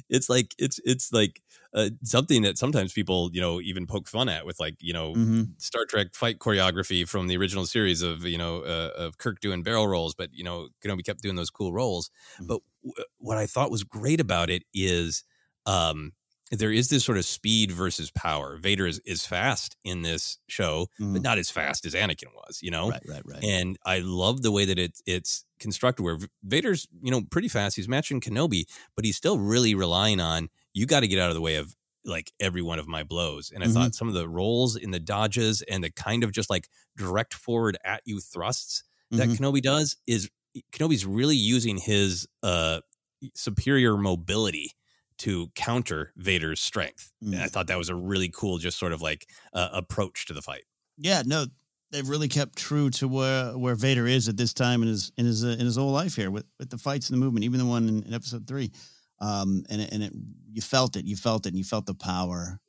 it's 0.09 0.29
like 0.29 0.53
it's 0.57 0.77
it's 0.83 1.13
like 1.13 1.41
uh, 1.73 1.89
something 2.03 2.41
that 2.43 2.57
sometimes 2.57 2.93
people 2.93 3.29
you 3.33 3.41
know 3.41 3.61
even 3.61 3.87
poke 3.87 4.07
fun 4.07 4.29
at 4.29 4.45
with 4.45 4.59
like 4.59 4.75
you 4.81 4.93
know 4.93 5.13
Mhm. 5.13 5.61
Star 5.61 5.85
Trek 5.85 6.13
fight 6.13 6.39
choreography 6.39 7.07
from 7.07 7.27
the 7.27 7.37
original 7.37 7.65
series 7.65 8.01
of 8.01 8.25
you 8.25 8.37
know 8.37 8.61
uh, 8.63 8.91
of 8.95 9.17
Kirk 9.17 9.39
doing 9.39 9.63
barrel 9.63 9.87
rolls, 9.87 10.13
but 10.15 10.29
you 10.33 10.43
know 10.43 10.69
Kenobi 10.83 11.03
kept 11.05 11.21
doing 11.21 11.35
those 11.35 11.49
cool 11.49 11.73
rolls. 11.73 12.09
Mm. 12.39 12.47
But 12.47 12.61
w- 12.83 13.05
what 13.19 13.37
I 13.37 13.45
thought 13.47 13.71
was 13.71 13.83
great 13.83 14.19
about 14.19 14.49
it 14.49 14.63
is 14.73 15.23
um, 15.65 16.13
there 16.51 16.71
is 16.73 16.89
this 16.89 17.05
sort 17.05 17.17
of 17.17 17.23
speed 17.25 17.71
versus 17.71 18.11
power. 18.11 18.57
Vader 18.57 18.85
is 18.85 18.99
is 19.05 19.25
fast 19.25 19.77
in 19.85 20.01
this 20.01 20.37
show, 20.49 20.87
but 21.13 21.21
Mhm. 21.21 21.23
not 21.23 21.37
as 21.37 21.49
fast 21.49 21.85
as 21.85 21.93
Anakin 21.93 22.33
was. 22.35 22.59
You 22.61 22.71
know, 22.71 22.89
Right, 22.89 23.01
right, 23.07 23.21
right. 23.25 23.43
and 23.43 23.77
I 23.85 23.99
love 23.99 24.41
the 24.41 24.51
way 24.51 24.65
that 24.65 24.77
it's 24.77 25.01
it's 25.05 25.45
constructed 25.59 26.03
where 26.03 26.17
Vader's, 26.43 26.87
you 27.01 27.11
know, 27.11 27.21
pretty 27.31 27.47
fast. 27.47 27.75
He's 27.77 27.87
matching 27.87 28.19
Kenobi, 28.19 28.65
but 28.95 29.05
he's 29.05 29.15
still 29.15 29.39
really 29.39 29.75
relying 29.75 30.19
on 30.19 30.49
you 30.73 30.85
got 30.85 31.01
to 31.01 31.07
get 31.07 31.19
out 31.19 31.29
of 31.29 31.35
the 31.35 31.41
way 31.41 31.55
of 31.55 31.75
like 32.05 32.31
every 32.39 32.61
one 32.61 32.79
of 32.79 32.87
my 32.87 33.03
blows. 33.03 33.51
And 33.51 33.63
I 33.63 33.67
Mhm. 33.67 33.73
thought 33.73 33.93
some 33.93 34.07
of 34.07 34.13
the 34.15 34.27
rolls 34.27 34.75
in 34.75 34.91
the 34.91 34.99
dodges 34.99 35.61
and 35.63 35.83
the 35.83 35.91
kind 35.91 36.23
of 36.23 36.31
just 36.31 36.49
like 36.49 36.67
direct 36.97 37.33
forward 37.33 37.77
at 37.83 38.01
you 38.05 38.19
thrusts 38.19 38.83
that 39.15 39.29
Mhm. 39.29 39.35
Kenobi 39.35 39.61
does 39.61 39.97
is 40.07 40.29
Kenobi's 40.73 41.05
really 41.05 41.35
using 41.35 41.77
his 41.77 42.27
uh 42.43 42.81
superior 43.35 43.97
mobility 43.97 44.71
to 45.19 45.49
counter 45.55 46.11
Vader's 46.17 46.59
strength. 46.59 47.11
And 47.31 47.41
I 47.43 47.47
Mm. 47.47 47.49
thought 47.49 47.67
that 47.67 47.77
was 47.77 47.89
a 47.89 47.95
really 47.95 48.29
cool 48.29 48.57
just 48.57 48.79
sort 48.79 48.93
of 48.93 49.01
like 49.01 49.27
uh, 49.53 49.69
approach 49.73 50.25
to 50.25 50.33
the 50.33 50.41
fight. 50.41 50.63
Yeah, 50.97 51.23
no, 51.25 51.45
they've 51.91 52.07
really 52.07 52.27
kept 52.27 52.57
true 52.57 52.89
to 52.91 53.07
where 53.07 53.57
where 53.57 53.75
Vader 53.75 54.07
is 54.07 54.27
at 54.27 54.37
this 54.37 54.53
time 54.53 54.81
in 54.81 54.87
his 54.87 55.11
in 55.17 55.25
his 55.25 55.43
uh, 55.43 55.49
in 55.49 55.59
his 55.65 55.75
whole 55.77 55.91
life 55.91 56.15
here 56.15 56.31
with 56.31 56.45
with 56.59 56.69
the 56.69 56.77
fights 56.77 57.09
and 57.09 57.17
the 57.19 57.23
movement, 57.25 57.43
even 57.45 57.59
the 57.59 57.65
one 57.65 57.87
in, 57.87 58.03
in 58.03 58.13
episode 58.13 58.47
three. 58.47 58.71
Um, 59.21 59.63
and 59.69 59.81
it, 59.81 59.91
and 59.93 60.03
it 60.03 60.13
you 60.51 60.61
felt 60.61 60.95
it, 60.97 61.05
you 61.05 61.15
felt 61.15 61.45
it, 61.45 61.49
and 61.49 61.57
you 61.57 61.63
felt 61.63 61.85
the 61.85 61.93
power 61.93 62.59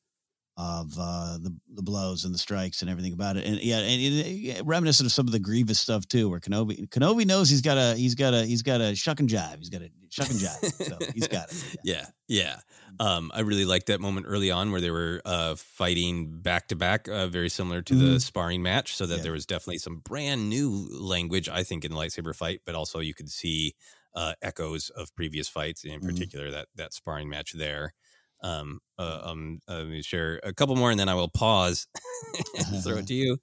of 0.59 0.93
uh, 1.01 1.39
the 1.39 1.57
the 1.75 1.83
blows 1.83 2.27
and 2.27 2.35
the 2.35 2.39
strikes 2.39 2.83
and 2.83 2.91
everything 2.91 3.15
about 3.15 3.39
it. 3.39 3.47
And 3.47 3.59
yeah, 3.63 3.79
and 3.79 4.01
it, 4.01 4.59
it- 4.59 4.67
reminiscent 4.67 5.07
of 5.07 5.13
some 5.13 5.27
of 5.27 5.33
the 5.33 5.39
Grievous 5.39 5.81
stuff 5.81 6.07
too, 6.07 6.29
where 6.29 6.41
Kenobi 6.41 6.87
Kenobi 6.91 7.25
knows 7.27 7.49
he's 7.49 7.63
got 7.63 7.79
a 7.79 7.97
he's 7.97 8.15
got 8.15 8.35
a 8.35 8.45
he's 8.45 8.61
got 8.63 8.83
a 8.83 8.95
shuck 8.95 9.19
and 9.21 9.29
jive, 9.31 9.59
he's 9.59 9.71
got 9.71 9.81
a 9.81 9.91
shuck 10.11 10.29
and 10.29 10.39
jive, 10.39 10.73
so 10.89 10.99
he's 11.15 11.27
got 11.27 11.51
it. 11.51 11.77
yeah, 11.85 12.05
yeah. 12.29 12.61
Um, 13.01 13.33
I 13.35 13.41
really 13.41 13.65
liked 13.65 13.87
that 13.87 14.03
moment 14.03 14.27
early 14.29 14.51
on 14.51 14.71
where 14.73 14.83
they 14.83 14.91
were 14.91 15.23
uh, 15.25 15.55
fighting 15.57 16.43
back 16.43 16.69
to 16.69 16.77
back, 16.77 17.09
uh, 17.09 17.29
very 17.29 17.49
similar 17.49 17.81
to 17.81 17.95
the 17.95 18.17
Mhm. 18.17 18.21
sparring 18.23 18.63
match. 18.63 18.95
So 18.95 19.07
that 19.07 19.17
Yeah. 19.17 19.23
there 19.23 19.33
was 19.33 19.47
definitely 19.47 19.79
some 19.79 20.01
brand 20.01 20.51
new 20.51 20.87
language, 20.91 21.49
I 21.49 21.63
think, 21.65 21.87
in 21.87 21.93
the 21.93 21.97
lightsaber 21.97 22.37
fight, 22.37 22.61
but 22.67 22.75
also 22.75 22.99
you 23.01 23.15
could 23.15 23.31
see 23.31 23.75
uh, 24.15 24.35
echoes 24.43 24.91
of 24.91 25.15
previous 25.15 25.49
fights, 25.49 25.85
in 25.85 26.01
Mhm. 26.01 26.07
particular 26.07 26.51
that 26.51 26.69
that 26.75 26.93
sparring 26.95 27.29
match 27.29 27.53
there. 27.53 27.95
Um, 28.43 28.81
uh, 28.99 29.21
um, 29.25 29.61
uh, 29.69 29.79
let 29.79 29.87
me 29.89 30.03
share 30.03 30.41
a 30.43 30.53
couple 30.53 30.75
more, 30.77 30.91
and 30.91 30.99
then 30.99 31.09
I 31.09 31.15
will 31.15 31.29
pause 31.29 31.87
and 32.73 32.83
throw 32.83 32.97
it 32.99 33.07
to 33.13 33.15
you. 33.15 33.39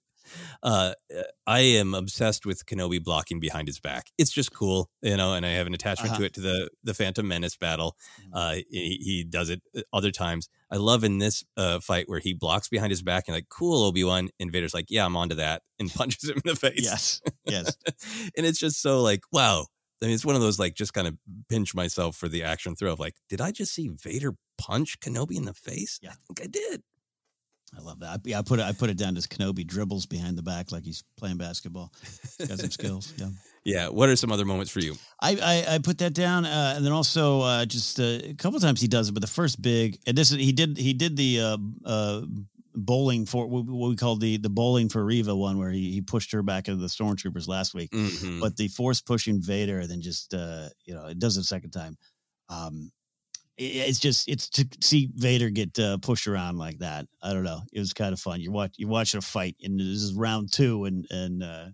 Uh, 0.61 0.93
I 1.47 1.59
am 1.61 1.95
obsessed 1.95 2.45
with 2.45 2.65
Kenobi 2.67 3.03
blocking 3.03 3.39
behind 3.39 3.67
his 3.67 3.79
back. 3.79 4.11
It's 4.19 4.29
just 4.29 4.53
cool, 4.53 4.91
you 5.01 5.17
know, 5.17 5.33
and 5.33 5.43
I 5.45 5.51
have 5.51 5.65
an 5.65 5.73
attachment 5.73 6.11
Uh-huh. 6.11 6.19
to 6.19 6.25
it 6.25 6.33
to 6.33 6.41
the 6.41 6.69
the 6.83 6.93
Phantom 6.93 7.27
Menace 7.27 7.55
battle. 7.57 7.95
Uh, 8.31 8.55
he, 8.69 8.99
he 9.01 9.23
does 9.23 9.49
it 9.49 9.61
uh, 9.75 9.81
other 9.91 10.11
times. 10.11 10.47
I 10.69 10.75
love 10.75 11.03
in 11.03 11.17
this 11.17 11.43
uh, 11.57 11.79
fight 11.79 12.07
where 12.09 12.19
he 12.19 12.33
blocks 12.33 12.67
behind 12.67 12.91
his 12.91 13.01
back 13.01 13.23
and 13.27 13.33
like, 13.35 13.49
cool, 13.49 13.85
Obi 13.85 14.03
Wan. 14.03 14.29
And 14.39 14.51
Vader's 14.51 14.73
like, 14.73 14.85
yeah, 14.89 15.05
I'm 15.05 15.15
onto 15.17 15.35
that, 15.35 15.63
and 15.79 15.89
punches 15.93 16.29
him 16.29 16.35
in 16.35 16.41
the 16.45 16.55
face. 16.55 16.83
Yes, 16.83 17.21
yes. 17.45 17.75
and 18.37 18.45
it's 18.45 18.59
just 18.59 18.81
so 18.81 19.01
like, 19.01 19.21
wow. 19.31 19.65
I 20.01 20.05
mean, 20.05 20.15
it's 20.15 20.25
one 20.25 20.35
of 20.35 20.41
those 20.41 20.59
like 20.59 20.75
just 20.75 20.93
kind 20.93 21.07
of 21.07 21.17
pinch 21.49 21.75
myself 21.75 22.15
for 22.15 22.29
the 22.29 22.43
action 22.43 22.75
thrill 22.75 22.93
of 22.93 22.99
like, 22.99 23.15
did 23.27 23.41
I 23.41 23.51
just 23.51 23.73
see 23.73 23.89
Vader 23.89 24.33
punch 24.57 24.99
Kenobi 24.99 25.35
in 25.35 25.45
the 25.45 25.53
face? 25.53 25.99
Yeah. 26.01 26.11
I 26.11 26.15
think 26.27 26.41
I 26.41 26.47
did. 26.47 26.83
I 27.77 27.81
love 27.81 27.99
that. 27.99 28.21
Yeah, 28.25 28.39
I 28.39 28.41
put 28.41 28.59
it. 28.59 28.65
I 28.65 28.71
put 28.71 28.89
it 28.89 28.97
down 28.97 29.15
as 29.15 29.27
Kenobi 29.27 29.65
dribbles 29.65 30.05
behind 30.05 30.37
the 30.37 30.41
back 30.41 30.71
like 30.71 30.83
he's 30.83 31.03
playing 31.17 31.37
basketball. 31.37 31.93
He's 32.37 32.47
got 32.47 32.59
some 32.59 32.71
skills. 32.71 33.13
Yeah. 33.17 33.27
Yeah. 33.65 33.89
What 33.89 34.07
are 34.07 34.15
some 34.15 34.31
other 34.31 34.45
moments 34.45 34.71
for 34.71 34.79
you? 34.79 34.95
I, 35.21 35.65
I, 35.67 35.75
I 35.75 35.77
put 35.79 35.97
that 35.97 36.13
down, 36.13 36.45
uh, 36.45 36.73
and 36.77 36.85
then 36.85 36.93
also 36.93 37.41
uh, 37.41 37.65
just 37.65 37.99
uh, 37.99 38.19
a 38.23 38.33
couple 38.35 38.57
times 38.61 38.79
he 38.79 38.87
does 38.87 39.09
it. 39.09 39.11
But 39.11 39.21
the 39.21 39.27
first 39.27 39.61
big, 39.61 39.99
and 40.07 40.17
this 40.17 40.31
is 40.31 40.37
he 40.37 40.53
did 40.53 40.77
he 40.77 40.93
did 40.93 41.17
the 41.17 41.41
uh, 41.41 41.57
uh, 41.85 42.21
bowling 42.79 43.25
for 43.25 43.47
what 43.47 43.65
we 43.65 43.95
call 43.95 44.15
the 44.17 44.37
the 44.37 44.49
bowling 44.49 44.89
for 44.89 45.03
Reva 45.05 45.35
one, 45.35 45.57
where 45.57 45.71
he, 45.71 45.91
he 45.91 46.01
pushed 46.01 46.31
her 46.31 46.41
back 46.43 46.67
into 46.67 46.81
the 46.81 46.87
stormtroopers 46.87 47.47
last 47.47 47.73
week. 47.73 47.91
Mhm. 47.91 48.39
But 48.41 48.55
the 48.57 48.67
force 48.69 49.01
pushing 49.01 49.41
Vader, 49.41 49.85
then 49.87 50.01
just 50.01 50.33
uh, 50.33 50.69
you 50.85 50.93
know 50.93 51.05
it 51.07 51.19
does 51.19 51.37
it 51.37 51.41
a 51.41 51.43
second 51.43 51.71
time. 51.71 51.97
Um, 52.49 52.91
it- 53.57 53.75
it's 53.89 53.99
just 53.99 54.27
it's 54.27 54.49
to 54.51 54.65
see 54.81 55.09
Vader 55.15 55.49
get 55.49 55.77
uh, 55.77 55.97
pushed 55.97 56.27
around 56.27 56.57
like 56.57 56.79
that. 56.79 57.05
I 57.21 57.33
don't 57.33 57.43
know. 57.43 57.61
It 57.73 57.79
was 57.79 57.93
kind 57.93 58.13
of 58.13 58.19
fun. 58.19 58.41
You 58.41 58.51
watch 58.51 58.75
you 58.77 58.87
watching 58.87 59.17
a 59.17 59.21
fight, 59.21 59.55
and 59.61 59.79
this 59.79 59.87
is 60.01 60.13
round 60.15 60.51
two, 60.51 60.85
and 60.85 61.05
and 61.11 61.43
uh, 61.43 61.65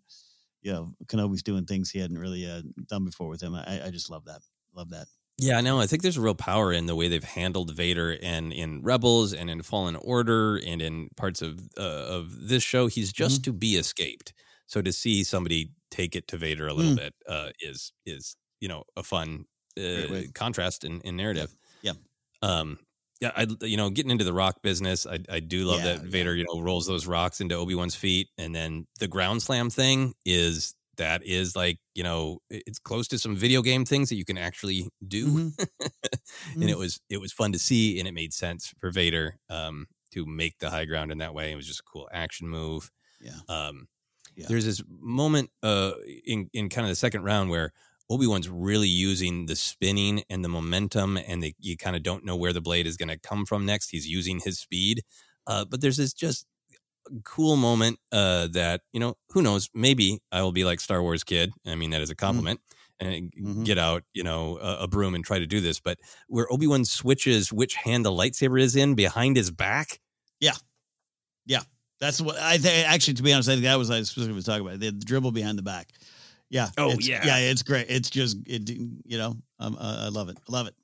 you 0.62 0.72
know 0.74 0.92
Kenobi's 1.06 1.44
doing 1.44 1.66
things 1.66 1.92
he 1.92 2.00
hadn't 2.00 2.18
really 2.18 2.46
uh, 2.50 2.62
done 2.88 3.06
before 3.06 3.28
with 3.30 3.42
him. 3.42 3.54
I, 3.56 3.86
I 3.86 3.92
just 3.92 4.10
love 4.10 4.26
that. 4.26 4.42
Love 4.76 4.90
that. 4.90 5.08
Yeah, 5.38 5.60
no, 5.60 5.80
I 5.82 5.86
think 5.88 6.02
there's 6.02 6.16
a 6.18 6.22
real 6.22 6.34
power 6.36 6.72
in 6.72 6.86
the 6.86 6.96
way 6.96 7.10
they've 7.10 7.22
handled 7.24 7.76
Vader 7.76 8.18
and 8.24 8.54
in 8.54 8.82
Rebels 8.84 9.34
and 9.34 9.50
in 9.50 9.62
Fallen 9.64 9.98
Order 9.98 10.56
and 10.66 10.82
in 10.82 11.10
parts 11.18 11.42
of 11.42 11.60
uh, 11.78 11.82
of 11.82 12.48
this 12.48 12.64
show. 12.64 12.88
He's 12.88 13.12
just 13.12 13.42
Mm-hmm. 13.42 13.52
to 13.52 13.54
be 13.54 13.76
escaped. 13.76 14.34
So 14.68 14.82
to 14.82 14.94
see 14.94 15.24
somebody 15.26 15.72
take 15.92 16.16
it 16.16 16.28
to 16.30 16.38
Vader 16.38 16.68
a 16.68 16.74
little 16.74 16.94
Mm. 16.94 16.98
bit 16.98 17.14
uh, 17.28 17.50
is 17.60 17.92
is 18.06 18.38
you 18.62 18.70
know 18.70 18.86
a 18.96 19.04
fun 19.04 19.46
uh, 19.78 20.22
contrast 20.34 20.86
in, 20.86 21.02
in 21.02 21.18
narrative. 21.18 21.54
Yeah. 21.82 21.94
Um. 22.42 22.80
Yeah. 23.20 23.32
I 23.36 23.46
you 23.62 23.76
know 23.76 23.90
getting 23.90 24.12
into 24.12 24.24
the 24.24 24.34
rock 24.34 24.62
business. 24.62 25.06
I 25.06 25.20
I 25.30 25.42
do 25.42 25.66
love 25.66 25.80
Yeah, 25.84 25.96
that 25.98 26.04
Vader 26.04 26.34
you 26.34 26.46
know 26.50 26.62
rolls 26.62 26.88
those 26.88 27.08
rocks 27.08 27.42
into 27.42 27.56
Obi 27.56 27.76
Wan's 27.76 27.96
feet, 27.96 28.30
and 28.38 28.56
then 28.56 28.88
the 29.00 29.08
ground 29.10 29.42
slam 29.44 29.70
thing 29.70 30.14
is 30.26 30.76
that 30.98 31.24
is 31.26 31.56
like 31.56 31.80
you 31.94 32.04
know 32.04 32.40
it's 32.50 32.80
close 32.80 33.08
to 33.10 33.18
some 33.20 33.36
video 33.36 33.62
game 33.62 33.86
things 33.86 34.10
that 34.10 34.16
you 34.16 34.26
can 34.26 34.38
actually 34.38 34.90
do 35.08 35.26
Mm-hmm. 35.28 35.64
and 36.62 36.70
it 36.70 36.78
was 36.78 37.00
it 37.10 37.20
was 37.22 37.32
fun 37.34 37.52
to 37.52 37.60
see 37.60 38.00
and 38.00 38.08
it 38.08 38.14
made 38.14 38.34
sense 38.34 38.74
for 38.80 38.92
Vader 38.92 39.38
um 39.50 39.88
to 40.14 40.26
make 40.26 40.58
the 40.60 40.70
high 40.70 40.86
ground 40.86 41.12
in 41.12 41.18
that 41.20 41.34
way 41.34 41.52
it 41.52 41.56
was 41.56 41.68
just 41.68 41.80
a 41.82 41.84
cool 41.92 42.08
action 42.12 42.48
move 42.48 42.90
Yeah. 43.22 43.40
um 43.50 43.88
Yeah. 44.36 44.46
there's 44.50 44.66
this 44.66 44.82
moment 44.88 45.50
uh 45.64 45.94
in 46.26 46.50
in 46.54 46.70
kind 46.70 46.86
of 46.86 46.90
the 46.90 46.96
second 46.96 47.24
round 47.24 47.50
where 47.50 47.72
Obi-Wan's 48.10 48.48
really 48.50 48.88
using 48.88 49.48
the 49.48 49.56
spinning 49.56 50.24
and 50.30 50.46
the 50.46 50.50
momentum 50.50 51.18
and 51.18 51.42
the, 51.42 51.56
you 51.60 51.76
kind 51.76 51.96
of 51.96 52.04
don't 52.04 52.24
know 52.24 52.36
where 52.36 52.54
the 52.54 52.62
blade 52.62 52.86
is 52.86 52.98
going 52.98 53.10
to 53.10 53.18
come 53.18 53.46
from 53.48 53.66
next 53.66 53.90
he's 53.90 54.08
using 54.08 54.40
his 54.44 54.60
speed 54.60 55.02
uh 55.48 55.66
but 55.66 55.82
there's 55.82 55.98
this 55.98 56.14
just 56.14 56.46
cool 57.24 57.56
moment 57.56 58.00
uh 58.12 58.48
that 58.48 58.82
you 58.94 59.00
know 59.00 59.16
who 59.30 59.42
knows 59.42 59.70
maybe 59.74 60.20
i 60.32 60.42
will 60.42 60.52
be 60.52 60.64
like 60.66 60.80
star 60.80 61.02
wars 61.02 61.24
kid 61.24 61.52
i 61.66 61.76
mean 61.76 61.92
that 61.92 62.02
is 62.02 62.10
a 62.10 62.16
compliment 62.16 62.60
and 63.00 63.32
get 63.66 63.78
out 63.78 64.04
you 64.14 64.24
know 64.24 64.58
a, 64.60 64.84
a 64.84 64.88
broom 64.88 65.14
and 65.16 65.24
try 65.26 65.38
to 65.38 65.46
do 65.46 65.60
this 65.60 65.80
but 65.80 65.98
where 66.28 66.52
obi-wan 66.52 66.84
switches 66.86 67.52
which 67.54 67.76
hand 67.76 68.06
the 68.06 68.12
lightsaber 68.12 68.60
is 68.60 68.76
in 68.76 68.96
behind 68.96 69.36
his 69.38 69.52
back 69.52 70.00
Yeah. 70.40 70.54
Yeah. 71.46 71.62
That's 72.00 72.20
what 72.20 72.38
I 72.38 72.58
think. 72.58 72.88
Actually, 72.90 73.14
to 73.16 73.24
be 73.24 73.32
honest, 73.32 73.48
I 73.48 73.54
think 73.54 73.64
that 73.64 73.78
was 73.78 73.90
I 73.90 74.02
specifically 74.02 74.36
was 74.36 74.44
talking 74.46 74.66
about 74.68 74.80
the 74.82 74.92
dribble 74.92 75.32
behind 75.32 75.58
the 75.58 75.64
back. 75.64 75.90
Yeah. 76.50 76.68
Oh, 76.78 76.88
it's- 76.92 77.08
yeah. 77.08 77.26
Yeah. 77.26 77.38
It's 77.52 77.64
great. 77.64 77.86
It's 77.90 78.10
just, 78.10 78.38
it, 78.46 78.70
you 78.70 79.18
know, 79.18 79.36
um, 79.60 79.78
uh, 79.80 80.04
I 80.06 80.10
love 80.10 80.28
it. 80.30 80.38
I 80.48 80.52
love 80.52 80.68
it. 80.68 80.76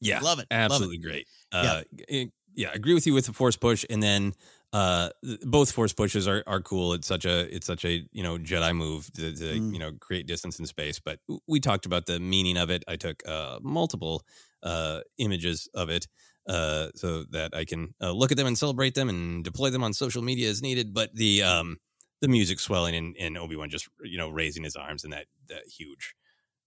yeah 0.00 0.20
Love 0.20 0.22
it. 0.22 0.26
Love 0.26 0.38
it. 0.40 0.46
absolutely 0.50 0.98
great 0.98 1.26
Yeah. 1.52 1.58
uh 1.60 1.82
yeah. 2.08 2.24
yeah 2.54 2.70
agree 2.72 2.94
with 2.94 3.06
you 3.06 3.14
with 3.14 3.26
the 3.26 3.32
force 3.32 3.56
push 3.56 3.84
and 3.90 4.00
then 4.02 4.32
uh 4.72 5.08
both 5.46 5.72
force 5.72 5.92
pushes 5.94 6.28
are, 6.28 6.42
are 6.46 6.60
cool. 6.60 6.92
It's 6.92 7.06
such 7.06 7.24
a 7.24 7.54
it's 7.54 7.66
such 7.66 7.84
a 7.84 8.06
you 8.12 8.22
know 8.22 8.38
jedi 8.38 8.76
move 8.76 9.10
to, 9.14 9.34
to 9.34 9.60
Mm. 9.60 9.72
you 9.72 9.78
know 9.78 9.92
create 10.00 10.26
distance 10.26 10.58
in 10.58 10.66
space 10.66 11.00
but 11.00 11.20
we 11.46 11.60
talked 11.60 11.86
about 11.86 12.06
the 12.06 12.20
meaning 12.20 12.56
of 12.58 12.70
it. 12.70 12.84
I 12.86 12.96
took 12.96 13.26
uh 13.26 13.60
multiple 13.62 14.24
uh 14.62 15.00
images 15.18 15.68
of 15.74 15.88
it 15.88 16.06
uh 16.48 16.88
so 16.94 17.24
that 17.30 17.54
i 17.54 17.64
can 17.64 17.94
uh, 18.02 18.10
look 18.10 18.32
at 18.32 18.36
them 18.36 18.46
and 18.46 18.58
celebrate 18.58 18.94
them 18.94 19.08
and 19.08 19.44
deploy 19.44 19.70
them 19.70 19.84
on 19.84 19.92
social 19.92 20.22
media 20.22 20.48
as 20.50 20.62
needed 20.62 20.92
but 20.94 21.14
the 21.14 21.42
um 21.42 21.76
the 22.20 22.26
music 22.28 22.58
swelling 22.58 22.94
and, 22.96 23.14
and 23.20 23.38
obi-wan 23.38 23.70
just 23.70 23.88
you 24.02 24.18
know 24.18 24.28
raising 24.28 24.64
his 24.64 24.74
arms 24.74 25.04
and 25.04 25.12
that 25.12 25.26
that 25.48 25.62
huge 25.68 26.14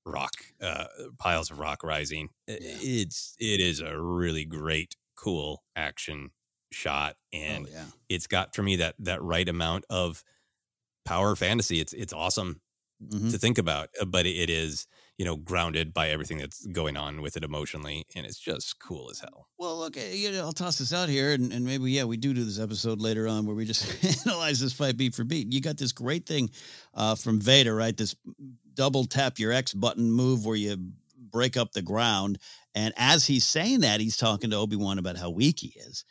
rock 0.05 0.31
uh 0.61 0.85
piles 1.19 1.51
of 1.51 1.59
rock 1.59 1.83
rising. 1.83 2.30
I- 2.49 2.57
it's 2.61 3.35
it 3.39 3.59
is 3.59 3.80
a 3.81 3.99
really 4.01 4.45
great 4.45 4.95
cool 5.15 5.63
action 5.75 6.31
shot 6.72 7.16
and 7.33 7.66
Oh, 7.67 7.69
yeah. 7.72 7.85
it's 8.09 8.27
got 8.27 8.56
for 8.56 8.64
me 8.64 8.77
that 8.77 8.95
that 9.00 9.22
right 9.22 9.48
amount 9.50 9.85
of 9.90 10.24
power 11.06 11.35
fantasy 11.35 11.80
it's 11.80 11.93
it's 11.93 12.14
awesome 12.14 12.61
Mhm. 13.03 13.32
to 13.32 13.40
think 13.40 13.58
about 13.58 13.90
uh, 14.00 14.06
but 14.06 14.27
it 14.27 14.50
is 14.51 14.85
you 15.17 15.25
know 15.25 15.35
grounded 15.35 15.91
by 15.91 16.09
everything 16.09 16.38
that's 16.38 16.64
going 16.67 16.95
on 16.95 17.22
with 17.24 17.35
it 17.35 17.43
emotionally 17.43 18.06
and 18.16 18.27
it's 18.27 18.38
just 18.40 18.77
cool 18.80 19.09
as 19.09 19.19
hell 19.19 19.48
Well, 19.58 19.77
look, 19.80 19.98
eh, 19.98 20.11
you 20.14 20.32
know, 20.32 20.41
I'll 20.41 20.51
toss 20.53 20.77
this 20.77 20.93
out 20.93 21.09
here, 21.09 21.33
and, 21.33 21.51
and 21.51 21.66
maybe 21.66 21.91
yeah, 21.91 22.03
we 22.03 22.17
do 22.17 22.32
do 22.33 22.43
this 22.43 22.59
episode 22.59 23.00
later 23.01 23.27
on 23.27 23.45
where 23.48 23.56
we 23.56 23.66
just 23.66 23.83
analyze 24.27 24.59
this 24.59 24.74
fight 24.74 24.98
beat 24.98 25.16
for 25.16 25.24
beat. 25.24 25.51
You 25.51 25.61
got 25.61 25.77
this 25.77 25.91
great 25.91 26.25
thing 26.27 26.50
uh, 26.93 27.16
from 27.16 27.40
Vader, 27.41 27.75
right? 27.75 27.95
This 27.98 28.16
double 28.75 29.06
tap 29.06 29.38
your 29.40 29.51
X 29.51 29.74
button 29.74 30.11
move 30.11 30.45
where 30.45 30.56
you 30.56 30.77
break 31.17 31.58
up 31.58 31.72
the 31.74 31.82
ground, 31.82 32.38
and 32.75 32.93
as 32.98 33.25
he's 33.25 33.48
saying 33.48 33.80
that, 33.82 34.00
he's 34.00 34.17
talking 34.17 34.50
to 34.51 34.58
Obi 34.58 34.75
Wan 34.75 35.00
about 35.00 35.17
how 35.17 35.30
weak 35.32 35.59
he 35.59 35.74
is. 35.75 36.06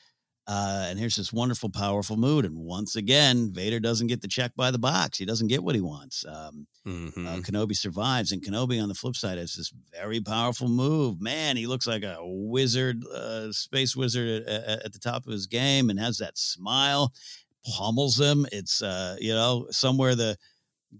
Uh, 0.46 0.86
and 0.88 0.98
here's 0.98 1.14
this 1.16 1.32
wonderful, 1.32 1.70
powerful 1.70 2.16
mood. 2.16 2.44
And 2.44 2.56
once 2.56 2.96
again, 2.96 3.52
Vader 3.52 3.78
doesn't 3.78 4.08
get 4.08 4.20
the 4.20 4.26
check 4.26 4.52
by 4.56 4.70
the 4.72 4.78
box. 4.78 5.18
He 5.18 5.24
doesn't 5.24 5.46
get 5.46 5.62
what 5.62 5.76
he 5.76 5.80
wants. 5.80 6.24
Um, 6.26 6.66
Mhm. 6.86 7.26
uh, 7.26 7.40
Kenobi 7.42 7.76
survives, 7.76 8.32
and 8.32 8.42
Kenobi 8.42 8.82
on 8.82 8.88
the 8.88 8.94
flip 8.94 9.14
side 9.14 9.38
has 9.38 9.54
this 9.54 9.70
very 9.92 10.20
powerful 10.20 10.68
move. 10.68 11.20
Man, 11.20 11.56
he 11.56 11.66
looks 11.66 11.86
like 11.86 12.02
a 12.02 12.16
wizard, 12.20 13.04
uh, 13.06 13.52
space 13.52 13.94
wizard 13.94 14.44
at, 14.48 14.86
at, 14.86 14.92
the 14.92 14.98
top 14.98 15.26
of 15.26 15.32
his 15.32 15.46
game, 15.46 15.90
and 15.90 16.00
has 16.00 16.18
that 16.18 16.38
smile. 16.38 17.12
Pummels 17.76 18.18
him. 18.18 18.46
It's 18.50 18.80
uh, 18.82 19.16
you 19.20 19.34
know 19.34 19.66
somewhere 19.70 20.14
the 20.14 20.38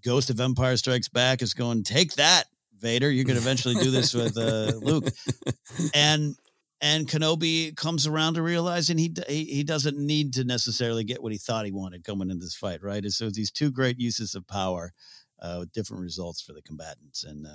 ghost 0.04 0.28
of 0.28 0.38
Empire 0.38 0.76
Strikes 0.76 1.08
Back 1.08 1.40
is 1.40 1.54
going. 1.54 1.82
Take 1.82 2.12
that, 2.14 2.44
Vader. 2.78 3.10
You're 3.10 3.24
going 3.24 3.36
to 3.36 3.42
eventually 3.42 3.74
do 3.76 3.90
this 3.90 4.12
with 4.12 4.36
uh, 4.36 4.74
Luke, 4.76 5.08
and 5.94 6.36
and 6.81 7.07
Kenobi 7.09 7.76
comes 7.76 8.07
around 8.07 8.34
to 8.34 8.42
realizing 8.42 8.99
he, 8.99 9.15
he 9.28 9.44
he 9.44 9.65
doesn't 9.65 9.99
need 9.99 10.33
to 10.34 10.44
necessarily 10.44 11.05
get 11.05 11.23
what 11.23 11.33
he 11.33 11.39
thought 11.39 11.67
he 11.67 11.73
wanted 11.73 12.05
coming 12.05 12.31
into 12.31 12.44
this 12.44 12.55
fight, 12.55 12.83
right? 12.83 13.02
And 13.02 13.12
so 13.12 13.31
these 13.31 13.50
two 13.50 13.70
great 13.70 13.99
uses 13.99 14.34
of 14.34 14.47
power 14.47 14.92
uh, 15.41 15.57
with 15.60 15.73
different 15.73 16.02
results 16.02 16.41
for 16.41 16.52
the 16.52 16.62
combatants, 16.62 17.25
and 17.25 17.47
uh, 17.47 17.50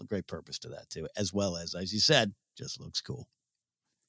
a 0.00 0.04
great 0.04 0.26
purpose 0.26 0.58
to 0.60 0.68
that 0.68 0.88
too, 0.90 1.08
as 1.16 1.32
well 1.32 1.56
as 1.56 1.74
as 1.74 1.92
you 1.92 2.00
said, 2.00 2.34
just 2.56 2.80
looks 2.80 3.00
cool. 3.00 3.28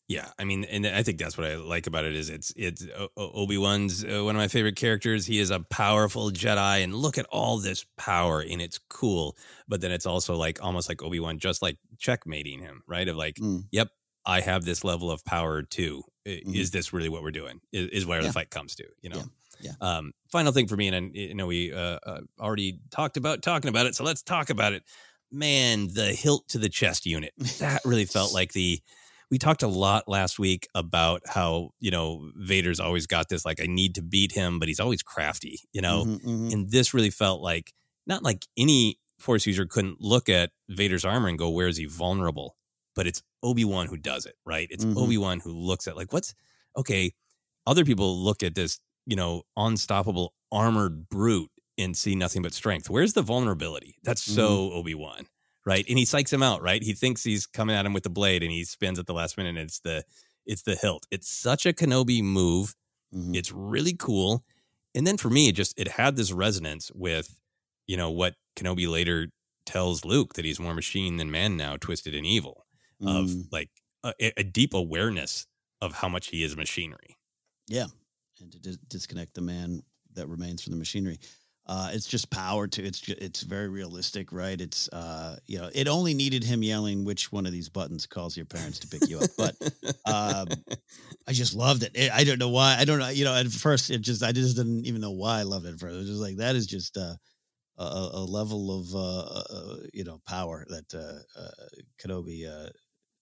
Yeah, 0.08 0.32
I 0.40 0.44
mean, 0.44 0.64
and 0.64 0.88
I 0.88 1.04
think 1.04 1.20
that's 1.20 1.38
what 1.38 1.46
I 1.46 1.56
like 1.58 1.86
about 1.86 2.04
it 2.04 2.16
is 2.16 2.32
it's 2.32 2.52
it's 2.56 2.84
Obi 3.16 3.60
Wan's 3.60 4.04
uh, 4.04 4.24
one 4.24 4.36
of 4.36 4.40
my 4.40 4.48
favorite 4.48 4.76
characters. 4.76 5.28
He 5.28 5.38
is 5.38 5.52
a 5.52 5.60
powerful 5.60 6.32
Jedi, 6.32 6.84
and 6.84 6.96
look 6.96 7.20
at 7.20 7.28
all 7.28 7.60
this 7.60 7.86
power, 7.96 8.40
and 8.42 8.60
it's 8.60 8.80
cool. 8.90 9.38
But 9.68 9.82
then 9.82 9.92
it's 9.92 10.08
also 10.08 10.36
like 10.36 10.64
almost 10.64 10.90
like 10.90 11.04
Obi 11.04 11.20
Wan, 11.20 11.38
just 11.38 11.62
like 11.62 11.78
checkmating 12.00 12.60
him, 12.60 12.82
right? 12.88 13.08
Of 13.08 13.18
like, 13.18 13.36
Mm. 13.36 13.66
yep, 13.72 13.90
I 14.30 14.42
have 14.42 14.64
this 14.66 14.84
level 14.84 15.10
of 15.12 15.24
power 15.26 15.64
too. 15.64 16.04
Mhm. 16.26 16.56
Is 16.56 16.72
this 16.72 16.94
really 16.94 17.10
what 17.10 17.24
we're 17.24 17.32
doing? 17.32 17.62
Is, 17.72 17.88
is 17.90 18.06
where 18.06 18.22
Yeah. 18.22 18.28
the 18.28 18.34
fight 18.34 18.50
comes 18.52 18.76
to, 18.76 18.86
you 19.02 19.10
know? 19.10 19.24
Yeah. 19.62 19.72
Um, 19.82 20.14
final 20.32 20.52
thing 20.54 20.68
for 20.68 20.78
me, 20.78 20.88
and 20.88 21.14
you 21.16 21.34
know 21.34 21.48
we 21.48 21.74
uh, 21.74 22.00
uh, 22.06 22.22
already 22.40 22.80
talked 22.92 23.18
about 23.18 23.42
talking 23.42 23.68
about 23.68 23.88
it, 23.88 23.96
so 23.96 24.04
let's 24.06 24.22
talk 24.24 24.50
about 24.50 24.72
it. 24.74 24.84
Man, 25.32 25.90
the 25.94 26.14
hilt 26.14 26.48
to 26.50 26.58
the 26.58 26.70
chest 26.70 27.06
unit 27.06 27.34
that 27.60 27.82
really 27.86 28.06
felt 28.06 28.34
like 28.40 28.54
the. 28.54 28.82
We 29.32 29.38
talked 29.38 29.62
a 29.62 29.68
lot 29.68 30.08
last 30.08 30.40
week 30.40 30.68
about 30.74 31.22
how 31.28 31.72
you 31.80 31.92
know 31.92 32.32
Vader's 32.36 32.80
always 32.80 33.06
got 33.06 33.28
this 33.30 33.44
like 33.46 33.60
I 33.62 33.66
need 33.68 33.96
to 33.96 34.02
beat 34.02 34.32
him, 34.32 34.60
but 34.60 34.68
he's 34.70 34.80
always 34.80 35.04
crafty, 35.04 35.60
you 35.74 35.82
know. 35.82 36.06
Mhm, 36.06 36.22
mhm. 36.24 36.54
And 36.54 36.72
this 36.72 36.94
really 36.94 37.12
felt 37.12 37.42
like 37.42 37.74
not 38.08 38.24
like 38.24 38.48
any 38.58 38.98
Force 39.20 39.46
user 39.46 39.66
couldn't 39.66 40.00
look 40.00 40.30
at 40.30 40.52
Vader's 40.70 41.04
armor 41.04 41.28
and 41.28 41.38
go, 41.38 41.50
"Where 41.50 41.68
is 41.68 41.76
he 41.76 41.84
vulnerable?" 41.86 42.56
But 43.00 43.08
it's 43.08 43.24
Obi 43.44 43.64
Wan 43.64 43.88
who 43.88 43.96
does 43.96 44.26
it, 44.26 44.36
right? 44.46 44.68
It's 44.70 44.84
Mhm. 44.84 44.98
Obi 44.98 45.18
Wan 45.18 45.40
who 45.40 45.54
looks 45.54 45.88
at 45.88 45.96
like 45.96 46.12
what's 46.12 46.34
okay. 46.76 47.14
Other 47.66 47.86
people 47.86 48.22
look 48.22 48.44
at 48.44 48.56
this, 48.56 48.78
you 49.06 49.16
know, 49.16 49.44
unstoppable 49.56 50.34
armored 50.52 51.08
brute 51.08 51.50
and 51.78 51.96
see 51.96 52.14
nothing 52.14 52.42
but 52.42 52.54
strength. 52.54 52.90
Where's 52.90 53.14
the 53.14 53.22
vulnerability? 53.22 53.96
That's 54.04 54.22
so 54.22 54.74
Obi 54.74 54.96
Wan, 54.96 55.28
right? 55.66 55.86
And 55.88 55.98
he 55.98 56.04
psychs 56.04 56.34
him 56.34 56.44
out, 56.44 56.62
right? 56.62 56.84
He 56.84 56.92
thinks 56.92 57.24
he's 57.24 57.48
coming 57.48 57.74
at 57.74 57.86
him 57.86 57.94
with 57.94 58.04
the 58.04 58.10
blade, 58.10 58.44
and 58.44 58.52
he 58.52 58.66
spins 58.66 59.00
at 59.00 59.06
the 59.06 59.14
last 59.14 59.38
minute. 59.38 59.52
And 59.52 59.60
it's 59.70 59.80
the 59.80 60.04
it's 60.46 60.64
the 60.64 60.76
hilt. 60.76 61.08
It's 61.10 61.30
such 61.30 61.66
a 61.66 61.72
Kenobi 61.72 62.22
move. 62.22 62.76
Mhm. 63.16 63.34
It's 63.34 63.54
really 63.54 63.94
cool. 63.98 64.44
And 64.94 65.08
then 65.08 65.16
for 65.16 65.30
me, 65.30 65.48
it 65.48 65.56
just 65.56 65.74
it 65.80 65.88
had 65.88 66.18
this 66.18 66.34
resonance 66.34 66.92
with, 66.94 67.40
you 67.88 67.96
know, 67.96 68.12
what 68.12 68.36
Kenobi 68.58 68.90
later 68.92 69.30
tells 69.66 70.04
Luke 70.04 70.34
that 70.34 70.44
he's 70.44 70.60
more 70.60 70.74
machine 70.74 71.16
than 71.16 71.32
man 71.32 71.56
now, 71.56 71.78
twisted 71.78 72.14
and 72.14 72.26
evil. 72.26 72.66
Of 73.02 73.28
Mm. 73.28 73.46
like 73.52 73.70
a, 74.04 74.14
a 74.38 74.44
deep 74.44 74.74
awareness 74.74 75.48
of 75.82 75.94
how 75.94 76.10
much 76.10 76.28
he 76.28 76.44
is 76.44 76.56
machinery. 76.58 77.18
Yeah, 77.68 77.86
and 78.42 78.52
to 78.52 78.60
dis- 78.60 78.78
disconnect 78.88 79.34
the 79.36 79.42
man 79.42 79.84
that 80.16 80.28
remains 80.28 80.62
from 80.64 80.72
the 80.72 80.78
machinery. 80.80 81.20
Uh, 81.66 81.92
it's 81.94 82.08
just 82.08 82.30
power 82.32 82.68
to 82.68 82.84
it's 82.84 83.08
it's 83.08 83.42
very 83.44 83.70
realistic, 83.70 84.32
right? 84.34 84.60
It's 84.60 84.90
uh, 84.90 85.38
you 85.46 85.60
know, 85.60 85.70
it 85.74 85.88
only 85.88 86.14
needed 86.14 86.44
him 86.44 86.64
yelling 86.64 87.06
which 87.06 87.32
one 87.32 87.46
of 87.46 87.52
these 87.52 87.70
buttons 87.70 88.06
calls 88.08 88.36
your 88.36 88.48
parents 88.48 88.80
to 88.80 88.88
pick 88.88 89.08
you 89.08 89.20
up, 89.20 89.30
but 89.38 89.56
um, 90.06 90.64
I 91.28 91.32
just 91.32 91.54
loved 91.56 91.84
it. 91.84 91.92
It- 91.96 92.12
I 92.12 92.24
don't 92.24 92.40
know 92.40 92.50
why. 92.50 92.76
I 92.80 92.86
don't 92.86 93.00
know. 93.00 93.10
You 93.10 93.26
know, 93.26 93.36
at 93.36 93.48
first 93.48 93.92
it 93.92 94.02
just 94.02 94.24
I 94.24 94.32
just 94.32 94.58
didn't 94.58 94.86
even 94.88 95.00
know 95.02 95.12
why 95.12 95.40
I 95.40 95.44
loved 95.44 95.66
it. 95.68 95.74
At 95.74 95.80
first, 95.80 95.94
it 95.96 96.00
was 96.00 96.08
just 96.10 96.22
like 96.22 96.38
that 96.38 96.56
is 96.56 96.66
just 96.68 96.98
uh, 96.98 97.16
a, 97.78 97.84
a 97.84 98.10
a 98.14 98.26
level 98.26 98.80
of 98.80 98.96
uh, 98.96 99.20
uh, 99.54 99.78
you 99.94 100.04
know 100.06 100.20
power 100.28 100.66
that 100.70 100.94
uh, 100.94 101.40
uh, 101.40 101.68
Kenobi 102.02 102.48
uh, 102.50 102.70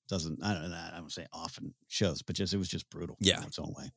doesn't. 0.08 0.44
I 0.44 0.54
don't 0.54 0.64
know. 0.64 0.70
That 0.70 0.94
I 0.94 0.98
don't 0.98 1.12
say 1.12 1.26
often 1.34 1.74
shows, 1.88 2.22
but 2.22 2.36
just 2.36 2.54
it 2.54 2.58
was 2.58 2.70
just 2.70 2.90
brutal. 2.90 3.18
Yeah. 3.20 3.40
in 3.40 3.44
its 3.44 3.60
own 3.60 3.74
way. 3.78 3.92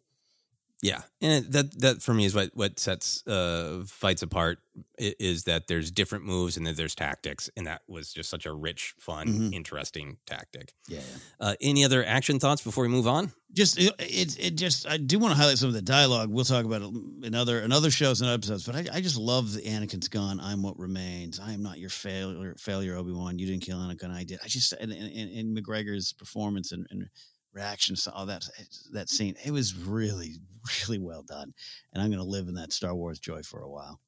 Yeah, 0.83 1.03
and 1.21 1.45
that 1.53 1.79
that 1.81 2.03
for 2.03 2.15
me 2.15 2.25
is 2.25 2.35
what 2.35 2.53
what 2.55 2.79
sets 2.81 3.27
uh, 3.27 3.83
fights 3.87 4.23
apart 4.23 4.61
is 4.99 5.45
that 5.45 5.67
there's 5.67 5.91
different 5.91 6.25
moves 6.25 6.57
and 6.57 6.67
that 6.67 6.77
there's 6.77 6.95
tactics, 6.95 7.51
and 7.55 7.67
that 7.67 7.83
was 7.87 8.15
just 8.15 8.31
such 8.31 8.47
a 8.47 8.53
rich, 8.53 8.95
fun, 8.99 9.27
Mhm. 9.29 9.55
interesting 9.55 10.17
tactic. 10.25 10.73
Yeah. 10.89 11.01
Uh, 11.39 11.55
any 11.61 11.85
other 11.85 12.03
action 12.03 12.39
thoughts 12.41 12.63
before 12.63 12.85
we 12.85 12.89
move 12.89 13.07
on? 13.07 13.31
Just 13.53 13.79
it, 13.79 13.93
it, 13.99 14.39
it 14.41 14.51
just 14.57 14.87
I 14.89 14.97
do 14.97 15.19
want 15.19 15.33
to 15.33 15.37
highlight 15.39 15.59
some 15.59 15.69
of 15.69 15.75
the 15.75 15.83
dialogue. 15.83 16.31
We'll 16.31 16.47
talk 16.47 16.65
about 16.65 16.81
it 16.81 17.27
in 17.27 17.35
other 17.35 17.61
in 17.61 17.73
other 17.73 17.91
shows 17.91 18.23
and 18.23 18.31
episodes, 18.31 18.65
but 18.65 18.75
I, 18.75 18.87
I 18.91 19.01
just 19.03 19.19
love 19.19 19.53
the 19.53 19.61
Anakin's 19.61 20.09
gone. 20.09 20.41
I'm 20.41 20.63
what 20.63 20.79
remains. 20.79 21.39
I 21.41 21.53
am 21.53 21.63
not 21.63 21.79
your 21.79 21.91
failure, 21.91 22.55
failure 22.59 22.97
Obi 22.97 23.13
Wan. 23.13 23.39
You 23.39 23.47
didn't 23.47 23.65
kill 23.65 23.77
Anakin. 23.79 24.11
I 24.15 24.25
did. 24.25 24.39
I 24.43 24.49
just 24.49 24.73
and, 24.73 24.93
and, 24.93 25.13
and 25.15 25.31
and 25.37 25.59
McGregor's 25.59 26.15
performance 26.15 26.73
and, 26.73 26.87
and 26.91 27.07
reactions 27.53 28.05
to 28.05 28.13
all 28.13 28.27
that 28.27 28.45
that 28.93 29.09
scene. 29.09 29.37
It 29.45 29.51
was 29.53 29.75
really 29.77 30.37
really 30.89 30.99
well 30.99 31.23
done, 31.23 31.55
and 31.93 32.03
I'm 32.03 32.11
going 32.11 32.23
to 32.23 32.29
live 32.29 32.49
in 32.49 32.55
that 32.55 32.73
Star 32.73 32.95
Wars 32.95 33.19
joy 33.21 33.43
for 33.43 33.61
a 33.61 33.71
while. 33.71 34.01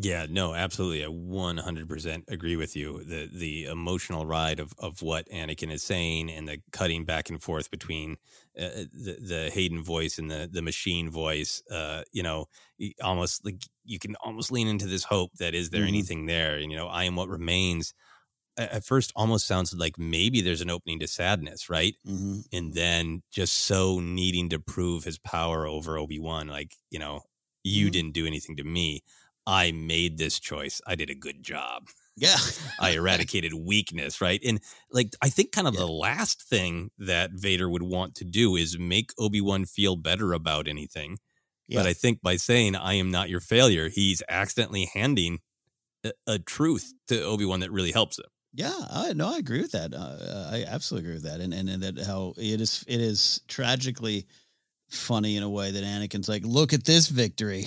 Yeah, 0.00 0.26
no, 0.30 0.54
absolutely. 0.54 1.04
I 1.04 1.08
100% 1.08 2.24
agree 2.28 2.54
with 2.54 2.76
you. 2.76 3.02
The 3.02 3.26
the 3.26 3.64
emotional 3.64 4.26
ride 4.26 4.60
of, 4.60 4.72
of 4.78 5.02
what 5.02 5.28
Anakin 5.28 5.72
is 5.72 5.82
saying 5.82 6.30
and 6.30 6.46
the 6.46 6.62
cutting 6.70 7.04
back 7.04 7.28
and 7.28 7.42
forth 7.42 7.68
between 7.68 8.12
uh, 8.56 8.86
the 8.92 9.18
the 9.20 9.50
Hayden 9.52 9.82
voice 9.82 10.16
and 10.16 10.30
the 10.30 10.48
the 10.50 10.62
machine 10.62 11.10
voice, 11.10 11.60
uh, 11.68 12.04
you 12.12 12.22
know, 12.22 12.46
almost 13.02 13.44
like 13.44 13.64
you 13.84 13.98
can 13.98 14.14
almost 14.22 14.52
lean 14.52 14.68
into 14.68 14.86
this 14.86 15.02
hope 15.02 15.32
that 15.38 15.52
is 15.52 15.70
there 15.70 15.82
Mhm. 15.82 15.84
anything 15.84 16.26
there? 16.26 16.56
And, 16.58 16.70
you 16.70 16.76
know, 16.76 16.86
I 16.86 17.02
am 17.04 17.16
what 17.16 17.28
remains. 17.28 17.92
At 18.58 18.84
first, 18.84 19.12
almost 19.16 19.46
sounds 19.46 19.72
like 19.74 19.98
maybe 19.98 20.40
there's 20.40 20.60
an 20.60 20.70
opening 20.70 20.98
to 21.00 21.06
sadness, 21.06 21.70
right? 21.70 21.94
Mm-hmm. 22.06 22.40
And 22.52 22.74
then 22.74 23.22
just 23.30 23.54
so 23.54 24.00
needing 24.00 24.48
to 24.50 24.58
prove 24.58 25.04
his 25.04 25.18
power 25.18 25.66
over 25.66 25.96
Obi 25.96 26.18
Wan, 26.18 26.48
like 26.48 26.74
you 26.90 26.98
know, 26.98 27.22
you 27.64 27.88
Mhm. 27.88 27.92
didn't 27.92 28.12
do 28.14 28.26
anything 28.26 28.56
to 28.56 28.64
me. 28.64 29.02
I 29.46 29.72
made 29.72 30.18
this 30.18 30.38
choice. 30.38 30.80
I 30.86 30.94
did 30.94 31.08
a 31.08 31.14
good 31.14 31.42
job. 31.42 31.88
Yeah. 32.16 32.36
I 32.80 32.90
eradicated 32.90 33.54
weakness, 33.54 34.20
right? 34.20 34.40
And 34.44 34.60
like 34.90 35.14
I 35.22 35.28
think 35.30 35.52
kind 35.52 35.66
of 35.66 35.74
the 35.76 35.86
last 35.88 36.42
thing 36.42 36.90
that 36.98 37.30
Vader 37.32 37.68
would 37.70 37.82
want 37.82 38.14
to 38.16 38.24
do 38.24 38.56
is 38.56 38.78
make 38.78 39.10
Obi-Wan 39.18 39.64
feel 39.64 39.96
better 39.96 40.32
about 40.34 40.68
anything. 40.68 41.18
Yeah. 41.66 41.78
But 41.80 41.86
I 41.86 41.92
think 41.92 42.20
by 42.22 42.36
saying 42.36 42.76
I 42.76 42.94
am 42.94 43.10
not 43.10 43.30
your 43.30 43.40
failure, 43.40 43.88
he's 43.88 44.22
accidentally 44.28 44.86
handing 44.92 45.38
a, 46.04 46.12
a 46.26 46.38
truth 46.38 46.92
to 47.08 47.22
Obi-Wan 47.22 47.60
that 47.60 47.70
really 47.72 47.92
helps 47.92 48.18
him. 48.18 48.26
Yeah, 48.58 48.74
I 48.90 49.12
no, 49.12 49.32
I 49.32 49.38
agree 49.38 49.60
with 49.60 49.70
that. 49.70 49.94
Uh, 49.94 50.50
I 50.52 50.64
absolutely 50.64 51.06
agree 51.06 51.22
with 51.22 51.30
that, 51.30 51.40
and, 51.40 51.54
and 51.54 51.70
and 51.70 51.80
that 51.84 52.04
how 52.04 52.34
it 52.36 52.60
is 52.60 52.84
it 52.88 53.00
is 53.00 53.40
tragically 53.46 54.26
funny 54.88 55.36
in 55.36 55.44
a 55.44 55.48
way 55.48 55.70
that 55.70 55.84
Anakin's 55.84 56.28
like, 56.28 56.42
look 56.44 56.72
at 56.72 56.84
this 56.84 57.06
victory. 57.06 57.66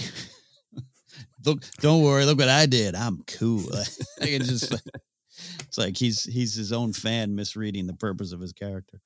look, 1.46 1.64
don't 1.80 2.04
worry, 2.04 2.26
look 2.26 2.40
what 2.40 2.50
I 2.50 2.66
did. 2.66 2.94
I'm 2.94 3.24
cool. 3.26 3.64
Just 4.22 4.74
it's 5.62 5.78
like 5.78 5.96
he's 5.96 6.26
he's 6.26 6.56
his 6.56 6.74
own 6.74 6.92
fan 6.92 7.36
misreading 7.36 7.88
the 7.88 7.94
purpose 7.94 8.34
of 8.34 8.42
his 8.42 8.52
character. 8.52 9.00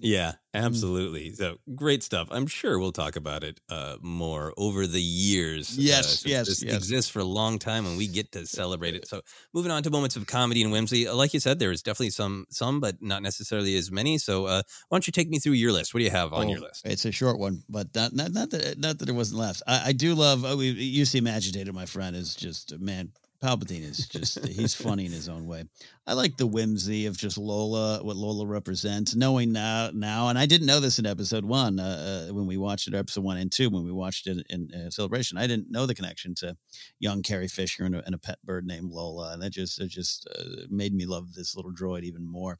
Yeah, 0.00 0.32
Mm. 0.54 0.64
absolutely. 0.64 1.32
So 1.34 1.58
great 1.74 2.02
stuff. 2.02 2.28
I'm 2.30 2.46
sure 2.46 2.78
we'll 2.78 2.92
talk 2.92 3.16
about 3.16 3.44
it 3.44 3.60
uh, 3.68 3.96
more 4.00 4.52
over 4.56 4.86
the 4.86 5.00
years. 5.02 5.70
uh, 5.78 5.82
Yes, 5.82 6.06
since 6.20 6.24
yes, 6.26 6.46
This 6.48 6.62
yes. 6.62 6.74
exists 6.76 7.10
for 7.10 7.20
a 7.20 7.24
long 7.24 7.58
time, 7.58 7.86
and 7.86 7.96
we 7.98 8.06
get 8.08 8.32
to 8.32 8.46
celebrate 8.46 8.94
it. 8.94 9.06
So 9.08 9.22
moving 9.54 9.70
on 9.72 9.82
to 9.84 9.90
moments 9.90 10.16
of 10.16 10.26
comedy 10.26 10.62
and 10.62 10.72
whimsy. 10.72 11.06
uh, 11.08 11.14
Like 11.14 11.32
you 11.34 11.40
said, 11.40 11.58
there 11.58 11.72
is 11.72 11.82
definitely 11.82 12.10
some, 12.10 12.46
some, 12.50 12.80
but 12.80 12.96
not 13.02 13.22
necessarily 13.22 13.76
as 13.76 13.90
many. 13.90 14.18
So 14.18 14.46
uh, 14.46 14.62
why 14.88 14.96
don't 14.96 15.06
you 15.06 15.12
take 15.12 15.28
me 15.28 15.38
through 15.38 15.52
your 15.52 15.72
list? 15.72 15.92
What 15.94 15.98
do 16.00 16.04
you 16.04 16.10
have 16.10 16.32
on 16.32 16.48
your 16.48 16.58
Oh, 16.60 16.62
list? 16.62 16.86
It's 16.86 17.04
a 17.04 17.12
short 17.12 17.38
one, 17.38 17.62
but 17.68 17.94
not 17.94 18.12
not, 18.12 18.32
not 18.32 18.50
that 18.50 18.78
not 18.78 18.98
that 18.98 19.08
it 19.08 19.12
wasn't 19.14 19.40
laughs. 19.40 19.62
I, 19.66 19.88
I 19.88 19.92
do 19.92 20.14
love. 20.14 20.44
Oh, 20.44 20.56
we, 20.56 20.70
you 20.70 21.04
seem 21.04 21.26
agitated. 21.26 21.74
My 21.74 21.86
friend 21.86 22.14
is 22.16 22.34
just 22.34 22.72
a 22.72 22.78
man. 22.78 23.12
Palpatine 23.42 23.88
is 23.88 24.08
just 24.08 24.44
he's 24.46 24.74
funny 24.74 25.06
in 25.06 25.12
his 25.12 25.28
own 25.28 25.46
way. 25.46 25.64
I 26.06 26.14
like 26.14 26.36
the 26.36 26.46
whimsy 26.46 27.06
of 27.06 27.16
just 27.16 27.38
Lola, 27.38 28.02
what 28.02 28.16
Lola 28.16 28.46
represents. 28.46 29.14
Knowing 29.14 29.52
now, 29.52 29.90
now, 29.92 30.28
and 30.28 30.38
I 30.38 30.46
didn't 30.46 30.66
know 30.66 30.80
this 30.80 30.98
in 30.98 31.06
episode 31.06 31.44
one 31.44 31.78
uh, 31.78 32.28
uh, 32.30 32.34
when 32.34 32.46
we 32.46 32.56
watched 32.56 32.88
it, 32.88 32.94
episode 32.94 33.22
one 33.22 33.36
and 33.36 33.52
two 33.52 33.70
when 33.70 33.84
we 33.84 33.92
watched 33.92 34.26
it 34.26 34.44
in 34.50 34.72
uh, 34.74 34.90
celebration. 34.90 35.38
I 35.38 35.46
didn't 35.46 35.70
know 35.70 35.86
the 35.86 35.94
connection 35.94 36.34
to 36.36 36.56
young 36.98 37.22
Carrie 37.22 37.46
Fisher 37.46 37.84
and 37.84 37.94
a, 37.94 38.04
and 38.04 38.14
a 38.14 38.18
pet 38.18 38.38
bird 38.42 38.66
named 38.66 38.90
Lola, 38.90 39.34
and 39.34 39.42
that 39.42 39.50
just 39.50 39.80
it 39.80 39.88
just 39.88 40.28
uh, 40.36 40.64
made 40.68 40.92
me 40.92 41.06
love 41.06 41.34
this 41.34 41.54
little 41.54 41.72
droid 41.72 42.02
even 42.02 42.26
more. 42.26 42.58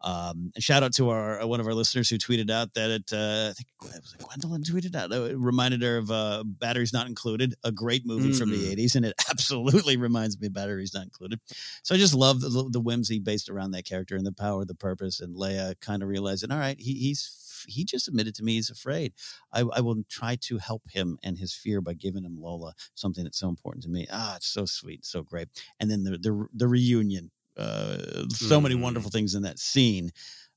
Um, 0.00 0.52
and 0.54 0.62
shout 0.62 0.82
out 0.82 0.92
to 0.94 1.10
our 1.10 1.44
one 1.46 1.60
of 1.60 1.66
our 1.66 1.74
listeners 1.74 2.08
who 2.08 2.18
tweeted 2.18 2.50
out 2.50 2.74
that 2.74 2.90
it, 2.90 3.12
uh, 3.12 3.50
I 3.50 3.52
think 3.52 3.68
it 3.82 4.02
was 4.02 4.14
Gwendolyn 4.18 4.62
tweeted 4.62 4.94
out, 4.94 5.10
it 5.12 5.36
reminded 5.38 5.82
her 5.82 5.96
of 5.98 6.10
uh, 6.10 6.44
Batteries 6.46 6.92
Not 6.92 7.06
Included, 7.08 7.54
a 7.64 7.72
great 7.72 8.06
movie 8.06 8.32
from 8.32 8.50
the 8.50 8.56
Mm. 8.58 8.76
80s. 8.76 8.94
And 8.94 9.04
it 9.04 9.14
absolutely 9.30 9.96
reminds 9.96 10.38
me 10.40 10.46
of 10.46 10.52
Batteries 10.52 10.94
Not 10.94 11.04
Included. 11.04 11.40
So 11.82 11.94
I 11.94 11.98
just 11.98 12.14
love 12.14 12.40
the, 12.40 12.68
the 12.70 12.80
whimsy 12.80 13.18
based 13.18 13.48
around 13.50 13.72
that 13.72 13.84
character 13.86 14.14
and 14.16 14.24
the 14.26 14.32
power, 14.32 14.64
the 14.64 14.74
purpose, 14.74 15.20
and 15.20 15.34
Leia 15.36 15.74
kind 15.80 16.02
of 16.02 16.08
realizing, 16.08 16.50
all 16.52 16.58
right, 16.58 16.78
he, 16.78 16.94
he's 16.94 17.44
he 17.66 17.84
just 17.84 18.06
admitted 18.06 18.36
to 18.36 18.44
me 18.44 18.54
he's 18.54 18.70
afraid. 18.70 19.12
I, 19.52 19.62
I 19.74 19.80
will 19.80 20.04
try 20.08 20.36
to 20.42 20.58
help 20.58 20.82
him 20.90 21.18
and 21.24 21.36
his 21.38 21.52
fear 21.52 21.80
by 21.80 21.94
giving 21.94 22.22
him 22.22 22.40
Lola, 22.40 22.72
something 22.94 23.24
that's 23.24 23.38
so 23.40 23.48
important 23.48 23.82
to 23.82 23.90
me. 23.90 24.06
Ah, 24.12 24.36
it's 24.36 24.46
so 24.46 24.64
sweet, 24.64 25.04
so 25.04 25.22
great. 25.24 25.48
And 25.80 25.90
then 25.90 26.04
the 26.04 26.18
the, 26.18 26.46
the 26.54 26.68
reunion. 26.68 27.32
Uh, 27.58 28.24
so 28.30 28.60
many 28.60 28.74
Mm. 28.76 28.82
wonderful 28.82 29.10
things 29.10 29.34
in 29.34 29.42
that 29.42 29.58
scene. 29.58 30.10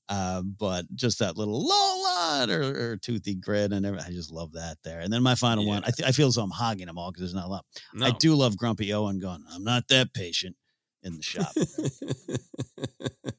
Uh, 0.09 0.41
but 0.41 0.85
just 0.93 1.19
that 1.19 1.37
little 1.37 1.65
Lola 1.65 2.45
or, 2.49 2.91
or 2.91 2.97
toothy 2.97 3.33
grin 3.33 3.71
and 3.71 3.85
everything. 3.85 4.09
I 4.09 4.13
just 4.13 4.29
love 4.31 4.51
that 4.53 4.77
there. 4.83 4.99
And 4.99 5.11
then 5.11 5.23
my 5.23 5.35
final 5.35 5.65
one, 5.65 5.83
I, 5.85 5.91
th- 5.91 6.07
I 6.07 6.11
feel 6.11 6.27
as 6.27 6.35
though 6.35 6.43
I'm 6.43 6.49
hogging 6.49 6.87
them 6.87 6.97
all 6.97 7.11
because 7.11 7.21
there's 7.21 7.33
not 7.33 7.45
a 7.45 7.49
lot. 7.49 7.65
I 8.01 8.11
do 8.19 8.35
love 8.35 8.57
Grumpy 8.57 8.91
Owen 8.93 9.19
going, 9.19 9.41
I'm 9.53 9.63
not 9.63 9.87
that 9.87 10.13
patient 10.13 10.57
in 11.01 11.15
the 11.15 11.23
shop. 11.23 11.53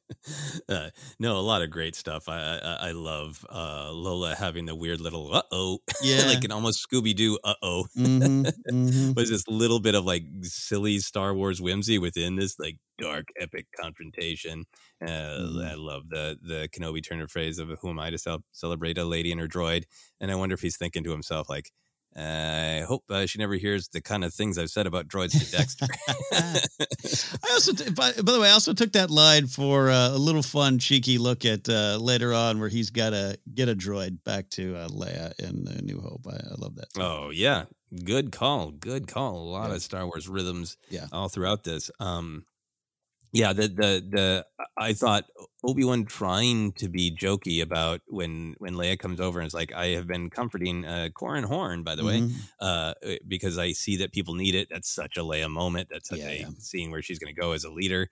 uh, 0.68 0.91
no, 1.18 1.36
a 1.36 1.41
lot 1.42 1.62
of 1.62 1.70
great 1.70 1.94
stuff. 1.97 2.28
I 2.28 2.58
I, 2.62 2.89
I 2.89 2.92
love 2.92 3.44
uh, 3.50 3.91
Lola 3.92 4.34
having 4.34 4.66
the 4.66 4.74
weird 4.74 5.00
little 5.00 5.34
uh 5.34 5.42
oh, 5.50 5.78
Yeah. 6.02 6.26
like 6.26 6.44
an 6.44 6.52
almost 6.52 6.86
Scooby 6.89 7.15
Doo 7.15 7.39
uh 7.44 7.55
oh. 7.62 7.86
Mhm, 7.97 8.50
mhm. 8.70 9.16
Was 9.16 9.31
this 9.31 9.47
little 9.49 9.81
bit 9.81 9.94
of 9.94 10.05
like 10.05 10.24
silly 10.42 10.99
Star 11.00 11.34
Wars 11.34 11.60
whimsy 11.60 11.99
within 11.99 12.36
this 12.36 12.58
like 12.58 12.78
dark 13.06 13.26
epic 13.44 13.66
confrontation? 13.81 14.64
Uh, 15.00 15.06
Mm-hmm. 15.06 15.66
I 15.72 15.74
love 15.74 16.02
the 16.08 16.36
the 16.40 16.68
Kenobi 16.72 17.02
Turner 17.06 17.28
phrase 17.28 17.58
of 17.58 17.68
"Who 17.81 17.89
am 17.90 17.98
I 17.98 18.10
to 18.10 18.18
cel- 18.18 18.44
celebrate 18.52 18.98
a 18.98 19.05
lady 19.05 19.31
and 19.32 19.40
her 19.40 19.48
droid?" 19.48 19.84
And 20.20 20.31
I 20.31 20.34
wonder 20.36 20.55
if 20.55 20.60
he's 20.62 20.76
thinking 20.76 21.05
to 21.05 21.10
himself 21.10 21.48
like. 21.48 21.70
I 22.14 22.84
hope 22.86 23.05
uh, 23.08 23.24
she 23.24 23.39
never 23.39 23.55
hears 23.55 23.89
the 23.89 24.02
kind 24.02 24.22
of 24.22 24.34
things 24.34 24.58
I've 24.58 24.68
said 24.68 24.86
about 24.86 25.08
droids 25.08 25.32
to 25.32 25.50
Dexter. 25.50 25.86
I 26.32 26.60
also, 27.52 27.72
t- 27.72 27.90
by, 27.90 28.12
by 28.12 28.32
the 28.32 28.39
way, 28.40 28.48
I 28.50 28.52
also 28.52 28.74
took 28.74 28.92
that 28.92 29.10
line 29.10 29.47
for 29.47 29.89
uh, 29.89 30.10
a 30.10 30.18
little 30.18 30.42
fun, 30.42 30.78
cheeky 30.78 31.16
look 31.16 31.47
at 31.47 31.66
uh, 31.70 31.97
later 31.98 32.34
on 32.34 32.60
where 32.60 32.68
he's 32.68 32.90
got 32.90 33.10
to 33.10 33.39
get 33.55 33.70
a 33.70 33.74
droid 33.74 34.22
back 34.24 34.50
to 34.50 34.76
uh, 34.76 34.89
Leia 34.89 35.32
in 35.40 35.66
uh, 35.66 35.81
New 35.82 36.00
Hope. 36.02 36.26
I, 36.28 36.36
I 36.36 36.55
love 36.58 36.74
that. 36.76 36.89
Oh 36.98 37.31
yeah, 37.31 37.64
good 38.05 38.31
call. 38.31 38.72
Good 38.72 39.06
call. 39.08 39.36
A 39.39 39.48
lot 39.50 39.70
Yeah. 39.70 39.76
of 39.76 39.82
Star 39.82 40.05
Wars 40.05 40.28
rhythms. 40.28 40.76
Yeah. 40.90 41.06
all 41.12 41.31
throughout 41.31 41.64
this. 41.64 41.90
Um, 41.98 42.44
yeah, 43.33 43.52
the 43.52 43.62
the 43.69 43.91
the 44.11 44.47
I 44.77 44.93
thought 44.93 45.25
Obi 45.65 45.85
Wan 45.85 46.05
trying 46.05 46.73
to 46.73 46.89
be 46.89 47.11
jokey 47.15 47.62
about 47.62 48.01
when 48.07 48.55
when 48.59 48.75
Leia 48.75 48.99
comes 48.99 49.20
over 49.20 49.41
and 49.41 49.47
is 49.47 49.55
like, 49.55 49.73
I 49.73 49.89
have 49.89 50.07
been 50.07 50.28
comforting 50.31 50.85
uh, 50.85 51.09
Corin 51.15 51.44
Horn, 51.44 51.83
by 51.83 51.94
the 51.94 52.05
way, 52.05 52.20
Mhm. 52.20 52.33
uh, 52.61 52.94
because 53.27 53.59
I 53.59 53.73
see 53.73 53.97
that 53.97 54.12
people 54.12 54.35
need 54.35 54.55
it. 54.55 54.69
That's 54.70 54.91
such 54.94 55.17
a 55.17 55.20
Leia 55.23 55.51
moment. 55.51 55.89
That's 55.91 56.09
such 56.09 56.19
Yeah, 56.19 56.28
a 56.28 56.39
yeah. 56.41 56.49
scene 56.59 56.91
where 56.91 57.02
she's 57.02 57.19
going 57.19 57.35
to 57.35 57.41
go 57.41 57.52
as 57.52 57.65
a 57.65 57.70
leader. 57.70 58.11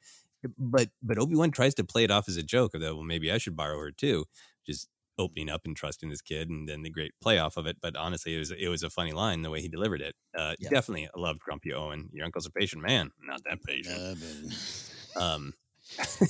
But 0.59 0.89
but 1.03 1.19
Obi 1.19 1.35
Wan 1.37 1.51
tries 1.51 1.75
to 1.75 1.85
play 1.85 2.05
it 2.05 2.11
off 2.11 2.27
as 2.29 2.37
a 2.39 2.43
joke 2.43 2.75
of 2.75 2.81
that. 2.81 2.95
Well, 2.95 3.05
maybe 3.05 3.31
I 3.31 3.37
should 3.39 3.57
borrow 3.57 3.79
her 3.79 3.91
too. 3.93 4.25
Just 4.67 4.89
opening 5.19 5.51
up 5.51 5.67
and 5.67 5.77
trusting 5.77 6.09
his 6.09 6.23
kid, 6.23 6.49
and 6.49 6.67
then 6.67 6.83
the 6.83 6.89
great 6.89 7.13
playoff 7.23 7.59
of 7.59 7.67
it. 7.67 7.77
But 7.83 7.95
honestly, 7.95 8.35
it 8.35 8.39
was 8.39 8.51
it 8.53 8.69
was 8.69 8.83
a 8.83 8.89
funny 8.89 9.13
line 9.13 9.43
the 9.43 9.51
way 9.51 9.61
he 9.61 9.69
delivered 9.69 10.01
it. 10.01 10.15
Uh, 10.35 10.55
Yeah. 10.59 10.71
Definitely, 10.71 11.09
I 11.15 11.19
loved 11.21 11.41
Grumpy 11.41 11.75
Owen. 11.75 12.09
Your 12.15 12.25
uncle's 12.25 12.47
a 12.47 12.51
patient 12.51 12.81
man, 12.83 13.11
not 13.23 13.43
that 13.45 13.63
patient. 13.63 13.99
Um, 15.17 15.55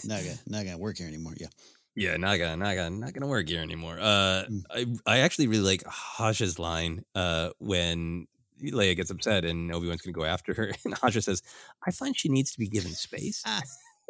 not 0.05 0.23
gonna, 0.23 0.39
not 0.47 0.65
gonna 0.65 0.79
work 0.79 0.99
here 0.99 1.09
anymore. 1.09 1.35
Yeah. 1.39 1.49
yeah, 1.95 2.17
not 2.17 2.39
gonna, 2.39 2.57
not 2.57 2.75
gonna, 2.77 2.91
not 2.91 3.13
gonna 3.13 3.27
work 3.27 3.49
here 3.49 3.63
anymore. 3.63 3.99
Uh, 4.01 4.45
Mm. 4.49 4.63
I, 5.07 5.17
I 5.17 5.19
actually 5.21 5.49
really 5.49 5.65
like 5.65 5.85
Haja's 5.87 6.59
line 6.59 7.05
uh, 7.15 7.51
when 7.59 8.27
Leia 8.63 8.97
gets 8.97 9.11
upset 9.11 9.45
and 9.45 9.73
Obi 9.73 9.89
Wan's 9.89 10.03
gonna 10.03 10.13
go 10.13 10.25
after 10.25 10.55
her, 10.55 10.73
and 10.85 10.95
Haja 10.95 11.21
says, 11.21 11.43
"I 11.87 11.91
find 11.91 12.17
she 12.17 12.29
needs 12.29 12.53
to 12.53 12.59
be 12.59 12.69
given 12.69 12.93
space." 12.93 13.45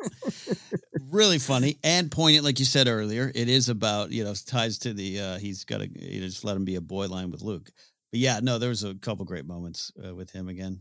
really 1.11 1.39
funny 1.39 1.79
and 1.85 2.11
poignant, 2.11 2.45
like 2.45 2.59
you 2.59 2.65
said 2.65 2.89
earlier. 2.89 3.31
It 3.35 3.49
is 3.49 3.69
about 3.69 4.11
you 4.13 4.25
know 4.25 4.35
ties 4.47 4.79
to 4.79 4.95
the 4.95 5.21
uh, 5.21 5.39
he's 5.39 5.65
got 5.65 5.79
to 5.79 5.89
you 5.89 6.21
know, 6.21 6.27
just 6.27 6.45
let 6.45 6.57
him 6.57 6.65
be 6.65 6.77
a 6.77 6.81
boy 6.81 7.07
line 7.07 7.31
with 7.31 7.43
Luke. 7.43 7.71
But 8.11 8.21
yeah, 8.21 8.41
no, 8.43 8.59
there 8.59 8.69
was 8.71 8.83
a 8.85 8.95
couple 8.95 9.25
great 9.25 9.47
moments 9.47 9.93
uh, 10.05 10.15
with 10.15 10.31
him 10.31 10.49
again. 10.49 10.81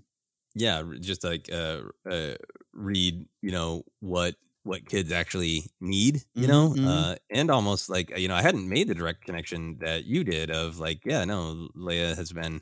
Yeah, 0.55 0.83
just 0.99 1.23
like 1.23 1.49
uh, 1.51 1.83
uh, 2.09 2.35
read, 2.73 3.27
you 3.41 3.51
know 3.51 3.83
what 3.99 4.35
what 4.63 4.85
kids 4.87 5.11
actually 5.11 5.63
need, 5.79 6.23
you 6.37 6.47
know, 6.47 6.75
Mhm, 6.75 6.79
mhm. 6.79 6.83
uh, 6.83 7.15
and 7.31 7.49
almost 7.51 7.89
like 7.89 8.17
you 8.17 8.27
know, 8.27 8.35
I 8.35 8.41
hadn't 8.41 8.67
made 8.69 8.87
the 8.87 8.95
direct 8.95 9.25
connection 9.25 9.77
that 9.79 10.05
you 10.05 10.23
did 10.23 10.51
of 10.51 10.79
like, 10.79 11.05
yeah, 11.05 11.23
no, 11.25 11.69
Leia 11.75 12.15
has 12.15 12.31
been 12.33 12.61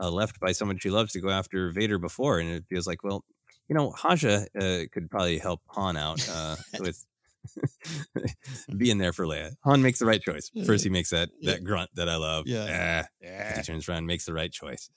uh, 0.00 0.10
left 0.10 0.40
by 0.40 0.52
someone 0.52 0.78
she 0.78 0.90
loves 0.90 1.12
to 1.12 1.20
go 1.20 1.30
after 1.30 1.70
Vader 1.72 1.98
before, 1.98 2.38
and 2.40 2.50
it 2.50 2.64
feels 2.68 2.86
like, 2.86 3.04
well, 3.04 3.24
you 3.68 3.74
know, 3.76 3.90
Haja 3.92 4.46
uh, 4.60 4.84
could 4.92 5.10
probably 5.10 5.38
help 5.38 5.62
Han 5.68 5.96
out 5.96 6.20
uh, 6.28 6.56
with 6.78 7.06
being 8.76 8.98
there 8.98 9.12
for 9.12 9.26
Leia. 9.26 9.56
Han 9.64 9.82
makes 9.82 9.98
the 9.98 10.06
right 10.06 10.22
choice. 10.22 10.50
First, 10.62 10.84
he 10.84 10.90
makes 10.90 11.10
that 11.10 11.30
that 11.44 11.64
grunt 11.64 11.90
that 11.94 12.08
I 12.08 12.16
love. 12.16 12.46
Yeah. 12.46 13.06
Ah. 13.24 13.54
He 13.54 13.62
turns 13.62 13.88
around, 13.88 13.98
and 13.98 14.06
makes 14.06 14.26
the 14.26 14.34
right 14.34 14.52
choice. 14.52 14.90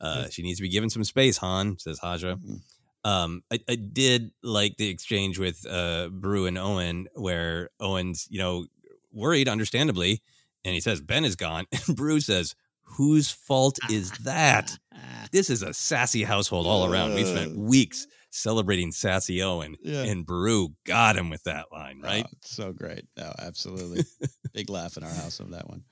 Uh, 0.00 0.28
she 0.28 0.42
needs 0.42 0.58
to 0.58 0.62
be 0.62 0.68
given 0.68 0.90
some 0.90 1.04
space, 1.04 1.36
Han 1.38 1.78
says 1.78 1.98
Haja. 1.98 2.36
Mm-hmm. 2.36 2.56
Um, 3.04 3.42
I, 3.50 3.58
I 3.68 3.74
did 3.76 4.32
like 4.42 4.76
the 4.76 4.88
exchange 4.88 5.38
with 5.38 5.64
uh 5.68 6.08
Beru 6.10 6.46
and 6.46 6.58
Owen, 6.58 7.08
where 7.14 7.70
Owen's 7.80 8.26
you 8.30 8.38
know 8.38 8.66
worried, 9.12 9.48
understandably, 9.48 10.22
and 10.64 10.74
he 10.74 10.80
says 10.80 11.00
Ben 11.00 11.24
is 11.24 11.36
gone, 11.36 11.66
and 11.86 11.96
Beru 11.96 12.20
says, 12.20 12.54
"Whose 12.82 13.30
fault 13.30 13.78
is 13.90 14.10
that?" 14.24 14.76
this 15.32 15.48
is 15.50 15.62
a 15.62 15.72
sassy 15.72 16.24
household 16.24 16.66
all 16.66 16.92
around. 16.92 17.14
We 17.14 17.24
spent 17.24 17.56
weeks 17.56 18.06
celebrating 18.30 18.92
sassy 18.92 19.42
Owen, 19.42 19.76
Yeah. 19.82 20.02
and 20.02 20.26
Beru 20.26 20.70
got 20.84 21.16
him 21.16 21.30
with 21.30 21.44
that 21.44 21.66
line, 21.72 22.00
right? 22.02 22.26
Oh, 22.28 22.36
so 22.42 22.72
great. 22.72 23.04
No, 23.16 23.32
absolutely. 23.38 24.04
Big 24.52 24.68
laugh 24.68 24.96
in 24.96 25.02
our 25.04 25.10
house 25.14 25.40
of 25.40 25.50
that 25.52 25.68
one. 25.68 25.84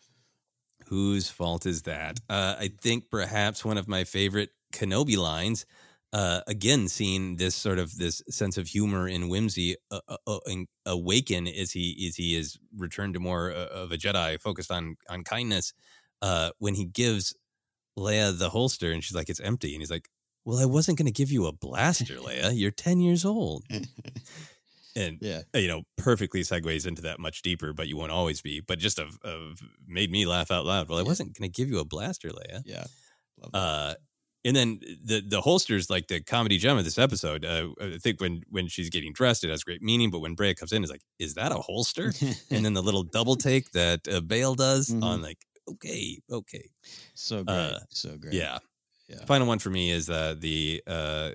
Whose 0.88 1.28
fault 1.28 1.66
is 1.66 1.82
that? 1.82 2.20
Uh, 2.28 2.54
I 2.58 2.70
think 2.80 3.10
perhaps 3.10 3.64
one 3.64 3.78
of 3.78 3.88
my 3.88 4.04
favorite 4.04 4.50
Kenobi 4.72 5.16
lines. 5.16 5.66
Uh, 6.12 6.40
again, 6.46 6.88
seeing 6.88 7.36
this 7.36 7.54
sort 7.54 7.78
of 7.78 7.98
this 7.98 8.22
sense 8.30 8.56
of 8.56 8.68
humor 8.68 9.08
and 9.08 9.28
whimsy 9.28 9.76
uh, 9.90 10.00
uh, 10.08 10.16
uh, 10.26 10.38
awaken 10.86 11.48
as 11.48 11.72
he 11.72 12.06
as 12.08 12.16
he 12.16 12.36
is 12.36 12.58
returned 12.76 13.14
to 13.14 13.20
more 13.20 13.50
uh, 13.50 13.66
of 13.66 13.90
a 13.90 13.96
Jedi, 13.98 14.40
focused 14.40 14.70
on 14.70 14.96
on 15.10 15.24
kindness. 15.24 15.74
Uh, 16.22 16.50
when 16.58 16.74
he 16.74 16.84
gives 16.84 17.34
Leia 17.98 18.36
the 18.36 18.50
holster, 18.50 18.92
and 18.92 19.02
she's 19.02 19.16
like, 19.16 19.28
"It's 19.28 19.40
empty," 19.40 19.74
and 19.74 19.82
he's 19.82 19.90
like, 19.90 20.08
"Well, 20.44 20.58
I 20.58 20.66
wasn't 20.66 20.98
going 20.98 21.06
to 21.06 21.12
give 21.12 21.32
you 21.32 21.46
a 21.46 21.52
blaster, 21.52 22.16
Leia. 22.16 22.52
You're 22.56 22.70
ten 22.70 23.00
years 23.00 23.24
old." 23.24 23.64
and 24.96 25.18
Yeah. 25.20 25.42
uh, 25.54 25.58
you 25.58 25.68
know, 25.68 25.82
perfectly 25.96 26.40
segues 26.40 26.86
into 26.86 27.02
that 27.02 27.20
much 27.20 27.42
deeper, 27.42 27.72
but 27.72 27.86
you 27.86 27.96
won't 27.96 28.10
always 28.10 28.40
be. 28.40 28.58
But 28.60 28.78
just 28.80 28.98
of, 28.98 29.18
of 29.22 29.60
made 29.86 30.10
me 30.10 30.26
laugh 30.26 30.50
out 30.50 30.64
loud. 30.66 30.88
Well, 30.88 30.98
I 30.98 31.02
wasn't 31.02 31.38
going 31.38 31.48
to 31.48 31.54
give 31.56 31.68
you 31.68 31.78
a 31.78 31.84
blaster, 31.84 32.30
Leia. 32.30 32.62
Yeah. 32.64 32.86
Uh, 33.52 33.94
and 34.44 34.54
then 34.54 34.80
the 35.04 35.20
the 35.26 35.40
holster's 35.40 35.90
like 35.90 36.06
the 36.06 36.20
comedy 36.22 36.56
gem 36.56 36.78
of 36.78 36.84
this 36.84 36.98
episode. 36.98 37.44
Uh, 37.44 37.68
I 37.80 37.98
think 37.98 38.20
when 38.20 38.42
when 38.48 38.68
she's 38.68 38.90
getting 38.90 39.12
dressed, 39.12 39.42
it 39.44 39.50
has 39.50 39.64
great 39.64 39.82
meaning. 39.82 40.10
But 40.10 40.20
when 40.20 40.36
Breha 40.36 40.56
comes 40.56 40.72
in, 40.72 40.82
it's 40.84 40.90
like, 40.92 41.02
is 41.18 41.34
that 41.34 41.50
a 41.52 41.56
holster? 41.56 42.12
and 42.50 42.64
then 42.64 42.72
the 42.74 42.82
little 42.82 43.02
double 43.02 43.34
take 43.50 43.72
that 43.72 44.06
uh, 44.08 44.20
Bail 44.20 44.54
does 44.54 44.90
on 44.92 45.20
like, 45.20 45.38
okay, 45.68 46.20
okay, 46.30 46.70
So 47.14 47.42
great. 47.42 47.56
Uh, 47.56 47.78
so 47.90 48.16
great. 48.16 48.34
yeah. 48.34 48.58
Yeah. 49.08 49.24
Final 49.24 49.46
one 49.46 49.58
for 49.60 49.70
me 49.70 49.90
is 49.92 50.08
uh, 50.10 50.34
the 50.38 50.82
uh, 50.86 51.30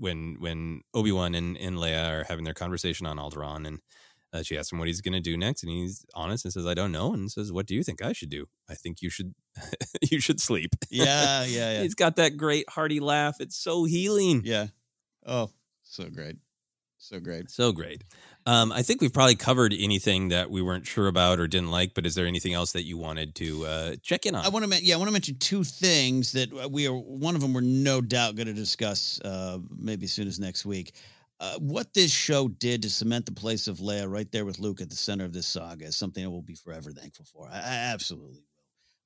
when 0.00 0.36
when 0.40 0.80
Obi 0.94 1.12
Wan 1.12 1.34
and, 1.34 1.56
and 1.58 1.76
Leia 1.76 2.10
are 2.10 2.24
having 2.24 2.44
their 2.44 2.54
conversation 2.54 3.06
on 3.06 3.18
Alderaan, 3.18 3.66
and 3.66 3.80
uh, 4.32 4.42
she 4.42 4.56
asks 4.56 4.72
him 4.72 4.78
what 4.78 4.88
he's 4.88 5.00
going 5.00 5.12
to 5.12 5.20
do 5.20 5.36
next, 5.36 5.62
and 5.62 5.70
he's 5.70 6.06
honest 6.14 6.44
and 6.44 6.52
says, 6.52 6.66
"I 6.66 6.74
don't 6.74 6.90
know," 6.90 7.12
and 7.12 7.30
says, 7.30 7.52
"What 7.52 7.66
do 7.66 7.74
you 7.74 7.82
think 7.84 8.02
I 8.02 8.12
should 8.12 8.30
do? 8.30 8.46
I 8.68 8.74
think 8.74 9.02
you 9.02 9.10
should 9.10 9.34
you 10.10 10.20
should 10.20 10.40
sleep." 10.40 10.74
Yeah, 10.90 11.44
yeah, 11.44 11.72
yeah. 11.72 11.82
he's 11.82 11.94
got 11.94 12.16
that 12.16 12.36
great 12.36 12.68
hearty 12.68 12.98
laugh. 12.98 13.36
It's 13.40 13.56
so 13.56 13.84
healing. 13.84 14.42
Yeah. 14.44 14.68
Oh, 15.26 15.50
so 15.82 16.08
great. 16.08 16.36
So 17.02 17.18
great. 17.18 17.50
So 17.50 17.72
great. 17.72 18.04
Um, 18.44 18.70
I 18.72 18.82
think 18.82 19.00
we've 19.00 19.12
probably 19.12 19.34
covered 19.34 19.72
anything 19.76 20.28
that 20.28 20.50
we 20.50 20.60
weren't 20.60 20.86
sure 20.86 21.08
about 21.08 21.40
or 21.40 21.46
didn't 21.46 21.70
like, 21.70 21.94
but 21.94 22.04
is 22.04 22.14
there 22.14 22.26
anything 22.26 22.52
else 22.52 22.72
that 22.72 22.82
you 22.82 22.98
wanted 22.98 23.34
to 23.36 23.66
uh, 23.66 23.96
check 24.02 24.26
in 24.26 24.34
on? 24.34 24.44
I 24.44 24.50
want 24.50 24.64
to 24.64 24.68
mention, 24.68 24.86
yeah, 24.86 24.94
I 24.94 24.98
want 24.98 25.08
to 25.08 25.12
mention 25.12 25.38
two 25.38 25.64
things 25.64 26.32
that 26.32 26.52
uh, 26.52 26.68
we 26.68 26.86
are. 26.86 26.92
One 26.92 27.34
of 27.34 27.40
them 27.40 27.54
we're 27.54 27.62
no 27.62 28.02
doubt 28.02 28.36
going 28.36 28.48
to 28.48 28.52
discuss, 28.52 29.18
uh, 29.22 29.58
maybe 29.74 30.04
as 30.04 30.12
soon 30.12 30.28
as 30.28 30.38
next 30.38 30.66
week. 30.66 30.92
Uh, 31.40 31.54
what 31.54 31.94
this 31.94 32.12
show 32.12 32.48
did 32.48 32.82
to 32.82 32.90
cement 32.90 33.24
the 33.24 33.32
place 33.32 33.66
of 33.66 33.78
Leia 33.78 34.08
right 34.08 34.30
there 34.30 34.44
with 34.44 34.58
Luke 34.58 34.82
at 34.82 34.90
the 34.90 34.96
center 34.96 35.24
of 35.24 35.32
this 35.32 35.46
saga 35.46 35.86
is 35.86 35.96
something 35.96 36.22
I 36.22 36.28
will 36.28 36.42
be 36.42 36.54
forever 36.54 36.92
thankful 36.92 37.24
for. 37.24 37.48
I, 37.50 37.56
I 37.56 37.74
absolutely. 37.94 38.42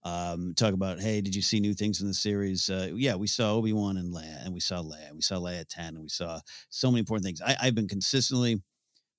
Um, 0.05 0.53
talk 0.55 0.75
about, 0.75 1.01
hey, 1.01 1.23
did 1.23 1.35
you 1.35 1.41
see 1.41 1.61
new 1.61 1.73
things 1.73 2.03
in 2.03 2.07
the 2.09 2.15
series? 2.15 2.69
Uh, 2.69 2.91
yeah, 2.95 3.15
we 3.15 3.27
saw 3.27 3.55
Obi 3.55 3.73
Wan 3.73 3.97
and 3.97 4.13
Leia, 4.13 4.45
and 4.45 4.53
we 4.53 4.61
saw 4.61 4.83
Leia, 4.83 5.13
we 5.15 5.23
saw 5.23 5.37
Leia 5.37 5.61
at 5.61 5.71
ten, 5.71 5.95
and 5.95 6.03
we 6.03 6.11
saw 6.11 6.41
so 6.69 6.91
many 6.91 7.01
important 7.01 7.25
things. 7.25 7.41
I, 7.41 7.57
I've 7.61 7.75
been 7.75 7.89
consistently 7.89 8.63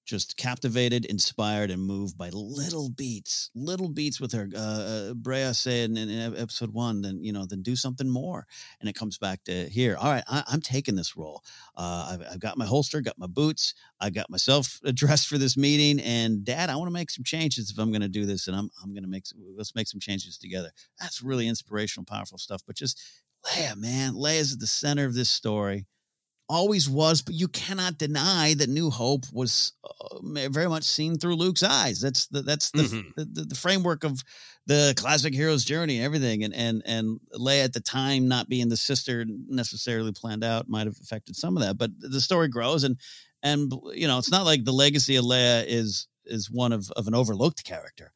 just 0.06 0.38
captivated, 0.38 1.06
inspired, 1.06 1.72
and 1.72 1.82
moved 1.82 2.17
by 2.17 2.30
little 2.30 2.90
beats, 2.90 3.50
little 3.56 3.90
beats 3.90 4.22
with 4.22 4.32
her. 4.32 4.48
Uh, 4.56 4.59
uh, 4.59 5.14
Breha 5.14 5.56
said 5.56 5.90
in, 5.90 5.98
in 5.98 6.38
episode 6.38 6.72
one, 6.72 7.01
then 7.01 7.24
you 7.24 7.34
know, 7.34 7.45
then 7.45 7.64
do 7.64 7.75
something 7.75 8.09
more, 8.09 8.45
and 8.80 8.88
it 8.88 8.95
comes 8.95 9.17
back 9.17 9.43
to 9.45 9.67
here. 9.67 9.98
All 9.98 10.11
right, 10.11 10.24
I, 10.27 10.43
I'm 10.48 10.61
taking 10.61 10.95
this 10.95 11.17
role. 11.17 11.43
Uh, 11.75 12.09
I've, 12.14 12.34
I've 12.34 12.40
got 12.40 12.58
my 12.58 12.66
holster, 12.66 13.01
got 13.01 13.17
my 13.17 13.27
boots, 13.27 13.74
I 14.00 14.11
got 14.11 14.30
myself 14.30 14.80
dressed 14.93 15.27
for 15.27 15.38
this 15.38 15.58
meeting, 15.58 16.00
and 16.00 16.45
Dad, 16.45 16.69
I 16.69 16.75
want 16.75 16.88
to 16.88 16.93
make 16.93 17.09
some 17.09 17.24
changes 17.24 17.72
if 17.72 17.80
I'm 17.80 17.92
going 17.92 18.01
to 18.01 18.08
do 18.08 18.25
this, 18.25 18.48
and 18.48 18.56
I'm 18.56 18.69
I'm 18.84 18.93
going 18.93 19.03
to 19.03 19.09
make 19.09 19.25
some, 19.25 19.40
let's 19.58 19.75
make 19.75 19.88
some 19.88 20.00
changes 20.00 20.38
together. 20.38 20.72
That's 21.00 21.22
really 21.22 21.48
inspirational, 21.48 22.06
powerful 22.06 22.38
stuff. 22.38 22.61
But 22.66 22.75
just 22.75 23.01
Leia, 23.45 23.75
man, 23.75 24.14
Leia's 24.14 24.53
at 24.53 24.59
the 24.59 24.67
center 24.67 25.06
of 25.06 25.14
this 25.14 25.30
story 25.30 25.85
always 26.48 26.90
was, 26.90 27.22
but 27.22 27.33
you 27.33 27.48
cannot 27.48 27.98
deny 27.98 28.53
that 28.56 28.69
New 28.69 28.90
Hope 28.90 29.25
was 29.33 29.74
uh, 29.83 30.19
very 30.49 30.67
much 30.69 30.83
seen 30.83 31.17
through 31.17 31.35
Luke's 31.35 31.64
eyes. 31.64 31.99
That's 32.01 32.27
the 32.27 32.41
that's 32.41 32.72
the, 32.72 32.83
Mhm. 32.83 33.15
the, 33.15 33.25
the 33.25 33.41
the 33.45 33.56
framework 33.56 34.03
of 34.03 34.24
the 34.67 34.93
classic 34.98 35.33
hero's 35.33 35.65
journey 35.65 35.98
and 35.98 36.06
everything. 36.06 36.43
And 36.43 36.53
and 36.53 36.82
and 36.85 37.19
Leia 37.33 37.64
at 37.64 37.74
the 37.74 37.80
time 37.82 38.27
not 38.27 38.49
being 38.49 38.69
the 38.69 38.77
sister 38.77 39.25
necessarily 39.48 40.11
planned 40.11 40.43
out 40.43 40.69
might 40.69 40.88
have 40.88 40.98
affected 41.01 41.35
some 41.35 41.57
of 41.57 41.64
that. 41.64 41.77
But 41.77 41.91
the 41.99 42.22
story 42.22 42.48
grows, 42.48 42.83
and 42.83 42.99
and 43.43 43.72
you 43.93 44.07
know 44.07 44.17
it's 44.17 44.32
not 44.32 44.45
like 44.45 44.64
the 44.65 44.74
legacy 44.74 45.15
of 45.15 45.25
Leia 45.25 45.65
is 45.67 46.07
is 46.25 46.49
one 46.49 46.72
of 46.74 46.90
of 46.91 47.07
an 47.07 47.15
overlooked 47.15 47.64
character 47.64 48.11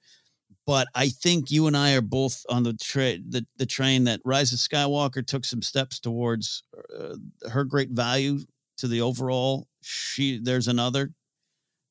but 0.70 0.88
I 0.94 1.10
think 1.10 1.50
you 1.50 1.66
and 1.66 1.76
I 1.76 1.96
are 1.96 2.02
both 2.02 2.46
on 2.48 2.62
the 2.62 2.74
tra- 2.74 3.18
the, 3.18 3.44
the 3.58 3.66
train 3.66 4.04
that 4.04 4.22
Rise 4.24 4.54
of 4.54 4.60
Skywalker 4.60 5.26
took 5.26 5.44
some 5.44 5.64
steps 5.64 6.00
towards 6.00 6.62
uh, 6.96 7.16
her 7.50 7.64
great 7.64 7.90
value 7.90 8.38
to 8.78 8.88
the 8.88 9.02
overall. 9.02 9.68
She 9.82 10.40
there's 10.40 10.68
another, 10.68 11.10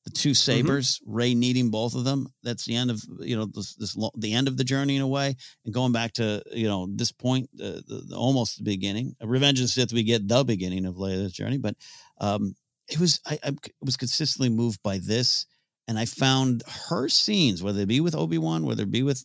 the 0.05 0.13
two 0.13 0.33
sabers, 0.33 1.01
Rey 1.05 1.35
needing 1.35 1.73
both 1.73 1.97
of 1.97 2.05
them. 2.05 2.29
That's 2.45 2.67
the 2.67 2.77
end 2.77 2.93
of 2.93 3.03
you 3.19 3.35
know 3.35 3.47
this, 3.47 3.75
this 3.75 3.97
lo- 3.97 4.13
the 4.17 4.35
end 4.35 4.47
of 4.47 4.57
the 4.57 4.63
journey 4.63 4.95
in 4.95 5.03
a 5.03 5.09
way, 5.09 5.35
and 5.65 5.75
going 5.75 5.91
back 5.91 6.13
to 6.13 6.41
you 6.53 6.69
know 6.69 6.87
this 6.89 7.11
point, 7.11 7.51
uh, 7.61 7.83
the, 7.85 8.05
the, 8.11 8.17
almost 8.17 8.59
the 8.59 8.65
beginning. 8.65 9.17
Revenge 9.21 9.59
of 9.59 9.65
the 9.65 9.69
Sith, 9.71 9.93
we 9.93 10.05
get 10.05 10.29
the 10.29 10.45
beginning 10.45 10.87
of 10.87 10.95
Leia's 10.95 11.33
journey, 11.33 11.59
but 11.59 11.75
um, 12.21 12.55
it 12.89 13.01
was 13.01 13.21
I, 13.27 13.41
I 13.43 13.57
was 13.81 13.97
consistently 13.97 14.51
moved 14.51 14.85
by 14.85 14.99
this 14.99 15.47
and 15.89 15.99
I 15.99 16.05
found 16.07 16.62
her 16.91 17.08
scenes, 17.08 17.62
whether 17.62 17.81
it 17.83 17.89
be 17.89 18.00
with 18.00 18.15
Obi 18.15 18.39
Wan, 18.39 18.67
whether 18.67 18.84
it 18.84 18.92
be 18.92 19.02
with 19.02 19.25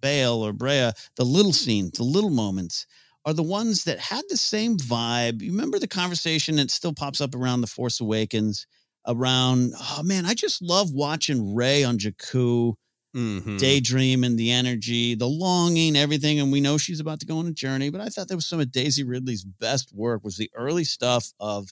Bail 0.00 0.34
or 0.34 0.52
Breha, 0.52 0.94
the 1.16 1.24
little 1.24 1.52
scenes, 1.52 1.92
the 1.92 2.04
little 2.04 2.30
moments, 2.30 2.86
are 3.24 3.32
the 3.32 3.42
ones 3.42 3.84
that 3.84 3.98
had 3.98 4.24
the 4.28 4.36
same 4.36 4.76
vibe. 4.78 5.42
You 5.42 5.50
remember 5.50 5.78
the 5.78 5.88
conversation 5.88 6.56
that 6.56 6.70
still 6.70 6.94
pops 6.94 7.20
up 7.20 7.34
around 7.34 7.62
the 7.62 7.66
Force 7.66 8.00
Awakens, 8.00 8.66
around 9.06 9.72
oh 9.78 10.02
man, 10.04 10.26
I 10.26 10.34
just 10.34 10.62
love 10.62 10.92
watching 10.92 11.54
Rey 11.54 11.84
on 11.84 11.98
Jakku. 11.98 12.74
Mhm. 13.14 13.58
Daydream 13.58 14.22
and 14.24 14.38
the 14.38 14.52
energy, 14.52 15.14
the 15.16 15.28
longing, 15.28 15.96
everything, 15.96 16.38
and 16.40 16.52
we 16.52 16.60
know 16.60 16.78
she's 16.78 17.00
about 17.00 17.20
to 17.20 17.26
go 17.26 17.38
on 17.38 17.46
a 17.46 17.52
journey. 17.52 17.90
But 17.90 18.00
I 18.00 18.08
thought 18.08 18.28
that 18.28 18.36
was 18.36 18.46
some 18.46 18.60
of 18.60 18.70
Daisy 18.70 19.02
Ridley's 19.02 19.44
best 19.44 19.92
work 19.92 20.22
was 20.24 20.36
the 20.36 20.50
early 20.54 20.84
stuff 20.84 21.32
of 21.40 21.70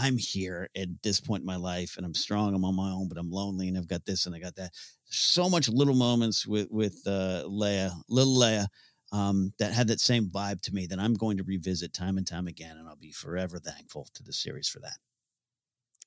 I'm 0.00 0.16
here 0.18 0.68
at 0.76 0.88
this 1.02 1.20
point 1.20 1.42
in 1.42 1.46
my 1.46 1.56
life 1.56 1.96
and 1.96 2.06
I'm 2.06 2.14
strong. 2.14 2.54
I'm 2.54 2.64
on 2.64 2.74
my 2.76 2.90
own, 2.90 3.08
but 3.08 3.18
I'm 3.18 3.30
lonely 3.30 3.68
and 3.68 3.76
I've 3.78 3.88
got 3.88 4.04
this 4.06 4.26
and 4.26 4.34
I 4.34 4.38
got 4.40 4.56
that. 4.56 4.72
So 5.04 5.48
much 5.48 5.68
little 5.68 5.94
moments 5.94 6.46
with, 6.46 6.68
with 6.70 7.02
uh, 7.06 7.44
Leia, 7.46 7.92
little 8.08 8.36
Leia, 8.36 8.66
um, 9.12 9.52
that 9.58 9.72
had 9.72 9.88
that 9.88 10.00
same 10.00 10.26
vibe 10.30 10.60
to 10.62 10.74
me 10.74 10.86
that 10.86 11.00
I'm 11.00 11.14
going 11.14 11.36
to 11.38 11.44
revisit 11.44 11.92
time 11.92 12.16
and 12.16 12.26
time 12.26 12.46
again. 12.46 12.76
And 12.76 12.88
I'll 12.88 12.96
be 12.96 13.12
forever 13.12 13.58
thankful 13.58 14.06
to 14.14 14.22
the 14.22 14.32
series 14.32 14.68
for 14.68 14.80
that. 14.80 14.98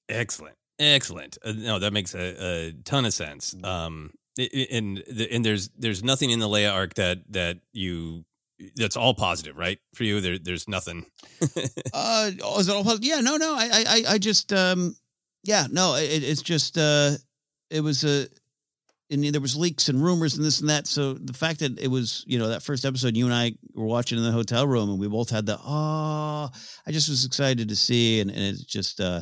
Excellent, 0.09 0.57
excellent. 0.79 1.37
Uh, 1.43 1.53
no, 1.53 1.79
that 1.79 1.93
makes 1.93 2.13
a, 2.13 2.67
a 2.69 2.73
ton 2.83 3.05
of 3.05 3.13
sense. 3.13 3.55
Um, 3.63 4.11
i- 4.37 4.49
i- 4.53 4.67
and 4.71 4.99
and 4.99 5.45
there's 5.45 5.69
there's 5.69 6.03
nothing 6.03 6.29
in 6.29 6.39
the 6.39 6.47
Leia 6.47 6.71
arc 6.73 6.95
that 6.95 7.19
that 7.31 7.59
you 7.71 8.25
that's 8.75 8.97
all 8.97 9.13
positive, 9.13 9.57
right? 9.57 9.79
For 9.95 10.03
you, 10.03 10.21
there 10.21 10.37
there's 10.39 10.67
nothing. 10.67 11.05
uh, 11.93 12.31
oh, 12.41 12.59
is 12.59 12.67
it 12.67 12.75
all 12.75 12.83
positive? 12.83 13.05
Yeah, 13.07 13.21
no, 13.21 13.37
no. 13.37 13.53
I, 13.55 13.69
I, 13.73 13.83
I- 13.87 14.13
I 14.13 14.17
just, 14.17 14.51
um, 14.53 14.95
yeah, 15.43 15.67
no. 15.71 15.95
It, 15.95 16.23
it's 16.23 16.41
just, 16.41 16.77
uh, 16.77 17.11
it 17.69 17.81
was 17.81 18.03
a, 18.03 18.27
and 19.09 19.23
there 19.23 19.41
was 19.41 19.55
leaks 19.55 19.89
and 19.89 20.01
rumors 20.03 20.35
and 20.35 20.45
this 20.45 20.59
and 20.61 20.69
that. 20.69 20.87
So 20.87 21.13
the 21.13 21.33
fact 21.33 21.59
that 21.59 21.77
it 21.79 21.87
was, 21.89 22.23
you 22.27 22.39
know, 22.39 22.47
that 22.49 22.63
first 22.63 22.85
episode, 22.85 23.15
you 23.15 23.25
and 23.25 23.33
I 23.33 23.53
were 23.75 23.85
watching 23.85 24.17
in 24.17 24.23
the 24.23 24.31
hotel 24.31 24.65
room, 24.65 24.89
and 24.89 24.99
we 24.99 25.07
both 25.07 25.29
had 25.29 25.45
the, 25.45 25.57
oh, 25.63 26.49
I 26.87 26.91
just 26.91 27.09
was 27.09 27.25
excited 27.25 27.69
to 27.69 27.75
see, 27.75 28.21
and, 28.21 28.31
and 28.31 28.39
it's 28.39 28.63
just, 28.63 28.99
uh, 28.99 29.21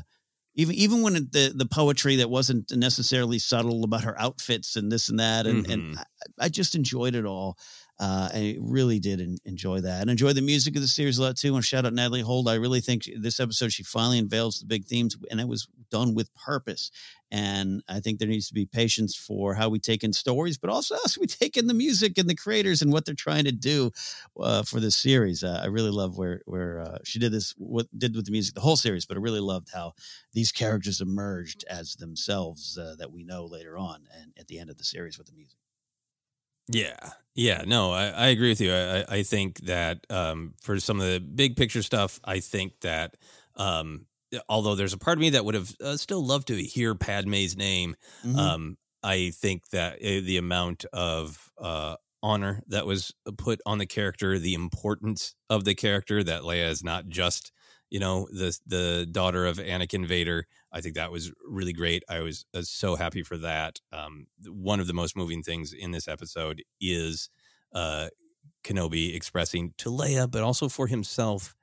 even 0.55 0.75
even 0.75 1.01
when 1.01 1.15
it, 1.15 1.31
the 1.31 1.53
the 1.55 1.65
poetry 1.65 2.17
that 2.17 2.29
wasn't 2.29 2.69
necessarily 2.75 3.39
subtle 3.39 3.85
about 3.85 4.03
her 4.03 4.19
outfits 4.19 4.75
and 4.75 4.91
this 4.91 5.07
and 5.07 5.17
that 5.21 5.47
and 5.47 5.63
Mm-hmm. 5.63 5.71
and 5.71 5.97
I, 5.97 6.45
I 6.45 6.49
just 6.49 6.75
enjoyed 6.75 7.15
it 7.15 7.23
all 7.25 7.57
uh 8.01 8.29
i 8.33 8.57
really 8.59 8.99
did 8.99 9.21
en- 9.21 9.37
enjoy 9.45 9.79
that 9.79 10.01
and 10.01 10.09
enjoy 10.09 10.33
the 10.33 10.41
music 10.41 10.75
of 10.75 10.81
the 10.81 10.87
series 10.87 11.17
a 11.17 11.21
lot 11.21 11.37
too 11.37 11.55
and 11.55 11.63
shout 11.65 11.85
out 11.85 11.93
natalie 11.93 12.21
Holt. 12.21 12.47
i 12.49 12.55
really 12.55 12.81
think 12.81 13.03
she- 13.03 13.17
this 13.17 13.39
episode 13.39 13.71
she 13.71 13.83
finally 13.83 14.19
unveils 14.19 14.59
the 14.59 14.65
big 14.65 14.85
themes 14.85 15.15
and 15.29 15.39
it 15.39 15.47
was 15.47 15.67
done 15.91 16.13
with 16.15 16.33
purpose 16.35 16.91
and 17.31 17.81
i 17.87 17.99
think 17.99 18.19
there 18.19 18.27
needs 18.27 18.47
to 18.47 18.53
be 18.53 18.65
patience 18.65 19.15
for 19.15 19.53
how 19.53 19.69
we 19.69 19.79
take 19.79 20.03
in 20.03 20.13
stories 20.13 20.57
but 20.57 20.69
also 20.69 20.95
how 20.95 21.01
we 21.19 21.27
take 21.41 21.55
in 21.57 21.67
the 21.67 21.73
music 21.73 22.17
and 22.17 22.29
the 22.29 22.35
creators 22.35 22.81
and 22.81 22.91
what 22.91 23.05
they're 23.05 23.15
trying 23.15 23.45
to 23.45 23.51
do 23.51 23.91
uh, 24.39 24.63
for 24.63 24.79
this 24.79 24.95
series 24.95 25.43
uh, 25.43 25.59
i 25.63 25.67
really 25.67 25.91
love 25.91 26.17
where 26.17 26.41
where 26.45 26.81
uh, 26.81 26.97
she 27.03 27.19
did 27.19 27.31
this 27.31 27.53
what 27.57 27.87
did 27.97 28.15
with 28.15 28.25
the 28.25 28.31
music 28.31 28.55
the 28.55 28.61
whole 28.61 28.75
series 28.77 29.05
but 29.05 29.17
i 29.17 29.19
really 29.19 29.39
loved 29.39 29.69
how 29.73 29.93
these 30.33 30.51
characters 30.51 31.01
emerged 31.01 31.63
as 31.69 31.95
themselves 31.95 32.77
uh, 32.77 32.95
that 32.97 33.11
we 33.11 33.23
know 33.23 33.45
later 33.45 33.77
on 33.77 34.07
and 34.19 34.33
at 34.39 34.47
the 34.47 34.59
end 34.59 34.69
of 34.69 34.77
the 34.77 34.83
series 34.83 35.17
with 35.17 35.27
the 35.27 35.33
music. 35.33 35.60
Yeah, 36.67 37.11
yeah, 37.35 37.63
no, 37.65 37.91
I, 37.91 38.07
I 38.07 38.27
agree 38.27 38.49
with 38.49 38.61
you. 38.61 38.73
I, 38.73 39.05
I- 39.17 39.23
think 39.23 39.59
that 39.61 40.05
um, 40.09 40.53
for 40.61 40.79
some 40.79 40.99
of 40.99 41.05
the 41.07 41.19
big 41.19 41.55
picture 41.55 41.81
stuff, 41.83 42.19
I 42.23 42.39
think 42.39 42.79
that 42.81 43.17
um, 43.55 44.07
although 44.47 44.75
there's 44.75 44.93
a 44.93 44.97
part 44.97 45.17
of 45.17 45.21
me 45.21 45.29
that 45.31 45.45
would 45.45 45.55
have 45.55 45.75
uh, 45.81 45.97
still 45.97 46.25
loved 46.25 46.47
to 46.47 46.61
hear 46.61 46.95
Padme's 46.95 47.55
name, 47.57 47.95
Mhm. 48.23 48.37
um, 48.39 48.77
I 49.03 49.31
think 49.31 49.69
that 49.69 49.95
uh, 49.95 50.21
the 50.23 50.37
amount 50.37 50.85
of 50.93 51.51
uh, 51.57 51.95
honor 52.23 52.61
that 52.67 52.85
was 52.85 53.13
put 53.37 53.59
on 53.65 53.77
the 53.79 53.85
character, 53.87 54.37
the 54.39 54.53
importance 54.53 55.35
of 55.49 55.65
the 55.65 55.75
character, 55.75 56.23
that 56.23 56.43
Leia 56.43 56.69
is 56.69 56.83
not 56.83 57.07
just 57.09 57.51
you 57.89 57.99
know 57.99 58.27
the 58.31 58.57
the 58.65 59.07
daughter 59.11 59.45
of 59.45 59.57
Anakin 59.57 60.05
Vader. 60.05 60.47
I 60.71 60.81
think 60.81 60.95
that 60.95 61.11
was 61.11 61.31
really 61.45 61.73
great. 61.73 62.03
I 62.09 62.21
was 62.21 62.45
uh, 62.53 62.61
so 62.61 62.95
happy 62.95 63.23
for 63.23 63.37
that. 63.37 63.79
Um, 63.91 64.27
one 64.47 64.79
of 64.79 64.87
the 64.87 64.93
most 64.93 65.17
moving 65.17 65.43
things 65.43 65.73
in 65.73 65.91
this 65.91 66.07
episode 66.07 66.63
is 66.79 67.29
uh, 67.73 68.07
Kenobi 68.63 69.15
expressing 69.15 69.73
to 69.77 69.89
Leia, 69.89 70.29
but 70.29 70.43
also 70.43 70.69
for 70.69 70.87
himself, 70.87 71.55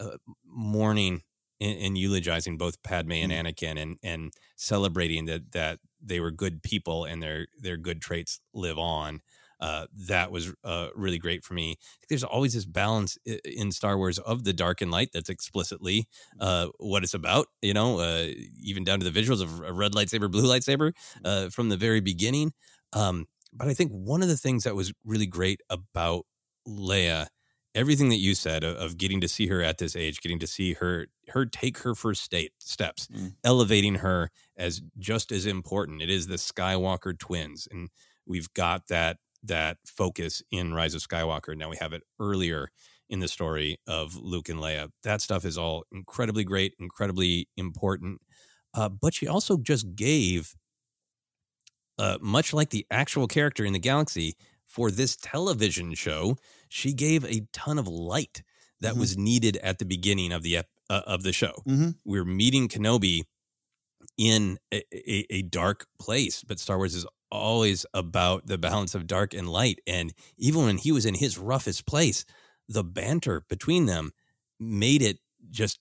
uh, 0.00 0.16
mourning 0.44 1.22
and, 1.60 1.78
and 1.78 1.98
eulogizing 1.98 2.58
both 2.58 2.82
Padme 2.82 3.12
and 3.12 3.32
Anakin, 3.32 3.80
and 3.80 3.98
and 4.02 4.32
celebrating 4.56 5.26
that 5.26 5.52
that 5.52 5.78
they 6.02 6.20
were 6.20 6.30
good 6.30 6.62
people 6.62 7.04
and 7.04 7.22
their 7.22 7.46
their 7.58 7.76
good 7.76 8.00
traits 8.00 8.40
live 8.52 8.78
on. 8.78 9.20
Uh, 9.60 9.86
that 9.94 10.30
was 10.30 10.52
uh, 10.64 10.88
really 10.94 11.18
great 11.18 11.44
for 11.44 11.54
me. 11.54 11.76
There's 12.08 12.24
always 12.24 12.54
this 12.54 12.66
balance 12.66 13.16
in 13.44 13.72
Star 13.72 13.96
Wars 13.96 14.18
of 14.18 14.44
the 14.44 14.52
dark 14.52 14.80
and 14.80 14.90
light. 14.90 15.10
That's 15.12 15.30
explicitly 15.30 16.06
uh, 16.40 16.68
what 16.78 17.02
it's 17.02 17.14
about. 17.14 17.46
You 17.62 17.74
know, 17.74 18.00
uh, 18.00 18.28
even 18.62 18.84
down 18.84 19.00
to 19.00 19.10
the 19.10 19.20
visuals 19.20 19.42
of 19.42 19.60
a 19.60 19.72
red 19.72 19.92
lightsaber, 19.92 20.30
blue 20.30 20.44
lightsaber 20.44 20.92
uh, 21.24 21.48
from 21.48 21.68
the 21.68 21.76
very 21.76 22.00
beginning. 22.00 22.52
Um, 22.92 23.26
but 23.52 23.68
I 23.68 23.74
think 23.74 23.92
one 23.92 24.22
of 24.22 24.28
the 24.28 24.36
things 24.36 24.64
that 24.64 24.74
was 24.74 24.92
really 25.04 25.26
great 25.26 25.60
about 25.70 26.26
Leia, 26.68 27.28
everything 27.74 28.08
that 28.10 28.16
you 28.16 28.34
said 28.34 28.64
of, 28.64 28.76
of 28.76 28.98
getting 28.98 29.20
to 29.20 29.28
see 29.28 29.46
her 29.48 29.62
at 29.62 29.78
this 29.78 29.96
age, 29.96 30.20
getting 30.20 30.38
to 30.40 30.46
see 30.46 30.74
her 30.74 31.06
her 31.30 31.46
take 31.46 31.78
her 31.78 31.94
first 31.94 32.22
state 32.22 32.52
steps, 32.58 33.08
elevating 33.44 33.96
her 33.96 34.30
as 34.56 34.82
just 34.98 35.32
as 35.32 35.46
important. 35.46 36.02
It 36.02 36.10
is 36.10 36.26
the 36.26 36.36
Skywalker 36.36 37.18
twins, 37.18 37.66
and 37.70 37.88
we've 38.26 38.52
got 38.54 38.88
that 38.88 39.18
that 39.48 39.78
focus 39.86 40.42
in 40.50 40.74
Rise 40.74 40.94
of 40.94 41.02
Skywalker. 41.02 41.56
Now 41.56 41.68
we 41.70 41.76
have 41.76 41.92
it 41.92 42.02
earlier 42.20 42.70
in 43.08 43.20
the 43.20 43.28
story 43.28 43.78
of 43.86 44.16
Luke 44.16 44.48
and 44.48 44.58
Leia. 44.58 44.90
That 45.04 45.20
stuff 45.20 45.44
is 45.44 45.56
all 45.56 45.84
incredibly 45.92 46.44
great, 46.44 46.74
incredibly 46.78 47.48
important. 47.56 48.20
Uh, 48.74 48.88
but 48.88 49.14
she 49.14 49.26
also 49.28 49.56
just 49.56 49.94
gave 49.94 50.54
uh, 51.98 52.18
much 52.20 52.52
like 52.52 52.70
the 52.70 52.86
actual 52.90 53.26
character 53.26 53.64
in 53.64 53.72
the 53.72 53.78
galaxy 53.78 54.34
for 54.66 54.90
this 54.90 55.16
television 55.16 55.94
show, 55.94 56.36
she 56.68 56.92
gave 56.92 57.24
a 57.24 57.46
ton 57.52 57.78
of 57.78 57.88
light 57.88 58.42
that 58.80 58.94
Mhm. 58.94 58.98
was 58.98 59.16
needed 59.16 59.56
at 59.58 59.78
the 59.78 59.84
beginning 59.86 60.32
of 60.32 60.42
the 60.42 60.58
ep- 60.58 60.68
uh, 60.90 61.02
of 61.06 61.22
the 61.22 61.32
show. 61.32 61.62
Mhm. 61.66 61.96
We're 62.04 62.24
meeting 62.24 62.68
Kenobi 62.68 63.22
in 64.16 64.58
a, 64.72 64.82
a, 64.92 65.26
a 65.30 65.42
dark 65.42 65.86
place, 65.98 66.42
but 66.42 66.58
Star 66.60 66.76
Wars 66.78 66.94
is 66.94 67.06
always 67.30 67.84
about 67.92 68.46
the 68.46 68.58
balance 68.58 68.94
of 68.94 69.06
dark 69.06 69.34
and 69.34 69.48
light. 69.48 69.80
And 69.86 70.12
even 70.38 70.64
when 70.64 70.78
he 70.78 70.92
was 70.92 71.06
in 71.06 71.14
his 71.14 71.38
roughest 71.38 71.86
place, 71.86 72.24
the 72.68 72.84
banter 72.84 73.42
between 73.48 73.86
them 73.86 74.12
made 74.58 75.02
it 75.02 75.18
just 75.50 75.78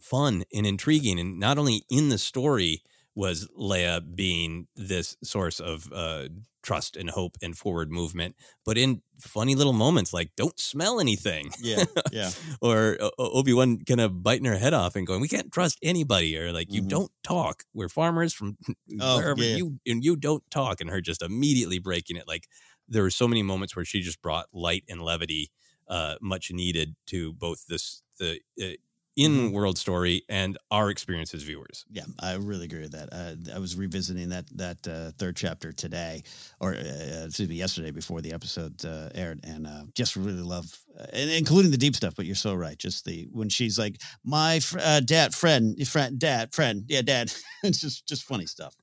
fun 0.00 0.44
and 0.52 0.66
intriguing. 0.66 1.18
And 1.18 1.38
not 1.38 1.58
only 1.58 1.84
in 1.90 2.08
the 2.08 2.18
story 2.18 2.82
was 3.18 3.48
Leia 3.58 4.14
being 4.14 4.68
this 4.76 5.16
source 5.24 5.60
of 5.60 5.92
uh, 5.92 6.28
trust 6.62 6.96
and 6.96 7.10
hope 7.10 7.36
and 7.42 7.58
forward 7.58 7.90
movement, 7.90 8.36
but 8.64 8.78
in 8.78 9.02
funny 9.20 9.56
little 9.56 9.74
moments 9.74 10.12
like 10.14 10.30
"Don't 10.36 10.58
smell 10.60 11.00
anything," 11.00 11.50
Yeah, 11.56 11.86
yeah. 12.10 12.32
or 12.62 12.98
Obi 13.18 13.52
Wan 13.52 13.80
kind 13.84 14.00
of 14.00 14.22
biting 14.22 14.44
her 14.46 14.58
head 14.58 14.74
off 14.74 14.96
and 14.96 15.06
going, 15.06 15.20
"We 15.20 15.28
can't 15.28 15.52
trust 15.52 15.78
anybody," 15.82 16.38
or 16.38 16.52
like, 16.52 16.72
"You 16.72 16.80
Mhm. 16.80 16.88
don't 16.88 17.12
talk. 17.24 17.64
We're 17.74 17.88
farmers 17.88 18.34
from 18.34 18.56
Oh, 18.98 19.20
wherever 19.20 19.42
yeah. 19.42 19.58
you 19.58 19.80
and 19.86 20.04
you 20.04 20.16
don't 20.16 20.48
talk," 20.50 20.80
and 20.80 20.90
her 20.90 21.00
just 21.00 21.22
immediately 21.22 21.80
breaking 21.80 22.16
it. 22.16 22.28
Like 22.28 22.48
there 22.88 23.02
were 23.02 23.10
so 23.10 23.28
many 23.28 23.42
moments 23.42 23.74
where 23.76 23.84
she 23.84 24.00
just 24.00 24.22
brought 24.22 24.46
light 24.52 24.84
and 24.88 25.02
levity, 25.02 25.50
uh, 25.88 26.16
much 26.20 26.50
needed 26.52 26.96
to 27.06 27.32
both 27.32 27.66
this 27.66 28.02
the 28.18 28.40
uh, 28.62 28.76
in 29.18 29.52
world 29.52 29.76
story 29.76 30.22
and 30.28 30.56
our 30.70 30.90
experience 30.90 31.34
as 31.34 31.42
viewers. 31.42 31.84
Yeah, 31.90 32.04
I 32.20 32.34
really 32.34 32.66
agree 32.66 32.82
with 32.82 32.92
that. 32.92 33.08
Uh, 33.12 33.54
I 33.54 33.58
was 33.58 33.76
revisiting 33.76 34.28
that 34.28 34.46
that 34.56 34.86
uh, 34.86 35.10
third 35.18 35.36
chapter 35.36 35.72
today, 35.72 36.22
or 36.60 36.74
uh, 36.74 37.24
excuse 37.26 37.48
me, 37.48 37.56
yesterday 37.56 37.90
before 37.90 38.20
the 38.20 38.32
episode 38.32 38.84
uh, 38.84 39.10
aired, 39.14 39.40
and 39.44 39.66
uh, 39.66 39.84
just 39.94 40.16
really 40.16 40.42
love, 40.42 40.66
uh, 40.98 41.06
including 41.12 41.72
the 41.72 41.76
deep 41.76 41.96
stuff. 41.96 42.14
But 42.16 42.26
you're 42.26 42.34
so 42.36 42.54
right. 42.54 42.78
Just 42.78 43.04
the 43.04 43.28
when 43.32 43.48
she's 43.48 43.78
like, 43.78 44.00
"My 44.24 44.60
fr- 44.60 44.78
uh, 44.80 45.00
dad, 45.00 45.34
friend, 45.34 45.76
friend, 45.88 46.18
dad, 46.18 46.54
friend, 46.54 46.84
yeah, 46.88 47.02
dad." 47.02 47.32
it's 47.64 47.80
just 47.80 48.06
just 48.06 48.22
funny 48.22 48.46
stuff. 48.46 48.76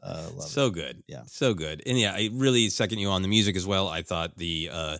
Uh, 0.00 0.30
so 0.38 0.66
it. 0.66 0.74
good 0.74 1.02
Yeah. 1.08 1.24
so 1.26 1.54
good 1.54 1.82
and 1.84 1.98
yeah 1.98 2.12
i 2.14 2.30
really 2.32 2.68
second 2.68 3.00
you 3.00 3.08
on 3.08 3.22
the 3.22 3.26
music 3.26 3.56
as 3.56 3.66
well 3.66 3.88
i 3.88 4.00
thought 4.00 4.36
the 4.36 4.70
uh 4.70 4.96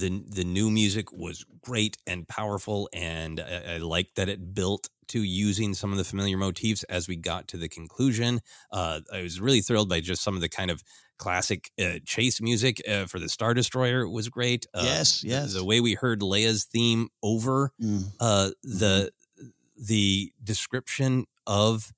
the 0.00 0.24
the 0.26 0.44
new 0.44 0.70
music 0.70 1.12
was 1.12 1.44
great 1.62 1.96
and 2.06 2.26
powerful 2.26 2.88
and 2.94 3.38
i, 3.40 3.74
I 3.74 3.78
liked 3.78 4.14
that 4.16 4.28
it 4.30 4.54
built 4.54 4.88
to 5.08 5.22
using 5.22 5.74
some 5.74 5.92
of 5.92 5.98
the 5.98 6.04
familiar 6.04 6.38
motifs 6.38 6.82
as 6.84 7.06
we 7.08 7.16
got 7.16 7.46
to 7.48 7.58
the 7.58 7.68
conclusion 7.68 8.40
uh 8.72 9.00
i 9.12 9.20
was 9.22 9.38
really 9.38 9.60
thrilled 9.60 9.90
by 9.90 10.00
just 10.00 10.22
some 10.22 10.34
of 10.34 10.40
the 10.40 10.48
kind 10.48 10.70
of 10.70 10.82
classic 11.18 11.70
uh, 11.80 11.98
chase 12.06 12.40
music 12.40 12.80
uh, 12.88 13.04
for 13.06 13.18
the 13.20 13.28
star 13.28 13.52
destroyer 13.54 14.08
was 14.08 14.28
great 14.28 14.64
uh, 14.74 14.82
Yes, 14.84 15.20
the- 15.20 15.28
yes. 15.28 15.52
the, 15.54 15.64
way 15.64 15.80
we 15.80 15.94
heard 15.94 16.20
leia's 16.22 16.64
theme 16.64 17.08
over 17.22 17.70
Mm. 17.80 18.04
uh 18.18 18.50
the 18.62 19.12
the 19.76 20.32
description 20.42 21.26
of 21.46 21.92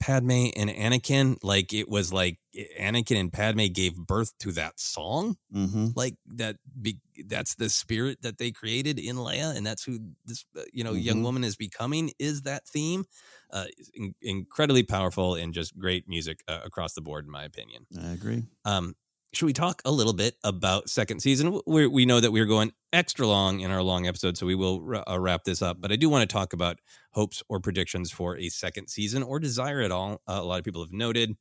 Padme 0.00 0.48
and 0.56 0.70
Anakin, 0.70 1.36
like 1.42 1.72
it 1.74 1.88
was 1.88 2.12
like 2.12 2.38
Anakin 2.80 3.20
and 3.20 3.32
Padme 3.32 3.66
gave 3.66 3.94
birth 3.96 4.32
to 4.40 4.50
that 4.52 4.80
song. 4.80 5.36
Mm-hmm. 5.54 5.88
Like 5.94 6.14
that, 6.34 6.56
be, 6.80 6.98
that's 7.26 7.54
the 7.54 7.68
spirit 7.68 8.22
that 8.22 8.38
they 8.38 8.50
created 8.50 8.98
in 8.98 9.16
Leia, 9.16 9.54
and 9.54 9.64
that's 9.64 9.84
who 9.84 9.98
this 10.24 10.44
uh, 10.56 10.62
you 10.72 10.82
know 10.82 10.94
young 10.94 11.18
Mhm. 11.18 11.24
woman 11.24 11.44
is 11.44 11.56
becoming. 11.56 12.12
Is 12.18 12.42
that 12.42 12.66
theme? 12.66 13.04
Uh, 13.52 13.66
in, 13.94 14.14
incredibly 14.22 14.82
powerful 14.82 15.34
and 15.34 15.52
just 15.52 15.76
great 15.78 16.08
music 16.08 16.40
uh, 16.48 16.60
across 16.64 16.94
the 16.94 17.00
board, 17.02 17.26
in 17.26 17.30
my 17.30 17.44
opinion. 17.44 17.86
I 18.00 18.12
agree. 18.12 18.44
Um, 18.64 18.94
should 19.32 19.46
we 19.46 19.52
talk 19.52 19.80
a 19.84 19.90
little 19.90 20.12
bit 20.12 20.36
about 20.44 20.88
second 20.88 21.20
season? 21.20 21.60
we 21.66 21.86
we 21.86 22.06
know 22.06 22.20
that 22.20 22.32
we're 22.32 22.46
going 22.46 22.72
extra 22.92 23.26
long 23.26 23.60
in 23.60 23.70
our 23.70 23.82
long 23.82 24.06
episode, 24.06 24.36
so 24.36 24.46
we 24.46 24.54
will 24.54 25.02
uh, 25.08 25.18
wrap 25.18 25.44
this 25.44 25.62
up. 25.62 25.80
But 25.80 25.92
I 25.92 25.96
do 25.96 26.08
want 26.08 26.28
to 26.28 26.32
talk 26.32 26.52
about 26.52 26.80
hopes 27.12 27.42
or 27.48 27.60
predictions 27.60 28.10
for 28.10 28.36
a 28.36 28.48
second 28.48 28.88
season 28.88 29.22
or 29.22 29.38
desire 29.38 29.80
at 29.80 29.92
all. 29.92 30.20
Uh, 30.28 30.38
a 30.40 30.42
lot 30.42 30.58
of 30.58 30.64
people 30.64 30.82
have 30.82 30.92
noted 30.92 31.36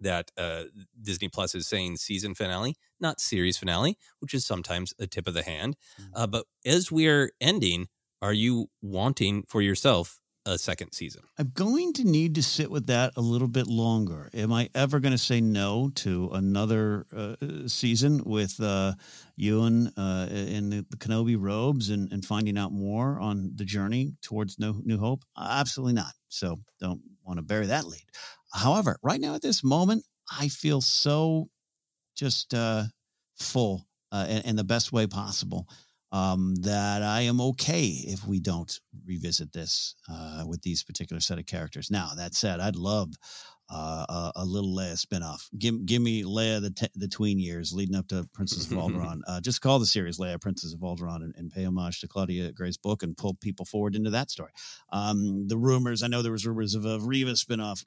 that 0.00 0.30
uh, 0.36 0.64
Disney 1.00 1.28
Plus 1.28 1.54
is 1.54 1.66
saying 1.66 1.96
season 1.96 2.34
finale, 2.34 2.76
not 3.00 3.20
series 3.20 3.56
finale, 3.56 3.96
which 4.20 4.34
is 4.34 4.46
sometimes 4.46 4.92
a 4.98 5.06
tip 5.06 5.26
of 5.26 5.34
the 5.34 5.42
hand. 5.42 5.76
Uh, 6.14 6.26
but 6.26 6.44
as 6.64 6.92
we're 6.92 7.30
ending, 7.40 7.88
are 8.20 8.32
you 8.32 8.68
wanting 8.82 9.44
for 9.48 9.62
yourself 9.62 10.20
a 10.46 10.56
second 10.56 10.92
season? 10.92 11.22
I'm 11.38 11.50
going 11.54 11.92
to 11.94 12.04
need 12.04 12.36
to 12.36 12.42
sit 12.42 12.70
with 12.70 12.86
that 12.86 13.12
a 13.16 13.20
little 13.20 13.48
bit 13.48 13.66
longer. 13.66 14.30
Am 14.32 14.52
I 14.52 14.70
ever 14.74 15.00
going 15.00 15.12
to 15.12 15.18
say 15.18 15.40
no 15.40 15.90
to 15.96 16.30
another 16.32 17.06
uh, 17.14 17.34
season 17.66 18.22
with 18.24 18.58
uh, 18.60 18.94
Ewan 19.36 19.88
uh, 19.96 20.28
in 20.30 20.70
the, 20.70 20.86
the 20.88 20.96
Kenobi 20.96 21.36
robes 21.38 21.90
and, 21.90 22.10
and 22.12 22.24
finding 22.24 22.56
out 22.56 22.72
more 22.72 23.18
on 23.20 23.52
the 23.56 23.64
journey 23.64 24.12
towards 24.22 24.58
no, 24.58 24.80
New 24.84 24.98
Hope? 24.98 25.24
Absolutely 25.36 25.94
not. 25.94 26.12
So 26.28 26.56
don't 26.80 27.00
want 27.24 27.38
to 27.38 27.42
bury 27.42 27.66
that 27.66 27.86
lead. 27.86 28.04
However, 28.52 28.98
right 29.02 29.20
now 29.20 29.34
at 29.34 29.42
this 29.42 29.64
moment, 29.64 30.04
I 30.40 30.48
feel 30.48 30.80
so 30.80 31.48
just 32.14 32.54
uh, 32.54 32.84
full 33.38 33.86
uh, 34.12 34.26
in, 34.28 34.42
in 34.42 34.56
the 34.56 34.64
best 34.64 34.92
way 34.92 35.06
possible. 35.06 35.68
Um, 36.16 36.54
that 36.56 37.02
I 37.02 37.22
am 37.22 37.40
okay 37.42 37.88
if 37.88 38.26
we 38.26 38.40
don't 38.40 38.80
revisit 39.04 39.52
this 39.52 39.96
uh, 40.10 40.44
with 40.46 40.62
these 40.62 40.82
particular 40.82 41.20
set 41.20 41.38
of 41.38 41.44
characters. 41.44 41.90
Now, 41.90 42.10
that 42.16 42.34
said, 42.34 42.58
I'd 42.58 42.76
love 42.76 43.12
uh, 43.68 44.06
a, 44.08 44.32
a, 44.36 44.44
little 44.44 44.74
Leia 44.74 44.94
spinoff. 44.94 45.48
Give, 45.58 45.84
give 45.84 46.00
me 46.00 46.22
Leia 46.22 46.62
the, 46.62 46.70
te- 46.70 46.92
the 46.94 47.08
tween 47.08 47.38
years 47.38 47.72
leading 47.74 47.96
up 47.96 48.08
to 48.08 48.26
Princess 48.32 48.64
of 48.70 48.78
Alderaan. 48.78 49.20
uh, 49.26 49.40
just 49.42 49.60
call 49.60 49.78
the 49.78 49.84
series 49.84 50.18
Leia 50.18 50.40
Princess 50.40 50.72
of 50.72 50.80
Alderaan 50.80 51.16
and, 51.16 51.34
and, 51.36 51.50
pay 51.50 51.64
homage 51.64 52.00
to 52.00 52.08
Claudia 52.08 52.50
Gray's 52.52 52.78
book 52.78 53.02
and 53.02 53.16
pull 53.16 53.34
people 53.34 53.66
forward 53.66 53.94
into 53.94 54.10
that 54.10 54.30
story. 54.30 54.52
Um, 54.92 55.48
the 55.48 55.58
rumors, 55.58 56.02
I 56.02 56.06
know 56.06 56.22
there 56.22 56.32
was 56.32 56.46
rumors 56.46 56.74
of 56.74 56.86
a 56.86 56.98
Reva 56.98 57.32
spinoff. 57.32 57.84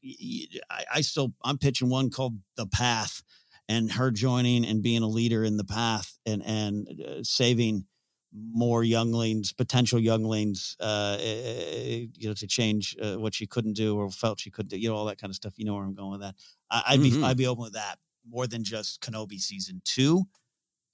I, 0.70 0.84
I 0.96 1.02
still, 1.02 1.34
I'm 1.44 1.58
pitching 1.58 1.90
one 1.90 2.12
called 2.12 2.38
The 2.58 2.68
Path 2.68 3.24
and 3.68 3.94
her 3.94 4.12
joining 4.12 4.66
and 4.66 4.84
being 4.84 5.02
a 5.02 5.08
leader 5.08 5.44
in 5.44 5.58
the 5.58 5.64
path 5.66 6.20
and, 6.28 6.44
and 6.46 6.88
uh, 7.02 7.24
saving– 7.24 7.86
more 8.34 8.84
younglings, 8.84 9.52
potential 9.52 10.00
younglings, 10.00 10.78
uh, 10.80 11.18
eh, 11.20 12.06
you 12.16 12.28
know, 12.28 12.34
to 12.34 12.48
change 12.48 12.96
uh, 13.02 13.16
what 13.16 13.34
she 13.34 13.48
couldn't 13.48 13.74
do 13.74 13.98
or 13.98 14.10
felt 14.10 14.40
she 14.40 14.52
couldn't 14.52 14.70
do, 14.70 14.78
you 14.78 14.90
know, 14.90 14.96
all 14.96 15.06
that 15.06 15.20
kind 15.20 15.32
of 15.32 15.36
stuff. 15.36 15.54
You 15.58 15.66
know 15.66 15.76
where 15.76 15.84
I'm 15.84 15.96
going 15.96 16.12
with 16.12 16.22
that. 16.22 16.36
I, 16.70 16.96
would 16.96 17.06
mm-hmm. 17.06 17.22
be, 17.22 17.26
I'd 17.26 17.38
be 17.38 17.48
open 17.48 17.64
with 17.64 17.74
that 17.74 17.98
more 18.30 18.48
than 18.48 18.64
just 18.64 19.02
Kenobi 19.02 19.40
season 19.40 19.82
two. 19.84 20.26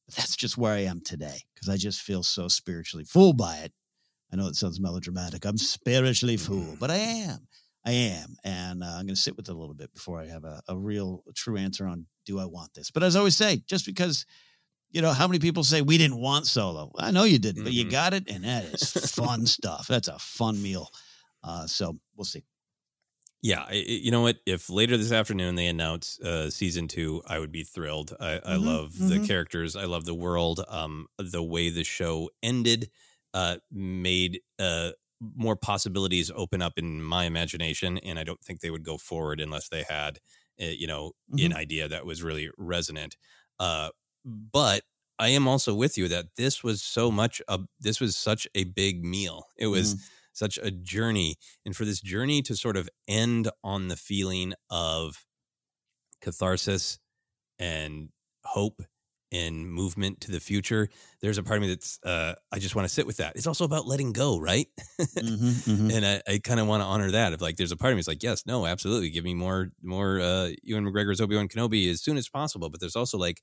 But 0.05 0.15
that's 0.15 0.35
just 0.35 0.57
where 0.57 0.73
I 0.73 0.81
am 0.81 1.01
today 1.01 1.41
because 1.53 1.67
I 1.67 1.77
just 1.77 2.01
feel 2.01 2.23
so 2.23 2.47
spiritually 2.47 3.05
fooled 3.05 3.38
by 3.38 3.57
it. 3.57 3.73
I 4.31 4.35
know 4.35 4.47
it 4.47 4.55
sounds 4.55 4.80
melodramatic. 4.80 5.45
I'm 5.45 5.57
spiritually 5.57 6.38
fooled, 6.38 6.80
but 6.80 6.91
I 6.91 6.97
am. 6.97 7.47
I 7.85 7.91
am. 7.91 8.35
And 8.43 8.83
uh, 8.83 8.88
I'm 8.88 9.05
going 9.05 9.07
to 9.09 9.15
sit 9.15 9.35
with 9.38 9.49
it 9.49 9.55
a 9.55 9.57
little 9.57 9.75
bit 9.75 9.93
before 9.93 10.19
I 10.19 10.27
have 10.27 10.43
a, 10.43 10.61
a 10.67 10.77
real, 10.77 11.23
true 11.35 11.57
answer 11.57 11.88
on 11.88 12.05
do 12.25 12.39
I 12.39 12.45
want 12.45 12.73
this. 12.73 12.91
But 12.91 13.03
as 13.03 13.15
I 13.15 13.19
always 13.19 13.38
say, 13.38 13.61
just 13.67 13.85
because 13.85 14.25
you 14.91 15.01
know, 15.01 15.11
how 15.11 15.27
many 15.27 15.39
people 15.39 15.64
say 15.64 15.81
we 15.81 15.97
didn't 15.97 16.19
want 16.19 16.47
solo? 16.47 16.91
I 16.97 17.11
know 17.11 17.23
you 17.23 17.39
didn't, 17.39 17.57
mm-hmm. 17.57 17.64
but 17.65 17.73
you 17.73 17.83
mm-hmm. 17.83 17.91
got 17.91 18.14
it, 18.14 18.30
and 18.30 18.43
that 18.43 18.65
is 18.65 18.91
fun 19.15 19.45
stuff. 19.45 19.88
That's 19.88 20.07
a 20.07 20.19
fun 20.19 20.61
meal. 20.61 20.89
Uh, 21.43 21.67
so 21.67 21.97
we'll 22.15 22.25
see. 22.25 22.43
Yeah, 23.41 23.72
you 23.72 24.09
know 24.09 24.22
what? 24.22 24.38
If 24.47 24.72
later 24.72 24.97
this 24.97 25.11
afternoon 25.11 25.53
they 25.53 25.67
announce 25.67 26.19
uh, 26.19 26.49
season 26.49 26.88
two, 26.88 27.22
I 27.27 27.38
would 27.38 27.51
be 27.51 27.64
thrilled. 27.64 28.15
I, 28.19 28.25
mm-hmm, 28.25 28.49
I 28.49 28.55
love 28.55 28.93
mm-hmm. 28.93 29.09
the 29.09 29.27
characters. 29.27 29.75
I 29.75 29.85
love 29.85 30.05
the 30.05 30.15
world. 30.15 30.64
Um, 30.67 31.07
the 31.19 31.43
way 31.43 31.69
the 31.69 31.83
show 31.83 32.31
ended 32.41 32.89
uh, 33.35 33.57
made 33.72 34.39
uh, 34.57 34.91
more 35.35 35.55
possibilities 35.55 36.31
open 36.35 36.61
up 36.64 36.73
in 36.77 37.03
my 37.03 37.25
imagination, 37.25 37.99
and 37.99 38.17
I 38.17 38.23
don't 38.23 38.41
think 38.41 38.61
they 38.61 38.72
would 38.72 38.83
go 38.83 38.97
forward 38.97 39.39
unless 39.39 39.69
they 39.69 39.83
had, 39.88 40.19
uh, 40.59 40.65
you 40.65 40.88
know, 40.88 41.11
an 41.31 41.38
mm-hmm. 41.38 41.57
idea 41.57 41.88
that 41.88 42.05
was 42.05 42.23
really 42.23 42.49
resonant. 42.57 43.15
Uh, 43.59 43.89
but 44.25 44.83
I 45.17 45.29
am 45.29 45.47
also 45.47 45.73
with 45.73 45.97
you 45.97 46.07
that 46.09 46.35
this 46.35 46.63
was 46.63 46.81
so 46.81 47.11
much 47.11 47.41
a 47.47 47.59
this 47.79 48.01
was 48.01 48.17
such 48.17 48.47
a 48.55 48.65
big 48.65 49.03
meal. 49.03 49.45
It 49.57 49.67
was 49.67 49.95
mm. 49.95 49.99
such 50.33 50.57
a 50.61 50.71
journey 50.71 51.35
and 51.65 51.75
for 51.75 51.85
this 51.85 52.01
journey 52.01 52.41
to 52.43 52.55
sort 52.55 52.75
of 52.75 52.89
end 53.07 53.49
on 53.63 53.87
the 53.87 53.95
feeling 53.95 54.53
of 54.69 55.23
catharsis 56.21 56.99
and 57.59 58.09
hope 58.43 58.81
and 59.31 59.69
movement 59.69 60.21
to 60.21 60.31
the 60.31 60.39
future. 60.39 60.89
There's 61.21 61.37
a 61.37 61.43
part 61.43 61.57
of 61.57 61.61
me 61.61 61.69
that's 61.69 61.99
uh, 62.03 62.35
I 62.51 62.59
just 62.59 62.75
want 62.75 62.87
to 62.87 62.93
sit 62.93 63.07
with 63.07 63.17
that. 63.17 63.35
It's 63.35 63.47
also 63.47 63.65
about 63.65 63.87
letting 63.87 64.11
go, 64.11 64.39
right? 64.39 64.67
mm-hmm, 64.99 65.45
mm-hmm. 65.71 65.91
And 65.91 66.05
I, 66.05 66.21
I 66.27 66.39
kind 66.43 66.59
of 66.59 66.67
want 66.67 66.81
to 66.81 66.85
honor 66.85 67.11
that. 67.11 67.33
If 67.33 67.41
like 67.41 67.55
there's 67.57 67.71
a 67.71 67.77
part 67.77 67.91
of 67.91 67.95
me 67.95 67.99
that's 67.99 68.07
like, 68.07 68.23
yes, 68.23 68.45
no, 68.45 68.65
absolutely, 68.65 69.09
give 69.09 69.23
me 69.23 69.33
more 69.33 69.69
more 69.81 70.19
uh, 70.19 70.49
Ewan 70.63 70.85
McGregor's 70.85 71.21
Obi 71.21 71.35
Wan 71.35 71.47
Kenobi 71.47 71.89
as 71.89 72.01
soon 72.01 72.17
as 72.17 72.27
possible. 72.27 72.69
But 72.69 72.79
there's 72.79 72.95
also 72.95 73.17
like 73.17 73.41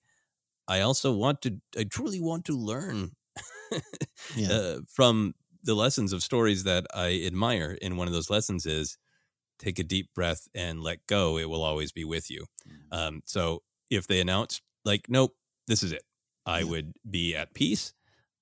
I 0.68 0.80
also 0.80 1.12
want 1.12 1.42
to, 1.42 1.60
I 1.76 1.84
truly 1.84 2.20
want 2.20 2.44
to 2.46 2.56
learn 2.56 3.12
yeah. 4.36 4.52
uh, 4.52 4.78
from 4.88 5.34
the 5.62 5.74
lessons 5.74 6.12
of 6.12 6.22
stories 6.22 6.64
that 6.64 6.86
I 6.94 7.22
admire. 7.24 7.76
And 7.82 7.96
one 7.96 8.08
of 8.08 8.14
those 8.14 8.30
lessons 8.30 8.66
is 8.66 8.98
take 9.58 9.78
a 9.78 9.84
deep 9.84 10.08
breath 10.14 10.48
and 10.54 10.80
let 10.80 11.06
go. 11.06 11.38
It 11.38 11.48
will 11.48 11.62
always 11.62 11.92
be 11.92 12.04
with 12.04 12.30
you. 12.30 12.46
Mm. 12.68 12.96
Um, 12.96 13.22
so 13.24 13.62
if 13.90 14.06
they 14.06 14.20
announce, 14.20 14.60
like, 14.84 15.06
nope, 15.08 15.34
this 15.68 15.82
is 15.82 15.92
it, 15.92 16.02
I 16.44 16.64
would 16.64 16.92
be 17.08 17.36
at 17.36 17.54
peace. 17.54 17.92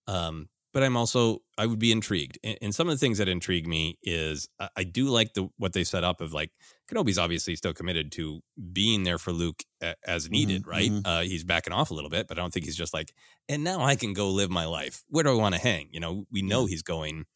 Um, 0.06 0.48
but 0.72 0.82
I'm 0.82 0.96
also 0.96 1.42
I 1.58 1.66
would 1.66 1.78
be 1.78 1.92
intrigued. 1.92 2.38
And, 2.44 2.58
and, 2.62 2.74
some 2.74 2.88
of 2.88 2.94
the 2.94 2.98
things 2.98 3.18
that 3.18 3.28
intrigue 3.28 3.66
me 3.66 3.98
is 4.02 4.48
I, 4.76 4.84
do 4.84 5.08
like 5.08 5.34
the 5.34 5.48
what 5.56 5.72
they 5.72 5.84
set 5.84 6.04
up 6.04 6.20
of 6.20 6.32
like 6.32 6.50
Kenobi's 6.90 7.18
obviously 7.18 7.56
still 7.56 7.74
committed 7.74 8.12
to 8.12 8.40
being 8.72 9.04
there 9.04 9.18
for 9.18 9.32
Luke 9.32 9.62
as 9.80 10.24
mm-hmm, 10.24 10.32
needed, 10.32 10.62
mm-hmm, 10.62 10.70
right? 10.70 10.90
Mm-hmm. 10.90 11.06
Uh, 11.06 11.20
he's 11.22 11.44
backing 11.44 11.72
off 11.72 11.90
a 11.90 11.94
little 11.94 12.10
bit, 12.10 12.28
but 12.28 12.38
I 12.38 12.40
don't 12.40 12.52
think 12.52 12.66
he's 12.66 12.76
just 12.76 12.94
like, 12.94 13.12
and 13.48 13.64
now 13.64 13.80
I 13.80 13.96
can 13.96 14.12
go 14.12 14.30
live 14.30 14.50
my 14.50 14.66
life. 14.66 15.02
Where 15.08 15.24
do 15.24 15.30
I 15.30 15.34
want 15.34 15.54
to 15.54 15.60
hang? 15.60 15.88
You 15.92 16.00
know, 16.00 16.26
we 16.30 16.42
know 16.42 16.66
he's 16.66 16.82
going 16.82 17.26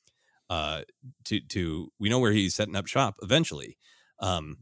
uh, 0.50 0.82
to 1.24 1.40
to 1.40 1.92
we 1.98 2.08
know 2.08 2.18
where 2.18 2.32
he's 2.32 2.54
setting 2.54 2.76
up 2.76 2.86
shop 2.86 3.16
eventually. 3.22 3.76
Um, 4.20 4.56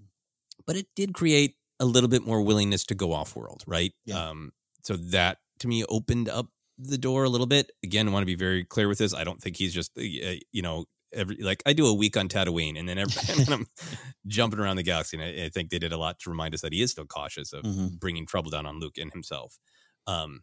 but 0.67 0.77
it 0.77 0.87
did 0.95 1.15
create 1.15 1.57
a 1.81 1.85
little 1.85 2.09
bit 2.09 2.25
more 2.25 2.41
willingness 2.43 2.85
to 2.87 2.95
go 2.95 3.13
off 3.13 3.37
world, 3.37 3.65
right? 3.67 3.93
Yeah. 4.05 4.31
Um, 4.31 4.53
so 4.83 4.97
that 4.97 5.39
to 5.59 5.69
me 5.69 5.85
opened 5.89 6.29
up 6.29 6.47
the 6.79 6.99
door 6.99 7.25
a 7.25 7.29
little 7.29 7.47
bit. 7.47 7.71
Again, 7.83 8.09
I 8.09 8.13
want 8.13 8.23
to 8.23 8.27
be 8.27 8.35
very 8.35 8.65
clear 8.65 8.89
with 8.89 8.99
this. 8.99 9.15
I 9.15 9.25
don't 9.25 9.41
think 9.41 9.57
he's 9.57 9.75
just, 9.75 9.93
uh, 9.99 10.03
you 10.03 10.63
know, 10.63 10.87
every 11.13 11.37
like 11.37 11.63
I 11.67 11.73
do 11.73 11.87
a 11.87 11.95
week 11.95 12.17
on 12.17 12.29
Tatooine 12.29 12.79
and 12.79 12.89
then, 12.89 12.99
every, 12.99 13.15
and 13.29 13.47
then 13.47 13.53
I'm 13.53 13.67
jumping 14.27 14.61
around 14.61 14.77
the 14.77 14.83
galaxy. 14.83 15.17
And 15.17 15.25
I, 15.25 15.47
I, 15.47 15.49
think 15.49 15.71
they 15.71 15.79
did 15.79 15.93
a 15.93 15.99
lot 15.99 16.19
to 16.21 16.31
remind 16.31 16.55
us 16.55 16.63
that 16.63 16.73
he 16.73 16.83
is 16.83 16.91
still 16.93 17.07
cautious 17.07 17.53
of 17.53 17.65
mm-hmm. 17.65 17.97
bringing 17.99 18.27
trouble 18.27 18.51
down 18.51 18.67
on 18.67 18.81
Luke 18.81 18.99
and 18.99 19.13
himself. 19.13 19.59
Um, 20.07 20.43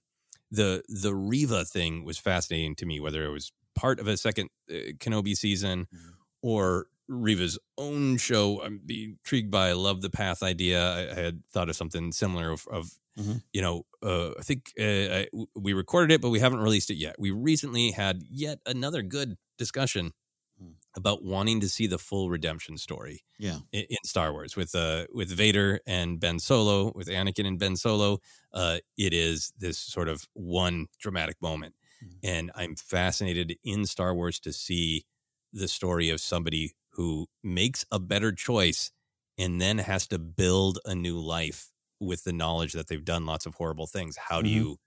the 0.52 0.84
the 0.88 1.14
Reva 1.14 1.66
thing 1.66 2.04
was 2.04 2.18
fascinating 2.18 2.76
to 2.76 2.86
me, 2.86 3.00
whether 3.00 3.26
it 3.26 3.32
was 3.32 3.52
part 3.76 4.00
of 4.00 4.08
a 4.08 4.18
second 4.18 4.50
uh, 4.70 4.94
Kenobi 4.98 5.36
season 5.36 5.88
mm-hmm. 5.94 6.10
or 6.42 6.88
Reva's 7.08 7.58
own 7.78 8.18
show. 8.18 8.62
I'm 8.62 8.82
intrigued 8.88 9.52
by. 9.52 9.70
I 9.70 9.74
love 9.74 10.02
the 10.02 10.10
path 10.10 10.44
idea. 10.44 10.82
I, 10.82 11.12
I 11.12 11.24
had 11.24 11.44
thought 11.52 11.70
of 11.70 11.76
something 11.76 12.12
similar 12.12 12.52
of, 12.52 12.68
of 12.72 12.92
Mm-hmm. 13.20 13.38
You 13.54 13.62
know, 13.62 13.84
uh, 14.04 14.32
I 14.40 14.42
think 14.44 14.72
uh, 14.80 14.84
I, 14.84 15.28
we 15.56 15.74
recorded 15.74 16.14
it, 16.14 16.22
but 16.22 16.30
we 16.30 16.40
haven't 16.40 16.60
released 16.60 16.90
it 16.90 16.96
yet. 16.96 17.16
We 17.20 17.32
recently 17.32 17.92
had 17.92 18.24
yet 18.30 18.60
another 18.66 19.02
good 19.02 19.38
discussion 19.58 20.14
mm. 20.62 20.74
about 20.96 21.24
wanting 21.24 21.60
to 21.62 21.70
see 21.70 21.88
the 21.88 21.98
full 21.98 22.30
redemption 22.30 22.78
story. 22.78 23.24
Yeah, 23.38 23.60
in, 23.72 23.86
in 23.90 23.98
Star 24.06 24.32
Wars 24.32 24.56
with 24.56 24.74
uh 24.74 25.06
with 25.14 25.30
Vader 25.30 25.82
and 25.86 26.20
Ben 26.20 26.40
Solo, 26.40 26.92
with 26.96 27.08
Anakin 27.08 27.46
and 27.46 27.60
Ben 27.60 27.76
Solo. 27.76 28.20
Uh, 28.54 28.80
it 28.98 29.14
is 29.14 29.52
this 29.58 29.78
sort 29.78 30.08
of 30.08 30.28
one 30.34 30.88
dramatic 31.00 31.36
moment, 31.42 31.76
mm. 32.04 32.16
and 32.24 32.52
I'm 32.56 32.76
fascinated 32.76 33.58
in 33.64 33.86
Star 33.86 34.16
Wars 34.16 34.40
to 34.42 34.54
see 34.54 35.06
the 35.52 35.68
story 35.68 36.10
of 36.10 36.22
somebody 36.22 36.74
who 36.94 37.28
makes 37.44 37.86
a 37.92 38.00
better 38.00 38.32
choice 38.32 38.92
and 39.38 39.60
then 39.60 39.80
has 39.80 40.06
to 40.08 40.20
build 40.20 40.80
a 40.86 40.94
new 40.94 41.18
life 41.18 41.72
with 42.00 42.24
the 42.24 42.34
knowledge 42.34 42.74
that 42.74 42.88
they've 42.88 43.06
done 43.06 43.26
lots 43.26 43.46
of 43.46 43.56
horrible 43.56 43.88
things 43.88 44.18
how 44.30 44.42
do 44.42 44.50
mm-hmm. 44.50 44.60
you 44.60 44.78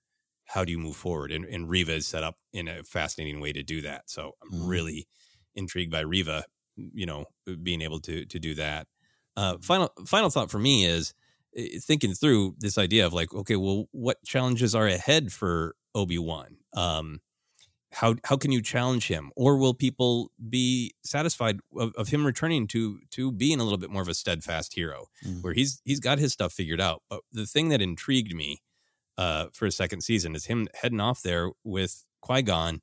how 0.47 0.65
do 0.65 0.73
you 0.73 0.78
move 0.78 0.97
forward 0.97 1.31
and, 1.31 1.44
and 1.44 1.68
reva 1.68 1.94
is 1.94 2.07
set 2.07 2.23
up 2.23 2.36
in 2.52 2.68
a 2.68 2.82
fascinating 2.82 3.41
way 3.41 3.52
to 3.52 3.62
do 3.62 3.81
that 3.81 4.02
so 4.07 4.32
i'm 4.42 4.58
mm-hmm. 4.58 4.68
really 4.68 5.08
intrigued 5.55 5.92
by 5.92 6.00
reva 6.00 6.44
you 6.76 7.07
know 7.07 7.24
being 7.62 7.82
able 7.82 8.00
to 8.00 8.24
to 8.26 8.39
do 8.39 8.55
that 8.55 8.86
uh 9.36 9.55
mm-hmm. 9.55 9.62
final 9.62 9.92
final 10.07 10.31
thought 10.31 10.50
for 10.50 10.58
me 10.58 10.84
is 10.84 11.15
thinking 11.81 12.15
through 12.15 12.55
this 12.58 12.78
idea 12.78 13.05
of 13.05 13.12
like 13.12 13.32
okay 13.34 13.57
well 13.57 13.86
what 13.92 14.23
challenges 14.24 14.74
are 14.74 14.86
ahead 14.86 15.32
for 15.32 15.74
obi-wan 15.94 16.57
um 16.76 17.20
how 17.93 18.15
how 18.25 18.37
can 18.37 18.51
you 18.51 18.62
challenge 18.62 19.09
him 19.09 19.31
or 19.37 19.57
will 19.57 19.75
people 19.75 20.31
be 20.49 20.95
satisfied 21.05 21.61
of, 21.77 21.93
of, 21.97 22.09
him 22.09 22.25
returning 22.25 22.67
to 22.67 23.01
to 23.11 23.31
being 23.31 23.61
a 23.61 23.62
little 23.62 23.79
bit 23.79 23.91
more 23.91 24.03
of 24.03 24.09
a 24.09 24.15
steadfast 24.15 24.75
hero 24.75 25.07
mm. 25.25 25.43
where 25.43 25.53
he's 25.53 25.81
he's 25.85 26.01
got 26.01 26.19
his 26.19 26.33
stuff 26.33 26.53
figured 26.53 26.81
out 26.81 27.03
but 27.09 27.21
the 27.33 27.47
thing 27.47 27.69
that 27.69 27.83
intrigued 27.83 28.35
me 28.35 28.62
uh 29.19 29.47
for 29.53 29.67
a 29.67 29.73
second 29.73 30.01
season 30.01 30.35
is 30.35 30.47
him 30.47 30.69
heading 30.81 31.01
off 31.01 31.23
there 31.23 31.51
with 31.65 32.05
Qui-Gon 32.23 32.81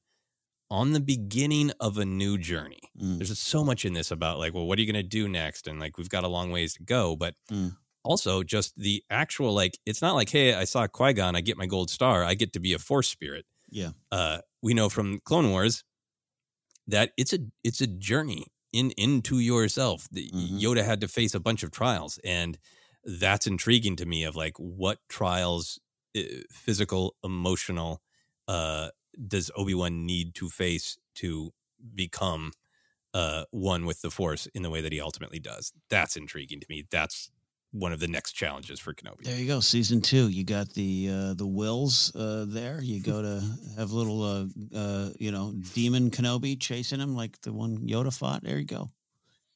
on 0.71 0.93
the 0.93 0.99
beginning 0.99 1.71
of 1.79 1.97
a 1.97 2.05
new 2.05 2.37
journey 2.37 2.91
mm. 2.99 3.17
there's 3.17 3.29
just 3.29 3.43
so 3.43 3.63
much 3.63 3.85
in 3.85 3.93
this 3.93 4.11
about 4.11 4.37
like 4.37 4.53
well 4.53 4.67
what 4.67 4.77
are 4.77 4.81
you 4.81 4.91
going 4.91 5.03
to 5.03 5.07
do 5.07 5.27
next 5.27 5.67
and 5.67 5.79
like 5.79 5.97
we've 5.97 6.09
got 6.09 6.23
a 6.23 6.27
long 6.27 6.51
ways 6.51 6.73
to 6.75 6.83
go 6.83 7.15
but 7.15 7.33
mm. 7.51 7.75
also 8.03 8.43
just 8.43 8.75
the 8.77 9.03
actual 9.09 9.53
like 9.53 9.79
it's 9.85 10.01
not 10.01 10.13
like 10.13 10.29
hey 10.29 10.53
I 10.53 10.65
saw 10.65 10.85
Qui-Gon 10.85 11.35
I 11.35 11.41
get 11.41 11.57
my 11.57 11.65
gold 11.65 11.89
star 11.89 12.23
I 12.23 12.35
get 12.35 12.53
to 12.53 12.59
be 12.59 12.73
a 12.73 12.79
force 12.79 13.09
spirit 13.09 13.45
yeah. 13.71 13.91
Uh, 14.11 14.39
we 14.61 14.73
know 14.73 14.89
from 14.89 15.19
Clone 15.23 15.49
Wars 15.49 15.83
that 16.87 17.11
it's 17.17 17.33
a 17.33 17.39
it's 17.63 17.81
a 17.81 17.87
journey 17.87 18.47
in 18.73 18.91
into 18.91 19.39
yourself. 19.39 20.07
Mm-hmm. 20.13 20.57
Yoda 20.57 20.83
had 20.83 21.01
to 21.01 21.07
face 21.07 21.33
a 21.33 21.39
bunch 21.39 21.63
of 21.63 21.71
trials, 21.71 22.19
and 22.23 22.57
that's 23.03 23.47
intriguing 23.47 23.95
to 23.97 24.05
me. 24.05 24.23
Of 24.23 24.35
like, 24.35 24.57
what 24.57 24.99
trials, 25.07 25.79
uh, 26.17 26.21
physical, 26.51 27.15
emotional, 27.23 28.01
uh, 28.47 28.89
does 29.27 29.51
Obi 29.55 29.73
Wan 29.73 30.05
need 30.05 30.35
to 30.35 30.49
face 30.49 30.97
to 31.15 31.51
become 31.95 32.51
uh, 33.13 33.45
one 33.51 33.85
with 33.85 34.01
the 34.01 34.11
Force 34.11 34.47
in 34.47 34.63
the 34.63 34.69
way 34.69 34.81
that 34.81 34.91
he 34.91 34.99
ultimately 34.99 35.39
does? 35.39 35.73
That's 35.89 36.15
intriguing 36.15 36.59
to 36.59 36.67
me. 36.69 36.85
That's 36.89 37.31
one 37.71 37.91
of 37.93 37.99
the 37.99 38.07
next 38.07 38.33
challenges 38.33 38.79
for 38.79 38.93
Kenobi. 38.93 39.23
There 39.23 39.37
you 39.37 39.47
go, 39.47 39.59
season 39.59 40.01
two. 40.01 40.27
You 40.29 40.43
got 40.43 40.73
the 40.73 41.09
uh, 41.11 41.33
the 41.35 41.45
wills 41.47 42.11
uh, 42.15 42.45
there. 42.47 42.81
You 42.81 43.01
go 43.01 43.21
to 43.21 43.43
have 43.77 43.91
little, 43.91 44.23
uh, 44.23 44.45
uh, 44.75 45.09
you 45.19 45.31
know, 45.31 45.53
demon 45.73 46.09
Kenobi 46.11 46.59
chasing 46.59 46.99
him 46.99 47.15
like 47.15 47.39
the 47.41 47.53
one 47.53 47.77
Yoda 47.87 48.15
fought. 48.17 48.43
There 48.43 48.57
you 48.57 48.65
go. 48.65 48.91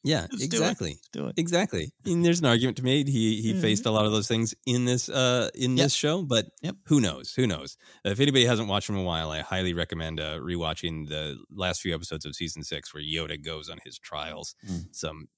Yeah, 0.06 0.28
Let's 0.30 0.36
do 0.36 0.44
it. 0.44 0.44
exactly. 0.44 0.90
Let's 0.90 1.08
do 1.14 1.28
it. 1.28 1.36
Exactly. 1.38 1.94
And 2.06 2.26
there's 2.26 2.42
an 2.42 2.46
argument 2.46 2.76
to 2.76 2.84
be 2.84 2.90
made. 2.90 3.08
He 3.08 3.42
he 3.42 3.54
Mhm. 3.54 3.62
faced 3.62 3.86
a 3.86 3.92
lot 3.92 4.06
of 4.06 4.12
those 4.12 4.28
things 4.28 4.54
in 4.66 4.84
this 4.84 5.08
uh 5.08 5.50
in 5.56 5.78
Yep. 5.78 5.86
this 5.86 5.94
show, 5.94 6.24
but 6.24 6.48
Yep. 6.62 6.76
who 6.88 7.00
knows? 7.00 7.34
Who 7.36 7.48
knows? 7.48 7.78
If 8.04 8.20
anybody 8.20 8.44
hasn't 8.46 8.68
watched 8.68 8.90
him 8.90 8.96
in 8.96 9.02
a 9.02 9.06
while, 9.06 9.32
I 9.32 9.40
highly 9.40 9.74
recommend 9.74 10.20
uh, 10.20 10.40
rewatching 10.40 11.08
the 11.08 11.38
last 11.50 11.80
few 11.82 11.96
episodes 11.96 12.26
of 12.26 12.36
season 12.36 12.64
six 12.64 12.94
where 12.94 13.02
Yoda 13.02 13.42
goes 13.42 13.70
on 13.70 13.80
his 13.86 13.98
trials. 13.98 14.56
Mm. 14.70 14.94
Some 14.94 15.30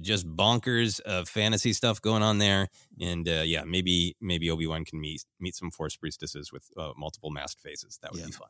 just 0.00 0.26
bonkers 0.26 1.00
uh, 1.06 1.24
fantasy 1.24 1.72
stuff 1.72 2.00
going 2.00 2.22
on 2.22 2.38
there, 2.38 2.68
and 3.00 3.28
uh, 3.28 3.42
yeah, 3.44 3.64
maybe 3.64 4.16
maybe 4.20 4.50
Obi 4.50 4.66
Wan 4.66 4.84
can 4.84 5.00
meet 5.00 5.24
meet 5.40 5.54
some 5.54 5.70
Force 5.70 5.96
priestesses 5.96 6.52
with 6.52 6.64
uh, 6.76 6.92
multiple 6.96 7.30
masked 7.30 7.60
faces. 7.60 7.98
That 8.02 8.12
would 8.12 8.20
Yeah. 8.20 8.26
be 8.26 8.32
fun. 8.32 8.48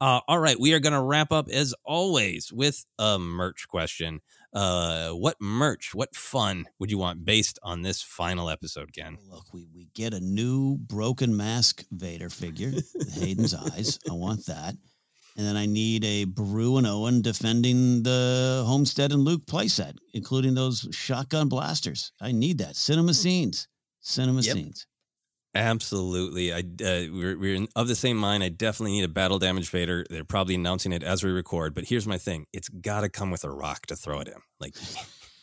Uh, 0.00 0.20
all 0.26 0.38
right, 0.40 0.58
we 0.58 0.72
are 0.72 0.80
going 0.80 0.92
to 0.94 1.00
wrap 1.00 1.30
up 1.30 1.48
as 1.48 1.74
always 1.84 2.52
with 2.52 2.84
a 2.98 3.20
merch 3.20 3.68
question. 3.68 4.20
Uh, 4.52 5.10
what 5.10 5.36
merch, 5.40 5.94
what 5.94 6.12
fun 6.16 6.64
would 6.80 6.90
you 6.90 6.98
want 6.98 7.24
based 7.24 7.56
on 7.62 7.82
this 7.82 8.02
final 8.02 8.50
episode, 8.50 8.92
Ken? 8.92 9.16
Look, 9.30 9.54
we, 9.54 9.68
we 9.72 9.86
get 9.94 10.12
a 10.12 10.18
new 10.20 10.76
broken 10.76 11.36
mask 11.36 11.84
Vader 11.92 12.30
figure, 12.30 12.72
Hayden's 13.12 13.54
eyes. 13.54 14.00
I 14.10 14.14
want 14.14 14.46
that. 14.46 14.74
And 15.36 15.46
then 15.46 15.56
I 15.56 15.66
need 15.66 16.04
a 16.04 16.24
Beru 16.24 16.76
and 16.76 16.86
Owen 16.86 17.22
defending 17.22 18.02
the 18.02 18.64
Homestead 18.66 19.12
and 19.12 19.22
Luke 19.24 19.46
playset, 19.46 19.96
including 20.12 20.54
those 20.54 20.86
shotgun 20.92 21.48
blasters. 21.48 22.12
I 22.20 22.32
need 22.32 22.58
that. 22.58 22.76
Cinema 22.76 23.14
scenes. 23.14 23.66
Cinema 24.00 24.42
Yep. 24.42 24.54
scenes. 24.56 24.86
Absolutely, 25.54 26.50
I 26.52 26.60
uh, 26.60 27.12
we're 27.12 27.38
we're 27.38 27.54
in, 27.54 27.68
of 27.76 27.86
the 27.86 27.94
same 27.94 28.16
mind. 28.16 28.42
I 28.42 28.48
definitely 28.48 28.92
need 28.92 29.04
a 29.04 29.08
battle 29.08 29.38
damage 29.38 29.68
Vader. 29.68 30.06
They're 30.08 30.24
probably 30.24 30.54
announcing 30.54 30.92
it 30.92 31.02
as 31.02 31.22
we 31.22 31.30
record, 31.30 31.74
but 31.74 31.84
here's 31.84 32.06
my 32.06 32.16
thing: 32.16 32.46
it's 32.54 32.70
got 32.70 33.02
to 33.02 33.10
come 33.10 33.30
with 33.30 33.44
a 33.44 33.50
rock 33.50 33.84
to 33.86 33.96
throw 33.96 34.20
at 34.20 34.28
him. 34.28 34.40
Like, 34.60 34.74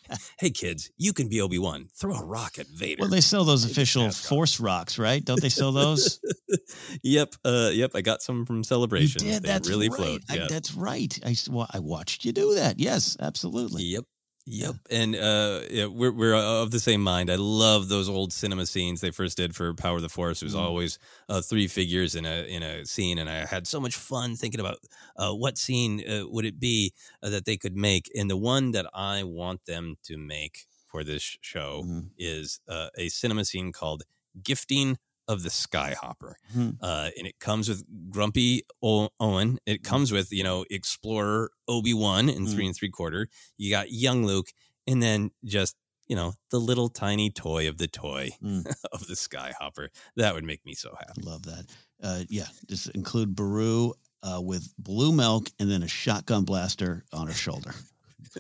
hey 0.40 0.50
kids, 0.50 0.92
you 0.98 1.14
can 1.14 1.30
be 1.30 1.42
Obi 1.42 1.60
Wan. 1.60 1.90
Throw 1.96 2.16
a 2.16 2.26
rock 2.26 2.60
at 2.60 2.68
Vader. 2.68 3.02
Well, 3.02 3.10
they 3.10 3.22
sell 3.22 3.44
those 3.44 3.66
official. 3.66 4.10
Force 4.12 4.60
rocks, 4.60 4.98
right? 5.00 5.24
Don't 5.24 5.42
they 5.42 5.50
sell 5.50 5.72
those? 5.72 6.20
yep, 7.04 7.34
uh, 7.46 7.70
yep. 7.74 7.92
I 7.96 8.02
got 8.02 8.22
some 8.22 8.46
from 8.46 8.64
Celebration. 8.64 9.24
you 9.24 9.32
did. 9.32 9.44
They 9.44 9.48
That's 9.48 9.70
really 9.70 9.90
right. 9.90 9.98
float. 9.98 10.22
I, 10.30 10.48
that's 10.50 10.74
right. 10.74 11.18
I, 11.26 11.36
well, 11.50 11.68
I 11.72 11.80
watched 11.80 12.26
you 12.26 12.32
do 12.32 12.56
that. 12.56 12.80
Yes, 12.80 13.18
absolutely. 13.20 13.84
Yep. 13.84 14.06
Yep. 14.52 14.76
And 14.90 15.16
uh 15.16 15.62
yeah, 15.70 15.86
we're 15.86 16.12
we're 16.12 16.34
of 16.34 16.72
the 16.72 16.80
same 16.80 17.02
mind. 17.04 17.30
I 17.30 17.36
love 17.36 17.88
those 17.88 18.10
old 18.10 18.34
cinema 18.34 18.66
scenes 18.66 19.00
they 19.00 19.12
first 19.12 19.38
did 19.38 19.56
for 19.56 19.76
Power 19.76 19.98
of 19.98 20.02
the 20.02 20.10
Force. 20.10 20.42
It 20.42 20.46
was 20.46 20.56
Mhm. 20.56 20.60
always 20.60 20.98
uh, 21.30 21.42
three 21.42 21.68
figures 21.68 22.16
in 22.16 22.26
a 22.26 22.48
in 22.48 22.64
a 22.64 22.84
scene 22.86 23.20
and 23.20 23.30
I 23.30 23.46
had 23.46 23.68
so 23.68 23.80
much 23.80 23.96
fun 23.96 24.36
thinking 24.36 24.60
about 24.60 24.80
uh 25.18 25.34
what 25.34 25.60
scene 25.60 26.02
uh, 26.10 26.28
would 26.28 26.46
it 26.46 26.60
be 26.60 26.94
uh, 27.22 27.30
that 27.30 27.46
they 27.46 27.58
could 27.58 27.76
make. 27.76 28.10
And 28.16 28.28
the 28.30 28.38
one 28.38 28.72
that 28.72 28.88
I 28.92 29.24
want 29.24 29.66
them 29.66 29.98
to 30.06 30.18
make 30.18 30.66
for 30.88 31.04
this 31.04 31.38
show 31.42 31.84
Mhm. 31.86 32.10
is 32.18 32.60
uh, 32.68 32.90
a 32.98 33.10
cinema 33.10 33.46
scene 33.46 33.72
called 33.72 34.02
Gifting 34.44 34.98
of 35.30 35.44
the 35.44 35.50
Skyhopper 35.50 36.34
Mhm. 36.54 36.78
uh, 36.82 37.12
and 37.18 37.26
it 37.28 37.40
comes 37.40 37.70
with 37.70 37.86
Grumpy 38.10 38.64
o- 38.84 39.10
Owen. 39.20 39.60
It 39.66 39.84
comes 39.84 40.12
with 40.12 40.32
you 40.34 40.44
know 40.44 40.66
Explorer 40.70 41.52
Obi 41.70 41.94
Wan 41.94 42.28
in 42.30 42.46
three 42.48 42.66
and 42.66 42.76
three 42.76 42.90
quarter. 42.90 43.30
You 43.58 43.70
got 43.70 43.92
young 43.92 44.26
Luke, 44.26 44.48
and 44.88 45.02
then 45.02 45.30
just 45.46 45.76
you 46.08 46.16
know 46.16 46.34
the 46.50 46.60
little 46.60 46.90
tiny 46.90 47.30
toy 47.30 47.70
of 47.70 47.78
the 47.78 47.88
toy 47.88 48.32
Mm. 48.44 48.66
of 48.92 49.08
the 49.08 49.14
Skyhopper. 49.14 49.90
That 50.18 50.34
would 50.34 50.44
make 50.44 50.66
me 50.66 50.74
so 50.74 50.96
happy. 51.00 51.22
Love 51.22 51.44
that. 51.44 51.66
Uh, 52.02 52.24
yeah, 52.28 52.48
just 52.68 52.90
include 52.90 53.36
Beru 53.36 53.94
uh, 54.24 54.42
with 54.42 54.74
blue 54.78 55.12
milk 55.14 55.50
and 55.60 55.70
then 55.72 55.84
a 55.84 55.88
shotgun 55.88 56.44
blaster 56.44 57.06
on 57.14 57.28
her 57.28 57.34
shoulder. 57.34 57.74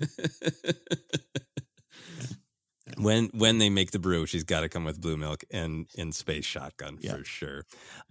when 2.99 3.29
when 3.33 3.57
they 3.57 3.69
make 3.69 3.91
the 3.91 3.99
Beru, 3.99 4.25
she's 4.25 4.43
got 4.43 4.61
to 4.61 4.69
come 4.69 4.83
with 4.85 4.99
blue 5.01 5.17
milk 5.17 5.43
and 5.51 5.87
in 5.95 6.11
space 6.11 6.45
shotgun 6.45 6.97
Yeah. 7.01 7.15
for 7.15 7.23
sure. 7.23 7.65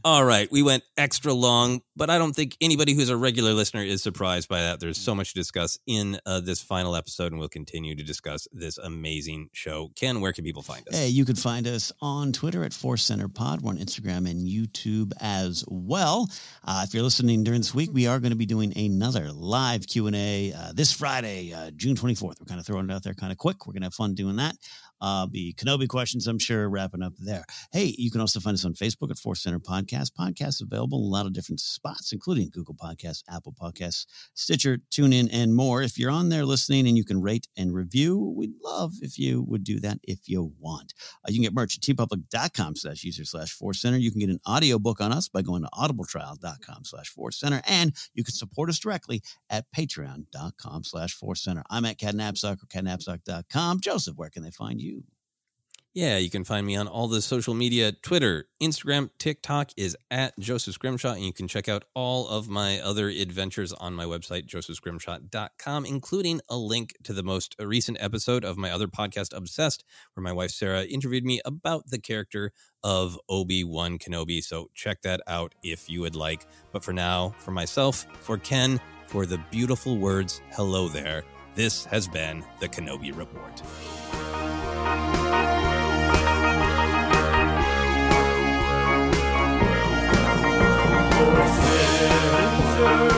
All 0.04 0.24
right, 0.24 0.50
we 0.50 0.62
went 0.62 0.82
extra 0.96 1.32
long, 1.32 1.82
but 1.98 2.08
I 2.10 2.16
don't 2.16 2.32
think 2.32 2.56
anybody 2.60 2.94
who's 2.94 3.08
a 3.08 3.16
regular 3.16 3.52
listener 3.52 3.82
is 3.82 4.04
surprised 4.04 4.48
by 4.48 4.60
that. 4.60 4.78
There's 4.78 4.96
so 4.96 5.16
much 5.16 5.30
to 5.30 5.34
discuss 5.34 5.80
in 5.86 6.18
uh, 6.24 6.38
this 6.38 6.62
final 6.62 6.94
episode, 6.94 7.32
and 7.32 7.40
we'll 7.40 7.48
continue 7.48 7.96
to 7.96 8.04
discuss 8.04 8.46
this 8.52 8.78
amazing 8.78 9.50
show. 9.52 9.90
Ken, 9.96 10.20
where 10.20 10.32
can 10.32 10.44
people 10.44 10.62
find 10.62 10.88
us? 10.88 10.96
Hey, 10.96 11.08
you 11.08 11.24
can 11.24 11.34
find 11.34 11.66
us 11.66 11.92
on 12.00 12.32
Twitter 12.32 12.62
at 12.62 12.72
Force 12.72 13.02
Center 13.02 13.26
Pod. 13.26 13.62
We're 13.62 13.70
on 13.70 13.78
Instagram 13.78 14.30
and 14.30 14.46
YouTube 14.46 15.12
as 15.20 15.64
well. 15.66 16.30
Uh, 16.64 16.84
if 16.86 16.94
you're 16.94 17.02
listening 17.02 17.42
during 17.42 17.60
this 17.60 17.74
week, 17.74 17.90
we 17.92 18.06
are 18.06 18.20
going 18.20 18.30
to 18.30 18.36
be 18.36 18.46
doing 18.46 18.72
another 18.78 19.32
live 19.32 19.84
Q 19.88 20.06
and 20.06 20.14
A 20.14 20.52
uh, 20.52 20.72
this 20.72 20.92
Friday, 20.92 21.52
uh, 21.52 21.72
June 21.72 21.96
24th. 21.96 22.38
We're 22.38 22.46
kind 22.46 22.60
of 22.60 22.66
throwing 22.66 22.88
it 22.88 22.92
out 22.92 23.02
there 23.02 23.14
kind 23.14 23.32
of 23.32 23.38
quick. 23.38 23.66
We're 23.66 23.72
going 23.72 23.82
to 23.82 23.86
have 23.86 23.94
fun 23.94 24.14
doing 24.14 24.36
that. 24.36 24.54
Uh, 25.00 25.26
be 25.26 25.54
Kenobi 25.54 25.88
questions, 25.88 26.26
I'm 26.26 26.38
sure, 26.38 26.68
wrapping 26.68 27.02
up 27.02 27.14
there. 27.18 27.44
Hey, 27.72 27.94
you 27.98 28.10
can 28.10 28.20
also 28.20 28.40
find 28.40 28.54
us 28.54 28.64
on 28.64 28.74
Facebook 28.74 29.10
at 29.10 29.18
Force 29.18 29.42
Center 29.42 29.60
Podcast. 29.60 30.12
Podcasts 30.18 30.60
available 30.60 30.98
in 30.98 31.04
a 31.04 31.08
lot 31.08 31.26
of 31.26 31.32
different 31.32 31.60
spots, 31.60 32.12
including 32.12 32.50
Google 32.50 32.74
Podcasts, 32.74 33.22
Apple 33.28 33.54
Podcasts, 33.60 34.06
Stitcher, 34.34 34.78
TuneIn, 34.90 35.28
and 35.32 35.54
more. 35.54 35.82
If 35.82 35.98
you're 35.98 36.10
on 36.10 36.28
there 36.28 36.44
listening 36.44 36.86
and 36.86 36.96
you 36.96 37.04
can 37.04 37.22
rate 37.22 37.46
and 37.56 37.74
review, 37.74 38.34
we'd 38.36 38.54
love 38.62 38.94
if 39.02 39.18
you 39.18 39.42
would 39.42 39.64
do 39.64 39.80
that 39.80 39.98
if 40.02 40.28
you 40.28 40.52
want. 40.58 40.94
Uh, 41.24 41.28
you 41.28 41.34
can 41.34 41.42
get 41.42 41.54
merch 41.54 41.76
at 41.76 41.82
teepublic.com 41.82 42.76
slash 42.76 43.04
user 43.04 43.24
slash 43.24 43.52
force 43.52 43.80
center. 43.80 43.98
You 43.98 44.10
can 44.10 44.20
get 44.20 44.30
an 44.30 44.40
audiobook 44.48 45.00
on 45.00 45.12
us 45.12 45.28
by 45.28 45.42
going 45.42 45.62
to 45.62 45.68
audibletrial.com 45.74 46.84
slash 46.84 47.08
force 47.08 47.38
center. 47.38 47.62
And 47.68 47.94
you 48.14 48.24
can 48.24 48.34
support 48.34 48.68
us 48.68 48.78
directly 48.78 49.22
at 49.50 49.66
patreon.com 49.76 50.84
slash 50.84 51.14
force 51.14 51.42
center. 51.42 51.62
I'm 51.70 51.84
at 51.84 51.98
kennapzok 51.98 52.62
or 52.62 52.66
kennapzok.com. 52.66 53.80
Joseph, 53.80 54.16
where 54.16 54.30
can 54.30 54.42
they 54.42 54.50
find 54.50 54.80
you? 54.80 54.87
Yeah, 55.94 56.18
you 56.18 56.28
can 56.28 56.44
find 56.44 56.66
me 56.66 56.76
on 56.76 56.86
all 56.86 57.08
the 57.08 57.22
social 57.22 57.54
media 57.54 57.92
Twitter, 57.92 58.46
Instagram, 58.62 59.08
TikTok 59.18 59.70
is 59.76 59.96
at 60.10 60.38
Joseph 60.38 60.74
Scrimshaw. 60.74 61.14
And 61.14 61.24
you 61.24 61.32
can 61.32 61.48
check 61.48 61.66
out 61.66 61.86
all 61.94 62.28
of 62.28 62.48
my 62.48 62.78
other 62.78 63.08
adventures 63.08 63.72
on 63.72 63.94
my 63.94 64.04
website, 64.04 64.46
josephscrimshaw.com, 64.46 65.86
including 65.86 66.40
a 66.48 66.56
link 66.56 66.94
to 67.04 67.14
the 67.14 67.22
most 67.22 67.56
recent 67.58 67.96
episode 68.00 68.44
of 68.44 68.58
my 68.58 68.70
other 68.70 68.86
podcast, 68.86 69.34
Obsessed, 69.34 69.82
where 70.12 70.22
my 70.22 70.32
wife 70.32 70.50
Sarah 70.50 70.84
interviewed 70.84 71.24
me 71.24 71.40
about 71.44 71.88
the 71.88 71.98
character 71.98 72.52
of 72.84 73.18
Obi 73.28 73.64
Wan 73.64 73.98
Kenobi. 73.98 74.42
So 74.44 74.70
check 74.74 75.00
that 75.02 75.22
out 75.26 75.54
if 75.62 75.88
you 75.88 76.02
would 76.02 76.14
like. 76.14 76.46
But 76.70 76.84
for 76.84 76.92
now, 76.92 77.34
for 77.38 77.50
myself, 77.50 78.06
for 78.20 78.36
Ken, 78.36 78.78
for 79.06 79.24
the 79.24 79.38
beautiful 79.50 79.96
words, 79.96 80.42
hello 80.52 80.88
there, 80.88 81.24
this 81.54 81.86
has 81.86 82.06
been 82.06 82.44
the 82.60 82.68
Kenobi 82.68 83.16
Report. 83.16 83.62
Silver 91.38 93.17